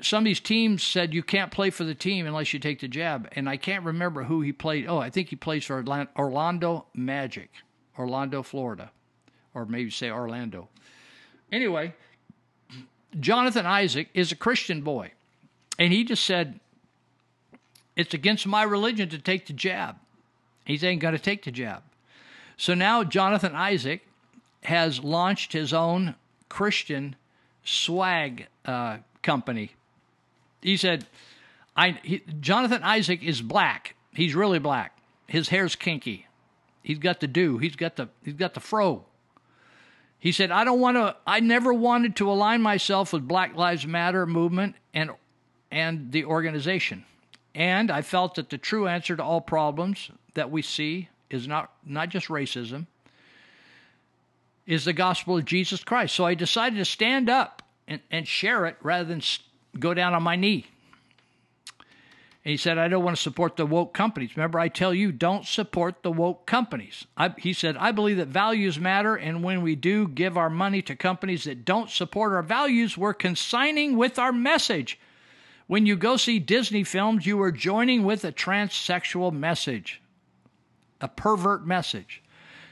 Some 0.00 0.18
of 0.18 0.24
these 0.24 0.40
teams 0.40 0.82
said 0.82 1.14
you 1.14 1.22
can't 1.22 1.50
play 1.50 1.70
for 1.70 1.84
the 1.84 1.94
team 1.94 2.26
unless 2.26 2.52
you 2.52 2.60
take 2.60 2.80
the 2.80 2.88
jab, 2.88 3.28
and 3.32 3.48
I 3.48 3.56
can't 3.56 3.84
remember 3.84 4.24
who 4.24 4.40
he 4.42 4.52
played. 4.52 4.86
Oh, 4.86 4.98
I 4.98 5.10
think 5.10 5.30
he 5.30 5.36
plays 5.36 5.64
for 5.64 5.82
Orlando 6.16 6.86
Magic, 6.94 7.50
Orlando, 7.98 8.42
Florida, 8.42 8.90
or 9.54 9.64
maybe 9.64 9.90
say 9.90 10.10
Orlando. 10.10 10.68
Anyway, 11.50 11.94
Jonathan 13.18 13.66
Isaac 13.66 14.08
is 14.14 14.32
a 14.32 14.36
Christian 14.36 14.82
boy, 14.82 15.12
and 15.78 15.92
he 15.92 16.04
just 16.04 16.24
said 16.24 16.60
it's 17.96 18.14
against 18.14 18.46
my 18.46 18.62
religion 18.62 19.08
to 19.08 19.18
take 19.18 19.46
the 19.46 19.52
jab. 19.52 19.96
He's 20.64 20.84
ain't 20.84 21.00
going 21.00 21.14
to 21.14 21.20
take 21.20 21.44
the 21.44 21.50
jab. 21.50 21.82
So 22.56 22.74
now 22.74 23.04
Jonathan 23.04 23.54
Isaac 23.54 24.06
has 24.62 25.02
launched 25.02 25.52
his 25.52 25.72
own 25.72 26.14
Christian 26.48 27.16
swag 27.64 28.46
uh, 28.64 28.98
company. 29.22 29.72
He 30.62 30.76
said, 30.76 31.06
"I 31.76 31.98
he, 32.02 32.22
Jonathan 32.40 32.82
Isaac 32.82 33.22
is 33.22 33.42
black. 33.42 33.94
He's 34.12 34.34
really 34.34 34.58
black. 34.58 34.96
His 35.26 35.48
hair's 35.48 35.76
kinky. 35.76 36.26
He's 36.82 36.98
got 36.98 37.20
the 37.20 37.26
do. 37.26 37.58
He's 37.58 37.76
got 37.76 37.96
the 37.96 38.08
he's 38.24 38.34
got 38.34 38.54
the 38.54 38.60
fro." 38.60 39.04
He 40.18 40.32
said, 40.32 40.50
"I 40.50 40.64
don't 40.64 40.80
want 40.80 40.96
to. 40.96 41.16
I 41.26 41.40
never 41.40 41.74
wanted 41.74 42.16
to 42.16 42.30
align 42.30 42.62
myself 42.62 43.12
with 43.12 43.28
Black 43.28 43.54
Lives 43.56 43.86
Matter 43.86 44.26
movement 44.26 44.76
and 44.94 45.10
and 45.70 46.12
the 46.12 46.24
organization, 46.24 47.04
and 47.54 47.90
I 47.90 48.00
felt 48.00 48.36
that 48.36 48.48
the 48.48 48.58
true 48.58 48.86
answer 48.86 49.16
to 49.16 49.22
all 49.22 49.40
problems 49.40 50.10
that 50.34 50.50
we 50.50 50.62
see 50.62 51.08
is 51.30 51.48
not, 51.48 51.72
not 51.84 52.08
just 52.08 52.28
racism, 52.28 52.86
is 54.66 54.84
the 54.84 54.92
gospel 54.92 55.36
of 55.38 55.44
Jesus 55.44 55.84
Christ. 55.84 56.14
So 56.14 56.24
I 56.24 56.34
decided 56.34 56.76
to 56.76 56.84
stand 56.84 57.28
up 57.28 57.62
and, 57.86 58.00
and 58.10 58.26
share 58.26 58.66
it 58.66 58.76
rather 58.82 59.04
than 59.04 59.22
go 59.78 59.94
down 59.94 60.14
on 60.14 60.22
my 60.22 60.36
knee. 60.36 60.66
And 62.44 62.50
he 62.50 62.58
said, 62.58 62.76
I 62.76 62.88
don't 62.88 63.02
want 63.02 63.16
to 63.16 63.22
support 63.22 63.56
the 63.56 63.64
woke 63.64 63.94
companies. 63.94 64.36
Remember, 64.36 64.58
I 64.58 64.68
tell 64.68 64.92
you, 64.92 65.12
don't 65.12 65.46
support 65.46 66.02
the 66.02 66.12
woke 66.12 66.44
companies. 66.44 67.06
I, 67.16 67.34
he 67.38 67.54
said, 67.54 67.78
I 67.78 67.90
believe 67.90 68.18
that 68.18 68.28
values 68.28 68.78
matter, 68.78 69.16
and 69.16 69.42
when 69.42 69.62
we 69.62 69.76
do 69.76 70.06
give 70.06 70.36
our 70.36 70.50
money 70.50 70.82
to 70.82 70.94
companies 70.94 71.44
that 71.44 71.64
don't 71.64 71.88
support 71.88 72.32
our 72.32 72.42
values, 72.42 72.98
we're 72.98 73.14
consigning 73.14 73.96
with 73.96 74.18
our 74.18 74.32
message. 74.32 74.98
When 75.68 75.86
you 75.86 75.96
go 75.96 76.18
see 76.18 76.38
Disney 76.38 76.84
films, 76.84 77.24
you 77.24 77.40
are 77.40 77.50
joining 77.50 78.04
with 78.04 78.26
a 78.26 78.32
transsexual 78.32 79.32
message, 79.32 80.02
a 81.04 81.08
pervert 81.08 81.66
message. 81.66 82.22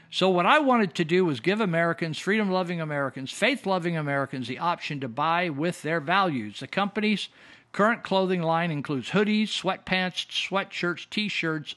So, 0.09 0.29
what 0.29 0.45
I 0.45 0.59
wanted 0.59 0.95
to 0.95 1.05
do 1.05 1.23
was 1.23 1.39
give 1.39 1.61
Americans, 1.61 2.17
freedom 2.17 2.51
loving 2.51 2.81
Americans, 2.81 3.31
faith 3.31 3.65
loving 3.65 3.95
Americans, 3.95 4.47
the 4.47 4.59
option 4.59 4.99
to 4.99 5.07
buy 5.07 5.49
with 5.49 5.83
their 5.83 5.99
values. 5.99 6.59
The 6.59 6.67
company's 6.67 7.29
current 7.71 8.03
clothing 8.03 8.41
line 8.41 8.71
includes 8.71 9.11
hoodies, 9.11 9.49
sweatpants, 9.49 10.27
sweatshirts, 10.27 11.09
t 11.09 11.29
shirts, 11.29 11.75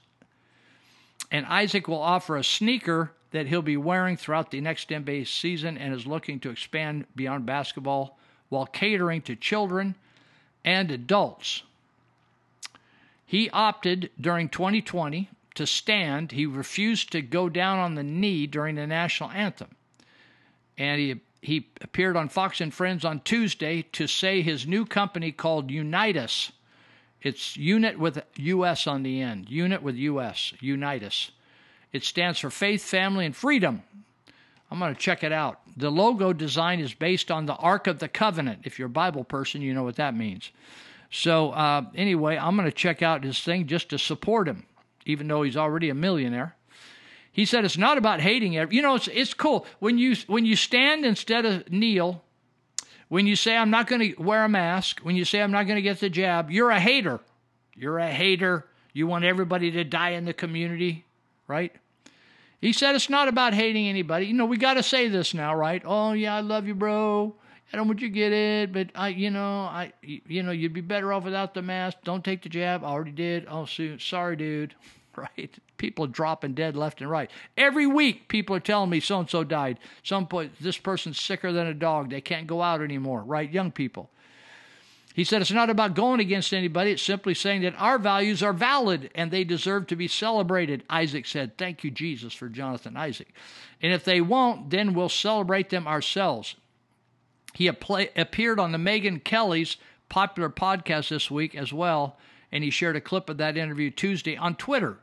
and 1.30 1.44
Isaac 1.46 1.88
will 1.88 2.02
offer 2.02 2.36
a 2.36 2.44
sneaker 2.44 3.12
that 3.32 3.48
he'll 3.48 3.62
be 3.62 3.76
wearing 3.76 4.16
throughout 4.16 4.50
the 4.50 4.60
next 4.60 4.88
NBA 4.88 5.26
season 5.26 5.76
and 5.76 5.92
is 5.92 6.06
looking 6.06 6.40
to 6.40 6.50
expand 6.50 7.04
beyond 7.14 7.44
basketball 7.44 8.18
while 8.48 8.66
catering 8.66 9.20
to 9.22 9.36
children 9.36 9.94
and 10.64 10.90
adults. 10.90 11.62
He 13.26 13.50
opted 13.50 14.10
during 14.20 14.48
2020 14.48 15.28
to 15.56 15.66
stand. 15.66 16.32
He 16.32 16.46
refused 16.46 17.12
to 17.12 17.22
go 17.22 17.48
down 17.48 17.78
on 17.78 17.94
the 17.94 18.02
knee 18.02 18.46
during 18.46 18.76
the 18.76 18.86
national 18.86 19.30
anthem. 19.30 19.74
And 20.78 21.00
he 21.00 21.20
he 21.42 21.68
appeared 21.80 22.16
on 22.16 22.28
Fox 22.28 22.60
and 22.60 22.74
Friends 22.74 23.04
on 23.04 23.20
Tuesday 23.20 23.82
to 23.92 24.08
say 24.08 24.42
his 24.42 24.66
new 24.66 24.84
company 24.84 25.30
called 25.30 25.68
Unitus. 25.70 26.50
It's 27.22 27.56
unit 27.56 28.00
with 28.00 28.20
US 28.36 28.86
on 28.88 29.04
the 29.04 29.20
end. 29.20 29.48
Unit 29.48 29.80
with 29.80 29.94
US. 29.94 30.54
Unitus. 30.60 31.30
It 31.92 32.02
stands 32.02 32.40
for 32.40 32.50
Faith, 32.50 32.82
Family, 32.82 33.26
and 33.26 33.36
Freedom. 33.36 33.82
I'm 34.70 34.78
going 34.78 34.94
to 34.94 35.00
check 35.00 35.22
it 35.22 35.32
out. 35.32 35.60
The 35.76 35.90
logo 35.90 36.32
design 36.32 36.80
is 36.80 36.94
based 36.94 37.30
on 37.30 37.46
the 37.46 37.54
Ark 37.54 37.86
of 37.86 38.00
the 38.00 38.08
Covenant. 38.08 38.62
If 38.64 38.78
you're 38.78 38.86
a 38.86 38.90
Bible 38.90 39.22
person, 39.22 39.62
you 39.62 39.72
know 39.72 39.84
what 39.84 39.96
that 39.96 40.16
means. 40.16 40.50
So, 41.10 41.52
uh, 41.52 41.84
anyway, 41.94 42.36
I'm 42.36 42.56
going 42.56 42.68
to 42.68 42.76
check 42.76 43.02
out 43.02 43.22
his 43.22 43.40
thing 43.40 43.66
just 43.66 43.90
to 43.90 43.98
support 43.98 44.48
him, 44.48 44.66
even 45.06 45.28
though 45.28 45.42
he's 45.42 45.56
already 45.56 45.88
a 45.88 45.94
millionaire. 45.94 46.54
He 47.32 47.44
said 47.44 47.64
it's 47.64 47.78
not 47.78 47.96
about 47.96 48.20
hating 48.20 48.54
it. 48.54 48.72
You 48.72 48.82
know, 48.82 48.96
it's 48.96 49.08
it's 49.08 49.34
cool 49.34 49.66
when 49.78 49.98
you 49.98 50.16
when 50.26 50.44
you 50.44 50.56
stand 50.56 51.04
instead 51.04 51.44
of 51.46 51.70
kneel. 51.70 52.22
When 53.08 53.26
you 53.26 53.36
say 53.36 53.56
I'm 53.56 53.70
not 53.70 53.86
going 53.86 54.00
to 54.00 54.20
wear 54.20 54.44
a 54.44 54.48
mask, 54.48 55.00
when 55.00 55.14
you 55.14 55.24
say 55.24 55.40
I'm 55.40 55.52
not 55.52 55.64
going 55.64 55.76
to 55.76 55.82
get 55.82 56.00
the 56.00 56.10
jab, 56.10 56.50
you're 56.50 56.70
a 56.70 56.80
hater. 56.80 57.20
You're 57.74 57.98
a 57.98 58.10
hater. 58.10 58.66
You 58.92 59.06
want 59.06 59.24
everybody 59.24 59.70
to 59.72 59.84
die 59.84 60.10
in 60.10 60.24
the 60.24 60.32
community, 60.32 61.04
right? 61.46 61.72
He 62.60 62.72
said 62.72 62.96
it's 62.96 63.10
not 63.10 63.28
about 63.28 63.54
hating 63.54 63.86
anybody. 63.86 64.26
You 64.26 64.34
know, 64.34 64.46
we 64.46 64.56
got 64.56 64.74
to 64.74 64.82
say 64.82 65.08
this 65.08 65.34
now, 65.34 65.54
right? 65.54 65.82
Oh 65.84 66.14
yeah, 66.14 66.34
I 66.34 66.40
love 66.40 66.66
you, 66.66 66.74
bro. 66.74 67.36
I 67.72 67.76
don't 67.76 67.88
want 67.88 68.00
you 68.00 68.08
to 68.08 68.14
get 68.14 68.32
it, 68.32 68.72
but 68.72 68.88
I, 68.94 69.08
you 69.08 69.30
know, 69.30 69.62
I, 69.62 69.92
you 70.02 70.42
know, 70.42 70.52
you'd 70.52 70.72
be 70.72 70.80
better 70.80 71.12
off 71.12 71.24
without 71.24 71.52
the 71.52 71.62
mask. 71.62 71.98
Don't 72.04 72.24
take 72.24 72.42
the 72.42 72.48
jab. 72.48 72.84
I 72.84 72.86
already 72.86 73.10
did. 73.10 73.46
Oh. 73.50 73.66
Sorry, 73.66 74.36
dude. 74.36 74.74
Right? 75.36 75.54
People 75.76 76.06
dropping 76.06 76.54
dead 76.54 76.76
left 76.76 77.00
and 77.00 77.10
right. 77.10 77.30
Every 77.56 77.86
week, 77.86 78.28
people 78.28 78.56
are 78.56 78.60
telling 78.60 78.90
me 78.90 79.00
so 79.00 79.20
and 79.20 79.28
so 79.28 79.44
died. 79.44 79.78
Some 80.02 80.26
point, 80.26 80.52
this 80.60 80.78
person's 80.78 81.20
sicker 81.20 81.52
than 81.52 81.66
a 81.66 81.74
dog. 81.74 82.10
They 82.10 82.20
can't 82.20 82.46
go 82.46 82.62
out 82.62 82.80
anymore. 82.80 83.22
Right? 83.22 83.50
Young 83.50 83.70
people. 83.70 84.10
He 85.16 85.24
said 85.24 85.40
it's 85.40 85.50
not 85.50 85.70
about 85.70 85.94
going 85.94 86.20
against 86.20 86.52
anybody. 86.52 86.90
It's 86.90 87.02
simply 87.02 87.32
saying 87.32 87.62
that 87.62 87.74
our 87.78 87.98
values 87.98 88.42
are 88.42 88.52
valid 88.52 89.10
and 89.14 89.30
they 89.30 89.44
deserve 89.44 89.86
to 89.86 89.96
be 89.96 90.08
celebrated. 90.08 90.84
Isaac 90.90 91.24
said, 91.24 91.56
Thank 91.56 91.82
you, 91.82 91.90
Jesus, 91.90 92.34
for 92.34 92.50
Jonathan 92.50 92.98
Isaac. 92.98 93.32
And 93.80 93.94
if 93.94 94.04
they 94.04 94.20
won't, 94.20 94.68
then 94.68 94.92
we'll 94.92 95.08
celebrate 95.08 95.70
them 95.70 95.88
ourselves. 95.88 96.56
He 97.54 97.66
appeared 97.66 98.60
on 98.60 98.72
the 98.72 98.78
Megyn 98.78 99.24
Kelly's 99.24 99.78
popular 100.10 100.50
podcast 100.50 101.08
this 101.08 101.30
week 101.30 101.54
as 101.54 101.72
well, 101.72 102.18
and 102.52 102.62
he 102.62 102.68
shared 102.68 102.96
a 102.96 103.00
clip 103.00 103.30
of 103.30 103.38
that 103.38 103.56
interview 103.56 103.90
Tuesday 103.90 104.36
on 104.36 104.54
Twitter 104.54 104.98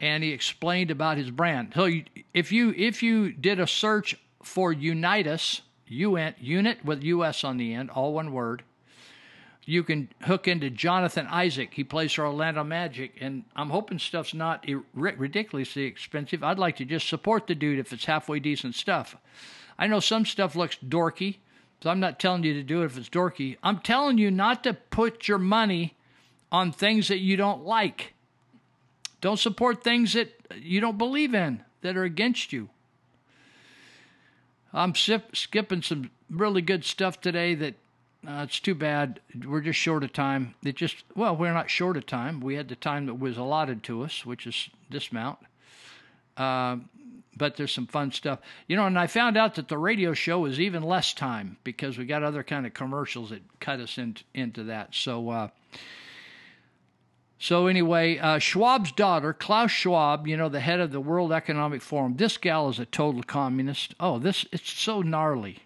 and 0.00 0.22
he 0.22 0.32
explained 0.32 0.90
about 0.90 1.16
his 1.16 1.30
brand. 1.30 1.72
So 1.74 1.90
if 2.32 2.52
you 2.52 2.74
if 2.76 3.02
you 3.02 3.32
did 3.32 3.60
a 3.60 3.66
search 3.66 4.16
for 4.42 4.74
Unitus, 4.74 5.62
UN, 5.86 6.34
unit 6.38 6.84
with 6.84 7.02
US 7.02 7.44
on 7.44 7.56
the 7.56 7.74
end, 7.74 7.90
all 7.90 8.12
one 8.12 8.32
word, 8.32 8.62
you 9.66 9.82
can 9.82 10.10
hook 10.22 10.46
into 10.46 10.68
Jonathan 10.68 11.26
Isaac. 11.28 11.70
He 11.72 11.84
plays 11.84 12.12
for 12.12 12.26
Orlando 12.26 12.62
Magic, 12.64 13.16
and 13.20 13.44
I'm 13.56 13.70
hoping 13.70 13.98
stuff's 13.98 14.34
not 14.34 14.66
ridiculously 14.92 15.84
expensive. 15.84 16.44
I'd 16.44 16.58
like 16.58 16.76
to 16.76 16.84
just 16.84 17.08
support 17.08 17.46
the 17.46 17.54
dude 17.54 17.78
if 17.78 17.92
it's 17.92 18.04
halfway 18.04 18.40
decent 18.40 18.74
stuff. 18.74 19.16
I 19.78 19.86
know 19.86 20.00
some 20.00 20.26
stuff 20.26 20.54
looks 20.54 20.76
dorky, 20.76 21.36
so 21.82 21.90
I'm 21.90 22.00
not 22.00 22.18
telling 22.20 22.44
you 22.44 22.54
to 22.54 22.62
do 22.62 22.82
it 22.82 22.86
if 22.86 22.98
it's 22.98 23.08
dorky. 23.08 23.56
I'm 23.62 23.78
telling 23.78 24.18
you 24.18 24.30
not 24.30 24.64
to 24.64 24.74
put 24.74 25.28
your 25.28 25.38
money 25.38 25.96
on 26.52 26.70
things 26.70 27.08
that 27.08 27.18
you 27.18 27.36
don't 27.36 27.64
like. 27.64 28.13
Don't 29.24 29.38
support 29.38 29.82
things 29.82 30.12
that 30.12 30.34
you 30.54 30.82
don't 30.82 30.98
believe 30.98 31.34
in 31.34 31.64
that 31.80 31.96
are 31.96 32.04
against 32.04 32.52
you. 32.52 32.68
I'm 34.70 34.94
sip, 34.94 35.34
skipping 35.34 35.80
some 35.80 36.10
really 36.28 36.60
good 36.60 36.84
stuff 36.84 37.22
today 37.22 37.54
that 37.54 37.74
uh, 38.28 38.42
it's 38.42 38.60
too 38.60 38.74
bad. 38.74 39.20
We're 39.46 39.62
just 39.62 39.78
short 39.78 40.04
of 40.04 40.12
time. 40.12 40.56
It 40.62 40.76
just, 40.76 41.04
well, 41.16 41.34
we're 41.34 41.54
not 41.54 41.70
short 41.70 41.96
of 41.96 42.04
time. 42.04 42.42
We 42.42 42.56
had 42.56 42.68
the 42.68 42.76
time 42.76 43.06
that 43.06 43.14
was 43.14 43.38
allotted 43.38 43.82
to 43.84 44.02
us, 44.02 44.26
which 44.26 44.46
is 44.46 44.68
this 44.90 45.10
mount. 45.10 45.38
Uh, 46.36 46.76
but 47.34 47.56
there's 47.56 47.72
some 47.72 47.86
fun 47.86 48.12
stuff. 48.12 48.40
You 48.68 48.76
know, 48.76 48.86
and 48.86 48.98
I 48.98 49.06
found 49.06 49.38
out 49.38 49.54
that 49.54 49.68
the 49.68 49.78
radio 49.78 50.12
show 50.12 50.44
is 50.44 50.60
even 50.60 50.82
less 50.82 51.14
time 51.14 51.56
because 51.64 51.96
we 51.96 52.04
got 52.04 52.22
other 52.22 52.42
kind 52.42 52.66
of 52.66 52.74
commercials 52.74 53.30
that 53.30 53.40
cut 53.58 53.80
us 53.80 53.96
in, 53.96 54.18
into 54.34 54.64
that. 54.64 54.94
So, 54.94 55.30
uh, 55.30 55.48
so 57.38 57.66
anyway, 57.66 58.18
uh, 58.18 58.38
Schwab's 58.38 58.92
daughter, 58.92 59.32
Klaus 59.32 59.70
Schwab, 59.70 60.26
you 60.26 60.36
know, 60.36 60.48
the 60.48 60.60
head 60.60 60.80
of 60.80 60.92
the 60.92 61.00
World 61.00 61.32
Economic 61.32 61.82
Forum, 61.82 62.16
this 62.16 62.36
gal 62.36 62.68
is 62.68 62.78
a 62.78 62.86
total 62.86 63.22
communist. 63.22 63.94
Oh, 64.00 64.18
this 64.18 64.46
it's 64.52 64.70
so 64.70 65.02
gnarly. 65.02 65.60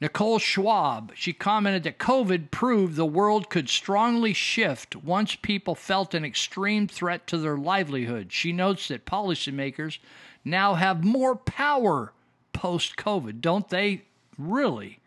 Nicole 0.00 0.38
Schwab, 0.38 1.12
she 1.16 1.32
commented 1.32 1.82
that 1.82 1.98
COVID 1.98 2.52
proved 2.52 2.94
the 2.94 3.04
world 3.04 3.50
could 3.50 3.68
strongly 3.68 4.32
shift 4.32 4.94
once 4.94 5.34
people 5.34 5.74
felt 5.74 6.14
an 6.14 6.24
extreme 6.24 6.86
threat 6.86 7.26
to 7.26 7.38
their 7.38 7.56
livelihood. 7.56 8.32
She 8.32 8.52
notes 8.52 8.88
that 8.88 9.06
policymakers 9.06 9.98
now 10.44 10.74
have 10.74 11.02
more 11.02 11.34
power 11.34 12.12
post 12.52 12.96
COVID, 12.96 13.40
don't 13.40 13.68
they? 13.68 14.02
Really? 14.36 15.00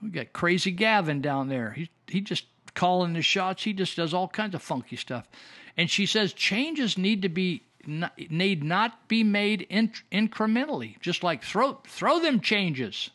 We 0.00 0.10
got 0.10 0.32
crazy 0.32 0.70
Gavin 0.70 1.20
down 1.20 1.48
there. 1.48 1.72
He 1.72 1.90
he 2.06 2.20
just 2.20 2.44
calling 2.74 3.12
the 3.12 3.22
shots. 3.22 3.64
He 3.64 3.72
just 3.72 3.96
does 3.96 4.14
all 4.14 4.28
kinds 4.28 4.54
of 4.54 4.62
funky 4.62 4.96
stuff. 4.96 5.28
And 5.76 5.90
she 5.90 6.06
says 6.06 6.32
changes 6.32 6.98
need 6.98 7.22
to 7.22 7.28
be 7.28 7.64
need 7.86 8.62
not 8.62 9.08
be 9.08 9.24
made 9.24 9.66
incrementally. 9.70 11.00
Just 11.00 11.22
like 11.22 11.42
throw 11.42 11.80
throw 11.86 12.20
them 12.20 12.40
changes. 12.40 13.10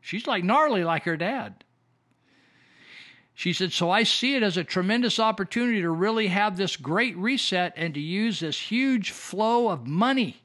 She's 0.00 0.26
like 0.26 0.44
gnarly 0.44 0.84
like 0.84 1.04
her 1.04 1.16
dad. 1.16 1.64
She 3.38 3.52
said, 3.52 3.72
So 3.72 3.88
I 3.88 4.02
see 4.02 4.34
it 4.34 4.42
as 4.42 4.56
a 4.56 4.64
tremendous 4.64 5.20
opportunity 5.20 5.80
to 5.82 5.90
really 5.90 6.26
have 6.26 6.56
this 6.56 6.76
great 6.76 7.16
reset 7.16 7.72
and 7.76 7.94
to 7.94 8.00
use 8.00 8.40
this 8.40 8.58
huge 8.58 9.12
flow 9.12 9.68
of 9.68 9.86
money 9.86 10.42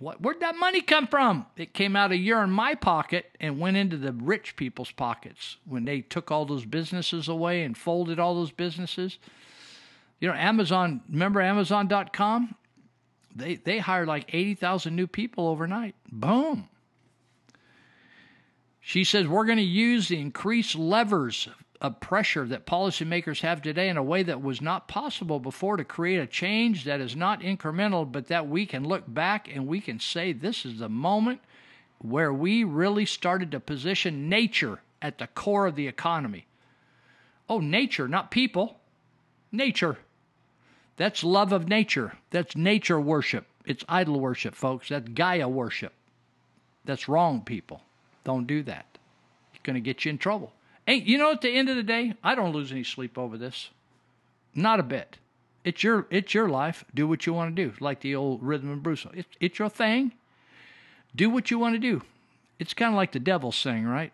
what, 0.00 0.22
where'd 0.22 0.40
that 0.40 0.56
money 0.56 0.80
come 0.80 1.06
from? 1.06 1.44
It 1.58 1.74
came 1.74 1.94
out 1.94 2.10
of 2.10 2.18
your 2.18 2.42
in 2.42 2.50
my 2.50 2.74
pocket 2.74 3.36
and 3.38 3.60
went 3.60 3.76
into 3.76 3.98
the 3.98 4.12
rich 4.12 4.56
people's 4.56 4.90
pockets 4.90 5.58
when 5.66 5.84
they 5.84 6.00
took 6.00 6.30
all 6.30 6.46
those 6.46 6.64
businesses 6.64 7.28
away 7.28 7.62
and 7.62 7.76
folded 7.76 8.18
all 8.18 8.34
those 8.34 8.50
businesses. 8.50 9.18
You 10.18 10.28
know, 10.28 10.34
Amazon, 10.34 11.02
remember 11.06 11.42
Amazon.com? 11.42 12.54
They, 13.36 13.56
they 13.56 13.78
hired 13.78 14.08
like 14.08 14.34
80,000 14.34 14.96
new 14.96 15.06
people 15.06 15.46
overnight. 15.46 15.94
Boom. 16.10 16.70
She 18.80 19.04
says, 19.04 19.28
We're 19.28 19.44
going 19.44 19.58
to 19.58 19.62
use 19.62 20.08
the 20.08 20.18
increased 20.18 20.76
levers 20.76 21.46
of 21.80 21.98
pressure 22.00 22.46
that 22.46 22.66
policymakers 22.66 23.40
have 23.40 23.62
today 23.62 23.88
in 23.88 23.96
a 23.96 24.02
way 24.02 24.22
that 24.22 24.42
was 24.42 24.60
not 24.60 24.86
possible 24.86 25.40
before 25.40 25.76
to 25.76 25.84
create 25.84 26.18
a 26.18 26.26
change 26.26 26.84
that 26.84 27.00
is 27.00 27.16
not 27.16 27.40
incremental, 27.40 28.10
but 28.10 28.26
that 28.26 28.48
we 28.48 28.66
can 28.66 28.84
look 28.84 29.04
back 29.08 29.48
and 29.52 29.66
we 29.66 29.80
can 29.80 29.98
say 29.98 30.32
this 30.32 30.66
is 30.66 30.78
the 30.78 30.88
moment 30.88 31.40
where 31.98 32.32
we 32.32 32.64
really 32.64 33.06
started 33.06 33.50
to 33.50 33.60
position 33.60 34.28
nature 34.28 34.80
at 35.00 35.18
the 35.18 35.26
core 35.28 35.66
of 35.66 35.76
the 35.76 35.88
economy. 35.88 36.46
Oh, 37.48 37.60
nature, 37.60 38.08
not 38.08 38.30
people. 38.30 38.78
Nature. 39.50 39.98
That's 40.96 41.24
love 41.24 41.52
of 41.52 41.66
nature. 41.66 42.12
That's 42.30 42.54
nature 42.54 43.00
worship. 43.00 43.46
It's 43.64 43.84
idol 43.88 44.20
worship, 44.20 44.54
folks. 44.54 44.90
That's 44.90 45.08
Gaia 45.08 45.48
worship. 45.48 45.92
That's 46.84 47.08
wrong, 47.08 47.42
people. 47.42 47.82
Don't 48.24 48.46
do 48.46 48.62
that. 48.64 48.86
It's 49.52 49.62
going 49.62 49.74
to 49.74 49.80
get 49.80 50.04
you 50.04 50.10
in 50.10 50.18
trouble. 50.18 50.52
Hey, 50.90 50.96
you 50.96 51.18
know, 51.18 51.30
at 51.30 51.40
the 51.40 51.50
end 51.50 51.68
of 51.68 51.76
the 51.76 51.84
day, 51.84 52.14
I 52.24 52.34
don't 52.34 52.50
lose 52.50 52.72
any 52.72 52.82
sleep 52.82 53.16
over 53.16 53.38
this. 53.38 53.70
Not 54.56 54.80
a 54.80 54.82
bit. 54.82 55.18
It's 55.62 55.84
your 55.84 56.08
it's 56.10 56.34
your 56.34 56.48
life. 56.48 56.84
Do 56.92 57.06
what 57.06 57.26
you 57.26 57.32
want 57.32 57.54
to 57.54 57.64
do. 57.64 57.72
Like 57.78 58.00
the 58.00 58.16
old 58.16 58.42
rhythm 58.42 58.72
and 58.72 58.82
blues. 58.82 59.06
It's 59.14 59.28
it's 59.38 59.60
your 59.60 59.68
thing. 59.68 60.10
Do 61.14 61.30
what 61.30 61.48
you 61.48 61.60
want 61.60 61.76
to 61.76 61.78
do. 61.78 62.02
It's 62.58 62.74
kind 62.74 62.92
of 62.92 62.96
like 62.96 63.12
the 63.12 63.20
devil's 63.20 63.62
thing, 63.62 63.86
right? 63.86 64.12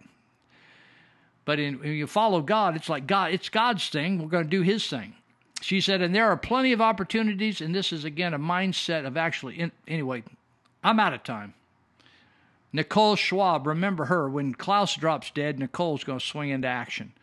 But 1.46 1.58
in, 1.58 1.78
when 1.78 1.92
you 1.92 2.06
follow 2.06 2.42
God, 2.42 2.76
it's 2.76 2.90
like 2.90 3.06
God, 3.06 3.32
it's 3.32 3.48
God's 3.48 3.88
thing. 3.88 4.20
We're 4.20 4.28
going 4.28 4.44
to 4.44 4.50
do 4.50 4.60
His 4.60 4.86
thing. 4.86 5.14
She 5.62 5.80
said, 5.80 6.02
and 6.02 6.14
there 6.14 6.26
are 6.26 6.36
plenty 6.36 6.72
of 6.72 6.82
opportunities, 6.82 7.62
and 7.62 7.74
this 7.74 7.90
is 7.90 8.04
again 8.04 8.34
a 8.34 8.38
mindset 8.38 9.06
of 9.06 9.16
actually. 9.16 9.60
In, 9.60 9.72
anyway, 9.88 10.24
I'm 10.84 11.00
out 11.00 11.14
of 11.14 11.24
time. 11.24 11.54
Nicole 12.76 13.16
Schwab, 13.16 13.66
remember 13.66 14.04
her. 14.04 14.28
When 14.28 14.52
Klaus 14.52 14.96
drops 14.96 15.30
dead, 15.30 15.58
Nicole's 15.58 16.04
going 16.04 16.18
to 16.18 16.24
swing 16.24 16.50
into 16.50 16.68
action. 16.68 17.14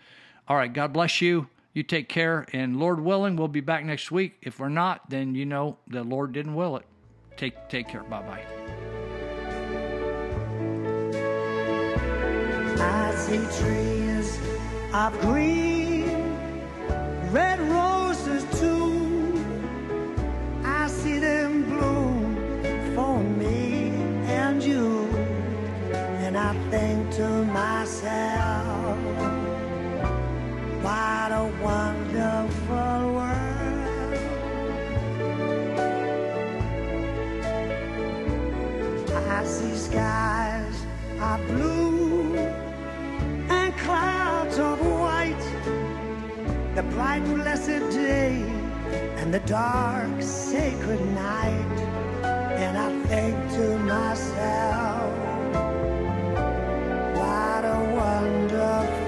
All 0.48 0.58
right, 0.58 0.74
God 0.74 0.92
bless 0.92 1.22
you. 1.22 1.48
You 1.74 1.84
take 1.84 2.10
care, 2.10 2.48
and 2.54 2.80
Lord 2.80 3.00
willing, 3.00 3.36
we'll 3.36 3.48
be 3.48 3.62
back 3.62 3.86
next 3.86 4.12
week. 4.12 4.34
If 4.42 4.60
we're 4.60 4.70
not, 4.70 5.12
then 5.12 5.36
you 5.36 5.46
know 5.46 5.78
the 5.88 6.04
Lord 6.04 6.32
didn't 6.32 6.56
will 6.56 6.78
it. 6.78 6.86
Take 7.38 7.70
take 7.70 7.88
care. 7.88 8.04
Bye 8.04 8.22
bye. 8.22 8.46
I 12.80 13.16
see 13.16 13.38
trees 13.62 14.40
of 14.92 15.20
green, 15.22 16.36
red 17.32 17.60
roses 17.60 18.60
too. 18.60 18.83
Myself, 27.84 28.98
what 30.82 31.32
a 31.34 31.44
wonderful 31.62 33.14
world. 33.14 34.18
I 39.28 39.44
see 39.44 39.76
skies 39.76 40.86
are 41.20 41.38
blue 41.40 42.38
and 43.50 43.74
clouds 43.80 44.60
of 44.60 44.80
white. 44.80 45.46
The 46.76 46.84
bright, 46.84 47.26
blessed 47.26 47.92
day 47.92 48.46
and 49.18 49.34
the 49.34 49.42
dark, 49.42 50.22
sacred 50.22 51.02
night. 51.14 51.80
And 52.64 52.78
I 52.78 52.90
think 53.08 53.36
to 53.56 53.78
myself, 53.80 55.13
a 57.66 57.80
wonderful 57.96 59.03